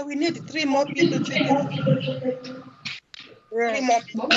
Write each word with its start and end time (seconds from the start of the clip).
So 0.00 0.06
we 0.06 0.14
need 0.14 0.48
three 0.48 0.64
more 0.64 0.86
people 0.86 1.18
to 1.18 1.24
three 3.50 3.80
more 3.82 4.00
people. 4.00 4.30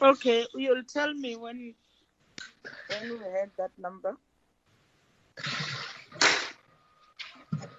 Okay, 0.00 0.46
you'll 0.54 0.82
tell 0.84 1.12
me 1.12 1.36
when 1.36 1.74
when 2.88 3.02
we 3.10 3.18
had 3.36 3.50
that 3.58 3.72
number. 3.76 4.16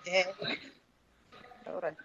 Okay. 0.06 0.26
All 1.66 1.82
right. 1.82 1.98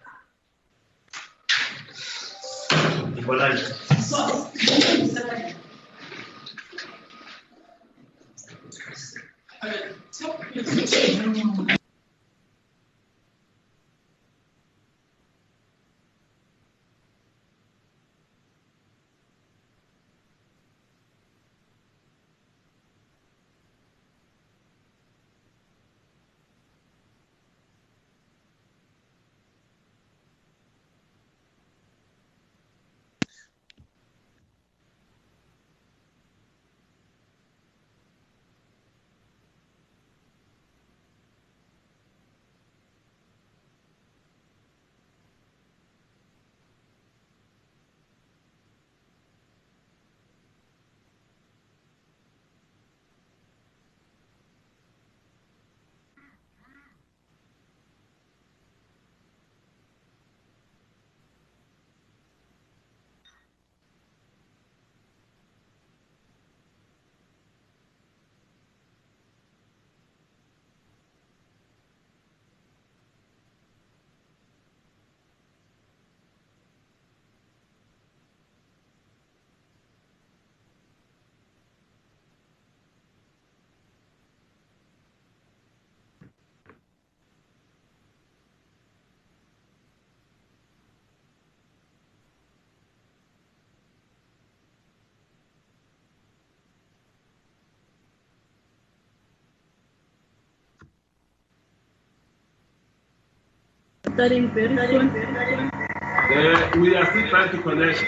Starting 104.23 104.55
very 104.55 104.77
soon. 104.87 105.09
Uh, 105.11 106.70
we 106.77 106.95
are 106.95 107.05
still 107.11 107.28
trying 107.28 107.51
to 107.51 107.61
connect. 107.61 107.98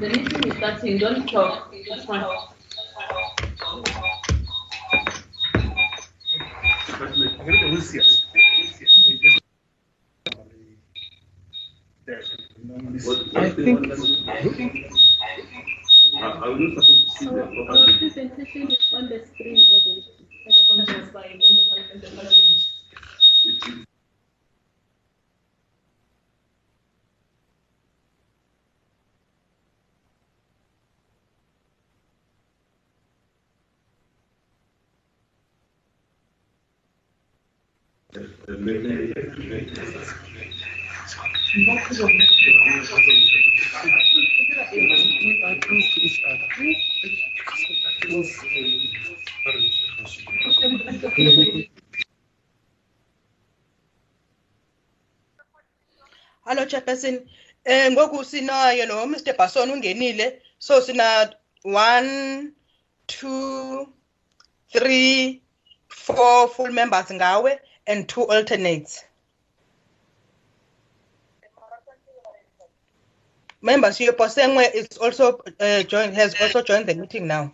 The 0.00 0.08
meeting 0.08 0.50
is 0.50 0.56
starting. 0.56 0.98
Don't 0.98 1.24
talk. 1.30 1.72
That's 1.88 2.04
fine. 2.04 2.24
I 13.36 13.50
think. 13.54 13.86
Are 16.18 16.52
we 16.52 16.74
not 16.74 16.82
supposed 16.82 17.06
to 17.06 17.10
see 17.14 17.26
the 17.26 17.30
Our, 17.30 17.42
our 17.42 17.66
proper? 17.66 17.98
presentation 18.00 18.62
is 18.72 18.92
on 18.92 19.08
the 19.08 19.18
screen 19.24 19.62
already. 19.70 20.02
On 20.70 20.78
the 20.78 20.84
Hello 38.08 38.24
Chairperson. 56.64 57.28
Eh 57.64 57.90
ngoku 57.92 58.24
sinayo 58.24 58.86
lo 58.88 59.04
Mr. 59.04 59.36
Bason 59.36 59.70
ungenile. 59.70 60.40
So 60.58 60.80
sina 60.80 61.28
one, 61.62 62.52
two, 63.06 63.92
three, 64.72 65.42
four 65.88 66.48
full 66.48 66.72
members 66.72 67.12
ngawe 67.12 67.67
and 67.88 68.06
two 68.08 68.22
alternates. 68.28 69.04
Members 73.60 73.98
Posengwe 73.98 74.72
is 74.72 74.98
also 74.98 75.40
uh, 75.58 75.82
joined 75.82 76.14
has 76.14 76.40
also 76.40 76.62
joined 76.62 76.86
the 76.86 76.94
meeting 76.94 77.26
now. 77.26 77.52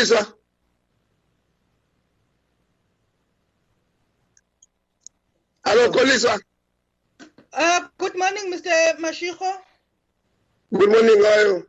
Kolisa. 0.00 0.32
Hello, 5.64 5.90
Kolisa. 5.90 6.40
Uh, 7.52 7.80
good 7.98 8.16
morning, 8.16 8.50
Mr. 8.50 8.96
Mashiko. 8.98 9.52
Good 10.72 10.88
morning, 10.88 11.22
how 11.22 11.30
are 11.30 11.42
you? 11.42 11.66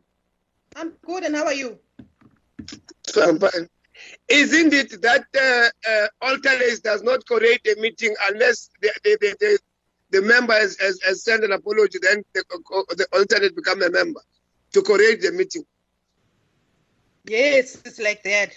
I'm 0.76 0.92
good, 1.04 1.24
and 1.24 1.36
how 1.36 1.44
are 1.44 1.52
you? 1.52 1.78
I'm 3.22 3.38
fine. 3.38 3.68
Isn't 4.28 4.72
it 4.72 5.02
that 5.02 5.26
uh, 5.36 5.90
uh, 5.90 6.06
alternates 6.22 6.80
does 6.80 7.02
not 7.02 7.26
create 7.26 7.66
a 7.66 7.78
meeting 7.80 8.14
unless 8.30 8.70
the, 8.80 8.90
the, 9.04 9.18
the, 9.20 9.36
the, 9.40 9.58
the 10.10 10.22
member 10.26 10.54
has, 10.54 10.78
has, 10.80 11.02
has 11.02 11.22
sent 11.22 11.44
an 11.44 11.52
apology, 11.52 11.98
then 12.00 12.22
the, 12.32 12.42
the 12.96 13.06
alternate 13.12 13.54
become 13.54 13.82
a 13.82 13.90
member 13.90 14.20
to 14.72 14.80
create 14.80 15.20
the 15.20 15.32
meeting. 15.32 15.64
Yes, 17.24 17.80
it's 17.84 18.00
like 18.00 18.22
that. 18.24 18.52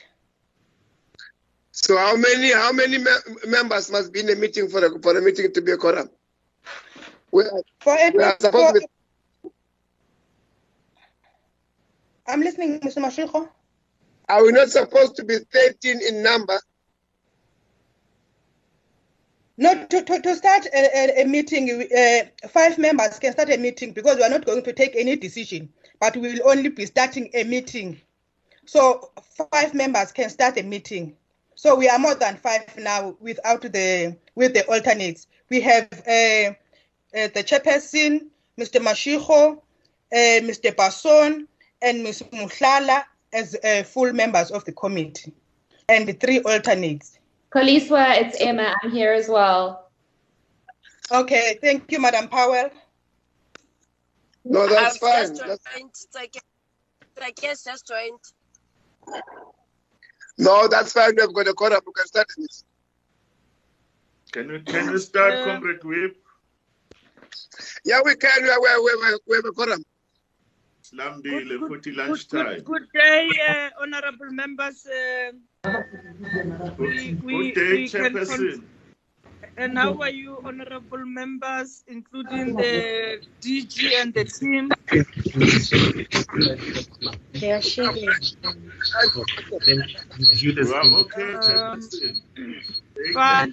So 1.71 1.97
how 1.97 2.15
many 2.15 2.53
how 2.53 2.71
many 2.71 2.97
me- 2.97 3.11
members 3.47 3.91
must 3.91 4.11
be 4.13 4.21
in 4.21 4.29
a 4.29 4.35
meeting 4.35 4.69
for 4.69 4.83
a, 4.85 4.99
for 5.01 5.17
a 5.17 5.21
meeting 5.21 5.51
to 5.51 5.61
be 5.61 5.71
a 5.73 5.77
quorum? 5.77 6.09
We 7.31 7.43
are, 7.43 7.61
For, 7.81 7.97
we 8.13 8.23
are 8.23 8.37
supposed 8.39 8.75
to 8.75 8.87
be, 9.43 9.49
I'm 12.27 12.39
listening, 12.41 12.79
Mr. 12.79 12.97
Mashiko. 12.97 13.49
are 14.29 14.43
we 14.43 14.51
not 14.51 14.69
supposed 14.69 15.15
to 15.17 15.25
be 15.25 15.37
13 15.51 16.01
in 16.07 16.23
number? 16.23 16.57
No, 19.57 19.85
to, 19.85 20.01
to, 20.03 20.21
to 20.21 20.35
start 20.35 20.65
a, 20.73 21.19
a, 21.19 21.23
a 21.23 21.25
meeting, 21.25 21.69
uh, 21.95 22.47
five 22.49 22.77
members 22.77 23.19
can 23.19 23.31
start 23.31 23.49
a 23.49 23.57
meeting 23.57 23.93
because 23.93 24.17
we 24.17 24.23
are 24.23 24.29
not 24.29 24.45
going 24.45 24.63
to 24.63 24.73
take 24.73 24.95
any 24.95 25.15
decision, 25.15 25.69
but 25.99 26.15
we 26.17 26.33
will 26.33 26.49
only 26.49 26.69
be 26.69 26.85
starting 26.85 27.29
a 27.33 27.43
meeting. 27.43 28.01
So 28.65 29.11
five 29.51 29.73
members 29.73 30.11
can 30.11 30.29
start 30.29 30.57
a 30.57 30.63
meeting. 30.63 31.15
So 31.55 31.75
we 31.75 31.87
are 31.89 31.99
more 31.99 32.15
than 32.15 32.35
five 32.37 32.63
now 32.77 33.15
without 33.19 33.61
the 33.61 34.17
with 34.35 34.53
the 34.53 34.65
alternates. 34.67 35.27
we 35.49 35.61
have 35.61 35.87
uh, 35.93 36.49
uh, 37.17 37.27
the 37.33 37.43
chairperson, 37.43 38.27
Mr. 38.59 38.81
Mashiko, 38.81 39.57
uh, 40.11 40.41
Mr. 40.41 40.75
Basson, 40.75 41.45
and 41.81 42.03
Ms. 42.03 42.23
Muhlala 42.33 43.03
as 43.31 43.55
uh, 43.63 43.83
full 43.83 44.11
members 44.13 44.51
of 44.51 44.65
the 44.65 44.71
committee, 44.73 45.31
and 45.87 46.07
the 46.07 46.13
three 46.13 46.41
alternates. 46.41 47.19
Koliswa, 47.51 48.19
it's 48.21 48.41
Emma. 48.41 48.73
I'm 48.83 48.91
here 48.91 49.13
as 49.13 49.29
well. 49.29 49.89
Okay, 51.11 51.57
thank 51.61 51.89
you, 51.91 52.01
Madam 52.01 52.27
Powell. 52.27 52.69
No, 54.43 54.67
that's 54.67 54.95
I've 54.95 54.99
fine. 54.99 55.11
just 55.27 55.35
That's- 55.35 55.59
joined. 55.77 55.91
I 56.17 56.27
guess, 56.27 56.43
I 57.21 57.31
guess 57.31 57.63
just 57.63 57.87
joined. 57.87 58.19
No, 60.37 60.67
that's 60.67 60.93
fine. 60.93 61.13
We've 61.17 61.33
got 61.33 61.47
a 61.47 61.53
quorum. 61.53 61.81
We 61.85 61.93
can 61.93 62.07
start 62.07 62.27
this. 62.37 62.63
Can 64.31 64.51
we 64.51 64.59
can 64.61 64.91
we 64.91 64.99
start, 64.99 65.33
Uh, 65.33 65.45
Comrade 65.45 65.83
Whip? 65.83 66.17
Yeah, 67.85 68.01
we 68.03 68.15
can. 68.15 68.43
We, 68.43 68.49
we, 68.49 68.71
we, 68.83 68.95
we, 68.95 69.17
we 69.27 69.35
have 69.37 69.45
a 69.45 69.51
quorum. 69.51 69.83
Slambile, 70.83 71.21
Good, 71.23 71.61
Futhi 71.61 71.83
good, 71.85 71.95
lunchtime. 71.95 72.45
good, 72.45 72.65
good 72.65 72.87
day, 72.93 73.29
uh, 73.49 73.69
honorable 73.81 74.29
members. 74.31 74.85
Uh, 74.85 75.31
we, 76.77 77.17
we, 77.23 77.51
Good 77.53 77.55
day, 77.55 77.71
we 77.71 77.89
can 77.89 78.13
Chairperson. 78.13 78.63
And 79.57 79.77
how 79.77 80.01
are 80.01 80.09
you, 80.09 80.39
honorable 80.43 81.05
members, 81.05 81.83
including 81.87 82.55
the 82.55 83.19
DG 83.41 83.93
and 84.01 84.13
the 84.13 84.25
team? 84.25 84.69
They 87.33 87.51
are 87.51 87.61
sharing. 87.61 88.09
Wow, 90.71 90.95
okay, 91.03 91.33
Um, 91.33 91.79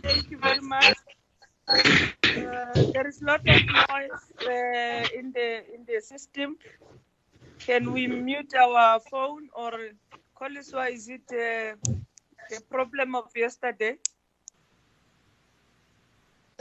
Thank 0.00 0.30
you 0.30 0.38
very 0.38 0.60
much. 0.60 0.96
Uh, 1.68 2.84
there 2.92 3.06
is 3.06 3.22
a 3.22 3.24
lot 3.26 3.40
of 3.48 3.62
noise 3.66 4.32
uh, 4.46 5.04
in 5.18 5.32
the 5.32 5.62
in 5.74 5.84
the 5.86 6.00
system. 6.00 6.56
Can 7.58 7.92
we 7.92 8.06
mute 8.06 8.54
our 8.54 9.00
phone 9.00 9.48
or 9.54 9.72
Koliswa, 10.38 10.90
is 10.92 11.08
it 11.08 11.28
uh, 11.32 11.76
a 12.56 12.60
problem 12.70 13.14
of 13.14 13.30
yesterday? 13.36 13.96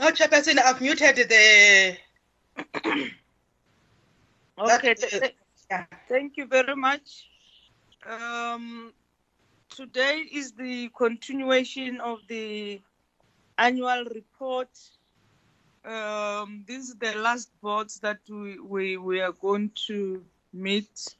No, 0.02 0.10
Chairperson, 0.10 0.58
I've 0.58 0.80
muted 0.80 1.14
the. 1.14 1.96
Okay, 4.58 4.94
th- 4.94 5.10
th- 5.10 5.34
yeah. 5.70 5.86
thank 6.08 6.36
you 6.36 6.46
very 6.46 6.76
much. 6.76 7.28
Um, 8.04 8.92
today 9.68 10.24
is 10.32 10.52
the 10.52 10.90
continuation 10.96 12.00
of 12.00 12.18
the 12.28 12.80
annual 13.58 14.04
report. 14.12 14.68
Um, 15.84 16.64
this 16.66 16.88
is 16.88 16.96
the 16.96 17.14
last 17.18 17.50
board 17.60 17.88
that 18.02 18.18
we, 18.28 18.58
we, 18.58 18.96
we 18.98 19.20
are 19.20 19.32
going 19.32 19.70
to 19.86 20.22
meet. 20.52 21.16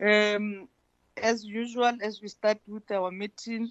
Um, 0.00 0.68
as 1.16 1.44
usual, 1.44 1.92
as 2.02 2.22
we 2.22 2.28
start 2.28 2.58
with 2.68 2.90
our 2.90 3.10
meeting, 3.10 3.70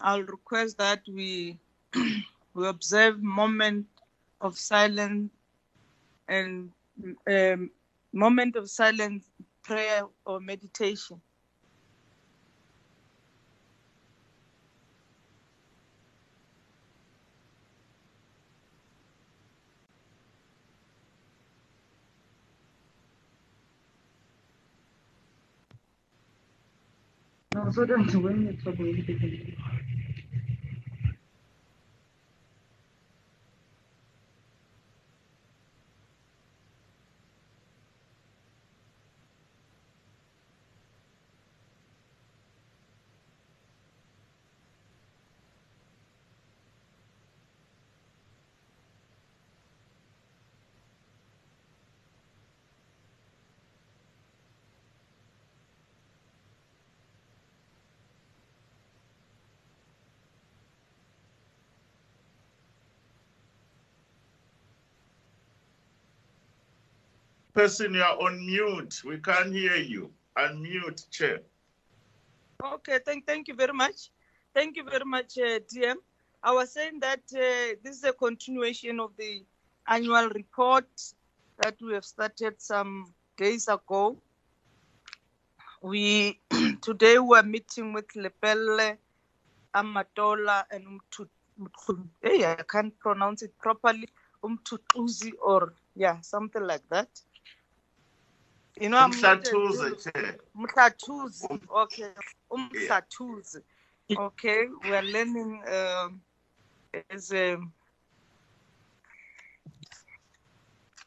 I'll 0.00 0.22
request 0.22 0.78
that 0.78 1.00
we 1.08 1.58
we 2.58 2.68
observe 2.68 3.22
moment 3.22 3.86
of 4.42 4.58
silence 4.58 5.30
and 6.28 6.70
um, 7.28 7.70
moment 8.12 8.56
of 8.56 8.70
silence, 8.70 9.26
prayer 9.64 10.02
or 10.26 10.40
meditation. 10.40 11.20
No, 27.54 27.70
so 27.72 27.84
that's 27.86 28.16
when 28.16 28.48
it's 28.48 28.62
trouble. 28.62 28.86
Person, 67.58 67.94
you 67.94 68.02
are 68.02 68.16
on 68.22 68.46
mute. 68.46 69.02
We 69.04 69.18
can't 69.18 69.52
hear 69.52 69.74
you. 69.74 70.12
Unmute, 70.36 71.10
Chair. 71.10 71.40
Okay, 72.62 73.00
thank, 73.04 73.26
thank 73.26 73.48
you 73.48 73.54
very 73.56 73.72
much. 73.72 74.10
Thank 74.54 74.76
you 74.76 74.84
very 74.84 75.04
much, 75.04 75.36
uh, 75.38 75.58
DM. 75.74 75.96
I 76.40 76.52
was 76.52 76.72
saying 76.72 77.00
that 77.00 77.18
uh, 77.34 77.74
this 77.82 77.96
is 77.96 78.04
a 78.04 78.12
continuation 78.12 79.00
of 79.00 79.10
the 79.18 79.44
annual 79.88 80.28
report 80.28 80.86
that 81.60 81.74
we 81.82 81.94
have 81.94 82.04
started 82.04 82.62
some 82.62 83.12
days 83.36 83.66
ago. 83.66 84.16
We 85.82 86.38
today 86.80 87.18
we 87.18 87.38
are 87.38 87.42
meeting 87.42 87.92
with 87.92 88.06
Lepelle, 88.14 88.98
Amatola, 89.74 90.62
and 90.70 90.84
Umtu. 90.86 91.26
Hey, 92.22 92.44
I 92.44 92.62
can't 92.70 92.96
pronounce 93.00 93.42
it 93.42 93.58
properly. 93.58 94.08
Umtutuzi 94.44 95.32
or 95.42 95.74
yeah, 95.96 96.20
something 96.20 96.62
like 96.62 96.88
that. 96.90 97.08
You 98.80 98.88
know, 98.88 98.98
I'm 98.98 99.20
not 99.20 99.46
a 99.46 99.50
Umhlatuze, 99.50 100.12
Chair. 100.12 100.36
Mhlatuzi. 100.56 101.60
Okay. 101.70 102.12
Umhlatuzi. 102.50 103.62
Okay. 104.16 104.68
We 104.84 104.90
are 104.94 105.02
learning 105.02 105.62
um, 105.66 106.20
as 107.10 107.32
um, 107.32 107.72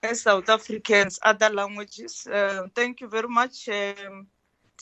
as 0.03 0.21
South 0.21 0.49
Africans 0.49 1.19
other 1.23 1.49
languages. 1.49 2.27
Uh, 2.27 2.67
thank 2.75 3.01
you 3.01 3.07
very 3.07 3.27
much, 3.27 3.69
um, 3.69 4.27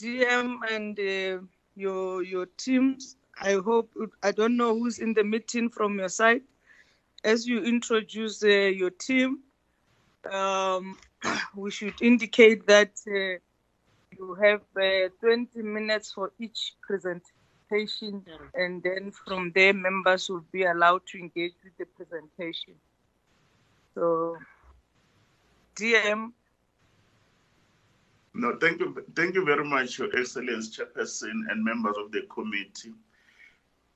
DM 0.00 0.58
and 0.70 0.98
uh, 0.98 1.42
your 1.76 2.22
your 2.22 2.46
teams. 2.56 3.16
I 3.40 3.54
hope 3.54 3.90
I 4.22 4.32
don't 4.32 4.56
know 4.56 4.76
who's 4.78 4.98
in 4.98 5.14
the 5.14 5.24
meeting 5.24 5.70
from 5.70 5.98
your 5.98 6.08
side. 6.08 6.42
As 7.22 7.46
you 7.46 7.62
introduce 7.62 8.42
uh, 8.42 8.48
your 8.48 8.90
team, 8.90 9.40
um, 10.30 10.98
we 11.54 11.70
should 11.70 11.94
indicate 12.00 12.66
that 12.66 12.92
uh, 13.06 13.38
you 14.18 14.34
have 14.34 14.62
uh, 14.76 15.08
20 15.20 15.62
minutes 15.62 16.12
for 16.12 16.32
each 16.38 16.74
presentation, 16.82 18.24
and 18.54 18.82
then 18.82 19.12
from 19.26 19.52
there, 19.54 19.72
members 19.72 20.28
will 20.28 20.44
be 20.52 20.64
allowed 20.64 21.02
to 21.06 21.18
engage 21.18 21.54
with 21.62 21.76
the 21.78 21.86
presentation. 21.86 22.74
So, 23.94 24.36
DM, 25.76 26.32
No, 28.34 28.56
thank 28.60 28.80
you, 28.80 29.04
thank 29.16 29.34
you 29.34 29.44
very 29.44 29.64
much, 29.64 29.98
Your 29.98 30.16
Excellence, 30.16 30.76
Chairperson, 30.76 31.50
and 31.50 31.64
members 31.64 31.96
of 31.98 32.12
the 32.12 32.22
committee. 32.32 32.94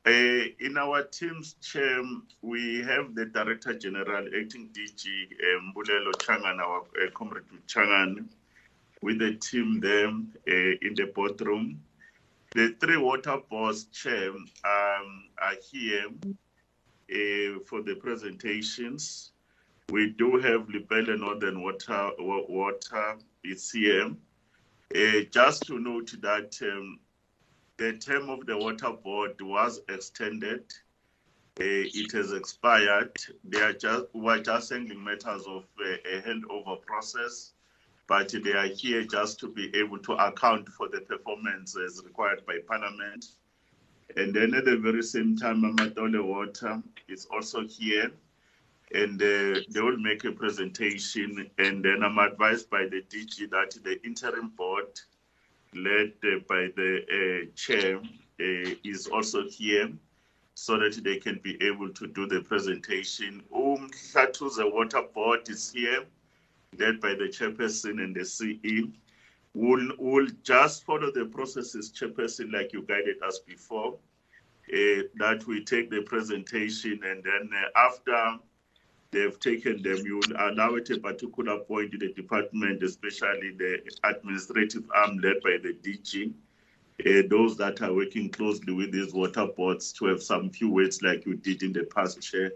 Uh, 0.06 0.44
in 0.60 0.76
our 0.76 1.02
team's 1.04 1.54
chair, 1.62 2.02
we 2.42 2.82
have 2.82 3.14
the 3.14 3.24
Director 3.24 3.72
General, 3.72 4.26
Acting 4.38 4.68
DG 4.74 5.06
uh, 5.06 6.12
Changan, 6.18 6.58
our 6.58 6.80
uh, 6.80 7.10
Comrade 7.14 7.44
Changan, 7.66 8.26
with 9.00 9.18
the 9.18 9.34
team 9.36 9.80
there 9.80 10.08
uh, 10.08 10.76
in 10.82 10.94
the 10.94 11.10
boardroom. 11.14 11.80
The 12.54 12.76
three 12.80 12.98
water 12.98 13.38
boards 13.48 13.84
chair 13.84 14.28
um, 14.28 15.24
are 15.38 15.56
here 15.72 16.08
uh, 17.10 17.60
for 17.66 17.80
the 17.80 17.94
presentations. 17.98 19.32
We 19.90 20.10
do 20.10 20.38
have 20.38 20.68
Lepelle 20.68 21.18
Northern 21.18 21.62
Water, 21.62 22.10
Wa- 22.18 22.44
Water 22.46 23.16
is 23.42 23.70
here. 23.70 24.10
Just 25.30 25.66
to 25.66 25.78
note 25.78 26.14
that 26.20 26.58
um, 26.62 26.98
the 27.76 27.94
term 27.98 28.30
of 28.30 28.46
the 28.46 28.56
water 28.56 28.90
board 28.90 29.40
was 29.40 29.80
extended. 29.88 30.72
Uh, 31.60 31.86
it 31.94 32.12
has 32.12 32.32
expired. 32.32 33.12
They 33.44 33.60
are 33.60 33.72
just 33.72 34.06
we're 34.12 34.42
just 34.42 34.72
handling 34.72 35.02
matters 35.02 35.44
of 35.46 35.64
uh, 35.80 35.96
a 36.12 36.20
handover 36.22 36.80
process, 36.82 37.52
but 38.08 38.34
they 38.42 38.52
are 38.52 38.66
here 38.66 39.04
just 39.04 39.38
to 39.40 39.48
be 39.48 39.70
able 39.76 39.98
to 39.98 40.12
account 40.14 40.68
for 40.68 40.88
the 40.88 41.00
performance 41.00 41.76
as 41.76 42.02
required 42.04 42.44
by 42.46 42.58
Parliament. 42.66 43.26
And 44.16 44.34
then 44.34 44.54
at 44.54 44.64
the 44.64 44.76
very 44.76 45.02
same 45.02 45.36
time, 45.36 45.62
Amatola 45.62 46.24
Water 46.24 46.82
is 47.08 47.26
also 47.26 47.66
here 47.66 48.10
and 48.92 49.20
uh, 49.20 49.60
they 49.68 49.80
will 49.80 49.96
make 49.96 50.24
a 50.24 50.32
presentation. 50.32 51.50
And 51.58 51.84
then 51.84 52.02
I'm 52.04 52.18
advised 52.18 52.70
by 52.70 52.86
the 52.86 53.02
DG 53.02 53.50
that 53.50 53.76
the 53.82 54.00
interim 54.04 54.50
board, 54.56 55.00
led 55.74 56.12
uh, 56.24 56.38
by 56.48 56.68
the 56.76 57.02
uh, 57.10 57.50
chair, 57.54 58.00
uh, 58.40 58.74
is 58.84 59.06
also 59.06 59.48
here 59.48 59.90
so 60.54 60.78
that 60.78 61.00
they 61.02 61.16
can 61.16 61.40
be 61.42 61.60
able 61.62 61.88
to 61.90 62.06
do 62.06 62.26
the 62.26 62.40
presentation. 62.40 63.42
Um, 63.54 63.90
the 64.12 64.70
Water 64.72 65.02
Board 65.14 65.48
is 65.48 65.70
here, 65.70 66.04
led 66.78 67.00
by 67.00 67.14
the 67.14 67.28
chairperson 67.28 68.02
and 68.02 68.14
the 68.14 68.24
CE. 68.24 68.88
We'll, 69.54 69.90
we'll 69.98 70.28
just 70.42 70.84
follow 70.84 71.12
the 71.12 71.26
processes, 71.26 71.92
chairperson, 71.92 72.52
like 72.52 72.72
you 72.72 72.82
guided 72.82 73.22
us 73.22 73.40
before, 73.40 73.94
uh, 74.72 75.02
that 75.16 75.44
we 75.46 75.64
take 75.64 75.90
the 75.90 76.02
presentation 76.02 77.00
and 77.04 77.22
then 77.22 77.50
uh, 77.52 77.78
after 77.78 78.38
they've 79.14 79.38
taken 79.40 79.82
them, 79.82 79.98
you 80.04 80.16
will 80.18 80.36
allow 80.36 80.76
at 80.76 80.90
a 80.90 80.98
particular 80.98 81.58
point 81.60 81.94
in 81.94 82.00
the 82.00 82.12
department, 82.12 82.82
especially 82.82 83.52
the 83.56 83.80
administrative 84.02 84.84
arm 84.94 85.18
led 85.18 85.40
by 85.42 85.56
the 85.62 85.74
DG, 85.82 86.32
uh, 87.06 87.26
those 87.28 87.56
that 87.56 87.80
are 87.80 87.94
working 87.94 88.28
closely 88.28 88.72
with 88.72 88.92
these 88.92 89.14
water 89.14 89.46
boards 89.46 89.92
to 89.92 90.06
have 90.06 90.22
some 90.22 90.50
few 90.50 90.70
words 90.70 91.02
like 91.02 91.24
you 91.24 91.34
did 91.34 91.62
in 91.62 91.72
the 91.72 91.84
past, 91.84 92.20
Chair. 92.20 92.52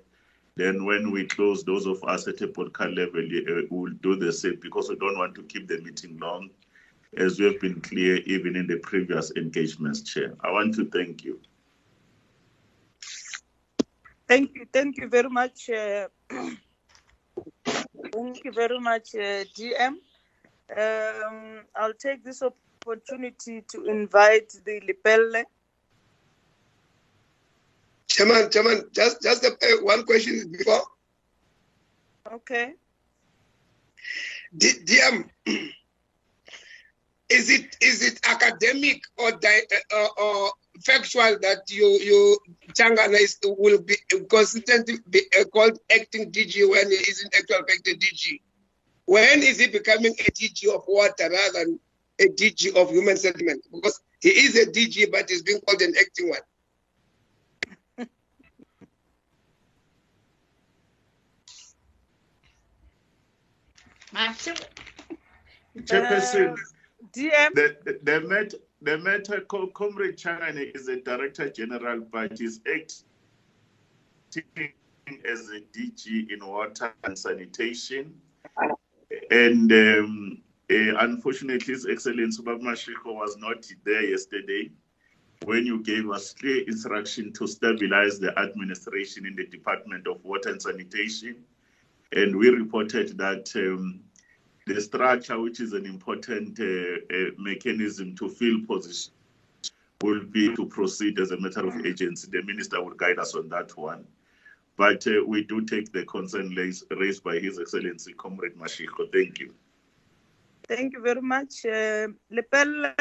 Then 0.57 0.85
when 0.85 1.13
we 1.13 1.25
close, 1.25 1.63
those 1.63 1.87
of 1.87 2.03
us 2.05 2.27
at 2.27 2.41
a 2.41 2.49
podcast 2.49 2.97
level 2.97 3.23
uh, 3.23 3.63
will 3.71 3.93
do 4.03 4.17
the 4.17 4.33
same 4.33 4.59
because 4.61 4.89
we 4.89 4.97
don't 4.97 5.17
want 5.17 5.37
to 5.37 5.43
keep 5.45 5.69
the 5.69 5.81
meeting 5.81 6.19
long, 6.19 6.51
as 7.17 7.39
we 7.39 7.47
have 7.47 7.61
been 7.61 7.81
clear 7.81 8.17
even 8.27 8.57
in 8.57 8.67
the 8.67 8.79
previous 8.79 9.31
engagements, 9.37 10.03
Chair. 10.03 10.35
I 10.41 10.51
want 10.51 10.75
to 10.75 10.87
thank 10.87 11.25
you. 11.25 11.41
Thank 14.27 14.55
you. 14.57 14.67
Thank 14.73 14.99
you 14.99 15.09
very 15.09 15.31
much. 15.31 15.71
Uh, 15.71 16.09
thank 18.13 18.45
you 18.45 18.53
very 18.53 18.79
much, 18.81 19.15
uh, 19.15 19.45
GM. 19.57 19.95
Um, 20.77 21.61
I'll 21.75 21.95
take 21.95 22.25
this 22.25 22.43
opportunity 22.43 23.63
to 23.73 23.85
invite 23.87 24.53
the 24.65 24.81
Lepelle. 24.81 25.45
Chairman, 28.09 28.51
Chairman, 28.51 28.85
just 28.93 29.23
just 29.23 29.45
uh, 29.45 29.51
one 29.83 30.05
question 30.05 30.51
before. 30.51 30.83
Okay. 32.33 32.75
D- 34.57 34.81
DM, 34.85 35.29
is 37.31 37.51
it 37.51 37.77
is 37.81 38.03
it 38.03 38.21
academic 38.27 39.03
or 39.17 39.33
di- 39.33 39.67
uh, 39.95 40.09
or 40.19 40.53
factual 40.85 41.39
that 41.41 41.63
you 41.71 41.87
you 42.01 42.39
Tshangana 42.73 43.21
is, 43.21 43.39
will 43.45 43.81
be 43.83 43.97
consistently 44.29 44.99
be 45.11 45.23
uh, 45.39 45.45
called 45.45 45.79
acting 45.95 46.31
DG 46.31 46.69
when 46.69 46.91
he 46.91 46.97
is 46.97 47.23
in 47.23 47.31
actual 47.37 47.67
fact 47.67 47.87
a 47.87 47.95
DG? 47.97 48.41
When 49.07 49.43
is 49.43 49.59
he 49.59 49.69
becoming 49.69 50.13
a 50.13 50.31
DG 50.31 50.69
of 50.75 50.85
water 50.87 51.31
rather 51.31 51.65
than 51.65 51.81
a 52.21 52.29
DG 52.29 52.77
of 52.77 52.91
human 52.91 53.17
settlement? 53.17 53.65
Because 53.73 54.01
he 54.21 54.29
is 54.31 54.57
a 54.57 54.67
DG, 54.67 55.11
but 55.11 55.29
he's 55.31 55.43
being 55.43 55.61
called 55.61 55.81
an 55.81 55.95
acting 55.99 56.29
one. 56.29 56.41
Chairperson, 65.85 66.57
DM. 67.17 67.55
the, 67.55 67.77
the, 67.85 68.01
the, 68.03 68.21
met, 68.23 68.55
the 68.81 68.99
matter, 68.99 69.41
Co- 69.43 69.69
Comrade 69.69 70.17
Tshangana 70.17 70.75
is 70.75 70.87
the 70.87 70.97
Director 70.97 71.51
General, 71.51 72.01
but 72.13 72.41
is 72.41 72.61
acting 72.67 73.05
as 75.25 75.51
a 75.51 75.61
DG 75.77 76.31
in 76.31 76.47
water 76.47 76.93
and 77.05 77.19
sanitation. 77.19 78.15
And 79.31 79.73
um, 79.73 80.43
uh, 80.71 80.97
unfortunately, 81.01 81.73
His 81.73 81.87
Excellency 81.87 82.43
Babmashiko 82.43 83.15
was 83.15 83.37
not 83.39 83.67
there 83.85 84.05
yesterday 84.05 84.71
when 85.45 85.65
you 85.65 85.83
gave 85.83 86.11
us 86.11 86.35
clear 86.35 86.63
instruction 86.67 87.33
to 87.33 87.47
stabilize 87.47 88.19
the 88.19 88.37
administration 88.39 89.25
in 89.27 89.35
the 89.35 89.47
Department 89.47 90.07
of 90.07 90.23
Water 90.25 90.51
and 90.51 90.61
Sanitation. 90.61 91.45
And 92.13 92.37
we 92.37 92.49
reported 92.51 93.17
that 93.19 93.51
um, 93.57 94.01
the 94.69 94.81
structure, 94.81 95.41
which 95.41 95.61
is 95.61 95.73
an 95.73 95.87
important 95.87 96.61
uh, 96.61 96.65
uh, 96.65 97.31
mechanism 97.39 98.15
to 98.17 98.29
fill 98.29 98.61
position, 98.67 99.13
will 100.03 100.25
be 100.25 100.55
to 100.55 100.67
proceed 100.67 101.19
as 101.19 101.31
a 101.31 101.41
matter 101.41 101.67
of 101.67 101.85
agency. 101.85 102.29
The 102.31 102.43
minister 102.43 102.83
will 102.83 102.95
guide 102.95 103.19
us 103.19 103.35
on 103.35 103.49
that 103.49 103.77
one. 103.77 104.07
But 104.77 105.05
uh, 105.09 105.25
we 105.27 105.43
do 105.43 105.63
take 105.63 105.91
the 105.91 106.05
concern 106.05 106.55
raised, 106.55 107.25
by 107.25 107.39
His 107.39 107.59
Excellency 107.59 108.13
Comrade 108.13 108.57
Mashiko. 108.57 109.11
Thank 109.13 109.41
you. 109.41 109.53
Thank 110.69 110.93
you 110.93 111.01
very 111.01 111.23
much. 111.23 111.65
Lepelle. 111.65 112.95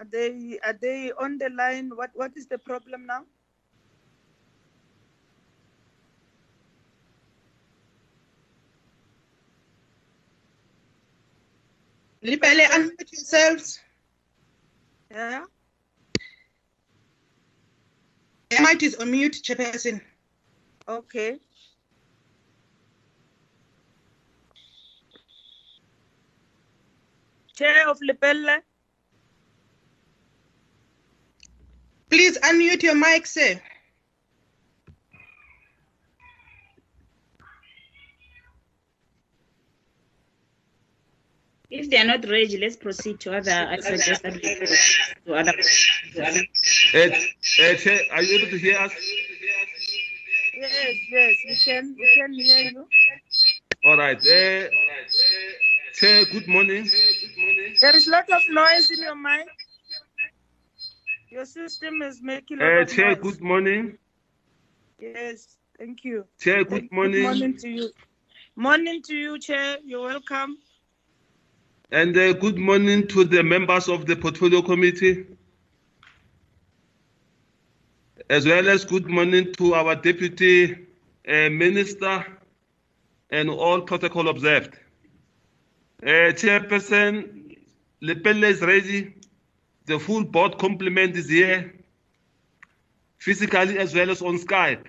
they 0.11 0.59
are 0.63 0.73
they 0.73 1.11
on 1.13 1.37
the 1.37 1.49
line? 1.49 1.91
What 1.95 2.11
what 2.13 2.31
is 2.35 2.47
the 2.47 2.57
problem 2.57 3.05
now? 3.05 3.25
Lepelle, 12.23 12.65
unmute 12.69 13.11
yourselves. 13.11 13.79
Yeah. 15.09 15.45
Your 18.51 18.61
mic 18.61 18.83
is 18.83 18.95
on 18.95 19.09
mute, 19.09 19.41
Chairperson. 19.43 20.01
Okay. 20.87 21.39
Chair 27.55 27.89
of 27.89 27.99
Lepelle. 28.01 28.61
Please 32.11 32.37
unmute 32.39 32.83
your 32.83 32.95
mic, 32.95 33.25
sir. 33.25 33.61
If 41.69 41.89
they 41.89 41.97
are 41.99 42.05
not 42.05 42.27
ready, 42.27 42.57
let's 42.57 42.75
proceed 42.75 43.21
to 43.21 43.37
other. 43.37 43.51
I 43.53 43.79
suggest 43.79 44.23
that 44.23 44.33
we 44.33 44.41
go 44.41 44.65
to 45.25 45.33
other. 45.39 45.53
To 46.15 46.27
other. 46.27 46.41
Uh, 46.93 47.75
Chair, 47.77 47.99
are 48.11 48.21
you 48.21 48.39
able 48.39 48.49
to 48.51 48.57
hear 48.57 48.77
us? 48.77 48.91
Yes, 50.53 50.95
yes, 51.09 51.35
we 51.47 51.55
can 51.63 51.95
we 51.97 52.09
can 52.13 52.33
hear 52.33 52.71
you. 52.71 52.87
All 53.85 53.95
right. 53.97 54.17
Uh, 54.17 54.67
Chair, 55.93 56.25
good 56.25 56.49
morning. 56.49 56.89
There 57.79 57.95
is 57.95 58.07
a 58.09 58.11
lot 58.11 58.29
of 58.29 58.41
noise 58.49 58.91
in 58.91 59.01
your 59.01 59.15
mic. 59.15 59.47
Your 61.31 61.45
system 61.45 62.01
is 62.01 62.21
making 62.21 62.59
a 62.61 62.81
Uh, 62.81 62.85
Chair, 62.85 63.15
noise. 63.15 63.19
good 63.21 63.41
morning. 63.41 63.97
Yes, 64.99 65.57
thank 65.79 66.03
you. 66.03 66.25
Chair, 66.39 66.65
Thank- 66.65 66.69
good 66.89 66.91
morning. 66.91 67.21
Good 67.21 67.23
morning 67.23 67.57
to 67.57 67.69
you. 67.69 67.89
Morning 68.57 69.01
to 69.03 69.15
you, 69.15 69.39
Chair. 69.39 69.77
You're 69.85 70.01
welcome. 70.07 70.57
And 71.89 72.15
uh, 72.17 72.33
good 72.33 72.57
morning 72.57 73.07
to 73.07 73.23
the 73.23 73.43
members 73.43 73.87
of 73.87 74.05
the 74.05 74.15
Portfolio 74.17 74.61
Committee, 74.61 75.25
as 78.29 78.45
well 78.45 78.67
as 78.67 78.83
good 78.85 79.07
morning 79.09 79.53
to 79.53 79.73
our 79.73 79.95
Deputy 79.95 80.73
uh, 81.27 81.49
Minister 81.49 82.25
and 83.29 83.49
all 83.49 83.81
protocol 83.81 84.27
observed. 84.27 84.73
Uh, 86.03 86.33
Chairperson 86.41 87.55
Lepelle 88.03 88.43
is 88.43 88.61
ready. 88.61 89.15
The 89.91 89.99
full 89.99 90.23
board 90.23 90.57
complement 90.57 91.17
is 91.17 91.27
here, 91.27 91.73
physically 93.17 93.77
as 93.77 93.93
well 93.93 94.09
as 94.09 94.21
on 94.21 94.37
Skype. 94.39 94.85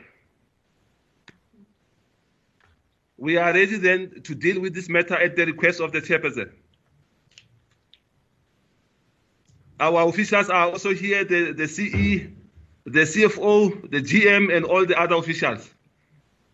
We 3.16 3.36
are 3.36 3.52
ready 3.52 3.78
then 3.78 4.22
to 4.22 4.34
deal 4.36 4.60
with 4.60 4.74
this 4.74 4.88
matter 4.88 5.16
at 5.16 5.34
the 5.34 5.44
request 5.44 5.80
of 5.80 5.90
the 5.90 6.02
chairperson. 6.02 6.52
Our 9.80 10.08
officials 10.08 10.48
are 10.48 10.70
also 10.70 10.94
here, 10.94 11.24
the, 11.24 11.50
the 11.50 11.66
CE, 11.66 12.28
the 12.84 13.00
CFO, 13.00 13.90
the 13.90 14.02
GM, 14.02 14.56
and 14.56 14.64
all 14.64 14.86
the 14.86 14.96
other 14.96 15.16
officials. 15.16 15.68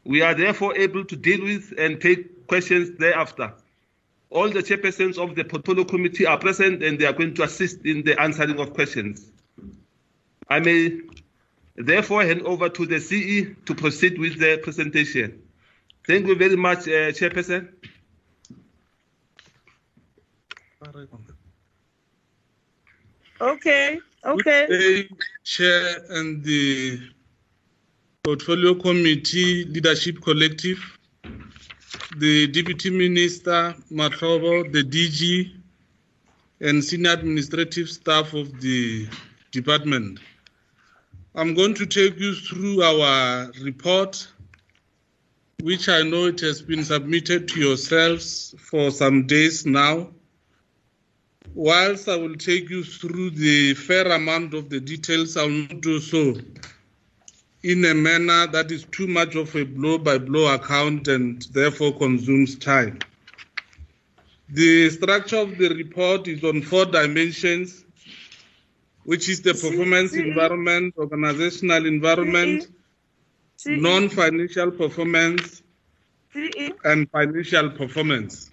We 0.05 0.23
are 0.23 0.35
therefore 0.35 0.75
able 0.75 1.05
to 1.05 1.17
deal 1.17 1.43
with 1.43 1.75
and 1.76 2.00
take 2.00 2.47
questions 2.47 2.97
thereafter. 2.99 3.52
All 4.30 4.49
the 4.50 4.62
chairpersons 4.62 5.18
of 5.18 5.35
the 5.35 5.44
portfolio 5.44 5.85
committee 5.85 6.26
are 6.26 6.38
present 6.38 6.82
and 6.82 6.99
they 6.99 7.06
are 7.06 7.12
going 7.12 7.35
to 7.35 7.44
assist 7.44 7.85
in 7.85 8.02
the 8.02 8.20
answering 8.20 8.58
of 8.58 8.75
questions. 8.75 9.30
I 10.49 10.61
may 10.61 11.00
Therefore, 11.78 12.25
hand 12.25 12.42
over 12.42 12.68
to 12.68 12.87
the 12.87 12.99
CE 12.99 13.54
to 13.66 13.75
proceed 13.75 14.18
with 14.18 14.40
the 14.40 14.58
presentation. 14.58 15.40
Thank 16.04 16.26
you 16.26 16.35
very 16.35 16.56
much, 16.56 16.88
uh, 16.88 17.12
Chairperson. 17.14 17.68
Okay, 23.40 24.00
okay. 24.25 24.66
Good 24.66 24.68
day, 24.68 25.08
Chair 25.44 26.04
and 26.08 26.42
the 26.42 27.00
Portfolio 28.25 28.75
Committee 28.75 29.64
Leadership 29.66 30.20
Collective, 30.20 30.98
the 32.16 32.47
Deputy 32.49 32.90
Minister 32.90 33.75
Mahlobo, 33.90 34.71
the 34.73 34.83
DG, 34.83 35.52
and 36.61 36.83
senior 36.83 37.12
administrative 37.12 37.88
staff 37.88 38.35
of 38.35 38.61
the 38.61 39.09
department. 39.52 40.21
I'm 41.35 41.54
going 41.54 41.75
to 41.75 41.87
take 41.87 42.18
you 42.18 42.35
through 42.35 42.83
our 42.83 43.50
report, 43.62 44.26
which 45.62 45.88
I 45.88 46.02
know 46.02 46.26
it 46.26 46.40
has 46.40 46.61
been 46.61 46.85
submitted 46.85 47.49
to 47.49 47.61
yourselves 47.61 48.54
for 48.59 48.90
some 48.90 49.26
days 49.26 49.64
now. 49.64 50.11
Whilst 51.54 52.09
I 52.09 52.16
will 52.16 52.37
take 52.37 52.68
you 52.71 52.85
through 52.85 53.30
the 53.30 53.75
fair 53.75 54.11
amount 54.12 54.54
of 54.54 54.68
the 54.68 54.80
details, 54.80 55.37
I 55.37 55.45
will 55.45 55.50
not 55.50 55.80
do 55.80 56.00
so 56.00 56.35
in 57.62 57.85
a 57.85 57.95
manner 57.95 58.47
that 58.47 58.71
is 58.71 58.85
too 58.85 59.07
much 59.07 59.35
of 59.35 59.55
a 59.57 59.65
blow 59.65 59.99
by 59.99 60.19
blow 60.19 60.53
account 60.55 61.09
and 61.09 61.43
therefore 61.53 61.93
consumes 61.97 62.57
time. 62.57 62.99
The 64.50 64.88
structure 64.91 65.38
of 65.38 65.59
the 65.59 65.69
report 65.69 66.29
is 66.29 66.43
on 66.45 66.62
four 66.62 66.87
dimensions, 66.87 67.85
which 69.05 69.29
is 69.29 69.43
the 69.43 69.53
performance 69.53 70.15
environment, 70.15 70.95
organizational 70.97 71.85
environment, 71.87 72.69
non 73.67 74.09
financial 74.09 74.71
performance, 74.71 75.62
CE, 76.33 76.71
and 76.85 77.11
financial 77.11 77.71
performance. 77.71 78.50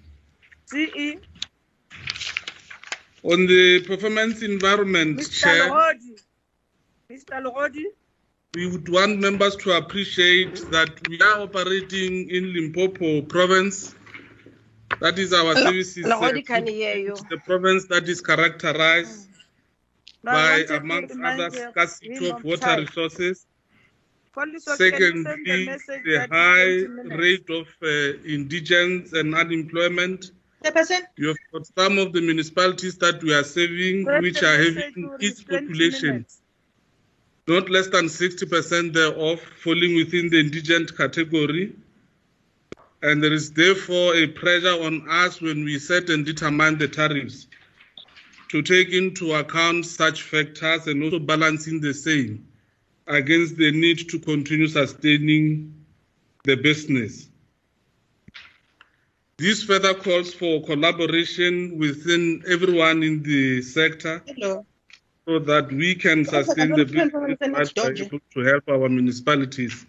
CE, 0.65 1.17
On 3.23 3.45
the 3.47 3.83
performance 3.87 4.41
environment, 4.41 5.19
Mr. 5.19 5.41
Chair. 5.41 5.95
Mr. 7.09 7.41
Legodi. 7.41 7.85
We 8.55 8.67
would 8.67 8.87
want 8.87 9.19
members 9.19 9.55
to 9.57 9.71
appreciate 9.71 10.55
that 10.71 10.89
we 11.09 11.19
are 11.19 11.41
operating 11.41 12.29
in 12.29 12.53
Limpopo 12.53 13.21
province. 13.23 13.93
That 15.01 15.19
is 15.19 15.33
our 15.33 15.55
services. 15.55 16.05
uh, 16.05 16.31
can 16.45 16.65
hear 16.67 16.95
you. 16.95 17.15
the 17.29 17.37
province 17.45 17.85
that 17.87 18.07
is 18.07 18.21
characterized 18.21 19.27
No, 20.23 20.31
by, 20.31 20.63
amongst 20.69 21.19
others, 21.21 21.53
scarcity 21.71 22.29
of 22.29 22.43
water 22.45 22.61
time. 22.61 22.79
resources. 22.79 23.45
Police 24.31 24.67
officer, 24.67 24.91
can 24.91 25.01
you 25.01 25.23
send 25.23 25.45
the 25.45 25.79
Secondly, 25.81 26.01
the 26.05 26.27
high 26.31 26.61
it's 26.63 26.85
20 26.85 27.09
minutes? 27.09 27.21
rate 27.21 27.49
of 27.49 27.67
uh, 27.83 28.23
indigence 28.25 29.11
and 29.13 29.35
unemployment. 29.35 30.31
You 31.17 31.27
have 31.27 31.37
got 31.51 31.67
some 31.77 31.97
of 31.97 32.13
the 32.13 32.21
municipalities 32.21 32.97
that 32.99 33.21
we 33.21 33.33
are 33.33 33.43
serving, 33.43 34.05
which 34.21 34.41
are 34.43 34.57
having 34.57 35.11
its 35.19 35.43
20 35.43 35.67
population. 35.67 36.25
Not 37.47 37.69
less 37.69 37.87
than 37.87 38.05
60% 38.05 38.93
thereof 38.93 39.39
falling 39.63 39.95
within 39.95 40.29
the 40.29 40.39
indigent 40.39 40.97
category. 40.97 41.75
And 43.03 43.23
there 43.23 43.33
is 43.33 43.51
therefore 43.51 44.15
a 44.15 44.27
pressure 44.27 44.83
on 44.83 45.07
us 45.09 45.41
when 45.41 45.63
we 45.63 45.77
set 45.77 46.09
and 46.09 46.25
determine 46.25 46.79
the 46.79 46.87
tariffs 46.87 47.47
to 48.49 48.61
take 48.63 48.89
into 48.89 49.33
account 49.33 49.85
such 49.85 50.23
factors 50.23 50.87
and 50.87 51.03
also 51.03 51.19
balancing 51.19 51.81
the 51.81 51.93
same 51.93 52.47
against 53.07 53.57
the 53.57 53.71
need 53.71 54.09
to 54.09 54.17
continue 54.17 54.67
sustaining 54.67 55.85
the 56.45 56.55
business. 56.55 57.29
This 59.37 59.63
further 59.63 59.93
calls 59.93 60.33
for 60.33 60.63
collaboration 60.63 61.77
within 61.77 62.41
everyone 62.47 63.03
in 63.03 63.21
the 63.21 63.61
sector 63.61 64.23
hello. 64.25 64.65
So 65.27 65.39
that 65.39 65.71
we 65.71 65.95
can 65.95 66.23
sustain 66.25 66.69
the 66.71 66.85
business 66.85 67.39
as 67.55 67.73
able 67.77 68.19
to 68.33 68.39
help 68.41 68.63
our 68.69 68.89
municipalities 68.89 69.85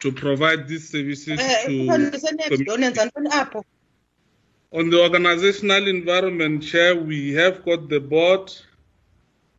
to 0.00 0.12
provide 0.12 0.66
these 0.68 0.88
services 0.90 1.38
Eh, 1.40 1.64
to 1.66 1.70
kufanele 1.70 2.10
next 2.10 2.48
community. 2.48 2.64
door 2.64 2.78
nenza 2.78 3.04
ntoni 3.06 3.28
apho? 3.30 3.62
On 4.72 4.90
the 4.90 5.00
organizational 5.02 5.88
environment, 5.88 6.62
Chair, 6.62 6.96
we 6.96 7.32
have 7.34 7.64
got 7.64 7.88
the 7.88 8.00
board. 8.00 8.52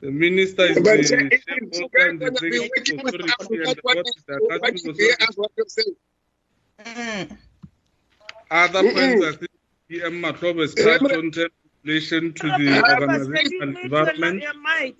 The 0.02 0.12
minister 0.12 0.64
is 0.64 0.76
But 0.80 0.98
the 0.98 1.04
Chair, 1.04 1.28
if 1.32 1.44
you 1.48 1.90
guys 1.90 2.20
wanna 2.20 2.40
be 2.42 2.60
working 2.60 3.02
with 3.04 3.16
us, 3.22 3.32
authority, 3.40 3.64
and 3.64 3.68
what 3.68 3.76
the 3.76 3.82
board 3.82 3.98
what 3.98 4.08
is 4.08 4.24
the 4.28 4.36
what 4.42 4.56
accounting 4.58 4.86
you 4.86 4.94
hear 4.94 5.14
authority. 5.14 5.26
us 5.30 5.38
what 5.38 5.52
you 5.58 5.66
say. 5.68 5.90
Mm. 6.86 7.38
Other 8.52 8.84
points, 8.94 9.26
I 9.26 9.32
think 9.40 9.52
PM 9.90 10.22
Mahlobo 10.22 10.62
has 10.62 10.74
touched 10.76 11.04
on 11.04 11.12
in 11.26 11.32
relation 11.92 12.34
to 12.34 12.48
the 12.58 12.82
Papa, 12.82 13.02
organizational 13.02 13.34
speaking 13.48 13.60
with 13.68 13.76
your- 13.76 13.84
environment. 13.84 14.42
your 14.42 14.54
mic. 14.62 14.96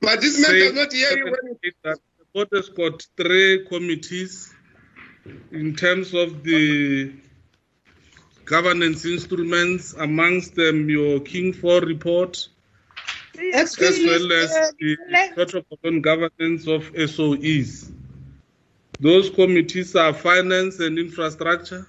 But 0.00 0.20
this 0.20 0.40
man 0.40 0.50
Say- 0.50 0.58
does 0.60 0.74
not 0.74 0.92
hear 0.92 1.18
you 1.18 1.24
when 1.24 1.56
you 1.62 1.72
that 1.84 1.98
the 2.18 2.24
board 2.32 2.48
has 2.52 2.68
got 2.68 3.06
three 3.16 3.66
committees 3.66 4.54
in 5.52 5.74
terms 5.76 6.14
of 6.14 6.42
the 6.44 7.12
governance 8.44 9.04
instruments, 9.04 9.92
amongst 9.94 10.54
them 10.54 10.88
your 10.88 11.20
King 11.20 11.52
4 11.52 11.80
report, 11.80 12.48
Excuse 13.36 13.98
as 13.98 14.04
well 14.06 14.32
as 14.32 14.72
the 14.80 14.96
le- 15.10 15.34
protocol 15.34 15.78
on 15.84 16.00
governance 16.00 16.66
of 16.66 16.90
SOEs. 16.96 17.90
Those 19.00 19.30
committees 19.30 19.94
are 19.94 20.12
finance 20.14 20.80
and 20.80 20.98
infrastructure, 20.98 21.86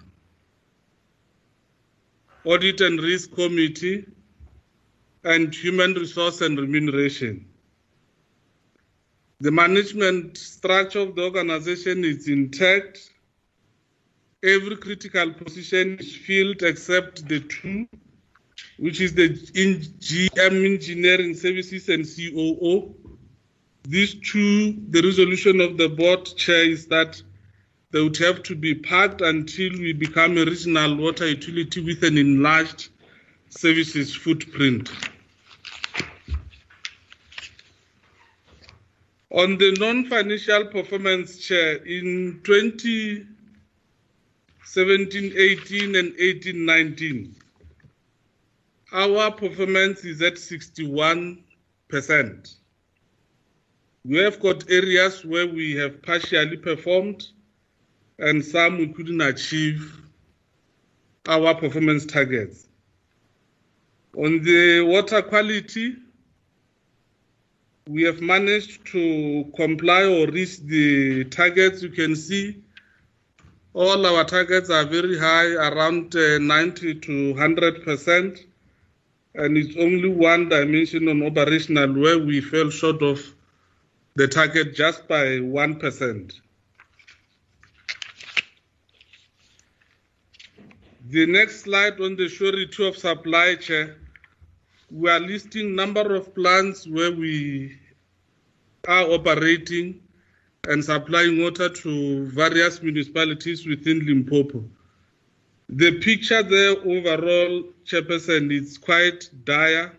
audit 2.46 2.82
and 2.82 3.00
risk 3.00 3.34
committee, 3.34 4.06
and 5.24 5.54
human 5.54 5.94
resource 5.94 6.42
and 6.42 6.58
remuneration. 6.58 7.46
The 9.42 9.52
management 9.52 10.38
structure 10.38 11.00
of 11.00 11.16
the 11.16 11.24
organization 11.24 12.04
is 12.04 12.28
intact. 12.28 13.10
Every 14.44 14.78
critical 14.78 15.34
position 15.34 15.98
is 16.00 16.16
filled 16.16 16.64
except 16.64 17.28
the 17.28 17.42
two, 17.42 17.88
which 18.78 19.02
is 19.02 19.14
the 19.14 19.30
GM 19.30 20.66
Engineering 20.74 21.34
Services 21.36 21.90
and 21.90 22.06
COO. 22.06 22.96
These 23.84 24.16
two, 24.16 24.78
the 24.90 25.02
resolution 25.02 25.62
of 25.62 25.78
the 25.78 25.90
board 25.90 26.26
chair 26.36 26.64
is 26.64 26.88
that 26.88 27.22
they 27.92 28.02
would 28.02 28.18
have 28.18 28.44
to 28.44 28.56
be 28.56 28.76
parked 28.76 29.22
until 29.22 29.72
we 29.72 29.94
become 29.94 30.38
a 30.38 30.46
regional 30.46 30.96
water 30.96 31.28
utility 31.28 31.82
with 31.82 32.04
an 32.04 32.20
enlarged 32.20 32.90
services 33.50 34.16
footprint. 34.16 34.92
On 39.32 39.58
the 39.58 39.72
non-financial 39.80 40.66
performance 40.66 41.40
chair 41.40 41.78
in 41.78 42.42
2017, 42.44 45.34
18 45.36 45.96
and 45.96 46.14
18, 46.20 46.66
19, 46.66 47.36
our 48.92 49.32
performance 49.32 50.06
is 50.06 50.22
at 50.22 50.36
61%. 50.36 51.40
We 54.06 54.18
have 54.18 54.40
got 54.40 54.70
areas 54.70 55.26
where 55.26 55.48
we 55.48 55.74
have 55.76 56.04
partially 56.04 56.58
performed 56.58 57.28
and 58.20 58.44
some 58.44 58.78
we 58.78 58.88
couldn't 58.88 59.22
achieve 59.22 60.02
our 61.28 61.56
performance 61.56 62.06
targets. 62.06 62.68
On 64.18 64.42
the 64.44 64.82
water 64.82 65.22
quality, 65.22 65.96
we 67.88 68.04
have 68.04 68.22
managed 68.22 68.86
to 68.88 69.52
comply 69.56 70.04
or 70.04 70.28
reach 70.28 70.60
the 70.60 71.24
targets. 71.26 71.82
You 71.82 71.90
can 71.90 72.16
see 72.16 72.62
all 73.74 74.06
our 74.06 74.26
targets 74.26 74.70
are 74.70 74.86
very 74.86 75.18
high, 75.18 75.54
around 75.54 76.16
uh, 76.16 76.40
90 76.40 76.96
to 76.96 77.34
100 77.34 77.84
percent, 77.84 78.40
and 79.36 79.58
it's 79.58 79.78
only 79.78 80.10
one 80.10 80.50
dimension 80.50 81.08
on 81.08 81.24
operational 81.24 81.94
where 81.94 82.20
we 82.20 82.42
fell 82.42 82.70
short 82.70 83.02
of 83.02 83.22
the 84.16 84.28
target 84.28 84.76
just 84.76 85.08
by 85.08 85.26
1%. 85.38 86.40
The 91.10 91.26
next 91.26 91.62
slide 91.62 92.00
on 92.00 92.18
the 92.18 92.30
surety 92.30 92.88
of 92.88 92.96
supply 92.96 93.56
chain, 93.56 93.96
we 94.92 95.10
are 95.10 95.20
listing 95.20 95.74
number 95.74 96.14
of 96.14 96.36
plants 96.36 96.86
where 96.86 97.12
we 97.12 97.80
are 98.88 99.10
operating 99.10 100.02
and 100.68 100.86
supplying 100.86 101.42
water 101.42 101.68
to 101.68 102.26
various 102.28 102.84
municipalities 102.84 103.66
within 103.66 104.06
Limpopo. 104.06 104.64
The 105.70 106.00
picture 106.00 106.44
there 106.44 106.78
overall, 106.78 107.64
Chairperson, 107.86 108.52
is 108.54 108.78
quite 108.78 109.32
dire. 109.46 109.98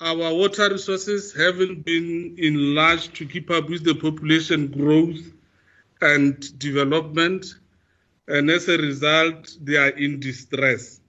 our 0.00 0.34
water 0.34 0.70
resources 0.70 1.34
haven't 1.34 1.84
been 1.84 2.34
enlarged 2.38 3.14
to 3.16 3.26
keep 3.26 3.50
up 3.50 3.68
with 3.68 3.84
the 3.84 3.94
population 3.94 4.68
growth 4.68 5.20
and 6.00 6.58
development, 6.58 7.56
and 8.28 8.50
as 8.50 8.68
a 8.68 8.78
result, 8.78 9.56
they 9.60 9.76
are 9.76 9.90
in 9.90 10.20
distress. 10.20 11.00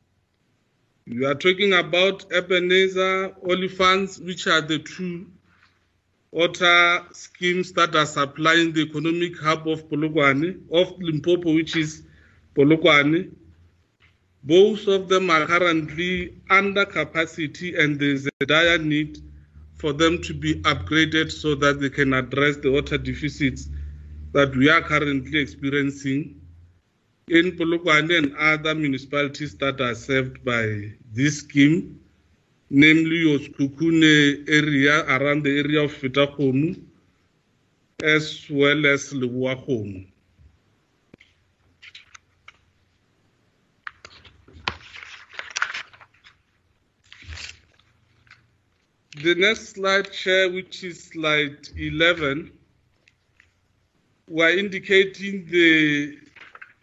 We 1.07 1.25
are 1.25 1.35
talking 1.35 1.73
about 1.73 2.31
Ebenezer, 2.31 3.29
Olifants, 3.43 4.23
which 4.23 4.47
are 4.47 4.61
the 4.61 4.79
two 4.79 5.27
water 6.31 7.01
schemes 7.13 7.71
that 7.73 7.95
are 7.95 8.05
supplying 8.05 8.73
the 8.73 8.81
economic 8.81 9.39
hub 9.39 9.67
of 9.67 9.87
Polokwane, 9.87 10.61
of 10.71 10.99
Limpopo, 10.99 11.53
which 11.53 11.75
is 11.75 12.03
Polokwane. 12.55 13.31
Both 14.43 14.87
of 14.87 15.07
them 15.07 15.29
are 15.29 15.45
currently 15.45 16.41
under 16.49 16.85
capacity, 16.85 17.75
and 17.75 17.99
there's 17.99 18.27
a 18.27 18.45
dire 18.45 18.77
need 18.77 19.19
for 19.75 19.93
them 19.93 20.21
to 20.23 20.33
be 20.33 20.55
upgraded 20.63 21.31
so 21.31 21.55
that 21.55 21.79
they 21.79 21.89
can 21.89 22.13
address 22.13 22.57
the 22.57 22.71
water 22.71 22.97
deficits 22.97 23.69
that 24.33 24.55
we 24.55 24.69
are 24.69 24.81
currently 24.81 25.39
experiencing 25.39 26.41
in 27.27 27.53
Polokwane 27.53 28.17
and 28.17 28.35
other 28.37 28.75
municipalities 28.75 29.55
that 29.57 29.81
are 29.81 29.95
served 29.95 30.43
by 30.45 30.91
this 31.11 31.39
scheme, 31.39 31.99
namely 32.69 33.23
Yoskukune 33.25 34.47
area, 34.47 35.03
around 35.05 35.43
the 35.43 35.57
area 35.59 35.81
of 35.81 35.91
Fitakomu, 35.91 36.79
as 38.03 38.45
well 38.49 38.85
as 38.85 39.11
Lebowakgomo. 39.11 40.05
The 49.23 49.33
next 49.33 49.69
slide, 49.69 50.11
Chair, 50.11 50.51
which 50.51 50.83
is 50.83 51.05
slide 51.05 51.69
11, 51.75 52.51
we're 54.27 54.55
indicating 54.59 55.45
the 55.47 56.19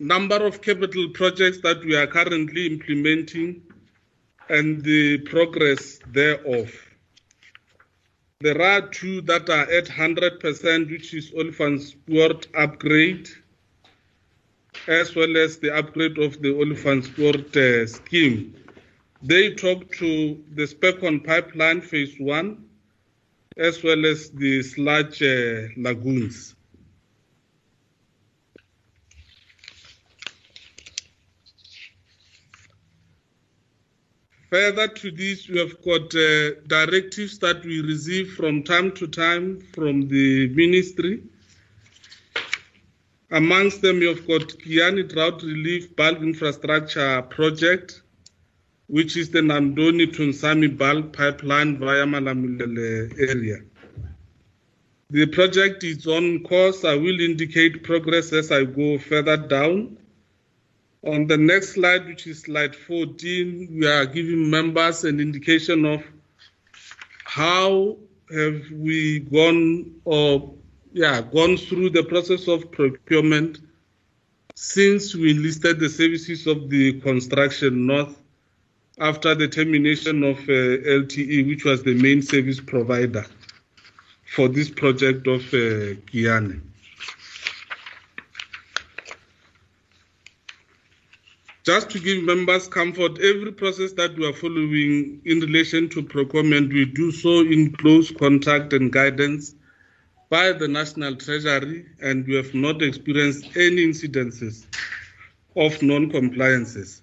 number 0.02 0.44
of 0.44 0.60
capital 0.60 1.08
projects 1.10 1.60
that 1.60 1.84
we 1.84 1.94
are 1.94 2.08
currently 2.08 2.66
implementing 2.66 3.62
and 4.48 4.82
the 4.82 5.18
progress 5.18 6.00
thereof. 6.08 6.72
There 8.40 8.60
are 8.60 8.88
two 8.88 9.20
that 9.22 9.48
are 9.48 9.70
at 9.70 9.86
100%, 9.86 10.90
which 10.90 11.14
is 11.14 11.30
Olifantspoort 11.30 12.48
upgrade, 12.56 13.28
as 14.88 15.14
well 15.14 15.36
as 15.36 15.58
the 15.58 15.72
upgrade 15.72 16.18
of 16.18 16.42
the 16.42 16.48
Olifantspoort 16.48 17.56
uh, 17.56 17.86
scheme. 17.86 18.56
They 19.22 19.54
talk 19.54 19.92
to 19.98 20.42
the 20.52 20.64
Spekon 20.64 21.24
pipeline 21.24 21.80
phase 21.80 22.16
one, 22.18 22.64
as 23.56 23.84
well 23.84 24.04
as 24.04 24.30
the 24.30 24.64
sludge 24.64 25.22
uh, 25.22 25.68
lagoons. 25.76 26.56
Further 34.52 34.86
to 34.86 35.10
this, 35.10 35.48
we 35.48 35.58
have 35.60 35.80
got 35.80 36.14
uh, 36.14 36.50
directives 36.66 37.38
that 37.38 37.64
we 37.64 37.80
receive 37.80 38.34
from 38.34 38.62
time 38.62 38.92
to 38.96 39.06
time 39.06 39.62
from 39.72 40.08
the 40.08 40.48
ministry. 40.48 41.22
Amongst 43.30 43.80
them, 43.80 44.00
we 44.00 44.08
have 44.08 44.26
got 44.26 44.42
Giyani 44.42 45.08
Drought 45.08 45.42
Relief 45.42 45.96
Bulk 45.96 46.18
Infrastructure 46.18 47.22
Project, 47.22 48.02
which 48.88 49.16
is 49.16 49.30
the 49.30 49.38
Nandoni 49.38 50.12
to 50.16 50.28
Nsami 50.28 50.76
bulk 50.76 51.14
pipeline 51.16 51.78
via 51.78 52.04
Malamulele 52.04 53.10
area. 53.18 53.56
The 55.08 55.28
project 55.28 55.82
is 55.82 56.06
on 56.06 56.42
course. 56.44 56.84
I 56.84 56.96
will 56.96 57.20
indicate 57.20 57.84
progress 57.84 58.34
as 58.34 58.52
I 58.52 58.64
go 58.64 58.98
further 58.98 59.38
down. 59.38 59.96
On 61.04 61.26
the 61.26 61.36
next 61.36 61.70
slide, 61.70 62.06
which 62.06 62.28
is 62.28 62.42
slide 62.42 62.76
14, 62.76 63.68
we 63.72 63.86
are 63.88 64.06
giving 64.06 64.48
members 64.48 65.02
an 65.02 65.18
indication 65.18 65.84
of 65.84 66.02
how 67.24 67.96
have 68.32 68.62
we 68.70 69.18
gone 69.18 69.94
or 70.04 70.54
yeah 70.92 71.20
gone 71.22 71.56
through 71.56 71.90
the 71.90 72.04
process 72.04 72.46
of 72.46 72.70
procurement 72.70 73.58
since 74.54 75.14
we 75.14 75.32
enlisted 75.32 75.80
the 75.80 75.88
services 75.88 76.46
of 76.46 76.70
the 76.70 77.00
construction 77.00 77.86
north 77.86 78.22
after 78.98 79.34
the 79.34 79.48
termination 79.48 80.22
of 80.22 80.38
uh, 80.40 80.78
LTE, 81.02 81.48
which 81.48 81.64
was 81.64 81.82
the 81.82 81.94
main 81.94 82.22
service 82.22 82.60
provider 82.60 83.24
for 84.24 84.48
this 84.48 84.70
project 84.70 85.26
of 85.26 85.40
uh, 85.52 85.96
Giyani. 86.12 86.60
Just 91.64 91.90
to 91.90 92.00
give 92.00 92.24
members 92.24 92.66
comfort, 92.66 93.20
every 93.20 93.52
process 93.52 93.92
that 93.92 94.16
we 94.16 94.26
are 94.26 94.32
following 94.32 95.20
in 95.24 95.38
relation 95.38 95.88
to 95.90 96.02
procurement, 96.02 96.72
we 96.72 96.84
do 96.84 97.12
so 97.12 97.40
in 97.40 97.72
close 97.76 98.10
contact 98.10 98.72
and 98.72 98.92
guidance 98.92 99.54
by 100.28 100.52
the 100.52 100.66
National 100.66 101.14
Treasury, 101.14 101.86
and 102.00 102.26
we 102.26 102.34
have 102.34 102.52
not 102.52 102.82
experienced 102.82 103.44
any 103.56 103.86
incidences 103.86 104.66
of 105.54 105.80
non-compliances. 105.82 107.02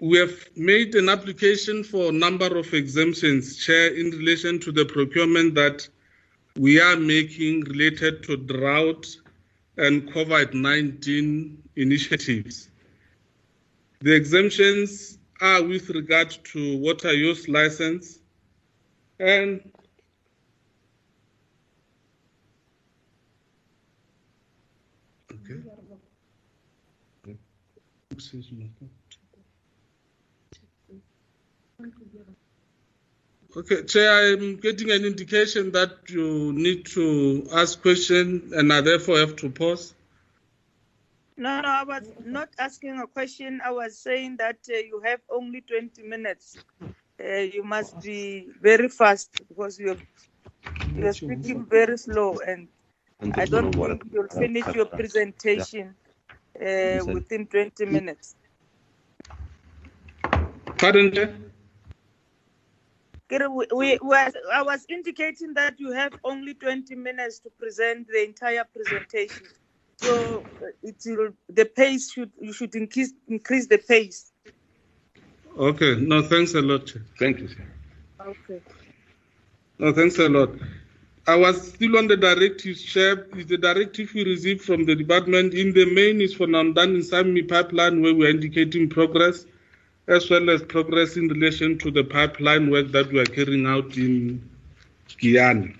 We 0.00 0.18
have 0.18 0.34
made 0.56 0.94
an 0.94 1.08
application 1.08 1.84
for 1.84 2.10
a 2.10 2.12
number 2.12 2.58
of 2.58 2.74
exemptions, 2.74 3.56
Chair, 3.64 3.94
in 3.94 4.10
relation 4.10 4.60
to 4.60 4.72
the 4.72 4.84
procurement 4.84 5.54
that 5.54 5.88
we 6.58 6.78
are 6.82 6.96
making 6.96 7.60
related 7.60 8.22
to 8.24 8.36
drought 8.36 9.06
and 9.76 10.08
COVID 10.12 10.54
19 10.54 11.62
initiatives. 11.76 12.70
The 14.00 14.14
exemptions 14.14 15.18
are 15.40 15.62
with 15.62 15.90
regard 15.90 16.30
to 16.52 16.78
water 16.78 17.12
use 17.12 17.48
license 17.48 18.20
and 19.18 19.60
okay. 25.32 25.60
Okay, 33.56 33.84
Chair, 33.84 34.34
I'm 34.34 34.56
getting 34.56 34.90
an 34.90 35.06
indication 35.06 35.72
that 35.72 36.10
you 36.10 36.52
need 36.52 36.84
to 36.88 37.48
ask 37.54 37.80
questions 37.80 38.52
and 38.52 38.70
I 38.70 38.82
therefore 38.82 39.18
have 39.18 39.34
to 39.36 39.48
pause. 39.48 39.94
No, 41.38 41.62
no, 41.62 41.68
I 41.68 41.84
was 41.84 42.06
not 42.22 42.50
asking 42.58 42.98
a 43.00 43.06
question. 43.06 43.62
I 43.64 43.70
was 43.70 43.98
saying 43.98 44.36
that 44.40 44.58
uh, 44.68 44.76
you 44.76 45.00
have 45.06 45.20
only 45.30 45.62
20 45.62 46.02
minutes. 46.02 46.58
Uh, 47.18 47.48
you 47.54 47.62
must 47.64 47.98
be 48.02 48.46
very 48.60 48.90
fast 48.90 49.30
because 49.48 49.78
you're, 49.78 49.96
you're 50.94 51.14
speaking 51.14 51.64
very 51.64 51.96
slow 51.96 52.38
and 52.46 52.68
I 53.32 53.46
don't 53.46 53.72
think 53.72 54.02
you'll 54.12 54.28
finish 54.28 54.66
your 54.74 54.84
presentation 54.84 55.94
uh, 56.60 57.06
within 57.06 57.46
20 57.46 57.86
minutes. 57.86 58.34
Pardon, 60.76 61.10
Chair? 61.10 61.28
Kere, 61.28 61.45
We, 63.30 63.66
we, 63.74 63.98
was, 64.02 64.32
I 64.52 64.62
was 64.62 64.86
indicating 64.88 65.54
that 65.54 65.80
you 65.80 65.92
have 65.92 66.12
only 66.22 66.54
20 66.54 66.94
minutes 66.94 67.40
to 67.40 67.50
present 67.50 68.06
the 68.06 68.24
entire 68.24 68.64
presentation. 68.64 69.46
So 69.98 70.44
uh, 70.62 70.66
it 70.82 70.96
will, 71.06 71.30
the 71.48 71.64
pace 71.64 72.12
should, 72.12 72.30
you 72.40 72.52
should 72.52 72.74
increase, 72.74 73.12
increase 73.28 73.66
the 73.66 73.78
pace. 73.78 74.32
Okay, 75.58 75.96
no, 75.96 76.22
thanks 76.22 76.54
a 76.54 76.60
lot. 76.60 76.92
Thank 77.18 77.40
you, 77.40 77.48
sir. 77.48 77.66
Okay. 78.20 78.60
No, 79.78 79.92
thanks 79.92 80.18
a 80.18 80.28
lot. 80.28 80.50
I 81.26 81.34
was 81.34 81.72
still 81.72 81.98
on 81.98 82.06
the 82.06 82.16
directives, 82.16 82.82
Chair. 82.82 83.26
Is 83.36 83.46
the 83.46 83.58
directive 83.58 84.12
we 84.14 84.24
received 84.24 84.62
from 84.62 84.84
the 84.84 84.94
department 84.94 85.54
in 85.54 85.72
the 85.72 85.84
main 85.92 86.20
is 86.20 86.34
for 86.34 86.46
Nandoni 86.46 86.98
Nsami 86.98 87.48
pipeline 87.48 88.00
where 88.00 88.14
we 88.14 88.26
are 88.26 88.30
indicating 88.30 88.88
progress, 88.88 89.44
as 90.08 90.30
well 90.30 90.48
as 90.50 90.62
progress 90.62 91.16
in 91.16 91.28
relation 91.28 91.78
to 91.78 91.90
the 91.90 92.04
pipeline 92.04 92.70
work 92.70 92.92
that 92.92 93.10
we 93.12 93.18
are 93.18 93.24
carrying 93.26 93.66
out 93.66 93.96
in 93.96 94.48
Giyani. 95.08 95.76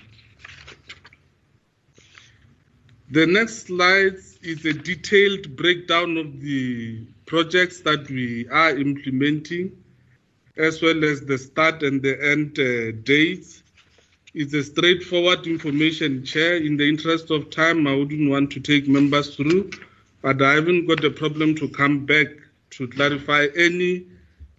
The 3.11 3.25
next 3.27 3.67
slide 3.67 4.17
is 4.43 4.65
a 4.65 4.73
detailed 4.73 5.55
breakdown 5.55 6.17
of 6.17 6.41
the 6.41 7.05
projects 7.27 7.81
that 7.83 8.11
we 8.11 8.49
are 8.49 8.77
implementing, 8.77 9.71
as 10.57 10.83
well 10.83 11.05
as 11.05 11.21
the 11.21 11.39
start 11.39 11.85
and 11.85 12.03
the 12.03 12.17
end 12.21 12.59
uh, 12.59 12.91
dates. 13.05 13.63
It's 14.35 14.55
a 14.55 14.65
straightforward 14.65 15.47
information, 15.47 16.25
Chair. 16.25 16.57
In 16.57 16.77
the 16.77 16.89
interest 16.89 17.31
of 17.31 17.49
time, 17.51 17.87
I 17.87 17.95
wouldn't 17.95 18.29
want 18.29 18.51
to 18.53 18.61
take 18.61 18.89
members 18.89 19.37
through, 19.37 19.71
but 20.21 20.43
I 20.43 20.55
haven't 20.55 20.87
got 20.87 21.05
a 21.05 21.11
problem 21.11 21.55
to 21.57 21.69
come 21.69 22.07
back 22.07 22.27
to 22.71 22.89
clarify 22.89 23.47
any 23.57 24.05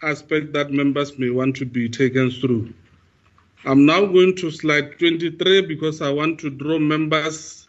aspect 0.03 0.53
that 0.53 0.71
members 0.71 1.17
may 1.17 1.29
want 1.29 1.55
to 1.57 1.65
be 1.65 1.89
taken 1.89 2.31
through. 2.31 2.73
I'm 3.65 3.85
now 3.85 4.05
going 4.05 4.35
to 4.37 4.51
slide 4.51 4.99
23 4.99 5.61
because 5.61 6.01
I 6.01 6.09
want 6.09 6.39
to 6.41 6.49
draw 6.49 6.77
members' 6.77 7.67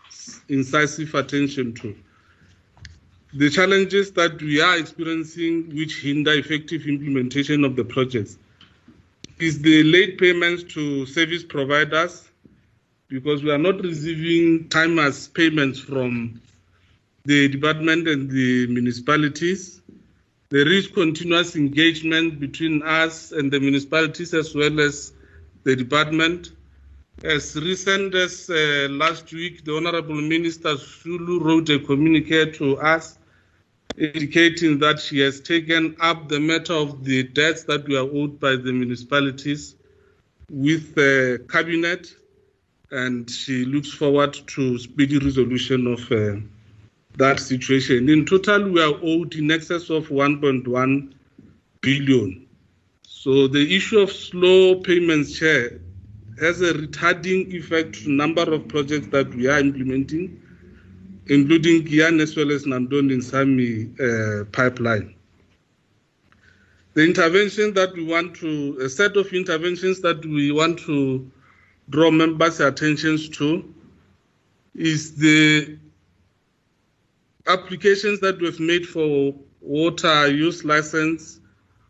incisive 0.49 1.15
attention 1.15 1.75
to 1.75 1.97
the 3.35 3.51
challenges 3.51 4.13
that 4.13 4.41
we 4.41 4.61
are 4.61 4.79
experiencing 4.79 5.75
which 5.77 6.01
hinder 6.01 6.33
effective 6.33 6.87
implementation 6.87 7.65
of 7.65 7.77
the 7.77 7.85
projects 7.85 8.39
is 9.39 9.61
the 9.61 9.83
late 9.85 10.19
payments 10.19 10.63
to 10.75 11.05
service 11.07 11.45
providers 11.45 12.29
because 13.09 13.43
we 13.43 13.51
are 13.51 13.59
not 13.59 13.81
receiving 13.83 14.69
timers 14.69 15.29
payments 15.29 15.79
from 15.79 16.41
the 17.25 17.49
department 17.49 18.09
and 18.09 18.31
the 18.31 18.67
municipalities. 18.69 19.78
There 20.51 20.73
is 20.73 20.87
continuous 20.87 21.57
engagement 21.57 22.41
between 22.41 22.83
us 22.83 23.33
and 23.33 23.53
the 23.53 23.61
municipalities 23.61 24.33
as 24.33 24.55
well 24.55 24.81
as 24.81 25.13
the 25.65 25.77
department. 25.77 26.53
As 27.23 27.55
recent 27.55 28.15
as 28.15 28.49
uh, 28.49 28.89
last 28.91 29.31
week, 29.31 29.65
the 29.65 29.77
Honorable 29.77 30.15
Minister 30.15 30.79
Sulu 30.79 31.45
wrote 31.45 31.69
a 31.69 31.79
communique 31.79 32.53
to 32.53 32.79
us 32.79 33.19
indicating 33.99 34.79
that 34.79 35.01
she 35.01 35.19
has 35.19 35.39
taken 35.41 35.95
up 36.01 36.31
the 36.31 36.41
matter 36.41 36.73
of 36.73 37.05
the 37.05 37.25
debts 37.25 37.65
that 37.65 37.87
were 37.87 38.09
owed 38.11 38.41
by 38.41 38.57
the 38.57 38.73
municipalities 38.73 39.75
with 40.49 40.95
the 40.95 41.45
cabinet 41.51 42.15
and 42.91 43.31
she 43.31 43.67
looks 43.67 43.93
forward 43.93 44.33
to 44.47 44.79
speedy 44.79 45.19
resolution 45.19 45.87
of 45.87 46.11
uh, 46.11 46.41
that 47.19 47.41
situation. 47.41 48.09
In 48.09 48.25
total, 48.25 48.71
we 48.71 48.83
are 48.83 48.95
owed 49.03 49.35
in 49.35 49.51
excess 49.51 49.91
of 49.91 50.09
1.1 50.09 51.13
billion. 51.81 52.47
So 53.07 53.49
the 53.49 53.77
issue 53.77 53.99
of 53.99 54.11
slow 54.13 54.77
payments 54.77 55.37
share 55.37 55.81
has 56.41 56.63
a 56.63 56.73
retarding 56.73 57.53
effect 57.53 57.95
to 58.05 58.11
number 58.11 58.43
of 58.43 58.69
projects 58.69 59.09
that 59.09 59.35
we 59.35 59.49
are 59.49 59.59
implementing, 59.59 60.41
including 61.27 61.85
Giyani 61.85 62.23
as 62.23 62.37
well 62.37 62.53
as 62.53 62.65
Nandoni 62.65 63.17
Nsami 63.19 64.01
uh, 64.01 64.45
pipeline. 64.53 65.15
The 66.95 67.05
intervention 67.05 67.75
that 67.75 67.93
we 67.95 68.05
want 68.05 68.37
to, 68.37 68.79
a 68.81 68.89
set 68.89 69.17
of 69.17 69.33
interventions 69.33 70.01
that 70.03 70.25
we 70.25 70.53
want 70.53 70.79
to 70.81 71.31
draw 71.91 72.11
members' 72.11 72.61
attentions 72.61 73.29
to 73.31 73.75
is 74.75 75.17
the 75.17 75.79
applications 77.49 78.21
that 78.21 78.39
we've 78.41 78.61
made 78.61 78.87
for 78.87 79.35
water 79.61 80.29
use 80.29 80.65
license 80.65 81.41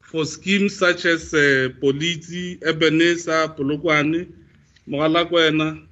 for 0.00 0.24
schemes 0.24 0.76
such 0.76 1.04
as 1.04 1.34
uh, 1.34 1.68
Politi, 1.82 2.62
Ebenezer, 2.64 3.48
Polokwane, 3.48 4.32
Mogalakwena, 4.88 5.86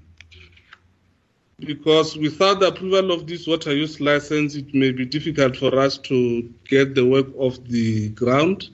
because 1.59 2.17
without 2.17 2.61
the 2.61 2.69
approval 2.69 3.13
of 3.13 3.27
this 3.27 3.47
water 3.47 3.75
use 3.75 4.01
license, 4.01 4.55
it 4.55 4.75
may 4.75 4.91
be 4.91 5.05
difficult 5.05 5.57
for 5.57 5.79
us 5.79 5.99
to 5.99 6.43
get 6.65 6.95
the 6.95 7.05
work 7.05 7.27
off 7.37 7.63
the 7.65 8.09
ground. 8.11 8.71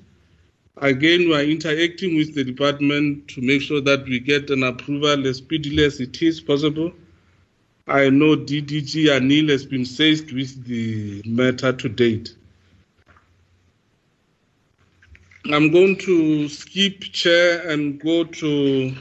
Again, 0.78 1.28
we 1.28 1.34
are 1.34 1.44
interacting 1.44 2.16
with 2.16 2.34
the 2.34 2.44
department 2.44 3.28
to 3.28 3.40
make 3.40 3.62
sure 3.62 3.80
that 3.80 4.04
we 4.04 4.20
get 4.20 4.50
an 4.50 4.62
approval 4.62 5.26
as 5.26 5.38
speedily 5.38 5.84
as 5.84 6.00
it 6.00 6.22
is 6.22 6.40
possible. 6.40 6.92
I 7.88 8.10
know 8.10 8.36
DDG 8.36 9.06
Anil 9.08 9.48
has 9.48 9.66
been 9.66 9.84
seized 9.84 10.32
with 10.32 10.64
the 10.64 11.20
matter 11.26 11.72
to 11.72 11.88
date. 11.88 12.36
I'm 15.46 15.72
going 15.72 15.96
to 15.96 16.48
skip 16.48 17.00
chair 17.00 17.68
and 17.68 18.00
go 18.00 18.22
to 18.22 18.94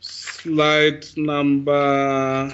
slide 0.00 1.04
number 1.18 2.50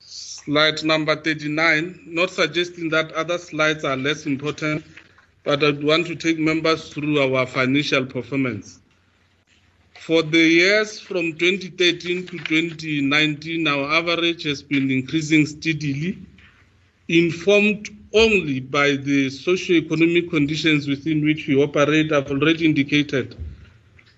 slide 0.00 0.82
number 0.82 1.14
39 1.14 2.00
not 2.06 2.30
suggesting 2.30 2.88
that 2.90 3.12
other 3.12 3.38
slides 3.38 3.84
are 3.84 3.96
less 3.96 4.26
important 4.26 4.84
but 5.44 5.62
i 5.64 5.70
want 5.70 6.06
to 6.06 6.14
take 6.14 6.38
members 6.38 6.88
through 6.92 7.20
our 7.20 7.46
financial 7.46 8.04
performance 8.06 8.80
for 10.00 10.22
the 10.22 10.38
years 10.38 10.98
from 10.98 11.32
2013 11.36 12.26
to 12.26 12.38
2019 12.38 13.66
our 13.66 13.92
average 13.92 14.44
has 14.44 14.62
been 14.62 14.90
increasing 14.90 15.46
steadily 15.46 16.18
informed 17.08 17.88
only 18.14 18.60
by 18.60 18.96
the 18.96 19.30
socio-economic 19.30 20.30
conditions 20.30 20.86
within 20.86 21.24
which 21.24 21.46
we 21.48 21.56
operate. 21.62 22.12
I've 22.12 22.30
already 22.30 22.64
indicated 22.66 23.36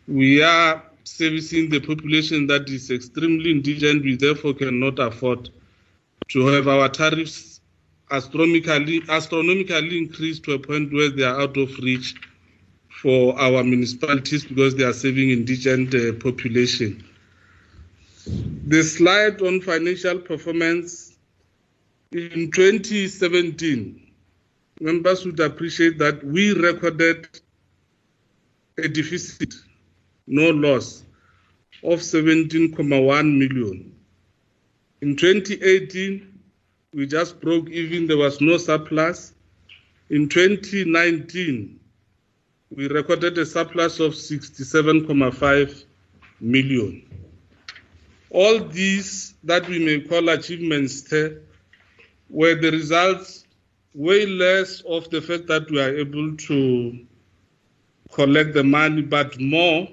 we 0.08 0.42
are 0.42 0.82
servicing 1.04 1.70
the 1.70 1.80
population 1.80 2.46
that 2.48 2.68
is 2.68 2.90
extremely 2.90 3.50
indigent. 3.50 4.02
We 4.04 4.16
therefore 4.16 4.54
cannot 4.54 4.98
afford 4.98 5.50
to 6.28 6.46
have 6.46 6.68
our 6.68 6.88
tariffs 6.88 7.53
astronomically, 8.10 9.02
astronomically 9.08 9.98
increased 9.98 10.44
to 10.44 10.52
a 10.52 10.58
point 10.58 10.92
where 10.92 11.10
they 11.10 11.22
are 11.22 11.40
out 11.40 11.56
of 11.56 11.76
reach 11.78 12.14
for 13.02 13.38
our 13.38 13.62
municipalities 13.62 14.44
because 14.44 14.74
they 14.76 14.84
are 14.84 14.92
serving 14.92 15.30
indigent 15.30 15.94
uh, 15.94 16.12
population. 16.14 17.04
The 18.66 18.82
slide 18.82 19.42
on 19.42 19.60
financial 19.60 20.18
performance 20.18 21.16
in 22.12 22.50
2017, 22.52 24.00
members 24.80 25.26
would 25.26 25.40
appreciate 25.40 25.98
that 25.98 26.24
we 26.24 26.52
recorded 26.52 27.28
a 28.78 28.88
deficit, 28.88 29.52
no 30.26 30.50
loss, 30.50 31.02
of 31.82 32.00
17.1 32.00 33.38
million. 33.38 33.94
In 35.02 35.16
2018, 35.16 36.33
we 36.94 37.06
just 37.06 37.40
broke 37.40 37.68
even, 37.70 38.06
there 38.06 38.16
was 38.16 38.40
no 38.40 38.56
surplus. 38.56 39.34
In 40.10 40.28
2019, 40.28 41.80
we 42.70 42.88
recorded 42.88 43.36
a 43.38 43.46
surplus 43.46 43.98
of 43.98 44.12
67.5 44.12 45.84
million. 46.40 47.02
All 48.30 48.60
these 48.60 49.34
that 49.44 49.68
we 49.68 49.84
may 49.84 50.00
call 50.00 50.28
achievements 50.28 51.12
eh, 51.12 51.30
were 52.28 52.54
the 52.54 52.70
results 52.70 53.44
way 53.94 54.26
less 54.26 54.80
of 54.82 55.08
the 55.10 55.20
fact 55.20 55.46
that 55.46 55.70
we 55.70 55.80
are 55.80 55.96
able 55.96 56.36
to 56.36 57.06
collect 58.12 58.54
the 58.54 58.64
money, 58.64 59.02
but 59.02 59.40
more 59.40 59.88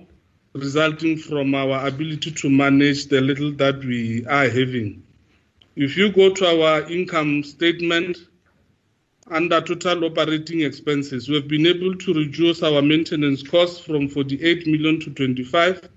resulting 0.53 1.17
from 1.17 1.55
our 1.55 1.87
ability 1.87 2.31
to 2.31 2.49
manage 2.49 3.07
the 3.07 3.21
little 3.21 3.51
that 3.53 3.77
we 3.79 4.25
are 4.25 4.49
having. 4.49 5.03
If 5.81 5.97
you 5.97 6.11
go 6.11 6.31
to 6.31 6.61
our 6.61 6.87
income 6.91 7.43
statement 7.43 8.19
under 9.31 9.59
total 9.61 10.05
operating 10.05 10.61
expenses, 10.61 11.27
we've 11.27 11.47
been 11.47 11.65
able 11.65 11.95
to 11.95 12.13
reduce 12.13 12.61
our 12.61 12.83
maintenance 12.83 13.41
costs 13.41 13.79
from 13.79 14.07
48 14.07 14.67
million 14.67 14.99
to 14.99 15.09
25, 15.09 15.89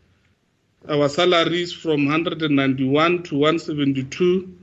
our 0.88 1.06
salaries 1.10 1.70
from 1.70 2.06
191 2.06 3.24
to 3.24 3.36
172, 3.36 4.56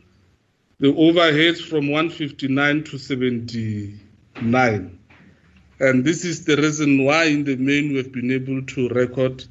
the 0.80 0.88
overheads 0.88 1.62
from 1.62 1.92
159 1.92 2.84
to 2.86 2.98
79. 2.98 5.00
And 5.80 6.04
this 6.04 6.26
is 6.26 6.46
the 6.46 6.58
reason 6.58 7.06
why, 7.06 7.26
in 7.26 7.44
the 7.44 7.58
main, 7.58 7.94
we've 7.94 8.12
been 8.12 8.32
able 8.32 8.64
to 8.64 8.90
record 8.90 9.46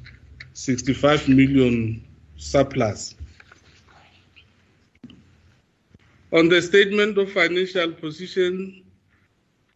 65 0.51 1.29
million 1.29 2.05
surplus. 2.35 3.15
On 6.33 6.47
the 6.47 6.61
statement 6.61 7.17
of 7.17 7.31
financial 7.31 7.91
position, 7.91 8.83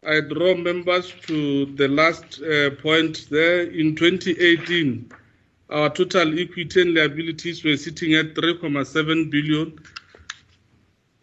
I 0.06 0.20
draw 0.20 0.54
members 0.54 1.12
to 1.26 1.66
the 1.74 1.88
last 1.88 2.40
uh, 2.42 2.70
point 2.82 3.28
there. 3.30 3.62
In 3.62 3.96
2018, 3.96 5.10
our 5.70 5.90
total 5.90 6.38
equity 6.38 6.82
and 6.82 6.94
liabilities 6.94 7.64
were 7.64 7.76
sitting 7.76 8.14
at 8.14 8.34
3.7 8.34 9.30
billion 9.30 9.78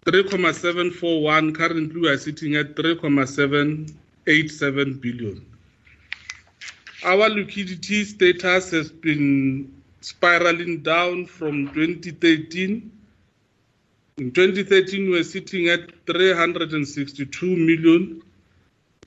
3.741 0.06 1.56
currently 1.56 2.02
we 2.02 2.10
are 2.10 2.18
sitting 2.18 2.58
at 2.58 2.76
3.787 2.76 5.02
billion 5.02 5.46
our 7.06 7.30
liquidity 7.30 8.04
status 8.04 8.72
has 8.72 8.92
been 8.92 9.74
spiraling 10.02 10.84
down 10.84 11.26
from 11.26 11.74
2013 11.74 12.92
in 14.18 14.32
2013 14.32 15.06
we 15.10 15.18
were 15.18 15.24
sitting 15.24 15.70
at 15.70 15.90
362 16.06 17.56
million 17.56 18.22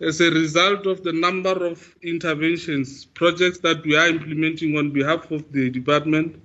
as 0.01 0.21
a 0.21 0.31
result 0.31 0.87
of 0.87 1.05
the 1.05 1.13
number 1.13 1.65
of 1.65 1.95
interventions 2.03 3.05
projects 3.15 3.59
that 3.59 3.85
we 3.85 3.97
are 3.97 4.09
implementing 4.09 4.77
on 4.77 4.91
behalf 4.91 5.31
of 5.31 5.51
the 5.53 5.71
department 5.71 6.41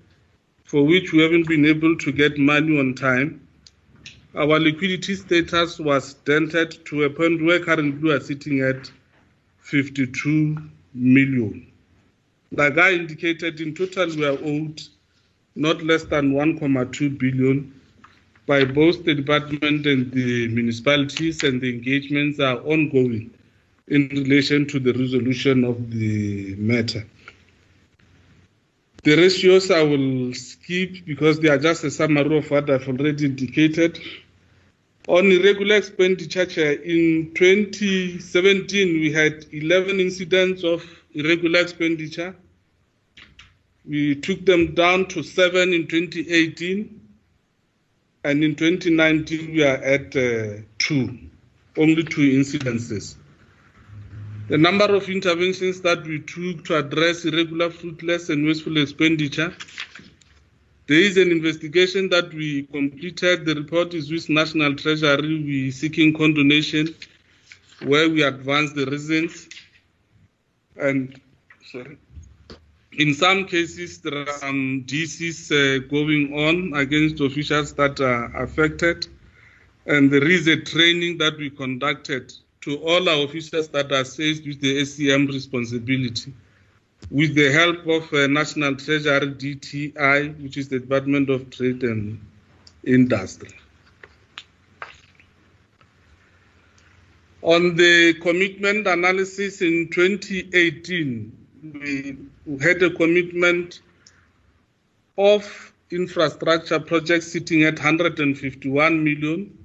for 0.63 0.85
which 0.85 1.11
we 1.11 1.23
haven't 1.23 1.47
been 1.47 1.65
able 1.65 1.97
to 1.97 2.11
get 2.11 2.37
money 2.37 2.79
on 2.79 2.93
time 2.93 3.41
our 4.35 4.59
liquidity 4.59 5.15
status 5.15 5.79
was 5.79 6.13
dented 6.25 6.85
to 6.85 7.03
a 7.03 7.09
point 7.09 7.43
where 7.43 7.59
currently 7.59 7.99
we 7.99 8.13
are 8.13 8.21
sitting 8.21 8.61
at 8.61 8.89
52 9.59 10.57
million. 10.93 11.67
Like 12.53 12.77
I 12.77 12.93
indicated, 12.93 13.59
in 13.59 13.75
total 13.75 14.07
we 14.07 14.25
are 14.25 14.37
owed 14.41 14.81
not 15.55 15.83
less 15.83 16.03
than 16.05 16.31
1.2 16.31 17.19
billion 17.19 17.80
by 18.51 18.65
both 18.65 19.05
the 19.05 19.15
department 19.15 19.85
and 19.85 20.11
the 20.11 20.49
municipalities, 20.49 21.41
and 21.43 21.61
the 21.61 21.69
engagements 21.69 22.37
are 22.37 22.57
ongoing 22.73 23.31
in 23.87 24.09
relation 24.09 24.67
to 24.67 24.77
the 24.77 24.91
resolution 24.91 25.63
of 25.63 25.89
the 25.89 26.53
matter. 26.55 27.07
The 29.03 29.15
ratios 29.15 29.71
I 29.71 29.83
will 29.83 30.33
skip 30.33 31.05
because 31.05 31.39
they 31.39 31.47
are 31.47 31.57
just 31.57 31.85
a 31.85 31.91
summary 31.91 32.39
of 32.39 32.51
what 32.51 32.69
I've 32.69 32.85
already 32.89 33.23
indicated. 33.23 33.97
On 35.07 35.31
irregular 35.31 35.77
expenditure, 35.77 36.43
in 36.73 37.31
2017, 37.33 38.99
we 38.99 39.13
had 39.13 39.45
11 39.53 40.01
incidents 40.01 40.65
of 40.65 40.83
irregular 41.13 41.61
expenditure. 41.61 42.35
We 43.85 44.15
took 44.15 44.45
them 44.45 44.75
down 44.75 45.07
to 45.07 45.23
seven 45.23 45.71
in 45.71 45.87
2018, 45.87 47.00
and 48.23 48.43
in 48.43 48.55
2019, 48.55 49.51
we 49.51 49.63
are 49.63 49.77
at 49.77 50.15
uh, 50.15 50.61
two, 50.77 51.17
only 51.77 52.03
two 52.03 52.21
incidences. 52.21 53.15
The 54.47 54.57
number 54.57 54.93
of 54.93 55.09
interventions 55.09 55.81
that 55.81 56.03
we 56.03 56.19
took 56.19 56.65
to 56.65 56.77
address 56.77 57.25
irregular, 57.25 57.69
fruitless, 57.71 58.29
and 58.29 58.45
wasteful 58.45 58.77
expenditure. 58.77 59.55
There 60.87 60.99
is 60.99 61.17
an 61.17 61.31
investigation 61.31 62.09
that 62.09 62.33
we 62.33 62.63
completed. 62.63 63.45
The 63.45 63.55
report 63.55 63.93
is 63.93 64.11
with 64.11 64.29
National 64.29 64.75
Treasury. 64.75 65.43
We 65.43 65.71
seeking 65.71 66.13
condonation 66.13 66.93
where 67.85 68.09
we 68.09 68.23
advance 68.23 68.73
the 68.73 68.85
reasons. 68.85 69.47
And 70.75 71.19
sorry. 71.71 71.97
In 72.97 73.13
some 73.13 73.45
cases, 73.45 73.99
there 73.99 74.27
are 74.27 74.37
some 74.39 74.83
DCs 74.85 75.51
uh, 75.51 75.87
going 75.87 76.33
on 76.33 76.73
against 76.79 77.21
officials 77.21 77.73
that 77.73 78.01
are 78.01 78.25
affected. 78.43 79.07
And 79.85 80.11
there 80.11 80.27
is 80.27 80.47
a 80.47 80.57
training 80.57 81.17
that 81.19 81.37
we 81.37 81.49
conducted 81.49 82.33
to 82.61 82.77
all 82.77 83.07
our 83.07 83.23
officers 83.23 83.69
that 83.69 83.91
are 83.91 84.03
seized 84.03 84.45
with 84.45 84.59
the 84.61 84.81
SCM 84.81 85.27
responsibility 85.27 86.33
with 87.09 87.33
the 87.33 87.51
help 87.51 87.87
of 87.87 88.13
uh, 88.13 88.27
National 88.27 88.75
Treasury 88.75 89.33
DTI, 89.33 90.41
which 90.41 90.57
is 90.57 90.69
the 90.69 90.79
Department 90.79 91.29
of 91.29 91.49
Trade 91.49 91.83
and 91.83 92.19
Industry. 92.85 93.49
On 97.41 97.75
the 97.75 98.13
commitment 98.21 98.85
analysis 98.85 99.61
in 99.61 99.89
2018, 99.91 101.40
we 101.63 102.17
had 102.61 102.81
a 102.81 102.89
commitment 102.89 103.81
of 105.17 105.73
infrastructure 105.91 106.79
projects 106.79 107.31
sitting 107.31 107.63
at 107.63 107.75
151 107.75 109.03
million 109.03 109.57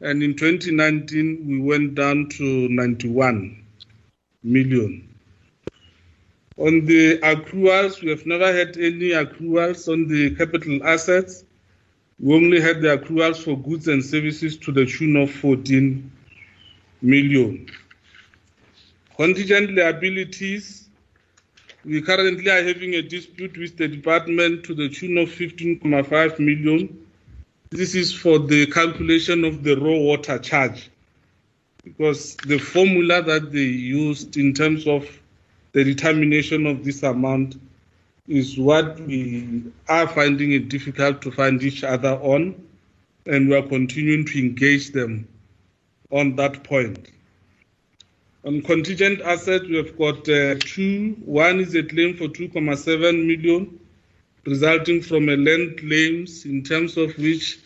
and 0.00 0.22
in 0.22 0.36
2019 0.36 1.44
we 1.46 1.60
went 1.60 1.94
down 1.94 2.28
to 2.28 2.68
91 2.68 3.64
million. 4.44 5.08
On 6.56 6.84
the 6.84 7.18
accruals, 7.18 8.02
we 8.02 8.10
have 8.10 8.26
never 8.26 8.52
had 8.52 8.76
any 8.76 9.10
accruals 9.10 9.90
on 9.92 10.08
the 10.08 10.34
capital 10.34 10.84
assets. 10.84 11.44
We 12.18 12.34
only 12.34 12.60
had 12.60 12.80
the 12.80 12.98
accruals 12.98 13.42
for 13.42 13.56
goods 13.56 13.86
and 13.86 14.04
services 14.04 14.56
to 14.58 14.72
the 14.72 14.84
tune 14.84 15.16
of 15.16 15.30
14 15.30 16.10
million. 17.00 17.70
Contingent 19.16 19.76
liabilities, 19.76 20.87
we 21.88 22.02
currently 22.02 22.50
are 22.50 22.62
having 22.62 22.94
a 22.94 23.02
dispute 23.02 23.56
with 23.56 23.76
the 23.76 23.88
department 23.88 24.64
to 24.64 24.74
the 24.74 24.88
tune 24.88 25.18
of 25.18 25.28
15.5 25.28 26.38
million 26.38 27.06
this 27.70 27.94
is 27.94 28.12
for 28.12 28.38
the 28.38 28.66
calculation 28.66 29.44
of 29.44 29.62
the 29.64 29.74
raw 29.76 29.98
water 29.98 30.38
charge 30.38 30.90
because 31.84 32.36
the 32.46 32.58
formula 32.58 33.22
that 33.22 33.50
they 33.52 33.58
used 33.60 34.36
in 34.36 34.52
terms 34.52 34.86
of 34.86 35.06
the 35.72 35.84
determination 35.84 36.66
of 36.66 36.84
this 36.84 37.02
amount 37.02 37.56
is 38.26 38.58
what 38.58 39.00
we 39.00 39.62
are 39.88 40.06
finding 40.06 40.52
it 40.52 40.68
difficult 40.68 41.22
to 41.22 41.30
find 41.30 41.62
each 41.62 41.82
other 41.82 42.12
on, 42.20 42.54
and 43.26 43.48
we 43.48 43.56
are 43.56 43.62
continuing 43.62 44.24
to 44.26 44.38
engage 44.38 44.90
them 44.92 45.26
on 46.10 46.36
that 46.36 46.62
point. 46.62 47.10
On 48.44 48.62
contingent 48.62 49.20
assets, 49.22 49.64
we 49.66 49.76
have 49.76 49.98
got 49.98 50.28
uh, 50.28 50.54
two. 50.60 51.16
One 51.24 51.58
is 51.58 51.74
a 51.74 51.82
claim 51.82 52.16
for 52.16 52.28
2.7 52.28 53.26
million 53.26 53.80
resulting 54.46 55.02
from 55.02 55.28
a 55.28 55.36
land 55.36 55.78
claims 55.78 56.44
in 56.44 56.62
terms 56.62 56.96
of 56.96 57.16
which 57.18 57.58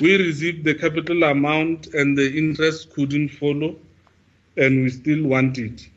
we 0.00 0.16
received 0.16 0.64
the 0.64 0.74
capital 0.74 1.22
amount 1.22 1.86
and 1.94 2.18
the 2.18 2.36
interest 2.36 2.90
couldn't 2.90 3.28
follow 3.28 3.76
and 4.56 4.82
we 4.82 4.90
still 4.90 5.22
want 5.24 5.56
it. 5.56 5.88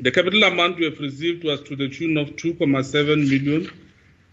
The 0.00 0.10
capital 0.10 0.42
amount 0.44 0.78
we 0.78 0.86
have 0.86 0.98
received 0.98 1.44
was 1.44 1.60
to 1.64 1.76
the 1.76 1.90
tune 1.90 2.16
of 2.16 2.30
2.7 2.36 3.28
million 3.28 3.70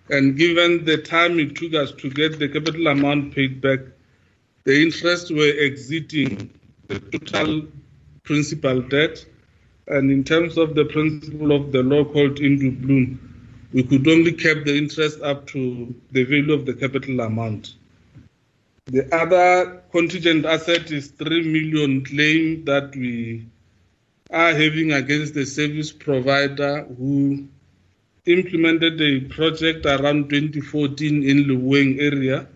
and 0.09 0.37
given 0.37 0.85
the 0.85 0.97
time 0.97 1.39
it 1.39 1.55
took 1.55 1.73
us 1.73 1.91
to 1.91 2.09
get 2.09 2.39
the 2.39 2.47
capital 2.47 2.87
amount 2.87 3.35
paid 3.35 3.59
back, 3.59 3.81
the 4.63 4.81
interest 4.81 5.29
were 5.29 5.53
exceeding 5.59 6.49
the 6.87 6.99
total 6.99 7.67
principal 8.27 8.81
debt 8.81 9.25
and 9.87 10.11
in 10.11 10.23
terms 10.23 10.57
of 10.57 10.75
the 10.75 10.85
principle 10.85 11.51
of 11.53 11.71
the 11.71 11.81
law 11.81 12.03
called 12.03 12.39
in 12.39 12.59
duplum, 12.59 13.17
we 13.73 13.83
could 13.83 14.07
only 14.07 14.33
cap 14.33 14.57
the 14.65 14.77
interest 14.77 15.21
up 15.21 15.47
to 15.47 15.93
the 16.11 16.23
value 16.23 16.53
of 16.53 16.65
the 16.65 16.73
capital 16.73 17.21
amount. 17.21 17.75
The 18.87 19.13
other 19.13 19.81
contingent 19.91 20.45
asset 20.45 20.91
is 20.91 21.07
3 21.07 21.43
million 21.43 22.03
claim 22.03 22.65
that 22.65 22.95
we 22.95 23.45
are 24.29 24.51
having 24.51 24.91
against 24.91 25.33
the 25.33 25.45
service 25.45 25.91
provider 25.91 26.83
who 26.97 27.47
implemented 28.25 29.01
a 29.01 29.21
project 29.21 29.85
around 29.85 30.29
2014 30.29 31.23
in 31.23 31.45
Luweng 31.45 31.99
area. 31.99 32.47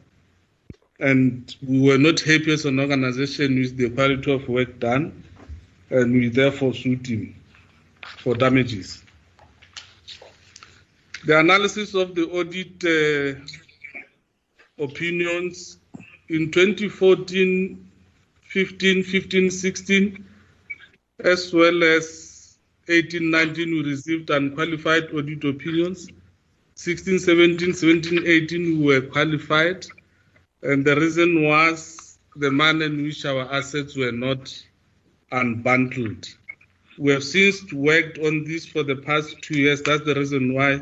And 0.99 1.53
we 1.65 1.81
were 1.81 1.97
not 1.97 2.19
happy 2.19 2.51
as 2.53 2.65
an 2.65 2.79
organization 2.79 3.57
with 3.59 3.75
the 3.75 3.89
quality 3.89 4.31
of 4.31 4.47
work 4.47 4.79
done, 4.79 5.23
and 5.91 6.13
we 6.13 6.29
therefore 6.29 6.73
sued 6.73 7.05
him 7.05 7.35
for 8.19 8.33
damages. 8.33 9.03
The 11.25 11.37
analysis 11.39 11.93
of 11.93 12.15
the 12.15 12.27
audit 12.29 12.83
uh, 12.83 13.39
opinions 14.83 15.77
in 16.29 16.49
2014, 16.49 17.91
15, 18.43 19.03
15, 19.03 19.51
16, 19.51 20.25
as 21.23 21.53
well 21.53 21.83
as 21.83 22.57
18, 22.87 23.29
19, 23.29 23.69
we 23.71 23.83
received 23.83 24.29
unqualified 24.29 25.13
audit 25.13 25.43
opinions. 25.43 26.07
16, 26.75 27.19
17, 27.19 27.73
17, 27.73 28.25
18, 28.25 28.79
we 28.79 28.85
were 28.85 29.01
qualified. 29.01 29.85
And 30.63 30.85
the 30.85 30.95
reason 30.95 31.43
was 31.43 32.17
the 32.35 32.49
manner 32.49 32.85
in 32.85 33.03
which 33.03 33.25
our 33.25 33.51
assets 33.53 33.95
were 33.95 34.11
not 34.11 34.51
unbundled. 35.31 36.33
We 36.97 37.11
have 37.13 37.23
since 37.23 37.71
worked 37.73 38.19
on 38.19 38.43
this 38.43 38.65
for 38.65 38.83
the 38.83 38.95
past 38.95 39.41
two 39.41 39.57
years. 39.57 39.81
That's 39.81 40.05
the 40.05 40.15
reason 40.15 40.53
why 40.53 40.81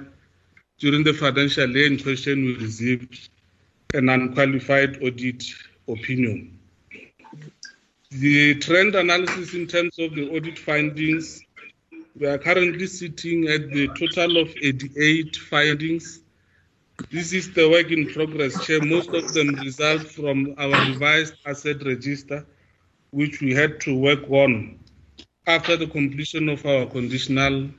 during 0.79 1.03
the 1.03 1.13
financial 1.13 1.69
year 1.69 1.87
in 1.87 1.99
question, 1.99 2.45
we 2.45 2.55
received 2.55 3.29
an 3.93 4.09
unqualified 4.09 5.01
audit 5.03 5.43
opinion. 5.87 6.57
The 8.11 8.55
trend 8.55 8.95
analysis 8.95 9.53
in 9.53 9.67
terms 9.67 9.99
of 9.99 10.15
the 10.15 10.29
audit 10.29 10.57
findings, 10.57 11.41
we 12.19 12.25
are 12.27 12.37
currently 12.37 12.87
sitting 12.87 13.47
at 13.47 13.69
the 13.71 13.87
total 13.89 14.37
of 14.37 14.49
88 14.61 15.35
findings. 15.35 16.21
This 17.11 17.33
is 17.33 17.53
the 17.53 17.69
work 17.69 17.91
in 17.91 18.07
progress, 18.07 18.65
Chair. 18.65 18.81
Most 18.81 19.09
of 19.09 19.33
them 19.33 19.55
result 19.55 20.01
from 20.01 20.55
our 20.57 20.85
revised 20.87 21.35
asset 21.45 21.85
register, 21.85 22.45
which 23.11 23.41
we 23.41 23.53
had 23.53 23.79
to 23.81 23.97
work 23.97 24.29
on 24.29 24.79
after 25.47 25.75
the 25.75 25.87
completion 25.87 26.49
of 26.49 26.65
our 26.65 26.85
conditional 26.85 27.69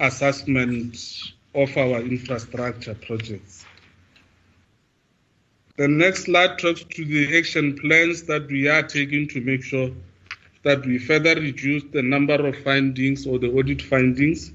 assessment 0.00 0.96
of 1.54 1.76
our 1.76 2.00
infrastructure 2.00 2.94
projects. 2.94 3.64
The 5.76 5.88
next 5.88 6.24
slide 6.24 6.58
talks 6.58 6.84
to 6.84 7.04
the 7.04 7.38
action 7.38 7.78
plans 7.78 8.24
that 8.24 8.46
we 8.48 8.68
are 8.68 8.82
taking 8.82 9.28
to 9.28 9.40
make 9.40 9.62
sure 9.62 9.90
that 10.64 10.84
we 10.84 10.98
further 10.98 11.34
reduce 11.34 11.84
the 11.92 12.02
number 12.02 12.34
of 12.46 12.56
findings 12.62 13.26
or 13.26 13.38
the 13.38 13.50
audit 13.50 13.82
findings. 13.82 14.52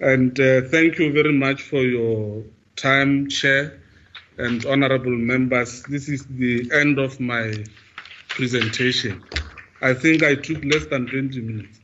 And 0.00 0.38
uh, 0.38 0.62
thank 0.62 0.98
you 0.98 1.12
very 1.12 1.32
much 1.32 1.62
for 1.62 1.82
your 1.82 2.44
time, 2.76 3.28
Chair. 3.28 3.80
and 4.38 4.64
honorable 4.66 5.10
members, 5.10 5.82
this 5.84 6.08
is 6.08 6.24
the 6.26 6.70
end 6.72 6.98
of 6.98 7.18
my 7.18 7.52
presentation. 8.28 9.22
I 9.80 9.94
think 9.94 10.22
I 10.22 10.34
took 10.34 10.64
less 10.64 10.86
than 10.86 11.06
20 11.06 11.40
minutes. 11.40 11.80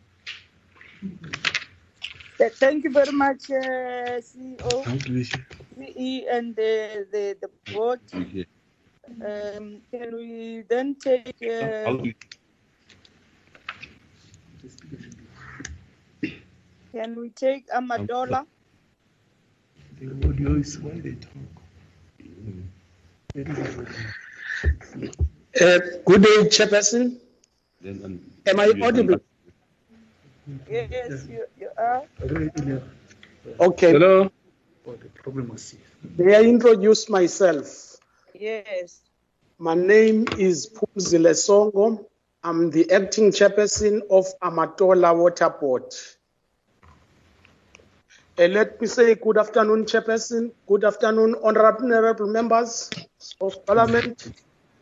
Thank 2.61 2.85
you 2.85 2.91
very 2.93 3.13
much, 3.13 3.51
uh, 3.51 4.21
CEO, 4.21 4.85
CE, 5.77 6.27
and 6.31 6.57
the, 6.57 7.07
the, 7.13 7.37
the 7.41 7.49
board. 7.73 8.01
Um, 8.13 9.83
can 9.91 10.17
we 10.17 10.63
then 10.69 10.97
take, 10.97 11.35
uh, 11.43 11.97
can 16.93 17.15
we 17.17 17.31
take 17.31 17.69
Amatola? 17.71 18.47
The 20.01 20.29
audio 20.29 20.55
is 20.55 20.79
why 20.81 21.01
they 21.01 21.15
talk. 21.15 21.33
Uh, 25.61 25.79
Good 26.05 26.23
day, 26.25 26.37
Chairperson. 26.51 27.17
Am 27.85 28.61
I 28.61 28.73
audible? 28.83 29.21
Yes, 30.69 31.27
you, 31.31 31.45
you 31.61 31.69
are. 31.79 32.03
Okay. 33.61 33.93
Hello? 33.93 34.31
The 34.85 35.09
problem 35.23 35.51
was 35.51 35.77
May 36.19 36.35
I 36.35 36.43
introduce 36.43 37.09
myself? 37.09 37.99
Yes. 38.35 39.03
My 39.59 39.75
name 39.75 40.27
is 40.39 40.69
Pumzile 40.69 41.31
Songo. 41.35 42.05
I'm 42.43 42.71
the 42.71 42.91
acting 42.91 43.31
chairperson 43.31 44.01
of 44.11 44.27
Amatola 44.43 45.17
Water 45.17 45.51
Board. 45.51 45.85
Uh, 48.37 48.49
let 48.49 48.81
me 48.81 48.89
say 48.89 49.15
good 49.15 49.39
afternoon, 49.39 49.85
Chairperson. 49.85 50.51
Good 50.67 50.85
afternoon, 50.85 51.37
honorable 51.45 52.27
members 52.27 52.91
of 53.41 53.65
Parliament 53.65 54.35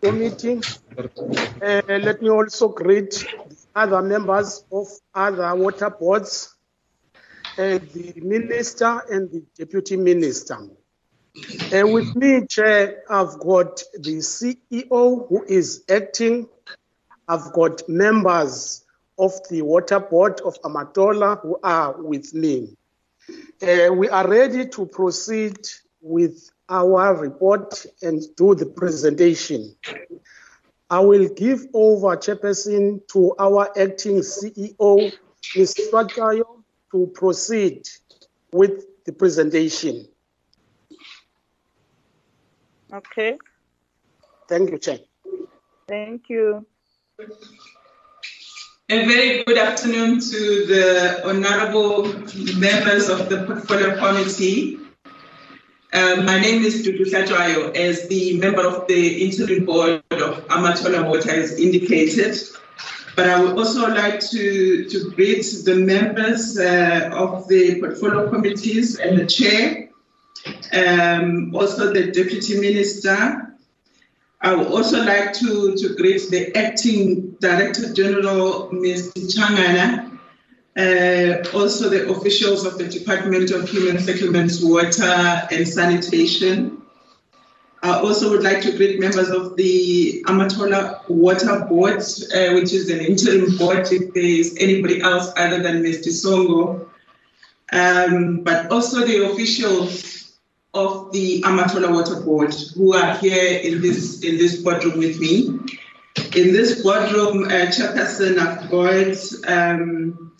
Committee. 0.02 0.60
Uh, 0.98 1.82
let 1.86 2.20
me 2.20 2.28
also 2.28 2.68
greet 2.68 3.24
other 3.72 4.02
members 4.02 4.64
of 4.72 4.88
other 5.14 5.54
water 5.54 5.90
boards, 5.90 6.56
uh, 7.56 7.78
the 7.94 8.12
minister 8.16 9.00
and 9.10 9.30
the 9.30 9.44
deputy 9.56 9.96
minister. 9.96 10.58
Uh, 11.72 11.86
with 11.86 12.16
me, 12.16 12.44
Chair, 12.48 13.04
I've 13.08 13.38
got 13.38 13.80
the 13.94 14.16
CEO 14.18 15.28
who 15.28 15.44
is 15.48 15.84
acting. 15.88 16.48
I've 17.28 17.52
got 17.52 17.88
members 17.88 18.84
of 19.20 19.32
the 19.50 19.62
water 19.62 20.00
board 20.00 20.40
of 20.40 20.60
Amatola 20.62 21.40
who 21.40 21.60
are 21.62 22.02
with 22.02 22.34
me. 22.34 22.76
Uh, 23.62 23.92
we 23.92 24.08
are 24.08 24.26
ready 24.28 24.66
to 24.66 24.84
proceed 24.86 25.58
with 26.00 26.50
our 26.72 27.14
report 27.14 27.84
and 28.00 28.22
do 28.36 28.54
the 28.54 28.64
presentation. 28.64 29.76
I 30.88 31.00
will 31.00 31.28
give 31.28 31.66
over 31.74 32.16
chairperson 32.16 33.06
to 33.12 33.34
our 33.38 33.68
acting 33.78 34.20
CEO, 34.20 35.12
Ms. 35.54 35.90
Hlatwayo, 35.92 36.62
to 36.92 37.06
proceed 37.14 37.86
with 38.52 38.84
the 39.04 39.12
presentation. 39.12 40.06
Okay, 42.92 43.38
Thank 44.48 44.70
you, 44.70 44.78
Chair. 44.78 44.98
thank 45.88 46.28
you. 46.28 46.66
A 48.90 49.06
very 49.06 49.44
good 49.44 49.56
afternoon 49.56 50.20
to 50.20 50.66
the 50.66 51.22
honorable 51.24 52.04
members 52.58 53.08
of 53.08 53.30
the 53.30 53.44
Portfolio 53.46 53.96
Committee. 53.96 54.81
Um, 55.94 56.24
my 56.24 56.40
name 56.40 56.62
is 56.62 56.86
Dudu 56.86 57.04
Hlatwayo, 57.04 57.76
as 57.76 58.08
the 58.08 58.38
member 58.38 58.66
of 58.66 58.86
the 58.86 59.26
interim 59.26 59.66
board 59.66 60.02
of 60.10 60.48
Amatola 60.48 61.06
Water 61.06 61.30
has 61.30 61.58
indicated. 61.60 62.34
But 63.14 63.28
I 63.28 63.38
would 63.42 63.58
also 63.58 63.88
like 63.88 64.20
to, 64.30 64.88
to 64.88 65.10
greet 65.10 65.44
the 65.66 65.74
members 65.74 66.58
uh, 66.58 67.10
of 67.12 67.46
the 67.48 67.78
portfolio 67.78 68.30
committees 68.30 68.98
and 68.98 69.18
the 69.18 69.26
chair, 69.26 69.90
um, 70.72 71.54
also 71.54 71.92
the 71.92 72.10
deputy 72.10 72.58
minister, 72.58 73.54
I 74.40 74.54
would 74.54 74.68
also 74.68 75.04
like 75.04 75.34
to, 75.34 75.76
to 75.76 75.94
greet 75.96 76.30
the 76.30 76.56
acting 76.56 77.32
Director 77.32 77.92
General, 77.92 78.72
Ms. 78.72 79.12
Tshangana, 79.14 80.11
uh, 80.76 81.42
also 81.54 81.88
the 81.88 82.10
officials 82.10 82.64
of 82.64 82.78
the 82.78 82.88
Department 82.88 83.50
of 83.50 83.68
Human 83.68 83.98
Settlements, 83.98 84.62
Water 84.62 85.46
and 85.50 85.68
Sanitation. 85.68 86.82
I 87.82 87.98
also 87.98 88.30
would 88.30 88.42
like 88.42 88.62
to 88.62 88.76
greet 88.76 89.00
members 89.00 89.28
of 89.28 89.56
the 89.56 90.22
Amatola 90.28 91.06
Water 91.08 91.66
Board, 91.68 92.00
uh, 92.00 92.54
which 92.54 92.72
is 92.72 92.88
an 92.90 93.00
interim 93.00 93.56
board 93.58 93.88
if 93.90 94.14
there 94.14 94.22
is 94.22 94.56
anybody 94.60 95.02
else 95.02 95.32
other 95.36 95.60
than 95.62 95.82
Mr. 95.82 96.08
Songo, 96.08 96.88
um, 97.72 98.44
but 98.44 98.70
also 98.70 99.04
the 99.04 99.30
officials 99.30 100.38
of 100.74 101.12
the 101.12 101.42
Amatola 101.42 101.92
Water 101.92 102.20
Board 102.20 102.54
who 102.74 102.94
are 102.94 103.16
here 103.16 103.58
in 103.58 103.82
this 103.82 104.22
in 104.22 104.38
this 104.38 104.62
boardroom 104.62 104.98
with 104.98 105.20
me. 105.20 105.48
In 106.36 106.52
this 106.52 106.82
boardroom, 106.82 107.44
uh, 107.44 107.68
Chairperson, 107.68 108.38
I've 108.38 108.70
um, 109.48 110.32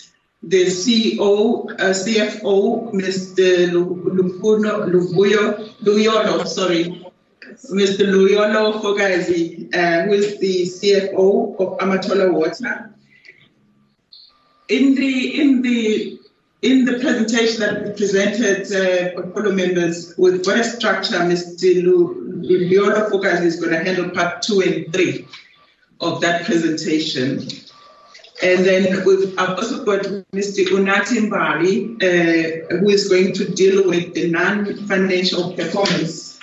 the 0.43 0.65
CEO, 0.67 1.71
uh, 1.71 1.93
CFO, 1.93 2.93
Mr. 2.93 3.71
Lu- 3.73 4.03
Lupuno, 4.05 4.89
Lubuyo, 4.91 5.69
Luyolo, 5.83 6.47
sorry, 6.47 7.07
Mr. 7.71 8.07
Luyolo 8.07 8.81
Fogazi, 8.81 9.73
uh, 9.75 10.05
who 10.07 10.13
is 10.15 10.39
the 10.41 10.63
CFO 10.65 11.57
of 11.61 11.79
Amatola 11.79 12.33
Water. 12.33 12.91
In 14.69 14.95
the 14.95 15.41
in 15.41 15.63
the 15.63 16.19
in 16.63 16.85
the 16.85 16.99
presentation 16.99 17.61
that 17.61 17.83
we 17.85 17.91
presented, 17.93 18.67
uh, 18.73 19.51
members, 19.53 20.15
with 20.17 20.47
what 20.47 20.59
a 20.59 20.65
structure 20.65 21.17
Mr. 21.19 21.83
Lu- 21.83 22.41
Luliolo 22.43 23.11
Fogazi 23.11 23.45
is 23.45 23.57
going 23.61 23.73
to 23.73 23.83
handle 23.85 24.11
part 24.11 24.43
two 24.43 24.61
and 24.61 24.93
three 24.93 25.27
of 26.01 26.21
that 26.21 26.45
presentation. 26.45 27.47
And 28.41 28.65
then 28.65 29.05
we've, 29.05 29.39
also 29.39 29.85
got 29.85 30.03
Mr. 30.33 30.65
Unati 30.67 31.29
Mbali, 31.29 32.03
uh, 32.03 32.77
who 32.79 32.89
is 32.89 33.09
going 33.09 33.33
to 33.35 33.45
deal 33.53 33.87
with 33.87 34.15
the 34.15 34.31
non-financial 34.31 35.53
performance 35.53 36.39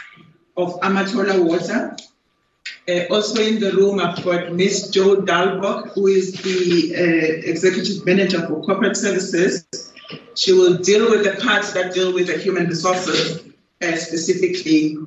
of 0.55 0.79
Amatola 0.81 1.43
Water. 1.43 1.97
Uh, 2.87 3.05
also 3.13 3.41
in 3.41 3.59
the 3.59 3.71
room, 3.71 3.99
I've 3.99 4.23
got 4.23 4.53
Ms. 4.53 4.89
Jo 4.91 5.17
Dalbach, 5.17 5.91
who 5.93 6.07
is 6.07 6.33
the 6.41 6.95
uh, 6.95 7.49
Executive 7.49 8.05
Manager 8.05 8.47
for 8.47 8.61
Corporate 8.63 8.97
Services. 8.97 9.65
She 10.35 10.53
will 10.53 10.77
deal 10.77 11.09
with 11.09 11.23
the 11.23 11.41
parts 11.43 11.73
that 11.73 11.93
deal 11.93 12.13
with 12.13 12.27
the 12.27 12.37
human 12.37 12.67
resources 12.67 13.43
uh, 13.81 13.95
specifically. 13.95 14.97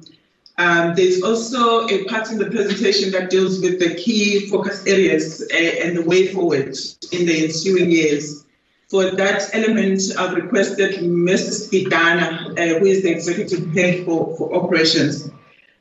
Um, 0.58 0.94
there's 0.94 1.22
also 1.22 1.88
a 1.88 2.04
part 2.04 2.30
in 2.30 2.38
the 2.38 2.50
presentation 2.50 3.10
that 3.12 3.30
deals 3.30 3.60
with 3.60 3.78
the 3.78 3.94
key 3.94 4.48
focus 4.48 4.86
areas 4.86 5.42
uh, 5.52 5.56
and 5.56 5.96
the 5.96 6.02
way 6.02 6.28
forward 6.28 6.76
in 7.10 7.26
the 7.26 7.44
ensuing 7.44 7.90
years. 7.90 8.44
For 8.88 9.10
that 9.10 9.48
element, 9.54 10.02
I've 10.18 10.34
requested 10.34 10.96
Mrs. 10.96 11.68
Spidana, 11.68 12.50
uh, 12.50 12.78
who 12.78 12.84
is 12.84 13.02
the 13.02 13.10
executive 13.10 13.72
head 13.72 14.04
for, 14.04 14.36
for 14.36 14.54
operations, 14.54 15.30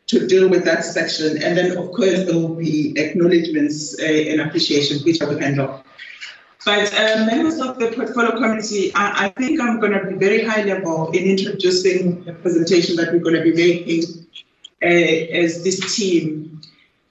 to 0.08 0.26
deal 0.28 0.48
with 0.48 0.64
that 0.64 0.86
section. 0.86 1.42
And 1.44 1.58
then, 1.58 1.78
of 1.78 1.92
course, 1.92 2.24
there 2.26 2.36
will 2.36 2.56
be 2.56 2.98
acknowledgements 2.98 4.00
uh, 4.00 4.06
and 4.06 4.40
appreciation, 4.40 5.00
which 5.04 5.22
I 5.22 5.26
will 5.26 5.40
handle. 5.40 5.84
But 6.64 6.94
uh, 6.94 7.26
members 7.26 7.60
of 7.60 7.80
the 7.80 7.92
portfolio 7.92 8.38
committee, 8.38 8.94
I, 8.96 9.26
I 9.26 9.30
think 9.30 9.60
I'm 9.60 9.82
going 9.82 9.94
to 9.94 10.06
be 10.06 10.14
very 10.14 10.46
high 10.46 10.64
level 10.64 11.10
in 11.12 11.24
introducing 11.24 12.24
the 12.24 12.34
presentation 12.34 12.96
that 12.98 13.12
we're 13.12 13.20
going 13.20 13.36
to 13.36 13.42
be 13.42 13.54
making 13.54 14.21
as 14.82 15.64
this 15.64 15.96
team. 15.96 16.62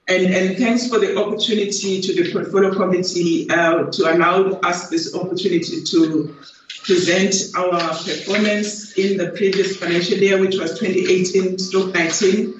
And, 0.07 0.33
and 0.33 0.57
thanks 0.57 0.89
for 0.89 0.99
the 0.99 1.17
opportunity 1.17 2.01
to 2.01 2.13
the 2.13 2.31
portfolio 2.33 2.73
committee 2.73 3.49
uh, 3.49 3.85
to 3.85 4.13
allow 4.13 4.59
us 4.61 4.89
this 4.89 5.15
opportunity 5.15 5.83
to 5.83 6.35
present 6.83 7.35
our 7.55 7.79
performance 7.89 8.97
in 8.97 9.17
the 9.17 9.29
previous 9.29 9.77
financial 9.77 10.17
year, 10.17 10.39
which 10.39 10.57
was 10.57 10.79
2018 10.79 11.59
stroke 11.59 11.93
19. 11.93 12.59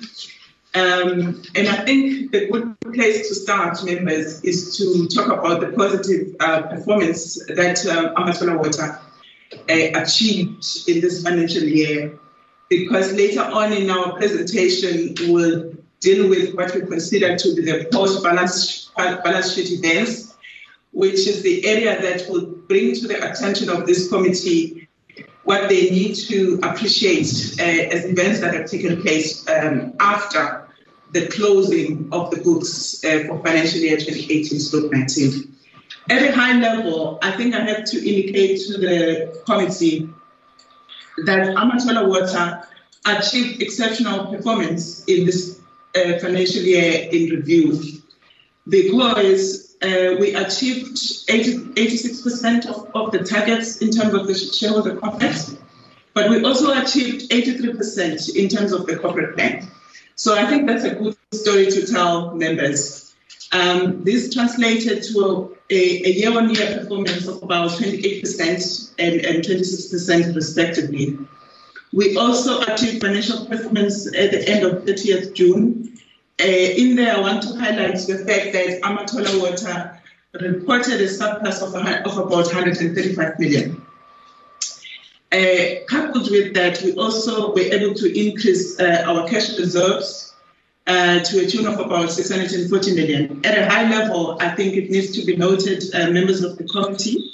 Um, 0.74 1.43
and 1.55 1.68
I 1.68 1.84
think 1.84 2.32
the 2.32 2.47
good 2.49 2.80
place 2.93 3.28
to 3.28 3.36
start, 3.36 3.84
members, 3.84 4.41
is 4.43 4.78
to 4.78 5.07
talk 5.07 5.28
about 5.28 5.59
the 5.59 5.74
positive 5.76 6.36
uh, 6.39 6.62
performance 6.64 7.43
that 7.47 7.86
uh, 7.86 8.57
Water 8.57 8.99
uh, 9.53 10.01
achieved 10.01 10.88
in 10.88 11.01
this 11.01 11.24
financial 11.24 11.64
year. 11.64 12.18
Because 12.72 13.11
later 13.11 13.41
on 13.41 13.74
in 13.74 13.89
our 13.89 14.13
presentation, 14.13 15.13
we'll 15.28 15.74
deal 15.99 16.30
with 16.30 16.55
what 16.55 16.74
we 16.74 16.80
consider 16.80 17.36
to 17.36 17.53
be 17.53 17.63
the 17.63 17.86
post-balance 17.91 18.89
balance 18.95 19.53
sheet 19.53 19.72
events, 19.72 20.38
which 20.93 21.28
is 21.28 21.41
the 21.43 21.67
area 21.67 22.01
that 22.01 22.30
will 22.30 22.45
bring 22.45 22.95
to 22.95 23.09
the 23.09 23.30
attention 23.30 23.67
of 23.69 23.86
this 23.86 24.07
committee 24.07 24.88
what 25.43 25.67
they 25.67 25.89
need 25.89 26.15
to 26.15 26.61
appreciate 26.63 27.28
uh, 27.59 27.63
as 27.63 28.05
events 28.05 28.39
that 28.39 28.53
have 28.53 28.69
taken 28.69 29.01
place 29.01 29.45
um, 29.49 29.93
after 29.99 30.65
the 31.11 31.28
closing 31.28 32.07
of 32.13 32.32
the 32.32 32.38
books 32.38 33.03
uh, 33.03 33.26
for 33.28 33.43
financial 33.43 33.82
year 33.82 33.97
2018-19. 33.97 35.49
At 36.09 36.22
a 36.22 36.32
high 36.34 36.57
level, 36.57 37.19
I 37.22 37.32
think 37.32 37.53
I 37.53 37.65
have 37.65 37.84
to 37.84 37.97
indicate 37.97 38.61
to 38.67 38.78
the 38.78 39.43
committee 39.45 40.09
that 41.26 41.55
Amatola 41.55 42.07
Water 42.07 42.67
achieved 43.05 43.61
exceptional 43.61 44.28
performance 44.28 45.03
in 45.05 45.26
this 45.26 45.59
uh, 45.95 46.19
financial 46.19 46.61
year 46.61 47.09
in 47.11 47.30
review 47.30 47.82
because 48.67 49.76
uh, 49.82 50.15
we 50.19 50.36
achieved 50.36 50.97
80, 51.28 51.57
86% 51.74 52.67
of, 52.67 52.91
of 52.93 53.11
the 53.11 53.19
targets 53.24 53.78
in 53.78 53.89
terms 53.89 54.13
of 54.13 54.28
the 54.28 54.36
shareholder 54.36 54.95
profit, 54.95 55.57
but 56.13 56.30
we 56.30 56.43
also 56.43 56.80
achieved 56.80 57.32
83% 57.32 58.36
in 58.36 58.47
terms 58.47 58.72
of 58.72 58.86
the 58.86 58.97
corporate 58.97 59.36
plan. 59.36 59.67
So 60.15 60.36
I 60.36 60.45
think 60.45 60.67
that's 60.67 60.84
a 60.84 60.93
good 60.93 61.17
story 61.34 61.65
to 61.72 61.88
tell 61.88 62.36
members. 62.36 63.11
Um, 63.54 64.04
this 64.04 64.34
translated 64.34 65.04
to 65.12 65.58
a, 65.70 65.76
a 65.76 66.12
year-on-year 66.12 66.80
performance 66.80 67.28
of 67.28 67.43
about 67.43 67.72
28% 67.72 68.93
and, 68.97 69.26
and 69.26 69.43
26% 69.43 70.36
respectively. 70.36 71.18
We 71.93 72.16
also 72.16 72.62
achieved 72.62 73.02
financial 73.02 73.45
performance 73.45 74.08
at 74.08 74.32
the 74.32 74.47
end 74.47 74.66
of 74.66 74.84
30th 74.84 75.34
June. 75.34 75.97
Uh, 76.39 76.45
in 76.45 76.95
there, 76.95 77.16
I 77.16 77.20
want 77.20 77.43
to 77.43 77.49
highlight 77.60 77.97
the 78.08 78.24
fact 78.26 78.54
that 78.54 78.82
Amatola 78.84 79.41
Water 79.41 80.02
reported 80.39 81.02
a 81.02 81.10
surplus 81.10 81.62
of, 81.62 81.76
a, 81.76 82.06
of 82.08 82.18
about 82.18 82.45
135 82.45 83.39
million. 83.39 83.82
Uh, 85.34 85.84
coupled 85.88 86.32
with 86.32 86.54
that, 86.54 86.82
we 86.84 86.93
also 86.95 87.54
were 87.54 87.60
able 87.60 87.93
to 87.95 88.20
increase 88.20 88.80
uh, 88.80 89.04
our 89.06 89.28
cash 89.28 89.58
reserves 89.58 90.30
uh, 90.88 91.19
to 91.19 91.45
a 91.45 91.47
tune 91.47 91.67
of 91.67 91.79
about 91.79 92.11
640 92.11 92.95
million. 92.95 93.45
At 93.45 93.57
a 93.57 93.69
high 93.69 93.89
level, 93.89 94.38
I 94.39 94.49
think 94.55 94.75
it 94.75 94.89
needs 94.89 95.11
to 95.11 95.25
be 95.25 95.36
noted, 95.36 95.84
uh, 95.93 96.09
members 96.09 96.43
of 96.43 96.57
the 96.57 96.63
committee, 96.63 97.32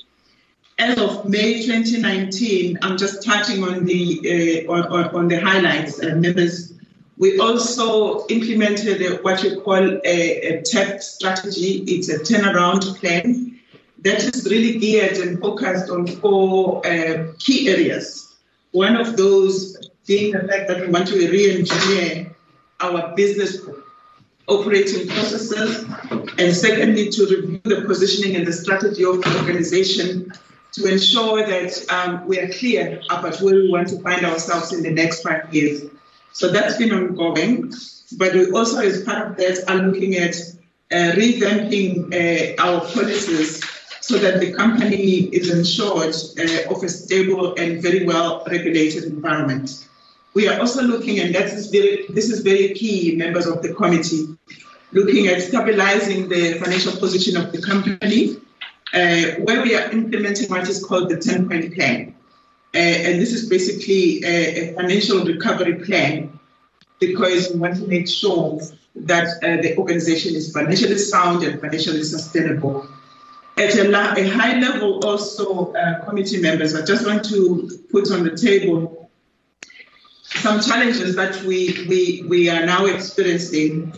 as 0.79 0.97
of 0.99 1.27
May 1.27 1.65
2019, 1.65 2.77
I'm 2.81 2.97
just 2.97 3.23
touching 3.23 3.63
on 3.63 3.85
the 3.85 4.65
uh, 4.67 4.71
on, 4.71 5.15
on, 5.15 5.27
the 5.27 5.39
highlights, 5.39 6.03
uh, 6.03 6.15
members. 6.15 6.73
We 7.17 7.39
also 7.39 8.27
implemented 8.27 9.01
a, 9.01 9.15
what 9.23 9.41
we 9.41 9.59
call 9.59 9.99
a, 10.05 10.61
a 10.61 10.63
strategy. 10.99 11.83
It's 11.87 12.09
a 12.09 12.19
turnaround 12.19 12.95
plan 12.99 13.59
that 14.03 14.23
is 14.23 14.45
really 14.45 14.77
geared 14.77 15.17
and 15.17 15.39
focused 15.39 15.89
on 15.89 16.05
four 16.05 16.85
uh, 16.85 17.33
key 17.39 17.69
areas. 17.69 18.35
One 18.71 18.95
of 18.95 19.17
those 19.17 19.89
being 20.05 20.33
the 20.33 20.47
fact 20.47 20.67
that 20.67 20.79
we 20.79 20.87
want 20.87 21.07
to 21.07 21.15
re-engineer 21.15 22.35
our 22.79 23.15
business 23.15 23.65
operating 24.47 25.07
processes, 25.07 25.85
and 26.37 26.55
secondly, 26.55 27.09
to 27.09 27.25
review 27.25 27.61
the 27.63 27.81
positioning 27.85 28.35
and 28.35 28.47
the 28.47 28.53
strategy 28.53 29.03
of 29.03 29.21
the 29.21 29.37
organization 29.39 30.31
to 30.73 30.91
ensure 30.91 31.45
that 31.45 31.85
um, 31.89 32.27
we 32.27 32.39
are 32.39 32.49
clear 32.49 33.01
about 33.09 33.41
where 33.41 33.55
we 33.55 33.69
want 33.69 33.87
to 33.89 33.99
find 34.01 34.25
ourselves 34.25 34.73
in 34.73 34.83
the 34.83 34.91
next 34.91 35.21
five 35.21 35.53
years. 35.53 35.89
So 36.33 36.49
that's 36.49 36.77
been 36.77 36.91
ongoing, 36.91 37.73
but 38.17 38.33
we 38.33 38.51
also, 38.51 38.79
as 38.79 39.03
part 39.03 39.31
of 39.31 39.37
that, 39.37 39.63
are 39.67 39.77
looking 39.77 40.15
at 40.15 40.35
uh, 40.91 41.15
revamping 41.15 42.13
uh, 42.13 42.61
our 42.61 42.81
policies 42.81 43.63
so 44.01 44.17
that 44.17 44.39
the 44.39 44.53
company 44.53 45.23
is 45.33 45.49
ensured 45.51 46.15
uh, 46.39 46.73
of 46.73 46.83
a 46.83 46.89
stable 46.89 47.55
and 47.55 47.81
very 47.81 48.05
well 48.05 48.43
regulated 48.47 49.03
environment. 49.03 49.85
We 50.37 50.47
are 50.47 50.59
also 50.59 50.83
looking, 50.83 51.19
and 51.19 51.33
that 51.33 51.45
is 51.45 51.71
very, 51.71 52.05
this 52.09 52.29
is 52.29 52.41
very 52.41 52.75
key, 52.75 53.15
members 53.15 53.47
of 53.47 53.63
the 53.63 53.73
committee, 53.73 54.27
looking 54.91 55.25
at 55.25 55.41
stabilizing 55.41 56.29
the 56.29 56.59
financial 56.59 56.95
position 56.95 57.35
of 57.35 57.51
the 57.51 57.59
company 57.59 58.37
uh, 58.93 59.41
where 59.45 59.63
we 59.63 59.73
are 59.73 59.89
implementing 59.89 60.47
what 60.51 60.69
is 60.69 60.85
called 60.85 61.09
the 61.09 61.17
10 61.17 61.49
point 61.49 61.73
plan. 61.73 62.13
Uh, 62.75 62.77
and 62.77 63.19
this 63.19 63.33
is 63.33 63.49
basically 63.49 64.23
a, 64.23 64.69
a, 64.69 64.73
financial 64.75 65.25
recovery 65.25 65.83
plan 65.83 66.39
because 66.99 67.51
we 67.51 67.59
want 67.59 67.75
to 67.77 67.87
make 67.87 68.07
sure 68.07 68.61
that 68.93 69.27
uh, 69.43 69.59
the 69.63 69.75
organization 69.77 70.35
is 70.35 70.53
financially 70.53 70.99
sound 70.99 71.41
and 71.41 71.59
financially 71.59 72.03
sustainable. 72.03 72.87
At 73.57 73.73
a, 73.73 73.89
a 73.89 74.27
high 74.27 74.59
level, 74.59 75.03
also, 75.03 75.73
uh, 75.73 76.05
committee 76.05 76.39
members, 76.39 76.75
I 76.75 76.85
just 76.85 77.07
want 77.07 77.25
to 77.25 77.71
put 77.89 78.11
on 78.11 78.23
the 78.23 78.37
table 78.37 79.06
some 80.41 80.61
challenges 80.61 81.15
that 81.15 81.41
we, 81.43 81.85
we, 81.87 82.23
we 82.27 82.49
are 82.49 82.65
now 82.65 82.85
experiencing. 82.85 83.93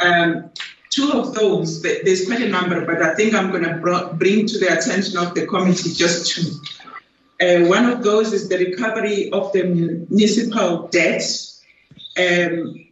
Um, 0.00 0.50
Two 0.90 1.10
of 1.10 1.34
those, 1.34 1.82
there's 1.82 2.24
quite 2.24 2.40
a 2.40 2.48
number, 2.48 2.86
but 2.86 3.02
I 3.02 3.16
think 3.16 3.34
I'm 3.34 3.50
going 3.50 3.64
to 3.64 4.14
bring 4.14 4.46
to 4.46 4.58
the 4.60 4.78
attention 4.78 5.18
of 5.18 5.34
the 5.34 5.44
committee 5.44 5.92
just 5.92 6.30
two. 6.30 6.52
Uh, 7.40 7.66
one 7.66 7.86
of 7.86 8.04
those 8.04 8.32
is 8.32 8.48
the 8.48 8.58
recovery 8.58 9.28
of 9.32 9.52
the 9.52 9.64
municipal 9.64 10.86
debt. 10.88 11.24
Um, 12.16 12.86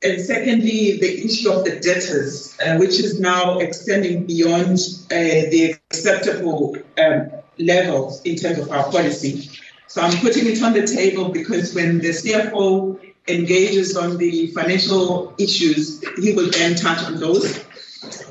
and 0.00 0.20
secondly, 0.20 0.98
the 0.98 1.24
issue 1.24 1.50
of 1.50 1.64
the 1.64 1.80
debtors, 1.80 2.56
uh, 2.64 2.76
which 2.76 3.00
is 3.00 3.18
now 3.18 3.58
extending 3.58 4.26
beyond 4.26 4.78
uh, 5.10 5.50
the 5.50 5.74
acceptable 5.90 6.76
um, 6.98 7.32
levels 7.58 8.22
in 8.22 8.36
terms 8.36 8.60
of 8.60 8.70
our 8.70 8.84
policy. 8.92 9.50
So 9.90 10.00
I'm 10.00 10.16
putting 10.18 10.46
it 10.46 10.62
on 10.62 10.72
the 10.72 10.86
table 10.86 11.30
because 11.30 11.74
when 11.74 11.98
the 11.98 12.10
CFO 12.10 12.96
engages 13.26 13.96
on 13.96 14.18
the 14.18 14.46
financial 14.52 15.34
issues, 15.36 16.00
he 16.16 16.32
will 16.32 16.48
then 16.48 16.76
touch 16.76 17.02
on 17.02 17.18
those. 17.18 17.58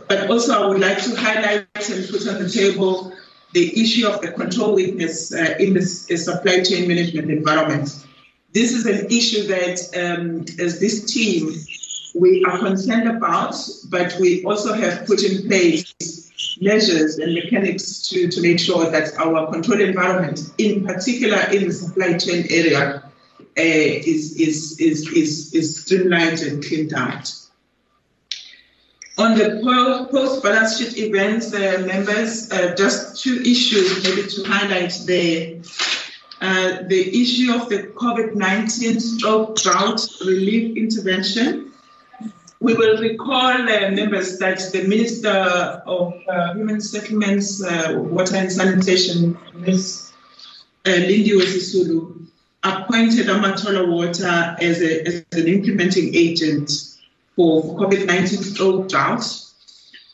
But 0.08 0.30
also, 0.30 0.64
I 0.64 0.68
would 0.68 0.80
like 0.80 1.04
to 1.04 1.14
highlight 1.18 1.68
and 1.76 2.10
put 2.10 2.26
on 2.30 2.42
the 2.42 2.50
table 2.50 3.12
the 3.52 3.78
issue 3.78 4.08
of 4.08 4.22
the 4.22 4.32
control 4.32 4.74
weakness 4.74 5.34
uh, 5.34 5.56
in 5.60 5.74
the 5.74 5.82
uh, 5.82 6.16
supply 6.16 6.64
chain 6.64 6.88
management 6.88 7.30
environment. 7.30 8.06
This 8.54 8.72
is 8.72 8.86
an 8.86 9.08
issue 9.08 9.46
that, 9.48 9.82
um, 9.98 10.46
as 10.64 10.80
this 10.80 11.12
team, 11.12 11.54
we 12.16 12.42
are 12.46 12.58
concerned 12.60 13.10
about, 13.10 13.54
but 13.90 14.16
we 14.18 14.46
also 14.46 14.72
have 14.72 15.06
put 15.06 15.24
in 15.24 15.46
place 15.46 16.29
measures 16.60 17.18
and 17.18 17.34
mechanics 17.34 18.08
to, 18.10 18.28
to 18.30 18.42
make 18.42 18.60
sure 18.60 18.90
that 18.90 19.16
our 19.18 19.52
control 19.52 19.82
environment, 19.82 20.52
in 20.58 20.86
particular 20.86 21.40
in 21.52 21.68
the 21.68 21.74
supply 21.74 22.18
chain 22.18 22.46
area, 22.50 23.04
uh, 23.58 23.62
is, 23.62 24.40
is, 24.40 24.80
is, 24.80 25.08
is, 25.14 25.54
is 25.54 25.82
streamlined 25.82 26.40
and 26.40 26.64
cleaned 26.64 26.94
out. 26.94 27.32
On 29.18 29.38
the 29.38 29.60
post 30.12 30.42
balance 30.42 30.78
sheet 30.78 30.98
events, 30.98 31.54
uh, 31.54 31.84
members, 31.86 32.50
uh, 32.54 32.74
just 32.76 33.22
two 33.22 33.42
issues 33.42 34.02
maybe 34.04 34.26
to 34.30 34.44
highlight 34.44 34.98
there. 35.06 35.60
Uh, 36.40 36.84
the 36.88 37.22
issue 37.22 37.54
of 37.54 37.68
the 37.68 37.84
COVID 37.84 38.36
19 38.36 38.98
stroke 39.02 39.58
drought 39.58 40.00
relief 40.22 40.78
intervention. 40.78 41.69
We 42.62 42.74
will 42.74 42.98
recall, 42.98 43.54
uh, 43.54 43.92
members, 43.92 44.38
that 44.40 44.60
the 44.74 44.84
Minister 44.84 45.30
of 45.30 46.14
uh, 46.28 46.54
Human 46.56 46.82
Settlements, 46.82 47.64
uh, 47.64 47.94
Water 47.98 48.36
and 48.36 48.52
Sanitation, 48.52 49.38
Ms. 49.54 50.12
Uh, 50.86 50.90
Lindiwe 50.90 51.42
Sisulu, 51.42 52.28
appointed 52.64 53.28
Amatola 53.28 53.90
Water 53.90 54.58
as, 54.60 54.82
a, 54.82 55.08
as 55.08 55.26
an 55.32 55.48
implementing 55.48 56.14
agent 56.14 56.70
for 57.38 57.64
COVID-19 57.78 58.28
stroke 58.28 58.90
drought. 58.90 59.24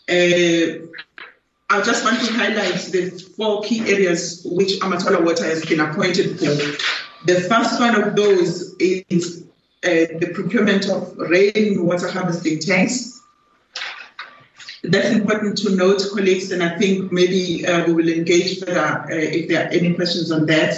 Uh, 0.07 0.85
I 1.67 1.81
just 1.81 2.03
want 2.03 2.19
to 2.19 2.31
highlight 2.31 2.75
the 2.91 3.09
four 3.35 3.63
key 3.63 3.79
areas 3.91 4.45
which 4.51 4.79
Amatola 4.81 5.25
Water 5.25 5.45
has 5.45 5.65
been 5.65 5.79
appointed 5.79 6.37
for. 6.37 6.45
The 7.25 7.41
first 7.49 7.79
one 7.79 7.99
of 7.99 8.15
those 8.15 8.75
is 8.75 9.45
the 9.85 10.31
procurement 10.33 10.89
of 10.89 11.15
rainwater 11.17 12.09
harvesting 12.09 12.59
tanks. 12.59 13.21
That's 14.83 15.09
important 15.09 15.57
to 15.59 15.75
note, 15.75 16.01
colleagues, 16.13 16.51
and 16.51 16.61
I 16.61 16.77
think 16.77 17.11
maybe 17.11 17.65
uh, 17.65 17.85
we 17.87 17.93
will 17.93 18.09
engage 18.09 18.59
further 18.59 18.79
uh, 18.79 19.07
if 19.09 19.47
there 19.47 19.65
are 19.65 19.69
any 19.69 19.93
questions 19.93 20.31
on 20.31 20.45
that. 20.45 20.75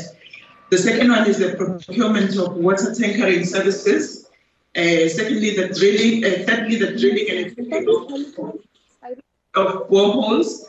The 0.70 0.78
second 0.78 1.10
one 1.10 1.28
is 1.30 1.39
the 1.39 1.55
procurement 1.55 2.38
of 2.38 2.55
water 2.55 2.93
tankering 2.93 3.43
services. 3.45 4.30
Uh, 4.76 5.08
secondly, 5.10 5.55
the 5.55 5.70
drilling, 5.70 6.24
uh, 6.24 6.45
thirdly, 6.45 6.76
the 6.78 6.97
drilling 6.97 7.28
and 7.30 7.47
of 9.55 9.89
boreholes 9.89 10.66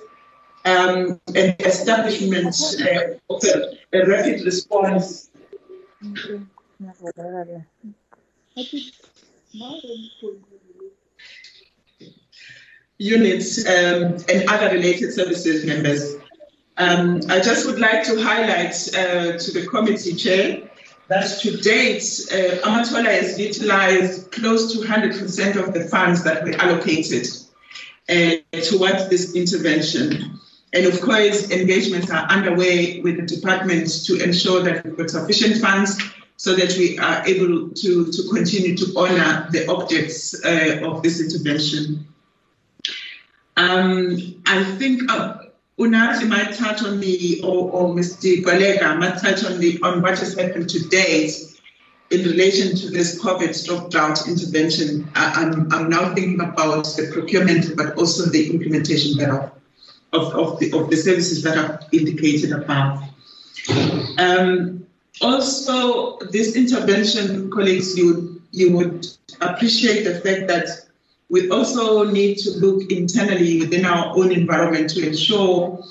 um, 0.64 1.20
and 1.34 1.55
establishment 1.61 2.57
uh, 2.80 3.34
of 3.34 3.45
a, 3.45 3.76
a, 3.93 4.07
rapid 4.07 4.45
response 4.45 5.30
units 12.98 13.64
um, 13.66 14.16
and 14.28 14.48
other 14.48 14.70
related 14.74 15.12
services 15.12 15.64
members. 15.64 16.16
Um, 16.76 17.20
I 17.28 17.40
just 17.40 17.66
would 17.66 17.78
like 17.78 18.04
to 18.04 18.20
highlight 18.22 18.74
uh, 18.94 19.38
to 19.38 19.52
the 19.52 19.66
committee 19.68 20.14
chair 20.14 20.68
that 21.09 21.40
to 21.40 21.56
date, 21.56 22.02
uh, 22.30 22.66
Amatola 22.66 23.06
has 23.06 23.38
utilized 23.38 24.30
close 24.30 24.72
to 24.72 24.80
100% 24.80 25.56
of 25.56 25.72
the 25.72 25.84
funds 25.88 26.22
that 26.24 26.44
were 26.44 26.52
allocated 26.52 27.26
uh, 28.09 28.61
towards 28.62 29.09
this 29.09 29.34
intervention. 29.34 30.38
And 30.74 30.86
of 30.86 31.00
course, 31.00 31.50
engagements 31.50 32.11
are 32.11 32.26
underway 32.26 33.00
with 33.00 33.16
the 33.16 33.22
department 33.36 33.88
to 34.04 34.22
ensure 34.22 34.62
that 34.64 34.84
we've 34.84 34.96
got 34.98 35.09
sufficient 35.09 35.62
funds 35.62 35.98
so 36.39 36.55
that 36.55 36.74
we 36.78 36.97
are 37.01 37.26
able 37.26 37.68
to, 37.70 38.12
to 38.12 38.28
continue 38.32 38.76
to 38.76 38.95
honor 38.97 39.49
the 39.51 39.68
objects 39.68 40.34
uh, 40.45 40.80
of 40.84 41.03
this 41.03 41.20
intervention. 41.20 42.07
Um, 43.57 44.41
I 44.47 44.62
think 44.78 45.11
uh, 45.11 45.39
Unazi 45.80 46.28
might 46.28 46.55
touch 46.55 46.84
on 46.84 47.01
the, 47.01 47.41
or, 47.43 47.70
or 47.72 47.95
Mr. 47.95 48.41
Galega 48.43 48.97
might 48.97 49.18
touch 49.18 49.45
on 49.45 49.59
the 49.59 49.80
on 49.82 50.01
what 50.01 50.16
has 50.20 50.39
happened 50.39 50.70
to 50.70 50.89
date 50.89 51.32
in 52.11 52.24
relation 52.24 52.76
to 52.76 52.89
this 52.89 53.20
COVID 53.20 53.53
stop 53.53 53.91
drought 53.91 54.28
intervention. 54.28 55.11
I, 55.16 55.43
I'm, 55.43 55.72
I'm 55.72 55.91
now 55.91 56.14
thinking 56.14 56.41
about 56.41 56.84
the 56.84 57.11
procurement, 57.12 57.76
but 57.76 57.97
also 57.97 58.30
the 58.30 58.49
implementation 58.49 59.18
thereof 59.18 59.51
of, 60.12 60.34
of, 60.34 60.61
the, 60.61 60.72
of 60.72 60.89
the 60.89 60.97
services 60.97 61.43
that 61.43 61.59
are 61.59 61.80
indicated 61.91 62.53
above. 62.53 63.03
Um, 64.18 64.86
also, 65.20 66.18
this 66.30 66.56
intervention, 66.56 67.50
colleagues, 67.50 67.96
you, 67.96 68.40
you 68.52 68.72
would 68.76 69.06
appreciate 69.40 70.04
the 70.04 70.20
fact 70.20 70.48
that 70.48 70.68
we 71.30 71.50
also 71.50 72.04
need 72.04 72.38
to 72.38 72.50
look 72.58 72.90
internally 72.90 73.60
within 73.60 73.84
our 73.84 74.16
own 74.16 74.32
environment 74.32 74.90
to 74.90 75.06
ensure 75.06 75.82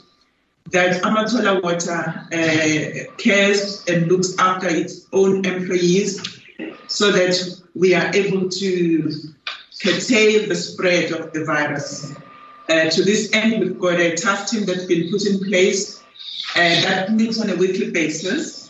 that 0.72 1.02
Amatola 1.04 1.62
Water 1.62 2.26
uh, 2.34 3.14
cares 3.18 3.84
and 3.88 4.08
looks 4.08 4.38
after 4.40 4.68
its 4.68 5.08
own 5.14 5.46
employees 5.46 6.42
so 6.88 7.12
that 7.12 7.62
we 7.76 7.94
are 7.94 8.14
able 8.16 8.50
to 8.50 9.12
curtail 9.82 10.48
the 10.48 10.56
spread 10.56 11.12
of 11.12 11.32
the 11.34 11.46
virus. 11.46 12.14
Uh, 12.70 12.90
to 12.90 13.04
this 13.04 13.30
end, 13.34 13.62
we've 13.62 13.80
got 13.80 14.00
a 14.00 14.16
task 14.16 14.52
team 14.52 14.66
that's 14.66 14.86
been 14.86 15.10
put 15.10 15.26
in 15.26 15.40
place 15.40 16.04
uh, 16.56 16.82
that 16.82 17.14
meets 17.14 17.40
on 17.40 17.50
a 17.50 17.56
weekly 17.56 17.92
basis. 17.92 18.67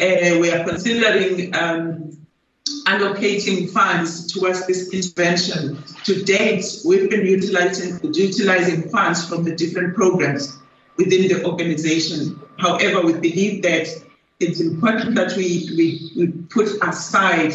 Uh, 0.00 0.38
we 0.40 0.50
are 0.50 0.64
considering 0.64 1.54
um, 1.56 2.16
allocating 2.86 3.68
funds 3.70 4.32
towards 4.32 4.66
this 4.66 4.92
intervention. 4.92 5.82
To 6.04 6.22
date, 6.24 6.64
we've 6.86 7.10
been 7.10 7.26
utilizing, 7.26 7.98
utilizing 8.14 8.88
funds 8.90 9.28
from 9.28 9.44
the 9.44 9.54
different 9.54 9.96
programs 9.96 10.56
within 10.96 11.28
the 11.28 11.44
organization. 11.44 12.40
However, 12.58 13.02
we 13.02 13.12
believe 13.14 13.62
that 13.62 13.88
it's 14.40 14.60
important 14.60 15.16
that 15.16 15.36
we, 15.36 15.68
we, 15.76 16.12
we 16.16 16.28
put 16.28 16.68
aside 16.82 17.54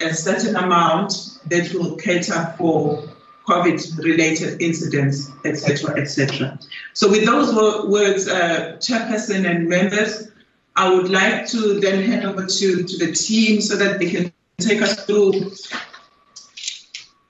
a 0.00 0.12
certain 0.12 0.56
amount 0.56 1.38
that 1.46 1.72
will 1.72 1.96
cater 1.96 2.54
for 2.58 3.08
COVID-related 3.46 4.60
incidents, 4.60 5.30
etc., 5.44 5.98
etc. 5.98 6.58
So, 6.92 7.10
with 7.10 7.24
those 7.24 7.54
words, 7.88 8.28
uh, 8.28 8.76
Chairperson 8.78 9.48
and 9.48 9.68
members, 9.68 10.30
I 10.78 10.88
would 10.94 11.10
like 11.10 11.48
to 11.48 11.80
then 11.80 12.04
hand 12.04 12.24
over 12.24 12.46
to, 12.46 12.84
to 12.84 12.96
the 13.04 13.12
team 13.12 13.60
so 13.60 13.74
that 13.76 13.98
they 13.98 14.10
can 14.10 14.32
take 14.58 14.80
us 14.80 15.04
through 15.04 15.32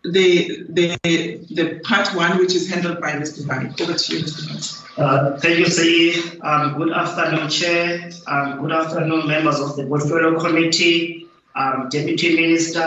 the 0.05 0.67
the 0.69 0.99
the 1.03 1.81
part 1.83 2.15
one, 2.15 2.37
which 2.39 2.55
is 2.55 2.71
handled 2.71 3.01
by 3.01 3.13
Mr. 3.13 3.47
Bani. 3.49 3.71
Over 3.81 3.95
to 3.95 4.17
you, 4.17 4.25
Mr. 4.25 4.47
Bani. 4.47 5.09
Uh, 5.09 5.39
thank 5.39 5.61
you, 5.61 5.65
Sayi. 5.65 6.45
Um, 6.45 6.77
good 6.77 6.93
afternoon, 6.93 7.49
Chair. 7.49 8.11
Um, 8.27 8.61
good 8.61 8.73
afternoon, 8.73 9.27
members 9.27 9.61
of 9.61 9.77
the 9.77 9.87
Portfolio 9.87 10.39
Committee, 10.39 11.27
um, 11.57 11.89
Deputy 11.89 12.37
Minister, 12.37 12.83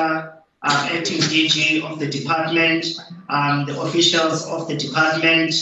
um, 0.61 0.77
acting 0.95 1.21
DG 1.21 1.83
of 1.83 1.97
the 1.97 2.07
department, 2.07 2.85
um, 3.29 3.65
the 3.65 3.81
officials 3.81 4.45
of 4.45 4.67
the 4.67 4.77
department, 4.77 5.55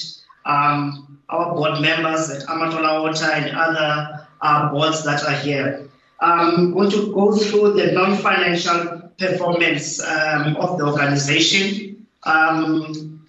um, 0.45 1.19
our 1.29 1.55
board 1.55 1.81
members 1.81 2.29
at 2.29 2.41
Amatola 2.47 3.01
Water 3.01 3.31
and 3.31 3.55
other 3.55 4.18
uh, 4.41 4.71
boards 4.71 5.03
that 5.05 5.23
are 5.23 5.35
here. 5.35 5.89
I'm 6.19 6.73
going 6.73 6.91
to 6.91 7.13
go 7.13 7.35
through 7.35 7.73
the 7.73 7.91
non-financial 7.93 9.11
performance 9.17 10.01
um, 10.03 10.55
of 10.57 10.77
the 10.77 10.85
organization, 10.85 12.07
um, 12.23 13.27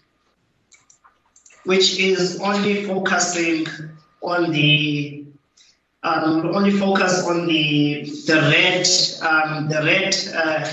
which 1.64 1.98
is 1.98 2.40
only 2.40 2.84
focusing 2.84 3.66
on 4.22 4.50
the 4.50 5.24
um, 6.02 6.46
only 6.54 6.70
focus 6.70 7.26
on 7.26 7.46
the 7.46 8.04
the 8.26 8.34
red 8.34 8.86
um, 9.22 9.68
the 9.68 9.82
red 9.84 10.16
uh, 10.34 10.66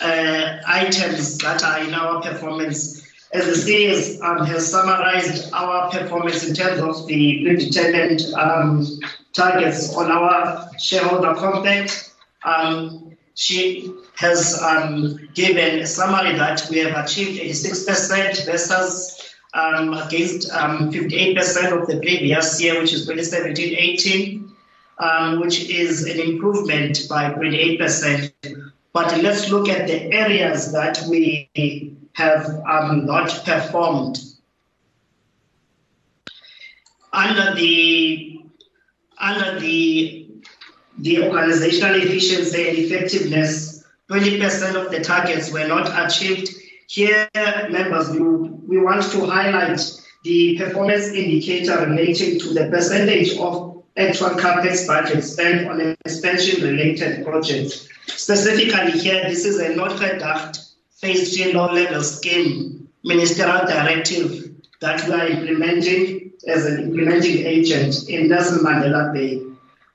uh, 0.00 0.58
items 0.66 1.38
that 1.38 1.62
are 1.62 1.84
in 1.84 1.94
our 1.94 2.20
performance. 2.22 3.06
As 3.30 3.44
the 3.44 3.56
CS 3.56 4.22
um, 4.22 4.46
has 4.46 4.70
summarized 4.70 5.52
our 5.52 5.90
performance 5.90 6.48
in 6.48 6.54
terms 6.54 6.80
of 6.80 7.06
the 7.06 7.42
predetermined 7.44 8.22
um, 8.34 8.86
targets 9.32 9.94
on 9.94 10.10
our 10.10 10.68
shareholder 10.78 11.34
compact. 11.34 12.12
Um, 12.44 13.16
she 13.34 13.92
has 14.16 14.60
um, 14.62 15.28
given 15.34 15.78
a 15.78 15.86
summary 15.86 16.36
that 16.36 16.66
we 16.70 16.78
have 16.78 17.04
achieved 17.04 17.40
86% 17.40 18.46
versus 18.46 19.34
um, 19.54 19.94
against 19.94 20.50
58% 20.50 21.72
um, 21.72 21.78
of 21.78 21.86
the 21.86 21.98
previous 22.00 22.60
year, 22.60 22.80
which 22.80 22.92
is 22.92 23.08
2017-18, 23.08 24.50
um, 24.98 25.40
which 25.40 25.68
is 25.70 26.04
an 26.04 26.18
improvement 26.18 27.00
by 27.08 27.32
28%. 27.32 28.32
But 28.92 29.22
let's 29.22 29.50
look 29.50 29.68
at 29.68 29.86
the 29.86 30.12
areas 30.12 30.72
that 30.72 31.00
we 31.08 31.48
have 32.14 32.46
um, 32.68 33.06
not 33.06 33.28
performed. 33.44 34.18
Under 37.12 37.54
the 37.54 38.27
under 39.20 39.58
the, 39.60 40.28
the 40.98 41.22
organizational 41.24 41.96
efficiency 41.96 42.68
and 42.68 42.78
effectiveness, 42.78 43.84
20% 44.10 44.74
of 44.74 44.90
the 44.90 45.00
targets 45.00 45.52
were 45.52 45.66
not 45.66 45.88
achieved. 46.06 46.54
Here, 46.88 47.28
members, 47.34 48.08
we, 48.10 48.20
we 48.20 48.78
want 48.78 49.02
to 49.12 49.26
highlight 49.26 49.80
the 50.24 50.58
performance 50.58 51.08
indicator 51.08 51.86
relating 51.86 52.40
to 52.40 52.54
the 52.54 52.68
percentage 52.70 53.36
of 53.38 53.82
actual 53.96 54.30
capex 54.30 54.86
budget 54.86 55.22
spent 55.24 55.68
on 55.68 55.80
expansion-related 56.04 57.24
projects. 57.24 57.88
Specifically 58.06 58.92
here, 58.92 59.28
this 59.28 59.44
is 59.44 59.58
a 59.58 59.74
Nooitgedagt 59.74 60.72
phase 60.90 61.36
three 61.36 61.52
low-level 61.52 62.02
scheme 62.02 62.88
ministerial 63.04 63.66
directive 63.66 64.50
that 64.80 65.06
we 65.06 65.14
are 65.14 65.28
implementing 65.28 66.27
as 66.46 66.66
an 66.66 66.82
implementing 66.82 67.46
agent 67.46 68.08
in 68.08 68.28
Nelson 68.28 68.58
Mandela 68.64 69.12
Bay. 69.12 69.42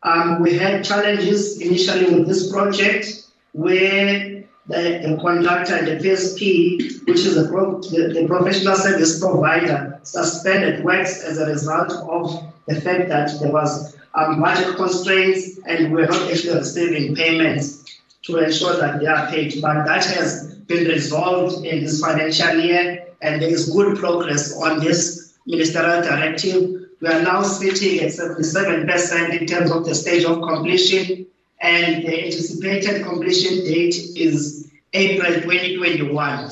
Um, 0.03 0.41
we 0.41 0.57
had 0.57 0.83
challenges 0.83 1.61
initially 1.61 2.13
with 2.13 2.27
this 2.27 2.51
project 2.51 3.25
where 3.53 4.43
the, 4.67 5.01
the 5.05 5.17
contractor, 5.21 5.85
the 5.85 6.03
PSP, 6.03 7.05
which 7.07 7.19
is 7.19 7.35
the, 7.35 7.47
pro, 7.49 7.81
the, 7.81 8.13
the, 8.13 8.27
professional 8.27 8.75
service 8.75 9.19
provider, 9.19 9.99
suspended 10.03 10.83
works 10.83 11.21
as 11.23 11.37
a 11.37 11.45
result 11.45 11.91
of 11.91 12.53
the 12.67 12.79
fact 12.79 13.09
that 13.09 13.39
there 13.41 13.51
was 13.51 13.95
um, 14.15 14.41
budget 14.41 14.75
constraints 14.75 15.59
and 15.65 15.93
we 15.93 16.01
were 16.01 16.07
not 16.07 16.31
actually 16.31 16.55
receiving 16.55 17.15
payments 17.15 17.99
to 18.23 18.37
ensure 18.37 18.77
that 18.77 18.99
they 18.99 19.05
are 19.05 19.27
paid. 19.27 19.61
But 19.61 19.85
that 19.85 20.05
has 20.05 20.55
been 20.67 20.87
resolved 20.87 21.65
in 21.65 21.83
this 21.83 21.99
financial 21.99 22.59
year 22.59 23.07
and 23.21 23.41
there 23.41 23.49
is 23.49 23.69
good 23.69 23.97
progress 23.97 24.55
on 24.61 24.79
this 24.79 25.22
ministerial 25.45 26.01
directive. 26.01 26.83
We 27.01 27.07
are 27.07 27.21
now 27.21 27.43
sitting 27.43 27.99
at 27.99 28.11
77% 28.11 29.41
in 29.41 29.45
terms 29.45 29.71
of 29.71 29.85
the 29.85 29.93
stage 29.93 30.23
of 30.23 30.41
completion, 30.41 31.25
and 31.59 32.03
the 32.03 32.25
anticipated 32.25 33.03
completion 33.03 33.65
date 33.65 33.95
is 34.15 34.71
April 34.93 35.33
2021. 35.33 36.51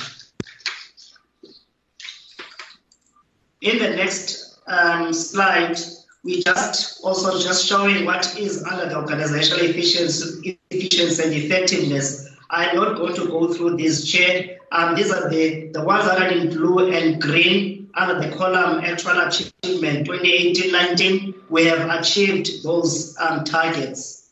In 3.61 3.77
the 3.77 3.89
next 3.91 4.59
um, 4.67 5.13
slide, 5.13 5.77
we 6.23 6.43
just 6.43 7.03
also 7.03 7.39
just 7.39 7.65
showing 7.67 8.05
what 8.05 8.37
is 8.37 8.63
under 8.63 8.89
the 8.89 8.95
organizational 8.95 9.65
efficiency, 9.65 10.59
efficiency 10.69 11.23
and 11.23 11.33
effectiveness. 11.33 12.29
I'm 12.49 12.75
not 12.75 12.97
going 12.97 13.15
to 13.15 13.27
go 13.27 13.53
through 13.53 13.77
this 13.77 14.11
chair. 14.11 14.57
Um, 14.71 14.95
these 14.95 15.11
are 15.11 15.29
the, 15.29 15.69
the 15.73 15.83
ones 15.83 16.05
that 16.05 16.21
are 16.21 16.27
in 16.27 16.49
blue 16.49 16.91
and 16.91 17.21
green 17.21 17.80
under 17.95 18.19
the 18.19 18.35
column 18.35 18.83
actual 18.83 19.19
achievement 19.19 20.07
2018-19, 20.07 21.49
we 21.49 21.65
have 21.65 21.89
achieved 21.99 22.63
those 22.63 23.17
um, 23.19 23.43
targets. 23.43 24.29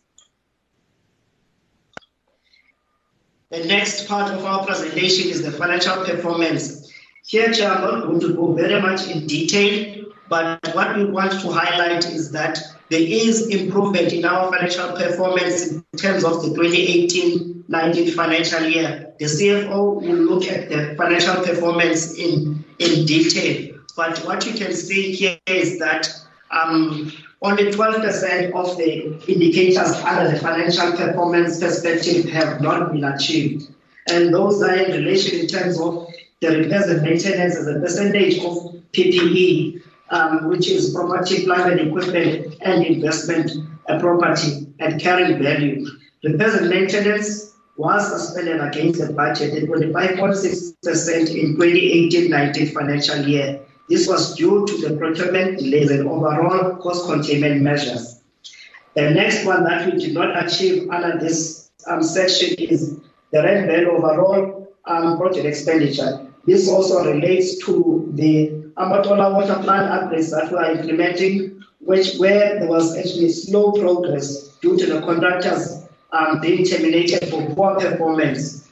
The 3.50 3.66
next 3.66 4.08
part 4.08 4.32
of 4.32 4.46
our 4.46 4.66
presentation 4.66 5.30
is 5.30 5.42
the 5.42 5.52
financial 5.52 6.06
performance. 6.06 6.92
Here, 7.26 7.52
Chair, 7.52 7.72
I'm 7.72 7.82
not 7.82 8.06
going 8.06 8.20
to 8.22 8.34
go 8.34 8.54
very 8.54 8.82
much 8.82 9.08
in 9.08 9.26
detail, 9.28 10.00
But 10.30 10.60
what 10.76 10.96
we 10.96 11.06
want 11.06 11.32
to 11.42 11.52
highlight 11.52 12.06
is 12.06 12.32
that 12.32 12.60
there 12.90 13.02
is 13.02 13.48
improvement 13.48 14.12
in 14.14 14.26
our 14.26 14.52
financial 14.52 14.92
performance 14.96 15.72
in 15.72 15.84
terms 15.98 16.24
of 16.24 16.42
the 16.42 16.50
2018-19 16.50 18.14
financial 18.16 18.64
year. 18.64 19.14
The 19.20 19.26
CFO 19.26 20.02
will 20.02 20.16
look 20.16 20.46
at 20.46 20.70
the 20.70 20.96
financial 20.98 21.36
performance 21.36 22.18
in, 22.18 22.66
in 22.80 23.06
detail. 23.06 23.78
But 23.96 24.20
what 24.26 24.46
you 24.46 24.54
can 24.54 24.74
see 24.74 25.12
here 25.12 25.38
is 25.46 25.78
that 25.80 26.10
um, 26.52 27.12
only 27.42 27.66
12% 27.66 28.54
of 28.54 28.78
the 28.78 29.32
indicators 29.32 29.92
under 30.04 30.32
the 30.32 30.40
financial 30.40 30.92
performance 30.94 31.60
perspective 31.60 32.30
have 32.30 32.62
not 32.62 32.92
been 32.92 33.04
achieved. 33.04 33.72
And 34.12 34.34
those 34.34 34.62
are 34.64 34.76
in 34.76 34.92
relation 34.92 35.40
in 35.40 35.48
terms 35.48 35.80
of 35.80 36.08
the 36.42 36.58
repairs 36.58 36.88
and 36.88 37.02
maintenance 37.04 37.56
as 37.56 37.68
a 37.68 37.80
percentage 37.80 38.40
of 38.40 38.76
PPE, 38.94 39.84
um, 40.12 40.50
which 40.50 40.68
is 40.68 40.94
property, 40.94 41.46
plant 41.46 41.72
and 41.72 41.90
equipment 41.90 42.56
and 42.62 42.86
investment 42.86 43.52
property 44.00 44.68
at 44.80 45.00
carrying 45.00 45.42
value. 45.42 45.86
Repairs 46.24 46.56
and 46.56 46.70
maintenance 46.70 47.56
was 47.78 48.08
suspended 48.10 48.60
against 48.62 49.00
the 49.00 49.14
budget 49.14 49.64
at 49.64 49.70
25.6% 49.70 51.36
in 51.36 51.58
2018-19 51.58 52.74
financial 52.74 53.26
year. 53.28 53.62
This 53.88 54.08
was 54.08 54.36
due 54.36 54.68
to 54.68 54.78
the 54.78 54.98
procurement 54.98 55.60
delays 55.60 55.90
and 55.90 56.08
overall 56.08 56.76
cost 56.76 57.06
containment 57.06 57.62
measures. 57.62 58.22
The 58.96 59.10
next 59.12 59.46
one 59.46 59.64
that 59.64 59.86
we 59.86 60.00
did 60.00 60.14
not 60.14 60.46
achieve 60.46 60.90
under 60.90 61.18
this 61.18 61.72
um, 61.88 62.04
section 62.04 62.56
is 62.60 63.00
the 63.32 63.42
rent 63.44 63.68
value 63.68 63.90
overall 63.92 64.68
um, 64.86 65.18
project 65.18 65.46
expenditure. 65.46 66.28
This 66.46 66.68
also 66.70 67.06
relates 67.06 67.64
to 67.66 68.12
the 68.14 68.59
Amatola 68.80 69.34
water 69.34 69.62
plant 69.62 69.92
upgrades 69.92 70.32
that 70.32 70.50
we 70.52 70.58
are 70.58 70.72
implementing, 70.72 71.62
which 71.80 72.16
where 72.18 72.60
there 72.60 72.70
was 72.70 72.98
actually 72.98 73.30
slow 73.30 73.74
progress 73.74 74.56
due 74.62 74.78
to 74.78 74.86
the 74.86 75.02
contractors 75.02 75.84
um, 76.12 76.40
being 76.40 76.66
terminated 76.66 77.30
for 77.30 77.46
poor 77.54 77.76
performance. 77.76 78.70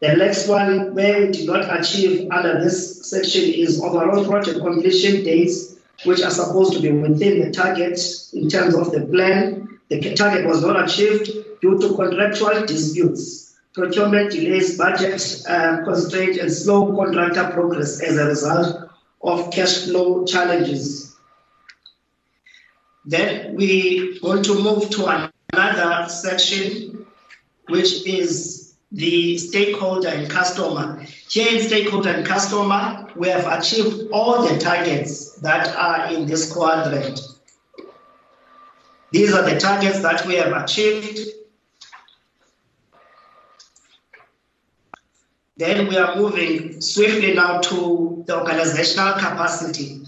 The 0.00 0.16
next 0.16 0.48
one 0.48 0.94
where 0.94 1.26
we 1.26 1.32
did 1.32 1.46
not 1.46 1.78
achieve 1.78 2.30
under 2.30 2.64
this 2.64 3.10
section 3.10 3.42
is 3.42 3.82
overall 3.82 4.24
project 4.24 4.60
completion 4.60 5.22
dates, 5.22 5.76
which 6.04 6.22
are 6.22 6.30
supposed 6.30 6.72
to 6.72 6.80
be 6.80 6.90
within 6.90 7.40
the 7.40 7.50
target 7.50 8.00
in 8.32 8.48
terms 8.48 8.74
of 8.74 8.90
the 8.92 9.02
plan. 9.02 9.78
The 9.90 10.14
target 10.14 10.46
was 10.46 10.62
not 10.62 10.82
achieved 10.82 11.28
due 11.60 11.78
to 11.78 11.94
contractual 11.94 12.64
disputes, 12.64 13.49
procurement 13.74 14.32
delays, 14.32 14.76
budget 14.76 15.42
uh, 15.48 15.82
constraint, 15.84 16.36
and 16.38 16.52
slow 16.52 16.94
contractor 16.96 17.50
progress 17.52 18.02
as 18.02 18.16
a 18.16 18.26
result 18.26 18.90
of 19.22 19.52
cash 19.52 19.84
flow 19.84 20.24
challenges. 20.24 21.16
Then 23.04 23.54
we 23.56 24.18
want 24.22 24.44
to 24.46 24.54
move 24.62 24.90
to 24.90 25.30
another 25.52 26.08
section, 26.08 27.06
which 27.68 28.06
is 28.06 28.74
the 28.92 29.38
stakeholder 29.38 30.08
and 30.08 30.28
customer. 30.28 31.00
Here 31.28 31.56
in 31.56 31.62
stakeholder 31.62 32.10
and 32.10 32.26
customer, 32.26 33.08
we 33.14 33.28
have 33.28 33.46
achieved 33.46 34.10
all 34.12 34.46
the 34.46 34.58
targets 34.58 35.36
that 35.36 35.68
are 35.76 36.12
in 36.12 36.26
this 36.26 36.52
quadrant. 36.52 37.20
These 39.12 39.32
are 39.32 39.48
the 39.48 39.58
targets 39.58 40.00
that 40.00 40.26
we 40.26 40.34
have 40.36 40.52
achieved. 40.52 41.18
Then 45.60 45.88
we 45.88 45.98
are 45.98 46.16
moving 46.16 46.80
swiftly 46.80 47.34
now 47.34 47.60
to 47.60 48.24
the 48.26 48.38
organizational 48.40 49.12
capacity. 49.12 50.00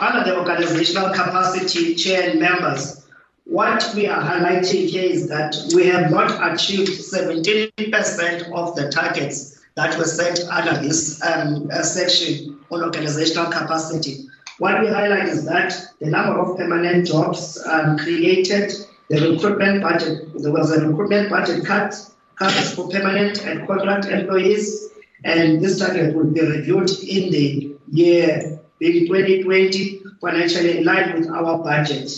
Under 0.00 0.28
the 0.28 0.36
organizational 0.36 1.10
capacity, 1.10 1.94
chair 1.94 2.28
and 2.28 2.40
members, 2.40 3.06
what 3.44 3.88
we 3.94 4.08
are 4.08 4.20
highlighting 4.20 4.88
here 4.88 5.04
is 5.04 5.28
that 5.28 5.54
we 5.76 5.86
have 5.86 6.10
not 6.10 6.52
achieved 6.52 6.90
17% 6.90 8.52
of 8.52 8.74
the 8.74 8.90
targets 8.90 9.60
that 9.76 9.96
were 9.96 10.04
set 10.04 10.40
under 10.50 10.76
this 10.82 11.22
um, 11.22 11.70
uh, 11.72 11.82
section 11.82 12.58
on 12.72 12.82
organizational 12.82 13.46
capacity. 13.52 14.26
What 14.58 14.80
we 14.80 14.88
highlight 14.88 15.28
is 15.28 15.44
that 15.44 15.72
the 16.00 16.10
number 16.10 16.40
of 16.40 16.56
permanent 16.56 17.06
jobs 17.06 17.64
um, 17.64 17.96
created, 17.96 18.72
the 19.08 19.20
recruitment 19.30 19.84
budget, 19.84 20.32
there 20.42 20.52
was 20.52 20.72
a 20.72 20.84
recruitment 20.84 21.30
budget 21.30 21.64
cut, 21.64 21.94
cuts 22.34 22.74
for 22.74 22.88
permanent 22.88 23.46
and 23.46 23.68
contract 23.68 24.06
employees, 24.06 24.86
and 25.24 25.60
this 25.62 25.78
target 25.78 26.14
will 26.14 26.30
be 26.30 26.40
reviewed 26.40 26.90
in 27.02 27.30
the 27.30 27.76
year 27.90 28.58
being 28.78 29.06
2020 29.06 30.02
financially 30.20 30.78
in 30.78 30.84
line 30.84 31.14
with 31.14 31.28
our 31.28 31.58
budget. 31.62 32.10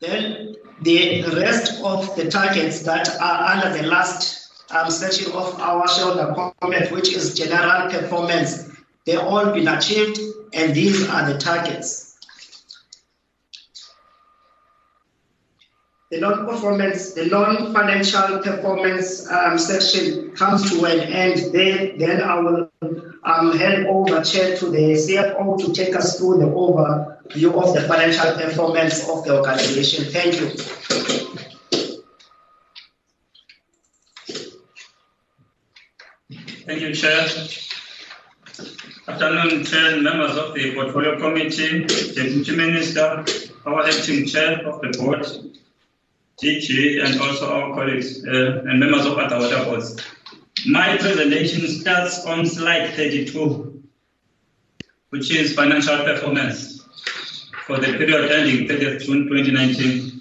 Then 0.00 0.56
the 0.82 1.22
rest 1.36 1.80
of 1.84 2.14
the 2.16 2.28
targets 2.30 2.82
that 2.82 3.08
are 3.20 3.54
under 3.54 3.78
the 3.78 3.86
last 3.86 4.42
um, 4.72 4.90
section 4.90 5.30
of 5.32 5.60
our 5.60 5.86
shareholder 5.88 6.34
comment, 6.60 6.90
which 6.90 7.12
is 7.12 7.34
general 7.34 7.90
performance, 7.90 8.68
they 9.04 9.16
all 9.16 9.52
been 9.52 9.68
achieved, 9.68 10.18
and 10.54 10.74
these 10.74 11.08
are 11.08 11.30
the 11.30 11.38
targets. 11.38 12.11
The 16.12 16.20
non-performance, 16.20 17.14
the 17.14 17.24
non-financial 17.24 18.40
performance 18.40 19.26
um, 19.30 19.56
section 19.56 20.32
comes 20.32 20.70
to 20.70 20.84
an 20.84 21.00
end. 21.00 21.54
Then, 21.54 21.96
then 21.96 22.20
I 22.20 22.38
will 22.38 22.70
um, 23.24 23.56
hand 23.56 23.86
over 23.86 24.20
chair 24.22 24.54
to 24.58 24.66
the 24.66 24.92
CFO 24.92 25.56
to 25.64 25.72
take 25.72 25.96
us 25.96 26.18
through 26.18 26.40
the 26.40 26.44
overview 26.44 27.54
of 27.56 27.72
the 27.72 27.88
financial 27.88 28.30
performance 28.32 29.08
of 29.08 29.24
the 29.24 29.38
organization. 29.40 30.04
Thank 30.12 30.38
you. 30.38 30.50
Thank 36.66 36.80
you, 36.82 36.94
Chair. 36.94 37.26
Afternoon, 39.08 39.64
Chair, 39.64 39.98
members 40.02 40.36
of 40.36 40.52
the 40.52 40.74
Portfolio 40.74 41.18
Committee, 41.18 41.84
Deputy 41.86 42.54
Minister, 42.54 43.24
our 43.64 43.86
acting 43.86 44.26
Chair 44.26 44.68
of 44.68 44.82
the 44.82 44.98
Board, 44.98 45.26
DG, 46.42 47.04
and 47.04 47.20
also 47.20 47.52
our 47.54 47.74
colleagues 47.74 48.24
uh, 48.26 48.62
and 48.66 48.80
members 48.80 49.06
of 49.06 49.16
other 49.16 49.38
water 49.38 49.64
boards. 49.64 50.04
My 50.66 50.96
presentation 50.96 51.66
starts 51.68 52.24
on 52.26 52.46
slide 52.46 52.94
32, 52.94 53.82
which 55.10 55.30
is 55.30 55.54
financial 55.54 55.98
performance 55.98 56.82
for 57.66 57.78
the 57.78 57.96
period 57.96 58.30
ending 58.30 58.68
30th 58.68 59.04
June 59.04 59.28
2019. 59.28 60.20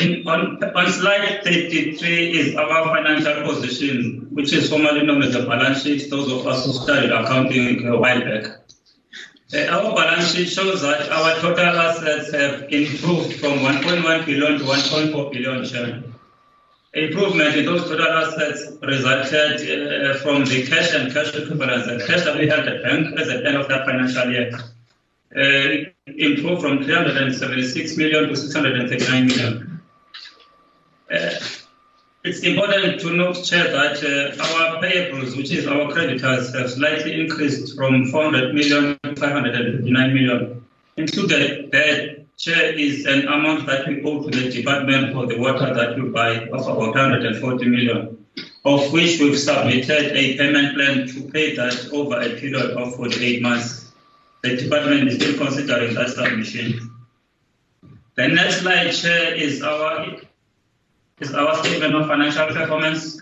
In, 0.00 0.26
on, 0.26 0.62
on 0.74 0.90
slide 0.90 1.44
33 1.44 2.30
is 2.30 2.56
our 2.56 2.84
financial 2.86 3.42
position, 3.44 4.26
which 4.30 4.52
is 4.52 4.68
formally 4.68 5.04
known 5.06 5.22
as 5.22 5.34
the 5.34 5.44
balance 5.44 5.82
sheet, 5.82 6.10
those 6.10 6.32
of 6.32 6.46
us 6.46 6.66
who 6.66 6.72
studied 6.72 7.12
accounting 7.12 7.86
a 7.86 7.96
while 7.96 8.20
back. 8.20 8.59
Uh, 9.52 9.66
our 9.66 9.96
balance 9.96 10.32
sheet 10.32 10.48
shows 10.48 10.80
that 10.82 11.10
our 11.10 11.34
total 11.40 11.76
assets 11.76 12.32
have 12.32 12.62
improved 12.72 13.34
from 13.40 13.58
1.1 13.58 14.24
billion 14.24 14.58
to 14.58 14.64
1.4 14.64 15.32
billion 15.32 15.64
shillings. 15.64 16.14
Improvement 16.94 17.56
in 17.56 17.64
those 17.64 17.82
total 17.82 18.06
assets 18.06 18.72
resulted 18.82 19.60
uh, 19.60 20.14
from 20.18 20.44
the 20.44 20.64
cash 20.68 20.94
and 20.94 21.12
cash 21.12 21.34
equivalents 21.34 21.88
and 21.88 22.00
cash 22.00 22.24
that 22.24 22.36
we 22.38 22.46
had 22.48 22.66
at 22.68 22.82
bank 22.84 23.18
at 23.18 23.26
the 23.26 23.44
end 23.44 23.56
of 23.56 23.68
that 23.68 23.86
financial 23.86 24.30
year. 24.30 24.52
Uh, 25.34 25.90
improved 26.06 26.62
from 26.62 26.84
376 26.84 27.96
million 27.96 28.28
to 28.28 28.36
639 28.36 29.26
million. 29.26 29.80
It's 32.22 32.40
important 32.40 33.00
to 33.00 33.16
note, 33.16 33.42
Chair, 33.44 33.72
that 33.72 33.96
uh, 34.04 34.42
our 34.42 34.82
payables, 34.82 35.34
which 35.38 35.50
is 35.52 35.66
our 35.66 35.90
creditors, 35.90 36.54
have 36.54 36.70
slightly 36.70 37.18
increased 37.18 37.74
from 37.74 38.04
400 38.04 38.54
million 38.54 38.98
to 39.02 39.16
559 39.16 40.14
million. 40.14 40.66
Included 40.98 41.70
there, 41.70 42.18
Chair, 42.36 42.74
is 42.74 43.06
an 43.06 43.26
amount 43.26 43.64
that 43.68 43.88
we 43.88 44.02
owe 44.02 44.22
to 44.22 44.30
the 44.30 44.50
Department 44.50 45.14
for 45.14 45.24
the 45.24 45.38
water 45.38 45.72
that 45.72 45.96
we 45.96 46.10
buy 46.10 46.44
of 46.48 46.60
about 46.60 46.94
140 46.94 47.64
million, 47.66 48.22
of 48.66 48.92
which 48.92 49.18
we've 49.18 49.38
submitted 49.38 50.14
a 50.14 50.36
payment 50.36 50.74
plan 50.74 51.06
to 51.06 51.22
pay 51.30 51.56
that 51.56 51.88
over 51.90 52.20
a 52.20 52.38
period 52.38 52.76
of 52.76 52.96
48 52.96 53.40
months. 53.40 53.90
The 54.42 54.56
Department 54.58 55.08
is 55.08 55.14
still 55.14 55.38
considering 55.38 55.94
that 55.94 56.10
submission. 56.10 56.90
The 58.16 58.28
next 58.28 58.60
slide, 58.60 58.90
Chair, 58.90 59.34
is 59.34 59.62
our 59.62 60.20
is 61.20 61.34
our 61.34 61.54
statement 61.62 61.94
of 61.94 62.06
financial 62.06 62.46
performance. 62.46 63.20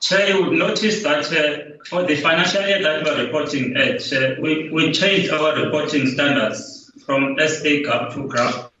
Chair, 0.00 0.28
you 0.28 0.44
would 0.44 0.58
notice 0.58 1.02
that 1.02 1.24
uh, 1.32 1.84
for 1.88 2.04
the 2.04 2.16
financial 2.16 2.62
year 2.62 2.82
that 2.82 3.04
we 3.04 3.10
are 3.10 3.24
reporting 3.24 3.76
at, 3.76 4.12
uh, 4.12 4.34
we, 4.40 4.70
we 4.70 4.92
changed 4.92 5.32
our 5.32 5.56
reporting 5.56 6.06
standards 6.06 6.92
from 7.04 7.36
SA 7.38 7.82
GAAP 7.86 8.14
to 8.14 8.28
GRAP. 8.28 8.72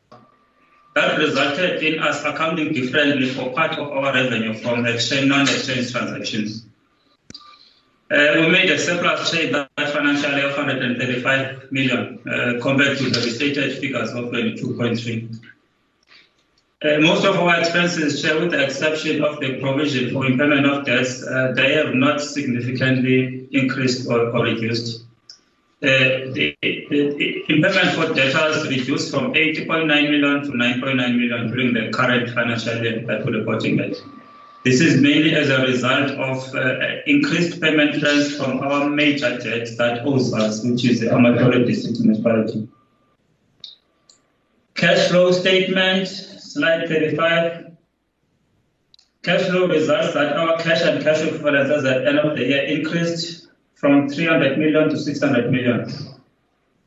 That 0.94 1.18
resulted 1.18 1.82
in 1.82 2.00
us 2.00 2.24
accounting 2.24 2.72
differently 2.72 3.30
for 3.30 3.52
part 3.52 3.78
of 3.78 3.88
our 3.88 4.12
revenue 4.12 4.54
from 4.54 4.86
exchange 4.86 5.28
non-exchange 5.28 5.90
transactions. 5.92 6.66
Uh, 8.10 8.34
we 8.36 8.48
made 8.48 8.70
a 8.70 8.78
surplus 8.78 9.30
trade 9.30 9.54
that 9.54 9.68
financial 9.76 10.30
year 10.32 10.48
of 10.48 10.56
135 10.56 11.70
million 11.70 12.18
uh, 12.26 12.60
compared 12.62 12.96
to 12.98 13.10
the 13.10 13.20
restated 13.20 13.78
figures 13.78 14.10
of 14.12 14.26
22.3. 14.26 15.40
Uh, 16.80 17.00
most 17.00 17.24
of 17.24 17.34
our 17.34 17.58
expenses, 17.58 18.22
Chair, 18.22 18.38
with 18.38 18.52
the 18.52 18.62
exception 18.62 19.24
of 19.24 19.40
the 19.40 19.60
provision 19.60 20.12
for 20.12 20.24
impairment 20.26 20.64
of 20.64 20.86
debts, 20.86 21.26
uh, 21.26 21.52
they 21.56 21.72
have 21.72 21.92
not 21.92 22.20
significantly 22.20 23.48
increased 23.50 24.06
or, 24.08 24.30
or 24.30 24.44
reduced. 24.44 25.02
Uh, 25.82 26.30
the, 26.34 26.56
the, 26.62 27.44
impairment 27.48 27.96
for 27.96 28.14
debtors 28.14 28.68
reduced 28.68 29.12
from 29.12 29.34
80.9 29.34 29.86
million 29.86 30.42
to 30.44 30.50
9.9 30.50 30.96
million 30.96 31.48
during 31.48 31.72
the 31.72 31.90
current 31.90 32.30
financial 32.30 32.80
year 32.80 33.04
that 33.06 33.26
we're 33.26 33.38
reporting 33.38 33.80
at. 33.80 33.96
This 34.64 34.80
is 34.80 35.00
mainly 35.00 35.34
as 35.34 35.50
a 35.50 35.62
result 35.62 36.12
of 36.12 36.54
uh, 36.54 36.78
increased 37.06 37.60
payment 37.60 37.98
trends 38.00 38.36
from 38.36 38.60
our 38.60 38.88
major 38.88 39.36
debt 39.38 39.68
that 39.78 40.06
owes 40.06 40.32
us, 40.32 40.64
which 40.64 40.84
is 40.84 41.00
the 41.00 41.06
Amathole 41.06 41.66
District 41.66 41.98
Municipality. 41.98 42.68
Cash 44.74 45.08
flow 45.08 45.32
statement, 45.32 46.27
slide 46.58 46.88
35. 46.88 47.76
Cash 49.22 49.48
flow 49.48 49.68
results 49.68 50.14
that 50.14 50.36
our 50.36 50.58
cash 50.58 50.82
and 50.82 51.02
cash 51.02 51.22
equivalents 51.22 51.70
at 51.70 51.82
the 51.82 52.08
end 52.08 52.18
of 52.18 52.36
the 52.36 52.44
year 52.44 52.62
increased 52.64 53.48
from 53.74 54.08
300 54.08 54.58
million 54.58 54.88
to 54.88 54.98
600 54.98 55.52
million. 55.52 55.88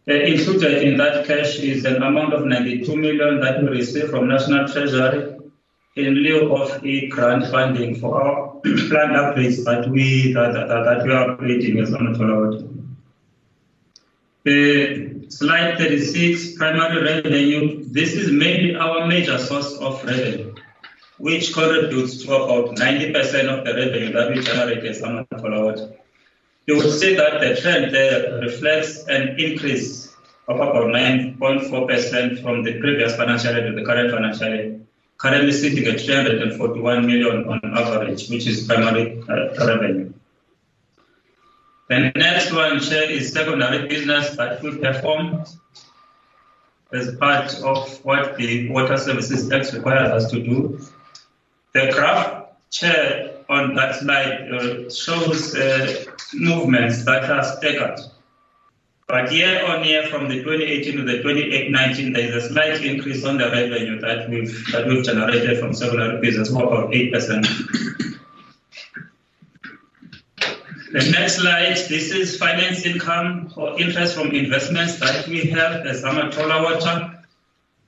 Uh, 0.10 0.14
included 0.14 0.84
in 0.84 0.98
that 0.98 1.26
cash 1.26 1.60
is 1.60 1.86
an 1.86 2.04
amount 2.04 2.34
of 2.34 2.46
92 2.46 2.96
million 2.98 3.40
that 3.40 3.62
we 3.62 3.70
received 3.70 4.10
from 4.10 4.28
National 4.28 4.68
Treasury 4.68 5.38
in 5.96 6.14
lieu 6.16 6.54
of 6.56 6.84
a 6.84 7.08
grant 7.08 7.46
funding 7.48 7.96
for 7.96 8.22
our 8.22 8.56
planned 8.90 9.16
upgrades 9.22 9.64
that 9.64 9.88
we 9.90 10.34
that, 10.34 10.54
that, 10.54 10.68
that 10.68 11.06
we 11.06 11.14
are 11.14 11.32
operating 11.32 11.80
as 11.80 11.94
on 11.94 12.12
the 12.12 12.18
slide 15.32 15.78
36, 15.78 16.58
primary 16.58 17.04
revenue. 17.04 17.84
This 17.86 18.14
is 18.14 18.32
mainly 18.32 18.76
our 18.76 19.08
major 19.08 19.38
source 19.38 19.74
of 19.78 20.04
revenue, 20.04 20.54
which 21.18 21.54
contributes 21.54 22.24
to 22.24 22.36
about 22.36 22.76
90% 22.76 23.48
of 23.48 23.66
the 23.66 23.74
revenue 23.74 24.12
that 24.14 24.30
we 24.30 24.42
generate 24.42 24.84
as 24.84 25.02
You 26.68 26.76
will 26.76 26.92
see 26.92 27.16
that 27.16 27.40
the 27.42 27.56
trend 27.62 27.94
there 27.94 28.40
reflects 28.42 29.06
an 29.08 29.40
increase 29.40 30.14
of 30.48 30.58
about 30.58 30.88
9.4% 30.88 32.42
from 32.42 32.64
the 32.64 32.80
previous 32.80 33.16
financial 33.16 33.54
year 33.54 33.70
to 33.70 33.76
the 33.76 33.86
current 33.86 34.12
financial 34.12 34.50
year 34.50 34.82
currently 35.22 35.52
sitting 35.52 35.86
at 35.86 36.02
341 36.02 37.06
million 37.06 37.48
on 37.48 37.60
average, 37.78 38.28
which 38.30 38.48
is 38.48 38.66
primary 38.66 39.22
uh, 39.30 39.68
revenue. 39.68 40.12
The 41.92 42.10
next 42.16 42.54
one 42.54 42.78
is 42.78 43.34
secondary 43.34 43.86
business 43.86 44.38
that 44.38 44.64
we 44.64 44.78
perform 44.78 45.44
as 46.94 47.16
part 47.18 47.54
of 47.62 48.06
what 48.06 48.38
the 48.38 48.70
Water 48.70 48.96
Services 48.96 49.52
Act 49.52 49.74
requires 49.74 50.24
us 50.24 50.32
to 50.32 50.42
do. 50.42 50.80
The 51.74 51.92
graph 51.92 52.46
chair 52.70 53.34
on 53.50 53.76
that 53.76 53.96
slide 53.96 54.54
uh, 54.54 54.90
shows 54.90 55.54
uh, 55.54 56.06
movements 56.34 57.04
that 57.04 57.30
are 57.30 57.44
staggered 57.44 58.00
but 59.12 59.30
year 59.34 59.66
on 59.66 59.84
year, 59.84 60.08
from 60.08 60.30
the 60.30 60.36
2018 60.36 60.96
to 60.96 61.04
the 61.04 61.18
2019, 61.22 62.14
there 62.14 62.30
is 62.30 62.46
a 62.46 62.48
slight 62.48 62.82
increase 62.82 63.26
on 63.26 63.38
the 63.38 63.52
revenue 63.52 64.00
that 64.00 64.30
we've 64.30 64.72
that 64.72 64.88
we've 64.88 65.04
generated 65.04 65.60
from 65.60 65.74
secondary 65.74 66.22
business, 66.22 66.50
about 66.50 66.96
eight 66.96 67.12
percent. 67.12 67.46
The 70.92 71.10
next 71.10 71.36
slide, 71.38 71.78
this 71.88 72.12
is 72.12 72.38
finance 72.38 72.86
income 72.86 73.54
or 73.56 73.80
interest 73.80 74.14
from 74.14 74.32
investments 74.32 75.00
that 75.00 75.26
we 75.26 75.46
have 75.52 75.86
as 75.86 76.04
Amatola 76.04 76.64
Water. 76.64 77.24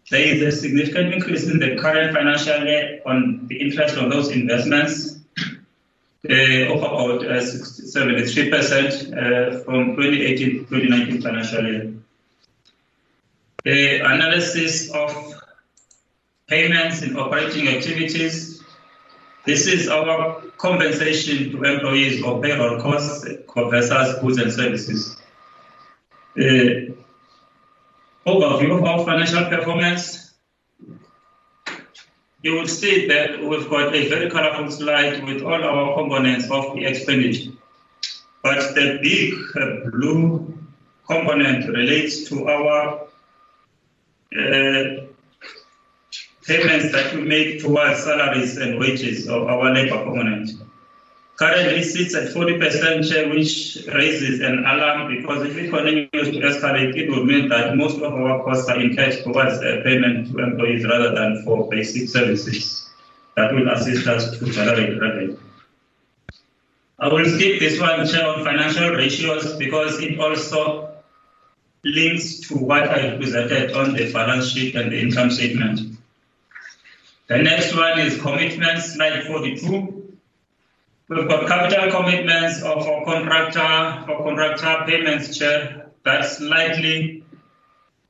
There 0.09 0.21
is 0.21 0.41
a 0.41 0.51
significant 0.57 1.13
increase 1.13 1.45
in 1.45 1.59
the 1.59 1.75
current 1.75 2.15
financial 2.15 2.65
year 2.65 3.01
on 3.05 3.47
the 3.47 3.59
interest 3.59 3.97
on 3.97 4.07
those 4.09 4.31
investments 4.31 5.19
uh, 6.29 6.71
of 6.71 6.79
about 6.79 7.21
73% 7.23 9.11
uh, 9.11 9.59
from 9.65 9.97
2018 9.97 10.37
to 10.37 10.59
2019 10.59 11.21
financial 11.21 11.65
year. 11.65 11.93
The 13.65 13.99
analysis 13.99 14.89
of 14.91 15.41
payments 16.47 17.01
in 17.01 17.17
operating 17.17 17.67
activities. 17.67 18.52
This 19.45 19.67
is 19.67 19.89
our 19.89 20.41
compensation 20.57 21.51
to 21.51 21.63
employees 21.63 22.23
of 22.23 22.41
payroll 22.41 22.79
costs 22.79 23.25
versus 23.55 24.19
goods 24.21 24.37
and 24.37 24.51
services. 24.51 25.17
Uh, 26.37 26.93
overview 28.25 28.77
of 28.77 28.83
our 28.85 29.05
financial 29.05 29.43
performance 29.45 30.23
you 32.43 32.53
will 32.55 32.67
see 32.67 33.07
that 33.07 33.41
we've 33.41 33.69
got 33.69 33.95
a 33.95 34.09
very 34.09 34.29
colorful 34.29 34.69
slide 34.69 35.23
with 35.23 35.41
all 35.43 35.63
our 35.63 35.95
components 35.95 36.51
of 36.51 36.75
the 36.75 36.85
expenditure. 36.85 37.51
But 38.43 38.75
the 38.75 38.99
big 39.01 39.33
blue 39.91 40.53
component 41.07 41.69
relates 41.69 42.27
to 42.27 42.45
our 42.49 43.07
uh, 44.37 45.02
payments 46.45 46.91
that 46.91 47.13
we 47.15 47.21
make 47.21 47.61
towards 47.61 48.03
salaries 48.03 48.57
and 48.57 48.79
wages 48.79 49.27
of 49.29 49.47
our 49.47 49.73
labor 49.73 50.03
component 50.03 50.49
currently 51.35 51.81
sits 51.81 52.13
at 52.15 52.29
40% 52.29 53.09
share, 53.09 53.29
which 53.29 53.87
raises 53.93 54.39
an 54.41 54.59
alarm 54.59 55.15
because 55.15 55.47
if 55.47 55.57
it 55.57 55.69
continues 55.69 56.09
to 56.11 56.39
escalate, 56.41 56.95
it 56.95 57.09
will 57.09 57.25
mean 57.25 57.49
that 57.49 57.75
most 57.75 57.97
of 57.97 58.13
our 58.13 58.43
costs 58.43 58.69
are 58.69 58.79
incurred 58.79 59.23
towards 59.23 59.59
payment 59.59 60.31
to 60.31 60.39
employees 60.39 60.85
rather 60.85 61.13
than 61.15 61.43
for 61.43 61.67
basic 61.69 62.07
services 62.09 62.87
that 63.35 63.51
will 63.53 63.69
assist 63.71 64.07
us 64.07 64.37
to 64.37 64.45
generate 64.45 64.99
revenue. 65.01 65.37
I 66.99 67.07
will 67.07 67.25
skip 67.25 67.59
this 67.59 67.79
one, 67.79 68.05
Chair, 68.07 68.27
on 68.27 68.43
financial 68.43 68.91
ratios 68.91 69.55
because 69.57 69.99
it 70.01 70.19
also 70.19 70.93
links 71.83 72.47
to 72.47 72.55
what 72.55 72.83
I 72.83 73.17
presented 73.17 73.73
on 73.73 73.93
the 73.93 74.13
balance 74.13 74.51
sheet 74.51 74.75
and 74.75 74.91
the 74.91 75.01
income 75.01 75.31
statement. 75.31 75.92
The 77.33 77.41
next 77.41 77.75
one 77.75 77.97
is 77.97 78.21
commitments, 78.21 78.93
slide 78.93 79.23
42. 79.23 80.17
We've 81.09 81.27
got 81.27 81.47
capital 81.47 81.89
commitments 81.89 82.61
of 82.61 82.85
our 82.85 83.03
contractor, 83.05 84.05
for 84.05 84.23
contractor 84.23 84.83
payments 84.85 85.35
chair, 85.35 85.89
that's 86.05 86.37
slightly, 86.37 87.23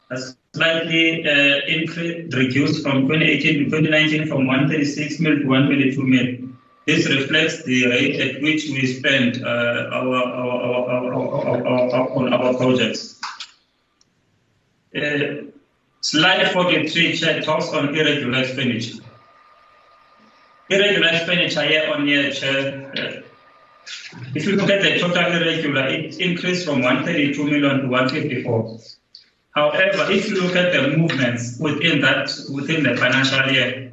that's 0.10 0.36
slightly 0.54 1.26
uh, 1.26 1.62
increased, 1.68 2.36
reduced 2.36 2.84
from 2.84 3.08
2018 3.08 3.60
to 3.60 3.64
2019 3.70 4.28
from 4.28 4.46
136 4.46 5.22
mil 5.22 5.40
to 5.40 5.48
122 5.48 6.04
mil. 6.04 6.50
This 6.86 7.08
reflects 7.08 7.64
the 7.64 7.88
rate 7.88 8.20
at 8.20 8.42
which 8.42 8.66
we 8.66 8.86
spend 8.88 9.42
uh, 9.42 9.48
our, 9.48 10.16
our, 10.18 11.14
our, 11.14 12.10
on 12.12 12.34
our 12.34 12.54
projects. 12.56 13.22
Uh, 14.94 15.46
slide 16.02 16.52
43 16.52 17.16
chair 17.16 17.42
talks 17.42 17.70
on 17.70 17.96
irregular 17.96 18.42
expenditure. 18.42 19.00
Irregular 20.70 21.10
expenditure 21.10 21.94
on 21.94 22.08
year. 22.08 22.32
If 24.36 24.46
you 24.46 24.56
look 24.56 24.70
at 24.70 24.82
the 24.82 25.00
total 25.00 25.34
irregular, 25.34 25.88
it 25.88 26.18
increased 26.20 26.66
from 26.66 26.82
132 26.82 27.44
million 27.44 27.82
to 27.82 27.88
154. 27.88 28.80
However, 29.52 30.12
if 30.12 30.30
you 30.30 30.42
look 30.42 30.56
at 30.56 30.72
the 30.74 30.98
movements 30.98 31.60
within 31.60 32.02
that 32.02 32.32
within 32.52 32.84
the 32.84 32.96
financial 32.96 33.52
year, 33.52 33.92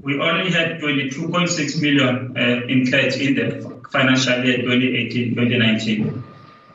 we 0.00 0.18
only 0.20 0.50
had 0.50 0.80
22.6 0.80 1.82
million 1.82 2.36
uh, 2.36 2.66
incurred 2.66 3.14
in 3.14 3.34
the 3.34 3.88
financial 3.90 4.44
year 4.44 4.58
2018-2019. 4.58 6.22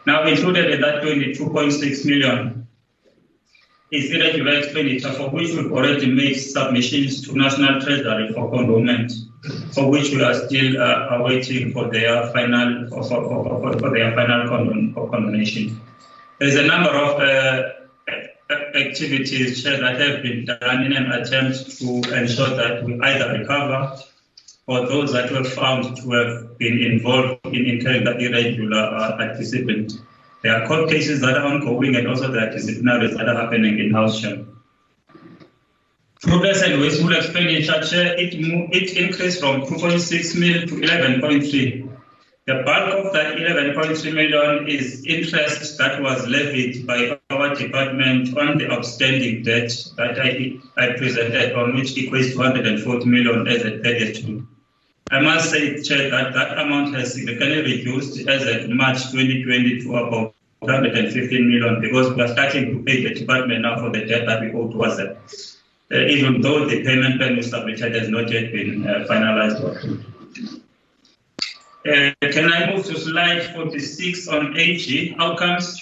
Now 0.06 0.26
included 0.26 0.72
in 0.72 0.82
that 0.82 1.04
22.6 1.04 2.06
million 2.06 2.61
is 3.92 4.10
irregular 4.12 4.60
expenditure 4.60 5.12
for 5.12 5.30
which 5.30 5.50
we've 5.52 5.72
already 5.72 6.10
made 6.10 6.36
submissions 6.36 7.28
to 7.28 7.38
National 7.38 7.82
Treasury 7.82 8.32
for 8.34 8.50
condonment, 8.50 9.12
for 9.74 9.90
which 9.90 10.12
we 10.12 10.24
are 10.24 10.34
still 10.34 10.82
uh, 10.82 11.18
awaiting 11.18 11.74
for 11.74 11.90
their 11.92 12.28
final 12.32 12.88
for, 12.88 13.04
for, 13.04 13.44
for, 13.44 13.80
for 13.80 13.90
their 13.92 14.16
final 14.16 14.48
condon, 14.48 14.94
condonation. 14.94 15.80
There's 16.40 16.56
a 16.56 16.66
number 16.66 16.90
of 16.90 17.20
uh, 17.20 17.70
activities 18.76 19.64
that 19.64 19.82
have 19.82 20.24
been 20.24 20.46
done 20.46 20.84
in 20.84 20.94
an 20.94 21.12
attempt 21.12 21.78
to 21.80 21.88
ensure 22.16 22.56
that 22.56 22.84
we 22.86 23.00
either 23.02 23.40
recover 23.40 23.98
or 24.68 24.88
those 24.88 25.12
that 25.12 25.30
were 25.32 25.44
found 25.44 25.98
to 25.98 26.12
have 26.12 26.58
been 26.58 26.82
involved 26.82 27.46
in 27.46 27.66
incurring 27.66 28.06
the 28.06 28.18
irregular 28.18 28.78
uh, 28.78 29.18
participant. 29.18 29.94
There 30.44 30.56
are 30.56 30.68
court 30.68 30.90
cases 30.90 31.22
that 31.22 31.38
are 31.38 31.46
ongoing 31.46 31.96
and 31.96 32.08
also 32.08 32.32
there 32.32 32.50
are 32.50 32.54
disciplinaries 32.54 33.16
that 33.18 33.30
are 33.30 33.36
happening 33.36 33.80
in 33.80 33.92
house 33.92 34.20
shell. 34.20 34.46
Progress 36.22 36.62
and 36.64 36.82
wasteful 36.82 37.12
expenditure, 37.14 37.82
it, 38.18 38.34
it 38.34 38.98
increased 38.98 39.40
from 39.40 39.62
2.6 39.62 40.40
million 40.40 40.68
to 40.68 40.76
11.3. 40.76 41.90
The 42.48 42.64
bulk 42.66 43.06
of 43.06 43.14
that 43.14 43.38
11.3 43.38 44.14
million 44.14 44.68
is 44.68 45.06
interest 45.06 45.78
that 45.78 46.02
was 46.02 46.28
levied 46.28 46.88
by 46.88 47.20
our 47.30 47.56
department 47.56 48.36
on 48.36 48.58
the 48.58 48.72
outstanding 48.72 49.44
debt 49.44 49.72
that 49.98 50.20
I, 50.20 50.60
I 50.76 50.94
presented 50.98 51.54
on 51.54 51.76
which 51.76 51.94
equates 51.94 52.32
to 52.32 52.38
140 52.40 53.06
million 53.06 53.48
as 53.48 53.62
at 53.62 53.82
30th 53.84 54.26
June. 54.26 54.48
I 55.12 55.20
must 55.20 55.52
say, 55.52 55.82
Chair, 55.82 56.10
that 56.10 56.34
that 56.34 56.58
amount 56.58 56.96
has 56.96 57.14
significantly 57.14 57.62
reduced 57.64 58.28
as 58.30 58.44
of 58.44 58.70
March 58.70 59.12
2020 59.12 59.82
to 59.82 59.96
about 59.98 60.34
115 60.60 61.50
million 61.50 61.82
because 61.82 62.14
we 62.14 62.22
are 62.22 62.30
starting 62.30 62.78
to 62.78 62.84
pay 62.84 63.04
the 63.04 63.14
department 63.14 63.64
now 63.64 63.78
for 63.78 63.90
the 63.90 64.06
debt 64.06 64.26
that 64.26 64.40
we 64.40 64.52
owe 64.54 64.72
towards 64.72 64.98
them. 64.98 65.18
Uh, 65.92 66.06
even 66.06 66.40
though 66.40 66.66
the 66.66 66.82
payment 66.86 67.18
plan 67.18 67.36
we 67.36 67.42
submitted 67.42 67.94
has 67.94 68.08
not 68.08 68.32
yet 68.32 68.54
been 68.54 68.88
uh, 68.88 69.06
finalized. 69.10 70.06
Uh, 71.84 72.14
can 72.32 72.54
I 72.54 72.74
move 72.74 72.86
to 72.86 72.98
slide 72.98 73.54
46 73.54 74.28
on 74.30 74.58
AG 74.58 75.16
outcomes? 75.20 75.78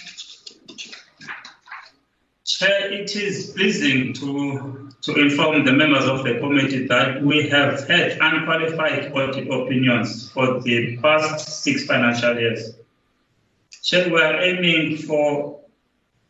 Chair, 2.45 2.91
it 2.91 3.15
is 3.15 3.51
pleasing 3.51 4.13
to, 4.13 4.88
to 5.01 5.15
inform 5.15 5.65
the 5.65 5.71
members 5.71 6.05
of 6.05 6.23
the 6.23 6.39
committee 6.39 6.85
that 6.87 7.21
we 7.21 7.47
have 7.49 7.87
had 7.87 8.17
unqualified 8.19 9.11
audit 9.13 9.49
opinions 9.49 10.29
for 10.31 10.59
the 10.61 10.97
past 10.97 11.63
six 11.63 11.85
financial 11.85 12.37
years. 12.37 12.73
Chair, 13.81 14.09
we 14.09 14.21
are 14.21 14.41
aiming 14.41 14.97
for 14.97 15.61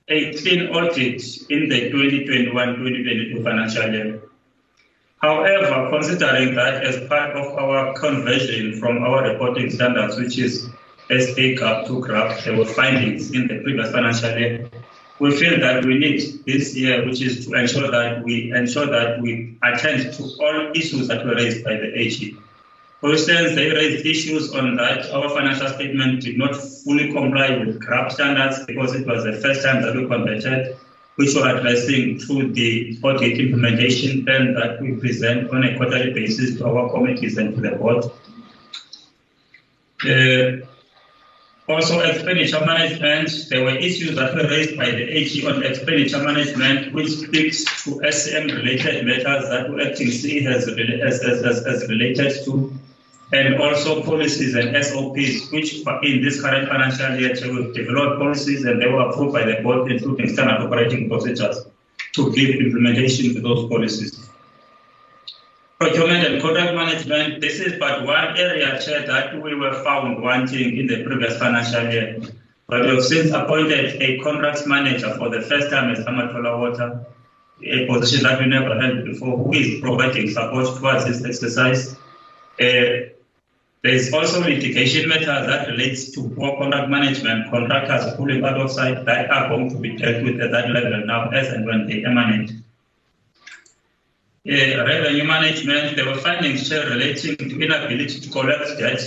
a 0.08 0.34
clean 0.36 0.70
audit 0.70 1.22
in 1.50 1.70
the 1.70 1.92
2021-2022 1.92 3.44
financial 3.44 3.94
year. 3.94 4.22
However, 5.22 5.90
considering 5.90 6.56
that 6.56 6.84
as 6.84 7.08
part 7.10 7.36
of 7.36 7.58
our 7.58 7.94
conversion 7.94 8.80
from 8.80 9.04
our 9.04 9.24
reporting 9.24 9.70
standards, 9.70 10.18
which 10.18 10.38
is 10.38 10.70
SA 11.10 11.46
GAAP 11.60 11.88
to 11.88 12.00
GRAP, 12.02 12.44
there 12.44 12.58
were 12.58 12.66
findings 12.66 13.32
in 13.32 13.48
the 13.48 13.60
previous 13.64 13.92
financial 13.92 14.38
year. 14.38 14.70
We 15.20 15.36
feel 15.36 15.60
that 15.60 15.84
we 15.86 15.98
need 15.98 16.22
this 16.46 16.76
year, 16.76 17.06
which 17.06 17.22
is 17.22 17.46
to 17.46 17.54
ensure 17.54 17.92
that 17.92 18.24
we 18.24 18.52
ensure 18.52 18.86
that 18.86 19.22
we 19.22 19.58
attend 19.62 20.14
to 20.14 20.24
all 20.40 20.72
issues 20.74 21.08
that 21.10 21.26
were 21.26 21.36
raised 21.36 21.64
by 21.64 21.74
the 21.76 21.92
AG. 21.94 22.38
For 23.02 23.12
instance, 23.12 23.56
they 23.56 23.70
raised 23.70 24.06
issues 24.06 24.54
on 24.54 24.76
that 24.76 25.10
our 25.12 25.30
financial 25.30 25.68
statement 25.70 26.22
did 26.22 26.38
not 26.38 26.56
fully 26.56 27.12
comply 27.12 27.58
with 27.58 27.80
GRAP 27.80 28.12
standards 28.12 28.66
because 28.66 28.96
it 28.96 29.08
was 29.08 29.24
the 29.24 29.34
first 29.34 29.64
time 29.64 29.82
that 29.82 29.96
we 29.96 30.08
converted 30.08 30.78
which 31.20 31.36
we're 31.36 31.54
addressing 31.54 32.18
through 32.18 32.54
the 32.54 32.98
audit 33.04 33.38
implementation 33.42 34.24
plan 34.24 34.54
that 34.54 34.80
we 34.82 34.94
present 34.94 35.50
on 35.52 35.66
a 35.66 35.76
quarterly 35.76 36.14
basis 36.14 36.58
to 36.58 36.66
our 36.66 36.90
committees 36.90 37.38
and 37.38 37.56
to 37.56 37.60
the 37.60 37.72
board. 37.72 38.06
Uh, 40.06 40.66
also, 41.70 42.00
expenditure 42.00 42.66
management, 42.66 43.30
there 43.50 43.64
were 43.64 43.76
issues 43.76 44.16
that 44.16 44.34
were 44.34 44.50
raised 44.50 44.76
by 44.76 44.90
the 44.90 45.04
AG 45.04 45.46
on 45.46 45.64
expenditure 45.64 46.24
management, 46.24 46.94
which 46.94 47.10
speaks 47.10 47.84
to 47.84 48.02
SM-related 48.12 49.06
matters 49.06 49.48
that 49.50 49.70
acting 49.86 50.10
C 50.10 50.42
has, 50.44 50.66
has, 50.66 51.22
has, 51.22 51.66
has 51.66 51.88
related 51.88 52.44
to 52.46 52.74
and 53.32 53.62
also 53.62 54.02
policies 54.04 54.56
and 54.56 54.76
SOPs, 54.84 55.52
which 55.52 55.86
in 56.04 56.24
this 56.24 56.42
current 56.42 56.68
financial 56.68 57.20
year 57.20 57.36
we've 57.54 57.74
developed 57.76 58.20
policies 58.20 58.66
and 58.66 58.82
they 58.82 58.88
were 58.88 59.08
approved 59.08 59.34
by 59.34 59.46
the 59.46 59.62
board, 59.62 59.92
including 59.92 60.30
standard 60.30 60.62
operating 60.66 61.08
procedures 61.08 61.66
to 62.14 62.32
give 62.34 62.56
implementation 62.56 63.34
to 63.36 63.42
those 63.42 63.70
policies. 63.70 64.29
Procurement 65.80 66.28
and 66.28 66.42
contract 66.42 66.76
management, 66.76 67.40
this 67.40 67.62
is 67.62 67.80
but 67.80 68.04
one 68.06 68.38
area, 68.38 68.78
Chair, 68.82 69.08
that 69.08 69.42
we 69.42 69.56
were 69.56 69.82
found 69.82 70.22
wanting 70.22 70.78
in 70.78 70.88
the 70.88 71.06
previous 71.06 71.38
financial 71.38 71.90
year. 71.90 72.20
But 72.68 72.82
we 72.82 72.88
have 72.90 73.04
since 73.06 73.32
appointed 73.32 74.02
a 74.02 74.20
contracts 74.20 74.68
manager 74.68 75.16
for 75.16 75.30
the 75.30 75.42
first 75.42 75.70
time 75.70 75.90
as 75.92 76.00
Amatola 76.00 76.60
Water, 76.60 77.06
a 77.64 77.88
position 77.88 78.24
that 78.24 78.40
we 78.42 78.48
never 78.48 78.78
had 78.78 79.06
before, 79.06 79.38
who 79.38 79.54
is 79.54 79.80
providing 79.80 80.30
support 80.30 80.68
towards 80.78 81.06
this 81.06 81.24
exercise. 81.24 81.94
Uh, 82.60 83.16
there 83.82 83.96
is 83.96 84.14
also 84.14 84.42
litigation 84.42 85.08
matters 85.08 85.48
that 85.48 85.70
relates 85.70 86.12
to 86.12 86.28
poor 86.32 86.58
contract 86.58 86.90
management, 86.90 87.50
contractors 87.52 88.14
pulling 88.18 88.44
out 88.44 88.60
of 88.60 88.70
site 88.70 89.06
that 89.06 89.32
are 89.32 89.48
going 89.48 89.70
to 89.70 89.78
be 89.78 89.96
dealt 89.96 90.26
with 90.26 90.42
at 90.42 90.52
that 90.52 90.72
level 90.72 91.06
now 91.06 91.30
as 91.30 91.48
and 91.48 91.66
when 91.66 91.88
they 91.88 92.04
emanate. 92.04 92.52
Uh, 94.48 94.86
revenue 94.86 95.26
management, 95.26 95.98
there 95.98 96.06
were 96.06 96.16
findings 96.16 96.72
relating 96.72 97.36
to 97.36 97.62
inability 97.62 98.22
to 98.22 98.30
collect 98.30 98.80
debt, 98.80 99.02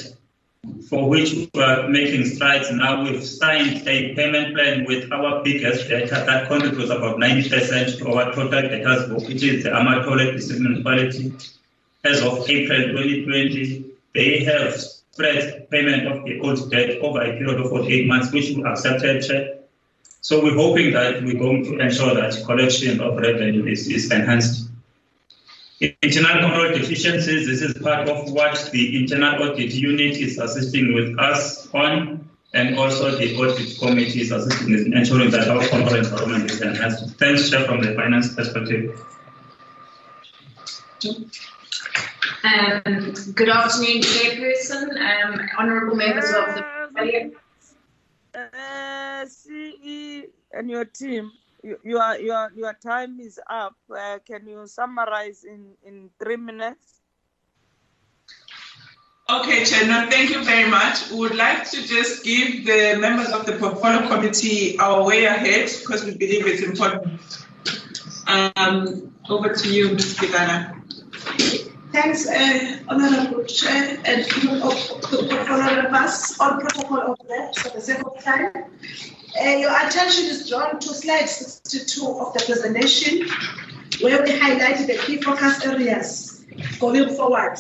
for 0.91 1.09
which 1.09 1.33
we 1.33 1.62
are 1.62 1.89
making 1.89 2.26
strides 2.26 2.70
now. 2.70 3.03
We've 3.03 3.24
signed 3.24 3.89
a 3.89 4.14
payment 4.14 4.55
plan 4.55 4.85
with 4.85 5.11
our 5.11 5.43
biggest 5.43 5.89
debtor 5.89 6.26
that 6.26 6.49
contributes 6.49 6.91
about 6.91 7.16
90% 7.16 7.99
to 7.99 8.12
our 8.12 8.35
total 8.35 8.51
debtors 8.51 9.09
book, 9.09 9.26
which 9.26 9.43
is 9.43 9.64
the 9.64 9.70
Amatole 9.70 10.33
District 10.33 10.61
Municipality. 10.61 11.33
As 12.05 12.20
of 12.20 12.49
April 12.51 12.89
2020, 12.89 13.87
they 14.14 14.45
have 14.45 14.78
spread 14.78 15.70
payment 15.70 16.09
of 16.09 16.24
the 16.24 16.41
old 16.41 16.70
debt 16.70 16.99
over 17.01 17.22
a 17.22 17.39
period 17.39 17.59
of 17.59 17.70
48 17.70 18.07
months, 18.07 18.30
which 18.33 18.51
we 18.51 18.62
accepted. 18.64 19.61
So 20.20 20.43
we're 20.43 20.57
hoping 20.57 20.93
that 20.93 21.22
we're 21.22 21.39
going 21.39 21.64
to 21.64 21.78
ensure 21.78 22.14
that 22.14 22.45
collection 22.45 23.01
of 23.01 23.16
revenue 23.16 23.64
is, 23.64 23.89
is 23.89 24.11
enhanced. 24.11 24.68
Internal 25.83 26.43
control 26.43 26.68
deficiencies, 26.68 27.49
this 27.49 27.61
is 27.61 27.83
part 27.83 28.09
of 28.09 28.30
what 28.33 28.70
the 28.72 29.03
internal 29.03 29.43
audit 29.43 29.72
unit 29.72 30.16
is 30.16 30.39
assisting 30.39 30.95
with 30.95 31.18
us 31.18 31.68
on, 31.74 32.28
and 32.55 32.78
also 32.78 33.16
the 33.16 33.37
audit 33.37 33.76
committee 33.80 34.20
is 34.20 34.30
assisting 34.30 34.74
in 34.74 34.97
ensuring 34.97 35.30
that 35.30 35.49
our 35.49 35.66
control 35.66 35.97
environment 35.97 36.49
is 36.49 36.61
enhanced. 36.61 37.18
Thanks, 37.18 37.51
Chair, 37.51 37.64
from 37.64 37.83
the 37.83 37.95
finance 37.95 38.33
perspective. 38.33 38.97
Um, 42.45 43.14
good 43.35 43.49
afternoon, 43.49 44.03
Chairperson, 44.03 44.87
um, 45.01 45.49
honourable 45.59 45.97
members 45.97 46.30
of 46.30 46.55
the 46.55 47.33
Uh, 48.35 49.26
CE 49.26 50.24
and 50.53 50.70
your 50.70 50.85
team, 50.85 51.24
you, 51.24 51.41
your, 51.62 52.18
your, 52.18 52.52
your 52.54 52.74
time 52.74 53.20
is 53.20 53.40
up. 53.48 53.76
Uh, 53.90 54.18
can 54.26 54.46
you 54.46 54.66
summarize 54.66 55.44
in, 55.44 55.72
in 55.84 56.10
three 56.18 56.36
minutes? 56.36 57.00
Okay, 59.30 59.64
Chair, 59.64 59.86
no, 59.86 60.10
thank 60.10 60.30
you 60.30 60.44
very 60.44 60.68
much. 60.68 61.10
We 61.10 61.20
would 61.20 61.36
like 61.36 61.70
to 61.70 61.86
just 61.86 62.24
give 62.24 62.66
the 62.66 62.98
members 63.00 63.28
of 63.28 63.46
the 63.46 63.52
portfolio 63.52 64.06
committee 64.08 64.78
our 64.78 65.04
way 65.04 65.24
ahead 65.24 65.70
because 65.80 66.04
we 66.04 66.16
believe 66.16 66.46
it's 66.46 66.62
important. 66.62 67.20
Um, 68.26 69.14
over 69.30 69.54
to 69.54 69.72
you, 69.72 69.92
Ms. 69.92 70.16
Kigana. 70.18 70.82
Thanks, 71.92 72.26
uh, 72.26 72.78
Honorable 72.88 73.44
Chair 73.44 74.00
and 74.04 74.24
the 74.24 74.58
portfolio 74.60 75.82
members 75.82 76.36
on 76.40 76.60
protocol 76.60 77.12
of 77.12 77.18
that 77.28 77.56
for 77.56 77.70
the 77.70 77.80
sake 77.80 78.04
of 78.04 78.22
time. 78.22 78.52
Uh, 79.41 79.49
your 79.49 79.70
attention 79.87 80.26
is 80.26 80.49
drawn 80.49 80.78
to 80.78 80.89
slide 80.89 81.26
62 81.26 82.07
of 82.07 82.35
the 82.35 82.45
presentation, 82.45 83.26
where 84.03 84.22
we 84.22 84.30
highlighted 84.30 84.87
the 84.87 84.99
key 85.07 85.22
focus 85.22 85.64
areas 85.64 86.45
going 86.78 87.09
forward. 87.16 87.57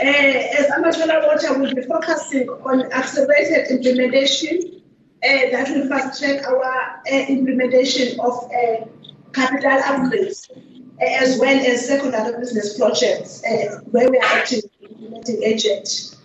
Uh, 0.00 0.04
as 0.04 0.66
Amatola 0.66 1.26
Water 1.26 1.58
will 1.58 1.74
be 1.74 1.82
focusing 1.82 2.48
on 2.48 2.92
accelerated 2.92 3.70
implementation 3.70 4.82
uh, 5.24 5.50
that 5.50 5.68
will 5.70 5.88
fast 5.88 6.20
track 6.20 6.46
our 6.46 7.00
uh, 7.10 7.26
implementation 7.28 8.18
of 8.20 8.44
uh, 8.44 8.84
capital 9.32 9.78
upgrades 9.80 10.50
as 11.00 11.38
well 11.38 11.58
as 11.66 11.86
secondary 11.86 12.38
business 12.38 12.78
projects 12.78 13.42
uh, 13.44 13.80
where 13.90 14.10
we 14.10 14.18
are 14.18 14.24
acting 14.24 14.60
implementing 14.82 15.42
agent. 15.42 16.16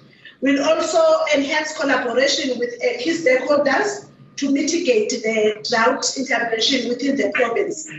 We'll 0.42 0.64
also 0.64 1.02
enhance 1.36 1.78
collaboration 1.78 2.60
with 2.60 2.74
uh, 2.76 3.02
key 3.02 3.12
stakeholders 3.12 4.08
to 4.38 4.52
mitigate 4.52 5.10
the 5.10 5.68
drought 5.68 6.06
intervention 6.18 6.90
within 6.90 7.16
the 7.16 7.32
province. 7.34 7.90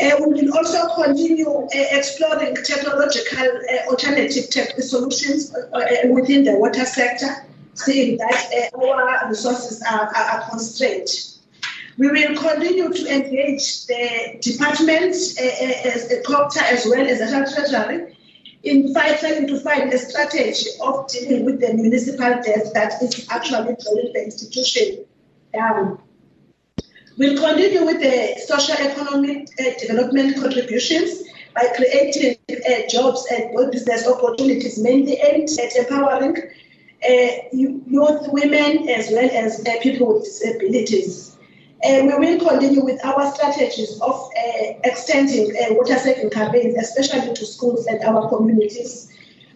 Uh, 0.00 0.16
we 0.20 0.42
will 0.42 0.56
also 0.56 0.94
continue 0.94 1.48
uh, 1.48 1.68
exploring 1.72 2.54
technological 2.54 3.48
uh, 3.48 3.90
alternative 3.90 4.48
tech 4.50 4.72
solutions 4.80 5.54
uh, 5.54 5.80
within 6.10 6.44
the 6.44 6.54
water 6.54 6.84
sector, 6.84 7.28
seeing 7.74 8.16
that 8.18 8.70
our 8.74 9.28
resources 9.28 9.82
are, 9.90 10.14
are, 10.14 10.48
constrained. 10.50 11.08
We 11.98 12.08
will 12.08 12.36
continue 12.36 12.92
to 12.92 13.14
engage 13.14 13.86
the 13.86 14.38
department 14.40 15.14
uh, 15.14 15.88
as 15.88 16.10
as 16.10 16.86
well 16.86 17.06
as 17.06 17.18
the 17.18 17.54
Treasury 17.54 18.16
in 18.62 18.92
trying 18.92 19.46
to 19.46 19.60
find 19.60 19.92
a 19.92 19.98
strategy 19.98 20.70
of 20.82 21.08
dealing 21.08 21.44
with 21.46 21.60
the 21.60 21.72
municipal 21.72 22.42
debt 22.42 22.66
that 22.74 23.02
is 23.02 23.26
actually 23.30 23.76
drawing 23.82 24.12
the 24.12 24.24
institution 24.24 25.04
down. 25.52 26.00
We'll 27.18 27.36
continue 27.36 27.84
with 27.84 28.00
the 28.00 28.40
social 28.46 28.76
economic 28.76 29.48
uh, 29.60 29.78
development 29.78 30.40
contributions 30.40 31.22
by 31.54 31.66
creating 31.76 32.36
uh, 32.50 32.88
jobs 32.88 33.26
and 33.30 33.70
business 33.70 34.06
opportunities, 34.06 34.78
mainly 34.82 35.14
aimed 35.14 35.50
at 35.62 35.76
empowering 35.76 36.36
uh, 36.38 37.28
youth, 37.52 38.28
women, 38.28 38.88
as 38.88 39.10
well 39.10 39.28
as 39.32 39.66
uh, 39.66 39.72
people 39.82 40.14
with 40.14 40.24
disabilities. 40.24 41.36
Uh, 41.84 42.02
we 42.04 42.14
will 42.14 42.48
continue 42.48 42.84
with 42.84 43.02
our 43.04 43.32
strategies 43.34 44.00
of 44.00 44.14
uh, 44.14 44.72
extending 44.84 45.50
uh, 45.56 45.74
water 45.74 45.96
saving 45.96 46.30
campaigns, 46.30 46.76
especially 46.76 47.34
to 47.34 47.46
schools 47.46 47.86
and 47.86 48.02
our 48.04 48.28
communities. 48.28 49.10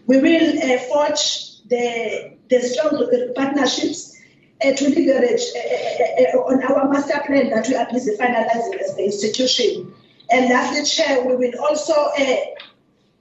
We 0.07 0.20
will 0.20 0.78
forge 0.90 1.62
the, 1.68 2.34
the 2.49 2.61
strong 2.61 3.32
partnerships 3.34 4.13
to 4.72 4.88
leverage 4.88 5.42
uh, 5.54 6.38
on 6.38 6.62
our 6.64 6.88
master 6.90 7.20
plan 7.26 7.50
that 7.50 7.68
we 7.68 7.74
are 7.74 7.86
busy 7.92 8.16
finalizing 8.16 8.80
as 8.80 8.96
the 8.96 9.04
institution. 9.04 9.92
And 10.30 10.48
lastly, 10.48 10.84
Chair, 10.84 11.24
we 11.26 11.36
will 11.36 11.60
also 11.60 11.94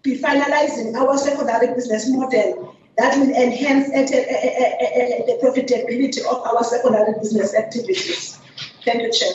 be 0.03 0.19
finalizing 0.19 0.95
our 0.95 1.17
secondary 1.17 1.73
business 1.73 2.09
model 2.09 2.75
that 2.97 3.17
will 3.17 3.29
enhance 3.29 3.89
the 3.89 5.39
profitability 5.41 6.19
of 6.19 6.45
our 6.45 6.63
secondary 6.63 7.13
business 7.19 7.55
activities. 7.55 8.39
Thank 8.85 9.01
you, 9.01 9.11
Chair. 9.11 9.33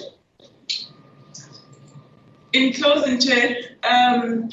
In 2.53 2.73
closing, 2.73 3.19
Chair, 3.19 3.57
um, 3.89 4.51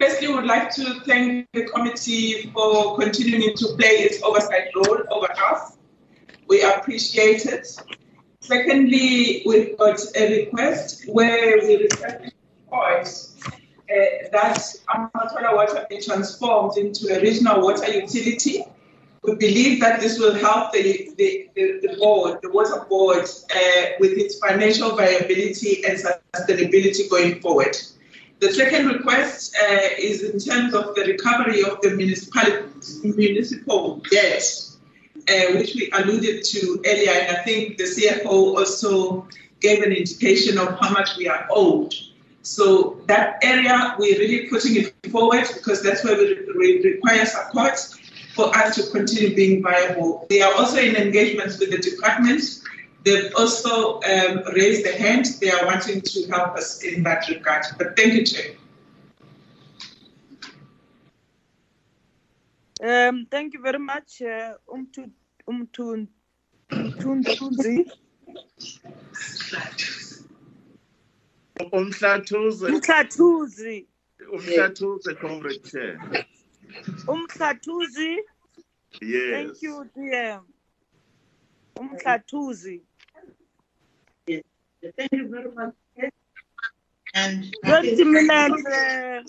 firstly, 0.00 0.28
we 0.28 0.34
would 0.34 0.46
like 0.46 0.70
to 0.74 1.00
thank 1.00 1.48
the 1.52 1.64
committee 1.64 2.50
for 2.54 2.96
continuing 2.98 3.56
to 3.56 3.66
play 3.76 4.06
its 4.06 4.22
oversight 4.22 4.68
role 4.76 4.98
over 5.10 5.28
us. 5.50 5.78
We 6.52 6.60
appreciate 6.60 7.46
it. 7.46 7.66
Secondly, 8.40 9.42
we've 9.46 9.78
got 9.78 9.98
a 10.14 10.40
request 10.40 11.08
where 11.08 11.56
we 11.64 11.88
request 11.88 13.38
uh, 13.48 13.94
that 14.32 14.58
Amatola 14.94 15.56
water 15.56 15.86
be 15.88 16.02
transformed 16.02 16.76
into 16.76 17.16
a 17.16 17.22
regional 17.22 17.62
water 17.62 17.90
utility. 17.90 18.66
We 19.22 19.36
believe 19.36 19.80
that 19.80 20.00
this 20.00 20.18
will 20.18 20.34
help 20.34 20.74
the, 20.74 21.10
the, 21.16 21.48
the, 21.54 21.86
the 21.86 21.96
board, 21.96 22.40
the 22.42 22.50
water 22.50 22.84
board, 22.86 23.24
uh, 23.24 23.86
with 23.98 24.12
its 24.12 24.38
financial 24.38 24.94
viability 24.94 25.82
and 25.86 25.98
sustainability 25.98 27.08
going 27.08 27.40
forward. 27.40 27.78
The 28.40 28.52
second 28.52 28.88
request 28.88 29.56
uh, 29.56 29.88
is 29.98 30.22
in 30.22 30.38
terms 30.38 30.74
of 30.74 30.94
the 30.96 31.04
recovery 31.04 31.62
of 31.62 31.80
the 31.80 31.96
municipal 31.96 32.42
debt, 34.10 34.71
uh, 35.28 35.54
which 35.54 35.74
we 35.74 35.90
alluded 35.92 36.44
to 36.44 36.82
earlier, 36.86 37.10
and 37.10 37.36
I 37.36 37.42
think 37.42 37.78
the 37.78 37.84
CFO 37.84 38.58
also 38.58 39.26
gave 39.60 39.82
an 39.82 39.92
indication 39.92 40.58
of 40.58 40.78
how 40.80 40.90
much 40.90 41.16
we 41.16 41.28
are 41.28 41.46
owed. 41.50 41.94
So 42.42 43.00
that 43.06 43.38
area, 43.42 43.94
we're 43.98 44.18
really 44.18 44.48
putting 44.48 44.76
it 44.76 44.94
forward 45.10 45.44
because 45.54 45.82
that's 45.82 46.04
where 46.04 46.16
we, 46.16 46.44
we 46.56 46.82
require 46.82 47.24
support 47.24 47.78
for 48.34 48.54
us 48.56 48.74
to 48.76 48.90
continue 48.90 49.34
being 49.34 49.62
viable. 49.62 50.26
They 50.28 50.42
are 50.42 50.52
also 50.54 50.78
in 50.78 50.96
engagements 50.96 51.58
with 51.60 51.70
the 51.70 51.78
department. 51.78 52.42
They've 53.04 53.32
also 53.36 54.00
um, 54.02 54.42
raised 54.54 54.84
the 54.84 54.96
hand. 54.98 55.26
They 55.40 55.50
are 55.50 55.66
wanting 55.66 56.00
to 56.00 56.26
help 56.28 56.56
us 56.56 56.82
in 56.82 57.02
that 57.04 57.28
regard. 57.28 57.64
But 57.78 57.96
thank 57.96 58.14
you, 58.14 58.24
Chair. 58.24 58.54
Um, 62.82 63.26
thank 63.30 63.54
you 63.54 63.62
very 63.62 63.78
much, 63.78 64.22
uh, 64.22 64.54
Umtu, 64.66 65.08
Umtu, 65.46 66.08
Umtunzi. 66.72 67.86
Umhlathuze. 71.72 72.66
Umhlathuzi. 72.66 73.86
Umhlathuze, 74.32 75.14
Comrade 75.20 75.62
Chair. 75.62 75.98
Umhlathuzi. 77.06 78.18
Yes. 79.00 79.30
Thank 79.30 79.62
you, 79.62 79.84
DM. 79.94 80.42
Umhlathuzi. 81.76 82.82
Yes. 84.26 84.42
Thank 84.96 85.12
you 85.12 85.28
very 85.28 85.50
much. 85.52 85.74
And 87.14 87.54
20 87.64 88.04
minutes. 88.04 88.66
Uh, 88.66 89.22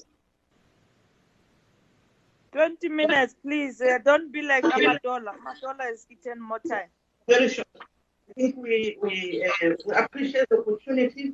20 2.54 2.88
minutes, 2.90 3.36
please. 3.42 3.82
Uh, 3.82 3.98
don't 4.06 4.32
be 4.32 4.44
like 4.44 4.64
Amadola. 4.64 5.34
Amadola 5.34 5.92
is 5.92 6.06
eating 6.10 6.40
more 6.40 6.60
time. 6.60 6.88
Very 7.28 7.50
short. 7.50 7.68
I 7.76 8.34
think 8.34 8.56
we, 8.58 8.98
we, 9.02 9.46
uh, 9.46 9.72
we 9.86 9.94
appreciate 9.96 10.48
the 10.50 10.60
opportunity 10.60 11.34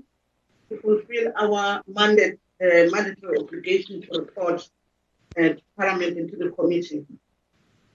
to 0.70 0.78
fulfill 0.78 1.32
our 1.38 1.84
mandate, 1.88 2.39
uh, 2.63 2.89
mandatory 2.89 3.38
obligation 3.38 4.01
to 4.01 4.20
report 4.20 4.67
uh, 5.38 5.41
to 5.41 5.61
Parliament 5.78 6.17
and 6.17 6.30
to 6.32 6.38
the 6.38 6.49
committee. 6.51 7.05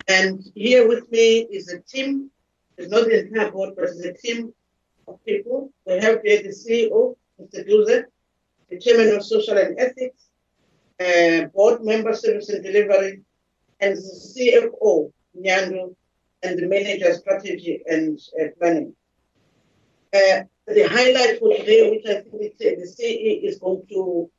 And 0.06 0.44
here 0.54 0.86
with 0.86 1.10
me 1.10 1.46
is 1.50 1.72
a 1.72 1.80
team, 1.80 2.30
it's 2.76 2.90
not 2.90 3.06
the 3.06 3.26
entire 3.26 3.50
board, 3.50 3.70
but 3.74 3.84
it's 3.84 4.00
a 4.00 4.12
team 4.12 4.52
of 5.08 5.24
people. 5.24 5.72
We 5.86 5.94
have 5.94 6.20
here 6.22 6.42
the 6.42 6.50
CEO, 6.50 7.16
Mr. 7.40 7.66
Duze, 7.66 8.04
the 8.68 8.78
Chairman 8.78 9.16
of 9.16 9.24
Social 9.24 9.56
and 9.56 9.78
Ethics, 9.78 10.28
uh, 11.00 11.46
Board 11.54 11.82
Member 11.84 12.14
Service 12.14 12.48
and 12.48 12.62
Delivery, 12.62 13.22
and 13.80 13.96
the 13.96 14.02
CFO, 14.02 15.12
Nyando, 15.38 15.94
and 16.42 16.58
the 16.58 16.66
Manager 16.66 17.12
Strategy 17.14 17.82
and 17.86 18.18
uh, 18.40 18.46
Planning. 18.58 18.94
Uh, 20.14 20.42
the 20.66 20.82
highlight 20.88 21.38
for 21.40 21.54
today, 21.56 21.90
which 21.90 22.06
I 22.06 22.20
think 22.22 22.58
the 22.58 22.86
CE 22.86 23.44
is 23.44 23.58
going 23.58 23.82
to, 23.88 24.30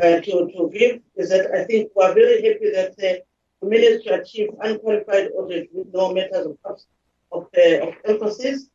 to 0.00 0.20
to 0.22 0.70
give, 0.72 1.00
is 1.16 1.28
that 1.30 1.52
I 1.54 1.64
think 1.64 1.90
we 1.94 2.02
are 2.02 2.14
very 2.14 2.42
happy 2.42 2.70
that 2.72 2.94
uh, 2.98 3.20
we 3.60 3.68
managed 3.68 4.04
to 4.06 4.20
achieve 4.20 4.48
unqualified 4.62 5.28
audit 5.36 5.68
with 5.72 5.88
no 5.92 6.12
matters 6.12 6.46
of, 6.46 6.56
of, 6.64 7.46
of 7.52 7.94
emphasis. 8.04 8.68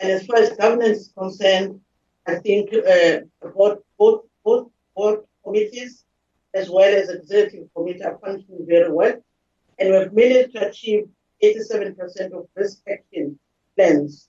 And 0.00 0.12
as 0.12 0.26
far 0.26 0.36
as 0.36 0.50
governance 0.50 0.98
is 0.98 1.12
concerned, 1.16 1.80
I 2.26 2.36
think 2.36 2.70
both, 3.56 3.78
both, 3.98 4.24
both 4.44 4.70
board 4.94 5.20
committees 5.42 6.04
as 6.58 6.68
well 6.68 6.92
as 7.00 7.08
executive 7.08 7.68
committee 7.74 8.02
are 8.02 8.18
functioning 8.24 8.66
very 8.66 8.90
well. 8.90 9.14
And 9.78 9.90
we've 9.90 10.12
managed 10.12 10.52
to 10.54 10.68
achieve 10.68 11.04
87% 11.42 12.32
of 12.32 12.46
risk 12.56 12.78
action 12.88 13.38
plans. 13.76 14.28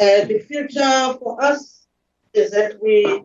Uh, 0.00 0.24
the 0.24 0.40
future 0.48 1.18
for 1.20 1.42
us 1.42 1.86
is 2.32 2.50
that 2.50 2.80
we 2.82 3.22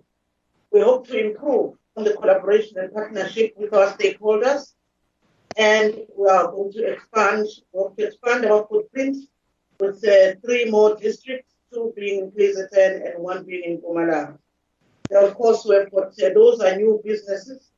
we 0.71 0.81
hope 0.81 1.07
to 1.07 1.17
improve 1.27 1.75
on 1.95 2.03
the 2.03 2.13
collaboration 2.13 2.79
and 2.79 2.91
partnership 2.91 3.53
with 3.57 3.71
our 3.73 3.95
stakeholders, 3.95 4.73
and 5.55 5.89
we 6.17 6.27
are 6.27 6.47
going 6.51 6.71
to 6.73 6.93
expand, 6.93 7.45
expand 7.99 8.45
our 8.45 8.65
footprint 8.67 9.17
with 9.79 10.03
uh, 10.03 10.33
three 10.43 10.65
more 10.71 10.95
districts, 10.95 11.53
two 11.71 11.93
being 11.95 12.19
in 12.21 12.31
KZN 12.31 13.13
and 13.13 13.23
one 13.23 13.45
being 13.45 13.63
in 13.63 13.81
Mpumalanga. 13.81 14.39
And 15.11 15.25
of 15.27 15.35
course, 15.35 15.63
we've 15.69 15.91
got 15.91 16.07
uh, 16.07 16.33
those 16.33 16.59
are 16.59 16.75
new 16.75 16.99
businesses, 17.03 17.72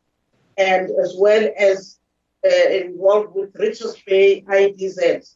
and 0.57 0.89
as 1.03 1.15
well 1.17 1.49
as 1.57 1.99
uh, 2.45 2.69
involved 2.69 3.35
with 3.35 3.55
Richards 3.55 4.01
Bay 4.05 4.41
IDZ, 4.41 5.35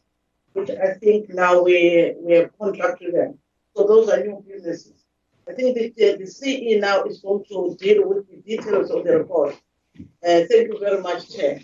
which 0.52 0.70
I 0.70 0.94
think 0.94 1.28
now 1.28 1.62
we 1.62 2.14
we 2.18 2.34
have 2.34 2.50
contracted 2.58 3.14
them. 3.14 3.38
So 3.76 3.86
those 3.86 4.08
are 4.08 4.20
new 4.20 4.44
businesses. 4.46 5.04
I 5.48 5.52
think 5.52 5.74
the, 5.76 6.16
the 6.16 6.26
CE 6.26 6.78
now 6.80 7.04
is 7.04 7.20
going 7.20 7.44
to 7.48 7.76
deal 7.78 8.08
with 8.08 8.28
the 8.28 8.36
details 8.36 8.90
of 8.90 9.04
the 9.04 9.18
report. 9.18 9.54
Uh, 9.98 10.42
thank 10.48 10.68
you 10.68 10.78
very 10.78 11.00
much, 11.00 11.34
Chair. 11.34 11.60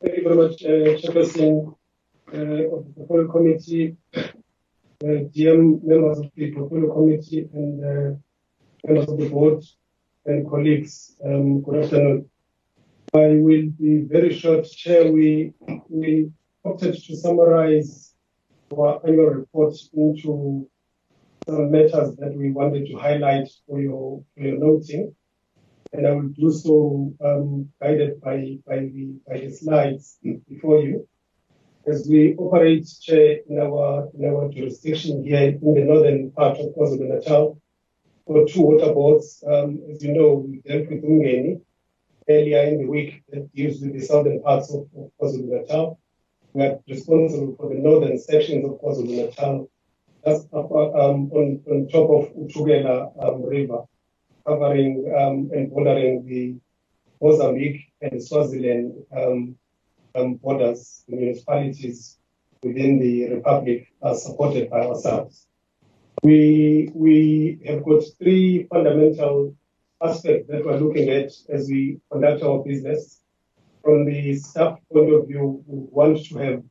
Thank 0.00 0.16
you 0.16 0.22
very 0.22 0.36
much, 0.36 0.62
uh, 0.62 0.98
Chairperson 1.00 1.74
uh, 2.32 2.74
of 2.74 2.84
the 2.84 2.92
Portfolio 2.96 3.32
Committee, 3.32 3.96
uh, 4.14 4.28
GM 5.00 5.82
members 5.82 6.18
of 6.18 6.30
the 6.36 6.52
Portfolio 6.52 6.92
Committee, 6.92 7.48
and 7.52 7.84
uh, 7.84 8.16
members 8.86 9.08
of 9.08 9.18
the 9.18 9.28
board 9.28 9.62
and 10.26 10.48
colleagues. 10.48 11.16
Um, 11.24 11.62
good 11.62 11.84
afternoon. 11.84 12.30
I 13.14 13.38
will 13.40 13.70
be 13.80 14.02
very 14.02 14.34
short, 14.34 14.64
Chair. 14.66 15.10
We, 15.10 15.54
we 15.88 16.30
opted 16.64 16.94
to 17.02 17.16
summarize 17.16 18.14
our 18.76 19.00
annual 19.06 19.26
report 19.26 19.74
into 19.94 20.68
some 21.46 21.70
matters 21.70 22.16
that 22.16 22.34
we 22.36 22.50
wanted 22.50 22.86
to 22.86 22.96
highlight 22.96 23.48
for 23.66 23.80
your, 23.80 24.22
for 24.34 24.42
your 24.42 24.58
noting. 24.58 25.14
And 25.92 26.06
I 26.06 26.10
will 26.12 26.28
do 26.28 26.52
so 26.52 27.14
um, 27.24 27.70
guided 27.80 28.20
by, 28.20 28.58
by, 28.66 28.80
the, 28.80 29.14
by 29.26 29.38
the 29.38 29.50
slides 29.50 30.18
before 30.46 30.82
you. 30.82 31.08
As 31.86 32.06
we 32.06 32.34
operate 32.34 32.86
Chair, 33.00 33.38
in 33.48 33.58
our, 33.58 34.10
in 34.18 34.26
our 34.26 34.50
jurisdiction 34.50 35.24
here 35.24 35.58
in 35.62 35.74
the 35.74 35.84
northern 35.84 36.30
part 36.32 36.58
of 36.58 36.74
KwaZulu-Natal, 36.74 37.58
for 38.28 38.46
two 38.46 38.60
water 38.60 38.92
boards, 38.92 39.42
um, 39.50 39.80
as 39.90 40.04
you 40.04 40.12
know, 40.12 40.44
we 40.46 40.58
dealt 40.58 40.86
with 40.90 41.02
Umgeni 41.02 41.62
earlier 42.28 42.62
in 42.64 42.76
the 42.78 42.84
week 42.84 43.22
that 43.30 43.50
deals 43.54 43.80
with 43.80 43.94
the 43.94 44.00
southern 44.00 44.42
parts 44.42 44.70
of, 44.70 44.86
of 44.98 45.10
KwaZulu-Natal. 45.18 45.98
We 46.52 46.64
are 46.66 46.78
responsible 46.86 47.56
for 47.56 47.70
the 47.70 47.80
northern 47.80 48.18
sections 48.18 48.66
of 48.66 48.72
KwaZulu-Natal, 48.82 49.70
just 50.26 50.46
up, 50.52 50.70
um, 50.70 51.32
on, 51.32 51.62
on 51.70 51.88
top 51.88 52.10
of 52.10 52.36
Utugela 52.36 53.10
um, 53.24 53.42
River, 53.46 53.84
covering 54.46 55.10
um, 55.18 55.50
and 55.54 55.70
bordering 55.70 56.26
the 56.26 56.56
Mozambique 57.22 57.80
and 58.02 58.22
Swaziland 58.22 58.92
um, 59.16 59.56
um, 60.14 60.34
borders, 60.34 61.02
the 61.08 61.16
municipalities 61.16 62.18
within 62.62 62.98
the 62.98 63.30
republic 63.30 63.88
are 64.02 64.14
supported 64.14 64.68
by 64.68 64.80
ourselves. 64.80 65.47
We 66.22 66.90
we 66.94 67.60
have 67.66 67.84
got 67.84 68.02
three 68.18 68.64
fundamental 68.64 69.54
aspects 70.02 70.48
that 70.48 70.64
we're 70.64 70.78
looking 70.78 71.08
at 71.10 71.32
as 71.48 71.68
we 71.68 72.00
conduct 72.10 72.42
our 72.42 72.62
business. 72.62 73.20
From 73.82 74.04
the 74.04 74.34
staff 74.36 74.78
point 74.92 75.12
of 75.14 75.28
view, 75.28 75.62
we 75.66 75.78
want 75.90 76.24
to 76.26 76.38
have 76.38 76.62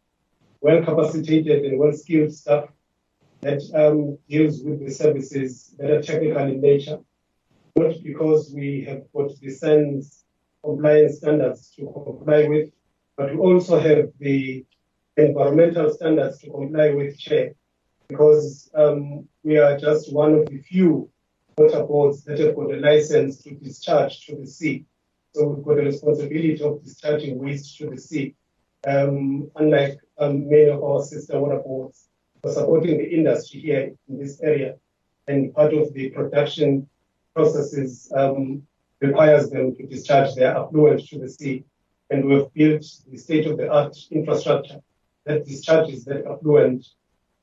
well 0.62 0.84
capacitated 0.84 1.66
and 1.66 1.80
well 1.80 1.94
skilled 1.94 2.34
staff 2.34 2.70
that 3.42 3.62
um, 3.74 4.18
deals 4.30 4.64
with 4.64 4.86
the 4.86 4.92
services 4.92 5.76
that 5.78 5.92
are 5.92 6.02
technical 6.02 6.44
in 6.44 6.60
nature, 6.60 7.00
not 7.76 7.94
because 8.04 8.52
we 8.54 8.84
have 8.88 9.04
got 9.14 9.32
the 9.40 9.50
SANS 9.50 10.26
compliance 10.64 11.18
standards 11.18 11.72
to 11.76 11.92
comply 11.94 12.48
with, 12.48 12.70
but 13.16 13.32
we 13.32 13.38
also 13.38 13.80
have 13.80 14.10
the 14.20 14.66
environmental 15.16 15.90
standards 15.92 16.40
to 16.40 16.50
comply 16.52 16.92
with, 16.92 17.18
Chair, 17.18 17.54
because 18.10 18.70
um, 18.76 19.28
we 19.48 19.58
are 19.58 19.78
just 19.78 20.12
one 20.12 20.34
of 20.34 20.46
the 20.48 20.58
few 20.58 21.10
water 21.58 21.82
boards 21.86 22.22
that 22.26 22.38
have 22.38 22.54
got 22.54 22.70
a 22.70 22.76
license 22.76 23.42
to 23.44 23.56
discharge 23.56 24.26
to 24.26 24.36
the 24.36 24.46
sea. 24.46 24.84
So 25.34 25.48
we've 25.48 25.64
got 25.64 25.80
a 25.80 25.84
responsibility 25.84 26.62
of 26.62 26.84
discharging 26.84 27.40
waste 27.40 27.78
to 27.78 27.90
the 27.90 27.98
sea, 27.98 28.36
um, 28.86 29.50
unlike 29.56 30.00
um, 30.18 30.50
many 30.50 30.68
of 30.68 30.84
our 30.84 31.02
sister 31.02 31.40
water 31.40 31.60
boards 31.60 32.10
for 32.42 32.52
supporting 32.52 32.98
the 32.98 33.10
industry 33.10 33.62
here 33.62 33.94
in 34.10 34.20
this 34.20 34.42
area. 34.42 34.76
And 35.30 35.56
part 35.56 35.74
of 35.74 35.94
the 35.94 36.10
production 36.10 36.90
processes 37.34 38.12
um, 38.14 38.64
requires 39.00 39.50
them 39.50 39.74
to 39.78 39.88
discharge 39.88 40.36
their 40.36 40.58
effluent 40.58 41.08
to 41.08 41.20
the 41.20 41.30
sea. 41.30 41.64
And 42.10 42.26
we've 42.26 42.52
built 42.54 42.86
the 43.10 43.18
state-of-the-art 43.18 43.96
infrastructure 44.12 44.82
that 45.24 45.46
discharges 45.46 46.04
that 46.04 46.26
effluent 46.26 46.86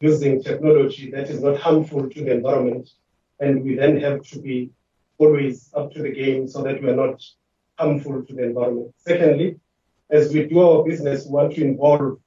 using 0.08 0.42
technology 0.42 1.10
that 1.14 1.26
is 1.32 1.40
not 1.46 1.56
harmful 1.66 2.02
to 2.10 2.18
the 2.24 2.32
environment. 2.38 2.86
And 3.40 3.52
we 3.64 3.72
then 3.82 3.94
have 4.06 4.18
to 4.30 4.36
be 4.48 4.58
always 5.22 5.56
up 5.78 5.92
to 5.92 6.00
the 6.06 6.12
game 6.22 6.42
so 6.52 6.58
that 6.66 6.82
we 6.82 6.86
are 6.90 7.00
not 7.04 7.18
harmful 7.78 8.22
to 8.26 8.32
the 8.34 8.44
environment. 8.50 8.90
Secondly, 8.98 9.48
as 10.10 10.32
we 10.32 10.40
do 10.52 10.60
our 10.60 10.84
business, 10.90 11.24
we 11.24 11.32
want 11.38 11.54
to 11.54 11.62
involve 11.70 12.18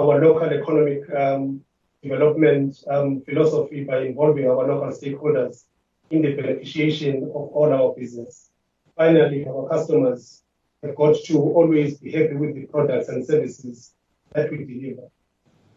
our 0.00 0.14
local 0.26 0.48
economic 0.58 1.02
um, 1.22 1.60
development 2.02 2.70
um, 2.94 3.20
philosophy 3.26 3.84
by 3.84 3.98
involving 4.10 4.46
our 4.50 4.62
local 4.72 4.90
stakeholders 4.98 5.64
in 6.10 6.22
the 6.22 6.32
beneficiation 6.40 7.14
of 7.38 7.44
all 7.56 7.70
our 7.78 7.90
business. 8.00 8.50
Finally, 8.96 9.46
our 9.46 9.68
customers 9.68 10.42
have 10.82 10.94
got 11.02 11.14
to 11.26 11.36
always 11.58 11.98
be 11.98 12.10
happy 12.10 12.36
with 12.42 12.54
the 12.54 12.64
products 12.66 13.08
and 13.08 13.26
services 13.26 13.94
that 14.32 14.50
we 14.50 14.58
deliver. 14.64 15.08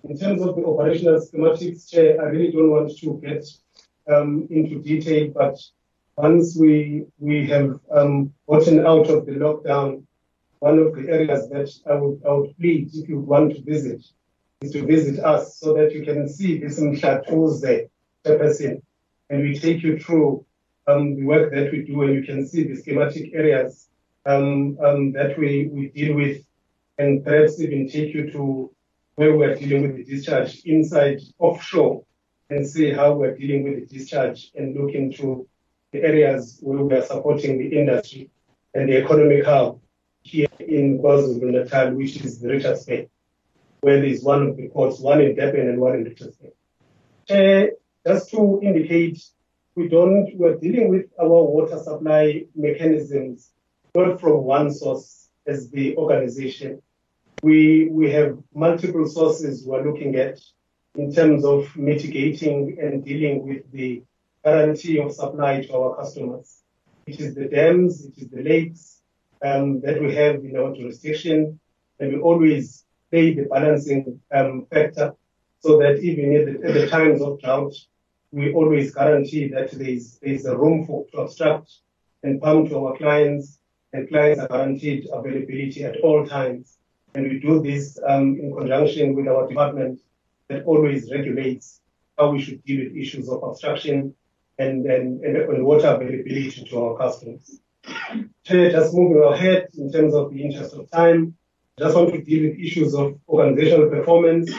In 0.03 0.17
terms 0.17 0.41
of 0.41 0.55
the 0.55 0.65
operational 0.65 1.19
schematics, 1.19 1.89
Chair, 1.89 2.21
I 2.21 2.25
really 2.25 2.51
don't 2.51 2.71
want 2.71 2.97
to 2.97 3.21
get 3.23 3.45
um, 4.11 4.47
into 4.49 4.81
detail, 4.81 5.31
but 5.33 5.57
once 6.17 6.57
we 6.59 7.05
we 7.19 7.47
have 7.47 7.79
um, 7.91 8.33
gotten 8.47 8.85
out 8.85 9.09
of 9.09 9.25
the 9.25 9.33
lockdown, 9.33 10.03
one 10.59 10.79
of 10.79 10.95
the 10.95 11.07
areas 11.09 11.49
that 11.49 11.69
I 11.89 11.95
would, 11.95 12.21
I 12.27 12.33
would 12.33 12.57
plead 12.57 12.89
if 12.93 13.07
you 13.09 13.19
want 13.19 13.55
to 13.55 13.61
visit 13.61 14.03
is 14.61 14.71
to 14.71 14.85
visit 14.85 15.23
us 15.23 15.57
so 15.57 15.73
that 15.73 15.93
you 15.93 16.03
can 16.03 16.27
see 16.27 16.57
this 16.57 16.77
tools 17.27 17.61
there, 17.61 17.87
person, 18.23 18.81
and 19.29 19.41
we 19.43 19.57
take 19.57 19.83
you 19.83 19.99
through 19.99 20.45
um, 20.87 21.15
the 21.15 21.23
work 21.23 21.51
that 21.53 21.71
we 21.71 21.83
do, 21.83 22.01
and 22.03 22.13
you 22.13 22.23
can 22.23 22.47
see 22.47 22.63
the 22.63 22.75
schematic 22.75 23.33
areas 23.33 23.89
um, 24.25 24.77
um, 24.83 25.11
that 25.13 25.37
we, 25.37 25.69
we 25.71 25.89
deal 25.89 26.15
with, 26.15 26.43
and 26.97 27.23
perhaps 27.23 27.59
even 27.59 27.87
take 27.87 28.13
you 28.13 28.31
to 28.31 28.71
where 29.21 29.37
we're 29.37 29.53
dealing 29.53 29.83
with 29.83 29.97
the 29.97 30.03
discharge 30.03 30.61
inside 30.65 31.21
offshore 31.37 32.03
and 32.49 32.67
see 32.67 32.91
how 32.91 33.13
we're 33.13 33.35
dealing 33.35 33.61
with 33.63 33.75
the 33.75 33.85
discharge 33.85 34.49
and 34.55 34.75
look 34.75 34.95
into 34.95 35.47
the 35.91 35.99
areas 36.01 36.57
where 36.63 36.81
we 36.83 36.95
are 36.95 37.03
supporting 37.03 37.59
the 37.59 37.69
industry 37.79 38.31
and 38.73 38.89
the 38.89 38.97
economic 38.97 39.45
hub 39.45 39.79
here 40.23 40.47
in 40.57 40.97
KwaZulu-Natal, 40.97 41.93
which 41.93 42.17
is 42.17 42.39
the 42.39 42.49
Richards 42.49 42.83
Bay, 42.85 43.09
where 43.81 43.97
there 43.97 44.05
is 44.05 44.23
one 44.23 44.41
of 44.47 44.57
the 44.57 44.69
ports, 44.69 44.99
one 44.99 45.21
in 45.21 45.35
Durban 45.35 45.69
and 45.69 45.79
one 45.79 45.97
in 45.97 46.03
Richards 46.05 46.37
Bay. 46.37 46.53
Uh, 47.29 48.09
just 48.09 48.31
to 48.31 48.59
indicate, 48.63 49.23
we 49.75 49.87
don't, 49.87 50.35
we're 50.35 50.55
dealing 50.55 50.89
with 50.89 51.05
our 51.21 51.27
water 51.27 51.77
supply 51.77 52.45
mechanisms 52.55 53.51
not 53.93 54.19
from 54.19 54.45
one 54.45 54.71
source 54.71 55.29
as 55.45 55.69
the 55.69 55.95
organization. 55.95 56.81
We, 57.41 57.89
we 57.91 58.11
have 58.11 58.37
multiple 58.53 59.07
sources 59.07 59.65
we're 59.65 59.85
looking 59.85 60.15
at 60.15 60.39
in 60.95 61.13
terms 61.13 61.43
of 61.45 61.75
mitigating 61.75 62.77
and 62.81 63.03
dealing 63.03 63.47
with 63.47 63.71
the 63.71 64.03
guarantee 64.43 64.99
of 64.99 65.13
supply 65.13 65.61
to 65.61 65.73
our 65.75 65.95
customers. 65.95 66.61
It 67.07 67.19
is 67.19 67.33
the 67.33 67.45
dams, 67.45 68.05
it 68.05 68.17
is 68.17 68.29
the 68.29 68.43
lakes 68.43 69.01
um, 69.43 69.81
that 69.81 70.01
we 70.01 70.13
have 70.15 70.35
in 70.35 70.55
our 70.57 70.75
jurisdiction, 70.75 71.59
and 71.99 72.13
we 72.13 72.19
always 72.19 72.85
play 73.09 73.33
the 73.33 73.43
balancing 73.43 74.19
um, 74.33 74.67
factor 74.71 75.13
so 75.59 75.77
that 75.79 75.99
even 75.99 76.35
at 76.35 76.45
the, 76.45 76.67
at 76.67 76.73
the, 76.73 76.87
times 76.87 77.21
of 77.21 77.39
drought, 77.41 77.73
we 78.31 78.53
always 78.53 78.93
guarantee 78.93 79.47
that 79.49 79.71
there 79.71 79.87
is, 79.87 80.19
there 80.21 80.33
is 80.33 80.45
a 80.45 80.57
room 80.57 80.85
for 80.85 81.05
to 81.07 81.63
and 82.23 82.41
pump 82.41 82.69
to 82.69 82.85
our 82.85 82.97
clients, 82.97 83.59
and 83.93 84.07
clients 84.09 84.39
are 84.41 84.47
guaranteed 84.47 85.07
availability 85.11 85.83
at 85.83 85.97
all 86.01 86.25
times. 86.25 86.77
And 87.13 87.29
we 87.29 87.39
do 87.39 87.61
this 87.61 87.99
um, 88.07 88.37
in 88.39 88.55
conjunction 88.55 89.15
with 89.15 89.27
our 89.27 89.47
department 89.47 89.99
that 90.47 90.63
always 90.65 91.11
regulates 91.11 91.81
how 92.17 92.31
we 92.31 92.41
should 92.41 92.63
deal 92.63 92.85
with 92.85 92.95
issues 92.95 93.29
of 93.29 93.43
abstraction 93.43 94.13
and, 94.57 94.85
and, 94.85 95.23
and 95.23 95.65
water 95.65 95.87
availability 95.87 96.65
to 96.69 96.83
our 96.83 96.97
customers. 96.97 97.59
Just 98.43 98.93
moving 98.93 99.23
ahead 99.23 99.67
in 99.77 99.91
terms 99.91 100.13
of 100.13 100.31
the 100.31 100.43
interest 100.43 100.73
of 100.73 100.89
time, 100.91 101.35
just 101.79 101.95
want 101.95 102.13
to 102.13 102.21
deal 102.21 102.49
with 102.49 102.59
issues 102.59 102.93
of 102.93 103.19
organizational 103.27 103.89
performance, 103.89 104.51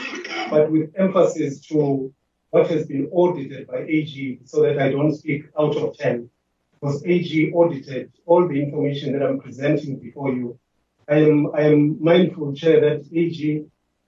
but 0.49 0.69
with 0.71 0.91
emphasis 0.97 1.61
to 1.67 2.13
what 2.49 2.67
has 2.67 2.85
been 2.85 3.07
audited 3.11 3.67
by 3.67 3.79
AG 3.79 4.39
so 4.45 4.61
that 4.61 4.77
I 4.79 4.89
don't 4.89 5.15
speak 5.15 5.45
out 5.57 5.75
of 5.75 5.97
10. 5.97 6.29
Because 6.73 7.03
AG 7.05 7.51
audited 7.53 8.11
all 8.25 8.47
the 8.47 8.61
information 8.61 9.13
that 9.13 9.23
I'm 9.23 9.39
presenting 9.39 9.99
before 9.99 10.33
you. 10.33 10.59
I 11.07 11.15
am, 11.17 11.53
I 11.53 11.61
am 11.61 12.01
mindful, 12.03 12.53
Chair, 12.53 12.79
that 12.81 13.05
AG 13.13 13.65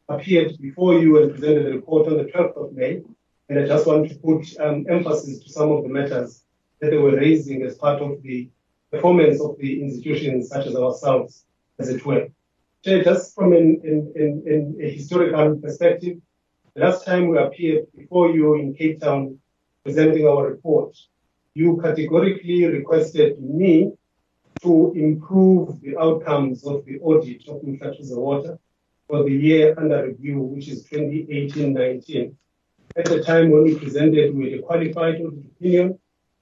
appeared 0.08 0.58
before 0.62 1.00
you 1.00 1.22
and 1.22 1.32
presented 1.32 1.68
a 1.68 1.72
report 1.72 2.08
on 2.08 2.18
the 2.18 2.26
12th 2.26 2.56
of 2.56 2.74
May. 2.74 3.02
And 3.50 3.60
I 3.60 3.66
just 3.66 3.86
want 3.86 4.10
to 4.10 4.16
put 4.16 4.46
um, 4.60 4.86
emphasis 4.90 5.44
to 5.44 5.50
some 5.50 5.72
of 5.72 5.84
the 5.84 5.90
matters 5.90 6.44
that 6.80 6.92
they 6.92 6.98
were 6.98 7.16
raising 7.16 7.64
as 7.64 7.76
part 7.78 8.02
of 8.02 8.22
the 8.24 8.50
performance 8.92 9.42
of 9.42 9.58
the 9.60 9.82
institutions 9.82 10.50
such 10.50 10.68
as 10.68 10.76
ourselves, 10.76 11.46
as 11.80 11.90
it 11.90 12.06
were. 12.06 12.28
Chair, 12.84 13.04
just 13.04 13.36
from 13.36 13.54
an, 13.54 13.82
in, 13.84 14.14
in, 14.16 14.44
in 14.46 14.78
a 14.82 14.90
historical 14.90 15.58
perspective, 15.58 16.18
the 16.76 16.82
last 16.82 17.06
time 17.06 17.28
we 17.28 17.38
appeared 17.38 17.86
before 17.96 18.30
you 18.30 18.56
in 18.56 18.74
Cape 18.74 19.02
Town 19.02 19.40
presenting 19.84 20.28
our 20.28 20.48
report, 20.48 20.96
you 21.54 21.80
categorically 21.82 22.66
requested 22.66 23.42
me 23.42 23.92
to 24.62 24.94
improve 24.96 25.82
the 25.82 25.98
outcomes 25.98 26.66
of 26.66 26.86
the 26.86 27.00
audit 27.00 27.48
of 27.48 27.62
Mhlathuze 27.62 28.16
Water 28.16 28.58
for 29.08 29.24
the 29.24 29.32
year 29.32 29.76
under 29.78 30.08
review, 30.08 30.40
which 30.40 30.68
is 30.68 30.86
2018-19. 30.88 32.34
At 32.96 33.06
the 33.06 33.24
time 33.24 33.52
when 33.52 33.64
we 33.64 33.78
presented, 33.78 34.34
had 34.34 34.54
a 34.54 34.62
qualified 34.62 35.22
audit 35.22 35.46
opinion. 35.46 36.00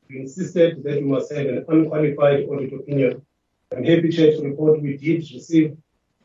We 0.10 0.20
insisted 0.20 0.84
that 0.84 1.02
we 1.02 1.08
must 1.08 1.34
have 1.34 1.48
an 1.48 1.66
unqualified 1.68 2.46
audit 2.46 2.74
opinion. 2.74 3.26
I'm 3.76 3.84
happy 3.84 4.10
to 4.10 4.42
report 4.42 4.82
we 4.82 4.98
did 4.98 5.22
receive 5.32 5.76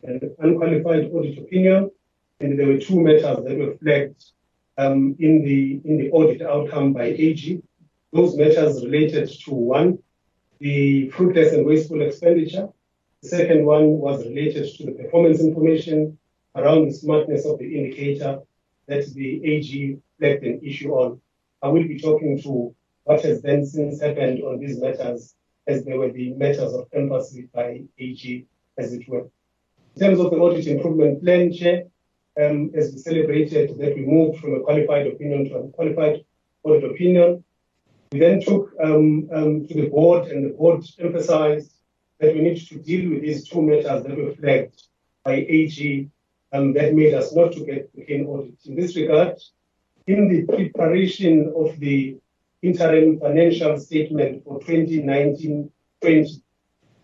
an 0.02 0.20
unqualified 0.38 1.10
audit 1.12 1.38
opinion, 1.38 1.90
and 2.40 2.58
there 2.58 2.66
were 2.66 2.78
two 2.78 3.00
matters 3.00 3.22
that 3.44 3.58
were 3.58 3.74
flagged 3.78 4.22
um, 4.76 5.16
in 5.18 5.42
the 5.42 5.80
in 5.84 5.98
the 5.98 6.10
audit 6.10 6.42
outcome 6.42 6.92
by 6.92 7.04
AG. 7.04 7.62
Those 8.12 8.36
matters 8.36 8.84
related 8.84 9.28
to 9.44 9.54
one, 9.54 9.98
the 10.58 11.10
fruitless 11.10 11.52
and 11.52 11.64
wasteful 11.64 12.02
expenditure. 12.02 12.68
The 13.22 13.28
second 13.28 13.64
one 13.64 13.98
was 13.98 14.24
related 14.24 14.72
to 14.76 14.86
the 14.86 14.92
performance 14.92 15.40
information 15.40 16.18
around 16.54 16.86
the 16.86 16.92
smartness 16.92 17.46
of 17.46 17.58
the 17.58 17.78
indicator 17.78 18.40
that 18.86 19.06
the 19.14 19.44
AG 19.44 19.98
reflect 20.18 20.44
an 20.44 20.60
issue 20.62 20.92
on. 20.92 21.20
I 21.62 21.68
will 21.68 21.86
be 21.86 21.98
talking 21.98 22.40
to 22.42 22.74
what 23.04 23.22
has 23.22 23.42
then 23.42 23.64
since 23.64 24.00
happened 24.00 24.42
on 24.42 24.58
these 24.58 24.80
matters 24.80 25.34
as 25.66 25.84
they 25.84 25.96
were 25.96 26.10
the 26.10 26.32
matters 26.34 26.72
of 26.72 26.88
emphasis 26.92 27.46
by 27.52 27.82
AG, 27.98 28.46
as 28.78 28.92
it 28.92 29.08
were. 29.08 29.28
In 29.94 30.00
terms 30.00 30.20
of 30.20 30.30
the 30.30 30.36
audit 30.36 30.66
improvement 30.66 31.22
plan, 31.22 31.52
Chair, 31.52 31.84
um, 32.40 32.70
as 32.74 32.92
we 32.92 32.98
celebrated 32.98 33.76
that 33.78 33.94
we 33.94 34.06
moved 34.06 34.40
from 34.40 34.54
a 34.54 34.60
qualified 34.60 35.06
opinion 35.06 35.48
to 35.48 35.56
a 35.56 35.68
qualified 35.68 36.24
audit 36.62 36.90
opinion, 36.90 37.44
we 38.12 38.20
then 38.20 38.40
took 38.40 38.72
um, 38.82 39.28
um, 39.32 39.66
to 39.66 39.74
the 39.74 39.88
board, 39.88 40.28
and 40.28 40.44
the 40.44 40.54
board 40.54 40.84
emphasized 40.98 41.72
that 42.20 42.34
we 42.34 42.40
need 42.40 42.66
to 42.68 42.78
deal 42.78 43.10
with 43.10 43.22
these 43.22 43.48
two 43.48 43.62
matters 43.62 44.02
that 44.02 44.16
were 44.16 44.34
flagged 44.34 44.82
by 45.24 45.34
AG 45.34 46.08
um, 46.52 46.72
that 46.72 46.94
made 46.94 47.14
us 47.14 47.34
not 47.34 47.52
to 47.52 47.64
get 47.64 47.94
the 47.94 48.04
clean 48.04 48.26
audit. 48.26 48.54
In 48.64 48.76
this 48.76 48.96
regard, 48.96 49.36
in 50.06 50.28
the 50.28 50.46
preparation 50.46 51.52
of 51.54 51.78
the 51.78 52.16
interim 52.62 53.20
financial 53.20 53.78
statement 53.78 54.44
for 54.44 54.58
2019-20, 54.60 55.70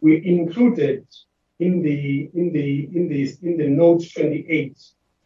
we 0.01 0.27
included 0.27 1.07
in 1.61 1.83
the 1.83 2.31
in 2.35 2.53
the 2.53 2.89
in 2.97 3.09
the 3.09 3.23
in 3.43 3.57
the 3.57 3.69
note 3.69 4.03
28 4.13 4.77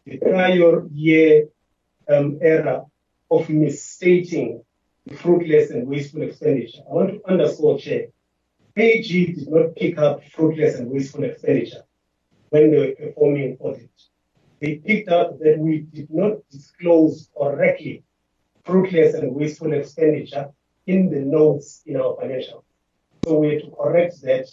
the 0.05 0.17
prior 0.17 0.85
year 0.91 1.47
um, 2.07 2.37
error 2.41 2.85
of 3.31 3.49
misstating 3.49 4.63
fruitless 5.17 5.71
and 5.71 5.87
wasteful 5.87 6.21
expenditure. 6.21 6.81
I 6.89 6.93
want 6.93 7.09
to 7.13 7.29
underscore, 7.29 7.79
Chair, 7.79 8.07
AG 8.75 9.33
did 9.33 9.49
not 9.49 9.75
pick 9.75 9.97
up 9.97 10.23
fruitless 10.25 10.75
and 10.75 10.89
wasteful 10.89 11.23
expenditure 11.23 11.83
when 12.49 12.71
they 12.71 12.77
were 12.77 12.95
performing 12.95 13.57
audit. 13.59 13.89
They 14.59 14.75
picked 14.75 15.09
up 15.09 15.39
that 15.39 15.57
we 15.57 15.79
did 15.79 16.09
not 16.09 16.37
disclose 16.49 17.29
correctly 17.37 18.03
fruitless 18.63 19.15
and 19.15 19.33
wasteful 19.33 19.73
expenditure 19.73 20.49
in 20.85 21.09
the 21.09 21.19
notes 21.19 21.81
in 21.85 21.95
our 21.97 22.15
financial. 22.19 22.63
So 23.25 23.39
we 23.39 23.53
had 23.53 23.61
to 23.63 23.71
correct 23.71 24.21
that 24.23 24.47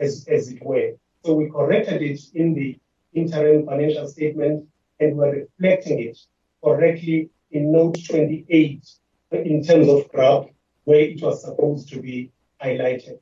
as, 0.00 0.26
as 0.28 0.48
it 0.48 0.62
were. 0.64 0.92
So 1.24 1.34
we 1.34 1.50
corrected 1.50 2.02
it 2.02 2.20
in 2.34 2.54
the 2.54 2.78
interim 3.14 3.66
financial 3.66 4.06
statement 4.08 4.66
and 5.00 5.16
we're 5.16 5.46
reflecting 5.46 6.00
it 6.00 6.18
correctly 6.62 7.30
in 7.50 7.72
note 7.72 7.98
28 8.08 8.86
in 9.30 9.62
terms 9.62 9.88
of 9.88 10.08
GRAP 10.10 10.48
where 10.84 11.00
it 11.00 11.22
was 11.22 11.42
supposed 11.42 11.88
to 11.90 12.00
be 12.00 12.30
highlighted. 12.62 13.18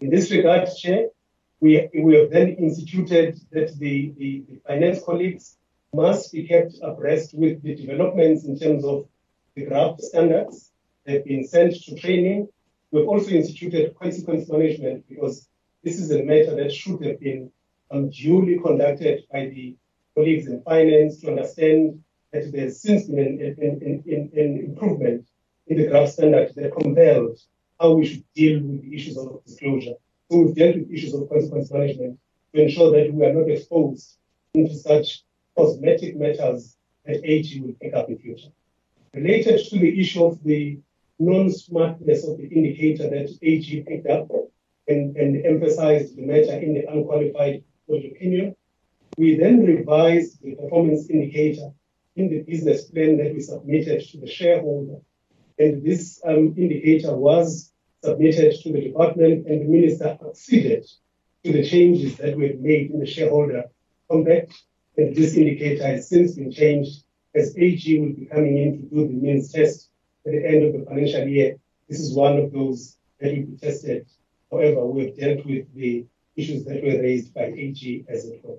In 0.00 0.10
this 0.10 0.30
regard, 0.30 0.68
Chair, 0.76 1.08
we, 1.60 1.88
we 2.00 2.14
have 2.14 2.30
then 2.30 2.50
instituted 2.50 3.40
that 3.50 3.76
the, 3.78 4.14
the, 4.16 4.44
the 4.48 4.60
finance 4.66 5.02
colleagues 5.04 5.56
must 5.92 6.32
be 6.32 6.46
kept 6.46 6.74
abreast 6.82 7.34
with 7.34 7.62
the 7.62 7.74
developments 7.74 8.44
in 8.44 8.58
terms 8.58 8.84
of 8.84 9.08
the 9.56 9.64
GRAP 9.64 10.00
standards. 10.00 10.70
They've 11.04 11.24
been 11.24 11.46
sent 11.46 11.74
to 11.74 11.96
training. 11.96 12.48
We've 12.92 13.08
also 13.08 13.30
instituted 13.30 13.96
consequence 13.98 14.48
management 14.48 15.08
because 15.08 15.48
this 15.82 15.98
is 15.98 16.12
a 16.12 16.22
matter 16.22 16.54
that 16.54 16.72
should 16.72 17.02
have 17.04 17.18
been 17.18 17.50
duly 18.10 18.60
conducted 18.60 19.24
by 19.32 19.46
the 19.46 19.76
colleagues 20.14 20.46
in 20.46 20.62
finance 20.62 21.20
to 21.20 21.28
understand 21.28 22.02
that 22.32 22.52
there's 22.52 22.80
since 22.80 23.06
been 23.06 23.18
an, 23.18 23.56
an, 23.60 24.02
an, 24.06 24.30
an 24.34 24.58
improvement 24.58 25.26
in 25.68 25.76
the 25.78 25.88
draft 25.88 26.12
standard 26.12 26.52
that 26.56 26.72
compelled 26.72 27.38
how 27.80 27.92
we 27.92 28.06
should 28.06 28.24
deal 28.34 28.60
with 28.60 28.82
the 28.82 28.94
issues 28.94 29.16
of 29.16 29.44
disclosure. 29.44 29.94
So 30.30 30.38
we've 30.38 30.54
dealt 30.54 30.76
with 30.76 30.90
issues 30.90 31.14
of 31.14 31.28
consequence 31.28 31.70
management 31.70 32.18
to 32.54 32.62
ensure 32.62 32.90
that 32.92 33.12
we 33.12 33.24
are 33.24 33.32
not 33.32 33.48
exposed 33.48 34.16
into 34.54 34.74
such 34.74 35.24
cosmetic 35.56 36.16
matters 36.16 36.76
that 37.04 37.24
AG 37.24 37.60
will 37.60 37.74
pick 37.80 37.94
up 37.94 38.08
in 38.08 38.18
future. 38.18 38.48
Related 39.14 39.64
to 39.68 39.78
the 39.78 40.00
issue 40.00 40.24
of 40.24 40.42
the 40.44 40.78
non-smartness 41.18 42.26
of 42.26 42.38
the 42.38 42.48
indicator 42.48 43.08
that 43.10 43.30
AG 43.42 43.84
picked 43.86 44.08
up 44.08 44.28
and, 44.86 45.16
and 45.16 45.44
emphasized 45.44 46.16
the 46.16 46.22
matter 46.22 46.58
in 46.58 46.74
the 46.74 46.86
unqualified 46.90 47.62
opinion, 47.88 48.54
we 49.16 49.36
then 49.36 49.64
revised 49.64 50.42
the 50.42 50.54
performance 50.54 51.10
indicator 51.10 51.70
in 52.16 52.28
the 52.28 52.42
business 52.42 52.84
plan 52.84 53.16
that 53.16 53.34
we 53.34 53.40
submitted 53.40 54.06
to 54.08 54.18
the 54.18 54.26
shareholder. 54.26 54.98
And 55.58 55.82
this 55.84 56.20
um, 56.24 56.54
indicator 56.56 57.14
was 57.16 57.72
submitted 58.02 58.54
to 58.62 58.72
the 58.72 58.80
department, 58.80 59.46
and 59.46 59.62
the 59.62 59.64
minister 59.64 60.18
acceded 60.26 60.86
to 61.44 61.52
the 61.52 61.68
changes 61.68 62.16
that 62.16 62.36
were 62.36 62.52
made 62.58 62.90
in 62.90 63.00
the 63.00 63.06
shareholder 63.06 63.64
compact. 64.10 64.52
And 64.96 65.14
this 65.14 65.36
indicator 65.36 65.86
has 65.86 66.08
since 66.08 66.34
been 66.34 66.52
changed 66.52 67.02
as 67.34 67.56
AG 67.56 68.00
will 68.00 68.14
be 68.14 68.26
coming 68.26 68.58
in 68.58 68.78
to 68.78 68.94
do 68.94 69.06
the 69.06 69.14
means 69.14 69.52
test 69.52 69.88
at 70.26 70.32
the 70.32 70.46
end 70.46 70.64
of 70.64 70.72
the 70.72 70.86
financial 70.86 71.26
year. 71.26 71.56
This 71.88 72.00
is 72.00 72.14
one 72.14 72.38
of 72.38 72.52
those 72.52 72.96
that 73.20 73.36
will 73.36 73.46
be 73.46 73.56
tested. 73.56 74.06
However, 74.50 74.86
we've 74.86 75.16
dealt 75.16 75.44
with 75.44 75.72
the 75.74 76.06
issues 76.36 76.64
that 76.64 76.82
were 76.82 77.02
raised 77.02 77.34
by 77.34 77.46
AG 77.46 78.04
as 78.08 78.24
it 78.24 78.40
were. 78.42 78.58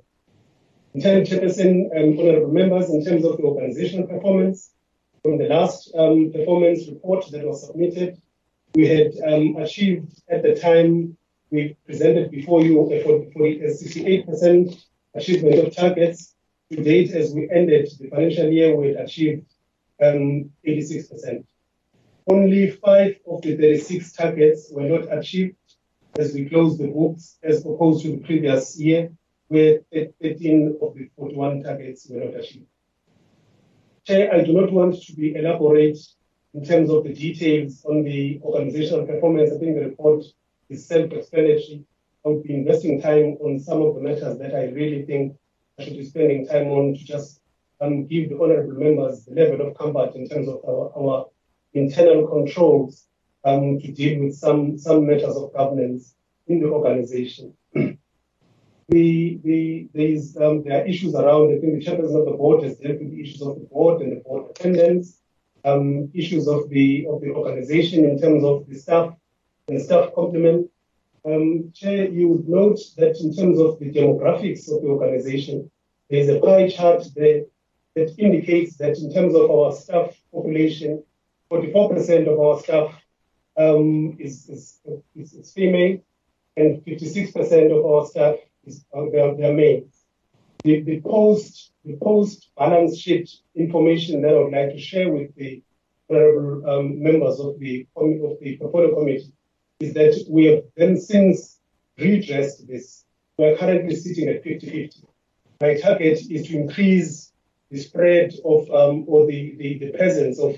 In 0.94 1.02
terms, 1.02 1.30
Chairperson, 1.30 1.86
um, 1.96 2.20
honorable 2.20 2.52
members, 2.52 2.90
in 2.90 3.04
terms 3.06 3.24
of 3.24 3.38
the 3.38 3.44
organizational 3.44 4.08
performance, 4.08 4.72
from 5.24 5.38
the 5.38 5.46
last 5.46 5.92
um, 5.96 6.32
performance 6.32 6.88
report 6.88 7.26
that 7.32 7.46
was 7.46 7.68
submitted, 7.68 8.22
we 8.76 8.88
had 8.88 9.12
um, 9.28 9.58
achieved 9.58 10.22
at 10.30 10.44
the 10.44 10.56
time 10.56 11.18
we 11.52 11.76
presented 11.86 12.30
before 12.32 12.62
you 12.62 12.80
a 12.92 13.04
68% 13.04 14.84
achievement 15.16 15.68
of 15.68 15.76
targets. 15.76 16.36
To 16.72 16.84
date, 16.84 17.12
as 17.12 17.34
we 17.34 17.50
ended 17.50 17.90
the 18.00 18.10
financial 18.10 18.48
year, 18.50 18.76
we 18.76 18.90
had 18.90 18.98
achieved 18.98 19.46
um, 20.02 20.52
86%. 20.66 21.44
Only 22.28 22.70
five 22.70 23.16
of 23.28 23.42
the 23.42 23.58
36 23.58 24.12
targets 24.14 24.70
were 24.72 24.84
not 24.84 25.12
achieved 25.18 25.56
as 26.20 26.34
we 26.34 26.48
closed 26.48 26.80
the 26.80 26.88
books, 26.88 27.38
as 27.42 27.62
opposed 27.62 28.04
to 28.04 28.12
the 28.12 28.18
previous 28.18 28.80
year, 28.80 29.12
where 29.48 29.80
13 29.92 30.78
of 30.80 30.94
the 30.94 31.10
41 31.18 31.64
targets 31.64 32.08
were 32.08 32.24
not 32.24 32.36
achieved. 32.36 32.68
Chair, 34.10 34.34
I 34.34 34.44
do 34.44 34.54
not 34.54 34.72
want 34.72 35.00
to 35.04 35.14
be 35.14 35.36
elaborate 35.36 36.00
in 36.56 36.66
terms 36.66 36.90
of 36.90 37.04
the 37.04 37.14
details 37.14 37.86
on 37.86 38.04
the 38.04 38.42
organizational 38.42 39.06
performance. 39.06 39.52
I 39.52 39.60
think 39.60 39.76
the 39.76 39.86
report 39.86 40.26
is 40.68 40.88
self-explanatory. 40.88 41.86
I 42.26 42.30
would 42.30 42.42
be 42.42 42.56
investing 42.56 43.00
time 43.00 43.38
on 43.40 43.60
some 43.60 43.84
of 43.84 43.94
the 43.94 44.02
matters 44.02 44.40
that 44.40 44.56
I 44.56 44.70
really 44.70 45.06
think 45.06 45.38
I 45.78 45.84
should 45.84 45.98
be 45.98 46.06
spending 46.06 46.48
time 46.48 46.70
on 46.70 46.96
to 46.96 47.04
just 47.04 47.42
um, 47.82 48.08
give 48.08 48.30
the 48.30 48.40
honorable 48.42 48.80
members 48.80 49.26
the 49.26 49.36
level 49.36 49.68
of 49.68 49.78
comfort 49.78 50.16
in 50.16 50.28
terms 50.28 50.48
of 50.48 50.60
our, 50.68 50.92
our 50.98 51.28
internal 51.76 52.26
controls 52.26 53.06
um, 53.46 53.80
to 53.80 53.92
deal 53.92 54.24
with 54.24 54.34
some, 54.34 54.76
some 54.80 55.06
matters 55.06 55.36
of 55.36 55.54
governance 55.54 56.16
in 56.48 56.62
the 56.62 56.68
organization. 56.68 57.54
the, 58.90 59.40
the, 59.94 60.20
um, 60.44 60.64
there 60.64 60.82
are 60.82 60.86
issues 60.86 61.14
around, 61.14 61.56
I 61.56 61.60
think 61.60 61.80
the 61.80 61.86
chairperson 61.86 62.20
of 62.20 62.26
the 62.26 62.38
board 62.38 62.64
has 62.64 62.78
dealt 62.78 63.00
with 63.00 63.12
the 63.12 63.22
issues 63.22 63.42
of 63.42 63.56
the 63.56 63.66
board 63.66 64.02
and 64.02 64.12
the 64.12 64.22
board 64.22 64.50
attendance, 64.50 65.20
um, 65.64 66.10
issues 66.14 66.48
of 66.48 66.70
the, 66.70 67.06
of 67.08 67.22
the 67.22 67.30
organization 67.30 68.06
in 68.06 68.20
terms 68.20 68.44
of 68.44 68.68
the 68.68 68.76
staff 68.76 69.14
and 69.68 69.82
staff 69.82 70.14
complement. 70.16 70.70
Um, 71.26 71.72
Chair, 71.76 72.10
you 72.10 72.30
would 72.30 72.50
note 72.50 72.80
that 72.98 73.20
in 73.20 73.36
terms 73.36 73.60
of 73.60 73.78
the 73.80 73.92
demographics 73.92 74.72
of 74.74 74.82
the 74.82 74.88
organization, 74.88 75.70
there's 76.10 76.30
a 76.30 76.40
pie 76.40 76.70
chart 76.70 77.04
there 77.16 77.44
that 77.96 78.16
indicates 78.18 78.78
that 78.78 78.98
in 78.98 79.14
terms 79.14 79.36
of 79.36 79.52
our 79.52 79.72
staff 79.72 80.16
population, 80.34 81.04
44% 81.52 82.28
of 82.32 82.40
our 82.40 82.60
staff 82.60 82.96
um, 83.58 84.16
is, 84.20 84.48
is, 84.50 84.80
is, 85.16 85.34
is, 85.34 85.52
female, 85.52 86.00
and 86.56 86.84
56% 86.86 87.78
of 87.78 87.86
our 87.86 88.06
staff 88.08 88.36
is 88.66 88.86
uh, 88.96 89.06
they're, 89.12 89.36
they're. 89.36 89.82
The, 90.64 90.82
the 90.82 91.00
post 91.02 91.72
the 91.86 91.96
post 91.96 92.50
balance 92.58 92.98
sheet 92.98 93.30
information 93.56 94.22
that 94.22 94.32
I 94.32 94.40
would 94.40 94.52
like 94.52 94.72
to 94.72 94.80
share 94.80 95.10
with 95.12 95.34
the 95.36 95.64
honorable 96.10 96.70
um, 96.70 97.02
members 97.02 97.40
of 97.40 97.60
the 97.60 97.88
of 97.96 98.40
the 98.42 98.58
portfolio 98.58 98.94
committee 98.94 99.32
is 99.80 99.94
that 99.94 100.26
we 100.30 100.46
have 100.46 100.64
then 100.76 101.00
since 101.00 101.60
redressed 101.98 102.68
this. 102.68 103.06
We 103.38 103.46
are 103.46 103.56
currently 103.56 103.96
sitting 103.96 104.28
at 104.28 104.44
50-50. 104.44 105.06
My 105.62 105.78
target 105.78 106.20
is 106.30 106.48
to 106.48 106.58
increase 106.58 107.32
the 107.72 107.80
spread 107.80 108.34
of 108.44 108.70
um, 108.72 109.06
or 109.08 109.28
the, 109.28 109.56
the, 109.58 109.78
the, 109.80 109.92
presence 109.98 110.40
of 110.40 110.58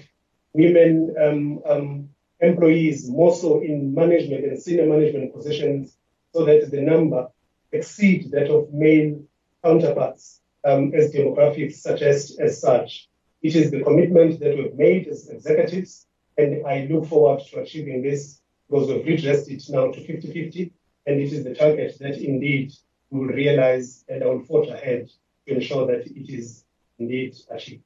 women 0.53 1.13
um, 1.21 1.61
um, 1.69 2.09
employees 2.39 3.07
more 3.09 3.35
so 3.35 3.61
in 3.61 3.93
management 3.93 4.45
and 4.45 4.61
senior 4.61 4.87
management 4.87 5.33
positions 5.33 5.97
so 6.33 6.45
that 6.45 6.71
the 6.71 6.81
number 6.81 7.27
exceed 7.71 8.31
that 8.31 8.49
of 8.49 8.71
male 8.73 9.21
counterparts 9.63 10.41
um, 10.65 10.93
as 10.93 11.11
demographics 11.11 11.75
suggest 11.75 12.39
as 12.39 12.59
such. 12.59 13.07
It 13.41 13.55
is 13.55 13.71
the 13.71 13.81
commitment 13.81 14.39
that 14.39 14.55
we've 14.55 14.75
made 14.75 15.07
as 15.07 15.27
executives, 15.29 16.07
and 16.37 16.65
I 16.65 16.87
look 16.89 17.07
forward 17.07 17.41
to 17.51 17.61
achieving 17.61 18.01
this 18.03 18.41
because 18.69 18.87
we've 18.87 19.05
redressed 19.05 19.49
it 19.49 19.63
now 19.69 19.91
to 19.91 19.99
50-50, 19.99 20.71
and 21.07 21.19
it 21.19 21.33
is 21.33 21.43
the 21.43 21.55
target 21.55 21.97
that 21.99 22.17
indeed 22.17 22.71
we 23.09 23.19
will 23.19 23.27
realize 23.27 24.05
and 24.07 24.23
I 24.23 24.27
will 24.27 24.43
forge 24.43 24.69
ahead 24.69 25.09
to 25.47 25.55
ensure 25.55 25.87
that 25.87 26.07
it 26.07 26.29
is 26.29 26.63
indeed 26.99 27.35
achieved. 27.49 27.83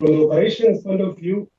From 0.00 0.16
the 0.16 0.26
operations 0.26 0.82
point 0.82 1.00
of 1.00 1.16
view, 1.16 1.50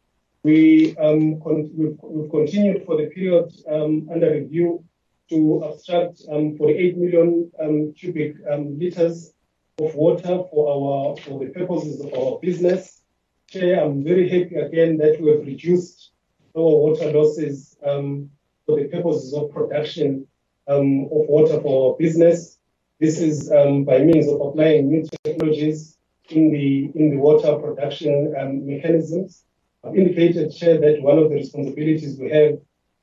we, 0.43 0.97
um, 0.97 1.39
con- 1.41 1.69
we've, 1.75 1.97
we've, 2.01 2.29
continued 2.29 2.85
for 2.85 2.95
the 2.97 3.07
period 3.07 3.51
um, 3.69 4.09
under 4.11 4.31
review 4.31 4.83
to 5.29 5.63
abstract 5.65 6.21
um, 6.31 6.57
48 6.57 6.97
million 6.97 7.51
um, 7.61 7.93
cubic 7.93 8.35
um, 8.51 8.77
liters 8.79 9.33
of 9.79 9.95
water 9.95 10.43
for 10.51 10.69
our 10.69 11.17
for 11.17 11.39
the 11.39 11.51
purposes 11.51 12.01
of 12.01 12.13
our 12.13 12.39
business. 12.39 13.01
Chair, 13.49 13.83
I'm 13.83 14.03
very 14.03 14.29
happy 14.29 14.55
again 14.55 14.97
that 14.97 15.19
we 15.21 15.31
have 15.31 15.45
reduced 15.45 16.11
our 16.55 16.63
water 16.63 17.11
losses 17.11 17.77
um, 17.85 18.29
for 18.65 18.79
the 18.79 18.87
purposes 18.87 19.33
of 19.33 19.51
production 19.51 20.27
um, 20.67 21.05
of 21.05 21.27
water 21.27 21.59
for 21.61 21.91
our 21.91 21.97
business. 21.97 22.57
This 22.99 23.19
is 23.19 23.51
um, 23.51 23.85
by 23.85 23.99
means 23.99 24.27
of 24.27 24.41
applying 24.41 24.89
new 24.89 25.07
technologies 25.23 25.97
in 26.29 26.51
the 26.51 26.91
in 26.95 27.11
the 27.11 27.17
water 27.17 27.55
production 27.55 28.33
mechanisms. 28.65 29.43
I've 29.83 29.95
indicated, 29.95 30.53
Chair, 30.53 30.77
that 30.79 31.01
one 31.01 31.17
of 31.17 31.29
the 31.29 31.35
responsibilities 31.35 32.19
we 32.19 32.29
have 32.31 32.59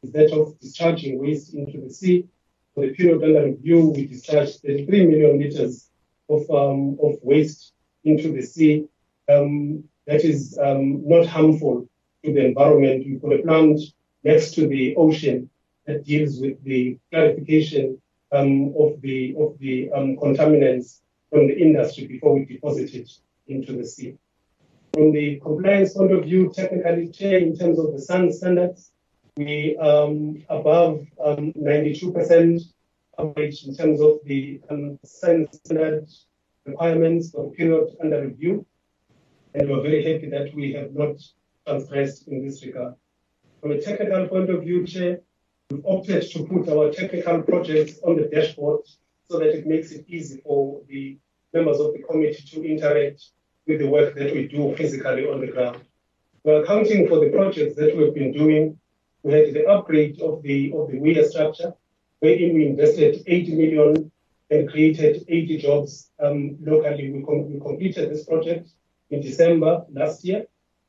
is 0.06 0.12
that 0.12 0.32
of 0.32 0.58
discharging 0.60 1.18
waste 1.20 1.54
into 1.54 1.80
the 1.80 1.90
sea. 1.90 2.26
For 2.74 2.86
the 2.86 2.92
period 2.92 3.22
under 3.22 3.44
review, 3.46 3.90
we 3.90 4.06
discharged 4.06 4.60
33 4.60 5.06
million 5.06 5.38
liters 5.38 5.90
of 6.28 6.48
um, 6.50 6.98
of 7.02 7.14
waste 7.22 7.72
into 8.04 8.32
the 8.32 8.42
sea. 8.42 8.86
Um, 9.28 9.84
that 10.06 10.22
is 10.22 10.58
um, 10.62 11.08
not 11.08 11.26
harmful 11.26 11.88
to 12.24 12.32
the 12.32 12.44
environment. 12.44 13.04
We 13.06 13.16
put 13.16 13.40
a 13.40 13.42
plant 13.42 13.80
next 14.22 14.54
to 14.54 14.68
the 14.68 14.94
ocean 14.96 15.50
that 15.86 16.04
deals 16.04 16.38
with 16.40 16.62
the 16.62 16.98
clarification 17.10 18.00
um, 18.32 18.74
of 18.78 19.00
the 19.00 19.34
of 19.38 19.58
the 19.58 19.90
um, 19.92 20.16
contaminants 20.16 21.00
from 21.30 21.48
the 21.48 21.58
industry 21.58 22.06
before 22.06 22.34
we 22.34 22.44
deposit 22.44 22.94
it 22.94 23.10
into 23.48 23.72
the 23.72 23.86
sea. 23.86 24.16
From 24.92 25.12
the 25.12 25.40
compliance 25.40 25.94
point 25.94 26.12
of 26.12 26.24
view, 26.24 26.52
technically, 26.54 27.42
in 27.42 27.56
terms 27.56 27.78
of 27.78 27.92
the 27.92 28.00
SANS 28.00 28.38
standards, 28.38 28.92
we 29.36 29.76
um, 29.76 30.42
above 30.48 31.06
92% 31.20 32.60
coverage 33.16 33.64
in 33.64 33.76
terms 33.76 34.00
of 34.00 34.18
the 34.24 34.60
um, 34.70 34.98
standard 35.04 36.08
requirements 36.64 37.30
for 37.30 37.44
the 37.44 37.50
period 37.50 37.96
under 38.02 38.22
review. 38.22 38.64
And 39.54 39.68
we're 39.68 39.82
very 39.82 40.02
happy 40.02 40.30
that 40.30 40.54
we 40.54 40.72
have 40.72 40.94
not 40.94 41.16
transgressed 41.66 42.28
in 42.28 42.44
this 42.44 42.64
regard. 42.64 42.94
From 43.60 43.72
a 43.72 43.80
technical 43.80 44.26
point 44.28 44.50
of 44.50 44.62
view, 44.62 44.86
Chair, 44.86 45.20
we've 45.70 45.84
opted 45.84 46.30
to 46.30 46.44
put 46.44 46.68
our 46.68 46.90
technical 46.90 47.42
projects 47.42 47.98
on 48.04 48.16
the 48.16 48.28
dashboard 48.28 48.80
so 49.30 49.38
that 49.38 49.48
it 49.48 49.66
makes 49.66 49.90
it 49.92 50.04
easy 50.08 50.40
for 50.44 50.80
the 50.88 51.18
members 51.52 51.80
of 51.80 51.92
the 51.92 52.02
committee 52.02 52.42
to 52.52 52.64
interact 52.64 53.22
with 53.66 53.80
the 53.80 53.88
work 53.88 54.14
that 54.14 54.32
we 54.32 54.46
do 54.46 54.74
physically 54.76 55.26
on 55.28 55.40
the 55.40 55.48
ground. 55.48 55.80
We're 56.44 56.62
accounting 56.62 57.08
for 57.08 57.18
the 57.18 57.30
projects 57.30 57.76
that 57.76 57.96
we've 57.96 58.14
been 58.14 58.32
doing. 58.32 58.78
We 59.22 59.32
had 59.32 59.54
the 59.54 59.66
upgrade 59.66 60.20
of 60.20 60.42
the 60.42 60.72
of 60.72 60.90
the 60.90 60.98
weir 60.98 61.24
structure, 61.28 61.72
wherein 62.20 62.54
we 62.54 62.66
invested 62.66 63.22
80 63.26 63.54
million 63.56 64.12
and 64.50 64.68
created 64.68 65.24
80 65.28 65.58
jobs 65.58 66.10
um, 66.20 66.56
locally. 66.60 67.10
We, 67.10 67.24
com- 67.24 67.52
we 67.52 67.60
completed 67.60 68.10
this 68.10 68.24
project 68.24 68.70
in 69.10 69.20
December 69.20 69.84
last 69.90 70.24
year. 70.24 70.44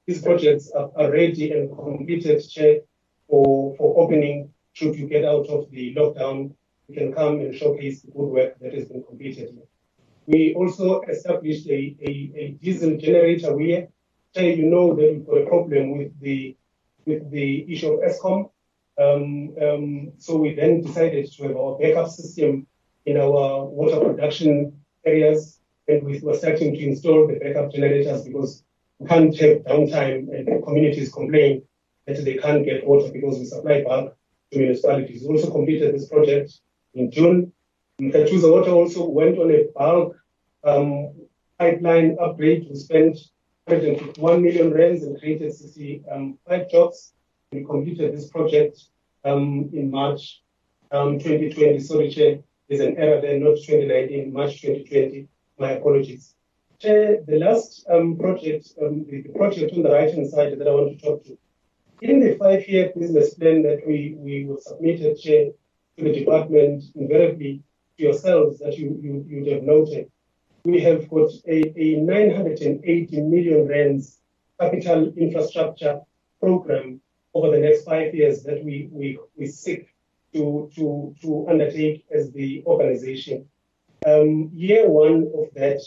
These 0.05 0.21
projects 0.21 0.71
are, 0.71 0.91
are 0.95 1.11
ready 1.11 1.51
and 1.51 1.69
completed, 1.75 2.47
Chair, 2.47 2.81
for, 3.27 3.75
for 3.77 3.99
opening 4.03 4.53
should 4.73 4.95
you 4.95 5.07
get 5.07 5.25
out 5.25 5.47
of 5.47 5.69
the 5.71 5.95
lockdown. 5.95 6.53
You 6.87 6.95
can 6.95 7.13
come 7.13 7.39
and 7.39 7.53
showcase 7.53 8.01
the 8.01 8.11
good 8.11 8.27
work 8.27 8.59
that 8.59 8.73
has 8.73 8.85
been 8.85 9.03
completed. 9.03 9.57
We 10.27 10.53
also 10.55 11.01
established 11.01 11.67
a, 11.67 11.95
a, 12.01 12.31
a 12.35 12.57
diesel 12.61 12.95
generator 12.97 13.55
where, 13.55 13.87
Chair, 14.35 14.53
you 14.53 14.67
know 14.67 14.95
that 14.95 15.11
we've 15.11 15.25
got 15.25 15.41
a 15.41 15.45
problem 15.47 15.97
with 15.97 16.17
the 16.19 16.55
with 17.07 17.31
the 17.31 17.71
issue 17.71 17.93
of 17.93 17.99
Eskom. 18.01 18.51
Um, 18.99 19.55
um, 19.61 20.11
so 20.17 20.37
we 20.37 20.53
then 20.53 20.81
decided 20.81 21.31
to 21.31 21.43
have 21.43 21.55
our 21.55 21.77
backup 21.79 22.09
system 22.09 22.67
in 23.05 23.17
our 23.17 23.65
water 23.65 23.99
production 23.99 24.79
areas, 25.05 25.59
and 25.87 26.03
we 26.03 26.19
were 26.19 26.35
starting 26.35 26.73
to 26.73 26.79
install 26.79 27.27
the 27.27 27.39
backup 27.39 27.71
generators 27.71 28.23
because 28.23 28.63
we 28.99 29.07
can't 29.07 29.35
have 29.39 29.59
downtime 29.59 30.27
and 30.35 30.47
the 30.47 30.61
communities 30.63 31.13
complain 31.13 31.63
that 32.05 32.23
they 32.25 32.35
can't 32.37 32.65
get 32.65 32.85
water 32.85 33.11
because 33.11 33.39
we 33.39 33.45
supply 33.45 33.83
back 33.83 34.13
to 34.51 34.59
municipalities. 34.59 35.23
We 35.23 35.35
also 35.35 35.51
completed 35.51 35.93
this 35.93 36.07
project 36.09 36.53
in 36.93 37.11
June. 37.11 37.53
Mhlathuze 38.01 38.51
Water 38.51 38.71
also 38.71 39.07
went 39.07 39.37
on 39.39 39.51
a 39.51 39.65
bulk 39.75 40.15
um, 40.63 41.13
pipeline 41.59 42.17
upgrade. 42.19 42.67
We 42.69 42.75
spent 42.75 43.17
151 43.67 44.41
million 44.41 44.73
rands 44.73 45.03
and 45.03 45.19
created 45.19 45.53
65 45.53 46.71
jobs. 46.71 47.11
We 47.51 47.65
completed 47.65 48.15
this 48.15 48.29
project 48.29 48.79
um, 49.25 49.69
in 49.73 49.91
March 49.91 50.41
um, 50.91 51.19
2020. 51.19 51.79
Sorry, 51.81 52.09
Chair, 52.09 52.39
there's 52.69 52.79
an 52.79 52.97
error 52.97 53.19
there, 53.19 53.37
not 53.37 53.57
2019, 53.57 54.31
March 54.31 54.61
2020. 54.61 55.27
My 55.59 55.71
apologies. 55.71 56.33
Chair, 56.79 57.17
the 57.27 57.39
last 57.39 57.85
um, 57.89 58.17
project, 58.17 58.69
um, 58.81 59.05
the, 59.09 59.23
the, 59.23 59.29
project 59.33 59.73
on 59.73 59.83
the 59.83 59.91
right-hand 59.91 60.29
side 60.29 60.57
that 60.57 60.67
I 60.67 60.71
want 60.71 60.97
to 60.97 61.05
talk 61.05 61.25
to, 61.25 61.37
in 62.01 62.21
the 62.21 62.37
five-year 62.37 62.93
business 62.97 63.33
plan 63.33 63.63
that 63.63 63.81
we, 63.85 64.15
we 64.17 64.49
submitted, 64.61 65.19
Chair, 65.19 65.51
to 65.97 66.03
the 66.05 66.13
department, 66.13 66.85
invariably 66.95 67.63
to 67.97 68.03
yourselves 68.03 68.59
that 68.59 68.77
you, 68.77 68.97
you, 69.01 69.25
you'd 69.27 69.51
have 69.51 69.63
noted, 69.63 70.09
we 70.67 70.81
have 70.81 71.09
got 71.09 71.31
a, 71.47 71.57
a 71.79 71.95
980 71.95 73.21
million 73.21 73.67
rands 73.67 74.19
capital 74.59 75.13
infrastructure 75.15 76.01
program 76.41 76.99
over 77.33 77.51
the 77.51 77.59
next 77.59 77.85
five 77.85 78.13
years 78.13 78.43
that 78.43 78.63
we, 78.65 78.89
we, 78.91 79.17
we 79.37 79.45
seek 79.45 79.87
to, 80.33 80.69
to, 80.75 81.15
to 81.21 81.47
undertake 81.47 82.05
as 82.13 82.31
the 82.33 82.63
organization. 82.65 83.47
Um, 84.05 84.51
year 84.53 84.89
one 84.89 85.31
of 85.33 85.53
that 85.55 85.79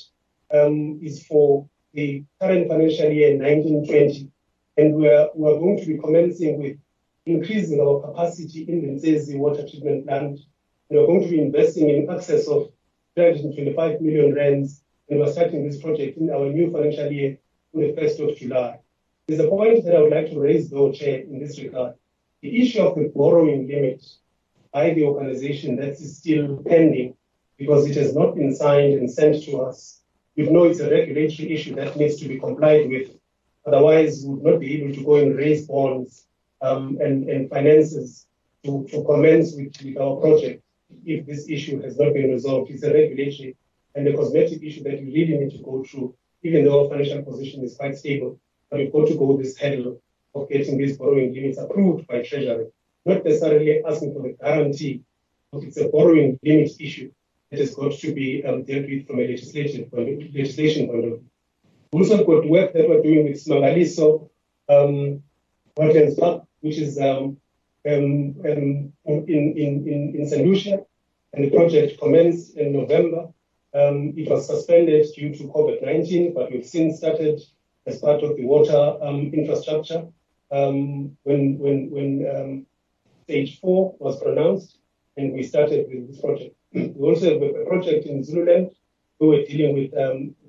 um, 0.51 0.99
is 1.03 1.27
for 1.27 1.69
the 1.93 2.25
current 2.41 2.67
financial 2.69 3.11
year 3.11 3.37
1920, 3.37 4.31
and 4.79 4.95
we're, 4.95 5.29
we're 5.35 5.59
going 5.59 5.79
to 5.79 5.87
be 5.87 5.99
commencing 5.99 6.59
with 6.59 6.79
increasing 7.27 7.81
our 7.81 8.01
capacity 8.01 8.63
in 8.63 8.81
the 8.81 8.89
Nsezi 9.01 9.37
water 9.37 9.69
treatment 9.69 10.07
plant. 10.07 10.41
We're 10.89 11.07
going 11.07 11.23
to 11.23 11.29
be 11.29 11.41
investing 11.41 11.91
in 11.91 12.09
access 12.11 12.49
of 12.49 12.71
325 13.15 14.01
million 14.01 14.35
rands, 14.35 14.83
and 15.09 15.19
we're 15.19 15.33
starting 15.33 15.67
this 15.67 15.81
project 15.81 16.19
in 16.19 16.31
our 16.31 16.49
new 16.49 16.71
financial 16.71 17.11
year 17.11 17.39
on 17.75 17.81
the 17.81 17.93
1st 17.93 18.31
of 18.31 18.39
July. 18.39 18.79
There's 19.27 19.41
a 19.41 19.49
point 19.49 19.85
that 19.85 19.95
I 19.95 20.01
would 20.01 20.13
like 20.13 20.31
to 20.31 20.41
raise, 20.41 20.71
though, 20.71 20.93
Chair, 20.93 21.21
in 21.21 21.41
this 21.41 21.59
regard. 21.59 21.95
The 22.43 22.63
issue 22.63 22.83
of 22.83 22.97
the 22.97 23.13
borrowing 23.15 23.69
limit 23.69 24.05
by 24.73 24.95
the 24.95 25.05
organization 25.05 25.77
that 25.77 25.91
is 25.91 26.19
still 26.19 26.63
pending 26.67 27.17
because 27.59 27.89
it 27.89 27.97
has 27.97 28.15
not 28.15 28.35
been 28.35 28.55
signed 28.55 28.95
and 28.95 29.11
sent 29.11 29.45
to 29.45 29.61
us. 29.61 30.01
We 30.37 30.49
know 30.49 30.65
it's 30.65 30.81
a 30.81 30.91
regulatory 30.91 31.53
issue 31.53 31.75
that 31.75 31.97
needs 31.97 32.17
to 32.17 32.29
be 32.29 32.39
complied 32.39 32.89
with. 32.89 33.11
Otherwise, 33.67 34.25
we 34.25 34.35
would 34.35 34.45
not 34.45 34.61
be 34.61 34.81
able 34.81 34.95
to 34.95 35.05
go 35.05 35.17
and 35.17 35.37
raise 35.37 35.67
bonds 35.67 36.27
um, 36.63 36.99
and, 37.01 37.29
and 37.29 37.51
finances 37.51 38.27
to, 38.65 38.87
to 38.91 39.05
commence 39.05 39.55
with, 39.55 39.75
with 39.85 39.99
our 39.99 40.17
project 40.17 40.63
if 41.05 41.27
this 41.27 41.49
issue 41.49 41.83
has 41.83 41.99
not 41.99 42.15
been 42.15 42.31
resolved. 42.31 42.71
It's 42.71 42.83
a 42.83 42.93
regulatory 42.93 43.57
and 43.95 44.07
a 44.07 44.15
cosmetic 44.15 44.63
issue 44.63 44.83
that 44.85 45.01
you 45.01 45.13
really 45.13 45.39
need 45.39 45.51
to 45.53 45.63
go 45.63 45.85
through, 45.85 46.15
even 46.43 46.65
though 46.65 46.85
our 46.85 46.91
financial 46.91 47.23
position 47.23 47.65
is 47.65 47.77
quite 47.77 47.97
stable. 47.97 48.39
But 48.71 48.81
we've 48.81 48.93
got 48.93 49.09
to 49.09 49.17
go 49.17 49.37
this 49.37 49.59
hurdle 49.59 50.01
of 50.35 50.49
getting 50.49 50.79
these 50.79 50.97
borrowing 50.97 51.35
limits 51.35 51.59
approved 51.59 52.07
by 52.07 52.23
Treasury 52.23 52.67
not 53.05 53.25
necessarily 53.25 53.83
asking 53.85 54.13
for 54.13 54.23
the 54.23 54.37
guarantee, 54.41 55.03
but 55.53 55.63
it's 55.63 55.79
a 55.79 55.89
borrowing 55.89 56.39
limit 56.45 56.71
issue 56.79 57.11
that 57.51 57.61
has 57.61 57.75
got 57.75 57.93
to 57.93 58.15
be 58.15 58.45
um, 58.45 58.63
dealt 58.65 58.87
with 58.87 59.07
from 59.07 59.19
a 59.19 59.27
legislation 59.27 59.85
point 59.91 60.09
of, 60.09 60.35
legislation 60.35 60.87
point 60.87 61.05
of 61.05 61.11
view. 61.11 61.25
We 61.93 62.01
also 62.01 62.25
got 62.25 62.49
work 62.49 62.73
that 62.73 62.89
we're 62.89 63.03
doing 63.03 63.25
with 63.25 63.45
iSimangaliso, 63.45 64.29
um, 64.69 65.23
which 66.61 66.79
is 66.79 66.99
um, 66.99 67.37
um, 67.89 68.35
um, 68.45 68.93
in, 69.07 69.25
in, 69.27 69.89
in, 69.89 70.15
in 70.19 70.29
St. 70.29 70.47
Lucia, 70.47 70.85
and 71.33 71.45
the 71.45 71.51
project 71.51 72.01
commenced 72.01 72.57
in 72.57 72.73
November. 72.73 73.29
Um, 73.73 74.13
it 74.17 74.29
was 74.29 74.47
suspended 74.47 75.07
due 75.15 75.33
to 75.35 75.45
COVID 75.45 75.83
19, 75.83 76.35
but 76.35 76.51
we've 76.51 76.67
since 76.67 76.99
started 76.99 77.41
as 77.87 77.99
part 77.99 78.23
of 78.23 78.37
the 78.37 78.45
water 78.45 78.99
um, 79.01 79.31
infrastructure. 79.33 80.07
Um, 80.51 81.17
when 81.23 81.59
when 81.59 81.91
when 81.91 82.37
um, 82.37 82.67
stage 83.25 83.61
four 83.61 83.95
was 84.01 84.21
pronounced, 84.21 84.79
and 85.17 85.33
we 85.33 85.45
started 85.45 85.87
with 85.89 86.09
this 86.09 86.21
project. 86.21 86.57
we 86.73 86.93
also 86.99 87.33
have 87.33 87.43
a 87.43 87.65
project 87.65 88.07
in 88.07 88.25
Zululand 88.25 88.73
who 89.21 89.29
were 89.29 89.45
dealing 89.45 89.75
with 89.75 89.93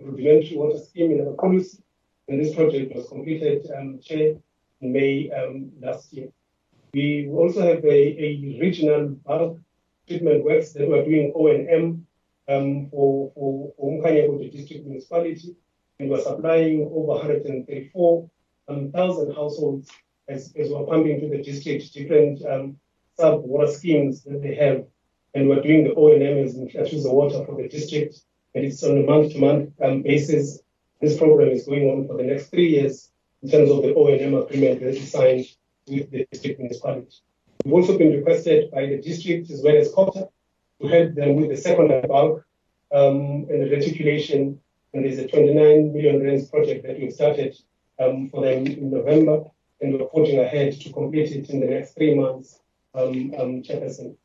rudimentary 0.01 0.57
water 0.57 0.79
scheme 0.79 1.11
in 1.11 1.19
Abaqulusi, 1.19 1.81
and 2.27 2.43
this 2.43 2.55
project 2.55 2.95
was 2.95 3.07
completed, 3.07 3.69
Chair, 4.01 4.35
in 4.81 4.91
May 4.91 5.29
last 5.79 6.11
year. 6.11 6.29
We 6.93 7.29
also 7.29 7.61
have 7.61 7.85
a, 7.85 7.87
a 7.87 8.57
regional 8.59 9.17
treatment 10.07 10.43
works 10.43 10.73
that 10.73 10.89
we're 10.89 11.05
doing 11.05 11.31
O&M 11.35 12.05
um, 12.49 12.89
for, 12.89 13.31
for, 13.33 13.73
for 13.77 13.91
Umkhanyakude, 13.91 14.39
the 14.39 14.57
district 14.57 14.85
municipality, 14.85 15.55
and 15.99 16.09
we're 16.09 16.21
supplying 16.21 16.81
over 16.91 17.13
134,000 17.13 18.29
um, 18.67 19.35
households 19.35 19.89
as, 20.27 20.53
as 20.57 20.69
we're 20.69 20.85
pumping 20.85 21.21
to 21.21 21.29
the 21.29 21.41
district 21.41 21.93
different 21.93 22.45
um, 22.45 22.77
sub 23.17 23.41
water 23.43 23.71
schemes 23.71 24.23
that 24.23 24.41
they 24.41 24.55
have. 24.55 24.85
And 25.33 25.47
we're 25.47 25.61
doing 25.61 25.85
the 25.85 25.93
O&M 25.93 26.43
as 26.43 26.55
the 26.55 27.11
water 27.11 27.45
for 27.45 27.55
the 27.55 27.69
district. 27.69 28.19
And 28.53 28.65
it's 28.65 28.83
on 28.83 28.97
a 28.97 29.03
month 29.03 29.31
to 29.31 29.39
month 29.39 30.03
basis. 30.03 30.59
This 30.99 31.17
program 31.17 31.49
is 31.49 31.65
going 31.65 31.89
on 31.89 32.07
for 32.07 32.17
the 32.17 32.23
next 32.23 32.47
three 32.47 32.67
years 32.67 33.09
in 33.41 33.49
terms 33.49 33.71
of 33.71 33.81
the 33.81 33.93
O&M 33.93 34.33
agreement 34.33 34.81
that 34.81 34.89
is 34.89 35.09
signed 35.09 35.45
with 35.91 36.09
the 36.11 36.25
district 36.31 36.59
municipality. 36.59 37.17
We've 37.63 37.73
also 37.73 37.97
been 37.97 38.13
requested 38.13 38.71
by 38.71 38.85
the 38.87 39.01
district 39.01 39.51
as 39.51 39.61
well 39.63 39.77
as 39.77 39.91
COGTA 39.93 40.29
to 40.81 40.87
help 40.87 41.13
them 41.13 41.35
with 41.35 41.49
the 41.49 41.57
secondary 41.57 42.07
bulk 42.07 42.45
um, 42.91 43.45
and 43.49 43.61
the 43.61 43.69
reticulation, 43.69 44.59
and 44.93 45.05
there's 45.05 45.19
a 45.19 45.27
29 45.27 45.93
million 45.93 46.23
rands 46.23 46.49
project 46.49 46.85
that 46.85 46.99
we've 46.99 47.13
started 47.13 47.55
um, 47.99 48.29
for 48.29 48.41
them 48.41 48.65
in 48.65 48.89
November, 48.89 49.43
and 49.81 49.93
we're 49.93 50.09
forging 50.09 50.39
ahead 50.39 50.79
to 50.79 50.91
complete 50.91 51.31
it 51.31 51.49
in 51.49 51.59
the 51.59 51.67
next 51.67 51.95
three 51.95 52.15
months, 52.15 52.59
um, 52.95 53.33
um, 53.39 53.61
Chairperson. 53.61 54.15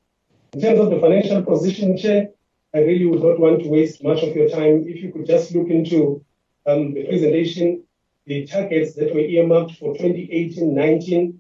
In 0.54 0.60
terms 0.60 0.80
of 0.80 0.90
the 0.90 1.00
financial 1.00 1.42
position, 1.42 1.98
Chair, 1.98 2.30
I 2.74 2.78
really 2.78 3.06
would 3.06 3.22
not 3.22 3.38
want 3.38 3.62
to 3.62 3.68
waste 3.68 4.02
much 4.02 4.22
of 4.22 4.34
your 4.34 4.48
time. 4.48 4.84
If 4.86 5.02
you 5.02 5.12
could 5.12 5.26
just 5.26 5.54
look 5.54 5.68
into 5.68 6.24
um, 6.66 6.94
the 6.94 7.04
presentation, 7.04 7.84
the 8.26 8.46
targets 8.46 8.94
that 8.94 9.14
were 9.14 9.20
earmarked 9.20 9.76
for 9.76 9.94
2018-19, 9.94 11.36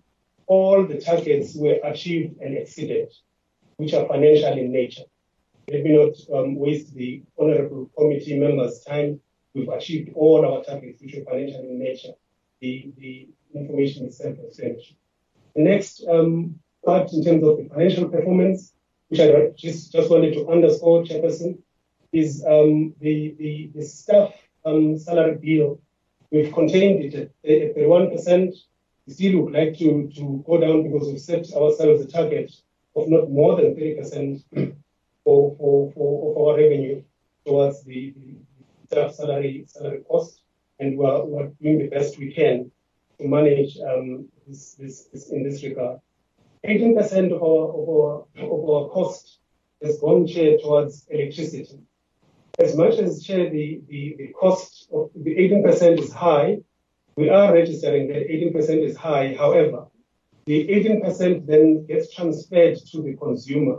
all 0.46 0.86
the 0.86 1.00
targets 1.00 1.54
were 1.54 1.78
achieved 1.84 2.40
and 2.40 2.56
exceeded, 2.56 3.12
which 3.76 3.94
are 3.94 4.06
financial 4.06 4.52
in 4.52 4.72
nature. 4.72 5.04
Let 5.70 5.82
me 5.82 5.96
not 5.96 6.38
um, 6.38 6.54
waste 6.54 6.94
the 6.94 7.22
honorable 7.38 7.90
committee 7.96 8.38
members' 8.38 8.84
time. 8.84 9.20
We've 9.54 9.68
achieved 9.68 10.10
all 10.14 10.46
our 10.46 10.62
targets, 10.62 11.02
which 11.02 11.16
are 11.16 11.24
financial 11.24 11.60
in 11.60 11.78
nature. 11.78 12.12
The, 12.60 12.92
the 12.96 13.28
information 13.54 14.06
is 14.06 14.18
self-explanatory. 14.18 14.96
The 15.56 15.62
next 15.62 16.04
um, 16.08 16.60
part 16.84 17.12
in 17.12 17.24
terms 17.24 17.42
of 17.44 17.56
the 17.56 17.68
financial 17.68 18.08
performance, 18.08 18.72
which 19.08 19.20
I 19.20 19.48
just, 19.56 19.92
just 19.92 20.10
wanted 20.10 20.34
to 20.34 20.48
underscore, 20.48 21.02
Chairperson, 21.02 21.58
is 22.12 22.44
um, 22.46 22.94
the, 23.00 23.34
the, 23.38 23.70
the 23.74 23.82
staff 23.82 24.32
um, 24.64 24.98
salary 24.98 25.36
bill. 25.36 25.80
We've 26.30 26.52
contained 26.52 27.04
it 27.04 27.14
at, 27.14 27.50
at 27.50 27.76
31%. 27.76 28.54
We 29.06 29.12
still 29.14 29.42
would 29.42 29.52
like 29.52 29.78
to, 29.78 30.10
to 30.16 30.44
go 30.46 30.58
down 30.58 30.82
because 30.82 31.08
we've 31.08 31.20
set 31.20 31.52
ourselves 31.52 32.02
a 32.02 32.06
target 32.06 32.52
of 32.96 33.08
not 33.08 33.30
more 33.30 33.56
than 33.56 33.74
30% 33.76 34.42
for, 35.24 35.56
for, 35.56 35.92
for 35.92 36.30
of 36.30 36.48
our 36.48 36.56
revenue 36.56 37.02
towards 37.46 37.84
the, 37.84 38.14
the 38.90 39.12
salary 39.12 39.64
salary 39.68 40.00
cost, 40.08 40.40
and 40.80 40.96
we're, 40.98 41.24
we're 41.24 41.48
doing 41.60 41.78
the 41.78 41.88
best 41.88 42.18
we 42.18 42.32
can 42.32 42.70
to 43.18 43.28
manage 43.28 43.78
um, 43.78 44.28
this, 44.46 44.74
this, 44.74 45.04
this 45.12 45.30
in 45.30 45.42
this 45.42 45.62
regard. 45.62 46.00
18% 46.66 47.32
of 47.32 47.42
our, 47.42 47.68
of 47.68 47.88
our, 47.88 48.24
of 48.44 48.70
our 48.70 48.88
cost 48.90 49.38
has 49.82 49.98
gone 49.98 50.26
share 50.26 50.58
towards 50.58 51.06
electricity. 51.10 51.78
As 52.58 52.76
much 52.76 52.94
as 52.94 53.24
share 53.24 53.50
the, 53.50 53.80
the, 53.88 54.16
the 54.18 54.28
cost 54.28 54.88
of 54.92 55.10
the 55.14 55.34
18% 55.34 56.00
is 56.00 56.12
high, 56.12 56.58
we 57.16 57.30
are 57.30 57.52
registering 57.52 58.08
that 58.08 58.28
18% 58.28 58.84
is 58.84 58.96
high. 58.96 59.34
However, 59.34 59.86
the 60.44 60.68
18% 60.68 61.46
then 61.46 61.86
gets 61.86 62.14
transferred 62.14 62.76
to 62.92 63.02
the 63.02 63.16
consumer 63.16 63.78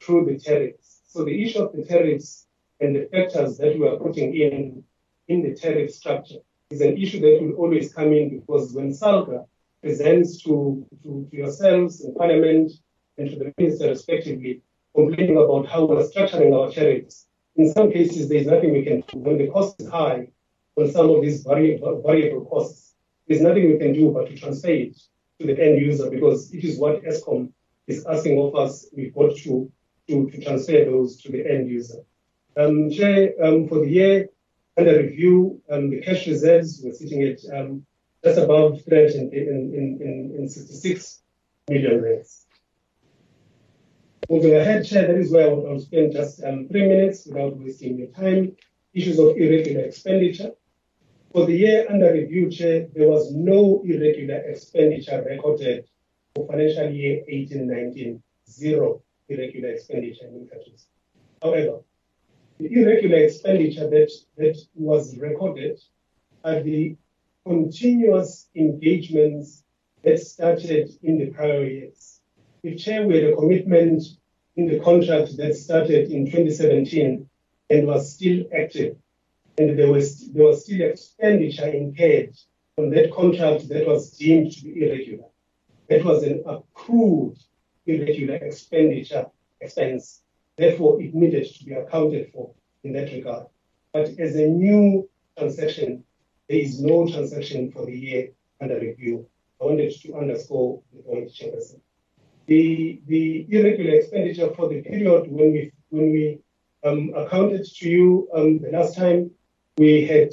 through 0.00 0.26
the 0.26 0.38
tariffs. 0.38 1.02
So 1.06 1.24
the 1.24 1.42
issue 1.42 1.62
of 1.62 1.72
the 1.74 1.84
tariffs 1.84 2.46
and 2.80 2.94
the 2.94 3.08
factors 3.12 3.56
that 3.58 3.78
we 3.78 3.86
are 3.86 3.96
putting 3.96 4.34
in 4.34 4.82
in 5.28 5.42
the 5.42 5.54
tariff 5.54 5.94
structure 5.94 6.40
is 6.70 6.80
an 6.80 6.98
issue 6.98 7.20
that 7.20 7.38
will 7.40 7.54
always 7.54 7.94
come 7.94 8.12
in 8.12 8.40
because 8.40 8.72
when 8.72 8.90
SALGA 8.90 9.46
presents 9.80 10.42
to, 10.42 10.84
to, 11.04 11.28
to 11.30 11.36
yourselves 11.36 12.04
in 12.04 12.14
Parliament 12.14 12.72
and 13.16 13.30
to 13.30 13.36
the 13.38 13.54
Minister 13.56 13.88
respectively, 13.88 14.60
complaining 14.94 15.36
about 15.36 15.68
how 15.68 15.84
we're 15.84 16.06
structuring 16.06 16.52
our 16.52 16.70
tariffs, 16.72 17.26
in 17.56 17.72
some 17.72 17.92
cases 17.92 18.28
there's 18.28 18.46
nothing 18.46 18.72
we 18.72 18.84
can 18.84 19.04
do. 19.08 19.18
When 19.18 19.38
the 19.38 19.46
cost 19.46 19.80
is 19.80 19.88
high 19.88 20.28
on 20.76 20.90
some 20.90 21.10
of 21.10 21.22
these 21.22 21.42
variable, 21.42 22.02
variable 22.02 22.44
costs, 22.46 22.94
there's 23.26 23.40
nothing 23.40 23.70
we 23.70 23.78
can 23.78 23.92
do 23.92 24.10
but 24.10 24.28
to 24.28 24.36
transfer 24.36 24.70
it 24.70 24.96
to 25.40 25.46
the 25.46 25.60
end 25.60 25.80
user 25.80 26.10
because 26.10 26.52
it 26.52 26.62
is 26.64 26.78
what 26.78 27.02
Eskom 27.04 27.50
is 27.86 28.04
asking 28.06 28.40
of 28.40 28.54
us. 28.54 28.86
We've 28.96 29.14
got 29.14 29.36
to, 29.36 29.70
to, 30.08 30.30
to 30.30 30.40
transfer 30.40 30.84
those 30.84 31.20
to 31.22 31.32
the 31.32 31.50
end 31.50 31.68
user. 31.68 31.98
Um, 32.56 32.88
Chair, 32.90 33.32
um, 33.42 33.66
for 33.68 33.80
the 33.80 33.88
year 33.88 34.28
under 34.76 34.98
review, 34.98 35.62
um, 35.70 35.90
the 35.90 36.00
cash 36.00 36.26
reserves 36.26 36.80
were 36.84 36.92
sitting 36.92 37.22
at 37.22 37.38
um, 37.52 37.86
just 38.22 38.38
above 38.38 38.82
366 38.84 41.22
million 41.68 42.02
rands. 42.02 42.46
Moving 44.30 44.54
ahead, 44.56 44.86
Chair, 44.86 45.08
that 45.08 45.16
is 45.16 45.30
where 45.30 45.50
I 45.50 45.52
will 45.52 45.78
spend 45.80 46.12
just 46.12 46.42
um, 46.42 46.66
three 46.68 46.88
minutes 46.88 47.26
without 47.26 47.58
wasting 47.58 47.98
your 47.98 48.08
time. 48.08 48.56
Issues 48.94 49.18
of 49.18 49.36
irregular 49.36 49.82
expenditure. 49.82 50.52
For 51.34 51.46
the 51.46 51.52
year 51.52 51.84
under 51.90 52.12
review, 52.12 52.48
Chair, 52.48 52.86
there 52.94 53.08
was 53.08 53.34
no 53.34 53.82
irregular 53.84 54.36
expenditure 54.36 55.20
recorded 55.28 55.84
for 56.32 56.46
financial 56.46 56.88
year 56.90 57.24
18-19, 57.28 58.22
zero 58.48 59.02
irregular 59.28 59.70
expenditure 59.70 60.28
in 60.28 60.46
countries. 60.46 60.86
However, 61.42 61.80
the 62.60 62.72
irregular 62.72 63.16
expenditure 63.16 63.90
that, 63.90 64.12
that 64.36 64.56
was 64.76 65.18
recorded 65.18 65.80
are 66.44 66.62
the 66.62 66.96
continuous 67.44 68.48
engagements 68.54 69.64
that 70.04 70.20
started 70.20 70.88
in 71.02 71.18
the 71.18 71.30
prior 71.30 71.64
years. 71.64 72.20
If 72.62 72.78
Chair, 72.78 73.08
we 73.08 73.16
had 73.16 73.32
a 73.32 73.34
commitment 73.34 74.04
in 74.54 74.68
the 74.68 74.78
contract 74.78 75.36
that 75.38 75.56
started 75.56 76.12
in 76.12 76.26
2017 76.26 77.28
and 77.70 77.86
was 77.88 78.14
still 78.14 78.44
active, 78.56 78.98
and 79.58 79.78
there 79.78 79.90
was, 79.90 80.32
there 80.32 80.46
was 80.46 80.64
still 80.64 80.82
expenditure 80.82 81.68
incurred 81.68 82.34
on 82.76 82.90
that 82.90 83.12
contract 83.12 83.68
that 83.68 83.86
was 83.86 84.16
deemed 84.16 84.52
to 84.52 84.64
be 84.64 84.84
irregular. 84.84 85.24
That 85.88 86.04
was 86.04 86.22
an 86.24 86.42
accrued 86.46 87.38
irregular 87.86 88.36
expenditure 88.36 89.26
expense. 89.60 90.22
Therefore, 90.56 91.00
it 91.00 91.14
needed 91.14 91.46
to 91.54 91.64
be 91.64 91.72
accounted 91.74 92.32
for 92.32 92.52
in 92.82 92.92
that 92.94 93.12
regard. 93.12 93.46
But 93.92 94.08
as 94.18 94.36
a 94.36 94.46
new 94.46 95.08
transaction, 95.38 96.04
there 96.48 96.58
is 96.58 96.80
no 96.80 97.06
transaction 97.06 97.70
for 97.70 97.86
the 97.86 97.96
year 97.96 98.28
under 98.60 98.78
review. 98.78 99.26
I 99.60 99.64
wanted 99.64 99.94
to 100.00 100.16
underscore 100.16 100.82
the 100.92 101.02
point, 101.02 101.30
Chairperson. 101.30 101.80
The, 102.46 103.00
the 103.06 103.46
irregular 103.48 103.94
expenditure 103.94 104.50
for 104.54 104.68
the 104.68 104.82
period 104.82 105.30
when 105.30 105.52
we 105.52 105.72
when 105.88 106.10
we 106.12 106.40
um, 106.84 107.12
accounted 107.16 107.64
to 107.64 107.88
you 107.88 108.28
um, 108.34 108.58
the 108.58 108.70
last 108.70 108.96
time, 108.96 109.30
we 109.76 110.06
had 110.06 110.30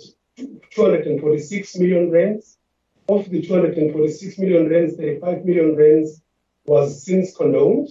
246 0.71 1.77
million 1.77 2.11
rands. 2.11 2.57
Of 3.09 3.29
the 3.29 3.41
246 3.41 4.37
million 4.37 4.69
rands, 4.69 4.95
35 4.95 5.43
million 5.43 5.75
rands 5.75 6.21
was 6.65 7.03
since 7.03 7.35
condoned. 7.35 7.89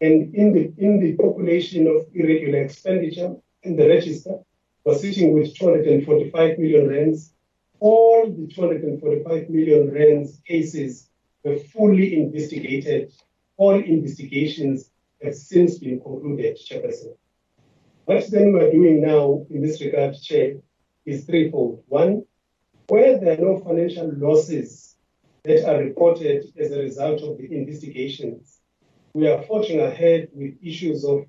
And 0.00 0.34
in 0.34 0.52
the 0.52 0.72
in 0.78 1.00
the 1.00 1.16
population 1.16 1.86
of 1.86 2.06
irregular 2.14 2.62
expenditure 2.62 3.34
in 3.62 3.76
the 3.76 3.88
register, 3.88 4.38
was 4.84 5.00
sitting 5.00 5.32
with 5.32 5.54
245 5.56 6.58
million 6.58 6.88
rands 6.88 7.32
all 7.80 8.26
the 8.30 8.46
245 8.46 9.50
million 9.50 9.92
rands 9.92 10.40
cases 10.46 11.08
were 11.44 11.58
fully 11.58 12.18
investigated. 12.20 13.12
All 13.56 13.74
investigations 13.74 14.90
have 15.22 15.34
since 15.34 15.78
been 15.78 16.00
concluded, 16.00 16.58
Chairperson. 16.58 17.16
What 18.04 18.30
then 18.30 18.52
we're 18.52 18.70
doing 18.70 19.02
now 19.02 19.46
in 19.50 19.62
this 19.62 19.80
regard, 19.80 20.20
Chair, 20.20 20.56
is 21.06 21.24
threefold. 21.24 21.82
One, 21.88 22.24
where 22.88 23.18
there 23.18 23.34
are 23.34 23.40
no 23.40 23.60
financial 23.60 24.12
losses 24.16 24.96
that 25.44 25.64
are 25.64 25.82
reported 25.82 26.44
as 26.58 26.72
a 26.72 26.78
result 26.78 27.22
of 27.22 27.38
the 27.38 27.50
investigations, 27.50 28.60
we 29.14 29.28
are 29.28 29.42
forging 29.44 29.80
ahead 29.80 30.28
with 30.32 30.54
issues 30.62 31.04
of 31.04 31.24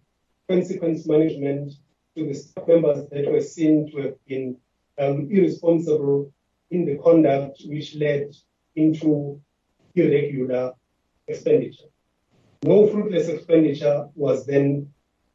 consequence 0.49 1.07
management 1.07 1.73
to 2.15 2.25
the 2.25 2.33
staff 2.33 2.67
members 2.67 3.07
that 3.11 3.31
were 3.31 3.41
seen 3.41 3.89
to 3.91 3.97
have 4.01 4.25
been 4.25 4.57
um, 4.97 5.27
irresponsible 5.31 6.31
in 6.71 6.85
the 6.85 6.97
conduct 6.97 7.61
which 7.65 7.95
led 7.95 8.31
into 8.75 9.39
irregular 9.95 10.73
expenditure. 11.27 11.85
No 12.63 12.87
fruitless 12.87 13.27
expenditure 13.27 14.09
was 14.15 14.45
then 14.45 14.91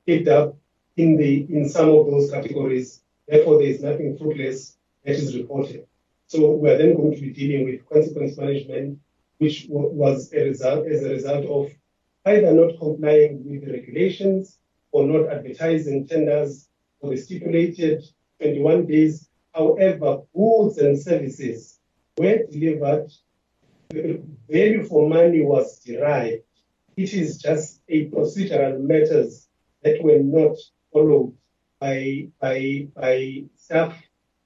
picked 0.07 0.29
up 0.29 0.57
in 0.97 1.17
the 1.17 1.47
in 1.49 1.69
some 1.69 1.89
of 1.89 2.07
those 2.07 2.31
categories. 2.31 3.03
Therefore, 3.33 3.59
there 3.59 3.69
is 3.69 3.83
nothing 3.83 4.19
fruitless 4.19 4.77
that 5.05 5.17
is 5.17 5.35
reported. 5.35 5.87
So 6.27 6.53
we 6.53 6.69
are 6.69 6.77
then 6.77 6.95
going 6.95 7.15
to 7.15 7.21
be 7.21 7.33
dealing 7.33 7.65
with 7.65 7.89
consequence 7.89 8.37
management, 8.37 8.99
which 9.39 9.67
was 9.71 10.31
a 10.35 10.45
result 10.45 10.87
as 10.87 11.03
a 11.03 11.09
result 11.09 11.47
of 11.47 11.71
either 12.27 12.53
not 12.53 12.79
complying 12.79 13.43
with 13.45 13.65
the 13.65 13.73
regulations 13.73 14.59
or 14.91 15.07
not 15.07 15.33
advertising 15.33 16.07
tenders 16.07 16.69
for 17.01 17.09
the 17.09 17.17
stipulated 17.17 18.05
21 18.39 18.87
days 18.87 19.31
However, 19.55 20.23
goods 20.35 20.79
and 20.79 20.99
services 20.99 21.79
were 22.19 22.45
delivered, 22.51 23.11
value 23.91 24.85
for 24.85 25.09
money 25.09 25.43
was 25.43 25.79
derived. 25.81 26.45
It 26.97 27.13
is 27.13 27.39
just 27.39 27.81
a 27.89 28.09
procedural 28.09 28.81
matters 28.81 29.49
that 29.83 30.03
were 30.03 30.21
not 30.21 30.57
followed 30.93 31.35
by, 31.83 33.47
staff, 33.57 33.97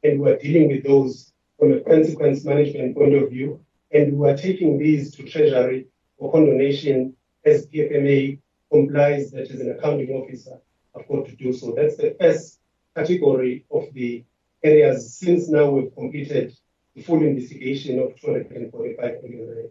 and 0.03 0.21
we're 0.21 0.39
dealing 0.39 0.69
with 0.69 0.85
those 0.85 1.33
from 1.59 1.73
a 1.73 1.81
consequence 1.81 2.45
management 2.45 2.97
point 2.97 3.15
of 3.15 3.31
view. 3.31 3.61
And 3.93 4.19
we 4.19 4.29
are 4.29 4.37
taking 4.37 4.79
these 4.79 5.15
to 5.17 5.23
Treasury 5.25 5.87
for 6.19 6.33
condonation 6.33 7.15
as 7.45 7.67
PFMA 7.67 8.39
complies 8.73 9.31
that 9.33 9.51
as 9.51 9.61
an 9.61 9.71
accounting 9.73 10.11
officer, 10.11 10.59
I've 10.99 11.09
got 11.09 11.27
to 11.27 11.37
do 11.37 11.53
so. 11.53 11.75
That's 11.77 11.97
the 11.97 12.17
first 12.19 12.59
category 12.95 13.65
of 13.71 13.93
the 13.93 14.25
areas 14.63 15.15
since 15.15 15.49
now 15.49 15.71
we've 15.71 15.95
completed 15.95 16.57
the 16.95 17.03
full 17.03 17.23
investigation 17.23 17.99
of 17.99 18.19
245 18.19 19.23
million. 19.23 19.71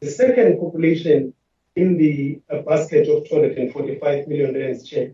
The 0.00 0.10
second 0.10 0.58
population 0.58 1.32
in 1.76 1.96
the 1.96 2.40
basket 2.66 3.08
of 3.08 3.28
245 3.28 4.28
million 4.28 4.54
rand 4.54 4.84
chair 4.84 5.12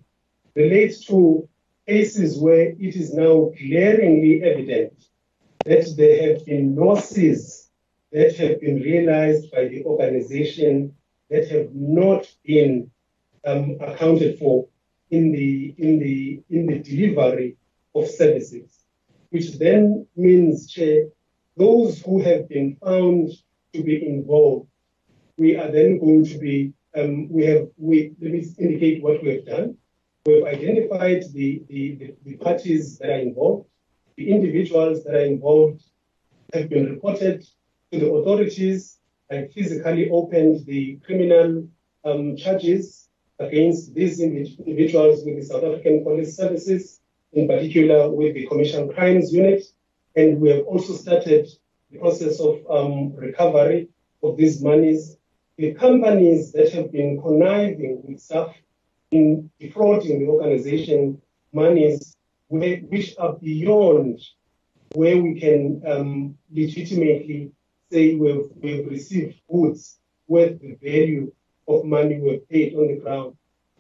relates 0.55 1.05
to 1.07 1.49
cases 1.91 2.39
where 2.39 2.67
it 2.87 2.95
is 3.03 3.13
now 3.13 3.51
glaringly 3.61 4.35
evident 4.45 4.95
that 5.65 5.85
there 5.97 6.19
have 6.27 6.47
been 6.47 6.77
losses 6.77 7.69
that 8.13 8.37
have 8.37 8.61
been 8.61 8.79
realized 8.91 9.51
by 9.51 9.67
the 9.67 9.83
organization 9.85 10.95
that 11.31 11.49
have 11.49 11.69
not 11.75 12.23
been 12.45 12.89
um, 13.45 13.77
accounted 13.81 14.39
for 14.39 14.69
in 15.11 15.33
the 15.33 15.75
in 15.79 15.99
the 15.99 16.41
in 16.57 16.63
the 16.71 16.79
delivery 16.91 17.57
of 17.97 18.07
services, 18.09 18.71
which 19.31 19.59
then 19.59 20.07
means, 20.15 20.71
Chair, 20.71 21.09
those 21.57 22.01
who 22.03 22.23
have 22.23 22.49
been 22.49 22.77
found 22.85 23.33
to 23.73 23.83
be 23.83 23.97
involved, 24.07 24.69
we 25.37 25.57
are 25.57 25.71
then 25.73 25.99
going 25.99 26.25
to 26.25 26.39
be 26.39 26.73
um, 26.97 27.29
we 27.29 27.43
have 27.47 27.67
we 27.77 28.13
let 28.21 28.33
me 28.33 28.47
indicate 28.59 29.03
what 29.03 29.21
we 29.23 29.29
have 29.35 29.47
done. 29.47 29.77
We've 30.27 30.45
identified 30.45 31.23
the, 31.33 31.63
the, 31.71 32.15
the, 32.27 32.37
parties 32.37 32.99
that 32.99 33.09
are 33.09 33.21
involved, 33.21 33.69
the 34.19 34.31
individuals 34.31 35.03
that 35.05 35.15
are 35.15 35.25
involved 35.25 35.83
have 36.53 36.69
been 36.69 36.91
reported 36.91 37.43
to 37.91 37.99
the 37.99 38.11
authorities 38.11 38.99
and 39.31 39.51
physically 39.51 40.11
opened 40.11 40.67
the 40.67 40.99
criminal 41.07 41.67
um, 42.05 42.37
charges 42.37 43.09
against 43.39 43.95
these 43.95 44.21
individuals 44.21 45.23
with 45.25 45.37
the 45.37 45.43
South 45.43 45.65
African 45.65 46.05
Police 46.05 46.37
Services, 46.37 47.01
in 47.33 47.49
particular 47.49 48.11
with 48.11 48.35
the 48.35 48.47
Commercial 48.47 48.93
Crimes 48.93 49.33
Unit. 49.33 49.63
And 50.17 50.39
we 50.39 50.51
have 50.51 50.67
also 50.67 50.93
started 50.93 51.49
the 51.91 51.99
process 51.99 52.41
of 52.41 52.61
um, 52.69 53.17
recovery 53.17 53.89
of 54.23 54.37
these 54.37 54.63
monies. 54.63 55.17
The 55.57 55.73
companies 55.73 56.53
that 56.53 56.71
have 56.75 56.93
been 56.93 57.23
conniving 57.23 58.03
with 58.05 58.21
staff 58.21 58.55
in 59.11 59.51
defrauding 59.59 60.21
the 60.21 60.27
organization 60.27 61.21
monies 61.53 62.17
which 62.49 63.15
are 63.19 63.35
beyond 63.35 64.21
where 64.95 65.17
we 65.19 65.39
can 65.39 65.83
um, 65.87 66.37
legitimately 66.53 67.53
say 67.91 68.15
we've, 68.15 68.47
we've 68.57 68.87
received 68.89 69.41
goods 69.51 69.99
worth 70.27 70.61
the 70.61 70.77
value 70.83 71.33
of 71.69 71.85
money 71.85 72.19
we've 72.19 72.49
paid 72.49 72.75
on 72.75 72.89
the 72.89 72.97
ground. 72.97 73.37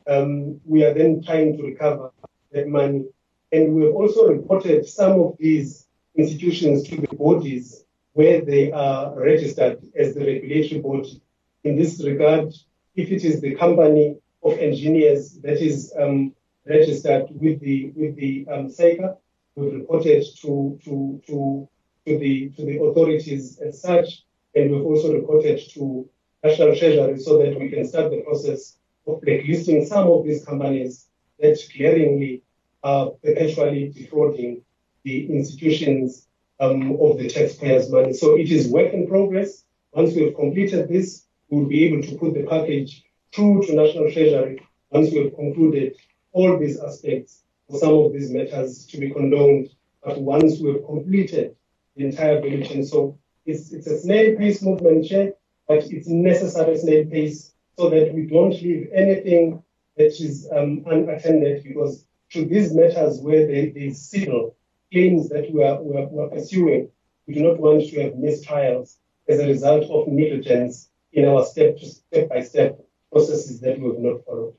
Um, 0.07 0.61
we 0.65 0.85
are 0.85 0.95
then 0.95 1.23
trying 1.23 1.57
to 1.57 1.63
recover 1.65 2.13
that 2.53 2.69
money. 2.69 3.07
And 3.53 3.75
we've 3.75 3.95
also 3.95 4.29
reported 4.29 4.87
some 4.87 5.21
of 5.21 5.37
these 5.39 5.87
institutions 6.15 6.89
to 6.89 7.01
the 7.01 7.17
bodies 7.17 7.85
where 8.13 8.41
they 8.45 8.71
are 8.71 9.15
registered 9.15 9.81
as 9.97 10.15
the 10.15 10.25
regulatory 10.25 10.81
body. 10.81 11.23
In 11.65 11.77
this 11.77 12.03
regard, 12.05 12.53
if 12.95 13.11
it 13.11 13.25
is 13.25 13.41
the 13.41 13.55
company 13.55 14.17
of 14.43 14.59
engineers 14.59 15.39
that 15.43 15.61
is 15.61 15.93
um, 15.99 16.35
registered 16.67 17.27
with 17.31 17.61
the 17.61 17.93
with 17.97 18.17
the 18.17 18.47
um, 18.51 18.69
SAICA, 18.69 19.17
we've 19.57 19.75
reported 19.75 20.25
to 20.43 20.79
to 20.85 21.21
to 21.27 21.69
to 22.07 22.19
the 22.19 22.51
to 22.51 22.65
the 22.65 22.81
authorities 22.83 23.59
as 23.59 23.81
such, 23.81 24.25
and 24.55 24.71
we've 24.71 24.85
also 24.85 25.13
reported 25.13 25.61
to 25.75 26.09
National 26.43 26.75
Treasury 26.77 27.19
so 27.19 27.39
that 27.39 27.59
we 27.59 27.69
can 27.69 27.87
start 27.87 28.11
the 28.11 28.23
process 28.23 28.77
of 29.07 29.21
blacklisting 29.21 29.85
some 29.87 30.09
of 30.09 30.25
these 30.25 30.45
companies 30.45 31.07
that 31.39 31.59
glaringly 31.77 32.43
are 32.83 33.11
perpetually 33.23 33.91
defrauding 33.91 34.63
the 35.05 35.31
institutions 35.31 36.27
um, 36.61 36.93
of 37.01 37.19
the 37.19 37.29
taxpayers' 37.29 37.91
money. 37.91 38.13
So 38.13 38.39
it 38.39 38.51
is 38.51 38.69
work 38.69 38.93
in 38.93 39.07
progress. 39.07 39.65
Once 39.93 40.15
we 40.15 40.25
have 40.25 40.35
completed 40.35 40.89
this, 40.89 41.27
we'll 41.49 41.67
be 41.67 41.85
able 41.87 42.03
to 42.03 42.17
put 42.17 42.35
the 42.35 42.45
package 42.45 43.03
through 43.33 43.67
to 43.67 43.75
National 43.75 44.11
Treasury 44.11 44.61
once 44.91 45.11
we 45.13 45.25
have 45.25 45.35
concluded 45.35 45.97
all 46.33 46.59
these 46.59 46.81
aspects 46.81 47.43
for 47.69 47.79
some 47.79 47.93
of 47.93 48.13
these 48.13 48.31
matters 48.31 48.87
to 48.87 48.99
be 48.99 49.11
condoned. 49.11 49.69
But 50.05 50.21
once 50.21 50.59
we 50.61 50.73
have 50.73 50.85
completed 50.85 51.55
the 51.97 52.07
entire 52.07 52.41
chain, 52.41 52.85
so 52.85 53.19
it's, 53.47 53.73
it's 53.73 53.87
a 53.87 53.99
snail 53.99 54.37
pace 54.37 54.63
movement, 54.63 55.07
Chair, 55.07 55.35
but 55.69 55.85
it's 55.85 56.09
necessary 56.09 56.77
snail 56.79 57.05
pace 57.07 57.53
so 57.79 57.91
that 57.91 58.13
we 58.13 58.27
don't 58.27 58.51
leave 58.51 58.89
anything 58.95 59.63
that 59.97 60.21
is 60.21 60.49
um, 60.55 60.85
unattended 60.87 61.63
because 61.63 62.07
to 62.31 62.45
these 62.45 62.75
matters 62.75 63.21
where 63.21 63.47
they, 63.47 63.71
they 63.71 63.91
signal 63.91 64.57
claims 64.93 65.29
that 65.29 65.53
we 65.53 65.63
are, 65.63 65.81
we, 65.83 65.97
are, 65.97 66.07
we 66.09 66.23
are 66.23 66.29
pursuing, 66.29 66.89
we 67.27 67.35
do 67.35 67.43
not 67.43 67.59
want 67.59 67.83
to 67.89 68.03
have 68.03 68.13
mistrials 68.15 68.97
as 69.29 69.39
a 69.39 69.47
result 69.47 69.85
of 69.91 70.09
negligence 70.09 70.91
in 71.13 71.27
our 71.27 71.45
step 71.45 71.77
to 71.79 71.87
step 71.87 72.29
by 72.29 72.41
step 72.41 72.81
processes 73.13 73.61
that 73.61 73.79
we 73.79 73.89
have 73.89 73.99
not 73.99 74.25
followed. 74.25 74.55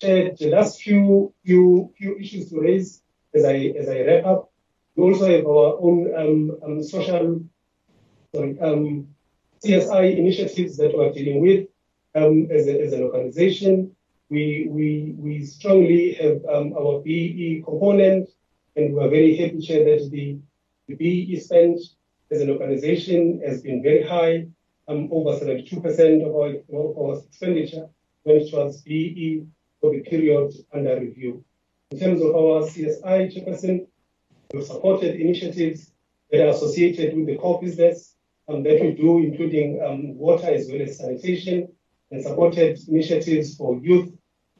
Chair, 0.00 0.32
the 0.38 0.50
last 0.50 0.82
few 0.82 1.32
few 1.44 1.92
few 1.96 2.18
issues 2.18 2.50
to 2.50 2.60
raise 2.60 3.02
as 3.34 3.44
I 3.44 3.56
as 3.78 3.88
I 3.88 4.00
wrap 4.02 4.26
up. 4.26 4.50
We 4.96 5.04
also 5.04 5.26
have 5.26 5.46
our 5.46 5.78
own 5.80 5.98
um, 6.14 6.58
um, 6.64 6.82
social 6.82 7.40
sorry, 8.34 8.58
um, 8.60 9.08
CSI 9.64 10.18
initiatives 10.18 10.76
that 10.76 10.96
we're 10.96 11.12
dealing 11.12 11.40
with 11.40 11.68
um, 12.14 12.48
as, 12.50 12.66
a, 12.66 12.80
as 12.82 12.92
an 12.92 13.02
organization. 13.02 13.94
We, 14.28 14.66
we, 14.70 15.14
we 15.18 15.44
strongly 15.44 16.14
have 16.14 16.44
um, 16.46 16.72
our 16.72 17.00
BE 17.00 17.62
component, 17.64 18.30
and 18.76 18.94
we're 18.94 19.10
very 19.10 19.36
happy, 19.36 19.60
Chair, 19.60 19.84
that 19.84 20.10
the, 20.10 20.38
the 20.88 20.94
BE 20.94 21.38
spend 21.38 21.78
as 22.30 22.40
an 22.40 22.50
organization 22.50 23.42
has 23.46 23.60
been 23.62 23.82
very 23.82 24.02
high, 24.02 24.46
um, 24.92 25.08
over 25.10 25.38
72% 25.38 26.26
of 26.26 26.34
our, 26.34 26.52
our 26.76 27.18
expenditure 27.18 27.88
it 28.24 28.52
was 28.52 28.82
BE 28.82 29.46
for 29.80 29.90
the 29.92 30.00
period 30.02 30.52
under 30.72 31.00
review. 31.00 31.44
In 31.90 31.98
terms 31.98 32.22
of 32.22 32.34
our 32.34 32.62
CSI 32.62 33.34
chairperson, 33.34 33.86
we've 34.52 34.64
supported 34.64 35.20
initiatives 35.20 35.90
that 36.30 36.46
are 36.46 36.50
associated 36.50 37.16
with 37.16 37.26
the 37.26 37.36
core 37.36 37.60
business 37.60 38.14
um, 38.48 38.62
that 38.62 38.80
we 38.80 38.92
do, 38.92 39.18
including 39.18 39.82
um, 39.84 40.16
water 40.16 40.46
as 40.46 40.68
well 40.70 40.80
as 40.82 40.98
sanitation, 40.98 41.68
and 42.10 42.22
supported 42.22 42.78
initiatives 42.88 43.56
for 43.56 43.76
youth, 43.78 44.12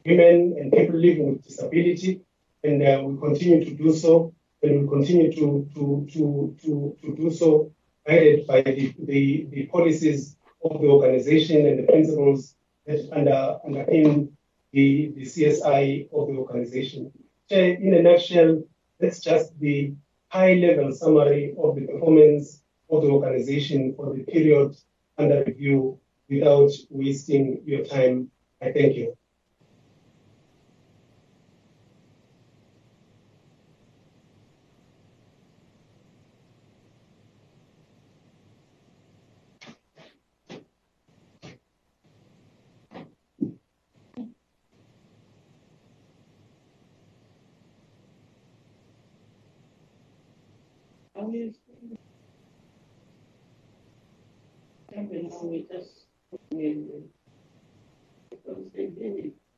women, 0.04 0.56
and 0.58 0.72
people 0.72 0.96
living 0.96 1.32
with 1.32 1.44
disability. 1.44 2.20
And 2.64 2.82
uh, 2.82 3.02
we 3.04 3.18
continue 3.18 3.64
to 3.64 3.70
do 3.74 3.92
so, 3.92 4.34
and 4.62 4.82
we 4.82 4.88
continue 4.88 5.32
to, 5.32 5.68
to, 5.74 6.06
to, 6.12 6.56
to, 6.62 6.96
to 7.02 7.16
do 7.16 7.30
so, 7.30 7.72
guided 8.06 8.46
by 8.46 8.62
the, 8.62 8.94
the, 9.04 9.46
the 9.50 9.66
policies 9.66 10.36
of 10.64 10.80
the 10.80 10.88
organization 10.88 11.66
and 11.66 11.78
the 11.78 11.92
principles 11.92 12.54
that 12.86 13.08
under, 13.12 13.58
underpin 13.66 14.30
the, 14.72 15.12
the 15.16 15.22
CSI 15.22 16.08
of 16.12 16.28
the 16.28 16.34
organization. 16.34 17.12
In 17.50 17.94
a 17.94 18.02
nutshell, 18.02 18.62
that's 18.98 19.20
just 19.20 19.58
the 19.60 19.94
high 20.28 20.54
level 20.54 20.92
summary 20.92 21.54
of 21.62 21.76
the 21.76 21.86
performance 21.86 22.62
of 22.90 23.02
the 23.02 23.08
organization 23.08 23.94
for 23.94 24.14
the 24.14 24.22
period 24.24 24.74
under 25.18 25.44
review 25.44 25.98
without 26.28 26.70
wasting 26.88 27.62
your 27.66 27.84
time. 27.84 28.30
I 28.62 28.72
thank 28.72 28.96
you. 28.96 29.16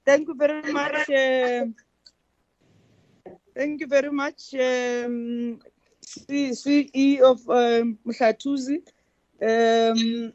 Thank 0.05 0.29
you 0.29 0.35
very 0.35 0.73
much. 0.73 1.11
Uh, 1.11 1.67
thank 3.57 3.81
you 3.81 3.87
very 3.87 4.11
much, 4.13 4.55
um, 4.55 5.59
CE 6.03 7.21
of 7.21 7.49
um. 7.49 7.99
Um, 9.43 10.33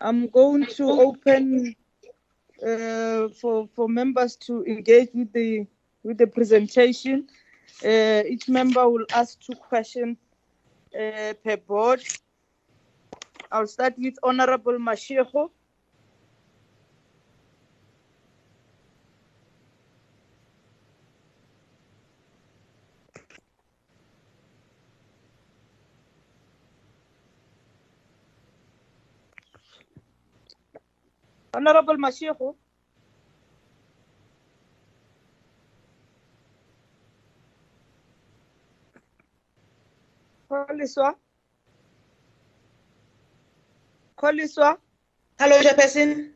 I'm 0.00 0.28
going 0.28 0.66
to 0.66 0.84
open 0.84 1.74
uh, 2.66 3.28
for 3.40 3.68
for 3.74 3.88
members 3.88 4.36
to 4.36 4.64
engage 4.64 5.10
with 5.14 5.32
the 5.32 5.66
with 6.02 6.18
the 6.18 6.26
presentation. 6.26 7.28
Uh, 7.84 8.22
each 8.28 8.48
member 8.48 8.88
will 8.88 9.06
ask 9.14 9.40
two 9.40 9.54
questions 9.54 10.18
uh, 10.94 11.32
per 11.42 11.56
board. 11.56 12.02
I'll 13.50 13.66
start 13.66 13.94
with 13.98 14.14
Honorable 14.22 14.78
Mashiro. 14.78 15.50
Honorable 31.54 31.96
Mashiro. 31.96 32.54
Koliswa. 40.50 41.14
Koliswa. 44.18 44.78
Hello, 45.38 45.62
Chairperson. 45.62 46.32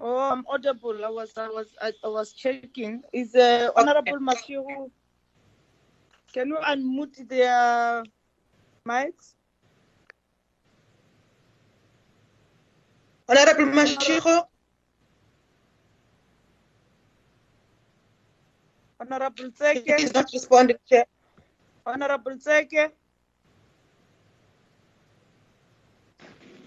Oh, 0.00 0.18
I'm 0.18 0.44
audible. 0.46 1.02
I 1.02 1.08
was, 1.08 1.32
I 1.38 1.48
was, 1.48 1.68
I, 1.80 1.92
I 2.04 2.08
was 2.08 2.34
checking. 2.34 3.02
Is 3.12 3.34
uh, 3.34 3.70
Honorable 3.74 4.18
Mashigo? 4.18 4.90
Can 6.34 6.48
you 6.48 6.56
unmute 6.56 7.26
their 7.26 8.04
mics? 8.86 9.32
Honorable 13.26 13.72
Mashigo. 13.72 14.44
Honorable 19.00 19.50
Tseke. 19.52 19.98
He's 19.98 20.12
not 20.12 20.28
responding, 20.34 20.76
Chair. 20.86 21.06
Honorable 21.86 22.36
Tseke. 22.36 22.90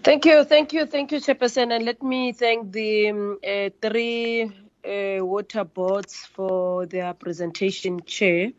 Thank 0.08 0.24
you, 0.24 0.42
thank 0.42 0.72
you, 0.72 0.86
thank 0.86 1.12
you, 1.12 1.18
Chairperson. 1.20 1.70
And 1.70 1.84
let 1.84 2.02
me 2.02 2.32
thank 2.32 2.72
the 2.72 3.10
um, 3.10 3.38
uh, 3.46 3.68
three 3.82 4.44
uh, 4.82 5.22
water 5.22 5.64
boards 5.64 6.14
for 6.32 6.86
their 6.86 7.12
presentation, 7.12 8.00
Chair. 8.06 8.52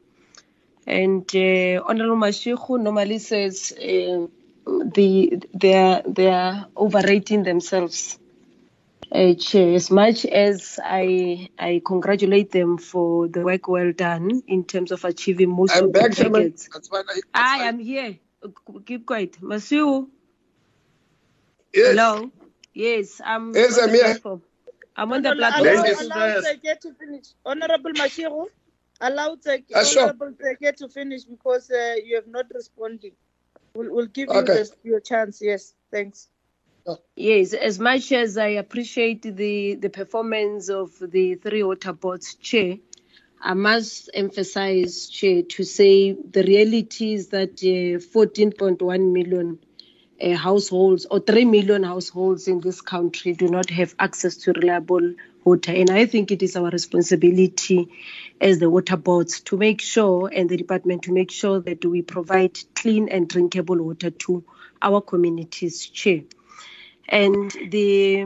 And 0.85 1.25
uh, 1.35 1.81
Honorable 1.87 2.17
Mashiku 2.17 2.79
normally 2.79 3.17
says 3.17 3.73
uh, 3.75 4.27
the 4.93 5.41
they 5.55 5.73
are 5.73 6.03
they 6.05 6.27
are 6.27 6.67
overrating 6.77 7.41
themselves. 7.41 8.19
Uh, 9.11 9.33
Chair, 9.33 9.73
as 9.73 9.89
much 9.89 10.25
as 10.27 10.79
I 10.85 11.49
I 11.57 11.81
congratulate 11.83 12.51
them 12.51 12.77
for 12.77 13.27
the 13.27 13.41
work 13.41 13.67
well 13.67 13.91
done 13.91 14.43
in 14.45 14.65
terms 14.65 14.91
of 14.91 15.03
achieving 15.03 15.49
most 15.49 15.75
I'm 15.75 15.85
of 15.85 15.93
back, 15.93 16.13
Chairman. 16.13 16.51
targets. 16.53 16.69
I- 17.33 17.57
I 17.63 17.69
am 17.69 17.79
here. 17.79 18.19
Keep 18.85 19.07
quiet, 19.07 19.41
Masiu. 19.41 20.09
Yes. 21.73 21.87
Hello. 21.89 22.31
Yes, 22.73 23.21
I'm 23.23 23.55
Yes, 23.55 23.77
on 23.77 23.83
I'm 23.83 23.89
here. 23.95 24.03
platform. 24.05 24.41
I'm 24.95 25.13
on 25.13 25.21
the 25.21 25.35
platform. 25.35 25.67
allow, 25.69 25.83
Ladies. 25.83 26.01
allow 26.01 26.25
to 26.81 26.93
finish. 26.95 27.25
Honorable 27.45 27.91
Mashigo, 27.93 28.45
allow 29.01 29.35
Tseke, 29.35 29.65
Ah. 29.75 29.83
Honorable 29.85 30.33
Tseke 30.33 30.75
to 30.77 30.89
finish 30.89 31.23
because 31.25 31.69
uh, 31.71 31.95
you 32.03 32.15
have 32.15 32.27
not 32.27 32.45
responded. 32.53 33.13
We'll, 33.75 33.93
we'll 33.93 34.07
give 34.07 34.29
you 34.33 34.41
Okay. 34.41 34.53
the, 34.53 34.69
your 34.83 34.99
chance. 34.99 35.41
Yes, 35.41 35.73
thanks. 35.91 36.27
Yes, 37.15 37.53
as 37.53 37.79
much 37.79 38.11
as 38.11 38.37
I 38.37 38.49
appreciate 38.49 39.23
the, 39.23 39.75
the 39.75 39.89
performance 39.89 40.69
of 40.69 40.91
the 40.99 41.35
three 41.35 41.63
water 41.63 41.93
boards 41.93 42.35
chair, 42.35 42.77
I 43.41 43.53
must 43.53 44.09
emphasize, 44.13 45.07
Chair, 45.09 45.43
to 45.43 45.63
say 45.63 46.13
the 46.13 46.43
reality 46.43 47.13
is 47.13 47.29
that 47.29 47.51
uh, 47.63 47.99
14.1 47.99 49.11
million 49.13 49.59
uh, 50.21 50.35
households 50.35 51.05
or 51.05 51.19
3 51.19 51.45
million 51.45 51.83
households 51.83 52.47
in 52.47 52.59
this 52.61 52.81
country 52.81 53.33
do 53.33 53.47
not 53.47 53.69
have 53.69 53.95
access 53.99 54.35
to 54.37 54.53
reliable 54.53 55.13
water. 55.43 55.71
And 55.71 55.89
I 55.89 56.05
think 56.05 56.31
it 56.31 56.43
is 56.43 56.55
our 56.55 56.69
responsibility 56.69 57.89
as 58.41 58.59
the 58.59 58.69
water 58.69 58.97
boards 58.97 59.41
to 59.41 59.57
make 59.57 59.81
sure, 59.81 60.29
and 60.33 60.49
the 60.49 60.57
department 60.57 61.03
to 61.03 61.11
make 61.11 61.31
sure 61.31 61.59
that 61.61 61.83
we 61.85 62.01
provide 62.01 62.59
clean 62.75 63.09
and 63.09 63.27
drinkable 63.27 63.77
water 63.77 64.09
to 64.09 64.43
our 64.81 65.01
communities, 65.01 65.85
Chair 65.87 66.21
and 67.09 67.51
the 67.71 68.23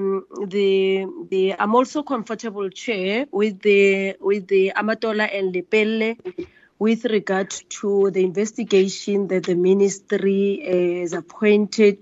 the 0.47 1.07
the 1.29 1.55
I'm 1.57 1.73
also 1.73 2.03
comfortable, 2.03 2.69
Chair, 2.69 3.25
with 3.31 3.61
the 3.61 4.17
with 4.19 4.47
the 4.47 4.73
Amatola 4.75 5.33
and 5.33 5.55
Lepelle 5.55 6.17
with 6.83 7.05
regard 7.05 7.49
to 7.69 8.11
the 8.11 8.21
investigation 8.21 9.29
that 9.29 9.43
the 9.43 9.55
ministry 9.55 10.45
uh, 10.67 10.99
has 10.99 11.13
appointed 11.13 11.97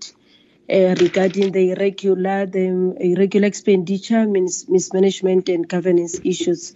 uh, 0.74 0.96
regarding 1.00 1.52
the 1.52 1.70
irregular 1.72 2.48
the 2.48 2.66
irregular 3.00 3.46
expenditure, 3.46 4.26
mis- 4.26 4.68
mismanagement, 4.68 5.50
and 5.50 5.68
governance 5.68 6.20
issues. 6.24 6.74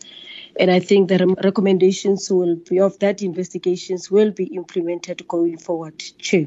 And 0.60 0.70
I 0.70 0.82
think 0.82 1.10
the 1.10 1.36
recommendations 1.44 2.30
will 2.30 2.58
be 2.58 2.80
of 2.80 3.00
that 3.00 3.24
investigations 3.24 4.12
will 4.12 4.30
be 4.30 4.46
implemented 4.62 5.28
going 5.28 5.58
forward, 5.58 5.98
Chair. 6.20 6.46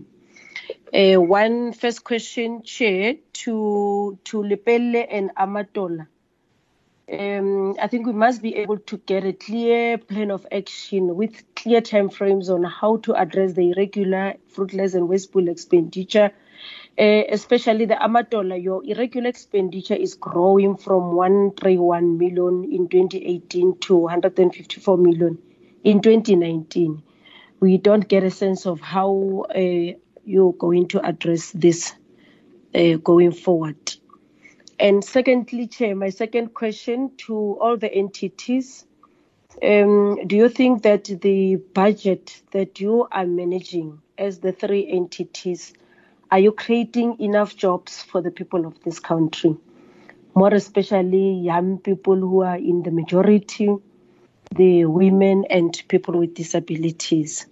Uh, 0.95 1.21
one 1.21 1.73
first 1.73 2.05
question, 2.05 2.63
Chair, 2.63 3.15
to 3.43 4.17
to 4.27 4.43
Lepelle 4.45 5.05
and 5.11 5.35
Amatola. 5.35 6.07
Um, 7.11 7.75
I 7.81 7.87
think 7.87 8.07
we 8.07 8.13
must 8.13 8.43
be 8.43 8.57
able 8.57 8.79
to 8.79 8.99
get 8.99 9.25
a 9.25 9.33
clear 9.33 9.97
plan 9.99 10.31
of 10.31 10.47
action 10.53 11.17
with 11.17 11.43
clear 11.55 11.81
timeframes 11.81 12.51
on 12.51 12.65
how 12.65 12.99
to 12.99 13.15
address 13.15 13.55
the 13.55 13.71
irregular, 13.71 14.35
fruitless, 14.49 14.95
and 14.95 15.09
wasteful 15.09 15.49
expenditure. 15.49 16.31
Uh, 16.99 17.23
especially 17.31 17.87
the 17.87 17.95
Amatola, 17.95 18.63
your 18.63 18.85
irregular 18.85 19.29
expenditure 19.29 19.95
is 19.95 20.15
growing 20.15 20.77
from 20.77 21.15
131 21.15 22.19
million 22.19 22.65
in 22.65 22.89
2018 22.89 23.79
to 23.79 23.97
154 23.97 24.99
million 24.99 25.39
in 25.85 26.03
2019 26.03 27.03
we 27.61 27.77
don't 27.77 28.09
get 28.09 28.23
a 28.23 28.31
sense 28.31 28.67
of 28.67 28.81
how 28.81 29.45
uh, 29.55 29.93
you're 30.25 30.53
going 30.53 30.89
to 30.89 31.05
address 31.05 31.51
this 31.53 31.95
uh, 32.75 32.97
going 32.97 33.33
forward. 33.33 33.98
And 34.81 35.05
secondly, 35.05 35.67
Chair, 35.67 35.97
my 35.97 36.11
second 36.11 36.55
question 36.55 37.11
to 37.27 37.59
all 37.61 37.77
the 37.77 37.93
entities. 37.93 38.87
Um, 39.61 40.21
do 40.27 40.37
you 40.37 40.49
think 40.49 40.83
that 40.85 41.05
the 41.05 41.57
budget 41.57 42.43
that 42.53 42.81
you 42.81 43.09
are 43.11 43.27
managing 43.27 44.01
as 44.17 44.39
the 44.39 44.53
three 44.53 44.89
entities, 44.89 45.73
are 46.31 46.39
you 46.39 46.53
creating 46.53 47.21
enough 47.21 47.57
jobs 47.57 48.03
for 48.03 48.23
the 48.23 48.31
people 48.31 48.67
of 48.67 48.81
this 48.85 49.01
country? 49.01 49.57
More 50.37 50.55
especially 50.55 51.41
young 51.41 51.79
people 51.79 52.15
who 52.15 52.43
are 52.43 52.57
in 52.57 52.85
the 52.85 52.93
majority, 52.93 53.75
the 54.55 54.85
women 54.85 55.45
and 55.51 55.83
people 55.89 56.19
with 56.19 56.35
disabilities. 56.35 57.47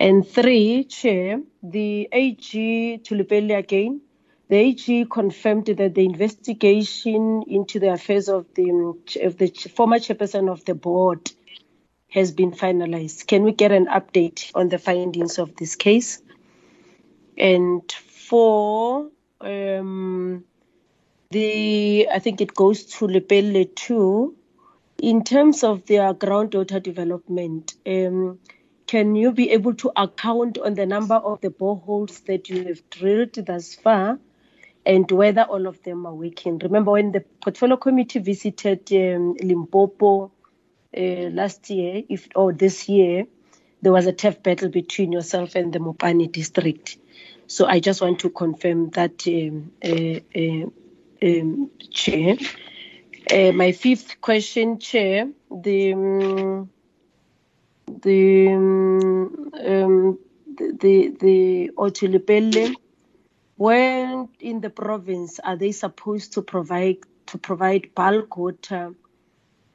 And 0.00 0.26
three, 0.26 0.84
Chair, 0.84 1.40
the 1.62 2.08
AG 2.10 2.98
to 3.04 3.14
Lepelle 3.14 3.56
again, 3.56 4.00
the 4.48 4.56
AG 4.56 5.06
confirmed 5.10 5.66
that 5.66 5.94
the 5.94 6.04
investigation 6.04 7.42
into 7.48 7.80
the 7.80 7.92
affairs 7.92 8.28
of 8.28 8.46
the 8.54 8.70
of 9.22 9.38
the 9.38 9.48
former 9.74 9.98
chairperson 9.98 10.50
of 10.50 10.64
the 10.64 10.74
board 10.74 11.32
has 12.10 12.30
been 12.30 12.52
finalized. 12.52 13.26
Can 13.26 13.42
we 13.42 13.52
get 13.52 13.72
an 13.72 13.86
update 13.86 14.52
on 14.54 14.68
the 14.68 14.78
findings 14.78 15.38
of 15.38 15.56
this 15.56 15.74
case? 15.74 16.22
And 17.36 17.90
four, 17.90 19.10
um, 19.40 20.44
the 21.30 22.08
I 22.12 22.20
think 22.20 22.40
it 22.40 22.54
goes 22.54 22.84
to 22.84 23.06
Lepelle 23.06 23.74
too. 23.74 24.36
In 25.02 25.24
terms 25.24 25.64
of 25.64 25.84
their 25.86 26.14
groundwater 26.14 26.80
development, 26.82 27.74
um, 27.84 28.38
can 28.86 29.16
you 29.16 29.32
be 29.32 29.50
able 29.50 29.74
to 29.74 29.90
account 29.96 30.56
on 30.56 30.74
the 30.74 30.86
number 30.86 31.16
of 31.16 31.40
the 31.40 31.50
boreholes 31.50 32.24
that 32.26 32.48
you 32.48 32.64
have 32.68 32.88
drilled 32.88 33.34
thus 33.34 33.74
far 33.74 34.20
and 34.86 35.10
whether 35.10 35.42
all 35.42 35.66
of 35.66 35.82
them 35.82 36.06
are 36.06 36.14
working? 36.14 36.58
Remember 36.58 36.92
when 36.92 37.10
the 37.10 37.20
portfolio 37.20 37.76
committee 37.76 38.20
visited 38.20 38.90
um, 38.92 39.34
Limpopo 39.42 40.30
uh, 40.96 41.00
last 41.00 41.68
year, 41.68 42.04
if 42.08 42.28
or 42.36 42.52
this 42.52 42.88
year, 42.88 43.26
there 43.82 43.92
was 43.92 44.06
a 44.06 44.12
tough 44.12 44.42
battle 44.42 44.68
between 44.68 45.12
yourself 45.12 45.56
and 45.56 45.72
the 45.72 45.80
Mopani 45.80 46.30
district. 46.30 46.98
So 47.48 47.66
I 47.66 47.80
just 47.80 48.00
want 48.00 48.20
to 48.20 48.30
confirm 48.30 48.90
that, 48.90 49.26
um, 49.26 49.72
uh, 49.84 50.20
uh, 50.38 50.66
um, 51.22 51.70
Chair. 51.90 52.36
Uh, 53.30 53.52
my 53.52 53.72
fifth 53.72 54.20
question, 54.20 54.78
Chair, 54.78 55.28
the 55.50 55.92
um, 55.92 56.70
the 58.02 58.48
um, 58.48 60.18
the 60.56 60.76
the, 60.80 61.16
the 61.20 61.70
Where 63.56 64.26
in 64.38 64.60
the 64.60 64.68
province 64.68 65.40
are 65.40 65.56
they 65.56 65.72
supposed 65.72 66.34
to 66.34 66.42
provide 66.42 66.98
to 67.26 67.38
provide 67.38 67.94
bulk 67.94 68.36
water 68.36 68.94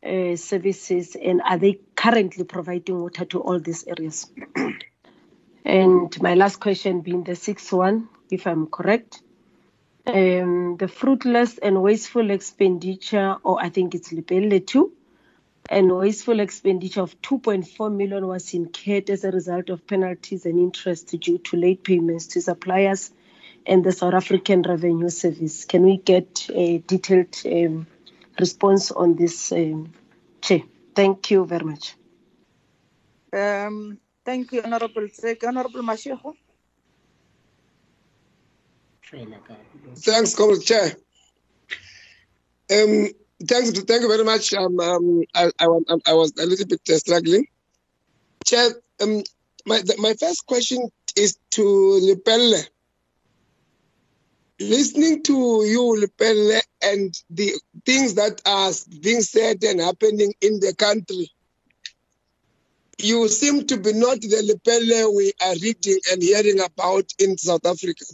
uh, 0.06 0.36
services, 0.36 1.16
and 1.16 1.42
are 1.42 1.58
they 1.58 1.80
currently 1.96 2.44
providing 2.44 3.02
water 3.02 3.26
to 3.26 3.42
all 3.42 3.60
these 3.60 3.86
areas? 3.88 4.32
and 5.66 6.22
my 6.22 6.36
last 6.36 6.60
question 6.60 7.02
being 7.02 7.24
the 7.24 7.36
sixth 7.36 7.74
one, 7.74 8.08
if 8.30 8.46
I'm 8.46 8.68
correct. 8.68 9.22
Um, 10.06 10.78
the 10.78 10.88
fruitless 10.88 11.58
and 11.58 11.82
wasteful 11.82 12.30
expenditure, 12.32 13.38
or 13.44 13.62
I 13.62 13.70
think 13.70 13.96
it's 13.96 14.14
Lepelle 14.14 14.66
too, 14.66 14.94
and 15.70 15.92
wasteful 15.92 16.40
expenditure 16.40 17.02
of 17.02 17.20
2.4 17.22 17.96
million 17.96 18.28
was 18.28 18.54
incurred 18.54 19.10
as 19.10 19.24
a 19.24 19.32
result 19.32 19.70
of 19.70 19.86
penalties 19.88 20.46
and 20.46 20.60
interest 20.60 21.16
due 21.20 21.40
to 21.40 21.58
late 21.58 21.84
payments 21.84 22.28
to 22.28 22.42
suppliers 22.42 23.12
and 23.66 23.84
the 23.84 23.92
South 23.92 24.14
African 24.14 24.62
Revenue 24.64 25.10
Service. 25.10 25.66
Can 25.66 25.84
we 25.84 25.98
get 25.98 26.50
a 26.54 26.80
detailed 26.80 27.36
um, 27.46 27.88
response 28.40 28.92
on 28.92 29.16
this, 29.16 29.52
um, 29.52 29.92
Chair? 30.42 30.62
Thank 30.96 31.32
you 31.32 31.46
very 31.46 31.66
much. 31.66 31.96
Um, 33.34 33.98
thank 34.26 34.52
you, 34.52 34.62
Honorable 34.62 35.08
Sek. 35.12 35.44
Honorable 35.44 35.82
Mashego. 35.82 36.34
Thanks, 39.98 40.36
Comrade 40.36 40.64
Chair. 40.64 40.96
Um, 42.72 43.10
thanks, 43.46 43.72
thank 43.72 44.02
you 44.02 44.08
very 44.08 44.24
much. 44.24 44.54
Um, 44.54 44.80
um, 44.80 45.24
I, 45.36 45.52
I, 45.60 45.66
I 46.06 46.14
was 46.14 46.34
a 46.40 46.46
little 46.46 46.66
bit 46.66 46.82
uh, 46.90 46.98
struggling. 46.98 47.46
Chair, 48.46 48.70
um, 49.02 49.24
my 49.66 49.82
the, 49.82 49.96
my 50.00 50.14
first 50.14 50.46
question 50.46 50.90
is 51.16 51.38
to 51.52 51.62
Lepelle. 51.62 52.66
Listening 54.62 55.24
to 55.24 55.34
you, 55.66 55.98
Lepelle, 56.00 56.62
and 56.84 57.14
the 57.30 57.52
things 57.86 58.14
that 58.16 58.42
are 58.46 58.72
being 59.02 59.22
said 59.22 59.64
and 59.64 59.80
happening 59.80 60.34
in 60.42 60.60
the 60.60 60.74
country, 60.76 61.30
you 63.00 63.28
seem 63.28 63.66
to 63.68 63.78
be 63.78 63.94
not 63.94 64.22
the 64.22 64.42
Lepelle 64.54 65.16
we 65.16 65.34
are 65.42 65.56
reading 65.62 66.00
and 66.12 66.22
hearing 66.22 66.60
about 66.60 67.06
in 67.20 67.38
South 67.38 67.66
Africa 67.66 68.06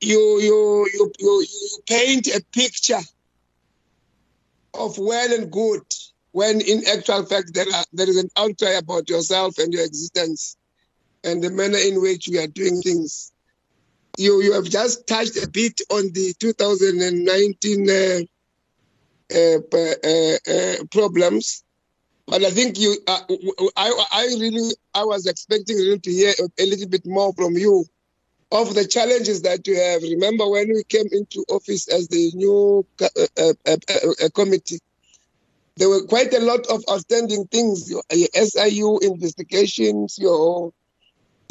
you 0.00 0.40
you 0.40 0.88
you 0.92 1.12
you, 1.18 1.40
you 1.40 1.78
paint 1.88 2.26
a 2.28 2.42
picture 2.52 3.00
of 4.74 4.98
well 4.98 5.32
and 5.32 5.50
good 5.50 5.82
when 6.32 6.60
in 6.60 6.82
actual 6.86 7.24
fact 7.24 7.54
there 7.54 7.66
are 7.74 7.84
there 7.92 8.08
is 8.08 8.18
an 8.18 8.28
outcry 8.36 8.72
about 8.72 9.08
yourself 9.08 9.56
and 9.58 9.72
your 9.72 9.84
existence 9.84 10.56
and 11.24 11.42
the 11.42 11.50
manner 11.50 11.78
in 11.78 12.00
which 12.00 12.28
we 12.28 12.38
are 12.38 12.46
doing 12.46 12.80
things. 12.82 13.32
You 14.16 14.42
you 14.42 14.52
have 14.54 14.64
just 14.64 15.06
touched 15.06 15.36
a 15.42 15.48
bit 15.48 15.80
on 15.90 16.10
the 16.12 16.34
2019 16.38 17.90
uh, 17.90 18.20
uh, 19.34 19.58
uh, 19.74 20.36
uh, 20.48 20.84
problems, 20.90 21.64
but 22.26 22.42
I 22.44 22.50
think 22.50 22.78
you 22.78 22.96
uh, 23.06 23.20
I 23.76 24.04
I 24.12 24.24
really 24.40 24.70
I 24.94 25.04
was 25.04 25.26
expecting 25.26 25.76
really 25.76 25.98
to 25.98 26.10
hear 26.10 26.32
a 26.58 26.64
little 26.66 26.88
bit 26.88 27.06
more 27.06 27.32
from 27.34 27.56
you 27.56 27.84
of 28.52 28.74
the 28.74 28.86
challenges 28.86 29.42
that 29.42 29.66
you 29.66 29.76
have. 29.76 30.02
Remember 30.02 30.48
when 30.48 30.68
we 30.68 30.84
came 30.84 31.08
into 31.12 31.44
office 31.50 31.88
as 31.88 32.08
the 32.08 32.30
new 32.34 32.86
committee, 34.34 34.78
there 35.76 35.88
were 35.90 36.04
quite 36.06 36.32
a 36.32 36.40
lot 36.40 36.66
of 36.68 36.82
outstanding 36.90 37.46
things. 37.48 37.90
Your 37.90 38.02
SIU 38.10 38.98
investigations, 39.00 40.18
your 40.18 40.72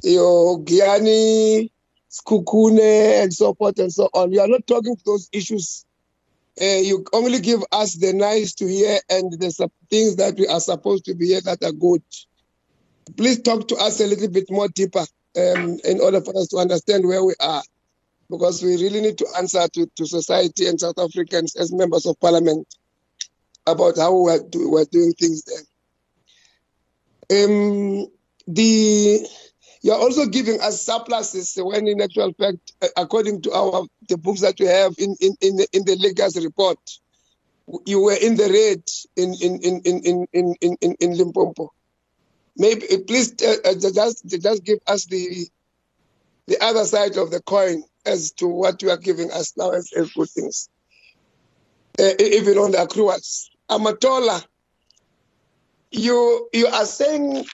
your 0.04 0.60
Giyani, 0.60 1.70
Sekhukhune, 2.16 3.24
and 3.24 3.34
so 3.34 3.54
forth 3.54 3.80
and 3.80 3.92
so 3.92 4.10
on. 4.14 4.32
You 4.32 4.42
are 4.42 4.48
not 4.48 4.68
talking 4.68 4.96
those 5.06 5.30
issues. 5.32 5.86
Uh, 6.62 6.80
you 6.82 7.06
only 7.12 7.40
give 7.40 7.62
us 7.72 7.96
the 7.96 8.14
nice 8.14 8.54
to 8.54 8.66
hear 8.66 8.98
and 9.10 9.38
the 9.40 9.52
sup- 9.52 9.74
things 9.90 10.16
that 10.16 10.36
we 10.38 10.48
are 10.48 10.62
supposed 10.62 11.04
to 11.06 11.14
be 11.14 11.28
here 11.28 11.42
that 11.42 11.62
are 11.64 11.74
good. 11.74 12.02
Please 13.18 13.42
talk 13.42 13.68
to 13.68 13.76
us 13.76 14.00
a 14.00 14.08
little 14.08 14.30
bit 14.30 14.46
more 14.50 14.70
deeper 14.70 15.06
um, 15.38 15.78
in 15.84 16.00
order 16.00 16.22
for 16.22 16.36
us 16.38 16.48
to 16.48 16.58
understand 16.58 17.06
where 17.06 17.24
we 17.24 17.34
are, 17.42 17.62
because 18.30 18.64
we 18.64 18.82
really 18.82 19.02
need 19.02 19.18
to 19.18 19.28
answer 19.38 19.68
to, 19.74 19.86
to 19.98 20.06
society 20.06 20.68
and 20.68 20.80
South 20.80 20.98
Africans 20.98 21.58
as 21.58 21.74
members 21.74 22.06
of 22.06 22.18
parliament 22.22 22.66
about 23.68 23.98
how 23.98 24.16
we're, 24.16 24.40
do, 24.50 24.72
we're 24.72 24.86
doing 24.86 25.12
things 25.12 25.44
there. 25.44 27.46
Um, 27.46 28.08
the 28.48 29.28
you're 29.86 29.96
also 29.96 30.26
giving 30.26 30.60
us 30.62 30.82
surpluses 30.82 31.56
when 31.62 31.88
in 31.88 32.02
actual 32.02 32.34
fact, 32.34 32.74
uh, 32.82 32.88
according 32.98 33.40
to 33.44 33.52
our 33.52 33.86
the 34.10 34.18
books 34.18 34.42
that 34.42 34.56
we 34.60 34.66
have 34.66 34.96
in, 34.98 35.16
in, 35.22 35.36
in, 35.42 35.58
the, 35.58 35.68
in 35.74 35.86
the 35.86 36.42
report, 36.44 36.80
you 37.86 38.02
were 38.02 38.18
in 38.20 38.36
the 38.36 38.50
red 38.50 38.82
in 39.16 39.36
in 39.44 39.62
in 39.62 39.82
in 39.86 40.00
in 40.00 40.28
in, 40.34 40.56
in, 40.62 40.78
in, 40.82 40.96
in 41.00 41.18
Limpopo. 41.20 41.72
Maybe 42.58 42.82
uh, 42.92 42.98
please 43.06 43.36
uh, 43.44 43.58
uh, 43.64 43.76
just 43.76 44.26
just 44.26 44.64
give 44.64 44.80
us 44.88 45.06
the 45.06 45.48
the 46.48 46.58
other 46.64 46.86
side 46.86 47.18
of 47.18 47.30
the 47.30 47.42
coin 47.44 47.84
as 48.08 48.32
to 48.40 48.48
what 48.48 48.82
you 48.82 48.90
are 48.90 48.98
giving 48.98 49.30
us 49.30 49.54
now 49.56 49.70
as, 49.70 49.92
as 49.96 50.12
good 50.14 50.32
things, 50.32 50.68
uh, 52.00 52.10
even 52.20 52.58
on 52.58 52.72
the 52.72 52.80
accruals. 52.80 53.50
Amatola, 53.70 54.44
you 55.92 56.50
you 56.54 56.66
are 56.66 56.86
saying 56.86 57.46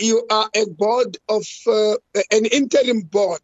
you 0.00 0.26
are 0.30 0.48
a 0.54 0.66
board 0.66 1.16
of 1.28 1.44
uh, 1.66 1.94
an 2.30 2.46
interim 2.46 3.02
board, 3.02 3.40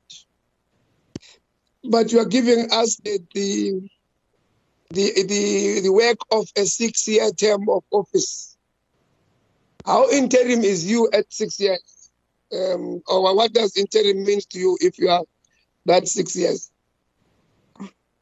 but 1.84 2.12
you 2.12 2.20
are 2.20 2.26
giving 2.26 2.70
us 2.72 2.96
the 2.96 3.20
the 3.34 3.90
the 4.90 5.24
the, 5.26 5.80
the 5.82 5.92
work 5.92 6.18
of 6.30 6.48
a 6.56 6.64
six-year 6.64 7.30
term 7.32 7.68
of 7.68 7.84
office. 7.90 8.56
How 9.84 10.10
interim 10.10 10.62
is 10.64 10.84
you 10.84 11.08
at 11.12 11.32
six 11.32 11.60
years? 11.60 12.10
Um, 12.52 13.02
or 13.06 13.34
what 13.34 13.52
does 13.52 13.76
interim 13.76 14.24
mean 14.24 14.40
to 14.50 14.58
you 14.58 14.78
if 14.80 14.98
you 14.98 15.10
are 15.10 15.24
that 15.84 16.08
six 16.08 16.34
years? 16.36 16.70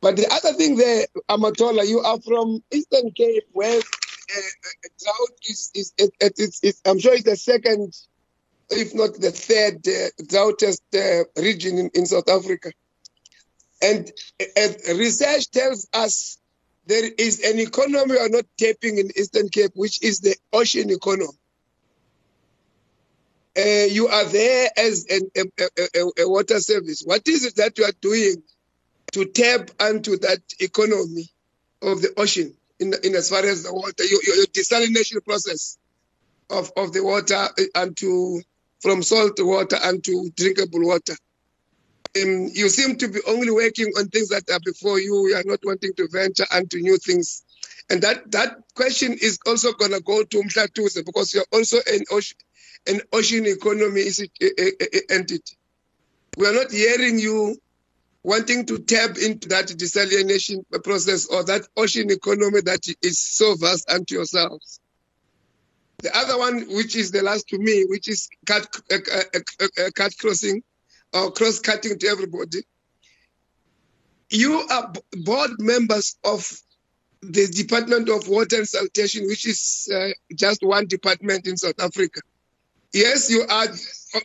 But 0.00 0.16
the 0.16 0.30
other 0.30 0.52
thing 0.52 0.76
there, 0.76 1.06
Amatola, 1.30 1.88
you 1.88 2.00
are 2.00 2.20
from 2.20 2.62
Eastern 2.70 3.10
Cape, 3.12 3.44
where 3.52 3.78
uh, 3.78 4.38
uh, 4.38 4.88
drought 5.02 5.38
is, 5.48 5.70
is, 5.74 5.92
is, 5.96 6.10
is, 6.20 6.60
is, 6.62 6.80
I'm 6.84 6.98
sure 6.98 7.14
it's 7.14 7.24
the 7.24 7.36
second, 7.36 7.94
if 8.74 8.94
not 8.94 9.14
the 9.14 9.30
third 9.30 9.86
uh, 9.88 10.24
droughtest 10.26 10.82
uh, 10.94 11.24
region 11.40 11.78
in, 11.78 11.90
in 11.94 12.06
South 12.06 12.28
Africa. 12.28 12.72
And 13.82 14.10
uh, 14.40 14.94
research 14.94 15.50
tells 15.50 15.88
us 15.92 16.38
there 16.86 17.10
is 17.18 17.40
an 17.40 17.58
economy 17.58 18.12
we 18.12 18.18
are 18.18 18.28
not 18.28 18.44
tapping 18.58 18.98
in 18.98 19.10
Eastern 19.16 19.48
Cape, 19.48 19.72
which 19.74 20.02
is 20.02 20.20
the 20.20 20.36
ocean 20.52 20.90
economy. 20.90 21.38
Uh, 23.56 23.86
you 23.88 24.08
are 24.08 24.24
there 24.24 24.68
as 24.76 25.06
an, 25.08 25.30
a, 25.36 25.68
a, 25.78 26.24
a, 26.24 26.28
water 26.28 26.58
service. 26.58 27.02
What 27.04 27.26
is 27.28 27.44
it 27.44 27.56
that 27.56 27.78
you 27.78 27.84
are 27.84 27.92
doing 28.00 28.42
to 29.12 29.24
tap 29.26 29.70
into 29.80 30.16
that 30.18 30.40
economy 30.58 31.28
of 31.80 32.02
the 32.02 32.12
ocean 32.16 32.52
in, 32.80 32.94
in 33.04 33.14
as 33.14 33.30
far 33.30 33.44
as 33.44 33.62
the 33.62 33.72
water, 33.72 34.02
your, 34.04 34.20
your 34.24 34.46
desalination 34.46 35.24
process 35.24 35.78
of, 36.50 36.72
of 36.76 36.92
the 36.92 37.04
water 37.04 37.34
uh, 37.34 37.62
and 37.76 37.96
to 37.98 38.42
from 38.84 39.02
salt 39.02 39.38
water 39.38 39.78
and 39.82 40.04
to 40.04 40.30
drinkable 40.36 40.86
water? 40.86 41.14
Um, 42.22 42.50
you 42.52 42.68
seem 42.68 42.96
to 42.98 43.08
be 43.08 43.18
only 43.26 43.50
working 43.50 43.86
on 43.98 44.08
things 44.08 44.28
that 44.28 44.44
are 44.52 44.60
before 44.60 45.00
you. 45.00 45.26
You 45.26 45.36
are 45.36 45.42
not 45.46 45.60
wanting 45.64 45.94
to 45.96 46.06
venture 46.12 46.44
into 46.54 46.80
new 46.80 46.98
things. 46.98 47.42
And 47.88 48.02
that, 48.02 48.30
that 48.32 48.56
question 48.76 49.14
is 49.14 49.38
also 49.46 49.72
going 49.72 49.92
to 49.92 50.02
go 50.02 50.22
to 50.22 50.36
Mhlathuze 50.42 51.02
because 51.04 51.32
you're 51.32 51.46
also 51.50 51.78
an 51.86 52.04
ocean, 52.10 52.36
an 52.86 53.00
ocean 53.10 53.46
economy 53.46 54.02
entity. 55.10 55.56
We 56.36 56.46
are 56.46 56.52
not 56.52 56.70
hearing 56.70 57.18
you 57.18 57.56
wanting 58.22 58.66
to 58.66 58.80
tap 58.80 59.16
into 59.16 59.48
that 59.48 59.68
desalination 59.68 60.62
process 60.84 61.26
or 61.26 61.42
that 61.44 61.66
ocean 61.76 62.10
economy 62.10 62.60
that 62.66 62.80
is 63.02 63.18
so 63.18 63.54
vast 63.54 63.90
unto 63.90 64.14
yourselves. 64.16 64.78
The 66.04 66.14
other 66.14 66.36
one, 66.36 66.66
which 66.68 66.96
is 66.96 67.10
the 67.12 67.22
last 67.22 67.48
to 67.48 67.58
me, 67.58 67.86
which 67.88 68.08
is 68.08 68.28
cut, 68.44 68.68
uh, 68.92 68.98
uh, 69.10 69.40
uh, 69.78 69.90
cut 69.94 70.12
crossing 70.18 70.62
or 71.14 71.32
cross 71.32 71.60
cutting 71.60 71.98
to 71.98 72.06
everybody. 72.08 72.58
You 74.28 74.66
are 74.70 74.92
board 75.24 75.52
members 75.60 76.18
of 76.22 76.46
the 77.22 77.46
Department 77.46 78.10
of 78.10 78.28
Water 78.28 78.56
and 78.56 78.68
Sanitation, 78.68 79.26
which 79.26 79.46
is 79.46 79.88
uh, 79.94 80.10
just 80.34 80.62
one 80.62 80.86
department 80.88 81.46
in 81.46 81.56
South 81.56 81.80
Africa. 81.80 82.20
Yes, 82.92 83.30
you 83.30 83.46
are 83.48 83.68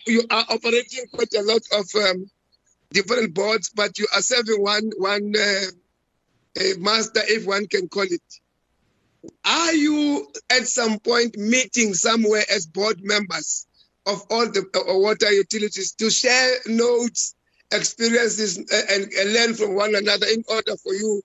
you 0.06 0.24
are 0.30 0.46
operating 0.50 1.06
quite 1.14 1.34
a 1.34 1.44
lot 1.44 1.62
of 1.72 1.86
um, 1.96 2.30
different 2.92 3.34
boards, 3.34 3.70
but 3.74 3.98
you 3.98 4.08
are 4.14 4.22
serving 4.22 4.62
one 4.62 4.92
one 4.98 5.34
uh, 5.34 6.62
master, 6.80 7.22
if 7.24 7.46
one 7.46 7.68
can 7.68 7.88
call 7.88 8.04
it. 8.04 8.22
Are 9.46 9.74
you 9.74 10.28
at 10.50 10.68
some 10.68 11.00
point 11.00 11.38
meeting 11.38 11.94
somewhere 11.94 12.44
as 12.52 12.66
board 12.66 13.00
members 13.02 13.68
of 14.06 14.24
all 14.30 14.46
the 14.46 14.62
uh, 14.76 14.98
water 14.98 15.32
utilities 15.32 15.94
to 15.94 16.10
share 16.10 16.56
notes, 16.66 17.36
experiences, 17.72 18.58
uh, 18.58 18.82
and, 18.92 19.12
and 19.12 19.34
learn 19.34 19.54
from 19.54 19.76
one 19.76 19.96
another 19.96 20.28
in 20.28 20.44
order 20.50 20.76
for 20.78 20.94
you 20.94 21.22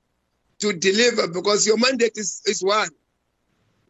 to 0.60 0.72
deliver? 0.72 1.28
Because 1.28 1.66
your 1.66 1.78
mandate 1.78 2.12
is, 2.16 2.42
is 2.46 2.62
one. 2.62 2.88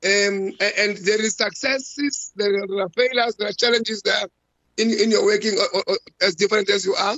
Um, 0.05 0.53
and 0.61 0.99
there 0.99 1.21
is 1.21 1.37
successes, 1.37 2.33
there 2.37 2.55
are 2.55 2.89
failures, 2.91 3.37
there 3.37 3.49
are 3.49 3.53
challenges 3.53 4.03
there 4.03 4.27
in, 4.77 4.91
in 4.93 5.11
your 5.11 5.25
working 5.25 5.57
uh, 5.59 5.79
uh, 5.79 5.93
uh, 5.93 5.95
as 6.21 6.35
different 6.35 6.69
as 6.69 6.85
you 6.85 6.95
are. 6.95 7.17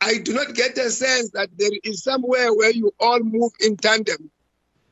I 0.00 0.18
do 0.18 0.32
not 0.32 0.54
get 0.54 0.78
a 0.78 0.88
sense 0.90 1.30
that 1.30 1.50
there 1.56 1.70
is 1.82 2.02
somewhere 2.02 2.54
where 2.54 2.70
you 2.70 2.92
all 3.00 3.20
move 3.20 3.52
in 3.60 3.76
tandem 3.76 4.30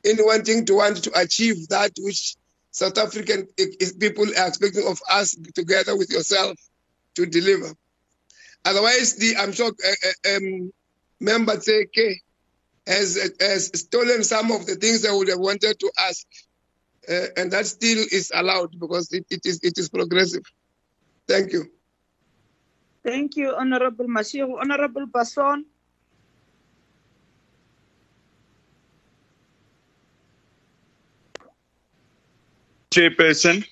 in 0.04 0.16
wanting 0.20 0.64
to 0.66 0.74
want 0.74 1.02
to 1.04 1.18
achieve 1.18 1.68
that 1.68 1.92
which 1.98 2.36
South 2.70 2.98
African 2.98 3.46
people 3.98 4.24
are 4.38 4.48
expecting 4.48 4.86
of 4.86 5.00
us 5.10 5.36
together 5.54 5.96
with 5.96 6.10
yourself 6.10 6.56
to 7.16 7.26
deliver. 7.26 7.72
Otherwise, 8.64 9.16
the 9.16 9.36
I'm 9.36 9.52
sure 9.52 9.72
uh, 9.72 10.08
uh, 10.08 10.36
um, 10.36 10.72
member 11.20 11.56
Tseke 11.56 12.16
has 12.86 13.34
has 13.40 13.70
stolen 13.74 14.24
some 14.24 14.52
of 14.52 14.66
the 14.66 14.76
things 14.76 15.04
I 15.04 15.12
would 15.12 15.28
have 15.28 15.38
wanted 15.38 15.78
to 15.78 15.90
ask, 15.98 16.26
uh, 17.08 17.26
and 17.36 17.50
that 17.52 17.66
still 17.66 18.04
is 18.12 18.30
allowed 18.34 18.78
because 18.78 19.12
it, 19.12 19.26
it 19.30 19.40
is 19.44 19.60
it 19.62 19.78
is 19.78 19.88
progressive. 19.88 20.42
Thank 21.26 21.52
you. 21.52 21.70
Thank 23.04 23.36
you, 23.36 23.54
Honorable 23.54 24.06
Mashiru. 24.06 24.60
Honorable 24.60 25.06
Basson. 25.06 25.64
Chairperson. 32.98 33.64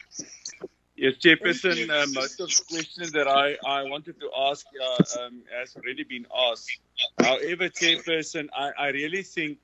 Yes, 0.95 1.15
Chairperson, 1.17 1.91
uh, 1.91 2.07
most 2.13 2.39
of 2.39 2.49
the 2.49 2.63
questions 2.71 3.11
that 3.11 3.27
I, 3.27 3.57
I 3.67 3.83
wanted 3.83 4.21
to 4.21 4.31
ask 4.39 4.65
uh, 4.81 5.21
um, 5.21 5.43
has 5.53 5.75
already 5.75 6.05
been 6.05 6.27
asked. 6.49 6.79
However, 7.21 7.69
Chairperson, 7.69 8.47
I, 8.57 8.71
I 8.79 8.89
really 8.91 9.25
think 9.25 9.59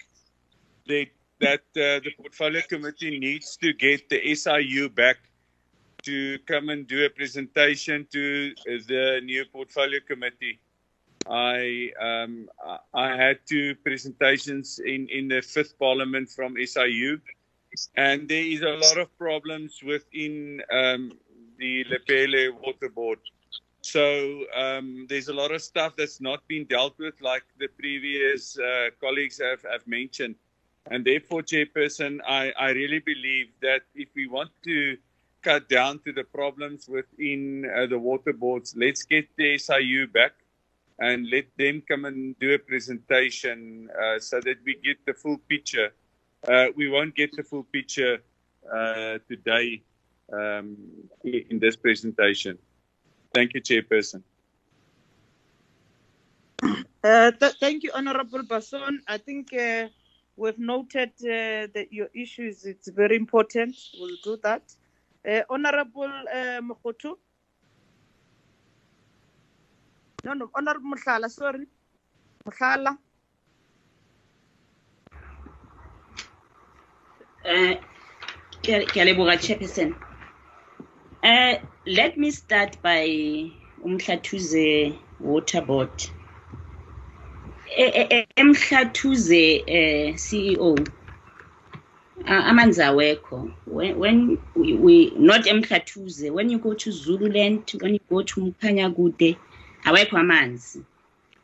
that, 0.89 1.07
that 1.39 1.61
uh, 1.77 2.03
the 2.03 2.11
Portfolio 2.19 2.61
Committee 2.69 3.21
needs 3.21 3.57
to 3.59 3.73
get 3.73 4.09
the 4.09 4.35
SIU 4.35 4.89
back 4.89 5.19
to 6.03 6.41
come 6.41 6.69
and 6.69 6.85
do 6.89 7.05
a 7.05 7.11
presentation 7.11 8.05
to 8.11 8.53
the 8.67 9.21
new 9.23 9.45
Portfolio 9.45 10.01
Committee. 10.05 10.59
I 11.31 11.93
um, 12.01 12.49
I 12.93 13.15
had 13.15 13.39
two 13.47 13.77
presentations 13.77 14.81
in, 14.85 15.07
in 15.09 15.29
the 15.29 15.41
fifth 15.41 15.79
parliament 15.79 16.31
from 16.31 16.57
SIU 16.67 17.21
and 17.97 18.29
there 18.29 18.45
is 18.45 18.63
a 18.63 18.71
lot 18.71 18.99
of 18.99 19.17
problems 19.19 19.81
within 19.83 20.63
um, 20.73 21.13
the 21.59 21.85
Lepelle 21.85 22.51
Water 22.61 22.89
Board. 22.89 23.19
So 23.83 24.45
um, 24.55 25.07
there's 25.09 25.29
a 25.29 25.35
lot 25.35 25.51
of 25.53 25.61
stuff 25.61 25.95
that's 25.97 26.21
not 26.21 26.47
been 26.47 26.67
dealt 26.67 26.99
with, 26.99 27.15
like 27.21 27.43
the 27.59 27.69
previous 27.69 28.59
uh, 28.59 28.91
colleagues 29.01 29.41
have, 29.41 29.63
have 29.63 29.87
mentioned. 29.87 30.37
And 30.91 31.05
therefore, 31.05 31.43
Chairperson, 31.43 32.21
I, 32.27 32.53
I 32.59 32.71
really 32.71 33.01
believe 33.01 33.49
that 33.61 33.83
if 33.95 34.09
we 34.15 34.27
want 34.29 34.51
to 34.65 34.97
cut 35.43 35.69
down 35.69 35.99
to 36.05 36.13
the 36.13 36.25
problems 36.25 36.89
within 36.89 37.71
uh, 37.77 37.87
the 37.87 37.99
water 37.99 38.33
boards, 38.33 38.75
let's 38.77 39.03
get 39.03 39.29
the 39.37 39.59
SIU 39.59 40.07
back 40.07 40.33
and 40.99 41.29
let 41.31 41.47
them 41.59 41.83
come 41.89 42.05
and 42.05 42.39
do 42.39 42.55
a 42.55 42.59
presentation 42.59 43.89
uh, 44.01 44.19
so 44.19 44.41
that 44.41 44.57
we 44.65 44.77
get 44.85 45.05
the 45.07 45.15
full 45.15 45.39
picture 45.49 45.93
uh, 46.49 46.67
we 46.77 46.89
won't 46.89 47.15
get 47.15 47.35
the 47.37 47.43
full 47.43 47.65
picture 47.65 48.23
uh, 48.73 49.19
today 49.29 49.83
um, 50.33 50.77
in 51.25 51.59
this 51.59 51.77
presentation. 51.77 52.59
Thank 53.35 53.55
you, 53.55 53.61
Chairperson. 53.61 54.23
Uh, 57.05 57.33
th- 57.33 57.55
thank 57.59 57.83
you, 57.83 57.91
Honorable 57.95 58.43
Basson. 58.43 58.99
I 59.09 59.19
think 59.19 59.53
uh, 59.53 59.89
we've 60.37 60.59
noted 60.59 61.11
uh, 61.23 61.67
that 61.75 61.89
your 61.91 62.09
issues. 62.15 62.65
It's 62.65 62.89
very 62.89 63.17
important. 63.17 63.77
We'll 63.99 64.17
do 64.23 64.39
that. 64.45 64.63
Uh, 65.29 65.43
Honorable 65.51 66.05
uh, 66.05 66.61
Mokhotu. 66.61 67.17
No, 70.25 70.35
no, 70.35 70.51
Honorable 70.55 70.93
Mhlala, 70.97 71.29
sorry. 71.29 71.67
Mhlala. 72.47 72.97
Uh, 77.45 77.75
ke 78.63 78.87
ke 78.87 78.97
a 79.03 79.05
leboga 79.05 79.35
chairperson. 79.37 79.95
Uh, 81.25 81.55
let 81.87 82.17
me 82.17 82.31
start 82.31 82.81
by 82.83 83.05
umhlathuze 83.85 84.97
water 85.19 85.61
board. 85.61 85.91
Emhlathuze 88.37 89.63
uh, 89.67 90.15
ceo 90.17 90.79
uh, 92.27 92.43
amanzi 92.51 92.83
awekho. 92.83 93.53
When, 93.67 93.99
when 93.99 94.39
we, 94.55 94.75
we 94.75 95.11
not 95.17 95.43
emhlathuze 95.47 96.31
when 96.31 96.49
you 96.49 96.59
go 96.59 96.75
to 96.75 96.93
zululand 96.93 97.69
when 97.81 97.95
you 97.95 98.01
go 98.09 98.23
to 98.23 98.41
mkhanyakude 98.41 99.37
awekho 99.85 100.17
amanzi. 100.19 100.85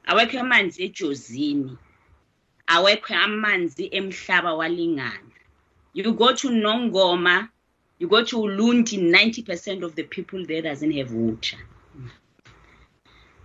Awekho 0.06 0.38
amanzi 0.38 0.84
ejozini. 0.84 1.76
Awekho 2.68 3.14
amanzi 3.14 3.88
emhlaba 3.92 4.54
walingana. 4.54 5.27
You 6.04 6.12
go 6.12 6.34
to 6.34 6.48
Nongoma, 6.48 7.48
you 7.98 8.06
go 8.06 8.24
to 8.24 8.36
Ulundi, 8.36 8.98
90% 9.10 9.82
of 9.82 9.96
the 9.96 10.04
people 10.04 10.46
there 10.46 10.62
doesn't 10.62 10.92
have 10.92 11.12
water. 11.12 11.56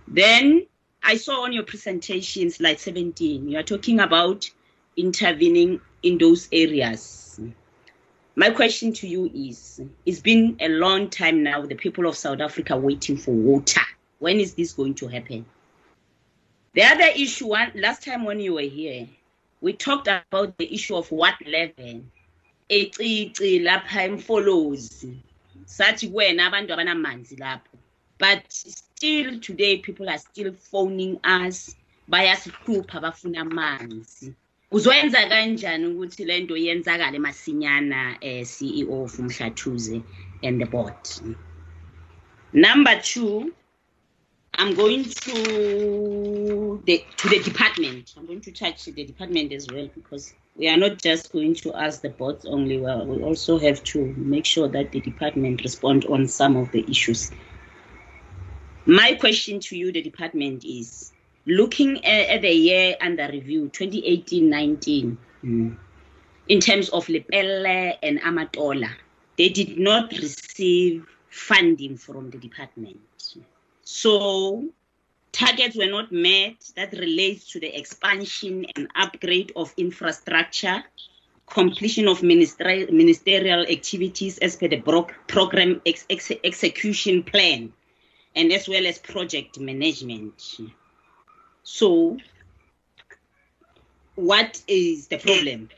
Then 0.06 0.66
I 1.02 1.16
saw 1.16 1.42
on 1.42 1.52
your 1.52 1.64
presentation, 1.64 2.50
slide 2.50 2.78
17, 2.78 3.48
you 3.48 3.58
are 3.58 3.64
talking 3.64 3.98
about 3.98 4.48
intervening 4.96 5.80
in 6.02 6.18
those 6.18 6.48
areas. 6.52 7.40
My 8.36 8.50
question 8.50 8.92
to 8.94 9.08
you 9.08 9.30
is 9.34 9.80
It's 10.06 10.20
been 10.20 10.56
a 10.60 10.68
long 10.68 11.10
time 11.10 11.42
now, 11.42 11.62
the 11.62 11.74
people 11.74 12.06
of 12.06 12.16
South 12.16 12.40
Africa 12.40 12.76
waiting 12.76 13.16
for 13.16 13.32
water. 13.32 13.80
When 14.18 14.38
is 14.38 14.54
this 14.54 14.72
going 14.72 14.94
to 14.94 15.08
happen? 15.08 15.44
The 16.74 16.82
other 16.82 17.08
issue, 17.16 17.48
last 17.48 18.04
time 18.04 18.24
when 18.24 18.40
you 18.40 18.54
were 18.54 18.60
here, 18.60 19.08
we 19.60 19.72
talked 19.72 20.08
about 20.08 20.56
the 20.58 20.72
issue 20.72 20.96
of 20.96 21.10
what 21.10 21.34
level 21.46 22.02
ecici 22.68 23.58
lapha 23.58 24.02
emfolozi. 24.02 25.16
Sathi 25.64 26.08
kuwena 26.08 26.46
abantu 26.46 26.72
abanamanzi 26.72 27.36
lapho 27.36 27.74
but 28.18 28.42
still 28.48 29.40
today 29.40 29.78
people 29.78 30.08
are 30.08 30.18
still 30.18 30.52
phoning 30.52 31.18
us 31.24 31.76
bayasihlupha 32.08 33.00
bafuna 33.00 33.40
amanzi. 33.40 34.34
Uzoyenza 34.70 35.28
kanjani 35.28 35.86
ukuthi 35.86 36.24
le 36.24 36.40
nto 36.40 36.56
yenzakale 36.56 37.18
masinyana 37.18 38.18
eh, 38.20 38.44
ceo 38.46 39.04
of 39.04 39.18
umhlathuze 39.18 40.02
and 40.42 40.60
the 40.60 40.66
board? 40.66 40.94
Number 42.52 43.00
two 43.00 43.52
i'm 44.56 44.74
going 44.74 45.04
to 45.04 46.82
the 46.86 47.04
to 47.16 47.28
the 47.28 47.40
department. 47.40 48.14
I'm 48.16 48.26
going 48.26 48.40
to 48.42 48.52
touch 48.52 48.84
the 48.84 49.04
department 49.04 49.52
as 49.52 49.66
well 49.72 49.88
because 49.94 50.34
we 50.56 50.68
are 50.68 50.76
not 50.76 51.02
just 51.02 51.32
going 51.32 51.54
to 51.54 51.74
ask 51.74 52.02
the 52.02 52.10
boards 52.10 52.44
only, 52.46 52.78
well, 52.78 53.04
we 53.06 53.22
also 53.22 53.58
have 53.58 53.82
to 53.84 54.14
make 54.16 54.44
sure 54.44 54.68
that 54.68 54.92
the 54.92 55.00
department 55.00 55.62
respond 55.62 56.04
on 56.06 56.28
some 56.28 56.56
of 56.56 56.70
the 56.70 56.88
issues. 56.88 57.32
My 58.86 59.14
question 59.14 59.58
to 59.60 59.76
you, 59.76 59.90
the 59.90 60.02
department, 60.02 60.64
is 60.64 61.12
looking 61.46 62.04
at, 62.04 62.28
at 62.28 62.42
the 62.42 62.52
year 62.52 62.96
under 63.00 63.28
review, 63.28 63.68
2018-19, 63.70 65.16
mm. 65.42 65.76
in 66.48 66.60
terms 66.60 66.88
of 66.90 67.06
Lepelle 67.06 67.96
and 68.02 68.20
Amatola, 68.20 68.90
they 69.36 69.48
did 69.48 69.78
not 69.78 70.12
receive 70.12 71.04
funding 71.30 71.96
from 71.96 72.30
the 72.30 72.38
department. 72.38 73.00
So 73.82 74.66
targets 75.34 75.76
were 75.76 75.86
not 75.86 76.12
met 76.12 76.54
that 76.76 76.92
relates 76.92 77.50
to 77.50 77.60
the 77.60 77.76
expansion 77.76 78.66
and 78.76 78.88
upgrade 78.94 79.52
of 79.56 79.74
infrastructure, 79.76 80.82
completion 81.46 82.06
of 82.06 82.22
minister- 82.22 82.86
ministerial 82.90 83.66
activities 83.66 84.38
as 84.38 84.54
per 84.56 84.68
the 84.68 84.76
bro- 84.76 85.08
program 85.26 85.82
ex- 85.84 86.06
ex- 86.08 86.30
execution 86.44 87.24
plan, 87.24 87.72
and 88.36 88.52
as 88.52 88.68
well 88.68 88.86
as 88.86 88.98
project 88.98 89.58
management. 89.58 90.56
So, 91.64 92.16
what 94.14 94.62
is 94.68 95.08
the 95.08 95.18
problem? 95.18 95.68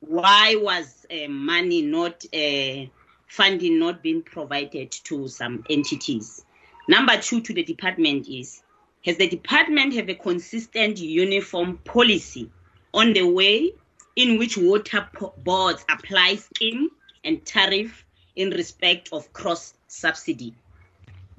Why 0.00 0.56
was 0.60 1.06
uh, 1.10 1.28
money 1.28 1.80
not 1.80 2.24
uh, 2.34 2.90
funding 3.26 3.78
not 3.78 4.02
being 4.02 4.22
provided 4.22 4.90
to 5.04 5.28
some 5.28 5.64
entities? 5.70 6.44
Number 6.88 7.16
two 7.16 7.40
to 7.40 7.54
the 7.54 7.62
department 7.62 8.28
is 8.28 8.62
has 9.04 9.16
the 9.16 9.28
department 9.28 9.94
have 9.94 10.08
a 10.08 10.14
consistent 10.14 10.98
uniform 10.98 11.78
policy 11.78 12.50
on 12.94 13.12
the 13.12 13.22
way 13.22 13.72
in 14.16 14.38
which 14.38 14.56
water 14.56 15.08
boards 15.38 15.84
apply 15.88 16.36
scheme 16.36 16.90
and 17.24 17.44
tariff 17.44 18.04
in 18.36 18.50
respect 18.50 19.08
of 19.12 19.32
cross 19.32 19.74
subsidy? 19.88 20.54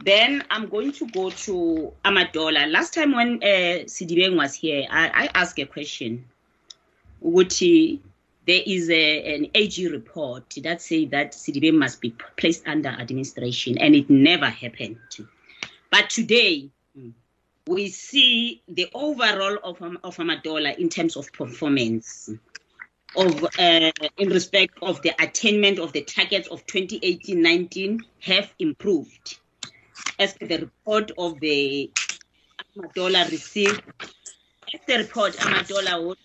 Then 0.03 0.43
I'm 0.49 0.67
going 0.67 0.91
to 0.93 1.07
go 1.07 1.29
to 1.29 1.93
Amadola. 2.03 2.69
Last 2.69 2.93
time 2.93 3.13
when 3.13 3.35
uh, 3.41 3.85
Sedibeng 3.85 4.35
was 4.35 4.53
here, 4.53 4.85
I, 4.89 5.07
I 5.09 5.29
asked 5.33 5.57
a 5.59 5.65
question. 5.65 6.25
Which 7.21 7.59
there 7.59 8.61
is 8.65 8.89
a, 8.89 9.35
an 9.35 9.47
AG 9.55 9.87
report 9.87 10.53
that 10.63 10.81
say 10.81 11.05
that 11.05 11.31
Sedibeng 11.31 11.75
must 11.75 12.01
be 12.01 12.13
placed 12.35 12.67
under 12.67 12.89
administration, 12.89 13.77
and 13.77 13.95
it 13.95 14.09
never 14.09 14.47
happened. 14.49 14.97
But 15.89 16.09
today, 16.09 16.69
we 17.67 17.89
see 17.89 18.61
the 18.67 18.89
overall 18.93 19.57
of, 19.63 19.81
of 19.81 20.17
Amadola 20.17 20.77
in 20.77 20.89
terms 20.89 21.15
of 21.15 21.31
performance 21.31 22.29
of 23.15 23.43
uh, 23.59 23.91
in 24.17 24.29
respect 24.29 24.77
of 24.81 25.01
the 25.01 25.13
attainment 25.21 25.79
of 25.79 25.93
the 25.93 26.01
targets 26.01 26.47
of 26.47 26.65
2018-19 26.65 28.01
have 28.21 28.51
improved. 28.59 29.37
As 30.19 30.33
the 30.35 30.57
report 30.57 31.11
of 31.17 31.39
the 31.39 31.91
Amadola 32.75 33.29
received, 33.29 33.81
as 34.73 34.79
the 34.87 34.97
report, 34.97 35.33
Amadola 35.33 36.15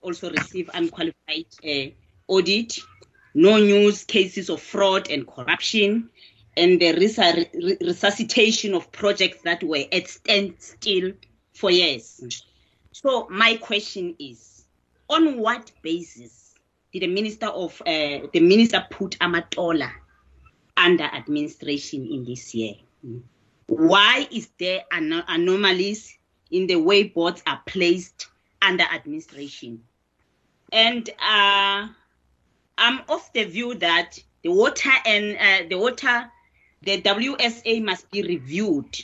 also 0.00 0.30
receive 0.30 0.68
unqualified 0.74 1.46
uh, 1.64 1.90
audit, 2.26 2.78
no 3.34 3.58
news 3.58 4.04
cases 4.04 4.50
of 4.50 4.60
fraud 4.60 5.10
and 5.10 5.26
corruption, 5.26 6.10
and 6.56 6.80
the 6.80 6.92
resuscitation 7.80 8.74
of 8.74 8.90
projects 8.92 9.42
that 9.42 9.62
were 9.62 9.84
at 9.90 10.08
standstill 10.08 11.12
for 11.54 11.70
years. 11.70 12.44
So 12.92 13.26
my 13.30 13.56
question 13.56 14.14
is, 14.18 14.64
on 15.08 15.38
what 15.38 15.70
basis 15.82 16.54
did 16.92 17.02
the 17.02 17.06
minister 17.06 17.46
of 17.46 17.80
uh, 17.82 18.28
the 18.32 18.40
minister 18.40 18.84
put 18.90 19.18
Amatola 19.18 19.90
under 20.76 21.04
administration 21.04 22.06
in 22.06 22.24
this 22.24 22.54
year? 22.54 22.74
Why 23.66 24.28
is 24.30 24.50
there 24.58 24.82
an- 24.92 25.24
anomalies 25.28 26.18
in 26.50 26.66
the 26.66 26.76
way 26.76 27.04
boards 27.04 27.42
are 27.46 27.60
placed 27.66 28.28
under 28.60 28.84
administration? 28.84 29.82
And 30.70 31.08
uh, 31.18 31.88
I'm 32.78 33.00
of 33.08 33.30
the 33.32 33.44
view 33.44 33.74
that 33.76 34.18
the 34.42 34.50
water 34.50 34.90
and 35.06 35.36
uh, 35.36 35.68
the 35.68 35.78
water, 35.78 36.30
the 36.84 37.00
WSA 37.02 37.82
must 37.84 38.10
be 38.10 38.22
reviewed. 38.22 38.96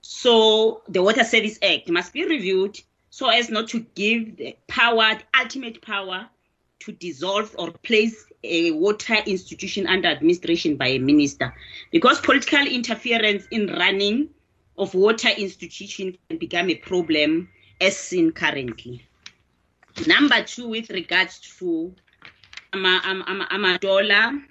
So 0.00 0.82
the 0.88 1.02
Water 1.02 1.24
Service 1.24 1.58
Act 1.62 1.88
must 1.90 2.12
be 2.12 2.24
reviewed 2.24 2.78
so 3.10 3.28
as 3.28 3.50
not 3.50 3.68
to 3.70 3.80
give 3.94 4.36
the 4.36 4.56
power, 4.68 5.14
the 5.14 5.40
ultimate 5.40 5.82
power, 5.82 6.28
to 6.80 6.92
dissolve 6.92 7.54
or 7.58 7.72
place 7.72 8.24
a 8.42 8.70
water 8.70 9.16
institution 9.26 9.86
under 9.86 10.08
administration 10.08 10.76
by 10.76 10.86
a 10.88 10.98
minister. 10.98 11.52
Because 11.90 12.20
political 12.20 12.66
interference 12.66 13.46
in 13.50 13.66
running 13.66 14.30
of 14.78 14.94
water 14.94 15.28
institution 15.28 16.16
can 16.28 16.38
become 16.38 16.70
a 16.70 16.76
problem 16.76 17.50
as 17.80 17.96
seen 17.96 18.32
currently. 18.32 19.04
Number 20.06 20.42
two, 20.44 20.68
with 20.68 20.88
regards 20.90 21.40
to 21.58 21.94
Ama- 22.72 23.02
Ama- 23.04 23.24
Ama- 23.26 23.48
Amadola, 23.50 24.42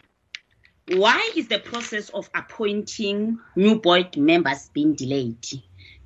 why 0.90 1.32
is 1.36 1.48
the 1.48 1.60
process 1.60 2.10
of 2.10 2.30
appointing 2.36 3.40
new 3.56 3.80
board 3.80 4.18
members 4.18 4.70
being 4.74 4.94
delayed? 4.96 5.46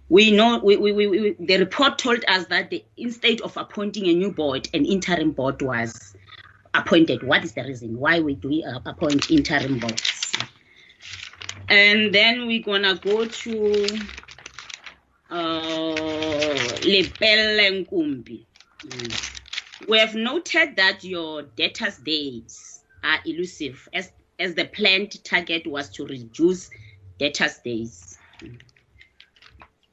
We 0.09 0.31
know 0.31 0.59
we, 0.63 0.77
we, 0.77 0.91
we, 0.91 1.07
we- 1.07 1.35
the 1.39 1.57
report 1.57 1.97
told 1.97 2.23
us 2.27 2.45
that 2.47 2.69
the, 2.69 2.83
instead 2.97 3.41
of 3.41 3.55
appointing 3.57 4.07
a 4.07 4.13
new 4.13 4.31
board, 4.31 4.67
an 4.73 4.85
interim 4.85 5.31
board 5.31 5.61
was 5.61 6.15
appointed. 6.73 7.23
What 7.23 7.43
is 7.43 7.53
the 7.53 7.63
reason? 7.63 7.97
Why 7.97 8.19
we 8.19 8.35
do 8.35 8.49
we 8.49 8.63
uh, 8.63 8.79
appoint 8.85 9.31
interim 9.31 9.79
boards? 9.79 10.35
And 11.69 12.13
then 12.13 12.45
we're 12.47 12.61
gonna 12.63 12.95
go 12.95 13.25
to 13.25 13.85
uh, 15.29 16.53
Lepelle 16.83 17.85
Nkumbi. 17.85 18.45
We 19.87 19.97
have 19.99 20.15
noted 20.15 20.75
that 20.75 21.03
your 21.03 21.43
debtors 21.43 21.97
days 21.97 22.83
are 23.03 23.19
elusive 23.25 23.87
as, 23.93 24.11
as 24.39 24.55
the 24.55 24.65
planned 24.65 25.23
target 25.23 25.65
was 25.67 25.89
to 25.89 26.05
reduce 26.05 26.69
debtors 27.19 27.59
days. 27.59 28.17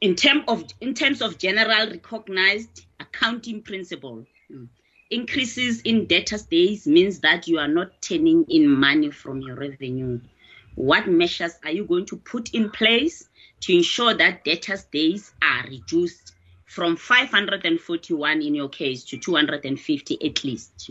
In, 0.01 0.15
term 0.15 0.45
of, 0.49 0.65
in 0.81 0.95
terms 0.95 1.21
of 1.21 1.39
general 1.39 1.91
recognized 1.91 2.87
accounting 2.99 3.63
principle, 3.63 4.27
increases 5.11 5.81
in 5.83 6.07
debtors 6.07 6.45
days 6.45 6.87
means 6.87 7.21
that 7.21 7.47
you 7.49 7.59
are 7.59 7.69
not 7.69 8.01
turning 8.01 8.45
in 8.49 8.69
money 8.69 9.11
from 9.11 9.41
your 9.41 9.57
revenue. 9.57 10.21
What 10.77 11.09
measures 11.09 11.59
are 11.65 11.73
you 11.73 11.85
going 11.85 12.07
to 12.07 12.17
put 12.17 12.55
in 12.55 12.71
place 12.71 13.29
to 13.61 13.77
ensure 13.77 14.15
that 14.15 14.45
debtors 14.45 14.85
days 14.85 15.33
are 15.43 15.65
reduced 15.65 16.35
from 16.65 16.97
541 16.97 18.43
in 18.43 18.55
your 18.55 18.69
case 18.69 19.05
to 19.05 19.19
250 19.19 20.27
at 20.27 20.45
least? 20.45 20.91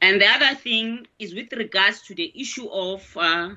And 0.00 0.20
the 0.20 0.26
other 0.26 0.54
thing 0.54 1.06
is 1.18 1.34
with 1.34 1.52
regards 1.52 2.02
to 2.02 2.14
the 2.14 2.32
issue 2.34 2.68
of 2.68 3.16
uh, 3.16 3.50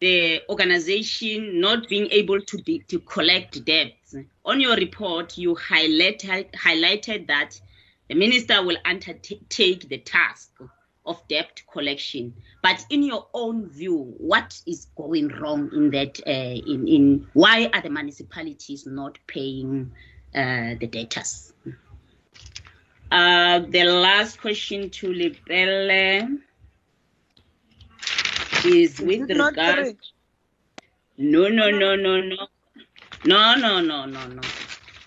the 0.00 0.42
organization 0.48 1.60
not 1.60 1.88
being 1.88 2.08
able 2.10 2.40
to 2.40 2.62
be, 2.62 2.80
to 2.88 3.00
collect 3.00 3.64
debts. 3.64 4.14
On 4.44 4.60
your 4.60 4.76
report, 4.76 5.36
you 5.38 5.54
highlighted 5.54 6.52
highlighted 6.52 7.26
that 7.28 7.60
the 8.08 8.14
minister 8.14 8.62
will 8.64 8.76
undertake 8.84 9.88
the 9.88 9.98
task 9.98 10.50
of 11.04 11.26
debt 11.28 11.62
collection. 11.72 12.34
But 12.62 12.84
in 12.90 13.02
your 13.02 13.26
own 13.34 13.68
view, 13.68 14.14
what 14.18 14.60
is 14.66 14.88
going 14.96 15.28
wrong 15.28 15.70
in 15.72 15.90
that? 15.90 16.20
Uh, 16.26 16.30
in 16.70 16.86
in 16.86 17.26
why 17.32 17.70
are 17.72 17.80
the 17.80 17.90
municipalities 17.90 18.86
not 18.86 19.18
paying 19.26 19.92
uh, 20.34 20.74
the 20.78 20.86
debtors? 20.86 21.52
Uh, 23.10 23.60
the 23.60 23.84
last 23.84 24.40
question 24.40 24.90
to 24.90 25.08
Lepelle 25.08 26.38
is 28.66 29.00
with 29.00 29.30
Not 29.30 29.50
regards. 29.52 30.12
No, 31.16 31.48
no, 31.48 31.70
no, 31.70 31.96
no, 31.96 32.20
no, 32.20 32.36
no, 33.24 33.54
no, 33.54 33.80
no, 33.80 34.04
no, 34.04 34.26
no. 34.26 34.42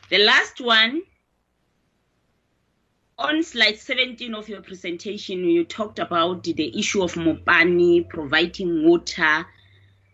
The 0.10 0.18
last 0.18 0.60
one 0.60 1.04
on 3.20 3.44
slide 3.44 3.78
17 3.78 4.34
of 4.34 4.50
your 4.50 4.62
presentation, 4.62 5.46
you 5.46 5.64
talked 5.64 6.00
about 6.00 6.44
the 6.44 6.78
issue 6.78 7.04
of 7.04 7.14
Mopani 7.14 8.10
providing 8.10 8.88
water. 8.88 9.46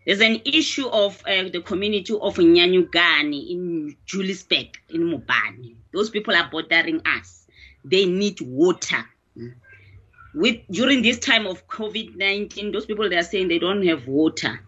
There's 0.05 0.21
an 0.21 0.41
issue 0.45 0.87
of 0.87 1.21
uh, 1.25 1.49
the 1.49 1.61
community 1.61 2.13
of 2.13 2.35
Nyanyukani 2.35 3.49
in 3.49 3.95
Juliusburg 4.05 4.75
in 4.89 5.01
Mopani. 5.03 5.75
Those 5.93 6.09
people 6.09 6.35
are 6.35 6.49
bothering 6.51 7.01
us. 7.05 7.46
They 7.89 8.05
need 8.05 8.41
water. 8.41 9.05
With 10.33 10.61
during 10.69 11.01
this 11.01 11.19
time 11.19 11.47
of 11.47 11.67
COVID-19, 11.67 12.73
those 12.73 12.85
people 12.85 13.09
they 13.09 13.17
are 13.17 13.23
saying 13.23 13.47
they 13.47 13.59
don't 13.59 13.85
have 13.87 14.07
water. 14.07 14.59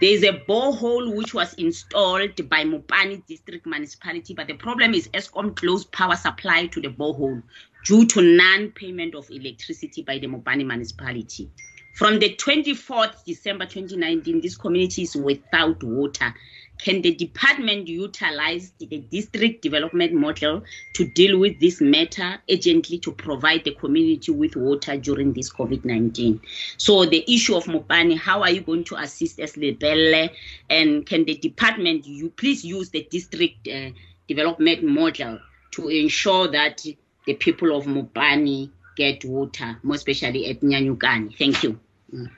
There 0.00 0.14
is 0.14 0.22
a 0.22 0.32
borehole 0.32 1.14
which 1.14 1.34
was 1.34 1.52
installed 1.54 2.48
by 2.48 2.64
Mopani 2.64 3.26
District 3.26 3.66
Municipality, 3.66 4.32
but 4.32 4.46
the 4.46 4.54
problem 4.54 4.94
is 4.94 5.08
Eskom 5.08 5.54
closed 5.54 5.92
power 5.92 6.16
supply 6.16 6.66
to 6.68 6.80
the 6.80 6.88
borehole 6.88 7.42
due 7.84 8.06
to 8.06 8.22
non-payment 8.22 9.14
of 9.14 9.30
electricity 9.30 10.02
by 10.02 10.18
the 10.18 10.26
Mopani 10.26 10.64
Municipality. 10.64 11.50
From 11.96 12.18
the 12.18 12.34
24th 12.36 13.24
December 13.26 13.66
2019, 13.66 14.40
this 14.40 14.56
community 14.56 15.02
is 15.02 15.14
without 15.16 15.82
water. 15.82 16.34
Can 16.82 17.02
the 17.02 17.14
department 17.14 17.88
utilize 17.88 18.72
the 18.78 18.86
district 18.86 19.62
development 19.62 20.14
model 20.14 20.62
to 20.94 21.04
deal 21.04 21.38
with 21.38 21.60
this 21.60 21.80
matter 21.80 22.38
urgently 22.50 22.98
to 22.98 23.12
provide 23.12 23.64
the 23.64 23.74
community 23.74 24.32
with 24.32 24.56
water 24.56 24.96
during 24.96 25.32
this 25.32 25.52
COVID 25.52 25.84
19? 25.84 26.40
So, 26.78 27.04
the 27.04 27.24
issue 27.32 27.56
of 27.56 27.64
Mopani, 27.64 28.18
how 28.18 28.42
are 28.42 28.50
you 28.50 28.62
going 28.62 28.84
to 28.84 28.96
assist 28.96 29.40
as? 29.40 29.56
And 29.56 31.06
can 31.06 31.24
the 31.24 31.36
department 31.36 32.06
you 32.06 32.30
please 32.30 32.64
use 32.64 32.90
the 32.90 33.06
district 33.10 33.68
uh, 33.68 33.90
development 34.28 34.82
model 34.82 35.38
to 35.72 35.88
ensure 35.88 36.48
that 36.48 36.84
the 37.26 37.34
people 37.34 37.76
of 37.76 37.84
Mopani 37.84 38.70
get 38.96 39.24
water, 39.24 39.78
more 39.82 39.96
especially 39.96 40.46
at 40.46 40.60
Nyanyukani? 40.60 41.36
Thank 41.36 41.62
you. 41.62 41.78
Mm. 42.14 42.30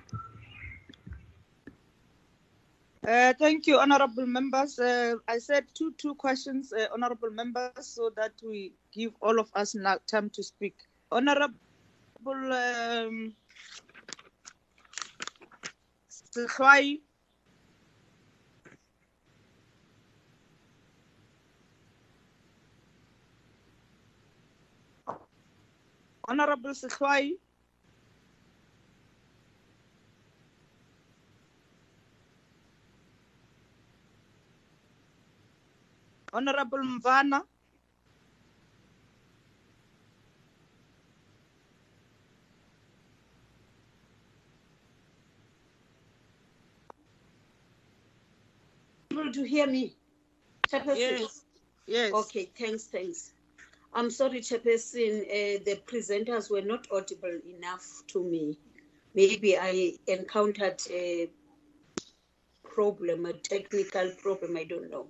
Uh, 3.07 3.35
thank 3.35 3.67
you, 3.67 3.79
honorable 3.79 4.27
members. 4.27 4.79
Uh, 4.79 5.17
I 5.27 5.39
said 5.39 5.65
two 5.75 5.93
two 5.99 6.15
questions, 6.15 6.73
uh, 6.73 6.87
honorable 6.95 7.31
members, 7.31 7.89
so 7.89 8.11
that 8.15 8.33
we 8.47 8.75
give 8.93 9.13
all 9.21 9.41
of 9.41 9.51
us 9.55 9.75
now 9.75 9.99
time 10.07 10.31
to 10.31 10.43
speak. 10.43 10.77
Honorable 11.11 11.59
um, 12.25 13.35
Honorable 26.29 26.71
Sehlwai, 26.71 27.33
Honorable 36.33 36.79
Mvana, 36.79 37.43
Able 49.13 49.33
to 49.33 49.43
hear 49.43 49.67
me? 49.67 49.95
Chairperson? 50.69 50.97
Yes, 50.97 51.45
yes. 51.87 52.13
Okay, 52.13 52.51
thanks, 52.59 52.85
thanks. 52.85 53.33
I'm 53.93 54.11
sorry, 54.11 54.41
Chairperson, 54.41 55.23
uh, 55.23 55.63
the 55.65 55.81
presenters 55.87 56.51
were 56.51 56.63
not 56.63 56.87
audible 56.91 57.39
enough 57.47 57.87
to 58.09 58.25
me. 58.25 58.59
Maybe 59.15 59.59
I 59.59 59.99
encountered 60.07 60.81
a 60.91 61.31
problem, 62.65 63.27
a 63.27 63.35
technical 63.35 64.11
problem, 64.23 64.57
I 64.57 64.65
don't 64.65 64.91
know. 64.91 65.09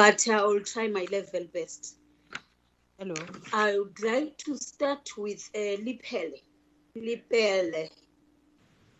But 0.00 0.26
I 0.28 0.42
will 0.46 0.60
try 0.60 0.88
my 0.88 1.06
level 1.12 1.46
best. 1.52 1.96
Hello. 2.98 3.14
I 3.52 3.78
would 3.78 4.02
like 4.02 4.38
to 4.46 4.56
start 4.56 5.06
with 5.18 5.50
uh, 5.54 5.76
Lepelle. 5.84 6.40
Lepelle. 6.96 7.90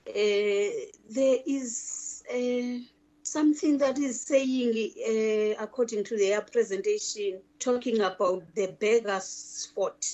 Uh, 0.06 0.70
there 1.08 1.38
is 1.46 2.22
uh, 2.30 2.84
something 3.22 3.78
that 3.78 3.96
is 3.98 4.20
saying, 4.20 4.92
uh, 5.08 5.64
according 5.64 6.04
to 6.04 6.18
their 6.18 6.42
presentation, 6.42 7.40
talking 7.58 8.02
about 8.02 8.42
the 8.54 8.66
beggar's 8.78 9.24
spot, 9.24 10.04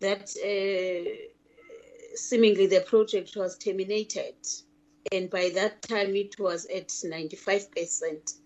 that 0.00 0.34
uh, 0.44 2.16
seemingly 2.16 2.66
the 2.66 2.80
project 2.80 3.36
was 3.36 3.56
terminated. 3.56 4.34
And 5.12 5.30
by 5.30 5.52
that 5.54 5.80
time, 5.82 6.16
it 6.16 6.40
was 6.40 6.66
at 6.66 6.88
95%. 6.88 8.41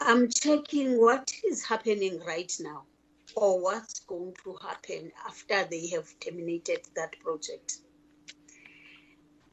I'm 0.00 0.28
checking 0.28 1.00
what 1.00 1.32
is 1.44 1.64
happening 1.64 2.20
right 2.26 2.52
now 2.60 2.84
or 3.34 3.60
what's 3.60 4.00
going 4.00 4.34
to 4.44 4.56
happen 4.62 5.12
after 5.26 5.64
they 5.64 5.88
have 5.88 6.08
terminated 6.20 6.80
that 6.94 7.18
project. 7.20 7.78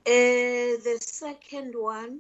Uh, 0.06 0.80
the 0.84 0.98
second 1.02 1.74
one, 1.76 2.20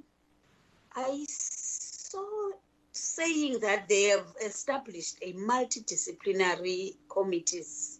I 0.95 1.25
saw 1.29 2.51
saying 2.91 3.59
that 3.59 3.89
they 3.89 4.03
have 4.03 4.27
established 4.43 5.17
a 5.21 5.33
multidisciplinary 5.33 6.95
committees. 7.09 7.99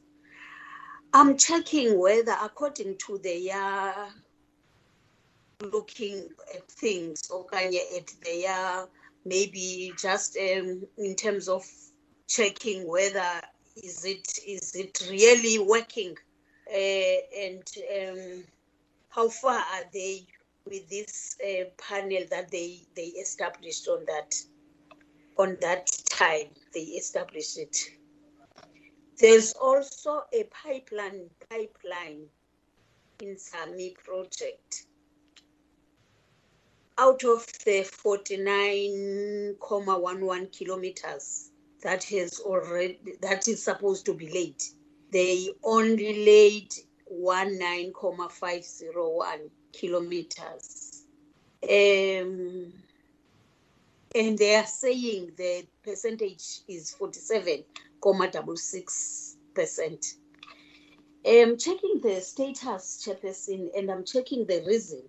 I'm 1.14 1.38
checking 1.38 2.00
whether, 2.00 2.36
according 2.42 2.98
to 3.08 3.18
their 3.20 4.08
looking 5.62 6.30
at 6.56 6.68
things, 6.72 7.30
or 7.30 7.46
at 7.54 8.14
their 8.24 8.88
maybe 9.26 9.94
just 9.98 10.38
um, 10.38 10.84
in 10.98 11.16
terms 11.16 11.48
of 11.48 11.66
checking 12.28 12.88
whether 12.88 13.42
is 13.76 14.06
it 14.06 14.40
is 14.48 14.76
it 14.76 15.08
really 15.10 15.60
working? 15.60 16.16
Uh, 16.68 17.18
and 17.38 17.64
um, 18.00 18.44
how 19.10 19.30
far 19.30 19.58
are 19.60 19.84
they 19.92 20.26
with 20.66 20.90
this 20.90 21.36
uh, 21.44 21.66
panel 21.78 22.24
that 22.30 22.50
they 22.52 22.80
they 22.96 23.08
established 23.08 23.88
on 23.88 24.06
that 24.06 24.34
on 25.38 25.58
that 25.62 25.88
time 26.10 26.48
they 26.74 26.82
established 26.82 27.58
it? 27.58 27.78
There's 29.20 29.54
also 29.54 30.24
a 30.34 30.44
pipeline 30.46 31.30
pipeline 31.50 32.28
Nsami 33.20 33.96
project 33.96 34.88
out 36.98 37.24
of 37.24 37.46
the 37.66 37.82
49.11 37.82 40.58
kilometers 40.58 41.52
that 41.82 42.04
has 42.06 42.40
already 42.40 43.00
that 43.22 43.48
is 43.48 43.64
supposed 43.64 44.06
to 44.06 44.14
be 44.14 44.32
laid 44.32 44.62
they 45.14 45.50
only 45.64 46.26
laid 46.26 46.74
19.501 47.12 49.50
kilometers. 49.72 51.06
Um, 51.64 52.74
and 54.16 54.38
they 54.38 54.56
are 54.56 54.66
saying 54.66 55.32
the 55.38 55.66
percentage 55.84 56.62
is 56.68 56.94
47.66 57.00 59.36
percent. 59.54 60.16
I'm 61.26 61.58
checking 61.58 62.02
the 62.02 62.20
status, 62.22 63.06
Chairperson, 63.06 63.70
and 63.78 63.90
I'm 63.92 64.04
checking 64.04 64.46
the 64.46 64.62
reason 64.66 65.04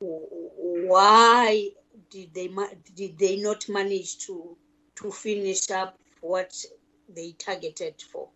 why 0.00 1.68
did 2.10 2.32
they 2.34 2.50
did 2.94 3.18
they 3.18 3.36
not 3.36 3.68
manage 3.68 4.18
to 4.26 4.56
to 4.96 5.10
finish 5.10 5.70
up 5.70 5.98
what 6.20 6.52
they 7.08 7.32
targeted 7.32 8.02
for? 8.12 8.28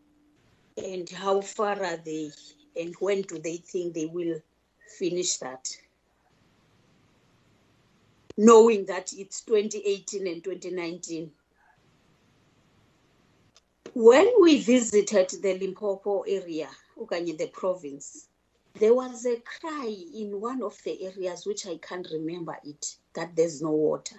And 0.77 1.09
how 1.09 1.41
far 1.41 1.83
are 1.83 1.97
they 1.97 2.31
and 2.77 2.95
when 2.99 3.23
do 3.23 3.39
they 3.39 3.57
think 3.57 3.95
they 3.95 4.07
will 4.07 4.41
finish 4.99 5.37
that? 5.39 5.69
Knowing 8.37 8.87
that 8.87 9.13
it's 9.17 9.43
2018 9.43 10.27
and 10.27 10.43
2019 10.45 11.31
when 13.95 14.29
we 14.41 14.61
visited 14.61 15.31
the 15.41 15.57
limpopo 15.59 16.23
area 16.23 16.69
okanye 16.99 17.39
the 17.39 17.47
province 17.47 18.27
there 18.79 18.95
was 18.95 19.25
a 19.27 19.37
cry 19.41 19.95
in 20.15 20.41
one 20.41 20.63
of 20.63 20.81
the 20.85 21.07
areas 21.07 21.47
which 21.47 21.67
I 21.67 21.77
can't 21.77 22.09
remember 22.13 22.57
it 22.65 22.97
that 23.15 23.37
there's 23.37 23.63
no 23.63 23.71
water. 23.71 24.17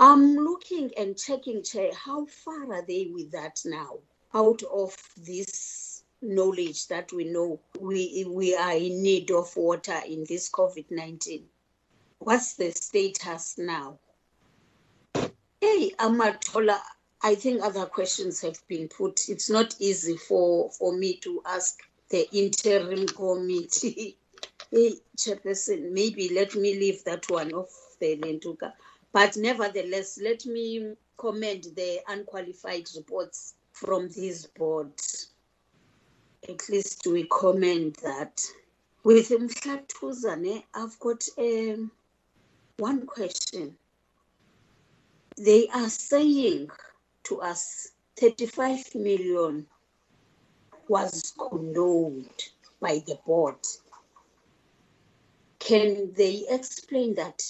I'm 0.00 0.34
looking 0.34 0.90
and 0.96 1.16
checking, 1.16 1.62
how 1.94 2.26
far 2.26 2.72
are 2.72 2.84
they 2.86 3.10
with 3.12 3.30
that 3.32 3.60
now? 3.64 3.98
Out 4.34 4.62
of 4.62 4.96
this 5.16 6.02
knowledge 6.22 6.88
that 6.88 7.12
we 7.12 7.24
know 7.24 7.60
we 7.78 8.24
we 8.28 8.54
are 8.54 8.72
in 8.72 9.02
need 9.02 9.30
of 9.30 9.54
water 9.56 10.00
in 10.06 10.24
this 10.28 10.50
COVID-19. 10.50 11.42
What's 12.18 12.54
the 12.54 12.70
status 12.72 13.56
now? 13.58 13.98
Hey, 15.60 15.92
Amatola, 15.98 16.78
I 17.22 17.34
think 17.34 17.62
other 17.62 17.86
questions 17.86 18.40
have 18.40 18.66
been 18.68 18.88
put. 18.88 19.28
It's 19.28 19.50
not 19.50 19.76
easy 19.78 20.16
for, 20.16 20.70
for 20.70 20.96
me 20.96 21.16
to 21.16 21.42
ask 21.46 21.78
the 22.10 22.28
interim 22.32 23.06
committee. 23.06 24.16
Hey, 24.72 24.94
Chairperson, 25.16 25.90
maybe 25.90 26.28
let 26.32 26.54
me 26.54 26.78
leave 26.78 27.02
that 27.02 27.28
one 27.28 27.50
off 27.52 27.96
the 27.98 28.16
Lentuka. 28.18 28.72
But 29.12 29.36
nevertheless, 29.36 30.20
let 30.22 30.46
me 30.46 30.94
commend 31.18 31.64
the 31.74 31.98
unqualified 32.06 32.86
reports 32.96 33.54
from 33.72 34.08
this 34.10 34.46
board. 34.46 34.92
At 36.48 36.68
least 36.68 37.04
we 37.04 37.26
commend 37.28 37.96
that. 38.04 38.40
With 39.02 39.30
Mhlatuzane, 39.30 40.62
I've 40.72 40.98
got 41.00 41.24
um, 41.36 41.90
one 42.76 43.06
question. 43.06 43.76
They 45.36 45.66
are 45.74 45.88
saying 45.88 46.68
to 47.24 47.40
us 47.40 47.88
35 48.18 48.94
million 48.94 49.66
was 50.90 51.32
condoned 51.38 52.28
by 52.80 53.00
the 53.06 53.16
board. 53.24 53.64
Can 55.60 56.12
they 56.14 56.44
explain 56.50 57.14
that? 57.14 57.40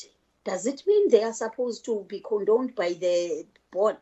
Does 0.44 0.66
it 0.66 0.82
mean 0.86 1.08
they 1.08 1.22
are 1.22 1.32
supposed 1.32 1.86
to 1.86 2.04
be 2.06 2.20
condoned 2.20 2.74
by 2.74 2.92
the 2.92 3.46
board? 3.72 3.96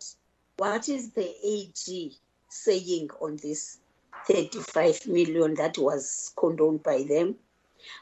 What 0.56 0.88
is 0.88 1.12
the 1.12 1.32
AG 1.46 2.16
saying 2.48 3.10
on 3.20 3.36
this 3.40 3.78
35 4.26 5.06
million 5.06 5.54
that 5.54 5.78
was 5.78 6.32
condoned 6.36 6.82
by 6.82 7.04
them? 7.04 7.36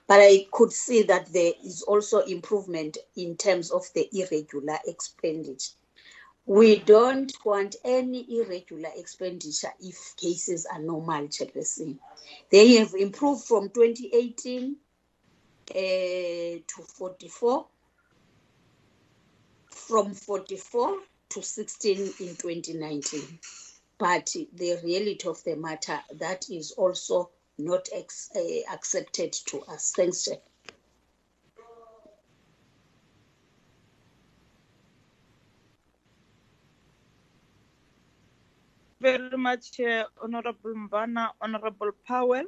But 0.07 0.21
I 0.21 0.47
could 0.53 0.73
see 0.73 1.03
that 1.03 1.31
there 1.35 1.53
is 1.63 1.83
also 1.83 2.21
improvement 2.21 2.97
in 3.15 3.37
terms 3.37 3.71
of 3.71 3.85
the 3.95 4.09
irregular 4.11 4.79
expenditure. 4.87 5.75
We 6.47 6.79
don't 6.79 7.33
want 7.45 7.75
any 7.85 8.25
irregular 8.39 8.91
expenditure 8.97 9.73
if 9.81 10.15
cases 10.17 10.65
are 10.65 10.79
normal, 10.79 11.27
Chairperson. 11.27 11.99
They 12.51 12.77
have 12.77 12.95
improved 12.95 13.45
from 13.45 13.71
2018 13.71 14.77
uh, 15.69 15.75
to 15.75 16.83
44, 16.97 17.67
from 19.71 20.15
44 20.15 20.99
to 21.31 21.43
16 21.43 21.99
in 21.99 22.37
2019. 22.37 23.41
But 23.99 24.33
the 24.55 24.79
reality 24.85 25.29
of 25.29 25.43
the 25.43 25.57
matter, 25.57 26.01
that 26.15 26.49
is 26.49 26.71
also 26.73 27.31
not 27.59 27.89
ex- 27.93 28.31
uh, 28.37 28.73
accepted 28.73 29.33
to 29.33 29.63
us. 29.63 29.93
Thanks, 29.97 30.25
Chair. 30.27 30.37
Very 39.17 39.39
much, 39.39 39.81
uh, 39.81 40.05
Honorable 40.23 40.75
Mbana, 40.75 41.31
Honorable 41.41 41.91
Powell. 42.07 42.45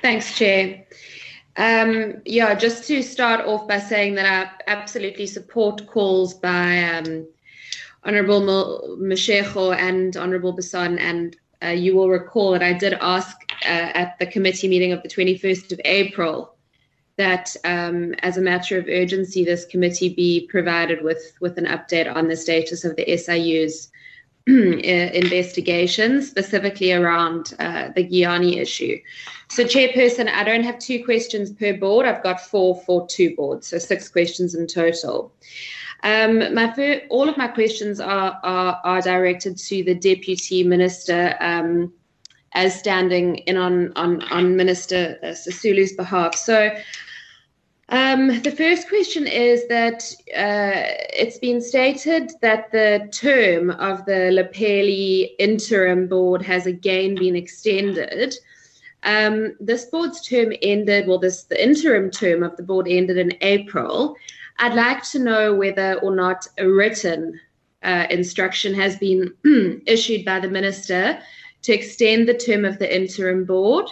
Thanks, 0.00 0.38
Chair. 0.38 0.86
Um, 1.56 2.22
yeah, 2.24 2.54
just 2.54 2.86
to 2.86 3.02
start 3.02 3.44
off 3.44 3.66
by 3.66 3.80
saying 3.80 4.14
that 4.14 4.26
I 4.26 4.70
absolutely 4.70 5.26
support 5.26 5.84
calls 5.88 6.34
by 6.34 6.84
um, 6.84 7.26
Honorable 8.04 8.96
Mashego 9.00 9.74
and 9.74 10.16
Honorable 10.16 10.56
Basson, 10.56 11.00
And 11.00 11.36
uh, 11.60 11.70
you 11.70 11.96
will 11.96 12.08
recall 12.08 12.52
that 12.52 12.62
I 12.62 12.72
did 12.72 12.92
ask 13.00 13.36
uh, 13.64 13.90
at 14.02 14.16
the 14.20 14.26
committee 14.26 14.68
meeting 14.68 14.92
of 14.92 15.02
the 15.02 15.08
21st 15.08 15.72
of 15.72 15.80
April 15.84 16.54
that 17.18 17.54
um, 17.64 18.14
as 18.20 18.36
a 18.38 18.40
matter 18.40 18.78
of 18.78 18.86
urgency, 18.88 19.44
this 19.44 19.66
committee 19.66 20.14
be 20.14 20.46
provided 20.48 21.02
with, 21.02 21.34
with 21.40 21.58
an 21.58 21.66
update 21.66 22.12
on 22.12 22.28
the 22.28 22.36
status 22.36 22.84
of 22.84 22.96
the 22.96 23.04
SIUs 23.04 23.88
investigations, 24.46 26.30
specifically 26.30 26.92
around 26.92 27.54
uh, 27.58 27.90
the 27.94 28.08
Giyani 28.08 28.56
issue. 28.56 28.98
So, 29.50 29.64
Chairperson, 29.64 30.28
I 30.28 30.42
don't 30.42 30.62
have 30.62 30.78
two 30.78 31.04
questions 31.04 31.50
per 31.50 31.76
board. 31.76 32.06
I've 32.06 32.22
got 32.22 32.40
four 32.40 32.80
for 32.82 33.06
two 33.08 33.36
boards, 33.36 33.66
so 33.66 33.78
six 33.78 34.08
questions 34.08 34.54
in 34.54 34.66
total. 34.66 35.32
Um, 36.02 36.54
my 36.54 37.02
all 37.10 37.28
of 37.28 37.36
my 37.36 37.48
questions 37.48 38.00
are, 38.00 38.38
are, 38.42 38.80
are 38.84 39.02
directed 39.02 39.58
to 39.58 39.82
the 39.82 39.94
Deputy 39.94 40.62
Minister 40.62 41.36
um, 41.40 41.92
as 42.52 42.78
standing 42.78 43.36
in 43.38 43.56
on, 43.56 43.92
on, 43.96 44.22
on 44.30 44.56
Minister 44.56 45.18
uh, 45.22 45.26
Sisulu's 45.26 45.92
behalf. 45.92 46.34
So, 46.34 46.70
um, 47.90 48.42
the 48.42 48.50
first 48.50 48.88
question 48.88 49.26
is 49.26 49.66
that 49.68 50.02
uh, 50.36 50.92
it's 51.14 51.38
been 51.38 51.60
stated 51.60 52.32
that 52.42 52.70
the 52.70 53.08
term 53.12 53.70
of 53.70 54.04
the 54.04 54.30
Lepelle 54.30 55.30
interim 55.38 56.06
board 56.06 56.42
has 56.42 56.66
again 56.66 57.14
been 57.14 57.34
extended. 57.34 58.34
Um, 59.04 59.56
this 59.58 59.86
board's 59.86 60.26
term 60.26 60.52
ended, 60.60 61.06
well, 61.06 61.18
this 61.18 61.44
the 61.44 61.62
interim 61.62 62.10
term 62.10 62.42
of 62.42 62.56
the 62.56 62.62
board 62.62 62.86
ended 62.88 63.16
in 63.16 63.32
April. 63.40 64.16
I'd 64.58 64.74
like 64.74 65.02
to 65.10 65.18
know 65.18 65.54
whether 65.54 65.94
or 66.00 66.14
not 66.14 66.46
a 66.58 66.68
written 66.68 67.40
uh, 67.82 68.06
instruction 68.10 68.74
has 68.74 68.98
been 68.98 69.32
issued 69.86 70.26
by 70.26 70.40
the 70.40 70.50
minister 70.50 71.22
to 71.62 71.72
extend 71.72 72.28
the 72.28 72.34
term 72.34 72.66
of 72.66 72.78
the 72.78 72.94
interim 72.94 73.44
board 73.46 73.88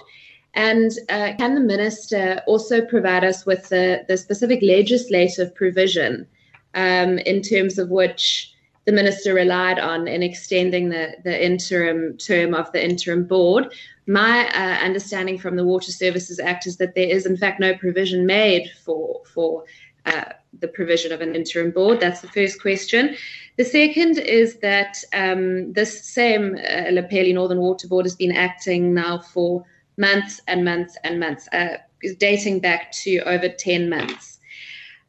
and 0.57 0.91
uh, 1.11 1.35
can 1.39 1.55
the 1.55 1.61
minister 1.61 2.43
also 2.47 2.85
provide 2.85 3.24
us 3.24 3.45
with 3.45 3.69
the, 3.69 4.05
the 4.09 4.16
specific 4.16 4.61
legislative 4.62 5.55
provision 5.55 6.27
um, 6.74 7.19
in 7.19 7.43
terms 7.43 7.78
of 7.78 7.91
which 7.91 8.53
the 8.87 8.93
minister 8.93 9.35
relied 9.35 9.78
on 9.78 10.09
in 10.09 10.23
extending 10.23 10.89
the, 10.89 11.15
the 11.24 11.45
interim 11.45 12.16
term 12.16 12.55
of 12.55 12.73
the 12.73 12.83
interim 12.83 13.24
board? 13.24 13.73
My 14.07 14.49
uh, 14.49 14.85
understanding 14.85 15.39
from 15.39 15.57
the 15.57 15.65
Water 15.65 15.93
Services 15.93 16.41
Act 16.41 16.66
is 16.66 16.78
that 16.78 16.95
there 16.95 17.09
is, 17.09 17.27
in 17.27 17.37
fact, 17.37 17.61
no 17.61 17.74
provision 17.74 18.24
made 18.24 18.70
for 18.83 19.20
for 19.27 19.65
uh, 20.07 20.24
the 20.61 20.69
provision 20.69 21.12
of 21.12 21.20
an 21.20 21.35
interim 21.35 21.70
board. 21.70 22.01
That's 22.01 22.20
the 22.20 22.28
first 22.28 22.62
question. 22.62 23.16
The 23.57 23.65
second 23.65 24.19
is 24.19 24.57
that 24.59 25.03
um, 25.12 25.73
this 25.73 26.05
same 26.05 26.55
uh, 26.55 26.91
Lepelle 26.93 27.35
Northern 27.35 27.59
Water 27.59 27.89
Board 27.89 28.07
has 28.07 28.15
been 28.15 28.33
acting 28.33 28.95
now 28.95 29.19
for 29.19 29.65
months 29.97 30.40
and 30.47 30.64
months 30.64 30.97
and 31.05 31.18
months, 31.20 31.48
uh, 31.52 31.78
dating 32.18 32.60
back 32.60 32.93
to 32.93 33.18
over 33.20 33.48
10 33.48 33.89
months. 33.89 34.36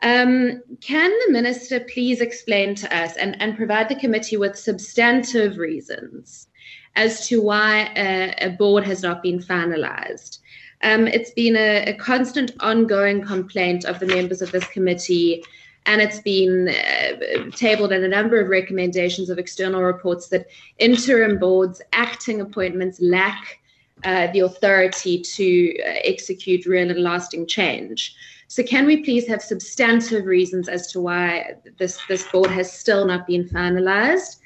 Um, 0.04 0.62
can 0.80 1.12
the 1.26 1.32
minister 1.32 1.80
please 1.80 2.22
explain 2.22 2.76
to 2.76 2.96
us 2.96 3.18
and, 3.18 3.40
and 3.42 3.58
provide 3.58 3.90
the 3.90 3.96
committee 3.96 4.38
with 4.38 4.58
substantive 4.58 5.58
reasons 5.58 6.48
as 6.96 7.28
to 7.28 7.42
why 7.42 7.92
a, 7.96 8.34
a 8.40 8.50
board 8.52 8.84
has 8.86 9.02
not 9.02 9.24
been 9.24 9.40
finalized? 9.40 10.40
Um, 10.84 11.08
it's 11.08 11.32
been 11.32 11.56
a, 11.56 11.86
a, 11.88 11.94
constant 11.96 12.52
ongoing 12.60 13.24
complaint 13.24 13.86
of 13.86 14.00
the 14.00 14.06
members 14.06 14.44
of 14.44 14.52
this 14.52 14.68
committee, 14.68 15.44
and 15.88 16.02
it's 16.02 16.20
been 16.20 16.70
uh, 16.70 17.50
tabled 17.56 17.92
in 17.92 18.04
a 18.04 18.08
number 18.08 18.40
of 18.40 18.50
recommendations 18.50 19.32
of 19.32 19.40
external 19.40 19.82
reports 19.82 20.28
that 20.28 20.46
interim 20.78 21.40
boards, 21.40 21.82
acting 21.94 22.42
appointments 22.42 23.02
lack 23.02 23.60
uh, 24.04 24.28
the 24.32 24.42
authority 24.42 25.22
to 25.22 25.74
uh, 25.80 26.00
execute 26.04 26.66
real 26.66 26.90
and 26.90 27.02
lasting 27.02 27.48
change. 27.48 28.16
So, 28.48 28.64
can 28.64 28.86
we 28.86 29.04
please 29.04 29.28
have 29.28 29.42
substantive 29.42 30.26
reasons 30.26 30.70
as 30.70 30.88
to 30.92 31.02
why 31.02 31.56
this, 31.78 32.00
this 32.08 32.28
board 32.32 32.50
has 32.52 32.72
still 32.72 33.06
not 33.06 33.28
been 33.28 33.44
finalized? 33.44 34.38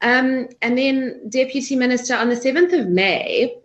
Um, 0.00 0.48
and 0.62 0.76
then, 0.76 1.28
Deputy 1.28 1.76
Minister, 1.76 2.14
on 2.14 2.28
the 2.28 2.36
7th 2.36 2.72
of 2.72 2.88
May, 2.88 3.56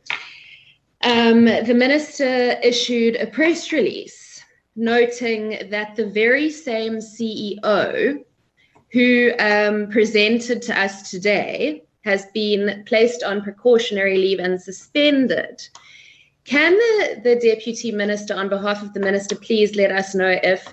um, 1.04 1.46
the 1.46 1.74
Minister 1.74 2.58
issued 2.64 3.16
a 3.16 3.28
press 3.28 3.72
release 3.72 4.44
noting 4.76 5.70
that 5.70 5.96
the 5.96 6.08
very 6.08 6.50
same 6.50 6.98
CEO 6.98 8.24
who 8.92 9.32
um, 9.40 9.90
presented 9.90 10.62
to 10.62 10.80
us 10.80 11.10
today 11.10 11.84
has 12.04 12.26
been 12.28 12.84
placed 12.86 13.24
on 13.24 13.42
precautionary 13.42 14.18
leave 14.18 14.40
and 14.40 14.62
suspended. 14.62 15.68
Can 16.46 16.74
the, 16.74 17.22
the 17.24 17.36
Deputy 17.36 17.92
Minister, 17.92 18.34
on 18.34 18.50
behalf 18.50 18.84
of 18.84 18.94
the 18.94 19.00
Minister, 19.00 19.36
please 19.36 19.76
let 19.76 19.92
us 19.92 20.14
know 20.14 20.38
if 20.44 20.68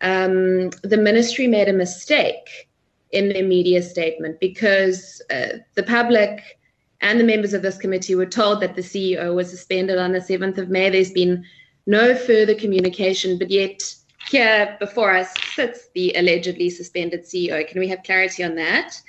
um, 0.00 0.70
the 0.82 0.96
Ministry 0.96 1.46
made 1.46 1.68
a 1.68 1.72
mistake 1.72 2.68
in 3.12 3.28
their 3.28 3.44
media 3.44 3.82
statement? 3.82 4.40
Because 4.40 5.22
uh, 5.30 5.58
the 5.74 5.84
public 5.84 6.58
and 7.00 7.18
the 7.18 7.24
members 7.24 7.54
of 7.54 7.62
this 7.62 7.78
committee 7.78 8.16
were 8.16 8.26
told 8.26 8.60
that 8.60 8.74
the 8.74 8.82
CEO 8.82 9.34
was 9.34 9.50
suspended 9.50 9.98
on 9.98 10.12
the 10.12 10.18
7th 10.18 10.58
of 10.58 10.68
May. 10.68 10.90
There's 10.90 11.12
been 11.12 11.44
no 11.86 12.14
further 12.16 12.54
communication, 12.54 13.38
but 13.38 13.50
yet 13.50 13.94
here 14.28 14.76
before 14.80 15.14
us 15.14 15.32
sits 15.54 15.88
the 15.94 16.14
allegedly 16.16 16.70
suspended 16.70 17.24
CEO. 17.24 17.66
Can 17.68 17.80
we 17.80 17.88
have 17.88 18.02
clarity 18.02 18.42
on 18.42 18.54
that? 18.56 19.00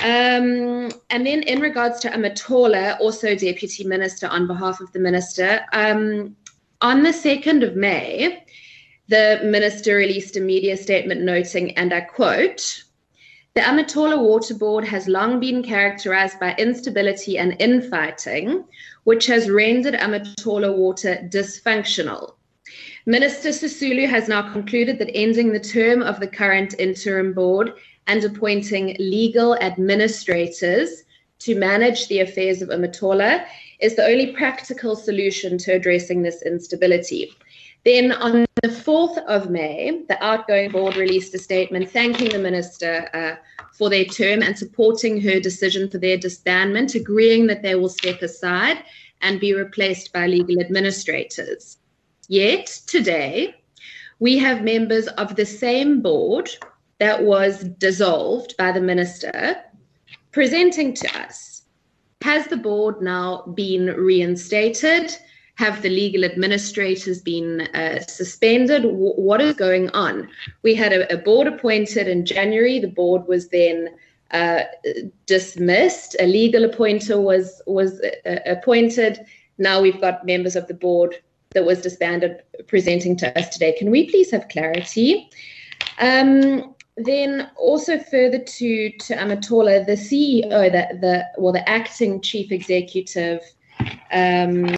Um, 0.00 0.92
and 1.10 1.26
then, 1.26 1.42
in 1.42 1.60
regards 1.60 1.98
to 2.00 2.10
Amatola, 2.10 3.00
also 3.00 3.34
Deputy 3.34 3.84
Minister 3.84 4.28
on 4.28 4.46
behalf 4.46 4.80
of 4.80 4.92
the 4.92 5.00
Minister, 5.00 5.66
um, 5.72 6.36
on 6.80 7.02
the 7.02 7.10
2nd 7.10 7.66
of 7.66 7.74
May, 7.74 8.44
the 9.08 9.40
Minister 9.42 9.96
released 9.96 10.36
a 10.36 10.40
media 10.40 10.76
statement 10.76 11.22
noting, 11.22 11.76
and 11.76 11.92
I 11.92 12.02
quote, 12.02 12.84
the 13.54 13.60
Amatola 13.62 14.22
Water 14.22 14.54
Board 14.54 14.84
has 14.84 15.08
long 15.08 15.40
been 15.40 15.64
characterized 15.64 16.38
by 16.38 16.54
instability 16.58 17.38
and 17.38 17.56
infighting, 17.58 18.64
which 19.02 19.26
has 19.26 19.50
rendered 19.50 19.94
Amatola 19.94 20.76
water 20.76 21.16
dysfunctional. 21.28 22.34
Minister 23.06 23.48
Sisulu 23.48 24.08
has 24.08 24.28
now 24.28 24.52
concluded 24.52 24.98
that 24.98 25.10
ending 25.12 25.52
the 25.52 25.58
term 25.58 26.02
of 26.02 26.20
the 26.20 26.28
current 26.28 26.74
interim 26.78 27.32
board 27.32 27.72
and 28.08 28.24
appointing 28.24 28.96
legal 28.98 29.54
administrators 29.56 31.04
to 31.38 31.54
manage 31.54 32.08
the 32.08 32.20
affairs 32.20 32.62
of 32.62 32.70
Amatola 32.70 33.46
is 33.80 33.94
the 33.94 34.04
only 34.04 34.32
practical 34.32 34.96
solution 34.96 35.56
to 35.58 35.72
addressing 35.74 36.22
this 36.22 36.42
instability. 36.42 37.30
Then 37.84 38.10
on 38.12 38.44
the 38.62 38.68
4th 38.68 39.18
of 39.26 39.50
May, 39.50 40.02
the 40.08 40.22
outgoing 40.24 40.72
board 40.72 40.96
released 40.96 41.34
a 41.34 41.38
statement 41.38 41.90
thanking 41.90 42.30
the 42.30 42.38
minister 42.38 43.08
uh, 43.14 43.36
for 43.72 43.88
their 43.88 44.04
term 44.04 44.42
and 44.42 44.58
supporting 44.58 45.20
her 45.20 45.38
decision 45.38 45.88
for 45.88 45.98
their 45.98 46.18
disbandment, 46.18 46.96
agreeing 46.96 47.46
that 47.46 47.62
they 47.62 47.76
will 47.76 47.88
step 47.88 48.20
aside 48.20 48.82
and 49.20 49.38
be 49.38 49.54
replaced 49.54 50.12
by 50.12 50.26
legal 50.26 50.60
administrators. 50.60 51.76
Yet 52.28 52.66
today, 52.86 53.54
we 54.18 54.38
have 54.38 54.62
members 54.62 55.06
of 55.06 55.36
the 55.36 55.46
same 55.46 56.02
board 56.02 56.50
that 56.98 57.24
was 57.24 57.64
dissolved 57.64 58.56
by 58.56 58.72
the 58.72 58.80
minister 58.80 59.56
presenting 60.32 60.94
to 60.94 61.20
us. 61.20 61.62
Has 62.22 62.46
the 62.48 62.56
board 62.56 63.00
now 63.00 63.42
been 63.54 63.86
reinstated? 63.86 65.16
Have 65.54 65.82
the 65.82 65.88
legal 65.88 66.24
administrators 66.24 67.20
been 67.20 67.62
uh, 67.74 68.00
suspended? 68.00 68.82
W- 68.82 69.14
what 69.14 69.40
is 69.40 69.54
going 69.54 69.90
on? 69.90 70.28
We 70.62 70.74
had 70.74 70.92
a, 70.92 71.12
a, 71.12 71.16
board 71.16 71.46
appointed 71.46 72.06
in 72.06 72.24
January. 72.24 72.78
The 72.78 72.88
board 72.88 73.26
was 73.26 73.48
then 73.48 73.88
uh, 74.30 74.62
dismissed. 75.26 76.16
A 76.20 76.26
legal 76.26 76.64
appointer 76.64 77.20
was 77.20 77.60
was 77.66 78.00
uh, 78.26 78.38
appointed. 78.46 79.24
Now 79.58 79.80
we've 79.80 80.00
got 80.00 80.26
members 80.26 80.54
of 80.54 80.68
the 80.68 80.74
board 80.74 81.16
that 81.54 81.64
was 81.64 81.82
disbanded 81.82 82.42
presenting 82.66 83.16
to 83.16 83.38
us 83.38 83.48
today. 83.48 83.74
Can 83.76 83.90
we 83.90 84.08
please 84.08 84.30
have 84.30 84.48
clarity? 84.48 85.28
Um, 85.98 86.74
then 87.04 87.50
also 87.56 87.98
further 87.98 88.38
to 88.38 88.90
to 88.90 89.14
Amatola, 89.14 89.86
the 89.86 89.92
CEO, 89.92 90.70
the 90.70 90.98
the 90.98 91.26
well, 91.38 91.52
the 91.52 91.68
acting 91.68 92.20
chief 92.20 92.50
executive, 92.52 93.40
um, 94.12 94.76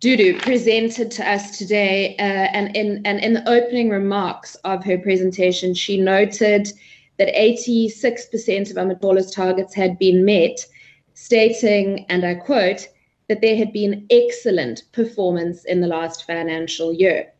Dudu, 0.00 0.40
presented 0.42 1.10
to 1.12 1.28
us 1.28 1.58
today, 1.58 2.16
uh, 2.18 2.48
and 2.52 2.76
in 2.76 3.00
and 3.04 3.20
in 3.20 3.32
the 3.32 3.48
opening 3.48 3.90
remarks 3.90 4.54
of 4.64 4.84
her 4.84 4.98
presentation, 4.98 5.74
she 5.74 6.00
noted 6.00 6.72
that 7.16 7.32
86% 7.34 8.70
of 8.70 8.76
Amatola's 8.76 9.30
targets 9.30 9.72
had 9.72 9.98
been 9.98 10.24
met, 10.24 10.66
stating, 11.14 12.06
and 12.08 12.24
I 12.24 12.34
quote, 12.34 12.88
that 13.28 13.40
there 13.40 13.56
had 13.56 13.72
been 13.72 14.06
excellent 14.10 14.82
performance 14.92 15.64
in 15.64 15.80
the 15.80 15.86
last 15.86 16.26
financial 16.26 16.92
year. 16.92 17.32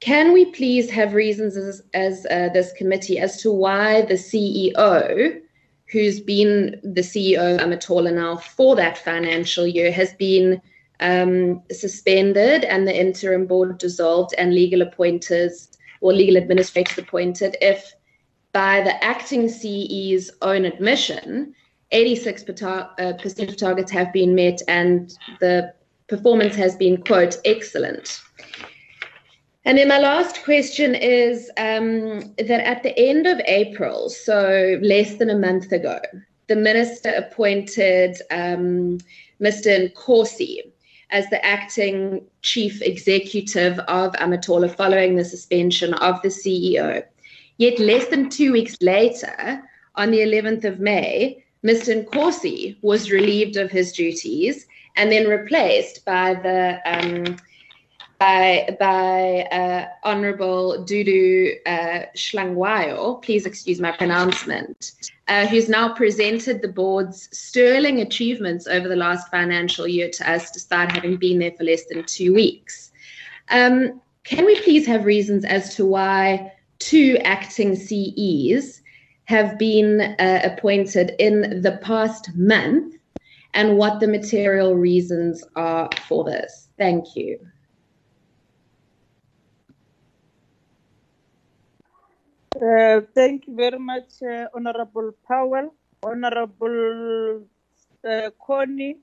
Can 0.00 0.32
we 0.32 0.46
please 0.46 0.90
have 0.90 1.14
reasons 1.14 1.56
as, 1.56 1.82
as 1.92 2.26
uh, 2.30 2.50
this 2.52 2.72
committee 2.72 3.18
as 3.18 3.42
to 3.42 3.50
why 3.50 4.02
the 4.02 4.14
CEO, 4.14 5.40
who's 5.90 6.20
been 6.20 6.80
the 6.84 7.00
CEO 7.00 7.56
of 7.56 7.60
Amatola 7.60 8.14
now 8.14 8.36
for 8.36 8.76
that 8.76 8.98
financial 8.98 9.66
year, 9.66 9.90
has 9.90 10.12
been 10.14 10.62
um, 11.00 11.62
suspended 11.70 12.64
and 12.64 12.86
the 12.86 12.98
interim 12.98 13.46
board 13.46 13.78
dissolved 13.78 14.34
and 14.38 14.54
legal 14.54 14.82
appointers 14.82 15.68
or 16.00 16.12
legal 16.12 16.36
administrators 16.36 16.98
appointed 16.98 17.56
if 17.60 17.92
by 18.52 18.80
the 18.80 19.04
acting 19.04 19.48
CE's 19.48 20.30
own 20.42 20.64
admission, 20.64 21.54
86% 21.92 22.88
uh, 22.98 23.12
percent 23.14 23.50
of 23.50 23.56
targets 23.56 23.90
have 23.90 24.12
been 24.12 24.34
met 24.34 24.60
and 24.68 25.16
the 25.40 25.72
performance 26.08 26.54
has 26.54 26.76
been, 26.76 27.02
quote, 27.02 27.36
excellent. 27.44 28.20
And 29.64 29.76
then 29.76 29.88
my 29.88 29.98
last 29.98 30.44
question 30.44 30.94
is 30.94 31.50
um, 31.58 32.34
that 32.38 32.66
at 32.66 32.82
the 32.82 32.98
end 32.98 33.26
of 33.26 33.40
April, 33.44 34.08
so 34.08 34.78
less 34.82 35.16
than 35.16 35.30
a 35.30 35.38
month 35.38 35.72
ago, 35.72 36.00
the 36.46 36.56
minister 36.56 37.10
appointed 37.10 38.16
um, 38.30 38.98
Mr. 39.40 39.92
Nkosi 39.92 40.60
as 41.10 41.28
the 41.30 41.44
acting 41.44 42.24
chief 42.42 42.82
executive 42.82 43.78
of 43.80 44.12
Amatola 44.14 44.74
following 44.74 45.16
the 45.16 45.24
suspension 45.24 45.94
of 45.94 46.20
the 46.22 46.28
CEO. 46.28 47.02
Yet 47.56 47.78
less 47.78 48.06
than 48.06 48.30
two 48.30 48.52
weeks 48.52 48.76
later, 48.80 49.62
on 49.96 50.10
the 50.10 50.20
11th 50.20 50.64
of 50.64 50.80
May, 50.80 51.44
Mr. 51.64 52.04
Nkosi 52.04 52.76
was 52.82 53.10
relieved 53.10 53.56
of 53.56 53.70
his 53.70 53.92
duties 53.92 54.66
and 54.96 55.10
then 55.10 55.26
replaced 55.26 56.04
by 56.04 56.34
the 56.34 56.80
um, 56.86 57.36
by 58.18 58.76
by 58.80 59.42
uh, 59.52 59.86
Honourable 60.04 60.84
Dudu 60.84 61.54
uh, 61.66 62.06
Shlangwayo, 62.16 63.22
please 63.22 63.46
excuse 63.46 63.80
my 63.80 63.92
pronouncement, 63.92 64.92
uh, 65.28 65.46
who's 65.46 65.68
now 65.68 65.94
presented 65.94 66.60
the 66.60 66.68
board's 66.68 67.28
sterling 67.36 68.00
achievements 68.00 68.66
over 68.66 68.88
the 68.88 68.96
last 68.96 69.30
financial 69.30 69.86
year 69.86 70.10
to 70.10 70.30
us, 70.30 70.50
despite 70.50 70.92
having 70.92 71.16
been 71.16 71.38
there 71.38 71.52
for 71.52 71.64
less 71.64 71.84
than 71.86 72.04
two 72.04 72.34
weeks. 72.34 72.90
Um, 73.50 74.00
can 74.24 74.44
we 74.44 74.60
please 74.60 74.86
have 74.86 75.04
reasons 75.04 75.44
as 75.44 75.74
to 75.76 75.86
why 75.86 76.52
two 76.80 77.18
acting 77.24 77.76
CEs 77.76 78.82
have 79.24 79.58
been 79.58 80.00
uh, 80.00 80.40
appointed 80.42 81.14
in 81.18 81.62
the 81.62 81.78
past 81.82 82.34
month 82.34 82.96
and 83.54 83.76
what 83.76 84.00
the 84.00 84.08
material 84.08 84.74
reasons 84.74 85.44
are 85.56 85.88
for 86.06 86.24
this? 86.24 86.68
Thank 86.76 87.16
you. 87.16 87.38
Uh, 92.60 93.02
thank 93.14 93.46
you 93.46 93.54
very 93.54 93.78
much, 93.78 94.20
uh, 94.22 94.48
Honorable 94.52 95.12
Powell. 95.28 95.72
Honorable 96.02 97.42
uh, 98.04 98.30
Connie. 98.44 98.96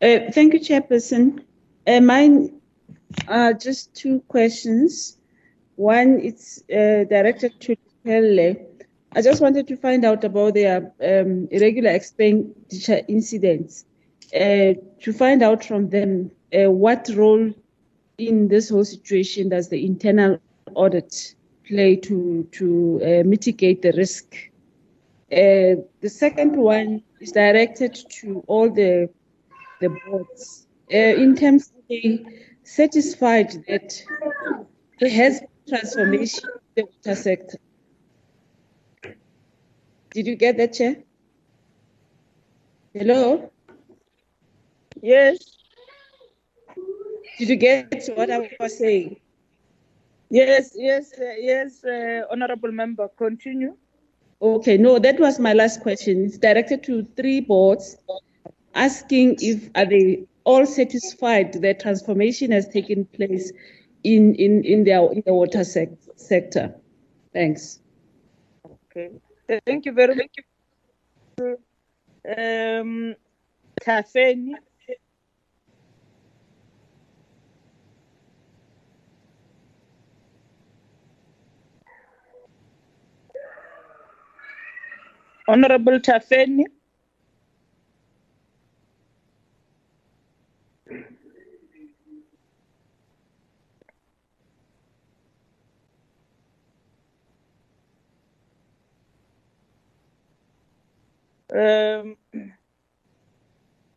Uh, 0.00 0.30
thank 0.32 0.52
you, 0.52 0.60
Chairperson. 0.60 1.42
Uh, 1.88 2.00
mine 2.00 2.60
are 3.26 3.52
just 3.52 3.94
two 3.96 4.20
questions. 4.28 5.18
One 5.74 6.20
is 6.20 6.62
directed 6.68 7.60
to 7.62 7.76
Pelle. 8.04 8.54
I 9.12 9.22
just 9.22 9.40
wanted 9.40 9.66
to 9.68 9.76
find 9.76 10.04
out 10.04 10.22
about 10.22 10.54
their 10.54 10.92
um, 11.02 11.48
irregular 11.50 11.90
expenditure 11.90 13.00
incidents. 13.08 13.86
To 14.32 15.12
find 15.12 15.42
out 15.42 15.64
from 15.64 15.90
them 15.90 16.30
what 16.52 17.08
role 17.14 17.52
in 18.18 18.48
this 18.48 18.70
whole 18.70 18.84
situation 18.84 19.48
does 19.48 19.68
the 19.68 19.84
internal 19.84 20.38
audit 20.74 21.34
play 21.66 21.96
to 21.96 22.48
to 22.52 23.00
uh, 23.02 23.22
mitigate 23.28 23.82
the 23.82 23.92
risk? 23.92 24.34
Uh, 25.32 25.82
the 26.00 26.08
second 26.08 26.56
one 26.56 27.02
is 27.20 27.32
directed 27.32 27.98
to 28.10 28.42
all 28.46 28.70
the 28.70 29.08
the 29.80 29.88
boards. 30.06 30.66
Uh, 30.92 30.96
in 30.96 31.34
terms 31.34 31.72
of 31.76 31.88
being 31.88 32.42
satisfied 32.62 33.50
that 33.68 34.02
there 35.00 35.10
has 35.10 35.40
been 35.40 35.48
transformation 35.68 36.44
in 36.76 36.84
the 36.84 36.84
water 36.84 37.20
sector. 37.20 37.58
Did 40.10 40.26
you 40.28 40.36
get 40.36 40.56
that, 40.56 40.72
Chair? 40.72 40.96
Hello? 42.94 43.52
Yes. 45.02 45.55
Did 47.38 47.48
you 47.48 47.56
get 47.56 48.10
what 48.14 48.30
I 48.30 48.50
was 48.58 48.78
saying? 48.78 49.20
Yes, 50.30 50.72
yes, 50.74 51.12
uh, 51.18 51.24
yes, 51.38 51.84
uh, 51.84 52.22
Honorable 52.30 52.72
Member, 52.72 53.08
continue. 53.16 53.76
Okay, 54.42 54.76
no, 54.76 54.98
that 54.98 55.20
was 55.20 55.38
my 55.38 55.52
last 55.52 55.80
question. 55.80 56.24
It's 56.24 56.38
directed 56.38 56.82
to 56.84 57.04
three 57.16 57.40
boards, 57.40 57.96
asking 58.74 59.36
if 59.40 59.70
are 59.74 59.86
they 59.86 60.24
all 60.44 60.66
satisfied 60.66 61.52
that 61.62 61.80
transformation 61.80 62.50
has 62.50 62.68
taken 62.68 63.04
place 63.04 63.52
in 64.04 64.34
in 64.34 64.64
in 64.64 64.84
their 64.84 65.10
in 65.12 65.22
the 65.24 65.32
water 65.32 65.64
sec- 65.64 65.98
sector. 66.16 66.74
Thanks. 67.32 67.80
Okay, 68.90 69.10
thank 69.64 69.86
you 69.86 69.92
very 69.92 70.14
much. 70.14 71.56
Um, 72.26 73.14
Tafeni. 73.80 74.54
Honorable 85.48 86.00
Tafeni. 86.00 86.64
Um, 101.54 102.16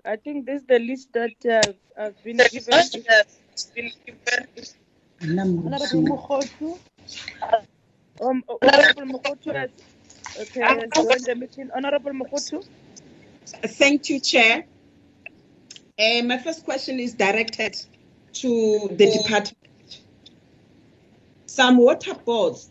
I 0.05 0.15
think 0.17 0.45
this 0.45 0.61
is 0.61 0.67
the 0.67 0.79
list 0.79 1.13
that 1.13 1.33
uh, 1.45 1.73
I've 2.01 2.23
been 2.23 2.37
given. 2.37 2.73
Honorable 5.21 6.03
Mukhotu. 6.11 6.79
Um, 8.21 8.43
Honorable 8.61 9.19
Mukhotu 9.19 9.55
has 9.55 9.69
okay, 10.37 10.61
has 10.61 10.91
joined 10.93 11.25
the 11.25 11.35
meeting. 11.35 11.69
Honorable 11.75 12.11
Mukhotu. 12.11 12.65
Thank 13.45 14.09
you, 14.09 14.19
Chair. 14.19 14.65
Uh, 15.99 16.21
my 16.23 16.37
first 16.37 16.63
question 16.63 16.99
is 16.99 17.13
directed 17.13 17.75
to 18.33 18.89
the 18.91 19.11
department. 19.11 19.55
Some 21.47 21.77
water 21.77 22.13
boards 22.13 22.69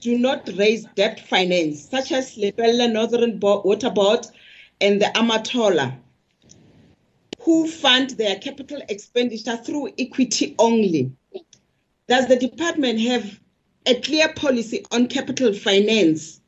do 0.00 0.18
not 0.18 0.48
raise 0.56 0.84
debt 0.96 1.20
finance, 1.20 1.88
such 1.88 2.10
as 2.10 2.36
Lepelle 2.36 2.92
Northern 2.92 3.38
Bo- 3.38 3.62
Water 3.64 3.90
Board 3.90 4.26
and 4.80 5.00
the 5.00 5.06
Amatola, 5.14 5.96
who 7.42 7.68
fund 7.68 8.10
their 8.10 8.36
capital 8.36 8.82
expenditure 8.88 9.56
through 9.56 9.90
equity 9.98 10.56
only. 10.58 11.12
Does 12.08 12.26
the 12.26 12.36
department 12.36 13.00
have 13.00 13.40
a 13.86 13.94
clear 14.00 14.32
policy 14.34 14.84
on 14.90 15.06
capital 15.06 15.52
finance 15.52 16.41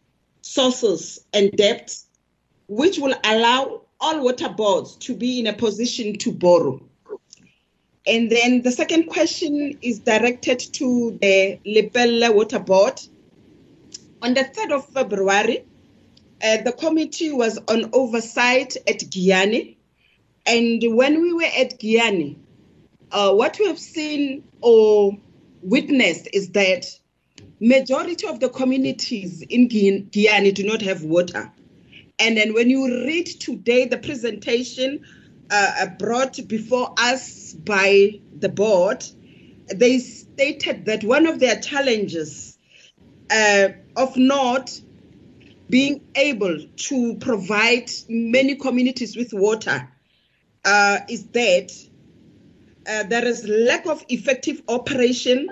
sources 0.44 1.24
and 1.32 1.50
debt, 1.52 1.96
which 2.68 2.98
will 2.98 3.14
allow 3.24 3.80
all 3.98 4.22
water 4.22 4.50
boards 4.50 4.94
to 4.96 5.14
be 5.14 5.40
in 5.40 5.46
a 5.46 5.54
position 5.54 6.18
to 6.18 6.30
borrow? 6.32 6.80
And 8.06 8.30
then 8.30 8.60
the 8.60 8.70
second 8.70 9.06
question 9.06 9.78
is 9.80 10.00
directed 10.00 10.60
to 10.74 11.18
the 11.22 11.58
Lepelle 11.64 12.34
Water 12.34 12.58
Board. 12.58 13.00
On 14.20 14.34
the 14.34 14.44
3rd 14.44 14.76
of 14.76 14.88
February, 14.90 15.64
uh, 16.44 16.58
the 16.62 16.72
committee 16.72 17.32
was 17.32 17.58
on 17.68 17.88
oversight 17.94 18.76
at 18.86 18.98
Giyani. 18.98 19.76
And 20.44 20.82
when 20.94 21.22
we 21.22 21.32
were 21.32 21.50
at 21.58 21.80
Giyani, 21.80 22.36
uh, 23.12 23.32
what 23.32 23.56
we 23.58 23.66
have 23.66 23.78
seen 23.78 24.44
or 24.60 25.16
witnessed 25.62 26.28
is 26.34 26.50
that 26.50 26.84
majority 27.64 28.26
of 28.26 28.40
the 28.40 28.48
communities 28.50 29.42
in 29.42 29.68
Guy- 29.68 30.04
Giyani 30.10 30.52
do 30.54 30.64
not 30.64 30.82
have 30.82 31.02
water. 31.02 31.50
And 32.18 32.36
then 32.36 32.52
when 32.52 32.68
you 32.68 32.86
read 33.06 33.26
today 33.26 33.86
the 33.86 33.96
presentation 33.98 35.00
uh, 35.50 35.86
brought 35.98 36.38
before 36.46 36.94
us 36.98 37.54
by 37.54 38.20
the 38.38 38.50
board, 38.50 39.04
they 39.74 39.98
stated 39.98 40.84
that 40.84 41.04
one 41.04 41.26
of 41.26 41.40
their 41.40 41.58
challenges 41.58 42.58
uh, 43.30 43.68
of 43.96 44.16
not 44.16 44.78
being 45.70 46.02
able 46.14 46.58
to 46.76 47.16
provide 47.16 47.90
many 48.08 48.56
communities 48.56 49.16
with 49.16 49.32
water 49.32 49.88
uh, 50.66 50.98
is 51.08 51.26
that 51.28 51.72
uh, 52.86 53.04
there 53.04 53.24
is 53.24 53.48
lack 53.48 53.86
of 53.86 54.04
effective 54.10 54.60
operation 54.68 55.48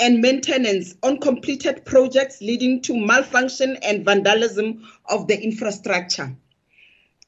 and 0.00 0.20
maintenance 0.20 0.94
on 1.02 1.18
completed 1.18 1.84
projects 1.84 2.40
leading 2.40 2.80
to 2.80 2.96
malfunction 2.96 3.76
and 3.82 4.04
vandalism 4.04 4.82
of 5.10 5.28
the 5.28 5.40
infrastructure. 5.40 6.34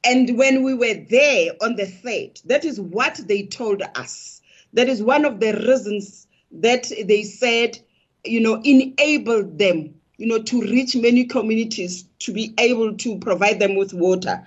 And 0.05 0.37
when 0.37 0.65
we 0.65 0.75
were 0.75 1.05
there 1.09 1.53
on 1.61 1.77
the 1.77 1.87
third, 1.87 2.41
that 2.47 2.65
is 2.65 2.81
what 2.81 3.21
they 3.29 3.45
told 3.45 3.83
us. 3.95 4.41
That 4.73 4.89
is 4.89 5.03
one 5.03 5.25
of 5.25 5.39
the 5.39 5.53
reasons 5.53 6.27
that 6.51 6.91
they 7.07 7.23
said, 7.23 7.79
you 8.25 8.41
know, 8.41 8.61
enabled 8.65 9.59
them, 9.59 9.95
you 10.17 10.27
know, 10.27 10.43
to 10.43 10.63
reach 10.63 10.97
many 10.97 11.25
communities 11.25 12.07
to 12.21 12.33
be 12.33 12.55
able 12.59 12.97
to 12.97 13.19
provide 13.19 13.61
them 13.61 13.77
with 13.77 13.93
water. 13.93 14.45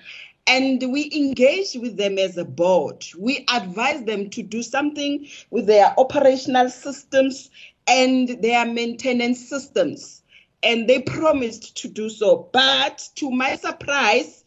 And 0.48 0.84
we 0.92 1.12
engaged 1.16 1.80
with 1.80 1.98
them 1.98 2.18
as 2.20 2.38
a 2.38 2.46
board. 2.46 3.06
We 3.18 3.46
advised 3.52 4.06
them 4.06 4.30
to 4.32 4.44
do 4.44 4.62
something 4.62 5.28
with 5.52 5.68
their 5.68 5.94
operational 5.98 6.70
systems 6.70 7.50
and 7.88 8.42
their 8.42 8.66
maintenance 8.66 9.48
systems. 9.48 10.22
And 10.64 10.90
they 10.90 11.02
promised 11.02 11.78
to 11.78 11.88
do 11.88 12.10
so. 12.10 12.50
But 12.52 13.08
to 13.16 13.30
my 13.30 13.56
surprise, 13.56 14.44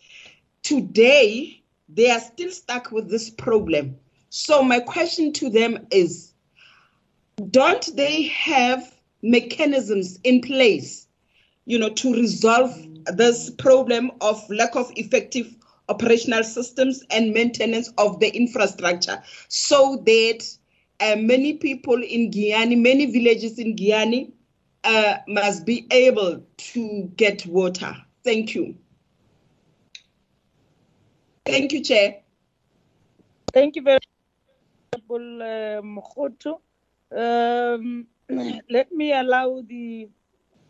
today 0.63 1.63
they 1.89 2.11
are 2.11 2.21
still 2.21 2.51
stuck 2.51 2.91
with 2.91 3.09
this 3.09 3.31
problem. 3.31 3.97
So, 4.31 4.63
my 4.63 4.81
question 4.81 5.33
to 5.35 5.49
them 5.49 5.87
is 5.91 6.33
don't 7.51 7.97
they 7.97 8.25
have 8.25 8.95
mechanisms 9.23 10.19
in 10.25 10.41
place 10.41 11.09
you 11.69 11.79
know 11.79 11.91
to 11.91 12.13
resolve 12.15 12.75
this 13.15 13.51
problem 13.51 14.11
of 14.21 14.43
lack 14.49 14.75
of 14.75 14.91
effective 14.97 15.55
operational 15.89 16.43
systems 16.43 17.05
and 17.11 17.33
maintenance 17.33 17.93
of 17.99 18.19
the 18.21 18.29
infrastructure 18.35 19.23
so 19.49 20.03
that 20.05 20.58
uh, 21.01 21.17
many 21.17 21.55
people 21.55 22.03
in 22.03 22.31
Giyani, 22.31 22.81
many 22.81 23.07
villages 23.07 23.59
in 23.59 23.77
Giyani, 23.77 24.33
uh, 24.85 25.19
must 25.29 25.67
be 25.67 25.87
able 25.91 26.45
to 26.59 27.13
get 27.17 27.47
water. 27.47 27.97
Thank 28.25 28.55
you. 28.55 28.77
Thank 31.47 31.73
you, 31.73 31.83
Chair. 31.83 32.17
Thank 33.53 33.77
you 33.77 33.83
very 33.83 34.01
much, 35.03 35.03
uh, 35.43 35.83
Um, 37.17 38.07
let 38.71 38.93
me 38.93 39.13
allow 39.13 39.63
the 39.67 40.09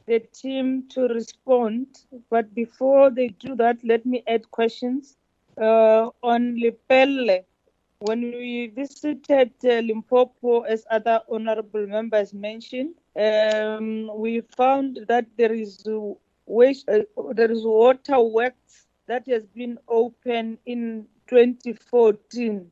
the 0.07 0.21
team 0.21 0.89
to 0.91 1.03
respond, 1.09 1.87
but 2.31 2.55
before 2.55 3.11
they 3.11 3.29
do 3.29 3.55
that, 3.57 3.79
let 3.85 4.07
me 4.07 4.23
add 4.27 4.51
questions 4.51 5.17
uh, 5.61 6.11
on 6.23 6.57
Lepelle. 6.61 7.45
When 8.01 8.21
we 8.21 8.69
visited 8.69 9.55
uh, 9.65 9.81
Limpopo, 9.81 10.61
as 10.61 10.87
other 10.89 11.21
honorable 11.29 11.85
members 11.85 12.33
mentioned, 12.33 12.95
um, 13.17 14.09
we 14.15 14.41
found 14.57 15.01
that 15.09 15.27
there 15.37 15.53
is 15.53 15.85
waste, 16.47 16.89
uh, 16.89 17.03
there 17.33 17.51
is 17.51 17.65
water 17.65 18.21
works 18.21 18.87
that 19.09 19.27
has 19.27 19.47
been 19.47 19.79
open 19.89 20.59
in 20.65 21.09
2014 21.27 22.71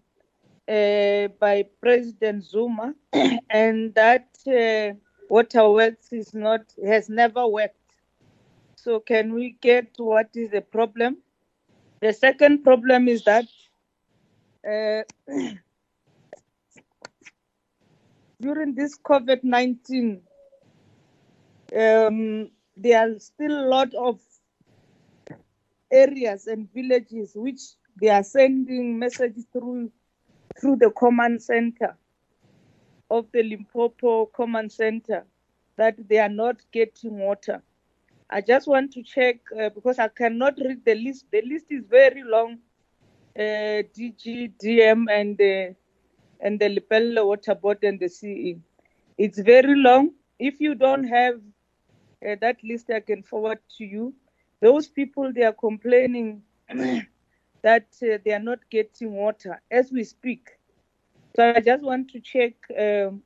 uh, 0.69 1.28
by 1.40 1.65
President 1.81 2.44
Zuma, 2.44 2.94
and 3.51 3.93
that 3.97 4.28
uh, 4.47 4.94
waterworks 5.28 6.12
is 6.12 6.35
not 6.35 6.73
has 6.86 7.09
never 7.09 7.48
worked. 7.48 7.74
So 8.77 9.01
can 9.01 9.35
we 9.35 9.57
get 9.61 9.89
what 9.97 10.31
is 10.36 10.51
the 10.53 10.61
problem? 10.61 11.16
The 12.01 12.12
second 12.12 12.62
problem 12.62 13.09
is 13.09 13.24
that 13.24 13.47
uh, 14.67 15.03
during 18.41 18.75
this 18.75 18.99
COVID 18.99 19.45
nineteen, 19.45 20.23
um, 21.77 22.51
there 22.77 23.01
are 23.01 23.19
still 23.19 23.53
a 23.53 23.69
lot 23.69 23.95
of 23.95 24.21
areas 25.91 26.47
and 26.47 26.73
villages 26.73 27.33
which 27.35 27.61
they 28.01 28.09
are 28.09 28.25
sending 28.25 28.99
messages 28.99 29.47
through 29.53 29.91
through 30.61 30.77
the 30.77 30.91
command 30.91 31.43
center 31.43 31.97
of 33.11 33.27
the 33.33 33.43
Limpopo 33.43 34.27
Command 34.27 34.73
Center 34.73 35.25
that 35.77 35.97
they 36.09 36.19
are 36.19 36.29
not 36.29 36.57
getting 36.73 37.19
water. 37.19 37.63
I 38.29 38.41
just 38.41 38.67
want 38.67 38.93
to 38.95 39.03
check 39.03 39.37
uh, 39.59 39.69
because 39.69 39.99
I 39.99 40.09
cannot 40.09 40.59
read 40.59 40.85
the 40.85 40.95
list. 40.95 41.27
The 41.31 41.43
list 41.43 41.67
is 41.71 41.85
very 41.89 42.25
long. 42.25 42.59
Uh, 43.37 43.83
DG, 43.95 44.55
and 45.11 45.37
the 45.37 45.75
and 46.41 46.59
the 46.59 46.69
Lepelle 46.69 47.27
Water 47.27 47.55
Board 47.55 47.79
and 47.83 48.01
the 48.01 48.09
CE. 48.09 48.57
It's 49.19 49.39
very 49.39 49.75
long. 49.77 50.13
If 50.39 50.59
you 50.59 50.75
don't 50.75 51.05
have 51.05 51.35
uh, 52.27 52.37
that 52.41 52.57
list, 52.65 52.89
I 52.89 53.01
can 53.01 53.23
forward 53.23 53.59
to 53.77 53.85
you. 53.85 54.15
Those 54.63 54.89
people 54.89 55.35
they 55.35 55.43
are 55.43 55.53
complaining 55.53 56.43
that 57.63 57.89
uh, 58.03 58.19
they 58.25 58.33
are 58.33 58.43
not 58.43 58.61
getting 58.71 59.13
water 59.13 59.61
as 59.71 59.93
we 59.93 60.05
speak. 60.05 60.49
So 61.37 61.53
I 61.55 61.61
just 61.61 61.83
want 61.83 62.11
to 62.13 62.21
check 62.21 62.55
um, 62.79 63.23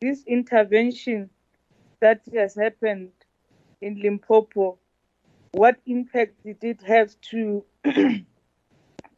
this 0.00 0.24
intervention 0.26 1.28
that 2.00 2.22
has 2.34 2.54
happened 2.54 3.10
in 3.82 4.00
Limpopo. 4.00 4.78
What 5.52 5.76
impact 5.84 6.42
did 6.44 6.64
it 6.64 6.80
have 6.82 7.14
to 7.32 7.64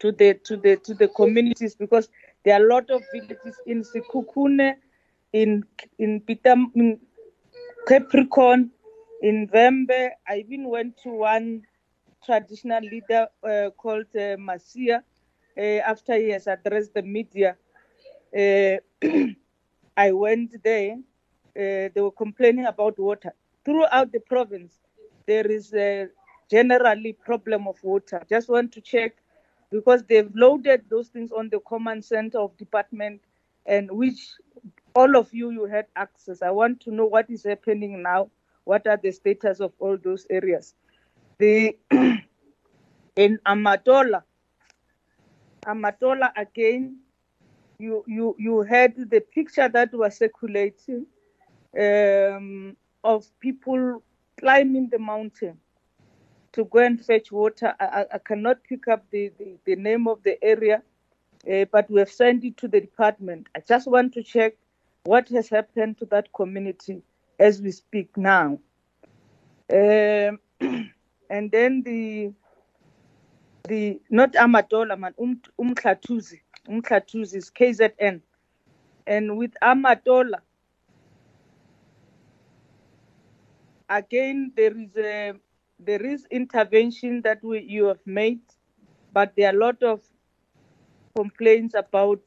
to 0.02 0.12
the 0.12 0.34
to 0.44 0.56
the 0.56 0.76
to 0.78 0.94
the 0.94 1.08
communities? 1.08 1.76
Because 1.76 2.08
there 2.44 2.60
are 2.60 2.64
a 2.64 2.68
lot 2.68 2.90
of 2.90 3.02
villages 3.14 3.56
in 3.66 3.82
Sekhukhune, 3.84 4.74
in 5.32 5.64
in 5.98 6.20
Pitam, 6.20 6.72
in 6.74 7.00
Capricorn, 7.86 8.70
in 9.22 9.48
Vhembe. 9.48 10.10
I 10.28 10.38
even 10.38 10.68
went 10.68 10.96
to 11.04 11.10
one 11.10 11.62
traditional 12.24 12.82
leader 12.82 13.28
uh, 13.44 13.70
called 13.76 14.06
uh, 14.16 14.36
Masia 14.36 15.02
uh, 15.56 15.60
after 15.60 16.16
he 16.16 16.30
has 16.30 16.48
addressed 16.48 16.94
the 16.94 17.02
media. 17.02 17.56
Uh, 18.36 18.78
I 19.96 20.12
went 20.12 20.62
there. 20.64 20.96
Uh, 21.56 21.90
they 21.94 22.00
were 22.00 22.10
complaining 22.12 22.66
about 22.66 22.98
water 22.98 23.32
throughout 23.64 24.10
the 24.10 24.20
province. 24.20 24.80
There 25.26 25.46
is 25.46 25.72
a 25.74 26.08
generally 26.50 27.12
problem 27.12 27.68
of 27.68 27.76
water. 27.84 28.22
Just 28.28 28.48
want 28.48 28.72
to 28.72 28.80
check 28.80 29.21
because 29.72 30.04
they've 30.04 30.30
loaded 30.34 30.84
those 30.90 31.08
things 31.08 31.32
on 31.32 31.48
the 31.48 31.58
command 31.60 32.04
center 32.04 32.38
of 32.38 32.56
department, 32.58 33.22
and 33.66 33.90
which 33.90 34.20
all 34.94 35.16
of 35.16 35.32
you 35.32 35.50
you 35.50 35.64
had 35.64 35.86
access. 35.96 36.42
I 36.42 36.50
want 36.50 36.80
to 36.82 36.90
know 36.92 37.06
what 37.06 37.30
is 37.30 37.44
happening 37.44 38.02
now. 38.02 38.30
What 38.64 38.86
are 38.86 38.98
the 39.02 39.10
status 39.10 39.60
of 39.60 39.72
all 39.78 39.96
those 39.96 40.26
areas? 40.30 40.74
The 41.38 41.76
in 43.16 43.38
Amatola, 43.46 44.22
Amatola 45.66 46.30
again 46.36 46.98
you 47.78 48.04
you 48.06 48.36
you 48.38 48.62
had 48.62 48.94
the 49.10 49.20
picture 49.20 49.68
that 49.68 49.92
was 49.92 50.18
circulating 50.18 51.06
um, 51.78 52.76
of 53.02 53.26
people 53.40 54.02
climbing 54.38 54.88
the 54.90 54.98
mountain 54.98 55.58
to 56.52 56.64
go 56.66 56.78
and 56.80 57.04
fetch 57.04 57.32
water. 57.32 57.74
I, 57.80 58.06
I 58.12 58.18
cannot 58.18 58.62
pick 58.64 58.88
up 58.88 59.04
the, 59.10 59.32
the, 59.38 59.56
the, 59.64 59.76
name 59.76 60.06
of 60.06 60.22
the 60.22 60.42
area, 60.42 60.82
uh, 61.50 61.64
but 61.70 61.90
we 61.90 61.98
have 62.00 62.10
sent 62.10 62.44
it 62.44 62.56
to 62.58 62.68
the 62.68 62.80
department. 62.80 63.48
I 63.56 63.60
just 63.66 63.86
want 63.86 64.12
to 64.14 64.22
check 64.22 64.54
what 65.04 65.28
has 65.30 65.48
happened 65.48 65.98
to 65.98 66.06
that 66.06 66.32
community 66.32 67.02
as 67.38 67.60
we 67.60 67.72
speak 67.72 68.16
now. 68.16 68.58
Um, 69.72 70.38
and 71.30 71.50
then 71.50 71.82
the 71.82 72.32
the 73.68 74.00
not 74.10 74.32
Amatola, 74.32 74.98
man, 74.98 75.14
um. 75.20 75.40
Umhlathuze 76.68 77.34
is 77.34 77.50
KZN. 77.50 78.20
And 79.06 79.36
with 79.36 79.52
Amatola, 79.62 80.38
again, 83.88 84.52
there 84.56 84.76
is 84.78 84.96
a 84.96 85.34
there 85.84 86.04
is 86.04 86.26
intervention 86.30 87.22
that 87.22 87.42
we, 87.42 87.62
you 87.62 87.86
have 87.86 88.04
made, 88.06 88.40
but 89.12 89.34
there 89.36 89.52
are 89.52 89.56
a 89.56 89.58
lot 89.58 89.82
of 89.82 90.02
complaints 91.16 91.74
about 91.74 92.20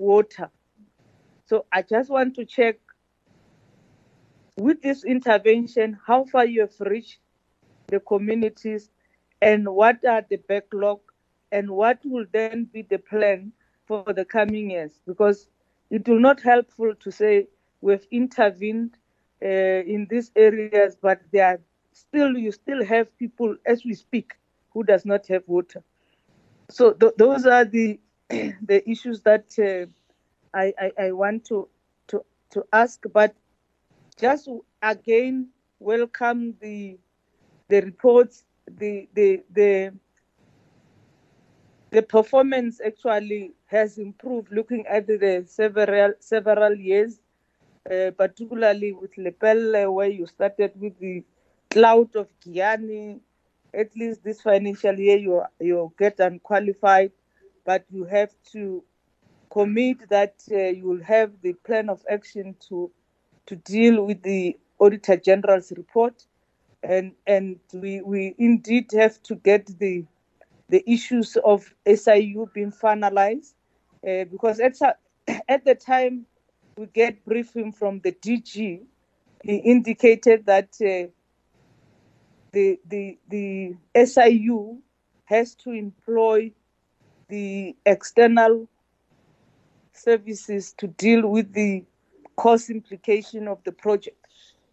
water. 0.00 0.50
So 1.46 1.66
I 1.72 1.82
just 1.82 2.10
want 2.10 2.34
to 2.36 2.44
check 2.44 2.76
with 4.56 4.82
this 4.82 5.04
intervention 5.04 5.98
how 6.06 6.24
far 6.24 6.46
you 6.46 6.60
have 6.62 6.80
reached 6.80 7.20
the 7.88 8.00
communities 8.00 8.90
and 9.42 9.68
what 9.68 10.04
are 10.04 10.24
the 10.28 10.36
backlog 10.36 11.00
and 11.52 11.70
what 11.70 11.98
will 12.04 12.26
then 12.32 12.64
be 12.72 12.82
the 12.82 12.98
plan 12.98 13.52
for 13.86 14.04
the 14.14 14.24
coming 14.24 14.70
years 14.70 14.98
because 15.06 15.48
it 15.90 16.08
will 16.08 16.20
not 16.20 16.40
helpful 16.40 16.94
to 16.94 17.10
say 17.10 17.46
we've 17.80 18.06
intervened 18.10 18.96
uh, 19.44 19.46
in 19.46 20.06
these 20.08 20.30
areas 20.36 20.96
but 21.00 21.20
there 21.32 21.46
are 21.46 21.60
still 21.94 22.38
you 22.38 22.52
still 22.52 22.84
have 22.84 23.16
people 23.18 23.56
as 23.66 23.84
we 23.86 23.94
speak 23.94 24.34
who 24.72 24.84
does 24.84 25.06
not 25.06 25.26
have 25.28 25.44
water. 25.48 25.84
So 26.70 26.92
th- 26.94 27.14
those 27.18 27.46
are 27.46 27.64
the 27.64 28.00
the 28.30 28.82
issues 28.90 29.22
that 29.22 29.46
uh, 29.58 29.86
I, 30.56 30.74
I, 30.80 31.06
I 31.06 31.12
want 31.12 31.46
to 31.46 31.68
to 32.08 32.24
to 32.52 32.64
ask 32.72 33.02
but 33.12 33.36
just 34.18 34.48
again 34.82 35.50
welcome 35.80 36.54
the 36.60 36.98
the 37.68 37.80
reports 37.82 38.44
the 38.68 39.08
the 39.14 39.44
the 39.52 39.92
the 41.90 42.02
performance 42.02 42.80
actually 42.84 43.52
has 43.66 43.98
improved 43.98 44.50
looking 44.52 44.86
at 44.86 45.06
the 45.06 45.44
several 45.46 46.14
several 46.20 46.74
years 46.74 47.20
uh, 47.90 48.10
particularly 48.16 48.92
with 48.92 49.14
Lepelle, 49.16 49.92
where 49.92 50.08
you 50.08 50.26
started 50.26 50.72
with 50.80 50.98
the 51.00 51.24
cloud 51.74 52.14
of 52.14 52.28
Giyani. 52.40 53.20
At 53.74 53.96
least 53.96 54.22
this 54.22 54.40
financial 54.40 54.96
year, 54.98 55.16
you 55.18 55.42
you 55.58 55.92
get 55.98 56.20
unqualified, 56.20 57.10
but 57.66 57.84
you 57.90 58.04
have 58.04 58.30
to 58.52 58.84
commit 59.50 60.08
that 60.08 60.34
uh, 60.52 60.56
you 60.78 60.84
will 60.86 61.02
have 61.02 61.32
the 61.42 61.54
plan 61.66 61.88
of 61.90 62.00
action 62.08 62.54
to 62.68 62.92
to 63.46 63.56
deal 63.56 64.04
with 64.04 64.22
the 64.22 64.56
Auditor 64.78 65.16
General's 65.16 65.72
report, 65.76 66.24
and 66.84 67.12
and 67.26 67.58
we 67.72 68.00
we 68.02 68.36
indeed 68.38 68.90
have 68.92 69.20
to 69.24 69.34
get 69.34 69.66
the 69.80 70.04
the 70.68 70.88
issues 70.88 71.36
of 71.44 71.74
SIU 71.86 72.48
being 72.54 72.70
finalized, 72.70 73.54
uh, 74.08 74.24
because 74.30 74.60
at 74.60 74.76
at 75.48 75.64
the 75.64 75.74
time 75.74 76.26
we 76.76 76.86
get 76.86 77.24
briefing 77.24 77.72
from 77.72 77.98
the 78.04 78.12
DG, 78.12 78.82
he 79.42 79.56
indicated 79.56 80.46
that 80.46 80.70
uh, 80.80 81.10
the 82.54 82.80
the 82.88 83.18
the 83.28 83.74
SIU 84.06 84.78
has 85.24 85.54
to 85.56 85.70
employ 85.72 86.52
the 87.28 87.74
external 87.84 88.68
services 89.92 90.72
to 90.78 90.86
deal 90.86 91.26
with 91.28 91.52
the 91.52 91.84
cost 92.36 92.70
implication 92.70 93.48
of 93.48 93.62
the 93.64 93.72
project. 93.72 94.16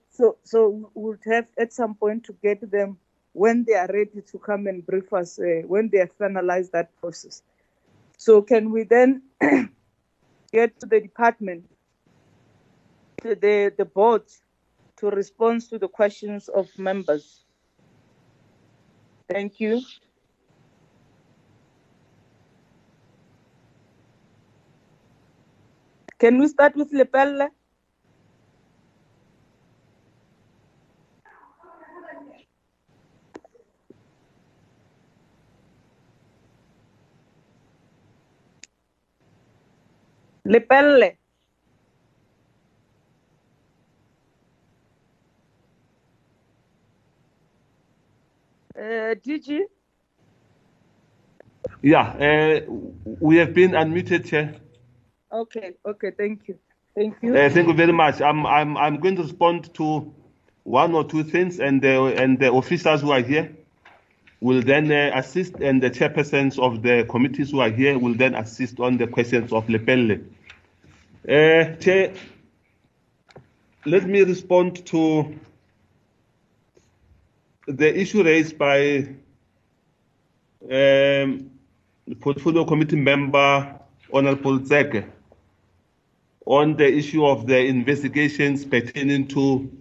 So, 0.09 0.37
so 0.43 0.91
we'll 0.93 1.17
have 1.25 1.47
at 1.57 1.73
some 1.73 1.95
point 1.95 2.25
to 2.25 2.35
get 2.43 2.69
them 2.69 2.97
when 3.33 3.63
they 3.65 3.73
are 3.73 3.87
ready 3.87 4.21
to 4.31 4.37
come 4.39 4.67
and 4.67 4.85
brief 4.85 5.11
us 5.13 5.39
uh, 5.39 5.61
when 5.65 5.89
they 5.89 5.99
have 5.99 6.17
finalized 6.17 6.71
that 6.71 6.95
process. 6.99 7.43
So, 8.17 8.41
can 8.41 8.71
we 8.71 8.83
then 8.83 9.23
get 10.51 10.79
to 10.81 10.85
the 10.85 10.99
department, 10.99 11.65
to 13.21 13.35
the 13.35 13.73
the 13.77 13.85
board, 13.85 14.23
to 14.97 15.09
respond 15.09 15.61
to 15.69 15.79
the 15.79 15.87
questions 15.87 16.49
of 16.49 16.67
members? 16.77 17.45
Thank 19.31 19.61
you. 19.61 19.81
Can 26.19 26.39
we 26.39 26.47
start 26.49 26.75
with 26.77 26.91
Lepelle? 26.93 27.49
Lepelle. 40.47 41.17
Uh, 48.77 49.15
Gigi? 49.15 49.65
Yeah, 51.81 52.01
uh, 52.01 52.71
we 53.19 53.37
have 53.37 53.53
been 53.53 53.71
unmuted, 53.71 54.27
here. 54.27 54.55
Okay, 55.31 55.73
okay, 55.85 56.11
thank 56.11 56.47
you. 56.47 56.57
Thank 56.95 57.15
you. 57.21 57.35
Uh, 57.35 57.49
thank 57.49 57.67
you 57.67 57.73
very 57.73 57.93
much. 57.93 58.21
I'm, 58.21 58.45
I'm, 58.45 58.77
I'm 58.77 58.99
going 58.99 59.15
to 59.15 59.23
respond 59.23 59.73
to 59.75 60.13
one 60.63 60.93
or 60.93 61.03
two 61.03 61.23
things, 61.23 61.59
and 61.59 61.81
the, 61.81 62.15
and 62.17 62.39
the 62.39 62.49
officers 62.49 63.01
who 63.01 63.11
are 63.11 63.21
here 63.21 63.55
will 64.41 64.61
then 64.61 64.91
uh, 64.91 65.11
assist, 65.15 65.55
and 65.55 65.81
the 65.81 65.89
chairpersons 65.89 66.59
of 66.59 66.81
the 66.81 67.05
committees 67.09 67.51
who 67.51 67.59
are 67.59 67.69
here 67.69 67.97
will 67.97 68.15
then 68.15 68.35
assist 68.35 68.79
on 68.79 68.97
the 68.97 69.07
questions 69.07 69.53
of 69.53 69.67
Lepelle. 69.67 70.23
Uh, 71.27 71.75
Chair, 71.75 72.13
let 73.85 74.05
me 74.05 74.21
respond 74.21 74.85
to 74.87 75.39
the 77.67 77.99
issue 77.99 78.23
raised 78.23 78.57
by 78.57 79.07
um, 80.63 81.51
the 82.07 82.15
portfolio 82.19 82.65
committee 82.65 82.95
member 82.95 83.79
Honorable 84.13 84.63
Zeke 84.65 85.05
on 86.45 86.75
the 86.75 86.91
issue 86.91 87.25
of 87.25 87.47
the 87.47 87.59
investigations 87.59 88.65
pertaining 88.65 89.27
to 89.27 89.71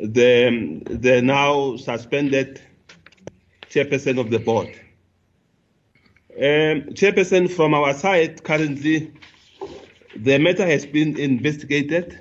the, 0.00 0.82
the 0.86 1.22
now 1.22 1.76
suspended 1.76 2.60
chairperson 3.68 4.18
of 4.18 4.30
the 4.30 4.38
board. 4.38 4.68
Um, 6.36 6.94
chairperson, 6.94 7.50
from 7.50 7.74
our 7.74 7.92
side, 7.94 8.42
currently, 8.44 9.12
the 10.16 10.38
matter 10.38 10.66
has 10.66 10.86
been 10.86 11.18
investigated 11.18 12.18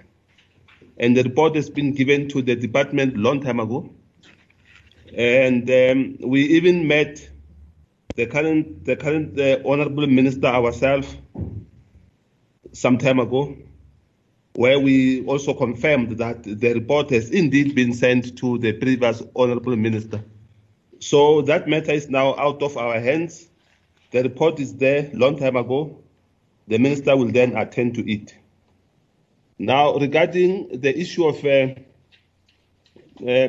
and 0.97 1.15
the 1.15 1.23
report 1.23 1.55
has 1.55 1.69
been 1.69 1.93
given 1.93 2.27
to 2.29 2.41
the 2.41 2.55
department 2.55 3.15
long 3.15 3.41
time 3.41 3.59
ago. 3.59 3.89
And 5.13 5.69
um, 5.69 6.17
we 6.29 6.43
even 6.43 6.87
met 6.87 7.27
the 8.15 8.25
current, 8.25 8.85
the 8.85 8.95
current 8.95 9.39
uh, 9.39 9.59
honorable 9.65 10.07
minister 10.07 10.47
ourselves 10.47 11.15
some 12.73 12.97
time 12.97 13.19
ago, 13.19 13.55
where 14.53 14.79
we 14.79 15.25
also 15.25 15.53
confirmed 15.53 16.17
that 16.17 16.43
the 16.43 16.73
report 16.73 17.09
has 17.11 17.29
indeed 17.29 17.75
been 17.75 17.93
sent 17.93 18.37
to 18.39 18.57
the 18.57 18.73
previous 18.73 19.21
honorable 19.35 19.75
minister. 19.75 20.23
So 20.99 21.41
that 21.43 21.67
matter 21.67 21.91
is 21.91 22.09
now 22.09 22.35
out 22.37 22.63
of 22.63 22.75
our 22.75 22.99
hands. 22.99 23.47
The 24.11 24.23
report 24.23 24.59
is 24.59 24.75
there 24.75 25.11
long 25.13 25.37
time 25.37 25.55
ago. 25.55 25.99
The 26.67 26.79
minister 26.79 27.15
will 27.15 27.31
then 27.31 27.55
attend 27.55 27.95
to 27.95 28.11
it. 28.11 28.35
Now, 29.59 29.95
regarding 29.95 30.81
the 30.81 30.97
issue 30.97 31.25
of 31.25 31.43
uh, 31.45 31.75
uh, 33.27 33.47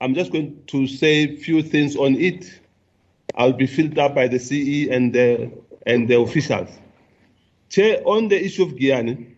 I'm 0.00 0.14
just 0.14 0.32
going 0.32 0.62
to 0.68 0.86
say 0.86 1.24
a 1.24 1.36
few 1.36 1.62
things 1.62 1.96
on 1.96 2.16
it. 2.16 2.60
I'll 3.34 3.52
be 3.52 3.66
filled 3.66 3.98
up 3.98 4.14
by 4.14 4.28
the 4.28 4.38
CE 4.38 4.88
and 4.90 5.12
the, 5.12 5.50
and 5.86 6.08
the 6.08 6.18
officials. 6.20 6.68
Chair, 7.68 8.02
on 8.04 8.28
the 8.28 8.42
issue 8.42 8.62
of 8.64 8.70
Giyani, 8.72 9.34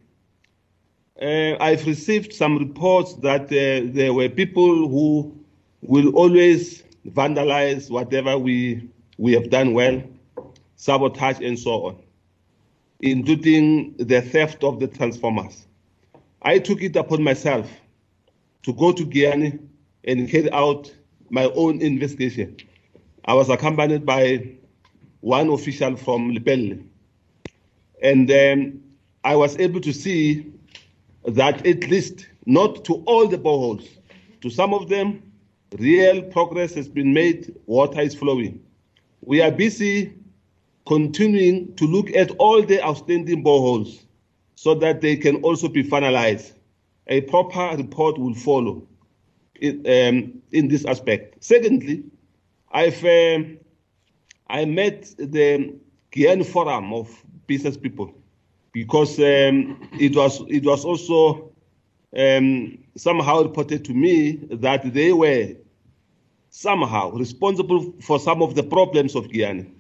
uh, 1.21 1.57
I've 1.63 1.87
received 1.87 2.33
some 2.33 2.59
reports 2.59 3.15
that 3.15 3.45
uh, 3.47 3.91
there 3.93 4.13
were 4.13 4.29
people 4.29 4.89
who 4.89 5.37
will 5.83 6.15
always 6.15 6.83
vandalize 7.09 7.91
whatever 7.91 8.39
we, 8.39 8.89
we 9.17 9.33
have 9.33 9.51
done 9.51 9.75
well, 9.75 10.03
sabotage, 10.77 11.41
and 11.41 11.59
so 11.59 11.87
on, 11.87 11.97
including 13.01 13.95
the 13.97 14.21
theft 14.23 14.63
of 14.63 14.79
the 14.81 14.87
transformers. 14.87 15.67
I 16.43 16.59
took 16.59 16.83
it 16.83 16.95
upon 16.97 17.23
myself 17.23 17.69
to 18.63 18.73
go 18.73 18.93
to 18.93 19.05
Giyani 19.05 19.68
and 20.09 20.29
carry 20.29 20.51
out 20.53 20.93
my 21.29 21.45
own 21.55 21.83
investigation. 21.83 22.57
I 23.27 23.35
was 23.35 23.51
accompanied 23.51 24.07
by 24.07 24.55
one 25.21 25.51
official 25.51 25.97
from 25.97 26.35
Lepelle. 26.35 26.83
And 28.03 28.31
um, 28.31 28.81
I 29.23 29.37
was 29.37 29.59
able 29.59 29.81
to 29.83 29.93
see 29.93 30.51
that 31.27 31.67
at 31.67 31.89
least 31.91 32.27
not 32.47 32.87
to 32.87 32.95
all 33.05 33.29
the 33.29 33.37
boreholes, 33.37 33.87
to 34.41 34.49
some 34.49 34.73
of 34.73 34.89
them, 34.89 35.23
real 35.79 36.23
progress 36.23 36.73
has 36.75 36.89
been 36.89 37.13
made, 37.13 37.55
water 37.67 38.01
is 38.01 38.15
flowing. 38.15 38.65
We 39.21 39.43
are 39.43 39.51
busy 39.51 40.15
continuing 40.87 41.75
to 41.77 41.85
look 41.85 42.11
at 42.17 42.31
all 42.39 42.63
the 42.63 42.83
outstanding 42.83 43.45
boreholes 43.45 44.05
so 44.55 44.75
that 44.77 45.03
they 45.03 45.17
can 45.17 45.43
also 45.43 45.69
be 45.69 45.85
finalized. 45.85 46.53
A 47.09 47.21
proper 47.23 47.77
report 47.77 48.17
will 48.19 48.35
follow 48.35 48.87
in, 49.59 49.79
um, 49.87 50.43
in 50.53 50.69
this 50.69 50.85
aspect. 50.85 51.43
Secondly, 51.43 52.05
I've 52.73 53.03
um, 53.05 53.59
I 54.49 54.65
met 54.65 55.15
the 55.19 55.75
Giyani 56.13 56.47
Forum 56.47 56.93
of 56.93 57.25
Business 57.47 57.77
People 57.77 58.15
because 58.73 59.19
um, 59.19 59.89
it 59.99 60.17
was 60.17 60.43
it 60.49 60.65
was 60.65 60.85
also 60.85 61.53
um, 62.17 62.79
somehow 62.97 63.43
reported 63.43 63.85
to 63.87 63.95
me 63.95 64.33
that 64.51 64.93
they 64.93 65.13
were 65.13 65.55
somehow 66.51 67.11
responsible 67.13 67.93
for 68.01 68.19
some 68.19 68.43
of 68.43 68.55
the 68.55 68.63
problems 68.63 69.15
of 69.15 69.29
Giyani. 69.29 69.71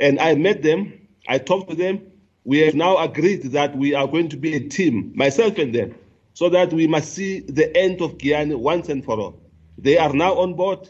And 0.00 0.18
I 0.20 0.34
met 0.34 0.62
them, 0.62 1.06
I 1.28 1.38
talked 1.38 1.70
to 1.70 1.76
them. 1.76 2.00
We 2.44 2.58
have 2.60 2.74
now 2.74 2.96
agreed 2.96 3.42
that 3.52 3.76
we 3.76 3.94
are 3.94 4.06
going 4.06 4.28
to 4.30 4.36
be 4.36 4.54
a 4.54 4.60
team, 4.68 5.12
myself 5.14 5.58
and 5.58 5.74
them, 5.74 5.94
so 6.38 6.48
that 6.48 6.72
we 6.72 6.86
must 6.86 7.14
see 7.14 7.40
the 7.40 7.76
end 7.76 8.00
of 8.00 8.16
Giyani 8.16 8.56
once 8.56 8.88
and 8.88 9.04
for 9.04 9.18
all. 9.18 9.40
They 9.76 9.98
are 9.98 10.12
now 10.12 10.34
on 10.34 10.54
board. 10.54 10.88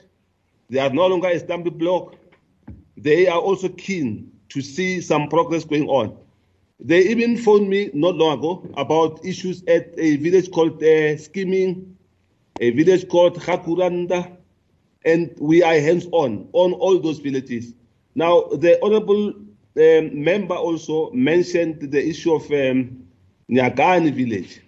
They 0.68 0.78
are 0.78 0.90
no 0.90 1.06
longer 1.06 1.28
a 1.28 1.38
stumbling 1.38 1.78
block. 1.78 2.16
They 2.98 3.28
are 3.28 3.40
also 3.40 3.70
keen 3.70 4.30
to 4.50 4.60
see 4.60 5.00
some 5.00 5.26
progress 5.30 5.64
going 5.64 5.88
on. 5.88 6.14
They 6.80 7.00
even 7.08 7.38
phoned 7.38 7.70
me 7.70 7.88
not 7.94 8.16
long 8.16 8.38
ago 8.38 8.70
about 8.76 9.24
issues 9.24 9.64
at 9.66 9.94
a 9.96 10.16
village 10.16 10.50
called 10.50 10.82
uh, 10.82 11.16
Skimming, 11.16 11.96
a 12.60 12.68
village 12.72 13.08
called 13.08 13.36
Hakuranda, 13.38 14.36
and 15.06 15.34
we 15.40 15.62
are 15.62 15.80
hands 15.80 16.06
on 16.12 16.46
on 16.52 16.74
all 16.74 16.98
those 17.00 17.20
villages. 17.20 17.72
Now, 18.14 18.42
the 18.52 18.78
honorable 18.84 19.28
um, 19.28 20.22
member 20.22 20.56
also 20.56 21.10
mentioned 21.12 21.90
the 21.90 22.06
issue 22.06 22.34
of 22.34 22.42
um, 22.52 23.08
Nyagani 23.50 24.12
village. 24.12 24.60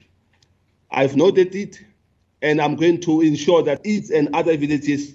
I've 0.93 1.17
noted 1.17 1.55
it, 1.55 1.81
and 2.43 2.61
I'm 2.61 2.77
going 2.77 3.01
to 3.03 3.21
ensure 3.21 3.63
that 3.63 3.81
it 3.85 4.11
and 4.11 4.29
other 4.35 4.57
villages 4.57 5.15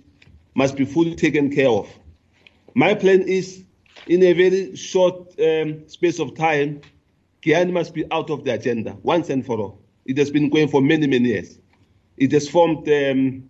must 0.55 0.75
be 0.75 0.85
fully 0.85 1.15
taken 1.15 1.53
care 1.53 1.69
of. 1.69 1.89
My 2.75 2.93
plan 2.93 3.21
is, 3.21 3.63
in 4.07 4.23
a 4.23 4.33
very 4.33 4.75
short 4.75 5.39
um, 5.39 5.87
space 5.87 6.19
of 6.19 6.35
time, 6.35 6.81
Giyani 7.41 7.71
must 7.71 7.93
be 7.93 8.05
out 8.11 8.29
of 8.29 8.43
the 8.43 8.53
agenda 8.53 8.97
once 9.03 9.29
and 9.29 9.45
for 9.45 9.59
all. 9.59 9.81
It 10.05 10.17
has 10.17 10.31
been 10.31 10.49
going 10.49 10.67
for 10.67 10.81
many, 10.81 11.07
many 11.07 11.29
years. 11.29 11.59
It 12.17 12.31
has 12.31 12.47
formed 12.47 12.87
um, 12.89 13.49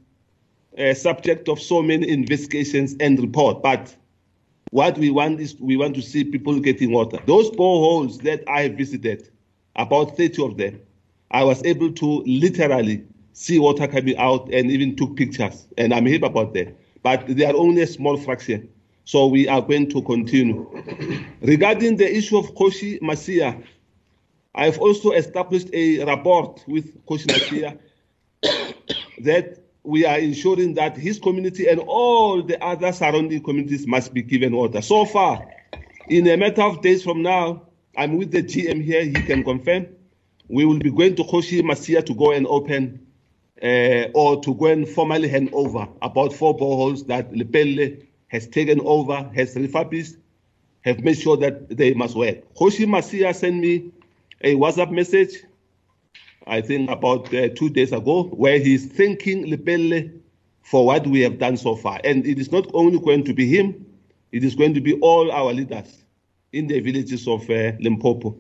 a 0.77 0.93
subject 0.93 1.47
of 1.47 1.61
so 1.61 1.81
many 1.81 2.09
investigations 2.09 2.95
and 2.99 3.19
reports, 3.19 3.59
But 3.61 3.95
what 4.71 4.97
we 4.97 5.09
want 5.09 5.39
is 5.39 5.55
we 5.59 5.77
want 5.77 5.95
to 5.95 6.01
see 6.01 6.23
people 6.23 6.59
getting 6.59 6.91
water. 6.91 7.19
Those 7.25 7.49
boreholes 7.51 8.21
that 8.23 8.43
I 8.49 8.67
visited, 8.69 9.29
about 9.75 10.17
30 10.17 10.43
of 10.43 10.57
them, 10.57 10.81
I 11.31 11.43
was 11.43 11.63
able 11.63 11.91
to 11.91 12.23
literally 12.25 13.05
see 13.33 13.59
water 13.59 13.87
coming 13.87 14.17
out 14.17 14.49
and 14.53 14.71
even 14.71 14.95
took 14.95 15.15
pictures. 15.15 15.67
And 15.77 15.93
I'm 15.93 16.05
happy 16.05 16.25
about 16.25 16.53
that. 16.53 16.75
But 17.03 17.27
they 17.27 17.45
are 17.45 17.55
only 17.55 17.81
a 17.81 17.87
small 17.87 18.17
fraction. 18.17 18.69
So 19.03 19.27
we 19.27 19.47
are 19.47 19.61
going 19.61 19.89
to 19.91 20.01
continue. 20.01 20.67
Regarding 21.41 21.97
the 21.97 22.15
issue 22.15 22.37
of 22.37 22.55
Khosi 22.55 22.99
Masia, 23.01 23.63
I've 24.55 24.79
also 24.79 25.11
established 25.11 25.69
a 25.73 26.03
rapport 26.05 26.55
with 26.67 27.05
Khosi 27.05 27.27
Masia 27.27 27.77
that 29.23 29.59
we 29.83 30.05
are 30.05 30.17
ensuring 30.17 30.73
that 30.75 30.97
his 30.97 31.19
community 31.19 31.67
and 31.67 31.79
all 31.81 32.41
the 32.41 32.61
other 32.63 32.91
surrounding 32.91 33.43
communities 33.43 33.85
must 33.85 34.13
be 34.13 34.23
given 34.23 34.55
water. 34.55 34.81
So 34.81 35.05
far, 35.05 35.47
in 36.07 36.27
a 36.27 36.37
matter 36.37 36.63
of 36.63 36.81
days 36.81 37.03
from 37.03 37.21
now, 37.21 37.67
I'm 37.97 38.17
with 38.17 38.31
the 38.31 38.41
GM 38.41 38.83
here, 38.83 39.03
he 39.03 39.13
can 39.13 39.43
confirm. 39.43 39.87
We 40.47 40.65
will 40.65 40.79
be 40.79 40.91
going 40.91 41.15
to 41.15 41.23
Khosi 41.23 41.61
Masia 41.61 42.05
to 42.05 42.13
go 42.13 42.31
and 42.31 42.45
open 42.47 43.05
uh, 43.61 44.09
or 44.13 44.41
to 44.41 44.53
go 44.55 44.67
and 44.67 44.87
formally 44.87 45.27
hand 45.27 45.49
over 45.53 45.87
about 46.01 46.33
four 46.33 46.55
boreholes 46.55 47.07
that 47.07 47.31
Lepelle 47.31 48.03
has 48.27 48.47
taken 48.47 48.79
over, 48.81 49.29
has 49.35 49.55
refurbished, 49.55 50.15
have 50.81 50.99
made 50.99 51.17
sure 51.17 51.37
that 51.37 51.69
they 51.75 51.93
must 51.93 52.15
work. 52.15 52.37
Khosi 52.55 52.85
Masia 52.85 53.33
sent 53.33 53.57
me 53.57 53.91
a 54.41 54.55
WhatsApp 54.55 54.91
message 54.91 55.43
I 56.47 56.61
think 56.61 56.89
about 56.89 57.33
uh, 57.33 57.49
two 57.49 57.69
days 57.69 57.91
ago, 57.91 58.25
where 58.25 58.59
he's 58.59 58.85
thanking 58.85 59.47
Lepelle 59.47 60.11
for 60.61 60.85
what 60.85 61.07
we 61.07 61.21
have 61.21 61.39
done 61.39 61.57
so 61.57 61.75
far. 61.75 61.99
And 62.03 62.25
it 62.25 62.39
is 62.39 62.51
not 62.51 62.69
only 62.73 62.99
going 62.99 63.23
to 63.25 63.33
be 63.33 63.47
him, 63.47 63.85
it 64.31 64.43
is 64.43 64.55
going 64.55 64.73
to 64.75 64.81
be 64.81 64.93
all 64.99 65.31
our 65.31 65.53
leaders 65.53 66.03
in 66.53 66.67
the 66.67 66.79
villages 66.79 67.27
of 67.27 67.49
uh, 67.49 67.71
Limpopo. 67.79 68.37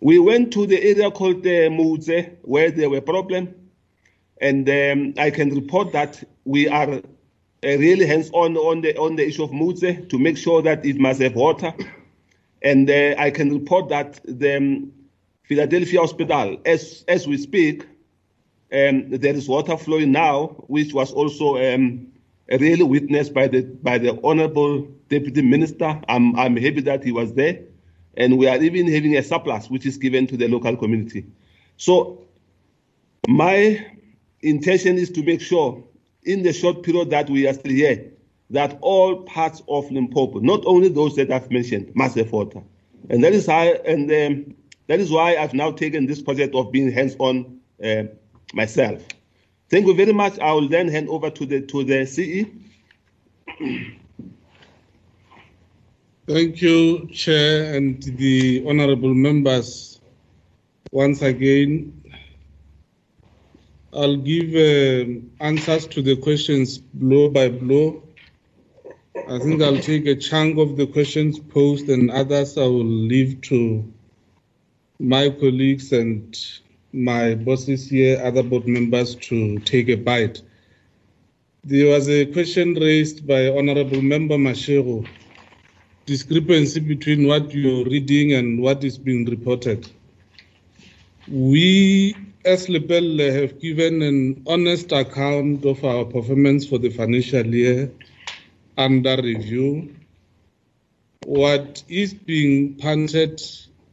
We 0.00 0.18
went 0.18 0.52
to 0.54 0.66
the 0.66 0.82
area 0.82 1.10
called 1.10 1.46
uh, 1.46 1.68
Mutse, 1.68 2.36
where 2.42 2.70
there 2.70 2.88
were 2.88 3.02
problems, 3.02 3.50
and 4.40 4.68
um, 4.68 5.14
I 5.18 5.30
can 5.30 5.54
report 5.54 5.92
that 5.92 6.22
we 6.44 6.68
are 6.68 6.88
uh, 6.92 7.00
really 7.62 8.06
hands-on 8.06 8.56
on 8.56 8.80
the 8.80 8.96
on 8.96 9.16
the 9.16 9.26
issue 9.26 9.44
of 9.44 9.50
Mutse 9.50 10.08
to 10.08 10.18
make 10.18 10.38
sure 10.38 10.62
that 10.62 10.86
it 10.86 10.98
must 10.98 11.20
have 11.20 11.34
water. 11.34 11.74
And 12.62 12.88
uh, 12.90 13.14
I 13.18 13.30
can 13.30 13.52
report 13.52 13.90
that 13.90 14.20
the 14.24 14.56
um, 14.56 14.92
Philadelphia 15.42 16.00
Hospital, 16.00 16.56
as 16.64 17.04
as 17.06 17.26
we 17.26 17.36
speak, 17.36 17.82
um, 18.72 19.10
there 19.10 19.34
is 19.34 19.48
water 19.48 19.76
flowing 19.76 20.12
now, 20.12 20.48
which 20.68 20.94
was 20.94 21.12
also 21.12 21.56
um, 21.56 22.06
really 22.48 22.84
witnessed 22.84 23.34
by 23.34 23.48
the 23.48 23.62
by 23.62 23.98
the 23.98 24.18
honourable 24.22 24.88
deputy 25.08 25.42
minister. 25.42 26.00
I'm 26.08 26.34
I'm 26.38 26.56
happy 26.56 26.80
that 26.82 27.04
he 27.04 27.12
was 27.12 27.34
there, 27.34 27.60
and 28.16 28.38
we 28.38 28.46
are 28.48 28.60
even 28.62 28.90
having 28.90 29.16
a 29.16 29.22
surplus 29.22 29.70
which 29.70 29.86
is 29.86 29.96
given 29.96 30.26
to 30.26 30.36
the 30.36 30.48
local 30.48 30.76
community. 30.76 31.26
So 31.76 32.26
my 33.28 33.86
intention 34.40 34.96
is 34.98 35.10
to 35.10 35.22
make 35.22 35.40
sure, 35.40 35.82
in 36.24 36.42
the 36.42 36.52
short 36.52 36.82
period 36.82 37.10
that 37.10 37.30
we 37.30 37.46
are 37.46 37.54
still 37.54 37.72
here, 37.72 38.12
that 38.50 38.78
all 38.80 39.22
parts 39.22 39.62
of 39.68 39.90
Limpopo, 39.90 40.40
not 40.40 40.62
only 40.66 40.88
those 40.88 41.14
that 41.16 41.30
I've 41.30 41.50
mentioned, 41.50 41.92
must 41.94 42.16
have 42.16 42.32
water, 42.32 42.60
and 43.08 43.22
that 43.24 43.32
is 43.32 43.46
how 43.46 43.62
and. 43.62 44.10
Um, 44.10 44.54
that 44.90 44.98
is 44.98 45.08
why 45.12 45.36
I've 45.36 45.54
now 45.54 45.70
taken 45.70 46.06
this 46.06 46.20
project 46.20 46.52
of 46.56 46.72
being 46.72 46.90
hands-on 46.90 47.60
uh, 47.84 48.02
myself. 48.52 49.06
Thank 49.68 49.86
you 49.86 49.94
very 49.94 50.12
much. 50.12 50.36
I 50.40 50.50
will 50.50 50.68
then 50.68 50.88
hand 50.88 51.08
over 51.08 51.30
to 51.30 51.46
the 51.46 51.60
to 51.60 51.84
the 51.84 52.04
CE. 52.06 52.44
Thank 56.32 56.62
you, 56.62 57.08
Chair, 57.08 57.74
and 57.74 58.00
the 58.00 58.64
honourable 58.64 59.12
members. 59.12 60.00
Once 60.92 61.22
again, 61.22 62.04
I'll 63.92 64.14
give 64.14 64.54
uh, 64.54 65.10
answers 65.42 65.88
to 65.88 66.02
the 66.02 66.14
questions 66.14 66.78
blow 66.78 67.30
by 67.30 67.48
blow. 67.48 68.04
I 69.28 69.40
think 69.40 69.60
I'll 69.60 69.80
take 69.80 70.06
a 70.06 70.14
chunk 70.14 70.58
of 70.58 70.76
the 70.76 70.86
questions 70.86 71.40
posed, 71.40 71.88
and 71.88 72.12
others 72.12 72.56
I 72.56 72.62
will 72.62 72.84
leave 72.84 73.40
to 73.50 73.92
my 75.00 75.30
colleagues 75.30 75.90
and 75.92 76.38
my 76.92 77.34
bosses 77.34 77.90
here, 77.90 78.22
other 78.22 78.44
board 78.44 78.68
members, 78.68 79.16
to 79.16 79.58
take 79.58 79.88
a 79.88 79.96
bite. 79.96 80.42
There 81.64 81.88
was 81.88 82.08
a 82.08 82.26
question 82.26 82.74
raised 82.74 83.26
by 83.26 83.48
Honorable 83.48 84.00
Member 84.00 84.36
Mashego, 84.36 85.08
discrepancy 86.06 86.80
between 86.80 87.26
what 87.26 87.52
you're 87.54 87.84
reading 87.84 88.32
and 88.32 88.60
what 88.60 88.82
is 88.84 88.98
being 88.98 89.24
reported. 89.26 89.88
We, 91.28 92.16
as 92.44 92.66
Lepelle, 92.68 93.18
have 93.32 93.60
given 93.60 94.02
an 94.02 94.42
honest 94.46 94.92
account 94.92 95.64
of 95.64 95.84
our 95.84 96.04
performance 96.04 96.66
for 96.66 96.78
the 96.78 96.90
financial 96.90 97.46
year 97.46 97.90
under 98.76 99.16
review. 99.22 99.94
What 101.26 101.84
is 101.88 102.14
being 102.14 102.74
punted 102.76 103.40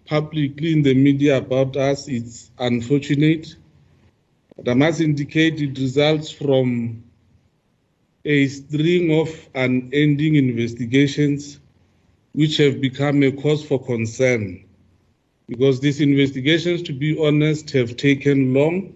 publicly 0.05 0.71
in 0.73 0.81
the 0.81 0.93
media 0.93 1.37
about 1.37 1.75
us 1.75 2.07
it's 2.07 2.49
unfortunate. 2.57 3.55
But 4.55 4.69
I 4.69 4.73
must 4.73 5.01
indicate 5.01 5.61
it 5.61 5.77
results 5.77 6.31
from 6.31 7.03
a 8.25 8.47
string 8.47 9.19
of 9.19 9.29
unending 9.53 10.35
investigations 10.35 11.59
which 12.37 12.57
have 12.57 12.79
become 12.79 13.23
a 13.23 13.31
cause 13.31 13.65
for 13.65 13.83
concern. 13.83 14.63
Because 15.47 15.79
these 15.79 16.01
investigations, 16.01 16.83
to 16.83 16.93
be 16.93 17.17
honest, 17.19 17.71
have 17.71 17.97
taken 17.97 18.53
long. 18.53 18.93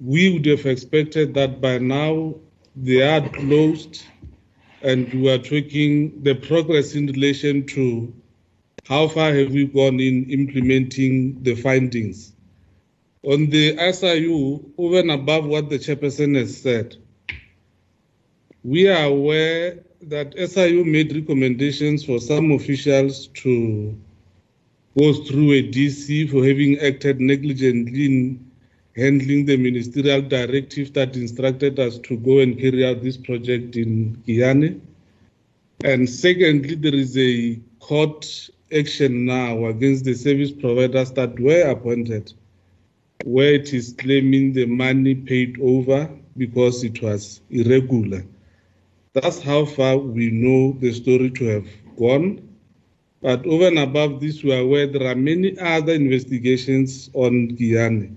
We 0.00 0.32
would 0.32 0.46
have 0.46 0.64
expected 0.64 1.34
that 1.34 1.60
by 1.60 1.78
now 1.78 2.36
they 2.76 3.02
are 3.02 3.28
closed 3.30 4.04
and 4.80 5.12
we 5.12 5.28
are 5.28 5.38
tracking 5.38 6.22
the 6.22 6.36
progress 6.36 6.94
in 6.94 7.08
relation 7.08 7.66
to 7.66 8.14
how 8.86 9.08
far 9.08 9.34
have 9.34 9.50
we 9.50 9.66
gone 9.66 9.98
in 9.98 10.30
implementing 10.30 11.42
the 11.42 11.56
findings? 11.56 12.32
On 13.24 13.50
the 13.50 13.76
SIU, 13.92 14.72
over 14.78 15.00
and 15.00 15.10
above 15.10 15.46
what 15.46 15.68
the 15.68 15.80
chairperson 15.80 16.36
has 16.36 16.62
said, 16.62 16.94
we 18.62 18.86
are 18.86 19.06
aware 19.06 19.80
that 20.02 20.34
SIU 20.36 20.84
made 20.84 21.14
recommendations 21.14 22.04
for 22.04 22.18
some 22.20 22.52
officials 22.52 23.28
to 23.28 23.96
go 24.98 25.12
through 25.24 25.52
a 25.52 25.62
DC 25.62 26.30
for 26.30 26.44
having 26.44 26.78
acted 26.80 27.20
negligently 27.20 28.06
in 28.06 28.50
handling 28.96 29.44
the 29.44 29.56
ministerial 29.56 30.22
directive 30.22 30.92
that 30.94 31.16
instructed 31.16 31.78
us 31.78 31.98
to 31.98 32.16
go 32.18 32.38
and 32.38 32.58
carry 32.58 32.84
out 32.86 33.02
this 33.02 33.16
project 33.16 33.76
in 33.76 34.16
Giyani. 34.26 34.80
And 35.84 36.08
secondly, 36.08 36.74
there 36.74 36.94
is 36.94 37.16
a 37.18 37.60
court 37.80 38.50
action 38.76 39.26
now 39.26 39.66
against 39.66 40.04
the 40.04 40.14
service 40.14 40.50
providers 40.50 41.12
that 41.12 41.38
were 41.38 41.70
appointed, 41.70 42.32
where 43.24 43.52
it 43.54 43.74
is 43.74 43.94
claiming 43.98 44.54
the 44.54 44.64
money 44.66 45.14
paid 45.14 45.60
over 45.60 46.08
because 46.38 46.82
it 46.84 47.02
was 47.02 47.42
irregular. 47.50 48.24
That's 49.22 49.40
how 49.40 49.64
far 49.64 49.96
we 49.96 50.30
know 50.30 50.72
the 50.78 50.92
story 50.92 51.30
to 51.30 51.44
have 51.46 51.66
gone. 51.96 52.46
But 53.22 53.46
over 53.46 53.66
and 53.68 53.78
above 53.78 54.20
this, 54.20 54.42
we 54.44 54.52
are 54.52 54.58
aware 54.60 54.86
there 54.86 55.10
are 55.10 55.14
many 55.14 55.58
other 55.58 55.94
investigations 55.94 57.08
on 57.14 57.56
Giyani. 57.56 58.14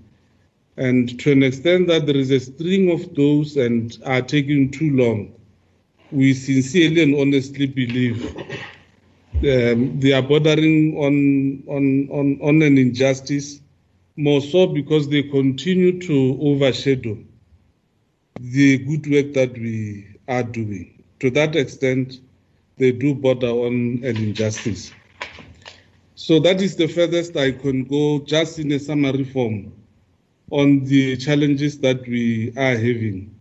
And 0.76 1.18
to 1.20 1.32
an 1.32 1.42
extent 1.42 1.86
that 1.88 2.04
there 2.04 2.18
is 2.18 2.30
a 2.30 2.38
string 2.38 2.90
of 2.90 3.14
those 3.14 3.56
and 3.56 3.96
are 4.04 4.20
taking 4.20 4.70
too 4.70 4.90
long, 4.94 5.32
we 6.12 6.34
sincerely 6.34 7.02
and 7.02 7.14
honestly 7.18 7.66
believe 7.66 8.36
um, 8.36 9.98
they 10.00 10.12
are 10.12 10.20
bordering 10.22 10.98
on, 10.98 11.62
on, 11.66 12.08
on, 12.10 12.38
on 12.42 12.60
an 12.60 12.76
injustice, 12.76 13.62
more 14.16 14.42
so 14.42 14.66
because 14.66 15.08
they 15.08 15.22
continue 15.22 15.98
to 16.00 16.38
overshadow 16.42 17.16
the 18.38 18.76
good 18.78 19.10
work 19.10 19.32
that 19.32 19.54
we 19.54 20.09
are 20.30 20.42
doing. 20.44 21.02
To 21.18 21.30
that 21.32 21.56
extent, 21.56 22.20
they 22.78 22.92
do 22.92 23.14
border 23.14 23.48
on 23.50 24.00
an 24.02 24.16
injustice. 24.16 24.92
So 26.14 26.38
that 26.40 26.62
is 26.62 26.76
the 26.76 26.86
furthest 26.86 27.36
I 27.36 27.52
can 27.52 27.84
go, 27.84 28.20
just 28.20 28.58
in 28.58 28.72
a 28.72 28.78
summary 28.78 29.24
form, 29.24 29.72
on 30.50 30.84
the 30.84 31.16
challenges 31.16 31.78
that 31.80 32.06
we 32.06 32.52
are 32.56 32.76
having. 32.76 33.34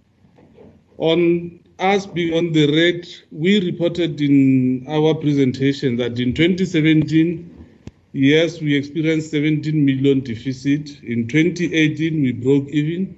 On 0.98 1.60
us 1.80 2.06
being 2.06 2.34
on 2.34 2.52
the 2.52 2.68
red, 2.68 3.08
we 3.32 3.66
reported 3.66 4.20
in 4.20 4.86
our 4.90 5.14
presentation 5.14 5.96
that 5.98 6.20
in 6.20 6.34
2017, 6.34 7.68
yes, 8.14 8.60
we 8.60 8.76
experienced 8.76 9.32
17 9.32 9.86
million 9.86 10.20
deficit. 10.22 11.02
In 11.04 11.28
2018, 11.28 12.22
we 12.22 12.32
broke 12.34 12.68
even. 12.70 13.18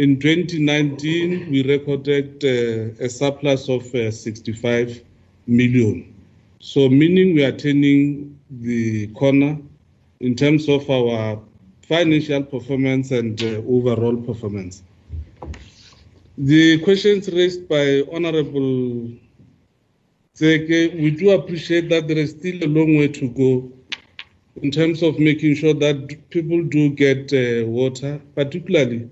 In 0.00 0.18
2019, 0.18 1.50
we 1.50 1.62
recorded 1.62 2.42
uh, 2.42 3.04
a 3.04 3.08
surplus 3.10 3.68
of 3.68 3.94
uh, 3.94 4.10
65 4.10 5.04
million. 5.46 6.14
So, 6.58 6.88
meaning 6.88 7.34
we 7.34 7.44
are 7.44 7.52
turning 7.52 8.40
the 8.48 9.08
corner 9.08 9.58
in 10.20 10.36
terms 10.36 10.70
of 10.70 10.88
our 10.88 11.38
financial 11.82 12.42
performance 12.44 13.10
and 13.10 13.42
uh, 13.42 13.60
overall 13.68 14.16
performance. 14.16 14.82
The 16.38 16.78
questions 16.78 17.30
raised 17.30 17.68
by 17.68 18.02
Honorable 18.10 19.10
Zeke, 20.34 20.94
we 20.94 21.10
do 21.10 21.32
appreciate 21.32 21.90
that 21.90 22.08
there 22.08 22.16
is 22.16 22.30
still 22.30 22.64
a 22.64 22.68
long 22.68 22.96
way 22.96 23.08
to 23.08 23.28
go 23.28 23.70
in 24.62 24.70
terms 24.70 25.02
of 25.02 25.18
making 25.18 25.56
sure 25.56 25.74
that 25.74 26.30
people 26.30 26.62
do 26.64 26.88
get 26.88 27.30
uh, 27.34 27.66
water, 27.66 28.18
particularly 28.34 29.10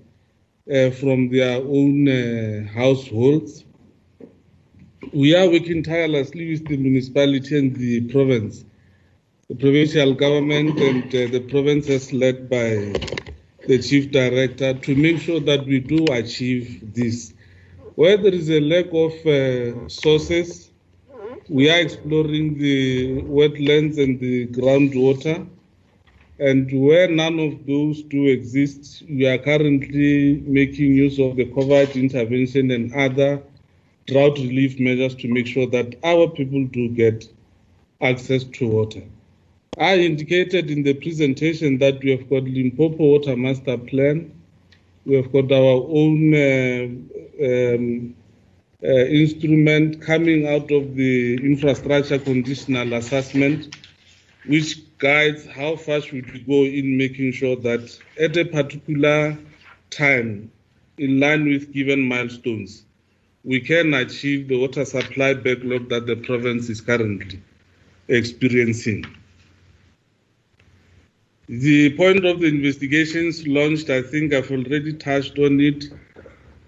from 0.91 1.29
their 1.29 1.57
own 1.57 2.07
uh, 2.07 2.67
households. 2.73 3.65
We 5.11 5.35
are 5.35 5.49
working 5.49 5.83
tirelessly 5.83 6.51
with 6.51 6.67
the 6.67 6.77
municipality 6.77 7.57
and 7.57 7.75
the 7.75 8.01
province, 8.11 8.65
the 9.49 9.55
provincial 9.55 10.13
government 10.13 10.79
and 10.79 11.03
uh, 11.05 11.27
the 11.31 11.39
provinces 11.49 12.13
led 12.13 12.49
by 12.49 13.01
the 13.65 13.79
chief 13.79 14.11
director 14.11 14.73
to 14.73 14.95
make 14.95 15.19
sure 15.19 15.39
that 15.39 15.65
we 15.65 15.79
do 15.79 16.11
achieve 16.11 16.93
this. 16.93 17.33
Where 17.95 18.17
there 18.17 18.33
is 18.33 18.49
a 18.49 18.59
lack 18.59 18.87
of 18.93 19.13
uh, 19.25 19.89
sources, 19.89 20.71
we 21.49 21.69
are 21.69 21.79
exploring 21.79 22.57
the 22.59 23.21
wetlands 23.23 23.97
and 23.97 24.19
the 24.19 24.47
groundwater. 24.47 25.47
And 26.39 26.71
where 26.71 27.09
none 27.09 27.37
of 27.39 27.65
those 27.65 28.01
do 28.03 28.27
exist, 28.27 29.03
we 29.09 29.27
are 29.27 29.37
currently 29.37 30.41
making 30.45 30.93
use 30.93 31.19
of 31.19 31.35
the 31.35 31.45
COVID 31.45 31.95
intervention 31.95 32.71
and 32.71 32.93
other 32.93 33.41
drought 34.07 34.37
relief 34.37 34.79
measures 34.79 35.15
to 35.15 35.27
make 35.27 35.47
sure 35.47 35.67
that 35.67 35.95
our 36.03 36.29
people 36.29 36.65
do 36.67 36.87
get 36.89 37.27
access 38.01 38.45
to 38.45 38.67
water. 38.67 39.03
I 39.77 39.97
indicated 39.97 40.71
in 40.71 40.83
the 40.83 40.93
presentation 40.93 41.77
that 41.79 42.01
we 42.03 42.11
have 42.11 42.29
got 42.29 42.43
Limpopo 42.43 43.03
Water 43.03 43.35
Master 43.35 43.77
Plan. 43.77 44.31
We 45.05 45.15
have 45.15 45.31
got 45.31 45.51
our 45.51 45.85
own 45.89 46.33
uh, 46.33 46.85
um, 47.45 48.15
uh, 48.81 48.87
instrument 48.87 50.01
coming 50.01 50.47
out 50.47 50.71
of 50.71 50.95
the 50.95 51.35
infrastructure 51.35 52.17
conditional 52.17 52.93
assessment, 52.93 53.75
which 54.45 54.79
guides 54.99 55.45
how 55.45 55.75
far 55.75 56.01
should 56.01 56.31
we 56.31 56.39
go 56.39 56.63
in 56.65 56.97
making 56.97 57.31
sure 57.31 57.55
that 57.55 57.97
at 58.19 58.35
a 58.37 58.45
particular 58.45 59.37
time, 59.89 60.51
in 60.97 61.19
line 61.19 61.45
with 61.47 61.73
given 61.73 62.01
milestones, 62.01 62.85
we 63.45 63.59
can 63.61 63.93
achieve 63.93 64.47
the 64.49 64.57
water 64.57 64.83
supply 64.85 65.33
backlog 65.33 65.89
that 65.89 66.05
the 66.05 66.17
province 66.17 66.69
is 66.69 66.81
currently 66.81 67.39
experiencing. 68.09 69.05
The 71.47 71.91
point 71.95 72.25
of 72.25 72.41
the 72.41 72.47
investigations 72.47 73.47
launched, 73.47 73.89
I 73.89 74.01
think 74.01 74.33
I've 74.33 74.51
already 74.51 74.93
touched 74.93 75.39
on 75.39 75.59
it. 75.61 75.85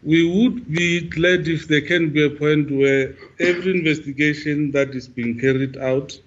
We 0.04 0.28
would 0.28 0.72
be 0.72 1.02
glad 1.02 1.48
if 1.48 1.68
there 1.68 1.82
can 1.82 2.10
be 2.10 2.26
a 2.26 2.30
point 2.30 2.72
where 2.72 3.16
every 3.40 3.78
investigation 3.78 4.72
that 4.72 4.96
is 4.96 5.08
being 5.08 5.38
carried 5.38 5.78
out 5.78 6.18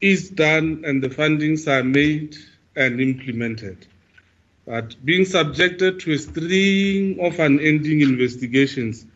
is 0.00 0.30
done 0.30 0.82
and 0.86 1.02
the 1.02 1.08
fundings 1.08 1.66
are 1.66 1.84
made 1.84 2.36
and 2.76 3.00
implemented. 3.00 3.86
But 4.66 4.94
being 5.04 5.24
subjected 5.24 6.00
to 6.00 6.12
a 6.12 6.18
string 6.18 7.18
of 7.20 7.38
unending 7.38 8.00
investigations 8.02 9.06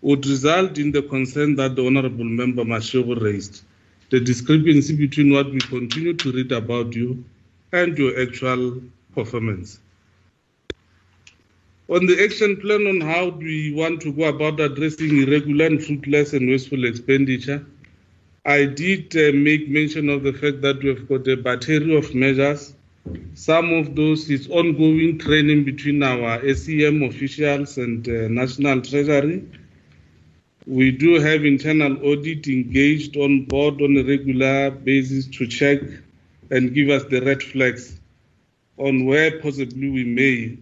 would 0.00 0.26
result 0.26 0.78
in 0.78 0.90
the 0.90 1.02
concern 1.02 1.54
that 1.56 1.76
the 1.76 1.86
Honorable 1.86 2.24
Member 2.24 2.64
Mashego 2.64 3.20
raised 3.22 3.62
the 4.10 4.20
discrepancy 4.20 4.96
between 4.96 5.32
what 5.32 5.50
we 5.50 5.58
continue 5.60 6.14
to 6.14 6.32
read 6.32 6.52
about 6.52 6.94
you 6.94 7.24
and 7.72 7.96
your 7.96 8.20
actual 8.20 8.82
performance. 9.14 9.80
On 11.88 12.06
the 12.06 12.22
action 12.22 12.56
plan 12.56 12.86
on 12.86 13.00
how 13.00 13.28
we 13.28 13.72
want 13.72 14.00
to 14.02 14.12
go 14.12 14.24
about 14.24 14.60
addressing 14.60 15.16
irregular 15.22 15.66
and 15.66 15.82
fruitless 15.82 16.32
and 16.32 16.48
wasteful 16.48 16.84
expenditure, 16.84 17.64
I 18.44 18.64
did 18.64 19.16
uh, 19.16 19.30
make 19.32 19.68
mention 19.68 20.08
of 20.08 20.24
the 20.24 20.32
fact 20.32 20.62
that 20.62 20.82
we've 20.82 21.08
got 21.08 21.28
a 21.28 21.36
battery 21.36 21.94
of 21.94 22.12
measures. 22.12 22.74
Some 23.34 23.72
of 23.72 23.94
those 23.94 24.28
is 24.30 24.50
ongoing 24.50 25.18
training 25.18 25.62
between 25.62 26.02
our 26.02 26.40
SCM 26.40 27.08
officials 27.08 27.78
and 27.78 28.08
uh, 28.08 28.26
National 28.26 28.82
Treasury. 28.82 29.44
We 30.66 30.90
do 30.90 31.20
have 31.20 31.44
internal 31.44 32.04
audit 32.04 32.48
engaged 32.48 33.16
on 33.16 33.44
board 33.44 33.80
on 33.80 33.96
a 33.96 34.02
regular 34.02 34.72
basis 34.72 35.26
to 35.38 35.46
check 35.46 35.80
and 36.50 36.74
give 36.74 36.88
us 36.88 37.04
the 37.04 37.20
red 37.20 37.44
flags 37.44 38.00
on 38.76 39.06
where 39.06 39.38
possibly 39.40 39.88
we 39.88 40.02
may 40.02 40.58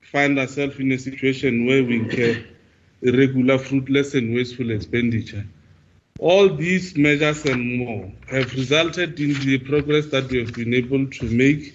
find 0.00 0.38
ourselves 0.38 0.78
in 0.78 0.92
a 0.92 0.98
situation 0.98 1.66
where 1.66 1.82
we 1.82 1.96
incur 1.96 2.40
irregular, 3.02 3.58
fruitless, 3.58 4.14
and 4.14 4.32
wasteful 4.32 4.70
expenditure. 4.70 5.44
All 6.20 6.50
these 6.50 6.98
measures 6.98 7.46
and 7.46 7.78
more 7.78 8.12
have 8.28 8.52
resulted 8.52 9.18
in 9.18 9.32
the 9.40 9.56
progress 9.56 10.04
that 10.08 10.30
we 10.30 10.40
have 10.40 10.52
been 10.52 10.74
able 10.74 11.06
to 11.06 11.24
make 11.24 11.72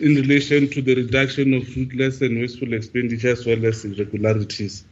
in 0.00 0.14
relation 0.14 0.70
to 0.70 0.80
the 0.80 0.94
reduction 0.94 1.52
of 1.52 1.68
fruitless 1.68 2.22
and 2.22 2.40
wasteful 2.40 2.72
expenditure 2.72 3.32
as 3.32 3.44
well 3.44 3.62
as 3.66 3.84
irregularities. 3.84 4.86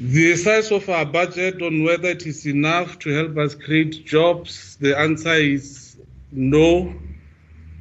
The 0.00 0.34
size 0.36 0.72
of 0.72 0.88
our 0.88 1.04
budget 1.04 1.60
on 1.60 1.82
whether 1.84 2.08
it 2.08 2.26
is 2.26 2.46
enough 2.46 2.98
to 3.00 3.10
help 3.10 3.36
us 3.36 3.54
create 3.54 4.06
jobs, 4.06 4.76
the 4.76 4.98
answer 4.98 5.34
is 5.34 5.98
no. 6.32 6.94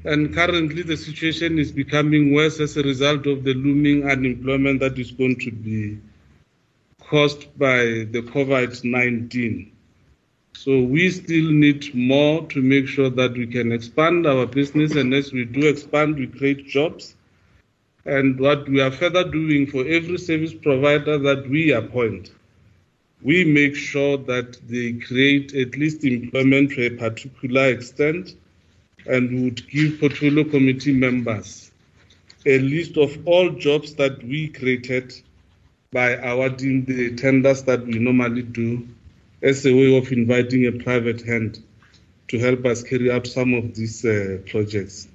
And 0.04 0.36
currently, 0.36 0.82
the 0.82 0.98
situation 0.98 1.60
is 1.60 1.72
becoming 1.72 2.34
worse 2.34 2.60
as 2.60 2.76
a 2.76 2.84
result 2.84 3.26
of 3.26 3.46
the 3.46 3.54
looming 3.54 4.04
unemployment 4.10 4.82
that 4.82 5.00
is 5.00 5.12
going 5.12 5.40
to 5.40 5.52
be 5.52 5.98
caused 7.10 7.58
by 7.58 7.80
the 8.12 8.22
COVID 8.34 8.84
19. 8.84 9.72
So, 10.54 10.82
we 10.82 11.10
still 11.12 11.52
need 11.52 11.94
more 11.94 12.46
to 12.48 12.62
make 12.62 12.88
sure 12.88 13.10
that 13.10 13.34
we 13.34 13.46
can 13.46 13.72
expand 13.72 14.26
our 14.26 14.46
business. 14.46 14.96
And 14.96 15.14
as 15.14 15.32
we 15.34 15.46
do 15.46 15.68
expand, 15.68 16.18
we 16.18 16.28
create 16.28 16.66
jobs. 16.66 17.16
And 18.06 18.40
what 18.40 18.68
we 18.70 18.82
are 18.82 18.92
further 18.92 19.30
doing 19.30 19.68
for 19.68 19.86
every 19.86 20.18
service 20.18 20.54
provider 20.54 21.18
that 21.18 21.50
we 21.50 21.72
appoint, 21.72 22.32
we 23.22 23.44
make 23.44 23.76
sure 23.76 24.18
that 24.18 24.58
they 24.68 24.94
create 24.94 25.54
at 25.54 25.78
least 25.78 26.04
employment 26.04 26.72
to 26.72 26.86
a 26.86 26.90
particular 26.92 27.68
extent 27.68 28.36
and 29.08 29.44
would 29.44 29.68
give 29.70 30.00
portfolio 30.00 30.44
committee 30.44 30.94
members 30.94 31.72
a 32.46 32.60
list 32.60 32.98
of 32.98 33.28
all 33.28 33.50
jobs 33.50 33.96
that 33.96 34.24
we 34.24 34.48
created 34.48 35.14
by 35.96 36.12
awarding 36.18 36.84
the 36.84 37.16
tenders 37.16 37.64
that 37.64 37.86
we 37.88 38.00
normally 38.00 38.42
do 38.42 38.86
as 39.42 39.66
a 39.66 39.74
way 39.74 39.98
of 39.98 40.12
inviting 40.12 40.66
a 40.68 40.72
private 40.74 41.22
hand 41.22 41.64
to 42.28 42.38
help 42.38 42.66
us 42.66 42.84
carry 42.84 43.10
out 43.10 43.26
some 43.26 43.54
of 43.54 43.74
these 43.76 44.04
uh, 44.04 44.38
projects. 44.46 45.08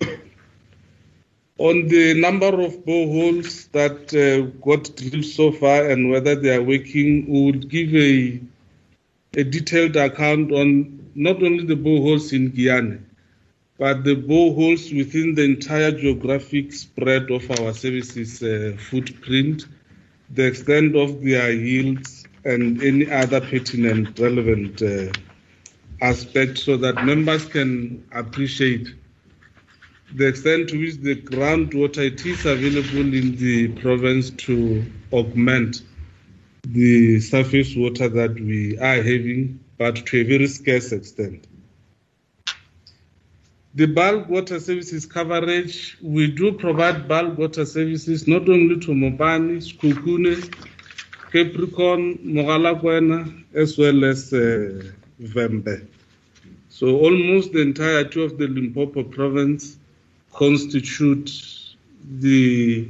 On 1.58 1.86
the 1.86 2.14
number 2.20 2.48
of 2.48 2.84
boreholes 2.84 3.70
that 3.70 4.12
uh, 4.12 4.50
got 4.66 4.96
drilled 4.96 5.24
so 5.24 5.52
far 5.52 5.88
and 5.88 6.10
whether 6.10 6.34
they 6.34 6.52
are 6.56 6.62
working, 6.62 7.30
we 7.30 7.44
would 7.44 7.68
give 7.68 7.94
a, 7.94 8.40
a 9.38 9.44
detailed 9.44 9.94
account 9.94 10.50
on 10.50 11.08
not 11.14 11.40
only 11.40 11.64
the 11.66 11.76
boreholes 11.76 12.32
in 12.32 12.50
Giyani, 12.50 12.98
but 13.80 14.04
the 14.04 14.14
boreholes 14.14 14.94
within 14.94 15.34
the 15.34 15.42
entire 15.42 15.90
geographic 15.90 16.70
spread 16.70 17.30
of 17.30 17.50
our 17.52 17.72
services 17.72 18.42
uh, 18.42 18.76
footprint, 18.78 19.64
the 20.34 20.46
extent 20.46 20.94
of 20.94 21.22
their 21.22 21.50
yields, 21.50 22.26
and 22.44 22.82
any 22.82 23.10
other 23.10 23.40
pertinent 23.40 24.18
relevant 24.18 24.82
uh, 24.82 25.10
aspects 26.02 26.64
so 26.64 26.76
that 26.76 27.02
members 27.06 27.46
can 27.46 28.06
appreciate 28.12 28.94
the 30.14 30.28
extent 30.28 30.68
to 30.68 30.78
which 30.78 30.96
the 30.96 31.16
groundwater 31.16 32.06
it 32.06 32.26
is 32.26 32.44
available 32.44 33.14
in 33.14 33.34
the 33.36 33.68
province 33.80 34.28
to 34.28 34.84
augment 35.10 35.84
the 36.68 37.18
surface 37.18 37.74
water 37.74 38.10
that 38.10 38.34
we 38.34 38.76
are 38.78 38.96
having 38.96 39.58
but 39.78 39.96
to 40.04 40.20
a 40.20 40.24
very 40.24 40.48
scarce 40.48 40.92
extent. 40.92 41.46
The 43.76 43.86
bulk 43.86 44.28
water 44.28 44.58
services 44.58 45.06
coverage, 45.06 45.96
we 46.02 46.26
do 46.26 46.50
provide 46.50 47.06
bulk 47.06 47.38
water 47.38 47.64
services 47.64 48.26
not 48.26 48.48
only 48.48 48.80
to 48.80 48.88
Mopani, 48.88 49.58
Sekhukhune, 49.62 50.52
Capricorn, 51.30 52.18
Mogalakwena, 52.18 53.44
as 53.54 53.78
well 53.78 54.04
as 54.04 54.32
uh, 54.32 54.82
Vhembe. 55.22 55.86
So 56.68 56.98
almost 56.98 57.52
the 57.52 57.60
entirety 57.60 58.24
of 58.24 58.38
the 58.38 58.48
Limpopo 58.48 59.04
province 59.04 59.76
constitute 60.32 61.30
the 62.18 62.88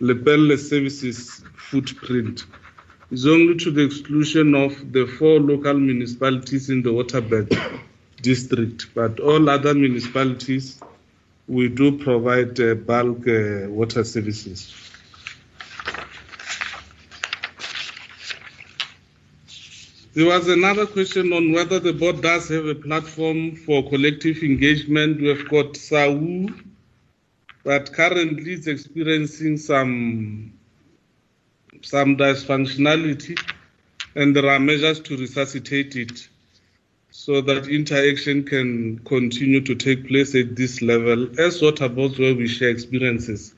Lepelle 0.00 0.56
services 0.56 1.42
footprint. 1.56 2.44
It's 3.10 3.26
only 3.26 3.56
to 3.56 3.72
the 3.72 3.82
exclusion 3.82 4.54
of 4.54 4.92
the 4.92 5.06
four 5.06 5.40
local 5.40 5.74
municipalities 5.74 6.70
in 6.70 6.82
the 6.82 6.90
Waterberg 6.90 7.80
district, 8.24 8.86
but 8.94 9.20
all 9.20 9.48
other 9.50 9.74
municipalities, 9.74 10.80
we 11.46 11.68
do 11.68 11.98
provide 11.98 12.58
uh, 12.58 12.74
bulk 12.74 13.28
uh, 13.28 13.68
water 13.68 14.02
services. 14.02 14.74
There 20.14 20.26
was 20.26 20.48
another 20.48 20.86
question 20.86 21.32
on 21.32 21.52
whether 21.52 21.80
the 21.80 21.92
board 21.92 22.22
does 22.22 22.48
have 22.48 22.66
a 22.66 22.74
platform 22.74 23.56
for 23.56 23.86
collective 23.88 24.38
engagement. 24.42 25.20
We've 25.20 25.48
got 25.48 25.76
SAU, 25.76 26.46
but 27.64 27.92
currently 27.92 28.52
it's 28.54 28.68
experiencing 28.68 29.58
some 29.58 30.52
some 31.82 32.16
dysfunctionality, 32.16 33.38
and 34.14 34.34
there 34.34 34.48
are 34.48 34.60
measures 34.60 35.00
to 35.00 35.16
resuscitate 35.16 35.96
it 35.96 36.28
so 37.16 37.40
that 37.40 37.68
interaction 37.68 38.42
can 38.42 38.98
continue 39.04 39.60
to 39.60 39.76
take 39.76 40.08
place 40.08 40.34
at 40.34 40.56
this 40.56 40.82
level 40.82 41.28
as 41.40 41.62
water 41.62 41.88
boards 41.88 42.18
where 42.18 42.34
we 42.34 42.48
share 42.48 42.70
experiences 42.70 43.54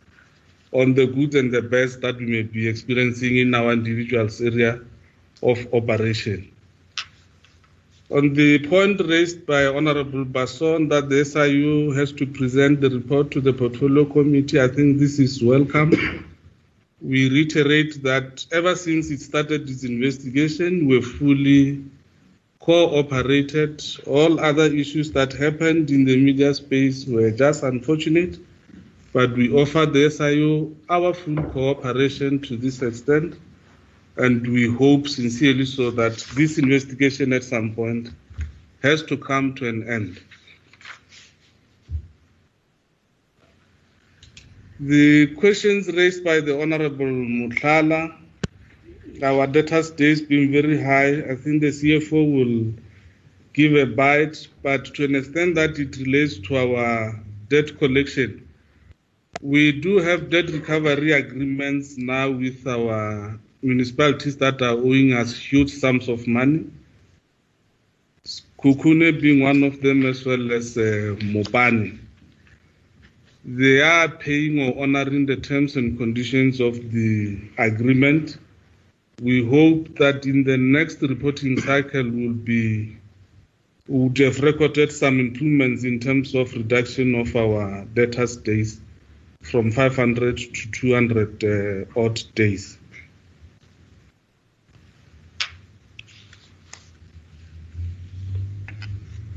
on 0.73 0.93
the 0.93 1.07
good 1.07 1.35
and 1.35 1.51
the 1.51 1.63
best 1.63 2.03
that 2.03 2.17
we 2.19 2.27
may 2.27 2.43
be 2.43 2.69
experiencing 2.69 3.39
in 3.39 3.55
our 3.55 3.73
individuals 3.73 4.43
area 4.43 4.79
of 5.43 5.59
operation. 5.73 6.53
On 8.11 8.35
the 8.35 8.59
point 8.69 9.01
raised 9.01 9.47
by 9.47 9.65
Honorable 9.65 10.27
Basson 10.27 10.91
that 10.91 11.09
the 11.09 11.25
SIU 11.25 11.93
has 11.93 12.13
to 12.13 12.27
present 12.27 12.83
the 12.83 12.91
report 12.91 13.31
to 13.31 13.41
the 13.41 13.55
portfolio 13.55 14.05
committee, 14.05 14.61
I 14.61 14.69
think 14.69 14.99
this 14.99 15.19
is 15.19 15.43
welcome. 15.43 16.29
We 17.01 17.31
reiterate 17.31 18.03
that 18.03 18.45
ever 18.53 18.77
since 18.77 19.11
it 19.11 19.23
started 19.23 19.69
its 19.71 19.83
investigation, 19.83 20.87
we've 20.87 21.07
fully 21.07 21.83
cooperated. 22.67 23.81
All 24.09 24.41
other 24.41 24.65
issues 24.65 25.13
that 25.13 25.33
happened 25.33 25.89
in 25.93 26.05
the 26.05 26.17
media 26.17 26.53
space 26.53 27.07
were 27.07 27.31
just 27.31 27.63
unfortunate, 27.63 28.39
but 29.13 29.33
we 29.37 29.53
offer 29.53 29.87
the 29.87 30.11
SIU 30.11 30.77
our 30.91 31.15
full 31.15 31.41
cooperation 31.55 32.41
to 32.41 32.57
this 32.57 32.83
extent, 32.83 33.37
and 34.17 34.45
we 34.49 34.69
hope 34.69 35.07
sincerely 35.07 35.65
so 35.65 35.93
that 35.93 36.19
this 36.35 36.59
investigation 36.59 37.33
at 37.33 37.45
some 37.45 37.73
point 37.73 38.11
has 38.83 39.01
to 39.05 39.17
come 39.17 39.55
to 39.55 39.69
an 39.69 39.89
end. 39.89 40.21
The 44.81 45.29
questions 45.37 45.87
raised 45.87 46.25
by 46.25 46.41
the 46.41 46.61
Honorable 46.61 47.07
Mutlala 47.07 48.26
our 49.23 49.47
data 49.47 49.83
stays 49.83 50.21
being 50.21 50.53
very 50.53 50.83
high. 50.83 51.31
I 51.31 51.37
think 51.37 51.61
the 51.61 51.69
CFO 51.69 52.13
will 52.13 52.75
give 53.53 53.75
a 53.75 53.87
bite, 53.87 54.49
but 54.63 54.85
to 54.95 55.05
an 55.05 55.15
extent 55.15 55.55
that 55.55 55.79
it 55.79 55.97
relates 55.97 56.39
to 56.39 56.57
our 56.57 57.23
debt 57.49 57.79
collection, 57.79 58.49
we 59.41 59.73
do 59.73 59.99
have 59.99 60.31
debt 60.31 60.51
recovery 60.51 61.13
agreements 61.13 61.97
now 61.97 62.31
with 62.31 62.67
our 62.67 63.39
municipalities 63.63 64.37
that 64.39 64.61
are 64.63 64.73
owing 64.75 65.13
us 65.13 65.37
huge 65.37 65.71
sums 65.71 66.09
of 66.09 66.27
money. 66.27 66.67
Sekhukhune 68.25 69.21
being 69.21 69.41
one 69.43 69.63
of 69.63 69.81
them, 69.83 70.05
as 70.07 70.25
well 70.25 70.53
as 70.53 70.77
uh, 70.77 71.15
Mopani. 71.21 71.99
They 73.45 73.81
are 73.81 74.09
paying 74.09 74.59
or 74.61 74.83
honoring 74.83 75.27
the 75.27 75.37
terms 75.37 75.77
and 75.77 75.97
conditions 75.97 76.59
of 76.61 76.91
the 76.91 77.39
agreement 77.59 78.39
we 79.23 79.45
hope 79.49 79.97
that 79.97 80.27
in 80.27 80.45
the 80.45 80.59
next 80.59 81.01
reporting 81.01 81.59
cycle 81.59 82.03
we 82.03 82.27
will 82.27 82.35
be 82.35 82.97
would 83.89 84.19
have 84.19 84.41
recorded 84.41 84.93
some 84.93 85.21
improvements 85.21 85.85
in 85.85 86.01
terms 86.01 86.35
of 86.35 86.53
reduction 86.55 87.15
of 87.15 87.35
our 87.37 87.85
data 87.95 88.27
days 88.43 88.81
from 89.43 89.71
500 89.71 90.37
to 90.37 90.71
200 90.73 91.45
uh, 91.45 92.01
odd 92.01 92.21
days. 92.35 92.79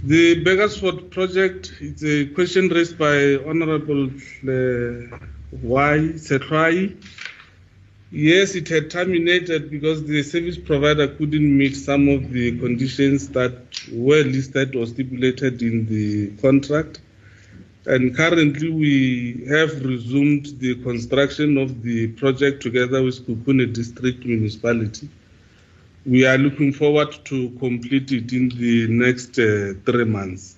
The 0.04 0.44
Beggarsford 0.44 1.12
project 1.12 1.74
is 1.80 2.04
a 2.04 2.26
question 2.34 2.70
raised 2.70 2.98
by 2.98 3.36
Honorable 3.36 4.06
uh, 4.08 5.18
Y. 5.62 5.98
Setrai. 6.16 6.96
Yes, 8.12 8.56
it 8.56 8.68
had 8.70 8.90
terminated 8.90 9.70
because 9.70 10.04
the 10.04 10.24
service 10.24 10.58
provider 10.58 11.08
couldn't 11.08 11.58
meet 11.58 11.76
some 11.76 12.10
of 12.10 12.32
the 12.32 12.58
conditions 12.58 13.30
that 13.30 13.54
were 13.92 14.24
listed 14.24 14.76
or 14.76 14.88
stipulated 14.88 15.62
in 15.62 15.86
the 15.86 16.32
contract. 16.42 17.02
And 17.86 18.16
currently, 18.16 18.70
we 18.70 19.46
have 19.48 19.86
resumed 19.86 20.48
the 20.60 20.82
construction 20.82 21.60
of 21.60 21.84
the 21.84 22.08
project 22.08 22.64
together 22.64 23.04
with 23.04 23.28
Sekhukhune 23.28 23.72
District 23.74 24.26
Municipality. 24.26 25.08
We 26.04 26.26
are 26.26 26.38
looking 26.40 26.74
forward 26.74 27.16
to 27.26 27.52
complete 27.60 28.12
it 28.12 28.34
in 28.34 28.50
the 28.50 28.88
next 28.88 29.38
uh, 29.38 29.74
three 29.86 30.06
months. 30.06 30.58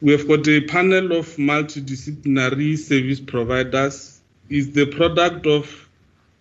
We 0.00 0.10
have 0.10 0.26
got 0.26 0.48
a 0.48 0.62
panel 0.62 1.12
of 1.12 1.36
multidisciplinary 1.36 2.76
service 2.76 3.20
providers 3.20 4.11
is 4.52 4.72
the 4.72 4.84
product 4.84 5.46
of 5.46 5.88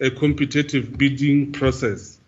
a 0.02 0.12
competitive 0.12 0.98
bidding 0.98 1.52
process. 1.54 2.20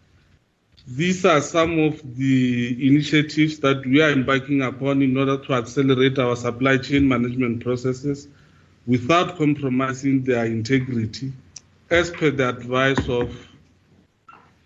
These 0.87 1.25
are 1.25 1.41
some 1.41 1.77
of 1.79 2.15
the 2.15 2.87
initiatives 2.87 3.59
that 3.59 3.85
we 3.85 4.01
are 4.01 4.11
embarking 4.11 4.61
upon 4.61 5.01
in 5.01 5.17
order 5.17 5.37
to 5.37 5.53
accelerate 5.53 6.19
our 6.19 6.37
supply 6.37 6.77
chain 6.77 7.07
management 7.07 7.63
processes 7.63 8.29
without 8.87 9.37
compromising 9.37 10.23
their 10.23 10.45
integrity, 10.45 11.33
as 11.89 12.11
per 12.11 12.31
the 12.31 12.47
advice 12.47 13.09
of 13.09 13.35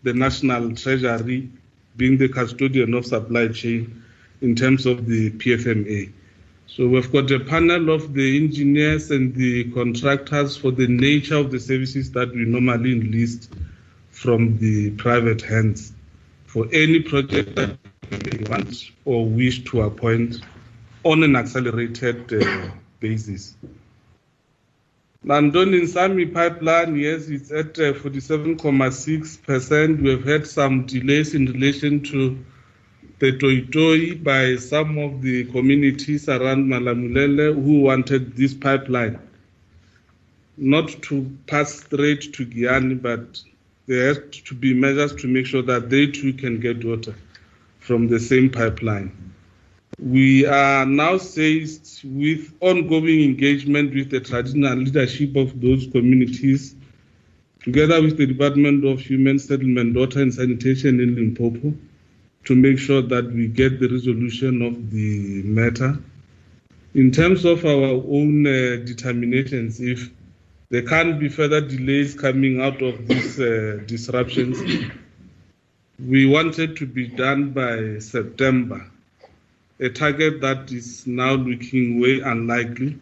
the 0.04 0.14
National 0.14 0.76
Treasury 0.76 1.50
being 1.96 2.18
the 2.18 2.30
custodian 2.30 2.94
of 2.94 3.06
supply 3.06 3.48
chain 3.48 4.04
in 4.42 4.56
terms 4.56 4.86
of 4.86 5.08
the 5.08 5.32
PFMA. 5.32 6.12
So 6.70 6.86
we've 6.86 7.10
got 7.12 7.32
a 7.32 7.40
panel 7.40 7.90
of 7.90 8.14
the 8.14 8.38
engineers 8.38 9.10
and 9.10 9.34
the 9.34 9.72
contractors 9.72 10.58
for 10.58 10.72
the 10.72 10.88
nature 10.88 11.38
of 11.38 11.50
the 11.50 11.60
services 11.60 12.12
that 12.12 12.30
we 12.32 12.44
normally 12.44 12.92
enlist 12.92 13.54
from 14.10 14.58
the 14.58 14.92
private 14.92 15.42
hands 15.42 15.94
for 16.46 16.68
any 16.74 17.00
project 17.00 17.56
that 17.56 17.78
we 18.12 18.44
want 18.50 18.92
or 19.06 19.26
wish 19.26 19.64
to 19.66 19.84
appoint 19.84 20.42
on 21.04 21.24
an 21.24 21.38
accelerated 21.38 22.34
uh, 22.34 22.70
basis. 23.00 23.56
Nandoni 25.26 25.84
Nsami 25.84 26.34
pipeline, 26.34 26.98
yes, 26.98 27.30
it's 27.30 27.50
at 27.52 27.76
47.6%. 27.76 30.02
We've 30.02 30.26
had 30.26 30.46
some 30.46 30.86
delays 30.86 31.34
in 31.34 31.46
relation 31.46 32.04
to 32.04 32.38
the 33.20 33.32
Toitoi 33.32 34.24
by 34.24 34.56
some 34.58 34.98
of 35.00 35.22
the 35.24 35.46
communities 35.46 36.30
around 36.30 36.68
Malamulele 36.68 37.54
who 37.56 37.82
wanted 37.82 38.36
this 38.36 38.54
pipeline 38.54 39.20
not 40.58 40.90
to 41.04 41.32
pass 41.48 41.82
straight 41.82 42.34
to 42.34 42.46
Giyani, 42.46 43.02
but 43.02 43.42
there 43.88 44.08
has 44.08 44.20
to 44.46 44.56
be 44.56 44.74
measures 44.74 45.16
to 45.16 45.28
make 45.28 45.46
sure 45.46 45.62
that 45.62 45.90
they 45.90 46.08
too 46.08 46.34
can 46.34 46.60
get 46.60 46.84
water 46.84 47.16
from 47.80 48.08
the 48.08 48.20
same 48.20 48.50
pipeline. 48.50 49.12
We 50.00 50.46
are 50.46 50.86
now 50.86 51.18
seized 51.18 52.02
with 52.04 52.54
ongoing 52.60 53.24
engagement 53.24 53.96
with 53.96 54.12
the 54.12 54.20
traditional 54.20 54.78
leadership 54.78 55.36
of 55.36 55.60
those 55.60 55.88
communities, 55.88 56.76
together 57.64 58.02
with 58.02 58.18
the 58.18 58.28
Department 58.28 58.86
of 58.86 59.00
Human 59.00 59.40
Settlement, 59.40 59.96
Water 59.96 60.22
and 60.22 60.34
Sanitation 60.34 61.00
in 61.00 61.16
Limpopo, 61.16 61.74
to 62.48 62.56
make 62.56 62.80
sure 62.80 63.02
that 63.02 63.26
we 63.34 63.46
get 63.46 63.78
the 63.78 63.90
resolution 63.90 64.62
of 64.62 64.90
the 64.90 65.44
matter. 65.44 66.00
In 66.94 67.12
terms 67.12 67.44
of 67.44 67.66
our 67.66 68.02
own 68.18 68.48
uh, 68.48 68.78
determinations, 68.86 69.82
if 69.82 70.10
there 70.70 70.84
can't 70.84 71.20
be 71.20 71.28
further 71.28 71.60
delays 71.60 72.16
coming 72.16 72.62
out 72.62 72.82
of 72.82 73.06
these 73.06 73.38
uh, 73.38 73.82
disruptions, 73.86 74.62
we 76.00 76.26
wanted 76.26 76.78
to 76.78 76.86
be 76.86 77.08
done 77.10 77.52
by 77.52 78.00
September, 78.00 78.90
a 79.82 79.90
target 79.90 80.40
that 80.40 80.72
is 80.72 81.06
now 81.06 81.34
looking 81.34 82.00
way 82.00 82.22
unlikely. 82.22 82.98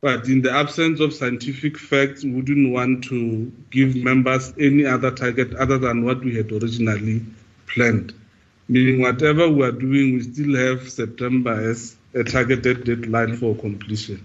But 0.00 0.28
in 0.28 0.42
the 0.42 0.52
absence 0.52 1.00
of 1.00 1.12
scientific 1.12 1.76
facts, 1.76 2.22
we 2.22 2.30
wouldn't 2.30 2.72
want 2.72 3.02
to 3.04 3.50
give 3.72 3.96
members 3.96 4.52
any 4.60 4.86
other 4.86 5.10
target 5.10 5.54
other 5.54 5.78
than 5.78 6.04
what 6.04 6.22
we 6.24 6.36
had 6.36 6.52
originally 6.52 7.26
planned. 7.66 8.14
Meaning, 8.68 9.00
whatever 9.00 9.48
we 9.48 9.64
are 9.64 9.72
doing, 9.72 10.14
we 10.14 10.22
still 10.22 10.56
have 10.56 10.90
September 10.90 11.70
as 11.70 11.96
a 12.14 12.24
targeted 12.24 12.84
deadline 12.84 13.36
for 13.36 13.54
completion. 13.54 14.24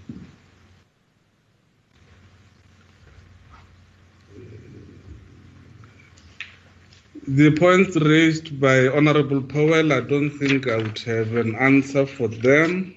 The 7.28 7.52
points 7.52 7.94
raised 7.96 8.60
by 8.60 8.88
Honorable 8.88 9.42
Powell, 9.42 9.92
I 9.92 10.00
don't 10.00 10.30
think 10.30 10.68
I 10.68 10.78
would 10.78 10.98
have 11.00 11.36
an 11.36 11.54
answer 11.54 12.04
for 12.04 12.26
them. 12.26 12.96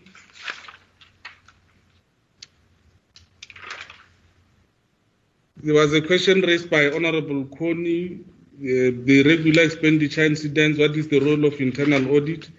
There 5.58 5.76
was 5.76 5.94
a 5.94 6.02
question 6.02 6.42
raised 6.42 6.72
by 6.72 6.90
Honorable 6.90 7.44
uh, 7.44 8.35
the 8.60 9.24
regular 9.24 9.64
expenditure 9.64 10.24
incidents, 10.24 10.80
what 10.80 10.96
is 10.96 11.08
the 11.08 11.20
role 11.20 11.46
of 11.46 11.60
internal 11.60 12.16
audit? 12.16 12.50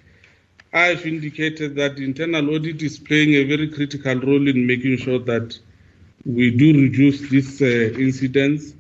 I've 0.73 1.07
indicated 1.07 1.75
that 1.77 1.99
internal 1.99 2.55
audit 2.55 2.83
is 2.83 2.99
playing 2.99 3.35
a 3.35 3.45
very 3.45 3.69
critical 3.69 4.17
role 4.17 4.47
in 4.47 4.67
making 4.67 4.99
sure 4.99 5.19
that 5.21 5.59
we 6.27 6.51
do 6.51 6.73
reduce 6.75 7.21
these 7.31 7.63
uh, 7.63 7.65
incidents. 7.99 8.75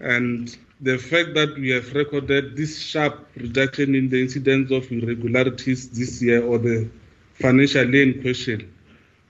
And 0.00 0.56
the 0.80 0.98
fact 0.98 1.34
that 1.34 1.54
we 1.56 1.70
have 1.70 1.94
recorded 1.94 2.56
this 2.56 2.80
sharp 2.80 3.28
reduction 3.36 3.94
in 3.94 4.08
the 4.08 4.20
incidence 4.20 4.72
of 4.72 4.90
irregularities 4.90 5.90
this 5.90 6.20
year 6.20 6.42
or 6.42 6.58
the 6.58 6.88
financial 7.34 7.88
year 7.94 8.02
in 8.02 8.20
question 8.20 8.72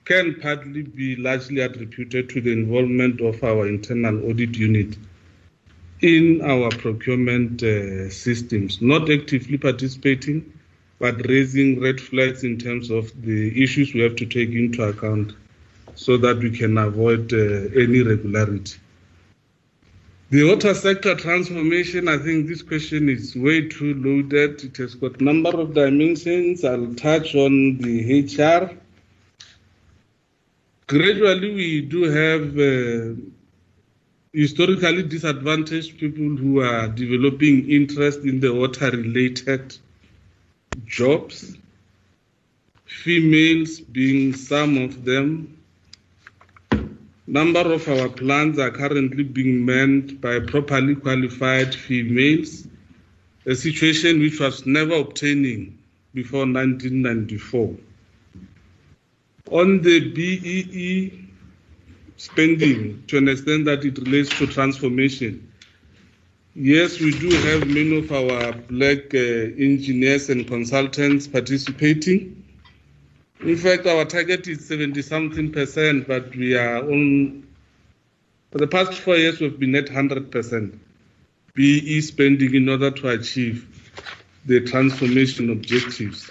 can 0.05 0.37
partly 0.41 0.83
be 0.83 1.17
largely 1.17 1.61
attributed 1.61 2.31
to 2.31 2.41
the 2.41 2.53
involvement 2.53 3.21
of 3.21 3.43
our 3.45 3.69
internal 3.69 4.31
audit 4.31 4.57
unit 4.57 4.97
in 6.03 6.43
our 6.43 6.69
procurement 6.71 7.63
uh, 7.63 8.11
systems, 8.11 8.83
not 8.83 9.09
actively 9.09 9.57
participating, 9.57 10.53
but 10.99 11.27
raising 11.29 11.81
red 11.81 12.01
flags 12.01 12.45
in 12.45 12.59
terms 12.59 12.91
of 12.91 13.11
the 13.23 13.63
issues 13.63 13.95
we 13.95 14.01
have 14.01 14.17
to 14.17 14.27
take 14.27 14.51
into 14.51 14.83
account 14.83 15.33
so 15.95 16.17
that 16.17 16.39
we 16.39 16.51
can 16.51 16.77
avoid 16.79 17.33
uh, 17.33 17.37
any 17.81 18.01
irregularity. 18.01 18.79
The 20.31 20.49
water 20.49 20.75
sector 20.75 21.15
transformation, 21.15 22.09
I 22.09 22.17
think 22.17 22.47
this 22.47 22.63
question 22.63 23.09
is 23.09 23.37
way 23.37 23.69
too 23.69 23.95
loaded. 23.95 24.65
It 24.65 24.79
has 24.79 24.95
got 24.95 25.21
a 25.21 25.25
number 25.25 25.51
of 25.51 25.75
dimensions. 25.75 26.65
I'll 26.65 26.95
touch 26.95 27.35
on 27.35 27.77
the 27.77 28.23
HR. 28.23 28.75
Gradually, 30.87 31.55
we 31.55 31.81
do 31.83 32.05
have 32.05 32.59
uh, 32.59 33.21
historically 34.33 35.03
disadvantaged 35.03 35.99
people 35.99 36.37
who 36.37 36.61
are 36.61 36.89
developing 36.89 37.69
interest 37.71 38.21
in 38.21 38.41
the 38.41 38.53
water 38.53 38.91
related 38.91 39.77
jobs, 40.87 41.57
females 42.87 43.81
being 43.81 44.33
some 44.35 44.79
of 44.79 45.05
them. 45.05 45.59
Number 47.27 47.61
of 47.61 47.87
our 47.89 48.09
plants 48.09 48.59
are 48.59 48.71
currently 48.71 49.23
being 49.23 49.65
manned 49.65 50.21
by 50.21 50.41
properly 50.41 50.95
qualified 50.95 51.75
females, 51.75 52.67
a 53.47 53.55
situation 53.55 54.19
which 54.21 54.41
was 54.41 54.65
never 54.67 54.95
obtaining 54.95 55.79
before 56.15 56.47
1994. 56.47 57.77
On 59.51 59.83
the 59.83 60.01
BEE 60.11 61.22
spending, 62.23 63.03
to 63.09 63.19
an 63.19 63.29
extent 63.29 63.65
that 63.65 63.85
it 63.85 63.99
relates 63.99 64.29
to 64.39 64.47
transformation, 64.47 65.53
yes, 66.55 67.01
we 67.01 67.11
do 67.19 67.29
have 67.31 67.67
many 67.67 67.99
of 67.99 68.13
our 68.13 68.53
black 68.53 69.13
uh, 69.13 69.19
engineers 69.59 70.31
and 70.31 70.47
consultants 70.47 71.27
participating. 71.27 72.41
In 73.41 73.57
fact, 73.57 73.89
our 73.89 74.05
target 74.05 74.47
is 74.47 74.65
70 74.65 75.03
something 75.03 75.51
percent, 75.51 76.07
but 76.07 76.33
we 76.37 76.57
are 76.57 76.79
on, 76.89 77.45
for 78.53 78.59
the 78.59 78.69
past 78.69 78.93
four 79.01 79.17
years, 79.17 79.41
we've 79.41 79.59
been 79.59 79.75
at 79.75 79.87
100% 79.87 80.79
BE 81.55 82.01
spending 82.03 82.55
in 82.55 82.69
order 82.69 82.93
to 82.93 83.09
achieve 83.09 83.67
the 84.47 84.61
transformation 84.61 85.51
objectives. 85.51 86.31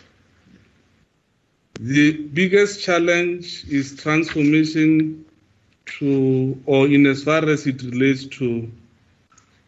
The 1.82 2.14
biggest 2.14 2.82
challenge 2.82 3.66
is 3.68 3.98
transformation 3.98 5.26
to, 5.85 6.61
or 6.66 6.88
in 6.88 7.06
as 7.06 7.24
far 7.24 7.48
as 7.50 7.68
it 7.68 7.82
relates 7.84 8.26
to 8.26 8.72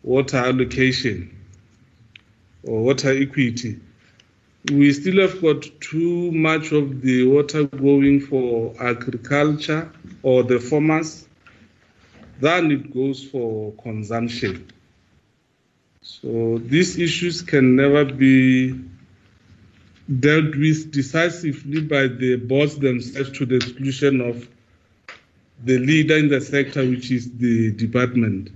water 0.03 0.38
allocation 0.38 1.35
or 2.64 2.83
water 2.83 3.09
equity. 3.09 3.80
We 4.72 4.93
still 4.93 5.19
have 5.27 5.42
got 5.42 5.66
too 5.82 6.32
much 6.32 6.72
of 6.72 7.01
the 7.01 7.27
water 7.27 7.66
going 7.66 8.22
for 8.22 8.74
agriculture 8.80 9.92
or 10.22 10.43
the 10.43 10.59
farmers 10.59 11.27
than 12.40 12.72
it 12.72 12.93
goes 12.93 13.24
for 13.24 13.74
consumption. 13.74 14.67
So 16.01 16.59
these 16.59 16.98
issues 16.98 17.42
can 17.42 17.75
never 17.75 18.06
be 18.06 18.80
dealt 20.19 20.56
with 20.56 20.92
decisively 20.92 21.82
by 21.82 22.08
the 22.08 22.35
boards 22.35 22.77
themselves 22.77 23.32
to 23.38 23.45
the 23.45 23.56
exclusion 23.56 24.22
of 24.22 24.48
the 25.64 25.80
leader 25.80 26.17
in 26.17 26.27
the 26.27 26.42
sector, 26.42 26.88
which 26.88 27.11
is 27.11 27.32
the 27.38 27.72
department. 27.72 28.50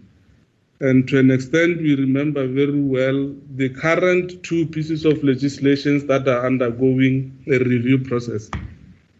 And 0.80 1.08
to 1.08 1.19
an 1.19 1.32
extent, 1.32 1.82
we 1.82 1.95
remember 1.95 2.45
very 2.45 2.80
well 2.80 3.34
the 3.56 3.69
current 3.69 4.44
two 4.44 4.68
pieces 4.68 5.06
of 5.06 5.24
legislation 5.24 6.06
that 6.08 6.27
are 6.27 6.45
undergoing 6.45 7.44
a 7.48 7.58
review 7.60 8.00
process 8.00 8.52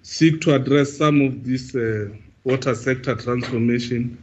seek 0.04 0.40
to 0.42 0.56
address 0.56 0.96
some 0.96 1.22
of 1.22 1.44
this 1.44 1.76
uh, 1.76 2.08
water 2.44 2.76
sector 2.76 3.16
transformation 3.16 4.18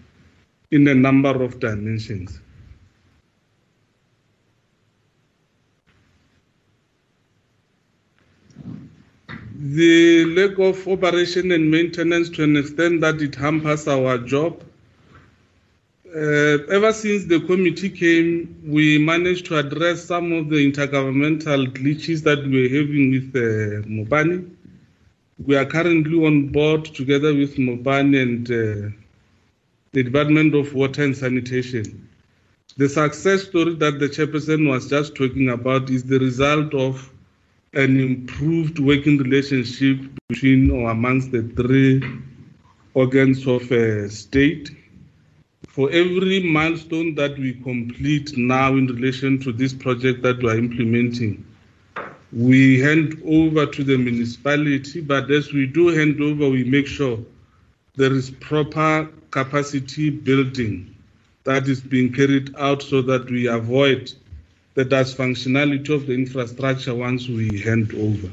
in 0.71 0.89
a 0.89 0.95
number 0.95 1.43
of 1.43 1.61
dimensions. 1.61 2.41
The 9.65 10.27
lack 10.27 10.59
of 10.59 10.87
operation 10.87 11.51
and 11.51 11.71
maintenance 11.71 12.29
to 12.29 12.45
an 12.45 12.55
extent 12.55 13.01
that 13.01 13.23
it 13.23 13.35
hampers 13.35 13.89
our 13.89 14.19
job. 14.19 14.63
Uh, 16.15 16.59
ever 16.71 16.93
since 16.93 17.25
the 17.25 17.41
committee 17.41 17.89
came, 17.89 18.61
we 18.67 18.99
managed 18.99 19.47
to 19.47 19.57
address 19.57 20.05
some 20.05 20.33
of 20.33 20.51
the 20.51 20.71
intergovernmental 20.71 21.67
glitches 21.69 22.23
that 22.23 22.45
we 22.47 22.63
were 22.63 22.77
having 22.77 23.11
with 23.11 23.35
uh, 23.35 23.89
Mopani. 23.89 24.51
We 25.47 25.57
are 25.57 25.65
currently 25.65 26.27
on 26.27 26.49
board 26.49 26.85
together 26.85 27.35
with 27.35 27.57
Mopani 27.57 28.21
and 28.21 28.51
uh, 28.51 28.95
the 29.93 30.03
Department 30.03 30.55
of 30.55 30.75
Water 30.75 31.05
and 31.05 31.17
Sanitation. 31.17 32.07
The 32.77 32.89
success 32.91 33.45
story 33.45 33.77
that 33.77 33.99
the 33.99 34.11
chairperson 34.11 34.69
was 34.69 34.91
just 34.91 35.15
talking 35.15 35.49
about 35.49 35.89
is 35.89 36.05
the 36.05 36.19
result 36.19 36.75
of 36.75 37.14
an 37.75 37.99
improved 37.99 38.79
working 38.79 39.19
relationship 39.19 39.99
between 40.29 40.71
or 40.71 40.91
amongst 40.91 41.33
the 41.33 41.43
three 41.43 42.03
organs 42.95 43.47
of 43.47 43.71
a 43.73 44.09
state. 44.09 44.71
For 45.69 45.91
every 45.91 46.41
milestone 46.41 47.17
that 47.17 47.37
we 47.37 47.55
complete 47.55 48.37
now 48.37 48.77
in 48.77 48.87
relation 48.87 49.41
to 49.41 49.53
this 49.53 49.75
project 49.75 50.23
that 50.23 50.41
we 50.41 50.51
are 50.51 50.57
implementing, 50.57 51.45
we 52.33 52.81
hand 52.81 53.21
over 53.25 53.67
to 53.67 53.85
the 53.85 53.99
municipality, 53.99 55.01
but 55.01 55.31
as 55.31 55.53
we 55.53 55.67
do 55.67 55.89
hand 55.89 56.21
over, 56.21 56.49
we 56.49 56.63
make 56.65 56.87
sure 56.87 57.19
there 57.97 58.13
is 58.13 58.31
proper 58.31 59.09
capacity 59.31 60.11
building 60.11 60.95
that 61.45 61.69
is 61.69 61.81
being 61.81 62.13
carried 62.13 62.55
out 62.57 62.83
so 62.83 63.03
that 63.03 63.31
we 63.31 63.47
avoid 63.47 64.13
the 64.75 64.85
dysfunctionality 64.85 65.89
of 65.91 66.07
the 66.07 66.15
infrastructure 66.15 66.95
once 66.95 67.29
we 67.29 67.61
hand 67.61 67.93
over. 67.95 68.31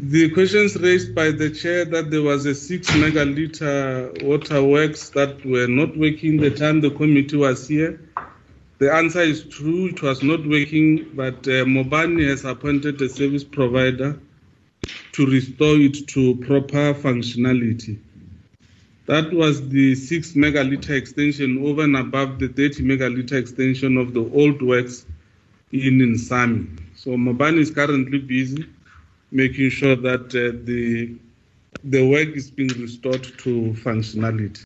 The 0.00 0.30
questions 0.30 0.76
raised 0.76 1.14
by 1.14 1.32
the 1.32 1.50
chair 1.50 1.84
that 1.84 2.10
there 2.10 2.22
was 2.22 2.46
a 2.46 2.54
six 2.54 2.88
megaliter 2.92 4.22
water 4.22 4.62
works 4.62 5.10
that 5.10 5.44
were 5.44 5.66
not 5.66 5.96
working 5.96 6.36
the 6.36 6.50
time 6.50 6.80
the 6.80 6.90
committee 6.90 7.36
was 7.36 7.66
here. 7.66 8.00
The 8.78 8.94
answer 8.94 9.22
is 9.22 9.42
true, 9.42 9.88
it 9.88 10.00
was 10.00 10.22
not 10.22 10.46
working, 10.46 11.10
but 11.14 11.38
uh, 11.48 11.66
Mopani 11.66 12.28
has 12.28 12.44
appointed 12.44 13.02
a 13.02 13.08
service 13.08 13.42
provider 13.42 14.18
to 15.12 15.26
restore 15.26 15.76
it 15.76 16.06
to 16.08 16.36
proper 16.36 16.94
functionality. 16.94 17.98
That 19.08 19.32
was 19.32 19.66
the 19.70 19.94
6 19.94 20.32
megaliter 20.34 20.90
extension 20.90 21.64
over 21.66 21.84
and 21.84 21.96
above 21.96 22.38
the 22.38 22.48
30 22.48 22.82
megaliter 22.84 23.32
extension 23.32 23.96
of 23.96 24.12
the 24.12 24.20
old 24.20 24.60
works 24.60 25.06
in 25.72 25.98
Nsami. 26.00 26.78
So 26.94 27.12
Mopani 27.12 27.60
is 27.60 27.70
currently 27.70 28.18
busy 28.18 28.66
making 29.30 29.70
sure 29.70 29.96
that 29.96 30.26
uh, 30.36 30.58
the 30.62 31.14
the 31.84 32.06
work 32.06 32.36
is 32.36 32.50
being 32.50 32.68
restored 32.80 33.22
to 33.22 33.72
functionality. 33.82 34.62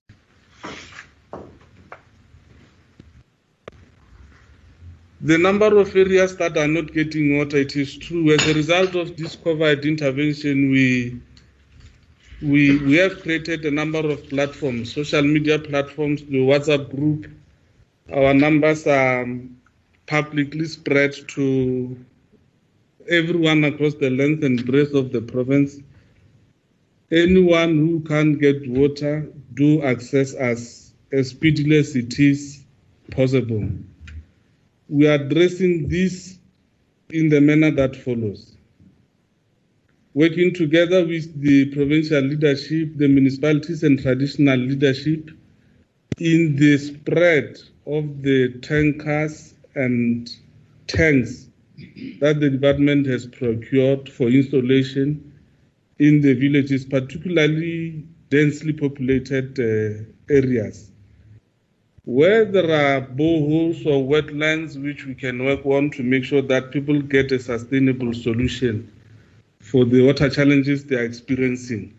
The 5.20 5.38
number 5.38 5.78
of 5.78 5.94
areas 5.94 6.36
that 6.38 6.56
are 6.58 6.66
not 6.66 6.92
getting 6.92 7.38
water, 7.38 7.58
it 7.58 7.76
is 7.76 7.96
true. 7.96 8.32
As 8.34 8.44
a 8.48 8.54
result 8.54 8.96
of 8.96 9.16
this 9.16 9.36
COVID 9.36 9.84
intervention, 9.84 10.70
we 10.72 11.20
we 12.42 12.78
we 12.78 12.94
have 12.94 13.22
created 13.22 13.64
a 13.64 13.70
number 13.70 13.98
of 13.98 14.28
platforms, 14.28 14.92
social 14.92 15.22
media 15.22 15.58
platforms, 15.58 16.22
the 16.24 16.38
WhatsApp 16.38 16.90
group. 16.90 17.30
Our 18.12 18.34
numbers 18.34 18.86
are 18.86 19.26
publicly 20.06 20.66
spread 20.66 21.14
to 21.28 21.96
everyone 23.08 23.64
across 23.64 23.94
the 23.94 24.10
length 24.10 24.42
and 24.42 24.64
breadth 24.66 24.94
of 24.94 25.12
the 25.12 25.22
province. 25.22 25.78
Anyone 27.12 27.76
who 27.76 28.00
can't 28.00 28.40
get 28.40 28.68
water, 28.68 29.28
do 29.54 29.82
access 29.82 30.34
us 30.34 30.94
as 31.12 31.28
speedily 31.28 31.76
as 31.78 31.94
it 31.94 32.18
is 32.18 32.64
possible. 33.10 33.68
We 34.88 35.06
are 35.06 35.14
addressing 35.14 35.88
this 35.88 36.38
in 37.10 37.28
the 37.28 37.40
manner 37.40 37.70
that 37.70 37.94
follows. 37.94 38.51
Working 40.14 40.52
together 40.52 41.06
with 41.06 41.40
the 41.40 41.66
provincial 41.66 42.20
leadership, 42.20 42.98
the 42.98 43.08
municipalities 43.08 43.82
and 43.82 43.98
traditional 43.98 44.58
leadership 44.58 45.30
in 46.18 46.54
the 46.56 46.76
spread 46.76 47.58
of 47.86 48.22
the 48.22 48.58
tankers 48.60 49.54
and 49.74 50.28
tanks 50.86 51.48
that 52.20 52.40
the 52.40 52.50
department 52.50 53.06
has 53.06 53.26
procured 53.26 54.06
for 54.10 54.28
installation 54.28 55.32
in 55.98 56.20
the 56.20 56.34
villages, 56.34 56.84
particularly 56.84 58.04
densely 58.28 58.74
populated 58.74 59.58
uh, 59.58 60.04
areas. 60.28 60.90
Where 62.04 62.44
there 62.44 62.70
are 62.70 63.00
boreholes 63.00 63.86
or 63.86 64.06
wetlands 64.06 64.76
which 64.82 65.06
we 65.06 65.14
can 65.14 65.42
work 65.42 65.64
on 65.64 65.90
to 65.92 66.02
make 66.02 66.24
sure 66.24 66.42
that 66.42 66.70
people 66.70 67.00
get 67.00 67.32
a 67.32 67.38
sustainable 67.38 68.12
solution 68.12 68.92
for 69.72 69.86
the 69.86 70.02
water 70.02 70.28
challenges 70.28 70.84
they 70.84 70.96
are 70.96 71.04
experiencing. 71.04 71.94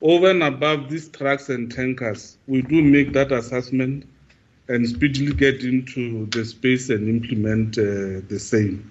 Over 0.00 0.30
and 0.30 0.42
above 0.42 0.88
these 0.88 1.10
trucks 1.10 1.50
and 1.50 1.70
tankers, 1.70 2.38
we 2.46 2.62
do 2.62 2.82
make 2.82 3.12
that 3.12 3.32
assessment 3.32 4.06
and 4.68 4.88
speedily 4.88 5.34
get 5.34 5.62
into 5.62 6.24
the 6.26 6.42
space 6.42 6.88
and 6.88 7.06
implement 7.06 7.76
uh, 7.76 8.24
the 8.28 8.38
same. 8.38 8.90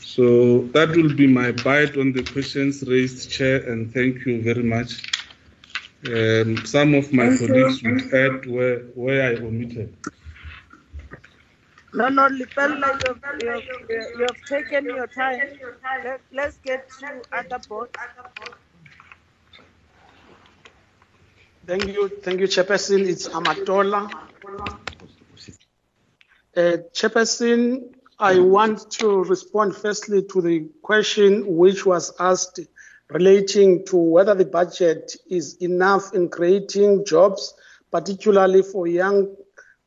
So 0.00 0.62
that 0.74 0.90
will 0.96 1.14
be 1.14 1.28
my 1.28 1.52
bite 1.52 1.96
on 1.96 2.12
the 2.12 2.24
questions 2.24 2.82
raised, 2.82 3.30
Chair, 3.30 3.70
and 3.70 3.94
thank 3.94 4.26
you 4.26 4.42
very 4.42 4.64
much. 4.64 5.02
Um, 6.08 6.66
some 6.66 6.94
of 6.94 7.12
my 7.12 7.36
colleagues 7.36 7.84
would 7.84 8.12
add 8.12 8.46
where, 8.46 8.80
where 8.96 9.30
I 9.30 9.36
omitted. 9.36 9.94
No, 11.94 12.08
no, 12.08 12.26
Lepelle, 12.28 12.76
you 12.76 12.82
have, 12.82 13.42
you, 13.42 13.48
have, 13.50 13.62
you 14.18 14.26
have 14.26 14.36
taken 14.48 14.84
your 14.86 15.06
time. 15.08 15.40
Let, 16.04 16.20
let's 16.32 16.56
get 16.58 16.88
to 17.00 17.22
other 17.32 17.60
boards. 17.68 17.92
Thank 21.66 21.86
you, 21.86 22.08
thank 22.08 22.40
you, 22.40 22.46
Chairperson. 22.46 23.06
It's 23.06 23.28
Amatola. 23.28 24.10
Uh, 26.56 26.78
Chairperson, 26.94 27.94
I 28.18 28.38
want 28.40 28.90
to 28.92 29.24
respond 29.24 29.76
firstly 29.76 30.22
to 30.32 30.40
the 30.40 30.70
question 30.82 31.44
which 31.56 31.84
was 31.84 32.14
asked 32.18 32.60
relating 33.10 33.84
to 33.86 33.96
whether 33.96 34.34
the 34.34 34.46
budget 34.46 35.14
is 35.28 35.56
enough 35.60 36.14
in 36.14 36.30
creating 36.30 37.04
jobs, 37.04 37.54
particularly 37.90 38.62
for 38.62 38.86
young 38.86 39.36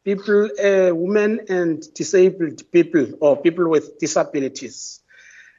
people, 0.05 0.49
uh, 0.63 0.93
women, 0.95 1.41
and 1.49 1.91
disabled 1.95 2.61
people 2.71 3.07
or 3.19 3.41
people 3.41 3.67
with 3.67 3.97
disabilities. 3.97 5.01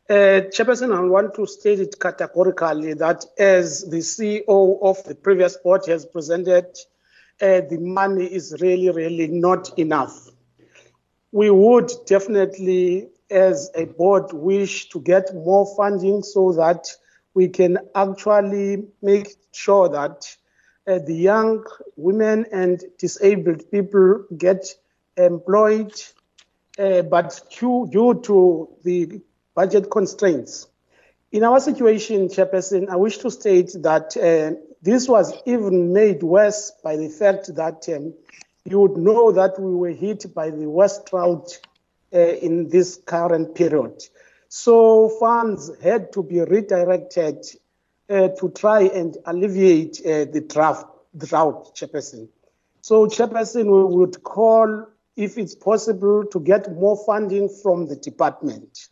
Uh, 0.08 0.46
Chairperson, 0.54 0.96
I 0.96 1.00
want 1.00 1.34
to 1.34 1.46
state 1.46 1.80
it 1.80 1.98
categorically 1.98 2.94
that 2.94 3.24
as 3.36 3.82
the 3.90 3.98
CEO 3.98 4.78
of 4.80 5.02
the 5.02 5.16
previous 5.16 5.56
board 5.56 5.84
has 5.86 6.06
presented, 6.06 6.66
uh, 7.42 7.60
the 7.68 7.78
money 7.80 8.24
is 8.24 8.56
really, 8.60 8.90
really 8.90 9.26
not 9.26 9.76
enough. 9.76 10.30
We 11.32 11.50
would 11.50 11.90
definitely, 12.06 13.08
as 13.28 13.70
a 13.74 13.86
board, 13.86 14.32
wish 14.32 14.88
to 14.90 15.00
get 15.00 15.34
more 15.34 15.66
funding 15.76 16.22
so 16.22 16.52
that 16.52 16.86
we 17.34 17.48
can 17.48 17.78
actually 17.96 18.84
make 19.02 19.34
sure 19.52 19.88
that 19.88 20.36
uh, 20.86 20.98
the 20.98 21.14
young 21.14 21.64
women 21.96 22.46
and 22.52 22.82
disabled 22.98 23.70
people 23.70 24.24
get 24.36 24.64
employed, 25.16 25.92
uh, 26.78 27.02
but 27.02 27.40
due, 27.58 27.88
due 27.90 28.20
to 28.22 28.68
the 28.84 29.20
budget 29.54 29.90
constraints. 29.90 30.68
In 31.32 31.42
our 31.42 31.60
situation, 31.60 32.28
Chairperson, 32.28 32.88
I 32.88 32.96
wish 32.96 33.18
to 33.18 33.30
state 33.30 33.72
that 33.80 34.16
uh, 34.16 34.56
this 34.82 35.08
was 35.08 35.34
even 35.44 35.92
made 35.92 36.22
worse 36.22 36.72
by 36.84 36.96
the 36.96 37.08
fact 37.08 37.54
that 37.56 37.88
um, 37.88 38.14
you 38.64 38.80
would 38.80 38.96
know 38.96 39.32
that 39.32 39.58
we 39.58 39.74
were 39.74 39.90
hit 39.90 40.32
by 40.34 40.50
the 40.50 40.68
worst 40.68 41.06
drought 41.06 41.58
uh, 42.14 42.18
in 42.18 42.68
this 42.68 43.00
current 43.04 43.54
period. 43.54 44.02
So 44.48 45.08
funds 45.08 45.70
had 45.82 46.12
to 46.12 46.22
be 46.22 46.40
redirected 46.40 47.44
uh, 48.08 48.28
to 48.40 48.50
try 48.50 48.82
and 48.82 49.16
alleviate 49.26 50.00
uh, 50.00 50.24
the 50.26 50.44
drought, 50.48 50.90
drought, 51.16 51.74
Chairperson. 51.74 52.28
So, 52.82 53.06
Chairperson, 53.06 53.64
we 53.64 53.96
would 53.96 54.22
call 54.22 54.86
if 55.16 55.38
it's 55.38 55.54
possible 55.54 56.24
to 56.26 56.40
get 56.40 56.72
more 56.72 57.02
funding 57.04 57.48
from 57.48 57.88
the 57.88 57.96
department. 57.96 58.88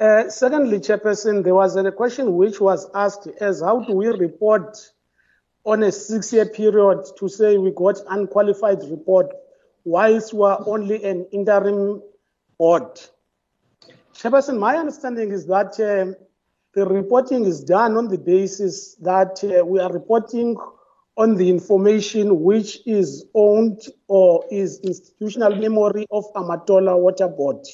Uh, 0.00 0.28
secondly, 0.28 0.78
Chairperson, 0.78 1.44
there 1.44 1.54
was 1.54 1.76
a 1.76 1.92
question 1.92 2.34
which 2.34 2.60
was 2.60 2.90
asked 2.94 3.28
as 3.40 3.60
how 3.60 3.80
do 3.80 3.92
we 3.92 4.08
report 4.08 4.76
on 5.64 5.82
a 5.82 5.90
six-year 5.90 6.46
period 6.46 7.04
to 7.18 7.28
say 7.28 7.58
we 7.58 7.70
got 7.70 7.98
unqualified 8.08 8.82
report 8.90 9.32
whilst 9.84 10.34
we 10.34 10.42
are 10.42 10.62
only 10.66 11.02
an 11.04 11.26
interim 11.32 12.02
board. 12.58 13.00
Chairperson, 14.14 14.58
my 14.58 14.76
understanding 14.76 15.30
is 15.30 15.46
that 15.46 15.78
um, 15.80 16.16
the 16.76 16.84
reporting 16.84 17.46
is 17.46 17.64
done 17.64 17.96
on 17.96 18.08
the 18.08 18.18
basis 18.18 18.96
that 18.96 19.42
uh, 19.42 19.64
we 19.64 19.80
are 19.80 19.90
reporting 19.90 20.54
on 21.16 21.34
the 21.34 21.48
information 21.48 22.42
which 22.42 22.86
is 22.86 23.24
owned 23.34 23.80
or 24.08 24.44
is 24.50 24.78
institutional 24.80 25.56
memory 25.56 26.06
of 26.10 26.30
Amatola 26.34 26.98
Water 26.98 27.28
Board. 27.28 27.66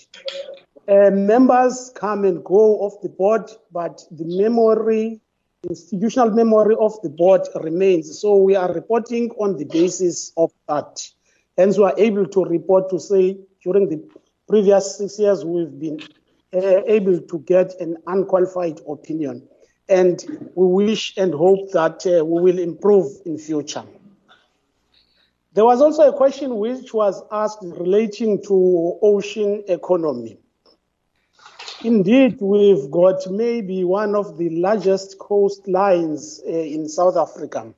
Uh, 0.86 1.10
members 1.10 1.90
come 1.97 2.24
and 2.24 2.44
go 2.44 2.86
of 2.86 2.92
the 3.02 3.08
board, 3.08 3.50
but 3.72 4.00
the 4.12 4.24
memory, 4.40 5.20
institutional 5.68 6.31
memory 6.31 6.76
of 6.78 6.94
the 7.02 7.10
board 7.10 7.40
remains. 7.56 8.20
So 8.20 8.36
we 8.36 8.55
are 8.55 8.72
reporting 8.72 9.31
on 9.31 9.56
the 9.56 9.64
basis 9.64 10.32
of 10.36 10.52
that. 10.68 11.02
Hence, 11.58 11.76
we 11.76 11.84
are 11.84 11.94
able 11.98 12.26
to 12.26 12.44
report 12.44 12.89
to 12.90 13.00
say 13.00 13.36
during 13.64 13.89
the 13.89 14.08
previous 14.48 14.98
six 14.98 15.18
years, 15.18 15.44
we've 15.44 15.76
been 15.76 15.98
uh, 16.55 16.82
able 16.86 17.20
to 17.20 17.39
get 17.40 17.81
an 17.81 17.97
unqualified 18.06 18.81
opinion. 18.89 19.48
And 19.89 20.50
we 20.55 20.84
wish 20.84 21.16
and 21.16 21.34
hope 21.34 21.70
that 21.72 22.06
uh, 22.06 22.24
we 22.24 22.40
will 22.42 22.58
improve 22.58 23.10
in 23.26 23.39
future. 23.39 23.84
There 25.55 25.64
was 25.64 25.82
also 25.82 26.08
a 26.08 26.16
question 26.16 26.56
which 26.56 26.94
was 26.94 27.22
asked 27.31 27.62
relating 27.62 28.42
to 28.44 28.98
ocean 29.02 29.64
economy. 29.68 30.39
Indeed, 31.84 32.39
we've 32.40 32.90
got 32.90 33.31
maybe 33.31 33.84
one 33.84 34.14
of 34.14 34.39
the 34.39 34.50
largest 34.50 35.18
coastlines 35.18 36.40
uh, 36.47 36.48
in 36.48 36.89
South 36.89 37.16
Africa. 37.16 37.74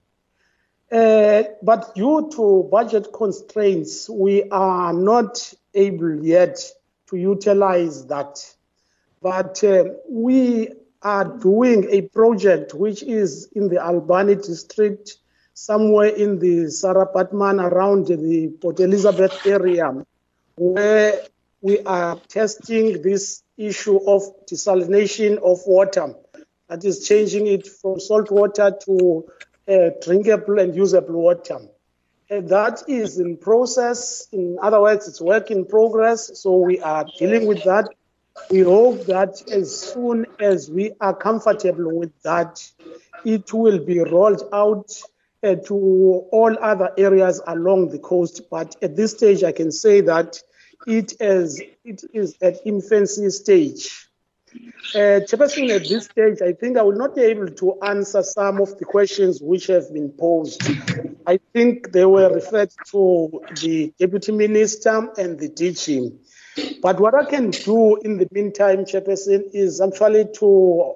Uh, 0.93 1.43
but 1.63 1.95
due 1.95 2.31
to 2.37 2.69
budget 2.71 3.09
constraints, 3.13 4.09
we 4.09 4.45
are 4.51 4.93
not 4.93 5.53
able 5.75 6.25
yet 6.25 6.61
to 7.09 7.17
utilize 7.17 8.07
that. 8.07 8.39
But 9.25 9.65
uh, 9.65 9.85
we 10.07 10.69
are 11.01 11.25
doing 11.25 11.89
a 11.91 12.03
project 12.03 12.75
which 12.75 13.03
is 13.03 13.49
in 13.55 13.71
the 13.71 13.83
Albany 13.83 14.35
district, 14.35 15.17
somewhere 15.55 16.09
in 16.09 16.39
the 16.39 16.67
Sarapatman 16.67 17.59
around 17.59 18.07
the 18.09 18.49
Port 18.61 18.81
Elizabeth 18.81 19.47
area, 19.47 20.05
where 20.57 21.23
we 21.63 21.81
are 21.87 22.21
testing 22.29 23.01
this 23.01 23.43
issue 23.57 23.97
of 24.07 24.21
desalination 24.45 25.39
of 25.39 25.59
water, 25.67 26.15
that 26.69 26.85
is 26.85 27.09
changing 27.09 27.47
it 27.47 27.67
from 27.67 27.99
salt 27.99 28.31
water 28.31 28.77
to 28.85 29.25
uh, 29.67 29.89
drinkable 30.03 30.59
and 30.59 30.77
usable 30.77 31.23
water. 31.23 31.61
Uh, 32.31 32.43
that 32.43 32.83
is 32.89 33.19
in 33.19 33.39
process. 33.39 34.29
In 34.33 34.59
other 34.61 34.83
words, 34.83 35.09
it's 35.09 35.23
work 35.23 35.51
in 35.51 35.65
progress. 35.65 36.39
So 36.39 36.59
we 36.59 36.79
are 36.81 37.07
dealing 37.19 37.47
with 37.47 37.65
that. 37.65 37.89
We 38.51 38.61
hope 38.61 39.07
that 39.07 39.43
as 39.51 39.77
soon 39.77 40.27
as 40.41 40.71
we 40.71 40.93
are 41.01 41.15
comfortable 41.15 41.97
with 41.99 42.13
that, 42.23 42.65
it 43.25 43.53
will 43.53 43.79
be 43.79 44.01
rolled 44.01 44.43
out 44.53 44.91
uh, 45.43 45.55
to 45.57 45.75
all 46.33 46.57
other 46.61 46.91
areas 46.99 47.41
along 47.47 47.91
the 47.91 47.99
coast. 47.99 48.43
But 48.51 48.77
at 48.83 48.97
this 48.97 49.13
stage, 49.13 49.45
I 49.45 49.53
can 49.53 49.71
say 49.71 50.01
that 50.03 50.43
it 50.87 51.15
is, 51.21 51.63
it 51.85 52.03
is 52.13 52.37
at 52.43 52.57
infancy 52.65 53.31
stage. 53.31 54.09
Uh, 54.95 55.19
Chairperson, 55.27 55.71
at 55.71 55.89
this 55.89 56.05
stage, 56.05 56.41
I 56.43 56.53
think 56.53 56.77
I 56.77 56.83
will 56.83 56.97
not 56.97 57.17
be 57.17 57.23
able 57.23 57.49
to 57.49 57.81
answer 57.83 58.23
some 58.23 58.61
of 58.61 58.79
the 58.79 58.85
questions 58.85 59.41
which 59.41 59.67
have 59.67 59.93
been 59.93 60.11
posed. 60.11 60.63
I 61.27 61.41
think 61.53 61.93
they 61.93 62.05
were 62.05 62.33
referred 62.33 62.71
to 62.93 63.43
the 63.61 63.93
Deputy 63.99 64.33
Minister 64.33 65.11
and 65.19 65.39
the 65.39 65.49
DG. 65.49 66.17
But 66.83 67.01
what 67.01 67.15
I 67.15 67.25
can 67.25 67.51
do 67.51 67.97
in 67.97 68.19
the 68.19 68.29
meantime, 68.31 68.85
Chairperson, 68.85 69.51
is 69.53 69.81
actually 69.81 70.27
to 70.35 70.95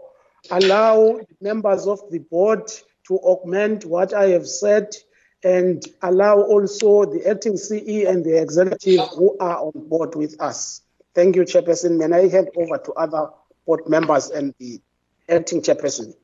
allow 0.50 1.20
members 1.40 1.86
of 1.86 2.00
the 2.10 2.18
board 2.18 2.70
to 3.08 3.18
augment 3.18 3.84
what 3.84 4.12
I 4.14 4.28
have 4.28 4.46
said 4.46 4.94
and 5.42 5.82
allow 6.02 6.40
also 6.40 7.04
the 7.04 7.28
acting 7.28 7.56
CE 7.56 8.04
and 8.06 8.24
the 8.24 8.40
executive 8.40 9.08
who 9.08 9.36
are 9.38 9.58
on 9.58 9.72
board 9.88 10.14
with 10.14 10.40
us. 10.40 10.82
Thank 11.14 11.36
you, 11.36 11.42
Chairperson. 11.42 11.96
May 11.96 12.16
I 12.16 12.28
hand 12.28 12.48
over 12.56 12.78
to 12.78 12.92
other 12.92 13.30
board 13.66 13.88
members 13.88 14.30
and 14.30 14.54
the 14.58 14.80
acting 15.28 15.62
chairperson? 15.62 16.14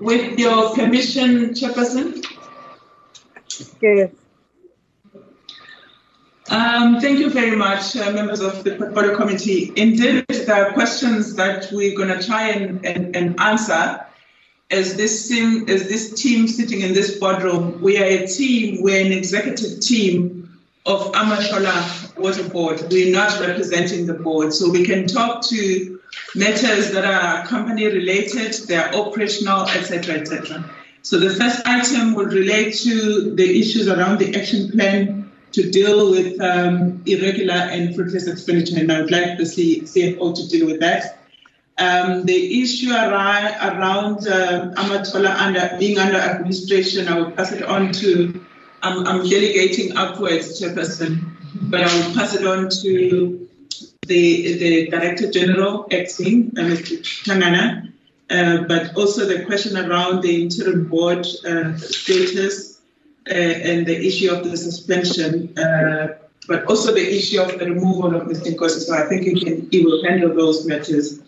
With 0.00 0.38
your 0.38 0.74
permission, 0.74 1.50
Chairperson. 1.50 2.24
Okay. 3.76 4.12
Um, 6.48 7.00
thank 7.00 7.18
you 7.18 7.30
very 7.30 7.56
much, 7.56 7.96
uh, 7.96 8.12
members 8.12 8.40
of 8.40 8.62
the 8.62 8.76
Portfolio 8.76 9.16
Committee. 9.16 9.72
Indeed, 9.74 10.24
the 10.28 10.70
questions 10.74 11.34
that 11.34 11.68
we're 11.72 11.96
going 11.96 12.08
to 12.08 12.24
try 12.24 12.50
and, 12.50 12.84
and, 12.86 13.16
and 13.16 13.40
answer 13.40 14.06
as 14.70 14.96
this 14.96 15.28
team, 15.28 15.68
as 15.68 15.88
this 15.88 16.20
team 16.20 16.46
sitting 16.46 16.80
in 16.82 16.92
this 16.92 17.18
boardroom. 17.18 17.80
We 17.80 17.98
are 17.98 18.04
a 18.04 18.26
team, 18.26 18.82
we're 18.82 19.04
an 19.04 19.12
executive 19.12 19.80
team 19.80 20.35
of 20.86 21.12
Amatola 21.12 22.16
Water 22.16 22.48
Board. 22.48 22.82
We're 22.90 23.12
not 23.12 23.38
representing 23.40 24.06
the 24.06 24.14
board, 24.14 24.52
so 24.52 24.70
we 24.70 24.84
can 24.84 25.06
talk 25.06 25.42
to 25.48 25.98
matters 26.34 26.92
that 26.92 27.04
are 27.04 27.46
company 27.46 27.86
related, 27.86 28.54
they 28.68 28.76
are 28.76 28.94
operational, 28.94 29.62
etc., 29.68 30.16
etc. 30.16 30.64
So 31.02 31.18
the 31.18 31.30
first 31.30 31.66
item 31.66 32.14
would 32.14 32.32
relate 32.32 32.74
to 32.78 33.34
the 33.34 33.60
issues 33.60 33.88
around 33.88 34.18
the 34.18 34.34
action 34.34 34.70
plan 34.70 35.30
to 35.52 35.70
deal 35.70 36.10
with 36.10 36.40
um, 36.40 37.02
irregular 37.06 37.54
and 37.54 37.94
fruitless 37.94 38.26
expenditure, 38.26 38.78
and 38.78 38.90
I 38.90 39.00
would 39.00 39.10
like 39.10 39.38
the 39.38 39.44
CFO 39.44 40.34
to 40.34 40.48
deal 40.48 40.66
with 40.66 40.80
that. 40.80 41.18
Um, 41.78 42.24
the 42.24 42.62
issue 42.62 42.90
around, 42.90 43.54
around 43.62 44.28
uh, 44.28 44.72
Amatola 44.76 45.34
under, 45.36 45.76
being 45.78 45.98
under 45.98 46.16
administration, 46.16 47.06
I 47.06 47.18
will 47.18 47.30
pass 47.32 47.52
it 47.52 47.62
on 47.62 47.92
to, 47.92 48.44
I'm, 48.86 49.06
I'm 49.06 49.28
delegating 49.28 49.96
upwards, 49.96 50.60
Chairperson, 50.60 51.24
but 51.70 51.80
I 51.82 51.86
will 51.86 52.14
pass 52.14 52.34
it 52.34 52.46
on 52.46 52.70
to 52.82 53.48
the, 54.06 54.58
the 54.58 54.90
Director 54.90 55.30
General, 55.30 55.86
acting, 55.90 56.52
uh, 56.56 56.60
Mr. 56.60 57.00
Tshangana, 57.02 57.92
uh, 58.30 58.62
but 58.68 58.96
also 58.96 59.26
the 59.26 59.44
question 59.44 59.76
around 59.76 60.22
the 60.22 60.42
interim 60.42 60.88
board 60.88 61.26
uh, 61.44 61.76
status 61.76 62.80
uh, 63.28 63.34
and 63.34 63.86
the 63.86 64.06
issue 64.06 64.30
of 64.32 64.44
the 64.44 64.56
suspension, 64.56 65.58
uh, 65.58 66.18
but 66.46 66.64
also 66.66 66.94
the 66.94 67.06
issue 67.18 67.40
of 67.40 67.58
the 67.58 67.66
removal 67.66 68.14
of 68.14 68.28
Mr. 68.28 68.54
Nkosi. 68.54 68.80
So 68.86 68.94
I 68.94 69.08
think 69.08 69.24
he, 69.24 69.44
can, 69.44 69.68
he 69.72 69.84
will 69.84 70.04
handle 70.04 70.32
those 70.32 70.64
matters. 70.64 71.20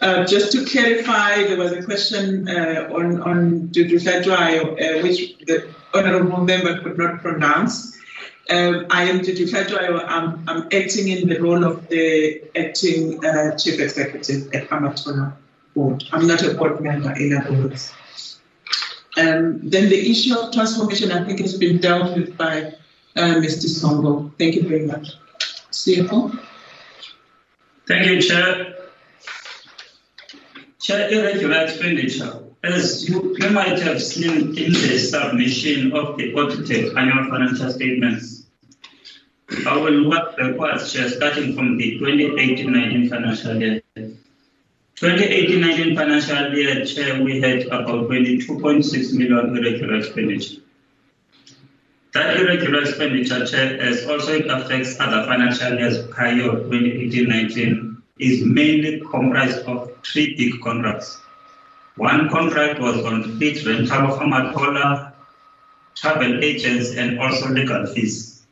Uh, 0.00 0.24
just 0.26 0.52
to 0.52 0.64
clarify, 0.66 1.42
there 1.44 1.56
was 1.56 1.72
a 1.72 1.82
question 1.82 2.48
uh, 2.48 2.88
on 2.92 3.20
on 3.22 3.68
Dudufetwai, 3.68 4.60
uh, 4.60 5.02
which 5.02 5.38
the 5.46 5.68
honourable 5.94 6.44
member 6.44 6.80
could 6.82 6.98
not 6.98 7.22
pronounce. 7.22 7.96
Um, 8.50 8.86
I 8.90 9.04
am 9.04 9.20
Dudufetwai. 9.20 10.04
I'm, 10.06 10.48
I'm 10.48 10.62
acting 10.64 11.08
in 11.08 11.28
the 11.28 11.40
role 11.40 11.64
of 11.64 11.88
the 11.88 12.42
acting 12.54 13.24
uh, 13.24 13.56
chief 13.56 13.80
executive 13.80 14.54
at 14.54 14.68
Amatola 14.68 15.32
Board. 15.74 16.04
I'm 16.12 16.26
not 16.26 16.42
a 16.42 16.54
board 16.54 16.80
member, 16.80 17.12
in 17.12 17.36
other 17.36 17.52
words. 17.52 17.92
Um, 19.16 19.60
then 19.68 19.88
the 19.88 20.10
issue 20.10 20.38
of 20.38 20.52
transformation, 20.52 21.10
I 21.10 21.24
think, 21.24 21.40
has 21.40 21.56
been 21.56 21.78
dealt 21.78 22.16
with 22.16 22.36
by 22.36 22.74
uh, 23.16 23.36
Mr. 23.40 23.66
Songo. 23.66 24.30
Thank 24.38 24.56
you 24.56 24.68
very 24.68 24.86
much. 24.86 25.08
CFO. 25.72 26.38
Thank 27.88 28.06
you, 28.06 28.20
Chair. 28.20 28.75
Chair, 30.86 31.10
irregular 31.10 31.64
expenditure. 31.64 32.44
As 32.62 33.08
you, 33.08 33.34
you 33.40 33.50
might 33.50 33.80
have 33.80 34.00
seen 34.00 34.56
in 34.56 34.72
the 34.72 34.98
submission 35.00 35.92
of 35.92 36.16
the 36.16 36.32
audited 36.32 36.96
annual 36.96 37.28
financial 37.28 37.72
statements, 37.72 38.46
I 39.66 39.76
will 39.78 40.08
work 40.08 40.36
backwards, 40.36 40.92
Chair, 40.92 41.08
starting 41.08 41.56
from 41.56 41.76
the 41.76 41.98
2018-19 41.98 43.08
financial 43.08 43.60
year. 43.60 43.82
2018-19 43.96 45.96
financial 45.96 46.56
year, 46.56 46.84
Chair, 46.84 47.20
we 47.20 47.40
had 47.40 47.66
about 47.66 48.08
22.6 48.08 49.12
million 49.12 49.56
irregular 49.56 49.96
expenditure. 49.96 50.60
That 52.14 52.36
irregular 52.36 52.82
expenditure, 52.82 53.44
Chair, 53.44 53.80
as 53.80 54.06
also 54.06 54.38
affects 54.38 55.00
other 55.00 55.26
financial 55.26 55.80
years 55.80 56.06
prior 56.06 56.36
2018-19, 56.36 57.95
is 58.18 58.44
mainly 58.44 59.00
comprised 59.00 59.58
of 59.66 59.92
three 60.04 60.34
big 60.36 60.60
contracts. 60.62 61.20
One 61.96 62.28
contract 62.28 62.80
was 62.80 63.04
on 63.04 63.36
fleet 63.36 63.64
rental 63.66 64.12
of 64.12 64.20
Amatola, 64.20 65.12
travel 65.94 66.44
agents, 66.44 66.94
and 66.94 67.18
also 67.18 67.48
legal 67.48 67.86
fees. 67.86 68.42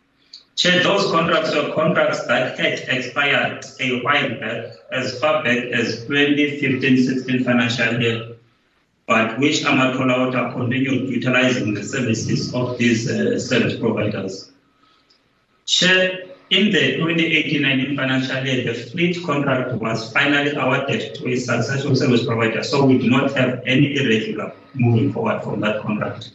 Chair, 0.57 0.83
those 0.83 1.11
contracts 1.11 1.55
were 1.55 1.73
contracts 1.75 2.25
that 2.27 2.59
had 2.59 2.79
expired 2.89 3.65
a 3.81 4.01
while 4.03 4.31
back, 4.41 4.73
as 4.93 5.19
far 5.19 5.43
back 5.43 5.59
as 5.59 6.07
2015-16 6.07 7.45
financial 7.45 8.01
year, 8.01 8.37
but 9.07 9.39
which 9.39 9.63
Amatola 9.63 10.27
Water 10.27 10.53
continued 10.53 11.11
utilizing 11.11 11.75
the 11.75 11.83
services 11.83 12.55
of 12.55 12.79
these 12.79 13.11
uh, 13.11 13.39
service 13.39 13.79
providers. 13.79 14.53
Chair, 15.67 16.34
in 16.55 16.71
the 16.71 16.97
2018-19 16.99 17.97
financial 17.97 18.47
year, 18.47 18.65
the 18.65 18.75
fleet 18.91 19.17
contract 19.25 19.73
was 19.73 20.13
finally 20.13 20.53
awarded 20.55 21.15
to 21.17 21.29
a 21.29 21.37
successful 21.37 21.97
service 21.97 22.25
provider, 22.25 22.63
so 22.63 22.85
we 22.85 22.99
do 22.99 23.11
not 23.11 23.33
have 23.33 23.61
any 23.67 23.97
irregular 23.97 24.53
moving 24.75 25.13
forward 25.13 25.43
from 25.43 25.61
that 25.61 25.83
contract. 25.83 26.31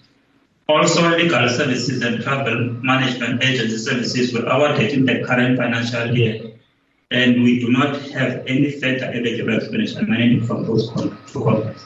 Also, 0.68 1.02
legal 1.18 1.48
services 1.48 2.02
and 2.02 2.22
travel 2.22 2.74
management 2.84 3.44
agency 3.44 3.78
services 3.78 4.34
were 4.34 4.46
awarded 4.46 4.92
in 4.92 5.06
the 5.06 5.24
current 5.24 5.58
financial 5.58 6.16
year, 6.16 6.52
and 7.12 7.42
we 7.42 7.60
do 7.60 7.70
not 7.72 8.02
have 8.12 8.44
any 8.46 8.72
further 8.72 9.12
irregular 9.14 9.60
emanating 9.98 10.46
from 10.46 10.66
those 10.66 10.92
two 11.32 11.44
contracts. 11.44 11.86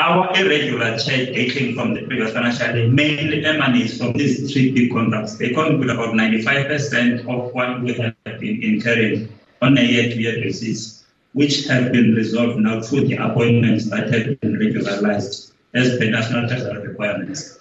Our 0.00 0.34
irregular 0.34 0.96
check 0.96 1.34
dating 1.34 1.74
from 1.74 1.92
the 1.92 2.00
previous 2.06 2.32
financial 2.32 2.74
year 2.74 2.88
mainly 2.88 3.44
emanates 3.44 3.98
from 3.98 4.14
these 4.14 4.50
three 4.50 4.72
big 4.72 4.90
contracts. 4.92 5.36
They 5.36 5.50
contribute 5.50 5.90
about 5.90 6.14
95% 6.14 7.28
of 7.28 7.52
what 7.52 7.82
we 7.82 7.92
have 7.92 8.14
been 8.40 8.62
incurring 8.62 9.28
on 9.60 9.76
a 9.76 9.82
year-to-year 9.82 10.36
basis, 10.36 11.04
which 11.34 11.66
have 11.66 11.92
been 11.92 12.14
resolved 12.14 12.58
now 12.60 12.80
through 12.80 13.08
the 13.08 13.16
appointments 13.16 13.90
that 13.90 14.10
have 14.10 14.40
been 14.40 14.58
regularized 14.58 15.52
as 15.74 15.98
per 15.98 16.06
national 16.06 16.48
treasury 16.48 16.88
requirements. 16.88 17.58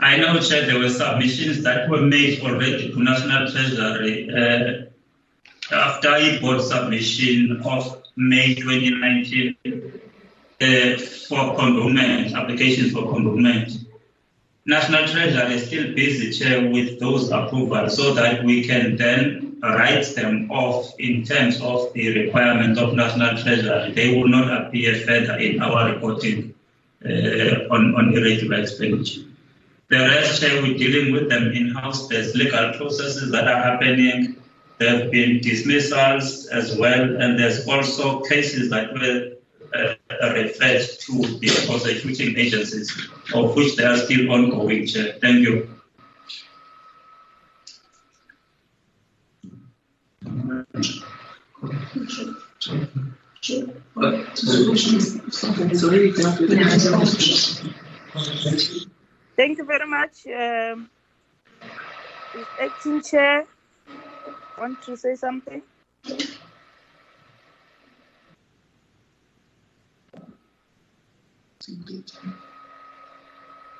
I 0.00 0.16
know, 0.16 0.40
Chair, 0.40 0.64
there 0.64 0.78
were 0.78 0.88
submissions 0.88 1.62
that 1.64 1.90
were 1.90 2.00
made 2.00 2.40
already 2.40 2.90
to 2.90 3.02
National 3.02 3.50
Treasury 3.52 4.30
uh, 4.30 5.74
after 5.74 6.14
a 6.14 6.40
board 6.40 6.62
submission 6.62 7.60
of 7.66 8.02
May 8.16 8.54
2019 8.54 9.56
uh, 10.60 10.96
for 11.28 11.54
condonement, 11.56 12.34
applications 12.34 12.92
for 12.92 13.02
condonement. 13.02 13.84
National 14.64 15.06
Treasury 15.06 15.54
is 15.54 15.66
still 15.66 15.94
busy, 15.94 16.32
Chair, 16.32 16.68
with 16.70 16.98
those 16.98 17.30
approvals 17.30 17.96
so 17.96 18.14
that 18.14 18.42
we 18.42 18.64
can 18.64 18.96
then 18.96 19.58
write 19.62 20.06
them 20.16 20.50
off 20.50 20.92
in 20.98 21.24
terms 21.24 21.60
of 21.60 21.92
the 21.92 22.24
requirement 22.24 22.78
of 22.78 22.94
National 22.94 23.36
Treasury. 23.40 23.92
They 23.92 24.16
will 24.16 24.28
not 24.28 24.66
appear 24.66 24.94
further 25.06 25.36
in 25.36 25.60
our 25.60 25.92
reporting 25.92 26.54
uh, 27.04 27.68
on, 27.70 27.94
on 27.94 28.14
irregular 28.16 28.60
expenditure. 28.60 29.22
The 29.88 29.98
rest, 29.98 30.40
Chair, 30.40 30.60
we're 30.62 30.76
dealing 30.76 31.12
with 31.12 31.28
them 31.28 31.52
in-house. 31.52 32.08
There's 32.08 32.34
legal 32.34 32.72
processes 32.72 33.30
that 33.30 33.46
are 33.46 33.62
happening. 33.62 34.34
There 34.78 34.98
have 34.98 35.12
been 35.12 35.40
dismissals 35.40 36.46
as 36.46 36.76
well, 36.76 37.02
and 37.02 37.38
there's 37.38 37.68
also 37.68 38.20
cases 38.22 38.68
that 38.70 38.92
were 38.92 39.35
uh, 39.74 39.94
referred 40.34 40.86
to 41.00 41.12
the 41.38 41.64
prosecuting 41.66 42.36
agencies, 42.36 43.08
of 43.34 43.54
which 43.56 43.76
they 43.76 43.84
are 43.84 43.96
still 43.96 44.30
ongoing, 44.30 44.86
Chair. 44.86 45.14
Thank 45.20 45.40
you. 45.40 45.68
Thank 59.36 59.58
you 59.58 59.64
very 59.64 59.86
much. 59.86 60.26
Um, 60.26 60.90
acting 62.60 63.02
chair 63.02 63.46
want 64.58 64.82
to 64.82 64.96
say 64.96 65.14
something? 65.14 65.62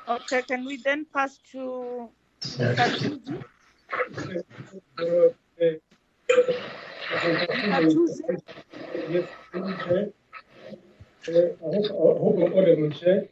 Okay, 0.08 0.42
can 0.42 0.64
we 0.64 0.76
then 0.76 1.06
pass 1.12 1.38
to 1.52 2.08
Mhlathuze? 2.42 3.40
Yes, 9.08 9.28
Chair. 11.22 11.52
I 11.60 11.76
hope, 11.88 12.36
I'm 12.38 12.54
audible, 12.54 12.90
Chair. 12.90 13.28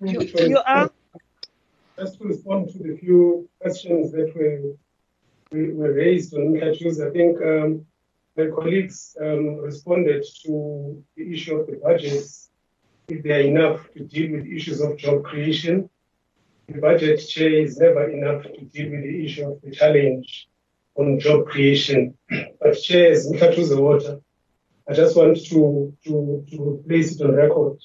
You, 0.00 0.58
are 0.66 0.90
Just 1.98 2.18
to 2.18 2.24
respond 2.24 2.70
to 2.70 2.78
the 2.78 2.96
few 2.96 3.48
questions 3.60 4.12
that 4.12 4.32
were, 4.34 4.76
were 5.52 5.92
raised 5.92 6.34
on 6.34 6.52
Mhlathuze, 6.52 7.06
I 7.06 7.10
think 7.12 7.40
um, 7.42 7.86
my 8.36 8.46
colleagues 8.54 9.16
um, 9.20 9.58
responded 9.58 10.24
to 10.44 11.02
the 11.16 11.32
issue 11.32 11.56
of 11.56 11.66
the 11.66 11.80
budgets, 11.82 12.47
if 13.08 13.22
they 13.22 13.32
are 13.32 13.40
enough 13.40 13.80
to 13.94 14.04
deal 14.04 14.32
with 14.32 14.46
issues 14.46 14.80
of 14.80 14.98
job 14.98 15.24
creation. 15.24 15.88
The 16.68 16.78
budget 16.78 17.26
chair 17.26 17.50
is 17.50 17.78
never 17.78 18.10
enough 18.10 18.42
to 18.42 18.64
deal 18.66 18.90
with 18.90 19.02
the 19.02 19.24
issue 19.24 19.50
of 19.50 19.62
the 19.62 19.70
challenge 19.70 20.48
on 20.94 21.18
job 21.18 21.46
creation. 21.46 22.14
But 22.28 22.74
chair, 22.74 23.12
as 23.12 23.26
Mhlathuze 23.26 23.80
Water, 23.80 24.20
I 24.86 24.92
just 24.92 25.16
want 25.16 25.38
to, 25.46 25.96
to, 26.04 26.44
to 26.50 26.84
place 26.86 27.18
it 27.18 27.24
on 27.24 27.34
record 27.34 27.78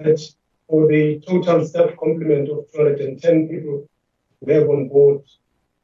that 0.00 0.20
for 0.66 0.88
the 0.88 1.20
total 1.26 1.64
staff 1.64 1.90
complement 1.96 2.48
of 2.48 2.66
210 2.72 3.48
people 3.48 3.88
we 4.40 4.52
have 4.52 4.68
on 4.68 4.88
board, 4.88 5.22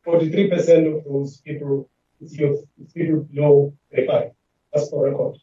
43% 0.04 0.96
of 0.96 1.04
those 1.04 1.38
people 1.38 1.88
is 2.20 2.32
is 2.32 2.92
people 2.92 3.20
below 3.32 3.72
35. 3.94 4.30
That's 4.72 4.90
for 4.90 5.08
record. 5.08 5.36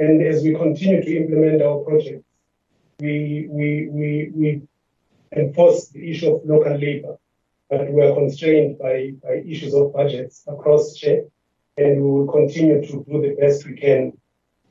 And 0.00 0.22
as 0.22 0.42
we 0.42 0.54
continue 0.54 1.02
to 1.02 1.16
implement 1.16 1.62
our 1.62 1.78
projects, 1.80 2.24
we, 3.02 3.48
we, 3.50 3.88
we, 3.90 4.30
we 4.32 4.62
enforce 5.36 5.88
the 5.88 6.08
issue 6.08 6.36
of 6.36 6.44
local 6.44 6.78
labor, 6.78 7.16
but 7.68 7.92
we 7.92 8.00
are 8.00 8.14
constrained 8.14 8.78
by, 8.78 9.12
by 9.24 9.42
issues 9.44 9.74
of 9.74 9.92
budgets 9.92 10.44
across 10.46 10.94
chair, 10.94 11.24
and 11.76 11.96
we 11.96 12.10
will 12.10 12.30
continue 12.30 12.80
to 12.80 13.04
do 13.08 13.20
the 13.20 13.36
best 13.40 13.66
we 13.66 13.74
can 13.74 14.12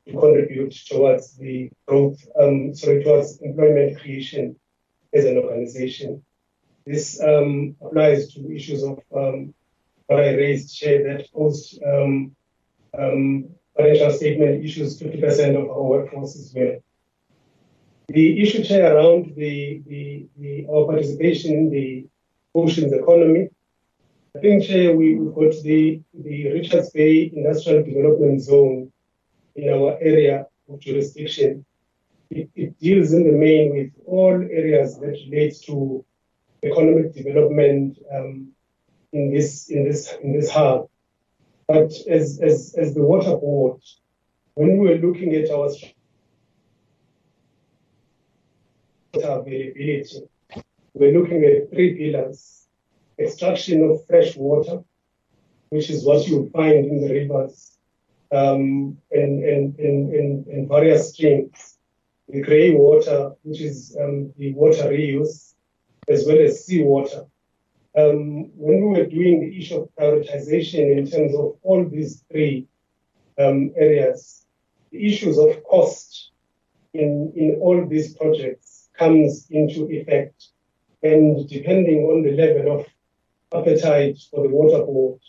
to 0.08 0.14
contribute 0.14 0.72
towards 0.88 1.38
the 1.38 1.70
growth, 1.86 2.26
um, 2.42 2.74
sorry, 2.74 3.04
towards 3.04 3.42
employment 3.42 4.00
creation 4.00 4.56
as 5.14 5.26
an 5.26 5.38
organization. 5.38 6.24
This 6.86 7.22
um, 7.22 7.76
applies 7.82 8.34
to 8.34 8.56
issues 8.56 8.84
of 8.84 9.00
um, 9.16 9.54
what 10.08 10.24
I 10.24 10.36
raised, 10.36 10.76
Chair, 10.76 11.04
that 11.04 11.32
post 11.34 11.80
um, 11.86 12.34
um, 12.98 13.50
financial 13.76 14.12
statement 14.12 14.64
issues 14.64 15.00
50% 15.02 15.62
of 15.62 15.70
our 15.70 15.84
workforce 15.84 16.36
is 16.36 16.54
well. 16.56 16.78
The 18.14 18.42
issue, 18.42 18.64
Chair, 18.64 18.96
around 18.96 19.36
the, 19.38 19.82
the, 19.88 20.28
the 20.38 20.68
our 20.70 20.86
participation 20.86 21.54
in 21.54 21.70
the 21.70 22.08
oceans 22.54 22.92
economy, 22.92 23.48
I 24.36 24.40
think, 24.40 24.64
Chair, 24.66 24.94
we, 24.96 25.16
we've 25.16 25.34
got 25.34 25.64
the, 25.64 26.02
the 26.14 26.52
Richards 26.52 26.90
Bay 26.90 27.32
Industrial 27.34 27.84
Development 27.84 28.42
Zone 28.42 28.92
in 29.56 29.70
our 29.70 29.98
area 30.02 30.46
of 30.70 30.80
jurisdiction. 30.82 31.66
It, 32.30 32.50
it 32.56 32.78
deals 32.80 33.14
in 33.14 33.24
the 33.24 33.38
main 33.38 33.76
with 33.76 33.92
all 34.06 34.34
areas 34.34 34.98
that 35.00 35.18
relate 35.30 35.56
to 35.68 36.04
economic 36.64 37.14
development 37.14 37.98
um, 38.14 38.52
in 39.14 39.34
this 39.34 39.70
in 39.70 39.86
this 39.86 40.14
in 40.22 40.34
this 40.34 40.50
hub. 40.50 40.90
But 41.68 41.92
as, 42.10 42.40
as 42.42 42.76
as 42.78 42.94
the 42.94 43.04
water 43.04 43.36
board, 43.38 43.82
when 44.56 44.78
we 44.78 44.90
were 44.90 44.96
looking 44.96 45.34
at 45.36 45.50
our 45.50 45.70
availability, 49.28 50.22
we're 50.94 51.18
looking 51.18 51.44
at 51.44 51.70
three 51.70 51.96
pillars: 51.98 52.68
extraction 53.18 53.90
of 53.90 54.06
fresh 54.06 54.36
water, 54.36 54.84
which 55.70 55.90
is 55.90 56.06
what 56.06 56.28
you 56.28 56.50
find 56.54 56.86
in 56.86 57.02
the 57.02 57.14
rivers 57.14 57.78
um, 58.32 58.98
in, 59.12 59.44
in, 59.44 59.76
in, 59.80 60.46
in 60.50 60.68
various 60.68 61.14
streams. 61.14 61.78
The 62.30 62.42
grey 62.42 62.72
water, 62.72 63.34
which 63.44 63.62
is 63.62 63.98
um, 64.00 64.34
the 64.38 64.54
water 64.54 64.84
reuse, 64.84 65.54
as 66.08 66.26
well 66.26 66.40
as 66.40 66.66
seawater. 66.66 67.26
Um, 67.98 68.52
when 68.56 68.82
we 68.82 69.00
were 69.00 69.06
doing 69.06 69.42
the 69.42 69.58
issue 69.60 69.82
of 69.82 69.90
prioritization 70.00 70.98
in 70.98 71.10
terms 71.10 71.36
of 71.36 71.58
all 71.62 71.88
these 71.90 72.24
three 72.32 72.68
um, 73.38 73.72
areas, 73.76 74.46
the 74.92 75.06
issues 75.06 75.38
of 75.38 75.62
cost 75.64 76.32
in, 76.94 77.34
in 77.36 77.58
all 77.62 77.86
these 77.86 78.16
projects 78.16 78.71
comes 78.98 79.48
into 79.50 79.88
effect. 79.90 80.48
And 81.04 81.48
depending 81.50 82.04
on 82.06 82.24
the 82.24 82.32
level 82.32 82.80
of 82.80 82.86
appetite 83.54 84.20
for 84.30 84.44
the 84.44 84.50
water 84.50 84.84
board, 84.86 85.20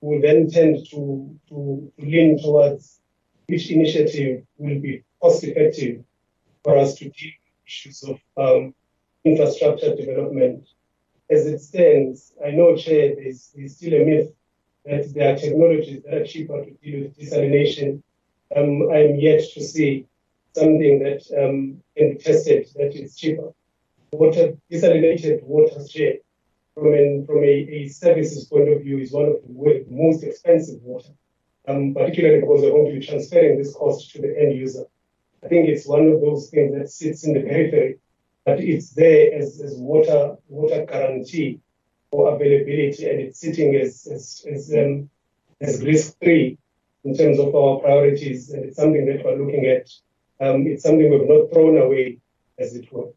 will 0.00 0.20
then 0.20 0.48
tend 0.48 0.86
to, 0.90 1.36
to, 1.48 1.92
to 1.98 2.06
lean 2.06 2.40
towards 2.40 3.00
which 3.46 3.70
initiative 3.70 4.44
will 4.58 4.80
be 4.80 5.02
cost 5.20 5.42
effective 5.44 6.04
for 6.62 6.76
us 6.78 6.94
to 6.94 7.04
deal 7.04 7.12
with 7.14 7.66
issues 7.66 8.04
of 8.04 8.20
um, 8.36 8.74
infrastructure 9.24 9.94
development. 9.96 10.68
As 11.30 11.46
it 11.46 11.60
stands, 11.60 12.32
I 12.44 12.50
know, 12.52 12.76
Chair, 12.76 13.14
there's, 13.16 13.50
there's 13.54 13.76
still 13.76 13.94
a 13.94 14.04
myth 14.04 14.30
that 14.84 15.12
there 15.12 15.34
are 15.34 15.36
technologies 15.36 16.02
that 16.04 16.14
are 16.14 16.24
cheaper 16.24 16.64
to 16.64 16.70
deal 16.82 17.02
with 17.02 17.18
desalination. 17.18 18.02
Um, 18.56 18.88
I'm 18.90 19.16
yet 19.16 19.42
to 19.54 19.62
see 19.62 20.06
something 20.54 20.98
that 21.00 21.22
um, 21.38 21.82
can 21.96 22.12
be 22.12 22.18
tested 22.18 22.68
that 22.76 22.94
is 22.94 23.16
cheaper. 23.16 23.52
Water, 24.12 24.56
desalinated 24.70 25.42
water 25.42 25.86
share 25.86 26.14
from, 26.74 26.94
an, 26.94 27.26
from 27.26 27.38
a, 27.38 27.46
a 27.46 27.88
services 27.88 28.44
point 28.46 28.68
of 28.68 28.82
view 28.82 28.98
is 28.98 29.12
one 29.12 29.26
of 29.26 29.36
the 29.46 29.84
most 29.90 30.22
expensive 30.22 30.80
water, 30.82 31.10
um, 31.66 31.94
particularly 31.94 32.40
because 32.40 32.62
we're 32.62 32.70
going 32.70 32.92
to 32.92 32.98
be 32.98 33.06
transferring 33.06 33.58
this 33.58 33.74
cost 33.74 34.10
to 34.12 34.22
the 34.22 34.34
end 34.40 34.56
user. 34.56 34.84
I 35.44 35.48
think 35.48 35.68
it's 35.68 35.86
one 35.86 36.08
of 36.08 36.20
those 36.20 36.50
things 36.50 36.74
that 36.74 36.90
sits 36.90 37.24
in 37.24 37.34
the 37.34 37.42
periphery, 37.42 37.98
but 38.44 38.60
it's 38.60 38.90
there 38.90 39.34
as, 39.34 39.60
as 39.60 39.74
water 39.76 40.36
water 40.48 40.84
guarantee 40.86 41.60
for 42.10 42.34
availability, 42.34 43.08
and 43.08 43.20
it's 43.20 43.38
sitting 43.38 43.76
as 43.76 44.08
as 44.10 44.44
as, 44.50 44.72
um, 44.72 45.10
as 45.60 45.82
risk 45.84 46.16
free 46.18 46.58
in 47.04 47.16
terms 47.16 47.38
of 47.38 47.54
our 47.54 47.78
priorities, 47.78 48.50
and 48.50 48.64
it's 48.64 48.76
something 48.76 49.06
that 49.06 49.24
we're 49.24 49.36
looking 49.36 49.66
at. 49.66 49.88
Um, 50.40 50.66
it's 50.66 50.82
something 50.82 51.10
we've 51.10 51.28
not 51.28 51.50
thrown 51.52 51.78
away, 51.78 52.18
as 52.58 52.74
it 52.76 52.92
were. 52.92 53.08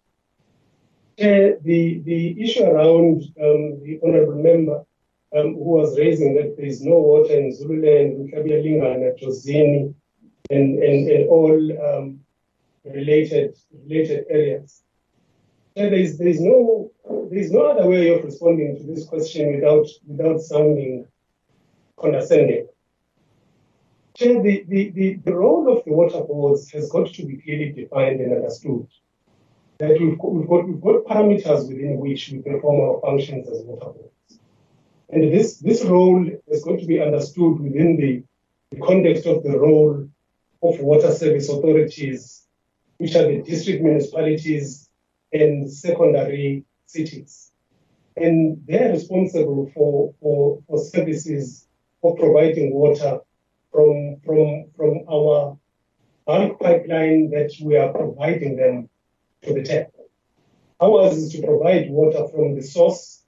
Uh, 1.19 1.59
the 1.61 2.01
the 2.03 2.41
issue 2.41 2.63
around 2.63 3.21
um, 3.39 3.79
the 3.83 3.99
honourable 4.03 4.41
member 4.41 4.83
um, 5.37 5.53
who 5.53 5.69
was 5.79 5.97
raising 5.97 6.33
that 6.35 6.57
there 6.57 6.65
is 6.65 6.81
no 6.81 6.97
water 6.97 7.33
in 7.33 7.55
Zululand, 7.55 8.33
Umhlabuyalingana, 8.33 9.19
Jozini, 9.21 9.93
and, 10.49 10.79
and, 10.79 11.09
and 11.09 11.29
all 11.29 11.57
um, 11.87 12.19
related 12.83 13.55
related 13.87 14.25
areas. 14.29 14.81
There 15.75 15.93
is 15.93 16.17
there 16.17 16.27
is 16.27 16.41
no 16.41 16.91
there 17.29 17.39
is 17.39 17.51
no 17.51 17.65
other 17.67 17.87
way 17.87 18.09
of 18.09 18.23
responding 18.23 18.77
to 18.77 18.83
this 18.83 19.05
question 19.05 19.55
without 19.55 19.87
without 20.07 20.41
sounding 20.41 21.07
condescending. 21.97 22.67
So 24.21 24.39
the, 24.39 24.63
the, 24.67 24.91
the, 24.91 25.13
the 25.25 25.33
role 25.33 25.75
of 25.75 25.83
the 25.83 25.93
water 25.93 26.21
boards 26.21 26.69
has 26.73 26.91
got 26.91 27.11
to 27.11 27.25
be 27.25 27.37
clearly 27.37 27.71
defined 27.71 28.21
and 28.21 28.31
understood. 28.35 28.85
That 29.79 29.99
we've 29.99 30.15
got, 30.19 30.31
we've 30.31 30.47
got, 30.47 30.67
we've 30.67 30.79
got 30.79 31.05
parameters 31.05 31.67
within 31.67 31.97
which 31.97 32.29
we 32.29 32.37
perform 32.37 32.81
our 32.81 33.01
functions 33.01 33.47
as 33.49 33.63
water 33.63 33.93
boards. 33.93 34.39
And 35.09 35.23
this, 35.33 35.57
this 35.57 35.83
role 35.85 36.29
is 36.47 36.63
going 36.63 36.79
to 36.81 36.85
be 36.85 37.01
understood 37.01 37.61
within 37.61 37.97
the, 37.97 38.23
the 38.69 38.85
context 38.85 39.25
of 39.25 39.41
the 39.41 39.57
role 39.57 40.07
of 40.61 40.79
water 40.81 41.11
service 41.11 41.49
authorities, 41.49 42.45
which 42.97 43.15
are 43.15 43.23
the 43.23 43.41
district 43.41 43.81
municipalities 43.81 44.87
and 45.33 45.67
secondary 45.67 46.63
cities. 46.85 47.51
And 48.15 48.61
they're 48.67 48.91
responsible 48.91 49.71
for, 49.73 50.13
for, 50.21 50.61
for 50.67 50.77
services 50.77 51.65
of 52.03 52.17
providing 52.17 52.71
water 52.75 53.21
from, 53.71 54.17
from, 54.25 54.65
from 54.75 55.05
our 55.11 55.57
bulk 56.25 56.59
pipeline 56.59 57.29
that 57.31 57.51
we 57.61 57.77
are 57.77 57.91
providing 57.91 58.55
them 58.55 58.89
to 59.43 59.53
the 59.53 59.63
tap. 59.63 59.91
Ours 60.81 61.17
is 61.17 61.31
to 61.33 61.41
provide 61.41 61.89
water 61.89 62.27
from 62.27 62.55
the 62.55 62.61
source, 62.61 63.23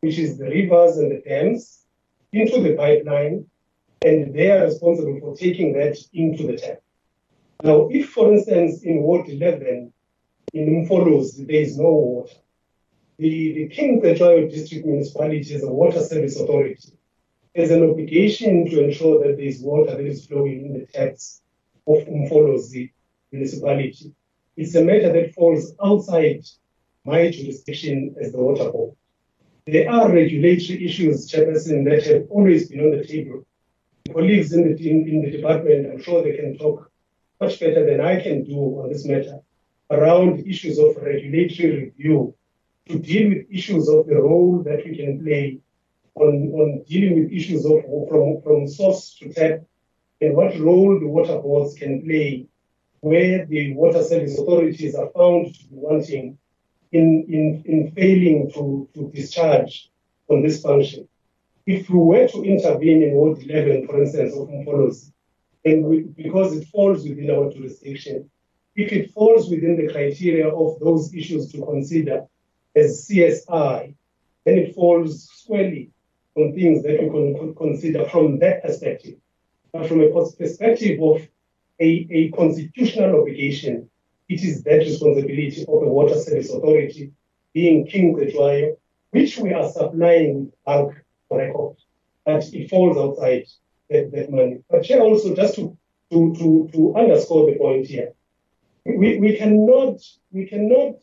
which 0.00 0.18
is 0.18 0.38
the 0.38 0.48
rivers 0.48 0.96
and 0.96 1.10
the 1.10 1.22
dams, 1.28 1.84
into 2.32 2.60
the 2.60 2.74
pipeline, 2.74 3.46
and 4.04 4.34
they 4.34 4.50
are 4.50 4.64
responsible 4.64 5.18
for 5.20 5.36
taking 5.36 5.72
that 5.74 5.96
into 6.12 6.46
the 6.46 6.56
tap. 6.56 6.80
Now, 7.62 7.88
if, 7.90 8.10
for 8.10 8.32
instance, 8.32 8.82
in 8.82 9.02
Ward 9.02 9.28
11, 9.28 9.92
in 10.52 10.86
Mfolos, 10.86 11.46
there 11.46 11.56
is 11.56 11.78
no 11.78 11.90
water, 11.92 12.34
the, 13.16 13.54
the 13.54 13.68
King 13.68 14.02
Cetshwayo 14.02 14.50
District 14.50 14.84
Municipality 14.84 15.54
is 15.54 15.62
a 15.62 15.68
water 15.68 16.00
service 16.00 16.38
authority 16.38 16.92
has 17.54 17.70
an 17.70 17.88
obligation 17.88 18.68
to 18.68 18.84
ensure 18.84 19.18
that 19.20 19.36
there 19.36 19.46
is 19.46 19.60
water 19.60 19.92
that 19.96 20.06
is 20.06 20.26
flowing 20.26 20.66
in 20.66 20.72
the 20.72 20.86
taps 20.86 21.42
of 21.86 21.98
Umfolozi 22.06 22.90
municipality. 23.30 24.12
It's 24.56 24.74
a 24.74 24.84
matter 24.84 25.12
that 25.12 25.34
falls 25.34 25.74
outside 25.84 26.44
my 27.04 27.30
jurisdiction 27.30 28.14
as 28.20 28.32
the 28.32 28.38
water 28.38 28.70
board. 28.70 28.96
There 29.66 29.90
are 29.90 30.12
regulatory 30.12 30.84
issues, 30.84 31.30
Chairperson, 31.30 31.84
that 31.88 32.04
have 32.04 32.26
always 32.30 32.68
been 32.68 32.80
on 32.80 32.90
the 32.90 33.04
table. 33.04 33.46
Colleagues 34.12 34.52
in 34.52 34.62
the, 34.62 34.90
in, 34.90 35.08
in 35.08 35.22
the 35.22 35.30
department, 35.30 35.90
I'm 35.90 36.02
sure 36.02 36.22
they 36.22 36.36
can 36.36 36.58
talk 36.58 36.90
much 37.40 37.58
better 37.60 37.86
than 37.86 38.00
I 38.00 38.20
can 38.20 38.44
do 38.44 38.58
on 38.80 38.90
this 38.90 39.04
matter 39.06 39.40
around 39.90 40.46
issues 40.46 40.78
of 40.78 40.96
regulatory 40.96 41.84
review 41.84 42.34
to 42.88 42.98
deal 42.98 43.28
with 43.30 43.46
issues 43.50 43.88
of 43.88 44.06
the 44.06 44.16
role 44.16 44.62
that 44.62 44.84
we 44.84 44.96
can 44.96 45.22
play 45.22 45.60
on, 46.16 46.50
on 46.54 46.84
dealing 46.88 47.22
with 47.22 47.32
issues 47.32 47.64
of 47.64 47.82
from, 48.08 48.40
from 48.42 48.68
source 48.68 49.16
to 49.18 49.32
tap 49.32 49.60
and 50.20 50.36
what 50.36 50.58
role 50.58 50.98
the 50.98 51.06
water 51.06 51.38
boards 51.38 51.74
can 51.74 52.02
play 52.02 52.46
where 53.00 53.44
the 53.46 53.74
water 53.74 54.02
service 54.02 54.38
authorities 54.38 54.94
are 54.94 55.10
found 55.10 55.54
to 55.54 55.64
be 55.64 55.76
wanting 55.76 56.38
in, 56.92 57.26
in, 57.28 57.62
in 57.66 57.90
failing 57.90 58.50
to, 58.54 58.88
to 58.94 59.10
discharge 59.12 59.90
on 60.28 60.42
this 60.42 60.62
function. 60.62 61.06
If 61.66 61.90
we 61.90 61.98
were 61.98 62.26
to 62.28 62.42
intervene 62.42 63.02
in 63.02 63.12
Ward 63.12 63.42
11, 63.42 63.86
for 63.86 64.02
instance, 64.02 64.34
of 64.34 64.48
Mfolos, 64.48 65.10
and 65.66 65.84
we, 65.84 66.00
because 66.02 66.56
it 66.56 66.66
falls 66.68 67.06
within 67.06 67.30
our 67.30 67.50
jurisdiction, 67.50 68.30
if 68.74 68.90
it 68.90 69.10
falls 69.10 69.50
within 69.50 69.76
the 69.76 69.92
criteria 69.92 70.48
of 70.48 70.80
those 70.80 71.12
issues 71.14 71.52
to 71.52 71.64
consider 71.64 72.24
as 72.74 73.06
CSI, 73.06 73.94
then 74.44 74.58
it 74.58 74.74
falls 74.74 75.28
squarely 75.28 75.90
on 76.36 76.52
things 76.54 76.82
that 76.82 77.00
we 77.00 77.08
can 77.08 77.54
consider 77.54 78.08
from 78.08 78.38
that 78.40 78.62
perspective. 78.62 79.16
But 79.72 79.88
from 79.88 80.00
a 80.00 80.10
perspective 80.10 81.00
of 81.02 81.26
a, 81.80 82.06
a 82.10 82.30
constitutional 82.30 83.20
obligation, 83.20 83.88
it 84.28 84.42
is 84.42 84.62
that 84.64 84.78
responsibility 84.78 85.60
of 85.60 85.80
the 85.80 85.88
Water 85.88 86.18
Service 86.18 86.50
Authority, 86.50 87.12
being 87.52 87.86
King 87.86 88.16
Cetshwayo, 88.16 88.76
which 89.10 89.38
we 89.38 89.52
are 89.52 89.68
supplying 89.70 90.52
bulk 90.64 90.94
record. 91.30 91.76
But 92.24 92.44
it 92.52 92.70
falls 92.70 92.96
outside 92.96 93.46
that, 93.90 94.10
that 94.12 94.30
money. 94.30 94.62
But 94.70 94.86
here 94.86 95.00
also, 95.00 95.34
just 95.34 95.56
to, 95.56 95.76
to, 96.10 96.34
to, 96.36 96.70
to 96.72 96.96
underscore 96.96 97.50
the 97.50 97.58
point 97.58 97.86
here, 97.86 98.12
we, 98.84 99.18
we 99.18 99.36
cannot 99.36 100.00
we 100.30 100.46
cannot 100.46 100.96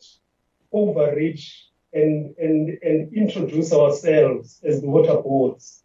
overreach 0.72 1.68
and, 1.92 2.34
and, 2.38 2.78
and 2.82 3.12
introduce 3.14 3.72
ourselves 3.72 4.60
as 4.64 4.80
the 4.80 4.88
water 4.88 5.20
boards 5.20 5.84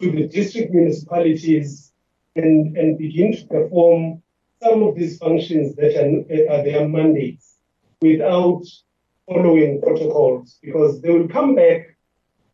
to 0.00 0.10
the 0.10 0.28
district 0.28 0.72
municipalities 0.72 1.92
and, 2.36 2.76
and 2.76 2.98
begin 2.98 3.32
to 3.32 3.46
perform 3.46 4.22
some 4.62 4.82
of 4.82 4.94
these 4.94 5.18
functions 5.18 5.74
that 5.76 5.96
are, 5.96 6.52
are 6.52 6.64
their 6.64 6.88
mandates 6.88 7.56
without 8.00 8.62
following 9.26 9.80
protocols 9.80 10.58
because 10.62 11.00
they 11.00 11.10
will 11.10 11.28
come 11.28 11.54
back 11.54 11.96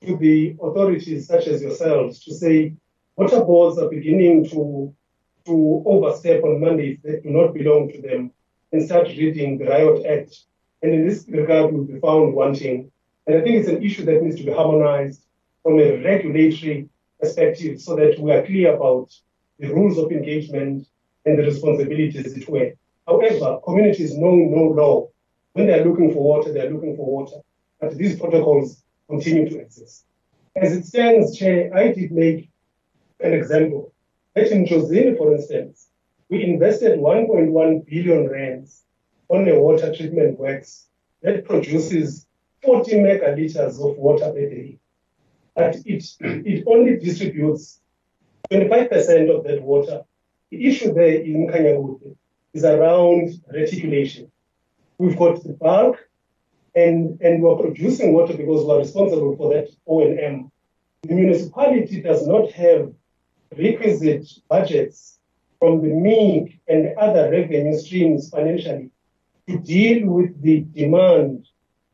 to 0.05 0.17
the 0.17 0.57
authorities 0.63 1.27
such 1.27 1.47
as 1.47 1.63
yourselves 1.63 2.21
to 2.25 2.35
say 2.35 2.75
water 3.17 3.45
boards 3.45 3.79
are 3.79 3.89
beginning 3.89 4.49
to 4.49 4.95
to 5.47 5.83
overstep 5.87 6.43
on 6.43 6.61
mandates 6.61 7.03
that 7.03 7.23
do 7.23 7.31
not 7.31 7.53
belong 7.53 7.91
to 7.91 8.01
them 8.01 8.31
and 8.73 8.85
start 8.85 9.09
reading 9.09 9.59
the 9.59 9.67
Riot 9.67 10.05
Act. 10.07 10.37
And 10.83 10.93
in 10.93 11.07
this 11.07 11.27
regard, 11.29 11.73
will 11.73 11.85
be 11.85 12.01
found 12.01 12.35
wanting 12.35 12.91
and 13.27 13.37
I 13.37 13.41
think 13.41 13.57
it's 13.57 13.69
an 13.69 13.83
issue 13.83 14.05
that 14.05 14.23
needs 14.23 14.37
to 14.37 14.45
be 14.45 14.53
harmonized 14.53 15.25
from 15.63 15.79
a 15.79 16.03
regulatory 16.03 16.89
perspective 17.21 17.81
so 17.81 17.97
that 17.97 18.19
we 18.19 18.33
are 18.33 18.45
clear 18.45 18.75
about 18.75 19.11
the 19.59 19.69
rules 19.69 19.97
of 19.99 20.13
engagement 20.13 20.87
and 21.25 21.39
the 21.39 21.43
responsibilities, 21.43 22.37
it 22.37 22.49
were. 22.49 22.73
However, 23.07 23.61
communities 23.65 24.17
know 24.17 24.35
no 24.35 24.65
law. 24.75 25.09
When 25.53 25.67
they're 25.67 25.85
looking 25.85 26.13
for 26.13 26.23
water, 26.23 26.53
they're 26.53 26.71
looking 26.71 26.97
for 26.97 27.07
water. 27.07 27.37
But 27.81 27.97
these 27.97 28.19
protocols 28.19 28.83
continue 29.09 29.49
to 29.49 29.59
exist. 29.59 30.05
As 30.57 30.73
it 30.73 30.85
stands, 30.85 31.37
Chair, 31.37 31.75
I 31.75 31.93
did 31.93 32.13
make 32.13 32.51
an 33.21 33.33
example. 33.33 33.93
That 34.35 34.49
in 34.49 34.67
Jozini, 34.67 35.17
for 35.17 35.35
instance, 35.35 35.89
we 36.29 36.45
invested 36.45 36.99
1.1 36.99 37.87
billion 37.87 38.29
rands 38.29 38.83
on 39.29 39.49
a 39.49 39.59
water 39.59 39.95
treatment 39.95 40.39
works 40.39 40.87
that 41.23 41.45
produces 41.45 42.27
40 42.65 42.93
megaliters 42.97 43.75
of 43.81 43.97
water 43.97 44.31
per 44.33 44.49
day. 44.49 44.79
But 45.55 45.77
it, 45.85 46.05
it 46.21 46.65
only 46.67 46.97
distributes 46.97 47.81
25% 48.51 49.37
of 49.37 49.45
that 49.45 49.63
water. 49.63 50.03
The 50.51 50.67
issue 50.67 50.93
there 50.93 51.21
in 51.23 51.49
Khanyakude 51.49 52.17
is 52.53 52.65
around 52.65 53.31
reticulation. 53.53 54.31
We've 54.99 55.17
got 55.17 55.43
the 55.43 55.53
bulk 55.53 55.97
and, 56.75 57.21
and 57.21 57.43
we're 57.43 57.57
producing 57.57 58.13
water 58.13 58.37
because 58.37 58.65
we're 58.65 58.79
responsible 58.79 59.37
for 59.37 59.53
that 59.55 59.69
O&M. 59.87 60.51
The 61.03 61.15
municipality 61.15 62.01
does 62.01 62.27
not 62.27 62.51
have 62.53 62.93
requisite 63.57 64.27
budgets 64.49 65.19
from 65.59 65.83
the 65.83 65.95
MIG 65.95 66.61
and 66.69 66.97
other 66.99 67.31
revenue 67.31 67.77
streams 67.77 68.31
financially 68.31 68.91
to 69.49 69.59
deal 69.59 70.07
with 70.09 70.41
the 70.43 70.61
demand 70.61 71.47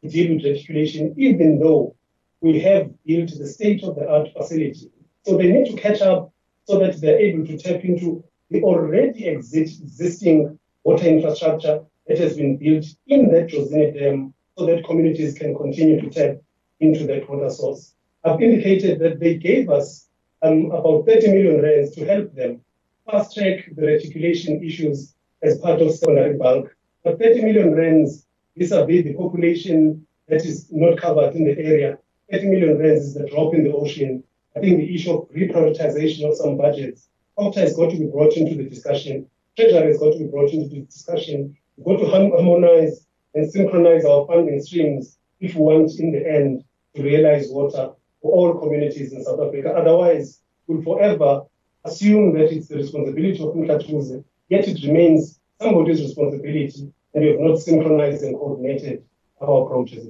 deal 0.09 0.35
with 0.35 0.45
reticulation, 0.45 1.15
even 1.17 1.59
though 1.59 1.95
we 2.41 2.61
have 2.61 2.91
built 3.05 3.31
the 3.37 3.47
state-of-the-art 3.47 4.29
facility. 4.33 4.91
So 5.25 5.37
they 5.37 5.51
need 5.53 5.71
to 5.71 5.81
catch 5.81 6.01
up 6.01 6.33
so 6.65 6.79
that 6.79 7.01
they're 7.01 7.19
able 7.19 7.47
to 7.47 7.59
tap 7.59 7.85
into 7.85 8.25
the 8.51 8.63
already 8.63 9.27
exist, 9.27 9.83
existing 9.83 10.59
water 10.85 11.07
infrastructure 11.07 11.85
that 12.07 12.19
has 12.19 12.37
been 12.37 12.57
built 12.57 12.87
in 13.07 13.31
that 13.31 13.49
Jozini 13.49 13.95
Dam 13.95 14.35
so 14.57 14.67
that 14.67 14.85
communities 14.85 15.35
can 15.35 15.55
continue 15.55 16.01
to 16.01 16.11
tap 16.11 16.37
into 16.81 17.07
that 17.07 17.29
water 17.29 17.51
source. 17.51 17.95
I've 18.25 18.41
indicated 18.41 18.99
that 19.01 19.21
they 19.21 19.37
gave 19.37 19.71
us 19.71 20.09
um, 20.43 20.71
about 20.71 21.07
30 21.07 21.29
million 21.29 21.63
rands 21.63 21.95
to 21.97 22.07
help 22.07 22.35
them 22.35 22.63
fast 23.11 23.35
track 23.35 23.69
the 23.75 23.83
reticulation 23.83 24.63
issues 24.63 25.15
as 25.43 25.59
part 25.59 25.81
of 25.81 25.95
secondary 25.95 26.37
bulk. 26.37 26.75
But 27.05 27.19
30 27.19 27.43
million 27.43 27.75
rands 27.75 28.27
vis-a-vis 28.57 29.05
the 29.05 29.15
population 29.15 30.07
that 30.29 30.45
is 30.45 30.69
not 30.71 30.99
covered 30.99 31.35
in 31.35 31.45
the 31.45 31.59
area. 31.59 31.99
30 32.31 32.47
million 32.49 32.79
rands 32.79 33.05
is 33.05 33.15
the 33.15 33.29
drop 33.29 33.55
in 33.55 33.65
the 33.65 33.73
ocean. 33.73 34.23
I 34.57 34.61
think 34.61 34.79
the 34.79 34.95
issue 34.95 35.13
of 35.13 35.29
reprioritization 35.31 36.29
of 36.29 36.37
some 36.37 36.57
budgets, 36.57 37.09
COGTA 37.39 37.61
has 37.61 37.77
got 37.77 37.91
to 37.91 37.99
be 37.99 38.07
brought 38.07 38.37
into 38.37 38.55
the 38.55 38.69
discussion. 38.69 39.29
Treasury 39.57 39.89
has 39.89 39.99
got 39.99 40.13
to 40.13 40.19
be 40.19 40.27
brought 40.27 40.53
into 40.53 40.69
the 40.69 40.83
discussion. 40.83 41.57
We've 41.77 41.99
got 41.99 42.05
to 42.05 42.11
harmonize 42.11 43.07
and 43.35 43.51
synchronize 43.51 44.05
our 44.05 44.27
funding 44.27 44.61
streams 44.61 45.19
if 45.41 45.55
we 45.55 45.63
want, 45.63 45.93
in 45.99 46.13
the 46.13 46.27
end, 46.29 46.65
to 46.95 47.03
realize 47.03 47.49
water 47.49 47.93
for 48.21 48.33
all 48.33 48.59
communities 48.61 49.13
in 49.13 49.25
South 49.25 49.41
Africa. 49.41 49.71
Otherwise, 49.71 50.41
we'll 50.67 50.83
forever 50.83 51.43
assume 51.85 52.35
that 52.35 52.53
it's 52.53 52.69
the 52.69 52.77
responsibility 52.77 53.43
of 53.43 53.55
Mhlathuze, 53.55 54.23
yet 54.49 54.69
it 54.69 54.83
remains 54.87 55.41
somebody's 55.61 56.01
responsibility 56.01 56.93
and 57.15 57.25
we 57.25 57.31
have 57.31 57.41
not 57.41 57.59
synchronized 57.59 58.23
and 58.23 58.37
coordinated 58.37 59.05
our 59.41 59.65
approaches. 59.65 60.09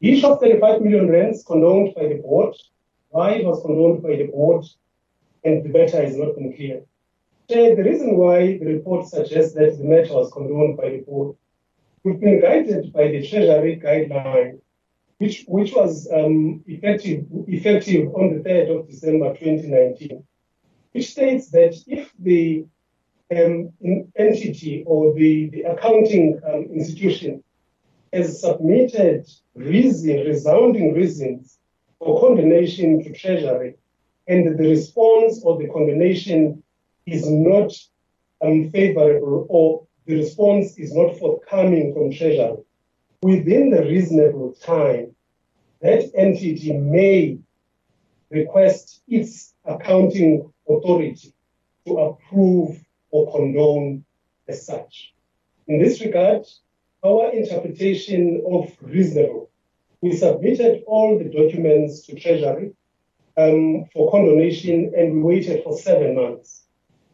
Issue 0.00 0.26
of 0.26 0.40
35 0.40 0.82
million 0.82 1.08
rands 1.08 1.44
condoned 1.44 1.94
by 1.94 2.08
the 2.08 2.16
board, 2.16 2.54
why 3.08 3.32
it 3.32 3.46
was 3.46 3.62
condoned 3.62 4.02
by 4.02 4.16
the 4.16 4.26
board, 4.26 4.64
and 5.44 5.64
the 5.64 5.68
matter 5.68 6.02
has 6.04 6.16
not 6.16 6.34
been 6.34 6.54
clear. 6.54 6.82
The 7.48 7.82
reason 7.82 8.16
why 8.16 8.58
the 8.58 8.66
report 8.66 9.06
suggests 9.06 9.54
that 9.54 9.78
the 9.78 9.84
matter 9.84 10.14
was 10.14 10.32
condoned 10.32 10.76
by 10.76 10.90
the 10.90 10.98
board, 10.98 11.36
we've 12.02 12.20
been 12.20 12.40
guided 12.40 12.92
by 12.92 13.08
the 13.08 13.26
Treasury 13.26 13.80
guideline, 13.82 14.60
which, 15.18 15.44
which 15.46 15.72
was 15.74 16.08
um, 16.12 16.62
effective, 16.66 17.26
effective 17.48 18.14
on 18.14 18.34
the 18.34 18.48
3rd 18.48 18.80
of 18.80 18.88
December 18.88 19.34
2019, 19.36 20.24
which 20.92 21.10
states 21.10 21.50
that 21.50 21.76
if 21.86 22.12
the 22.18 22.66
um, 23.30 23.72
entity 24.16 24.84
or 24.86 25.14
the, 25.14 25.48
the 25.50 25.62
accounting 25.62 26.40
um, 26.46 26.68
institution 26.74 27.42
has 28.12 28.40
submitted 28.40 29.26
reason, 29.54 30.26
resounding 30.26 30.94
reasons 30.94 31.58
for 31.98 32.20
condemnation 32.20 33.02
to 33.02 33.12
Treasury, 33.12 33.76
and 34.28 34.58
the 34.58 34.68
response 34.68 35.42
or 35.42 35.58
the 35.58 35.68
condemnation 35.68 36.62
is 37.06 37.28
not 37.28 37.72
unfavorable 38.42 39.46
or 39.48 39.86
the 40.06 40.16
response 40.16 40.76
is 40.78 40.94
not 40.94 41.16
forthcoming 41.18 41.94
from 41.94 42.12
Treasury, 42.12 42.62
within 43.22 43.70
the 43.70 43.82
reasonable 43.82 44.52
time, 44.52 45.14
that 45.80 46.10
entity 46.14 46.72
may 46.72 47.38
request 48.30 49.02
its 49.08 49.54
accounting 49.64 50.52
authority 50.68 51.32
to 51.86 51.98
approve 51.98 52.83
or 53.14 53.30
condone 53.30 54.04
as 54.48 54.66
such. 54.66 55.14
In 55.68 55.80
this 55.80 56.00
regard, 56.00 56.44
our 57.04 57.30
interpretation 57.32 58.42
of 58.50 58.76
reasonable, 58.82 59.50
we 60.00 60.16
submitted 60.16 60.82
all 60.88 61.16
the 61.16 61.30
documents 61.30 62.04
to 62.06 62.18
Treasury 62.18 62.72
um, 63.36 63.84
for 63.92 64.10
condonation 64.10 64.92
and 64.96 65.14
we 65.14 65.22
waited 65.22 65.62
for 65.62 65.78
seven 65.78 66.16
months. 66.16 66.64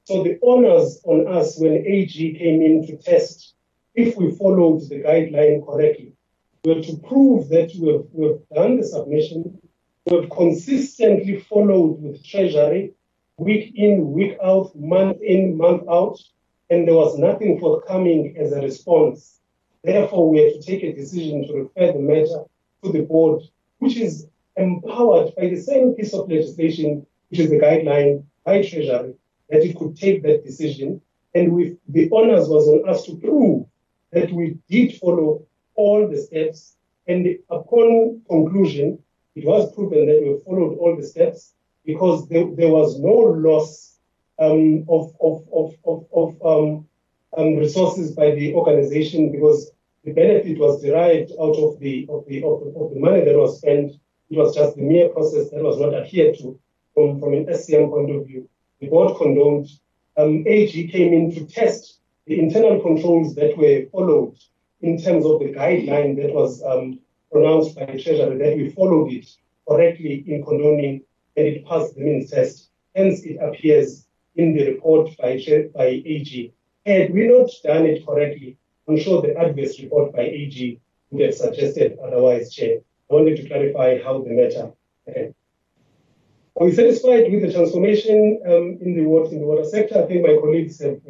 So 0.04 0.24
the 0.24 0.38
onus 0.42 1.02
on 1.04 1.28
us 1.28 1.58
when 1.58 1.84
AG 1.86 2.14
came 2.38 2.62
in 2.62 2.86
to 2.86 2.96
test 2.96 3.54
if 3.94 4.16
we 4.16 4.34
followed 4.36 4.88
the 4.88 5.02
guideline 5.02 5.66
correctly 5.66 6.14
were 6.64 6.80
to 6.80 6.96
prove 7.08 7.50
that 7.50 7.72
we 7.78 7.92
have, 7.92 8.06
we 8.12 8.26
have 8.28 8.48
done 8.54 8.78
the 8.78 8.86
submission, 8.86 9.60
we 10.06 10.16
have 10.16 10.30
consistently 10.30 11.40
followed 11.40 12.00
with 12.00 12.24
Treasury 12.24 12.94
week 13.40 13.72
in, 13.74 14.12
week 14.12 14.36
out, 14.44 14.70
month 14.76 15.16
in, 15.22 15.56
month 15.56 15.82
out, 15.88 16.18
and 16.68 16.86
there 16.86 16.94
was 16.94 17.18
nothing 17.18 17.58
forthcoming 17.58 18.36
as 18.38 18.52
a 18.52 18.60
response. 18.60 19.40
Therefore, 19.82 20.28
we 20.28 20.42
had 20.42 20.52
to 20.52 20.62
take 20.62 20.82
a 20.82 20.94
decision 20.94 21.46
to 21.46 21.54
refer 21.54 21.92
the 21.94 22.00
matter 22.00 22.44
to 22.84 22.92
the 22.92 23.00
board, 23.00 23.42
which 23.78 23.96
is 23.96 24.26
empowered 24.56 25.34
by 25.36 25.48
the 25.48 25.56
same 25.56 25.94
piece 25.94 26.12
of 26.12 26.28
legislation, 26.28 27.06
which 27.30 27.40
is 27.40 27.48
the 27.48 27.58
guideline 27.58 28.24
by 28.44 28.60
Treasury, 28.60 29.14
that 29.48 29.64
it 29.64 29.74
could 29.74 29.96
take 29.96 30.22
that 30.22 30.44
decision. 30.44 31.00
And 31.34 31.54
with 31.54 31.78
the 31.88 32.10
onus 32.10 32.46
was 32.46 32.68
on 32.68 32.86
us 32.90 33.06
to 33.06 33.16
prove 33.16 33.64
that 34.12 34.30
we 34.32 34.58
did 34.68 34.98
follow 34.98 35.46
all 35.76 36.06
the 36.06 36.18
steps. 36.18 36.76
And 37.06 37.26
upon 37.48 38.20
conclusion, 38.28 38.98
it 39.34 39.46
was 39.46 39.72
proven 39.72 40.06
that 40.06 40.20
we 40.20 40.44
followed 40.44 40.76
all 40.76 40.94
the 40.94 41.06
steps 41.06 41.54
because 41.84 42.28
there, 42.28 42.46
there 42.54 42.68
was 42.68 42.98
no 42.98 43.14
loss 43.14 43.96
um, 44.38 44.84
of, 44.88 45.14
of, 45.20 45.44
of, 45.52 45.74
of, 45.84 46.06
of 46.12 46.28
um, 46.44 46.86
um, 47.36 47.56
resources 47.56 48.12
by 48.12 48.30
the 48.32 48.54
organization 48.54 49.30
because 49.32 49.70
the 50.04 50.12
benefit 50.12 50.58
was 50.58 50.82
derived 50.82 51.32
out 51.32 51.56
of 51.56 51.78
the, 51.78 52.06
of, 52.08 52.24
the, 52.26 52.42
of, 52.42 52.60
the, 52.64 52.72
of 52.78 52.94
the 52.94 53.00
money 53.00 53.24
that 53.24 53.36
was 53.36 53.58
spent. 53.58 53.92
It 54.30 54.38
was 54.38 54.54
just 54.54 54.76
the 54.76 54.82
mere 54.82 55.08
process 55.10 55.50
that 55.50 55.62
was 55.62 55.78
not 55.78 55.94
adhered 55.94 56.38
to 56.38 56.58
from, 56.94 57.20
from 57.20 57.34
an 57.34 57.46
SCM 57.46 57.90
point 57.90 58.10
of 58.14 58.26
view. 58.26 58.48
The 58.80 58.88
board 58.88 59.16
condoned. 59.18 59.68
Um, 60.16 60.44
AG 60.46 60.88
came 60.88 61.12
in 61.12 61.34
to 61.34 61.46
test 61.46 61.98
the 62.26 62.38
internal 62.38 62.80
controls 62.80 63.34
that 63.34 63.56
were 63.56 63.86
followed 63.92 64.36
in 64.80 65.00
terms 65.00 65.24
of 65.26 65.40
the 65.40 65.52
guideline 65.52 66.16
that 66.16 66.32
was 66.32 66.62
um, 66.62 67.00
pronounced 67.30 67.76
by 67.76 67.86
the 67.86 68.02
Treasury, 68.02 68.38
that 68.38 68.56
we 68.56 68.70
followed 68.70 69.12
it 69.12 69.26
correctly 69.68 70.24
in 70.26 70.44
condoning 70.44 71.02
and 71.36 71.46
it 71.46 71.66
passed 71.66 71.94
the 71.94 72.00
means 72.00 72.30
test. 72.30 72.70
Hence, 72.94 73.22
it 73.24 73.36
appears 73.36 74.06
in 74.36 74.54
the 74.54 74.66
report 74.66 75.16
by, 75.18 75.40
by 75.74 75.86
AG. 75.86 76.52
Had 76.86 77.12
we 77.12 77.28
not 77.28 77.50
done 77.62 77.86
it 77.86 78.06
correctly, 78.06 78.56
I'm 78.88 78.98
sure 78.98 79.22
the 79.22 79.36
adverse 79.36 79.80
report 79.80 80.12
by 80.12 80.22
AG 80.22 80.80
would 81.10 81.22
have 81.22 81.34
suggested 81.34 81.98
otherwise, 82.02 82.52
Chair. 82.52 82.78
I 83.10 83.14
wanted 83.14 83.36
to 83.36 83.48
clarify 83.48 84.02
how 84.02 84.22
the 84.22 84.30
matter 84.30 84.72
happened. 85.06 85.34
Are 86.56 86.66
we 86.66 86.72
satisfied 86.72 87.30
with 87.30 87.42
the 87.42 87.52
transformation 87.52 88.40
um, 88.46 88.78
in, 88.80 88.94
the 88.96 89.02
water, 89.02 89.32
in 89.32 89.40
the 89.40 89.46
water 89.46 89.64
sector? 89.64 90.02
I 90.02 90.06
think 90.06 90.22
my 90.22 90.36
colleagues 90.40 90.80
have, 90.80 91.00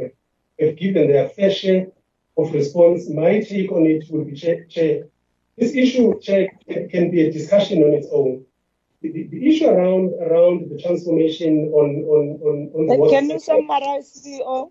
have 0.60 0.76
given 0.76 1.08
their 1.08 1.28
fair 1.28 1.50
share 1.50 1.86
of 2.36 2.52
response. 2.52 3.08
My 3.08 3.40
take 3.40 3.72
on 3.72 3.86
it 3.86 4.04
would 4.10 4.26
be, 4.26 4.34
Chair, 4.34 4.64
Chair 4.64 5.04
this 5.60 5.74
issue, 5.74 6.18
Chair, 6.20 6.48
can 6.90 7.10
be 7.10 7.26
a 7.26 7.30
discussion 7.30 7.82
on 7.82 7.92
its 7.92 8.06
own. 8.10 8.46
The, 9.02 9.28
the, 9.30 9.48
issue 9.48 9.66
around 9.66 10.12
around 10.20 10.70
the 10.70 10.78
transformation 10.82 11.70
on 11.72 11.88
on 12.04 12.24
on, 12.42 12.70
on 12.74 12.86
the 12.86 12.96
water 12.96 13.10
Can 13.12 13.30
you 13.30 13.38
sector- 13.38 13.62
summarize, 13.66 14.22
CEO? 14.22 14.70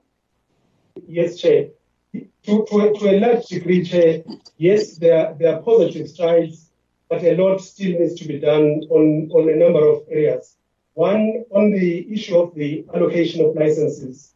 Yes, 1.08 1.40
Chair. 1.40 1.70
To, 2.14 2.66
to, 2.70 2.80
a, 2.80 3.00
to 3.00 3.10
a 3.10 3.20
large 3.20 3.46
degree, 3.48 3.84
Chair, 3.84 4.24
yes, 4.58 4.98
there, 4.98 5.36
there 5.38 5.56
are 5.56 5.62
positive 5.62 6.10
strides, 6.10 6.70
but 7.10 7.24
a 7.24 7.36
lot 7.36 7.60
still 7.60 8.00
needs 8.00 8.16
to 8.16 8.28
be 8.28 8.40
done 8.40 8.82
on, 8.90 9.30
on 9.32 9.50
a 9.50 9.56
number 9.56 9.88
of 9.88 10.04
areas. 10.10 10.58
One, 10.94 11.46
on 11.52 11.72
the 11.72 12.12
issue 12.12 12.38
of 12.38 12.54
the 12.56 12.86
allocation 12.94 13.46
of 13.46 13.56
licenses. 13.56 14.34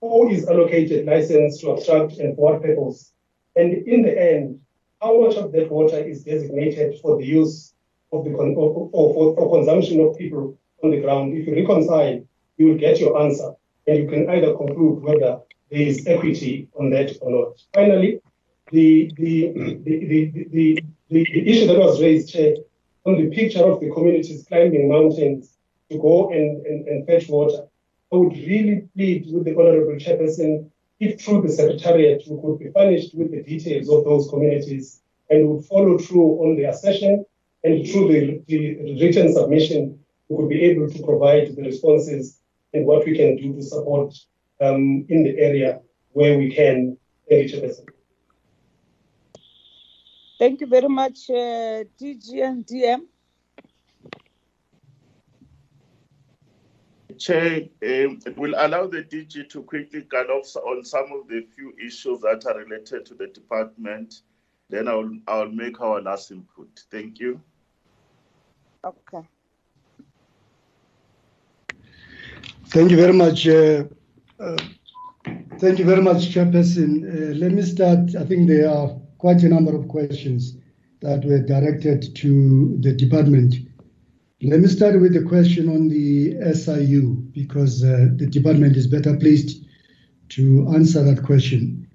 Who 0.00 0.28
is 0.28 0.48
allocated 0.48 1.06
license 1.06 1.60
to 1.60 1.72
abstract 1.72 2.18
and 2.18 2.36
for 2.36 2.52
what 2.52 2.62
purpose? 2.62 3.12
And 3.56 3.86
in 3.86 4.02
the 4.02 4.34
end, 4.34 4.60
how 5.00 5.20
much 5.20 5.36
of 5.36 5.52
that 5.52 5.70
water 5.70 5.98
is 5.98 6.24
designated 6.24 7.00
for 7.00 7.16
the 7.16 7.24
use 7.24 7.74
of 8.18 8.24
the 8.24 8.30
con- 8.30 8.54
or, 8.56 8.90
or 8.92 9.14
for, 9.14 9.36
for 9.36 9.58
consumption 9.58 10.00
of 10.00 10.16
people 10.16 10.56
on 10.82 10.90
the 10.90 11.00
ground? 11.00 11.36
If 11.36 11.46
you 11.46 11.54
reconcile, 11.54 12.24
you 12.56 12.66
will 12.66 12.78
get 12.78 12.98
your 12.98 13.20
answer, 13.20 13.52
and 13.86 13.98
you 13.98 14.08
can 14.08 14.28
either 14.30 14.54
conclude 14.54 15.02
whether 15.02 15.40
there 15.70 15.80
is 15.80 16.06
equity 16.06 16.68
on 16.78 16.90
that 16.90 17.16
or 17.20 17.30
not. 17.30 17.52
Finally, 17.74 18.20
the 18.72 19.12
the 19.16 19.52
the 19.52 19.74
the, 19.84 20.48
the, 20.50 20.82
the, 21.10 21.50
issue 21.50 21.66
that 21.66 21.78
was 21.78 22.00
raised 22.00 22.32
Chair, 22.32 22.54
on 23.04 23.16
the 23.16 23.30
picture 23.30 23.64
of 23.64 23.80
the 23.80 23.90
communities 23.90 24.44
climbing 24.48 24.88
mountains 24.88 25.56
to 25.90 25.98
go 25.98 26.30
and, 26.30 26.66
and, 26.66 26.88
and 26.88 27.06
fetch 27.06 27.28
water. 27.28 27.66
I 28.12 28.16
would 28.16 28.32
really 28.32 28.88
plead 28.94 29.26
with 29.32 29.44
the 29.44 29.52
Honorable 29.52 29.94
Chairperson, 29.94 30.70
if 30.98 31.20
through 31.20 31.42
the 31.42 31.48
Secretariat 31.48 32.22
we 32.28 32.40
could 32.40 32.58
be 32.58 32.70
furnished 32.70 33.14
with 33.14 33.30
the 33.30 33.42
details 33.42 33.88
of 33.88 34.04
those 34.04 34.28
communities 34.28 35.02
and 35.30 35.48
would 35.48 35.64
follow 35.66 35.98
through 35.98 36.42
on 36.42 36.56
the 36.56 36.64
accession 36.64 37.24
and 37.66 37.84
through 37.88 38.06
the, 38.12 38.42
the 38.46 39.00
written 39.00 39.32
submission, 39.32 39.98
we 40.28 40.36
will 40.36 40.48
be 40.48 40.62
able 40.62 40.88
to 40.88 41.02
provide 41.02 41.54
the 41.56 41.62
responses 41.62 42.38
and 42.72 42.86
what 42.86 43.04
we 43.04 43.16
can 43.16 43.36
do 43.36 43.54
to 43.54 43.62
support 43.62 44.14
um, 44.60 45.04
in 45.08 45.24
the 45.24 45.36
area 45.38 45.80
where 46.12 46.38
we 46.38 46.54
can. 46.54 46.96
Thank 47.28 47.50
you, 47.50 47.58
Chairperson. 47.58 47.86
Thank 50.38 50.60
you 50.60 50.68
very 50.68 50.88
much, 50.88 51.28
uh, 51.28 51.82
DG 52.00 52.44
and 52.44 52.64
DM. 52.64 53.00
Chair, 57.18 57.62
um, 57.82 58.20
it 58.26 58.36
will 58.36 58.54
allow 58.58 58.86
the 58.86 59.02
DG 59.02 59.48
to 59.48 59.62
quickly 59.62 60.02
cut 60.02 60.30
off 60.30 60.54
on 60.56 60.84
some 60.84 61.10
of 61.10 61.26
the 61.26 61.46
few 61.56 61.74
issues 61.84 62.20
that 62.20 62.44
are 62.46 62.58
related 62.58 63.06
to 63.06 63.14
the 63.14 63.26
department. 63.26 64.20
Then 64.68 64.86
I'll, 64.86 65.10
I'll 65.26 65.48
make 65.50 65.80
our 65.80 66.00
last 66.00 66.30
input. 66.30 66.68
Thank 66.92 67.18
you. 67.18 67.40
Okay. 68.86 69.28
Thank 72.68 72.92
you 72.92 72.96
very 72.96 73.12
much. 73.12 73.48
Uh, 73.48 73.84
uh, 74.38 74.56
thank 75.58 75.80
you 75.80 75.84
very 75.84 76.02
much, 76.02 76.28
Chairperson. 76.32 77.02
Uh, 77.02 77.34
let 77.34 77.50
me 77.50 77.62
start. 77.62 78.14
I 78.14 78.24
think 78.24 78.46
there 78.46 78.70
are 78.70 78.96
quite 79.18 79.42
a 79.42 79.48
number 79.48 79.74
of 79.74 79.88
questions 79.88 80.56
that 81.00 81.24
were 81.24 81.40
directed 81.40 82.14
to 82.16 82.76
the 82.80 82.92
department. 82.92 83.56
Let 84.42 84.60
me 84.60 84.68
start 84.68 85.00
with 85.00 85.14
the 85.14 85.22
question 85.22 85.68
on 85.68 85.88
the 85.88 86.36
SIU 86.54 87.16
because 87.32 87.82
uh, 87.82 88.10
the 88.14 88.26
department 88.26 88.76
is 88.76 88.86
better 88.86 89.16
placed 89.16 89.64
to 90.30 90.68
answer 90.74 91.02
that 91.02 91.24
question. 91.24 91.88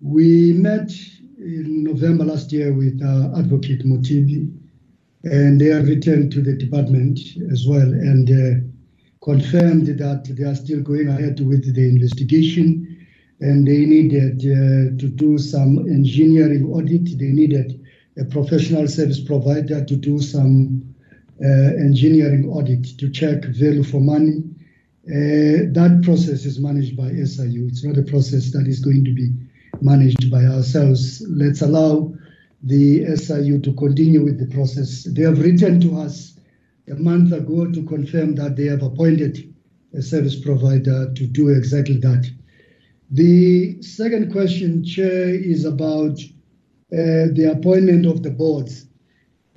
We 0.00 0.52
met 0.52 0.92
in 1.38 1.82
November 1.82 2.26
last 2.26 2.52
year 2.52 2.72
with 2.72 3.00
uh, 3.02 3.36
Advocate 3.36 3.84
Mothibi, 3.84 4.59
and 5.24 5.60
they 5.60 5.66
have 5.66 5.86
returned 5.86 6.32
to 6.32 6.42
the 6.42 6.54
department 6.54 7.18
as 7.50 7.66
well 7.66 7.82
and 7.82 8.30
uh, 8.30 8.66
confirmed 9.22 9.86
that 9.86 10.24
they 10.24 10.44
are 10.44 10.54
still 10.54 10.80
going 10.80 11.08
ahead 11.08 11.40
with 11.40 11.74
the 11.74 11.88
investigation 11.88 13.06
and 13.40 13.66
they 13.66 13.84
needed 13.84 14.38
uh, 14.40 14.96
to 14.98 15.08
do 15.08 15.38
some 15.38 15.78
engineering 15.90 16.66
audit. 16.66 17.18
They 17.18 17.32
needed 17.32 17.84
a 18.18 18.24
professional 18.24 18.86
service 18.86 19.20
provider 19.20 19.84
to 19.84 19.96
do 19.96 20.20
some 20.20 20.94
uh, 21.42 21.46
engineering 21.46 22.50
audit 22.50 22.98
to 22.98 23.10
check 23.10 23.44
value 23.44 23.82
for 23.82 24.00
money. 24.00 24.42
Uh, 25.06 25.68
that 25.72 26.00
process 26.04 26.44
is 26.44 26.58
managed 26.58 26.96
by 26.96 27.08
SIU. 27.10 27.66
It's 27.66 27.84
not 27.84 27.96
a 27.96 28.02
process 28.02 28.52
that 28.52 28.66
is 28.66 28.80
going 28.80 29.04
to 29.04 29.12
be 29.12 29.30
managed 29.80 30.30
by 30.30 30.44
ourselves. 30.44 31.22
Let's 31.28 31.62
allow 31.62 32.12
the 32.62 33.16
SIU 33.16 33.60
to 33.60 33.72
continue 33.74 34.24
with 34.24 34.38
the 34.38 34.54
process. 34.54 35.04
They 35.04 35.22
have 35.22 35.40
written 35.40 35.80
to 35.80 35.98
us 35.98 36.38
a 36.90 36.94
month 36.94 37.32
ago 37.32 37.70
to 37.70 37.84
confirm 37.84 38.34
that 38.36 38.56
they 38.56 38.66
have 38.66 38.82
appointed 38.82 39.54
a 39.94 40.02
service 40.02 40.38
provider 40.38 41.12
to 41.14 41.26
do 41.26 41.48
exactly 41.48 41.96
that. 41.98 42.30
The 43.10 43.82
second 43.82 44.30
question, 44.30 44.84
Chair, 44.84 45.34
is 45.34 45.64
about 45.64 46.20
uh, 46.92 47.32
the 47.32 47.52
appointment 47.56 48.06
of 48.06 48.22
the 48.22 48.30
boards. 48.30 48.86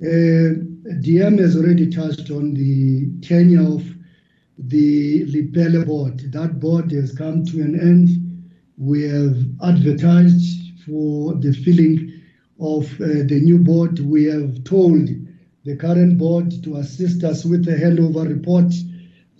Uh, 0.02 0.58
DM 1.00 1.38
has 1.38 1.56
already 1.56 1.90
touched 1.90 2.30
on 2.30 2.54
the 2.54 3.08
tenure 3.20 3.62
of 3.62 3.84
the 4.58 5.24
Lepelle 5.26 5.86
board. 5.86 6.32
That 6.32 6.60
board 6.60 6.90
has 6.92 7.12
come 7.12 7.44
to 7.46 7.60
an 7.60 7.78
end. 7.78 8.50
We 8.76 9.02
have 9.04 9.36
advertised 9.62 10.80
for 10.84 11.34
the 11.34 11.52
filling 11.52 12.13
of 12.64 12.92
uh, 12.94 13.24
the 13.26 13.40
new 13.42 13.58
board. 13.58 13.98
We 14.00 14.24
have 14.24 14.64
told 14.64 15.08
the 15.64 15.76
current 15.76 16.16
board 16.18 16.50
to 16.64 16.76
assist 16.76 17.22
us 17.22 17.44
with 17.44 17.64
the 17.64 17.72
handover 17.72 18.26
report. 18.26 18.72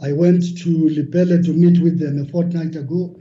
I 0.03 0.13
went 0.13 0.59
to 0.59 0.71
Lepelle 0.91 1.43
to 1.45 1.53
meet 1.53 1.83
with 1.83 1.99
them 1.99 2.21
a 2.21 2.27
fortnight 2.27 2.77
ago, 2.77 3.19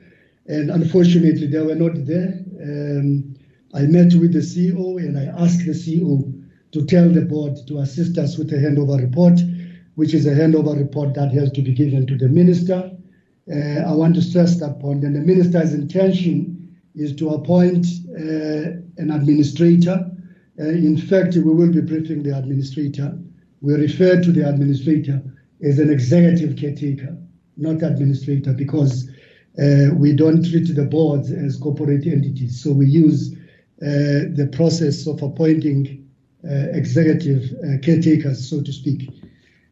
and 0.48 0.70
unfortunately, 0.70 1.48
they 1.48 1.62
were 1.62 1.76
not 1.76 2.06
there. 2.06 2.44
Um, 2.62 3.36
I 3.74 3.84
met 3.84 4.14
with 4.14 4.34
the 4.34 4.40
CEO 4.40 4.98
and 4.98 5.18
I 5.18 5.26
asked 5.44 5.66
the 5.66 5.72
CEO 5.72 6.32
to 6.74 6.86
tell 6.86 7.10
the 7.10 7.22
board 7.22 7.58
to 7.68 7.80
assist 7.80 8.18
us 8.18 8.38
with 8.38 8.52
a 8.52 8.58
handover 8.58 9.00
report, 9.00 9.40
which 9.96 10.14
is 10.14 10.26
a 10.26 10.32
handover 10.32 10.78
report 10.78 11.14
that 11.16 11.32
has 11.32 11.52
to 11.54 11.62
be 11.62 11.74
given 11.74 12.06
to 12.08 12.18
the 12.18 12.28
minister. 12.28 12.92
Uh, 13.52 13.80
I 13.80 13.94
want 13.94 14.16
to 14.16 14.22
stress 14.22 14.58
that 14.60 14.80
point, 14.80 15.04
and 15.04 15.16
the 15.16 15.22
minister's 15.22 15.74
intention 15.74 16.78
is 16.96 17.16
to 17.16 17.30
appoint 17.30 17.86
an 18.18 19.12
administrator. 19.12 20.10
Uh, 20.60 20.70
in 20.70 20.98
fact, 20.98 21.36
we 21.36 21.42
will 21.42 21.72
be 21.72 21.82
briefing 21.82 22.24
the 22.24 22.38
administrator. 22.38 23.18
We 23.62 23.74
refer 23.74 24.22
to 24.22 24.32
the 24.32 24.48
administrator 24.48 25.22
as 25.64 25.80
an 25.80 25.90
executive 25.90 26.58
caretaker, 26.58 27.18
not 27.58 27.82
administrator, 27.82 28.54
because 28.54 29.10
uh, 29.60 29.90
we 29.96 30.14
don't 30.14 30.48
treat 30.50 30.74
the 30.76 30.86
boards 30.86 31.32
as 31.32 31.58
corporate 31.58 32.06
entities. 32.06 32.62
So 32.62 32.72
we 32.72 32.88
use 32.88 33.34
uh, 33.82 34.30
the 34.36 34.50
process 34.52 35.08
of 35.08 35.22
appointing 35.22 36.08
uh, 36.46 36.70
executive 36.74 37.52
uh, 37.64 37.78
caretakers, 37.82 38.50
so 38.50 38.62
to 38.62 38.74
speak. 38.74 39.10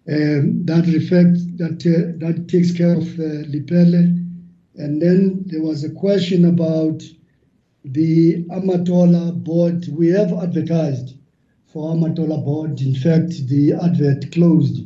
Um, 0.10 0.66
that 0.66 0.88
reflects 0.88 1.46
that 1.58 1.80
that 2.20 2.48
takes 2.48 2.72
care 2.72 2.96
of 2.96 3.04
Lepelle. 3.04 4.18
And 4.76 5.02
then 5.02 5.44
there 5.46 5.62
was 5.62 5.84
a 5.84 5.92
question 5.92 6.46
about 6.46 7.04
the 7.84 8.44
Amatola 8.46 9.44
board. 9.44 9.88
We 9.90 10.10
have 10.10 10.32
advertised 10.34 11.16
for 11.66 11.96
Amatola 11.96 12.44
board. 12.44 12.82
In 12.82 12.96
fact, 12.96 13.48
the 13.48 13.74
advert 13.74 14.32
closed 14.32 14.86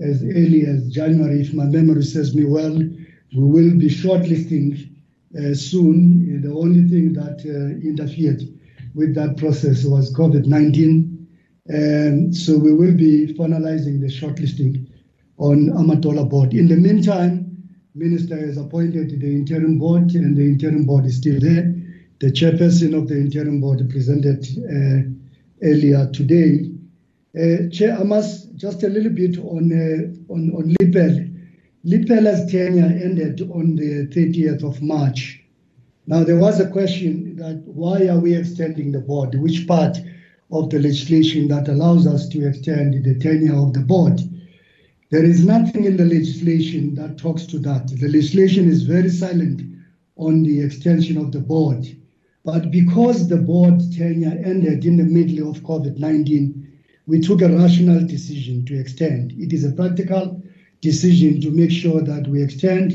as 0.00 0.22
early 0.22 0.64
as 0.66 0.88
January, 0.88 1.40
if 1.40 1.52
my 1.52 1.64
memory 1.64 2.02
serves 2.02 2.34
me 2.34 2.44
well. 2.44 2.74
We 2.74 3.44
will 3.44 3.76
be 3.76 3.88
shortlisting 3.88 4.90
uh, 5.38 5.54
soon. 5.54 6.42
The 6.42 6.52
only 6.52 6.88
thing 6.88 7.12
that 7.14 7.40
uh, 7.44 7.86
interfered 7.86 8.42
with 8.94 9.14
that 9.14 9.36
process 9.36 9.84
was 9.84 10.12
COVID 10.14 10.46
19. 10.46 11.28
And 11.68 12.34
so 12.34 12.58
we 12.58 12.72
will 12.72 12.96
be 12.96 13.34
finalizing 13.34 14.00
the 14.00 14.08
shortlisting 14.08 14.88
on 15.38 15.68
Amatola 15.70 16.28
board. 16.28 16.54
In 16.54 16.68
the 16.68 16.76
meantime, 16.76 17.48
Minister 17.94 18.38
has 18.38 18.56
appointed 18.56 19.20
the 19.20 19.26
interim 19.34 19.78
board, 19.78 20.14
and 20.14 20.34
the 20.34 20.42
interim 20.42 20.86
board 20.86 21.04
is 21.04 21.18
still 21.18 21.38
there. 21.38 21.74
The 22.22 22.30
chairperson 22.30 22.96
of 22.96 23.08
the 23.08 23.16
interim 23.16 23.60
board 23.60 23.90
presented 23.90 24.46
uh, 24.56 25.10
earlier 25.60 26.08
today. 26.12 26.70
Uh, 27.36 27.68
Chair, 27.68 27.98
I 27.98 28.04
must 28.04 28.54
just 28.54 28.84
a 28.84 28.88
little 28.88 29.10
bit 29.10 29.38
on 29.38 29.72
uh, 29.72 30.32
on 30.32 30.52
on 30.54 30.72
Lepelle. 30.80 31.28
Lepelle's 31.84 32.48
tenure 32.48 32.84
ended 32.84 33.40
on 33.50 33.74
the 33.74 34.06
30th 34.14 34.62
of 34.62 34.80
March. 34.80 35.42
Now, 36.06 36.22
there 36.22 36.36
was 36.36 36.60
a 36.60 36.70
question 36.70 37.34
that 37.38 37.60
why 37.66 38.06
are 38.06 38.20
we 38.20 38.36
extending 38.36 38.92
the 38.92 39.00
board? 39.00 39.34
Which 39.34 39.66
part 39.66 39.98
of 40.52 40.70
the 40.70 40.78
legislation 40.78 41.48
that 41.48 41.66
allows 41.66 42.06
us 42.06 42.28
to 42.28 42.46
extend 42.46 43.04
the 43.04 43.18
tenure 43.18 43.56
of 43.56 43.72
the 43.72 43.80
board? 43.80 44.20
There 45.10 45.24
is 45.24 45.44
nothing 45.44 45.86
in 45.86 45.96
the 45.96 46.06
legislation 46.06 46.94
that 46.94 47.18
talks 47.18 47.46
to 47.46 47.58
that. 47.58 47.88
The 47.88 48.06
legislation 48.06 48.68
is 48.68 48.84
very 48.84 49.10
silent 49.10 49.60
on 50.14 50.44
the 50.44 50.60
extension 50.60 51.16
of 51.16 51.32
the 51.32 51.40
board. 51.40 51.84
But 52.44 52.70
because 52.70 53.28
the 53.28 53.36
board 53.38 53.80
tenure 53.92 54.38
ended 54.44 54.84
in 54.84 54.96
the 54.96 55.04
middle 55.04 55.48
of 55.48 55.62
COVID 55.62 55.98
19, 55.98 56.66
we 57.06 57.18
took 57.18 57.40
a 57.42 57.48
rational 57.48 58.04
decision 58.06 58.64
to 58.66 58.78
extend. 58.78 59.32
It 59.36 59.52
is 59.52 59.64
a 59.64 59.70
practical 59.70 60.40
decision 60.80 61.40
to 61.40 61.50
make 61.50 61.70
sure 61.70 62.00
that 62.02 62.26
we 62.28 62.42
extend 62.42 62.92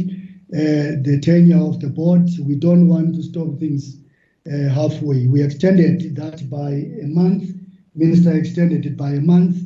uh, 0.53 0.95
the 1.03 1.19
tenure 1.21 1.59
of 1.59 1.79
the 1.79 1.89
board. 1.89 2.29
We 2.41 2.55
don't 2.55 2.87
want 2.87 3.15
to 3.15 3.23
stop 3.23 3.57
things 3.59 3.97
uh, 4.51 4.69
halfway. 4.69 5.27
We 5.27 5.41
extended 5.43 6.15
that 6.15 6.49
by 6.49 6.71
a 7.01 7.07
month. 7.07 7.53
Minister 7.95 8.33
extended 8.33 8.85
it 8.85 8.95
by 8.97 9.11
a 9.13 9.21
month. 9.21 9.57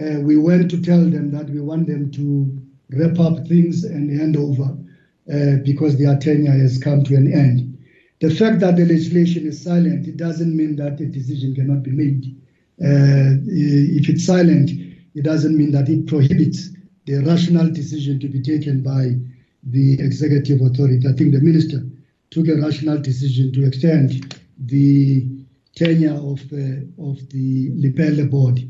Uh, 0.00 0.20
we 0.20 0.36
went 0.36 0.70
to 0.70 0.78
tell 0.80 1.04
them 1.06 1.30
that 1.30 1.50
we 1.50 1.60
want 1.60 1.86
them 1.86 2.10
to 2.12 2.56
wrap 2.92 3.18
up 3.18 3.46
things 3.46 3.84
and 3.84 4.10
hand 4.10 4.36
over 4.36 4.76
because 5.64 5.96
their 5.96 6.16
tenure 6.16 6.52
has 6.52 6.78
come 6.78 7.02
to 7.04 7.14
an 7.14 7.32
end. 7.32 7.71
The 8.22 8.30
fact 8.30 8.60
that 8.60 8.76
the 8.76 8.86
legislation 8.86 9.48
is 9.48 9.60
silent, 9.60 10.06
it 10.06 10.16
doesn't 10.16 10.56
mean 10.56 10.76
that 10.76 11.00
a 11.00 11.06
decision 11.06 11.56
cannot 11.56 11.82
be 11.82 11.90
made. 11.90 12.24
Uh, 12.80 13.34
if 13.48 14.08
it's 14.08 14.24
silent, 14.24 14.70
it 15.16 15.24
doesn't 15.24 15.56
mean 15.56 15.72
that 15.72 15.88
it 15.88 16.06
prohibits 16.06 16.70
the 17.06 17.16
rational 17.24 17.68
decision 17.72 18.20
to 18.20 18.28
be 18.28 18.40
taken 18.40 18.80
by 18.80 19.16
the 19.64 19.94
executive 19.94 20.60
authority. 20.60 21.04
I 21.08 21.14
think 21.14 21.34
the 21.34 21.40
minister 21.40 21.84
took 22.30 22.46
a 22.46 22.60
rational 22.60 22.98
decision 22.98 23.52
to 23.54 23.66
extend 23.66 24.40
the 24.56 25.26
tenure 25.74 26.14
of, 26.14 26.40
uh, 26.52 27.02
of 27.02 27.28
the 27.30 27.70
Lepelle 27.74 28.30
board. 28.30 28.60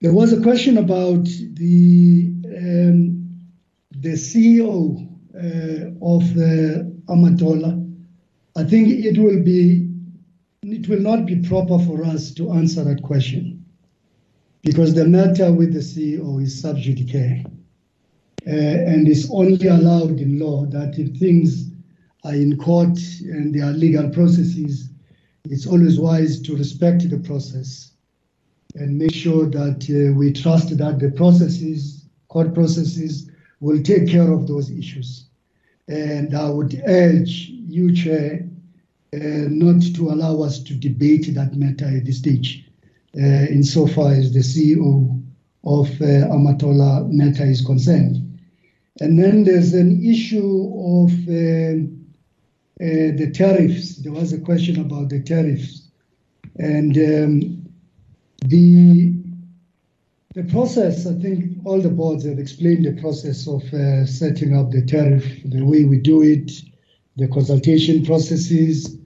There 0.00 0.12
was 0.12 0.32
a 0.32 0.42
question 0.42 0.78
about 0.78 1.26
the, 1.26 2.32
um, 2.58 3.38
the 3.92 4.14
CEO 4.14 4.98
uh, 5.32 6.04
of 6.04 6.22
uh, 6.36 6.82
Amatola. 7.06 7.81
I 8.56 8.64
think 8.64 8.88
it 8.88 9.18
will 9.18 9.42
be 9.42 9.88
it 10.62 10.88
will 10.88 11.00
not 11.00 11.26
be 11.26 11.36
proper 11.36 11.78
for 11.78 12.04
us 12.04 12.32
to 12.34 12.52
answer 12.52 12.84
that 12.84 13.02
question 13.02 13.64
because 14.62 14.94
the 14.94 15.04
matter 15.04 15.52
with 15.52 15.72
the 15.72 15.80
CEO 15.80 16.40
is 16.42 16.60
sub 16.60 16.76
judice 16.76 17.44
uh, 18.46 18.50
and 18.50 19.08
it's 19.08 19.30
only 19.30 19.68
allowed 19.68 20.18
in 20.18 20.38
law 20.38 20.66
that 20.66 20.98
if 20.98 21.16
things 21.16 21.70
are 22.24 22.34
in 22.34 22.56
court 22.56 22.98
and 23.22 23.54
there 23.54 23.64
are 23.64 23.72
legal 23.72 24.08
processes, 24.10 24.90
it's 25.44 25.66
always 25.66 25.98
wise 25.98 26.40
to 26.42 26.56
respect 26.56 27.08
the 27.08 27.18
process 27.18 27.92
and 28.74 28.98
make 28.98 29.14
sure 29.14 29.46
that 29.46 29.84
uh, 29.90 30.16
we 30.16 30.32
trust 30.32 30.76
that 30.76 30.98
the 30.98 31.10
processes, 31.10 32.06
court 32.28 32.54
processes, 32.54 33.30
will 33.60 33.82
take 33.82 34.08
care 34.08 34.30
of 34.32 34.46
those 34.46 34.70
issues. 34.70 35.26
And 35.88 36.34
I 36.34 36.48
would 36.48 36.80
urge 36.86 37.48
you, 37.48 37.94
Chair, 37.94 38.48
uh, 39.14 39.18
not 39.48 39.82
to 39.94 40.10
allow 40.10 40.42
us 40.42 40.62
to 40.62 40.74
debate 40.74 41.34
that 41.34 41.54
matter 41.54 41.86
at 41.86 42.04
this 42.04 42.18
stage, 42.18 42.70
uh, 43.16 43.46
insofar 43.50 44.12
as 44.12 44.32
the 44.32 44.40
CEO 44.40 45.22
of 45.64 45.88
uh, 46.00 46.28
Amatola 46.32 47.08
matter 47.10 47.44
is 47.44 47.64
concerned. 47.64 48.38
And 49.00 49.18
then 49.18 49.44
there's 49.44 49.74
an 49.74 50.04
issue 50.04 50.72
of 50.76 51.10
uh, 51.28 51.80
uh, 52.80 53.16
the 53.16 53.30
tariffs. 53.34 53.96
There 53.96 54.12
was 54.12 54.32
a 54.32 54.40
question 54.40 54.80
about 54.80 55.08
the 55.08 55.22
tariffs. 55.22 55.88
And 56.58 56.96
um, 56.96 57.66
the 58.46 59.14
the 60.34 60.44
process, 60.44 61.06
I 61.06 61.12
think 61.14 61.58
all 61.64 61.80
the 61.80 61.90
boards 61.90 62.24
have 62.24 62.38
explained 62.38 62.86
the 62.86 62.98
process 63.00 63.46
of 63.46 63.62
uh, 63.74 64.06
setting 64.06 64.56
up 64.56 64.70
the 64.70 64.84
tariff, 64.84 65.24
the 65.44 65.62
way 65.62 65.84
we 65.84 65.98
do 65.98 66.22
it, 66.22 66.50
the 67.16 67.28
consultation 67.28 68.04
processes. 68.04 68.96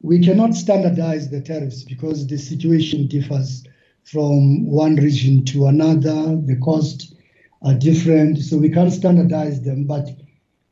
We 0.00 0.24
cannot 0.24 0.54
standardize 0.54 1.28
the 1.28 1.42
tariffs 1.42 1.82
because 1.82 2.26
the 2.26 2.38
situation 2.38 3.06
differs 3.06 3.64
from 4.04 4.66
one 4.66 4.96
region 4.96 5.44
to 5.46 5.66
another. 5.66 6.36
The 6.36 6.58
costs 6.64 7.12
are 7.60 7.74
different, 7.74 8.38
so 8.38 8.56
we 8.56 8.70
can't 8.70 8.92
standardize 8.92 9.60
them, 9.60 9.84
but 9.84 10.08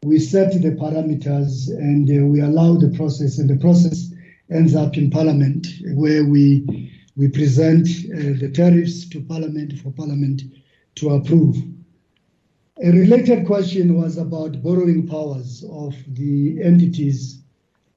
we 0.02 0.18
set 0.18 0.52
the 0.52 0.70
parameters 0.70 1.68
and 1.68 2.08
uh, 2.08 2.24
we 2.24 2.40
allow 2.40 2.74
the 2.74 2.88
process, 2.96 3.38
and 3.38 3.50
the 3.50 3.56
process 3.56 4.10
ends 4.50 4.74
up 4.74 4.96
in 4.96 5.10
Parliament, 5.10 5.66
where 5.92 6.24
we 6.24 6.89
we 7.20 7.28
present 7.28 7.86
uh, 7.86 8.40
the 8.40 8.50
tariffs 8.50 9.06
to 9.06 9.20
Parliament 9.20 9.78
for 9.80 9.90
Parliament 9.90 10.40
to 10.94 11.10
approve. 11.10 11.54
A 12.82 12.90
related 12.92 13.46
question 13.46 13.94
was 14.00 14.16
about 14.16 14.62
borrowing 14.62 15.06
powers 15.06 15.62
of 15.70 15.94
the 16.14 16.62
entities. 16.62 17.42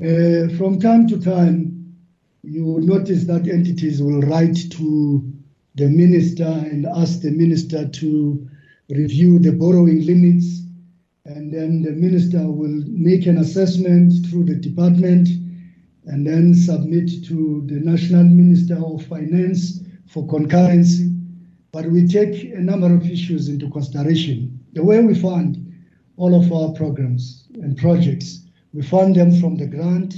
Uh, 0.01 0.49
from 0.57 0.77
time 0.77 1.07
to 1.07 1.17
time, 1.21 1.95
you 2.43 2.65
will 2.65 2.81
notice 2.81 3.23
that 3.23 3.47
entities 3.47 4.01
will 4.01 4.19
write 4.23 4.69
to 4.71 5.23
the 5.75 5.87
minister 5.87 6.43
and 6.43 6.85
ask 6.85 7.21
the 7.21 7.31
minister 7.31 7.87
to 7.87 8.45
review 8.89 9.39
the 9.39 9.53
borrowing 9.53 10.05
limits, 10.05 10.63
and 11.23 11.53
then 11.53 11.81
the 11.81 11.91
minister 11.91 12.51
will 12.51 12.83
make 12.87 13.25
an 13.25 13.37
assessment 13.37 14.11
through 14.25 14.43
the 14.43 14.55
department 14.55 15.29
and 16.05 16.27
then 16.27 16.53
submit 16.53 17.23
to 17.25 17.63
the 17.67 17.79
National 17.79 18.23
Minister 18.23 18.75
of 18.75 19.05
Finance 19.05 19.81
for 20.07 20.25
concurrency. 20.27 21.09
But 21.71 21.85
we 21.87 22.07
take 22.07 22.53
a 22.53 22.59
number 22.59 22.93
of 22.93 23.09
issues 23.09 23.47
into 23.49 23.69
consideration. 23.69 24.59
The 24.73 24.83
way 24.83 24.99
we 25.03 25.15
fund 25.15 25.59
all 26.17 26.35
of 26.35 26.51
our 26.51 26.73
programs 26.73 27.47
and 27.55 27.77
projects, 27.77 28.45
we 28.73 28.81
fund 28.81 29.15
them 29.15 29.39
from 29.39 29.57
the 29.57 29.65
grant, 29.65 30.15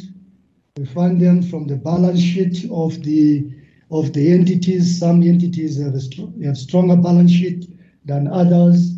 we 0.77 0.85
fund 0.85 1.21
them 1.21 1.41
from 1.41 1.67
the 1.67 1.77
balance 1.77 2.19
sheet 2.19 2.69
of 2.71 3.01
the 3.03 3.49
of 3.91 4.11
the 4.13 4.31
entities. 4.31 4.99
Some 4.99 5.23
entities 5.23 5.79
have 5.81 5.93
a 5.95 6.45
have 6.45 6.57
stronger 6.57 6.97
balance 6.97 7.31
sheet 7.31 7.69
than 8.03 8.27
others. 8.27 8.93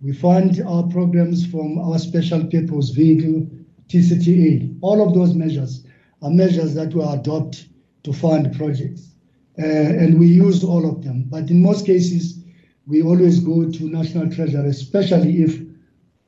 We 0.00 0.12
fund 0.12 0.60
our 0.66 0.84
programs 0.84 1.46
from 1.46 1.78
our 1.78 1.98
special 1.98 2.44
purpose 2.46 2.88
vehicle, 2.90 3.46
TCTA. 3.88 4.78
All 4.80 5.06
of 5.06 5.14
those 5.14 5.34
measures 5.34 5.84
are 6.22 6.30
measures 6.30 6.74
that 6.74 6.94
we 6.94 7.02
adopt 7.02 7.66
to 8.04 8.12
fund 8.12 8.56
projects. 8.56 9.14
Uh, 9.58 9.64
and 9.64 10.18
we 10.18 10.26
use 10.26 10.64
all 10.64 10.88
of 10.88 11.02
them. 11.02 11.24
But 11.28 11.50
in 11.50 11.60
most 11.60 11.84
cases, 11.84 12.42
we 12.86 13.02
always 13.02 13.40
go 13.40 13.70
to 13.70 13.84
National 13.84 14.30
Treasury, 14.30 14.68
especially 14.68 15.42
if 15.42 15.60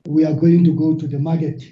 we 0.06 0.24
are 0.24 0.34
going 0.34 0.64
to 0.64 0.74
go 0.74 0.94
to 0.94 1.06
the 1.06 1.18
market 1.18 1.62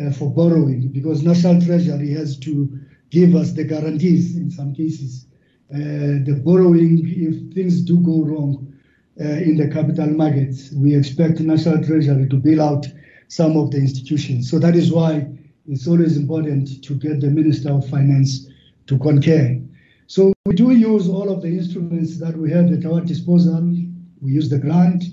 uh, 0.00 0.10
for 0.12 0.30
borrowing, 0.30 0.88
because 0.88 1.22
National 1.22 1.60
Treasury 1.60 2.12
has 2.12 2.38
to 2.38 2.80
give 3.10 3.34
us 3.34 3.52
the 3.52 3.64
guarantees 3.64 4.36
in 4.36 4.50
some 4.50 4.74
cases. 4.74 5.26
Uh, 5.74 6.24
the 6.24 6.40
borrowing, 6.44 7.02
if 7.04 7.54
things 7.54 7.82
do 7.82 7.98
go 8.00 8.22
wrong 8.22 8.72
uh, 9.20 9.24
in 9.24 9.56
the 9.56 9.68
capital 9.68 10.06
markets, 10.06 10.72
we 10.72 10.94
expect 10.94 11.40
National 11.40 11.82
Treasury 11.84 12.28
to 12.28 12.36
bail 12.36 12.62
out 12.62 12.86
some 13.28 13.56
of 13.56 13.70
the 13.70 13.78
institutions. 13.78 14.50
So 14.50 14.58
that 14.58 14.76
is 14.76 14.92
why 14.92 15.26
it's 15.68 15.86
always 15.86 16.16
important 16.16 16.82
to 16.82 16.94
get 16.94 17.20
the 17.20 17.28
Minister 17.28 17.70
of 17.70 17.88
Finance 17.88 18.48
to 18.86 18.98
concur. 18.98 19.60
So 20.06 20.32
we 20.44 20.54
do 20.54 20.72
use 20.72 21.08
all 21.08 21.30
of 21.30 21.42
the 21.42 21.48
instruments 21.48 22.18
that 22.18 22.36
we 22.36 22.50
have 22.50 22.72
at 22.72 22.84
our 22.84 23.00
disposal. 23.00 23.62
We 24.20 24.32
use 24.32 24.50
the 24.50 24.58
grant, 24.58 25.04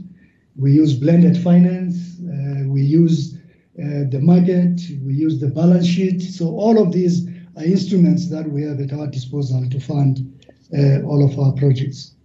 we 0.55 0.73
use 0.73 0.93
blended 0.93 1.37
finance, 1.41 2.19
uh, 2.19 2.67
we 2.67 2.81
use 2.81 3.35
uh, 3.35 4.09
the 4.09 4.19
market, 4.21 4.81
we 5.05 5.13
use 5.13 5.39
the 5.39 5.47
balance 5.47 5.85
sheet. 5.85 6.21
So 6.21 6.47
all 6.47 6.81
of 6.81 6.91
these 6.91 7.27
are 7.55 7.63
instruments 7.63 8.29
that 8.29 8.49
we 8.49 8.63
have 8.63 8.79
at 8.79 8.91
our 8.93 9.07
disposal 9.07 9.69
to 9.69 9.79
fund 9.79 10.39
uh, 10.77 11.01
all 11.03 11.23
of 11.23 11.39
our 11.39 11.53
projects. 11.53 12.15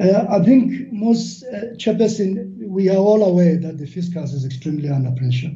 Uh, 0.00 0.26
I 0.28 0.44
think 0.44 0.92
most, 0.92 1.44
uh, 1.44 1.74
Chairperson, 1.76 2.58
we 2.66 2.88
are 2.88 2.96
all 2.96 3.22
aware 3.24 3.56
that 3.56 3.78
the 3.78 3.86
fiscus 3.86 4.32
is 4.32 4.44
extremely 4.44 4.88
under 4.88 5.12
pressure 5.12 5.52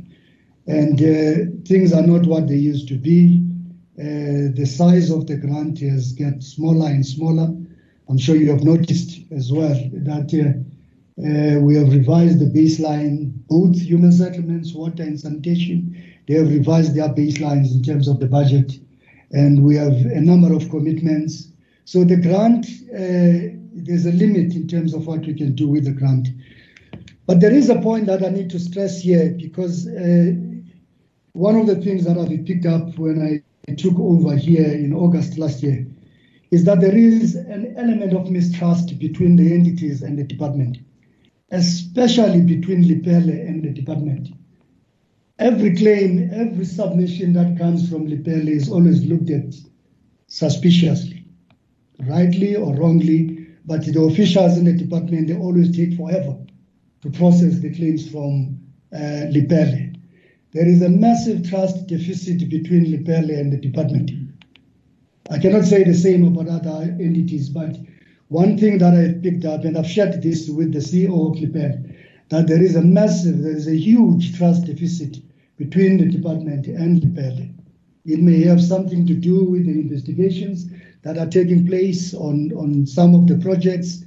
and 0.69 1.01
uh, 1.01 1.51
things 1.67 1.93
are 1.93 2.07
not 2.07 2.27
what 2.27 2.47
they 2.47 2.57
used 2.57 2.89
to 2.89 2.99
be. 2.99 3.43
Uh, 3.99 4.53
the 4.55 4.67
size 4.67 5.11
of 5.11 5.27
the 5.27 5.37
grant 5.37 5.81
has 5.81 6.13
got 6.13 6.43
smaller 6.43 6.89
and 6.89 7.05
smaller. 7.05 7.49
I'm 8.09 8.19
sure 8.19 8.37
you 8.37 8.51
have 8.51 8.63
noticed 8.63 9.21
as 9.33 9.51
well 9.51 9.75
that 9.93 10.29
uh, 10.33 10.53
uh, 11.21 11.61
we 11.61 11.75
have 11.75 11.93
revised 11.93 12.39
the 12.39 12.47
baseline, 12.47 13.33
both 13.49 13.77
human 13.77 14.13
settlements, 14.13 14.75
water 14.75 15.03
and 15.03 15.19
sanitation. 15.19 16.01
They 16.29 16.35
have 16.35 16.49
revised 16.49 16.95
their 16.95 17.09
baselines 17.09 17.73
in 17.75 17.83
terms 17.83 18.07
of 18.07 18.21
the 18.21 18.27
budget, 18.27 18.79
and 19.33 19.65
we 19.65 19.75
have 19.77 19.95
a 19.95 20.21
number 20.21 20.53
of 20.55 20.69
commitments. 20.69 21.49
So 21.87 22.05
the 22.05 22.17
grant, 22.17 22.67
uh, 22.93 23.57
there's 23.73 24.05
a 24.05 24.13
limit 24.13 24.55
in 24.55 24.69
terms 24.69 24.93
of 24.93 25.07
what 25.07 25.21
we 25.21 25.33
can 25.33 25.55
do 25.55 25.67
with 25.67 25.87
the 25.87 25.93
grant. 25.93 26.29
But 27.27 27.41
there 27.41 27.53
is 27.53 27.69
a 27.69 27.81
point 27.81 28.07
that 28.07 28.23
I 28.23 28.29
need 28.29 28.51
to 28.51 28.59
stress 28.59 29.01
here 29.01 29.31
because 29.31 29.87
uh, 29.89 30.33
one 31.39 31.55
of 31.55 31.69
the 31.69 31.77
things 31.77 32.05
that 32.05 32.19
I've 32.19 32.45
picked 32.45 32.67
up 32.67 32.99
when 32.99 33.23
I 33.23 33.73
took 33.75 33.97
over 33.97 34.35
here 34.35 34.73
in 34.73 34.93
August 34.93 35.39
last 35.39 35.63
year 35.63 35.87
is 36.51 36.65
that 36.65 36.81
there 36.81 36.97
is 36.97 37.37
an 37.37 37.77
element 37.77 38.13
of 38.13 38.29
mistrust 38.29 38.99
between 38.99 39.37
the 39.37 39.55
entities 39.55 40.03
and 40.03 40.19
the 40.19 40.25
department, 40.25 40.79
especially 41.53 42.41
between 42.41 42.83
Lepelle 42.83 43.29
and 43.29 43.63
the 43.63 43.71
department. 43.71 44.31
Every 45.39 45.77
claim, 45.77 46.29
every 46.33 46.65
submission 46.65 47.35
that 47.35 47.57
comes 47.57 47.89
from 47.89 48.09
Lepelle 48.09 48.49
is 48.49 48.69
always 48.69 49.05
looked 49.05 49.31
at 49.31 49.55
suspiciously, 50.27 51.25
rightly 52.01 52.57
or 52.57 52.75
wrongly, 52.75 53.47
but 53.65 53.85
the 53.85 54.01
officials 54.01 54.59
in 54.59 54.65
the 54.65 54.73
department, 54.73 55.29
they 55.29 55.37
always 55.37 55.77
take 55.77 55.95
forever 55.97 56.37
to 57.03 57.11
process 57.11 57.61
the 57.61 57.73
claims 57.73 58.11
from 58.11 58.59
uh, 58.93 59.31
Lepelle. 59.31 59.98
There 60.51 60.67
is 60.67 60.81
a 60.81 60.89
massive 60.89 61.47
trust 61.47 61.89
deficit 61.89 62.49
between 62.49 62.87
Lepelle 62.87 63.39
and 63.39 63.53
the 63.53 63.59
department. 63.59 64.11
I 65.29 65.39
cannot 65.39 65.67
say 65.67 65.85
the 65.85 65.93
same 65.93 66.25
about 66.25 66.49
other 66.49 66.97
entities, 66.99 67.51
but 67.51 67.77
one 68.29 68.57
thing 68.57 68.79
that 68.79 68.95
I've 68.95 69.23
picked 69.23 69.45
up, 69.45 69.65
and 69.65 69.77
I've 69.77 69.87
shared 69.87 70.23
this 70.23 70.49
with 70.49 70.73
the 70.73 70.79
CEO 70.79 71.31
of 71.31 71.37
Lepelle, 71.37 71.95
that 72.31 72.47
there 72.47 72.63
is 72.63 72.77
a 72.77 72.81
massive, 72.81 73.43
there 73.43 73.55
is 73.55 73.69
a 73.69 73.77
huge 73.77 74.39
trust 74.39 74.65
deficit 74.65 75.19
between 75.59 75.99
the 75.99 76.07
department 76.07 76.67
and 76.67 77.03
Lepelle. 77.03 77.55
It 78.07 78.21
may 78.21 78.41
have 78.45 78.63
something 78.63 79.07
to 79.07 79.15
do 79.15 79.45
with 79.45 79.67
the 79.67 79.79
investigations 79.79 80.71
that 81.03 81.19
are 81.19 81.27
taking 81.27 81.67
place 81.67 82.15
on, 82.15 82.53
on 82.53 82.87
some 82.87 83.15
of 83.15 83.27
the 83.27 83.37
projects, 83.37 84.03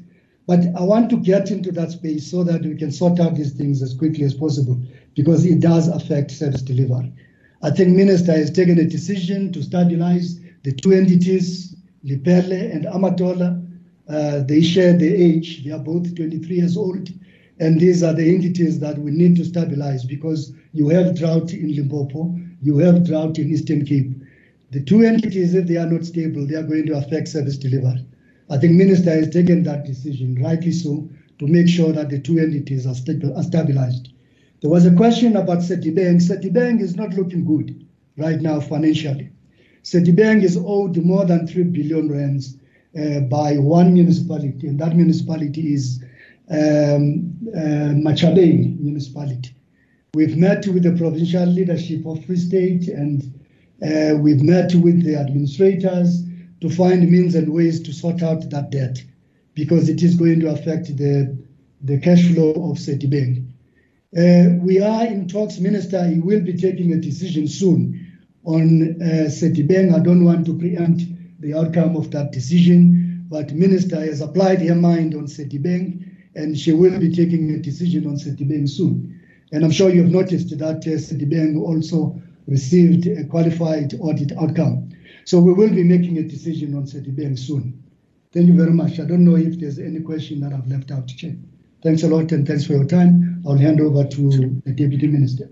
but 0.47 0.61
I 0.75 0.81
want 0.81 1.11
to 1.11 1.17
get 1.17 1.51
into 1.51 1.71
that 1.73 1.91
space 1.91 2.31
so 2.31 2.43
that 2.45 2.63
we 2.63 2.75
can 2.75 2.91
sort 2.91 3.19
out 3.19 3.35
these 3.35 3.53
things 3.53 3.83
as 3.83 3.93
quickly 3.93 4.23
as 4.23 4.33
possible 4.33 4.81
because 5.15 5.45
it 5.45 5.59
does 5.59 5.87
affect 5.87 6.31
service 6.31 6.61
delivery. 6.61 7.13
I 7.63 7.69
think 7.69 7.95
Minister 7.95 8.31
has 8.31 8.51
taken 8.51 8.79
a 8.79 8.85
decision 8.85 9.51
to 9.53 9.61
stabilize 9.61 10.39
the 10.63 10.71
two 10.71 10.93
entities, 10.93 11.75
Lepelle 12.05 12.51
and 12.73 12.85
Amatola. 12.85 13.67
Uh, 14.09 14.43
they 14.43 14.61
share 14.61 14.97
the 14.97 15.07
age, 15.07 15.63
they 15.63 15.71
are 15.71 15.79
both 15.79 16.15
23 16.15 16.55
years 16.55 16.75
old, 16.75 17.09
and 17.59 17.79
these 17.79 18.03
are 18.03 18.13
the 18.13 18.33
entities 18.33 18.79
that 18.79 18.97
we 18.97 19.11
need 19.11 19.35
to 19.37 19.45
stabilize 19.45 20.03
because 20.03 20.53
you 20.73 20.89
have 20.89 21.17
drought 21.17 21.53
in 21.53 21.75
Limpopo, 21.75 22.35
you 22.61 22.77
have 22.79 23.05
drought 23.05 23.37
in 23.37 23.51
Eastern 23.51 23.85
Cape. 23.85 24.11
The 24.71 24.81
two 24.83 25.03
entities, 25.03 25.53
if 25.53 25.67
they 25.67 25.77
are 25.77 25.85
not 25.85 26.05
stable, 26.05 26.47
they 26.47 26.55
are 26.55 26.63
going 26.63 26.87
to 26.87 26.97
affect 26.97 27.27
service 27.27 27.57
delivery. 27.57 28.05
I 28.49 28.57
think 28.57 28.73
Minister 28.73 29.11
has 29.11 29.29
taken 29.29 29.63
that 29.63 29.85
decision, 29.85 30.41
rightly 30.41 30.71
so, 30.71 31.09
to 31.39 31.47
make 31.47 31.67
sure 31.67 31.91
that 31.93 32.09
the 32.09 32.19
two 32.19 32.39
entities 32.39 32.85
are, 32.85 32.93
stabil- 32.93 33.35
are 33.37 33.43
stabilized. 33.43 34.09
There 34.61 34.69
was 34.69 34.85
a 34.85 34.93
question 34.93 35.35
about 35.35 35.59
Sedibeng. 35.59 36.21
Sedibeng 36.21 36.81
is 36.81 36.95
not 36.95 37.15
looking 37.15 37.45
good 37.45 37.83
right 38.15 38.39
now 38.39 38.59
financially. 38.59 39.31
Sedibeng 39.83 40.43
is 40.43 40.55
owed 40.55 40.97
more 40.97 41.25
than 41.25 41.47
3 41.47 41.63
billion 41.63 42.11
rands 42.11 42.57
uh, 42.95 43.21
by 43.21 43.57
one 43.57 43.93
municipality, 43.93 44.67
and 44.67 44.79
that 44.79 44.95
municipality 44.95 45.73
is 45.73 46.03
um, 46.51 47.35
uh, 47.55 47.95
Matjhabeng 48.05 48.79
municipality. 48.79 49.55
We've 50.13 50.37
met 50.37 50.67
with 50.67 50.83
the 50.83 50.91
provincial 50.91 51.45
leadership 51.45 52.05
of 52.05 52.23
Free 52.25 52.37
State 52.37 52.87
and 52.89 53.33
uh, 53.81 54.15
we've 54.17 54.43
met 54.43 54.75
with 54.75 55.03
the 55.03 55.15
administrators 55.15 56.21
to 56.59 56.69
find 56.69 57.09
means 57.09 57.33
and 57.33 57.51
ways 57.51 57.81
to 57.81 57.93
sort 57.93 58.21
out 58.21 58.47
that 58.51 58.69
debt 58.69 59.01
because 59.55 59.89
it 59.89 60.03
is 60.03 60.15
going 60.15 60.41
to 60.41 60.49
affect 60.51 60.95
the, 60.97 61.35
the 61.81 61.97
cash 61.99 62.23
flow 62.33 62.51
of 62.51 62.77
Sedibeng. 62.77 63.40
Uh, 64.17 64.59
we 64.59 64.81
are 64.81 65.05
in 65.05 65.25
talks, 65.25 65.57
Minister. 65.59 66.05
He 66.05 66.19
will 66.19 66.41
be 66.41 66.53
taking 66.53 66.91
a 66.91 66.97
decision 66.97 67.47
soon 67.47 68.19
on 68.43 69.01
uh. 69.01 69.29
I 69.29 69.99
don't 69.99 70.25
want 70.25 70.45
to 70.47 70.57
preempt 70.57 71.03
the 71.39 71.53
outcome 71.53 71.95
of 71.95 72.11
that 72.11 72.33
decision, 72.33 73.25
but 73.29 73.53
Minister 73.53 74.01
has 74.01 74.19
applied 74.19 74.61
her 74.63 74.75
mind 74.75 75.15
on 75.15 75.27
Sedibeng, 75.27 76.03
and 76.35 76.57
she 76.59 76.73
will 76.73 76.99
be 76.99 77.15
taking 77.15 77.51
a 77.51 77.59
decision 77.59 78.05
on 78.05 78.17
Sedibeng 78.17 78.67
soon. 78.67 79.17
And 79.53 79.63
I'm 79.63 79.71
sure 79.71 79.89
you've 79.89 80.11
noticed 80.11 80.57
that 80.57 80.85
uh, 80.85 81.59
also 81.59 82.21
received 82.47 83.07
a 83.07 83.23
qualified 83.25 83.93
audit 84.01 84.33
outcome. 84.37 84.89
So 85.23 85.39
we 85.39 85.53
will 85.53 85.69
be 85.69 85.83
making 85.83 86.17
a 86.17 86.23
decision 86.23 86.75
on 86.75 86.83
Sedibeng 86.83 87.39
soon. 87.39 87.81
Thank 88.33 88.47
you 88.47 88.57
very 88.57 88.71
much. 88.73 88.99
I 88.99 89.05
don't 89.05 89.23
know 89.23 89.37
if 89.37 89.57
there's 89.57 89.79
any 89.79 90.01
question 90.01 90.41
that 90.41 90.51
I've 90.51 90.67
left 90.67 90.91
out, 90.91 91.07
Chair. 91.07 91.35
Thanks 91.81 92.03
a 92.03 92.07
lot 92.07 92.31
and 92.33 92.45
thanks 92.45 92.65
for 92.65 92.73
your 92.73 92.85
time. 92.85 93.30
I'll 93.47 93.57
hand 93.57 93.81
over 93.81 94.03
to 94.03 94.29
the 94.65 94.71
Deputy 94.71 95.07
Minister. 95.07 95.49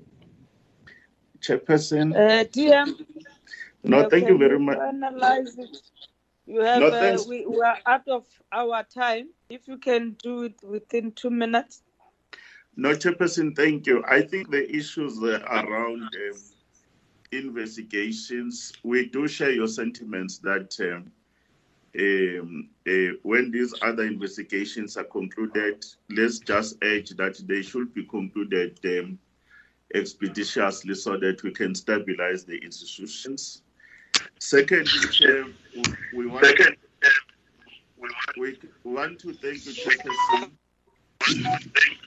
Chairperson. 1.42 2.14
Uh, 2.14 2.44
DM. 2.46 3.06
No, 3.84 4.10
thank 4.10 4.28
you 4.28 4.38
very 4.38 4.60
much. 4.60 4.78
Finalize 4.78 5.58
it. 5.58 5.78
You 6.46 6.62
have. 6.62 6.80
No, 6.80 6.88
uh, 6.88 7.00
thanks. 7.00 7.28
we, 7.28 7.46
we 7.46 7.62
are 7.62 7.78
out 7.86 8.08
of 8.08 8.26
our 8.52 8.84
time. 8.84 9.30
If 9.50 9.68
you 9.68 9.78
can 9.78 10.16
do 10.22 10.44
it 10.44 10.56
within 10.64 11.12
two 11.14 11.30
minutes. 11.30 11.84
No, 12.76 12.94
Chairperson, 12.94 13.56
thank 13.56 13.88
you. 13.88 14.04
I 14.08 14.22
think 14.22 14.52
the 14.52 14.70
issues 14.74 15.22
uh, 15.22 15.42
around 15.50 16.04
um, 16.04 16.40
investigations, 17.32 18.74
we 18.84 19.08
do 19.10 19.28
share 19.28 19.52
your 19.52 19.68
sentiments 19.68 20.38
that 20.40 20.76
um, 20.82 21.12
um, 21.98 22.70
uh, 22.88 23.14
when 23.24 23.52
these 23.52 23.74
other 23.82 24.04
investigations 24.04 24.98
are 24.98 25.04
concluded, 25.06 25.86
let's 26.10 26.40
just 26.40 26.78
urge 26.84 27.10
that 27.12 27.42
they 27.48 27.62
should 27.62 27.94
be 27.94 28.04
concluded 28.06 28.80
um, 28.86 29.20
expeditiously 29.96 30.94
so 30.96 31.18
that 31.18 31.42
we 31.44 31.52
can 31.52 31.74
stabilize 31.74 32.44
the 32.46 32.58
institutions. 32.58 33.62
Second, 34.40 34.88
Chair, 34.88 35.46
we 36.14 36.28
want, 36.28 36.46
we 38.38 38.58
want 38.84 39.20
to 39.20 39.34
thank 39.34 39.66
you, 39.66 39.72
Chairperson. 39.74 40.52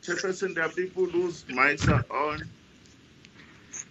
Chairperson, 0.00 0.54
there 0.54 0.64
are 0.64 0.70
people 0.70 1.06
whose 1.06 1.44
mics 1.44 1.88
are 1.88 2.04
on. 2.14 2.42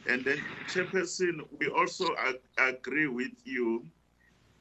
And 0.07 0.23
then, 0.25 0.39
Chairperson, 0.67 1.41
we 1.59 1.67
also 1.67 2.07
ag- 2.17 2.41
agree 2.57 3.07
with 3.07 3.31
you, 3.43 3.85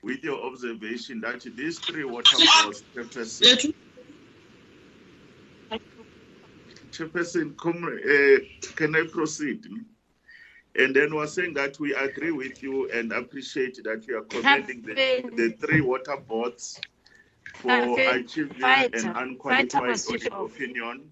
with 0.02 0.22
your 0.24 0.40
observation 0.46 1.20
that 1.20 1.40
these 1.56 1.78
three 1.78 2.04
water 2.04 2.36
boards, 2.62 2.82
Chairperson, 2.94 3.74
Chairperson, 6.90 7.56
come, 7.56 7.84
uh, 7.84 8.38
can 8.76 8.94
I 8.96 9.06
proceed? 9.12 9.64
And 10.76 10.94
then 10.94 11.14
we're 11.14 11.26
saying 11.26 11.54
that 11.54 11.78
we 11.80 11.94
agree 11.94 12.30
with 12.30 12.62
you 12.62 12.88
and 12.90 13.12
appreciate 13.12 13.82
that 13.84 14.06
you 14.06 14.18
are 14.18 14.22
commending 14.22 14.82
the, 14.82 14.94
the 15.36 15.50
three 15.60 15.80
water 15.80 16.16
boards 16.16 16.80
for 17.54 17.98
achieving 17.98 18.62
an 18.62 19.08
unqualified 19.16 20.00
audit 20.08 20.32
opinion, 20.32 21.10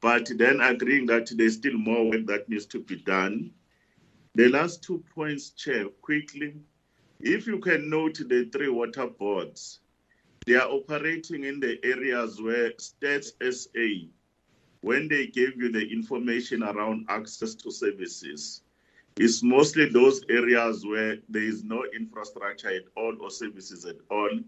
but 0.00 0.30
then 0.36 0.60
agreeing 0.60 1.06
that 1.06 1.30
there's 1.36 1.54
still 1.56 1.74
more 1.74 2.10
work 2.10 2.26
that 2.26 2.48
needs 2.48 2.66
to 2.66 2.80
be 2.80 2.96
done. 2.96 3.50
The 4.34 4.48
last 4.48 4.82
two 4.82 5.02
points, 5.14 5.50
Chair, 5.50 5.86
quickly. 6.00 6.54
If 7.24 7.46
you 7.46 7.60
can 7.60 7.88
note 7.88 8.16
the 8.16 8.46
three 8.52 8.68
water 8.68 9.06
boards, 9.06 9.78
they 10.44 10.56
are 10.56 10.68
operating 10.68 11.44
in 11.44 11.60
the 11.60 11.78
areas 11.84 12.42
where 12.42 12.72
Stats 12.72 13.30
SA, 13.38 14.08
when 14.80 15.06
they 15.06 15.28
gave 15.28 15.56
you 15.56 15.70
the 15.70 15.86
information 15.86 16.64
around 16.64 17.06
access 17.08 17.54
to 17.54 17.70
services, 17.70 18.62
it's 19.16 19.40
mostly 19.40 19.88
those 19.88 20.22
areas 20.28 20.84
where 20.84 21.18
there 21.28 21.44
is 21.44 21.62
no 21.62 21.84
infrastructure 21.94 22.70
at 22.70 22.82
all 22.96 23.14
or 23.20 23.30
services 23.30 23.84
at 23.84 23.98
all. 24.10 24.40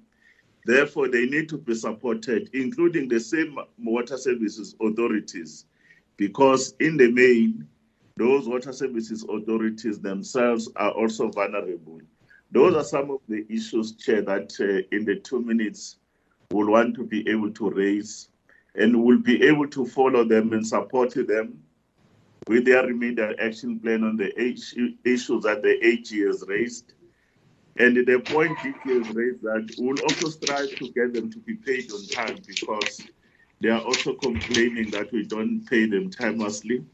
Therefore, 0.67 1.07
they 1.09 1.27
need 1.27 1.49
to 1.51 1.59
be 1.59 1.77
supported, 1.77 2.51
including 2.55 3.07
the 3.07 3.21
same 3.21 3.57
water 3.79 4.17
services 4.17 4.75
authorities, 4.83 5.67
because 6.17 6.75
in 6.81 6.97
the 6.97 7.13
main, 7.13 7.69
those 8.17 8.49
water 8.49 8.73
services 8.73 9.25
authorities 9.29 10.01
themselves 10.01 10.69
are 10.75 10.91
also 10.91 11.29
vulnerable. 11.29 12.01
Those 12.51 12.75
are 12.75 12.85
some 12.85 13.11
of 13.11 13.21
the 13.29 13.45
issues, 13.49 13.93
Chair, 13.93 14.23
that 14.23 14.55
uh, 14.61 14.97
in 14.97 15.05
the 15.05 15.17
two 15.17 15.41
minutes 15.41 15.97
we'll 16.51 16.71
want 16.71 16.95
to 16.95 17.05
be 17.05 17.29
able 17.29 17.51
to 17.53 17.71
raise 17.71 18.29
and 18.77 19.05
we'll 19.05 19.21
be 19.21 19.43
able 19.45 19.69
to 19.69 19.87
follow 19.87 20.25
them 20.25 20.53
and 20.53 20.67
support 20.67 21.15
them 21.15 21.63
with 22.47 22.65
their 22.65 22.87
remedial 22.87 23.35
action 23.41 23.79
plan 23.81 24.05
on 24.05 24.17
the 24.17 24.31
issues 25.05 25.43
that 25.43 25.63
the 25.63 25.79
AG 25.85 26.19
has 26.21 26.45
raised. 26.47 26.93
And 27.77 27.97
the 27.97 28.21
point 28.21 28.57
DK 28.59 29.05
has 29.05 29.15
raised 29.15 29.43
that 29.43 29.75
we'll 29.79 30.01
also 30.03 30.29
strive 30.29 30.71
to 30.77 30.93
get 30.93 31.13
them 31.15 31.31
to 31.33 31.39
be 31.39 31.55
paid 31.55 31.91
on 31.91 32.07
time 32.07 32.39
because 32.47 33.01
they 33.61 33.69
are 33.69 33.81
also 33.81 34.15
complaining 34.15 34.91
that 34.91 35.11
we 35.11 35.25
don't 35.25 35.65
pay 35.69 35.87
them 35.87 36.11
timelessly. 36.11 36.85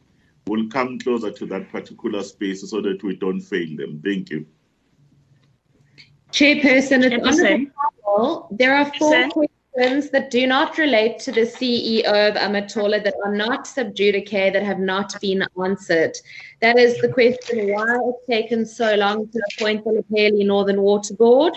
We'll 0.47 0.69
come 0.69 0.99
closer 0.99 1.31
to 1.31 1.47
that 1.47 1.71
particular 1.71 2.23
space 2.23 2.69
so 2.69 2.81
that 2.81 3.03
we 3.03 3.17
don't 3.17 3.41
fail 3.41 3.77
them. 3.77 4.01
Thank 4.03 4.31
you. 4.31 4.47
Chairperson, 6.33 7.05
it's 7.05 7.15
Chairperson. 7.15 7.45
honourable 7.45 7.73
Powell. 8.05 8.49
There 8.51 8.75
are 8.75 8.93
four 8.99 9.13
Chairperson. 9.15 9.49
questions 9.75 10.11
that 10.11 10.31
do 10.31 10.47
not 10.47 10.79
relate 10.79 11.19
to 11.21 11.33
the 11.33 11.43
CEO 11.43 12.05
of 12.07 12.35
Amatola 12.35 13.03
that 13.03 13.15
are 13.25 13.35
not 13.35 13.67
sub 13.67 13.95
judice 13.95 14.31
that 14.31 14.63
have 14.63 14.79
not 14.79 15.21
been 15.21 15.45
answered. 15.63 16.17
That 16.61 16.79
is 16.79 17.01
the 17.01 17.09
question 17.09 17.73
why 17.73 17.99
it's 18.09 18.27
taken 18.27 18.67
so 18.67 18.95
long 18.95 19.29
to 19.29 19.43
appoint 19.53 19.85
the 19.85 19.91
Lepelle 19.91 20.45
Northern 20.47 20.83
Water 20.83 21.15
Board, 21.15 21.55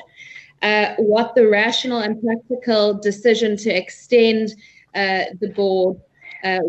uh, 0.62 0.96
what 0.98 1.36
the 1.36 1.48
rational 1.48 2.00
and 2.00 2.22
practical 2.22 2.94
decision 2.96 3.58
to 3.58 3.70
extend 3.70 4.54
uh, 4.96 5.26
the 5.40 5.50
board, 5.50 6.00
uh, 6.44 6.60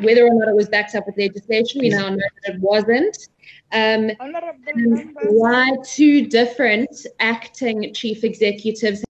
whether 0.00 0.26
or 0.26 0.34
not 0.34 0.48
it 0.48 0.54
was 0.54 0.68
backed 0.68 0.94
up 0.94 1.06
with 1.06 1.16
legislation, 1.18 1.80
we 1.80 1.90
now 1.90 2.08
know 2.08 2.16
that 2.16 2.54
it 2.54 2.60
wasn't. 2.60 3.28
Um, 3.70 4.10
why 5.24 5.76
two 5.84 6.26
different 6.26 7.06
acting 7.20 7.92
chief 7.92 8.24
executives 8.24 9.04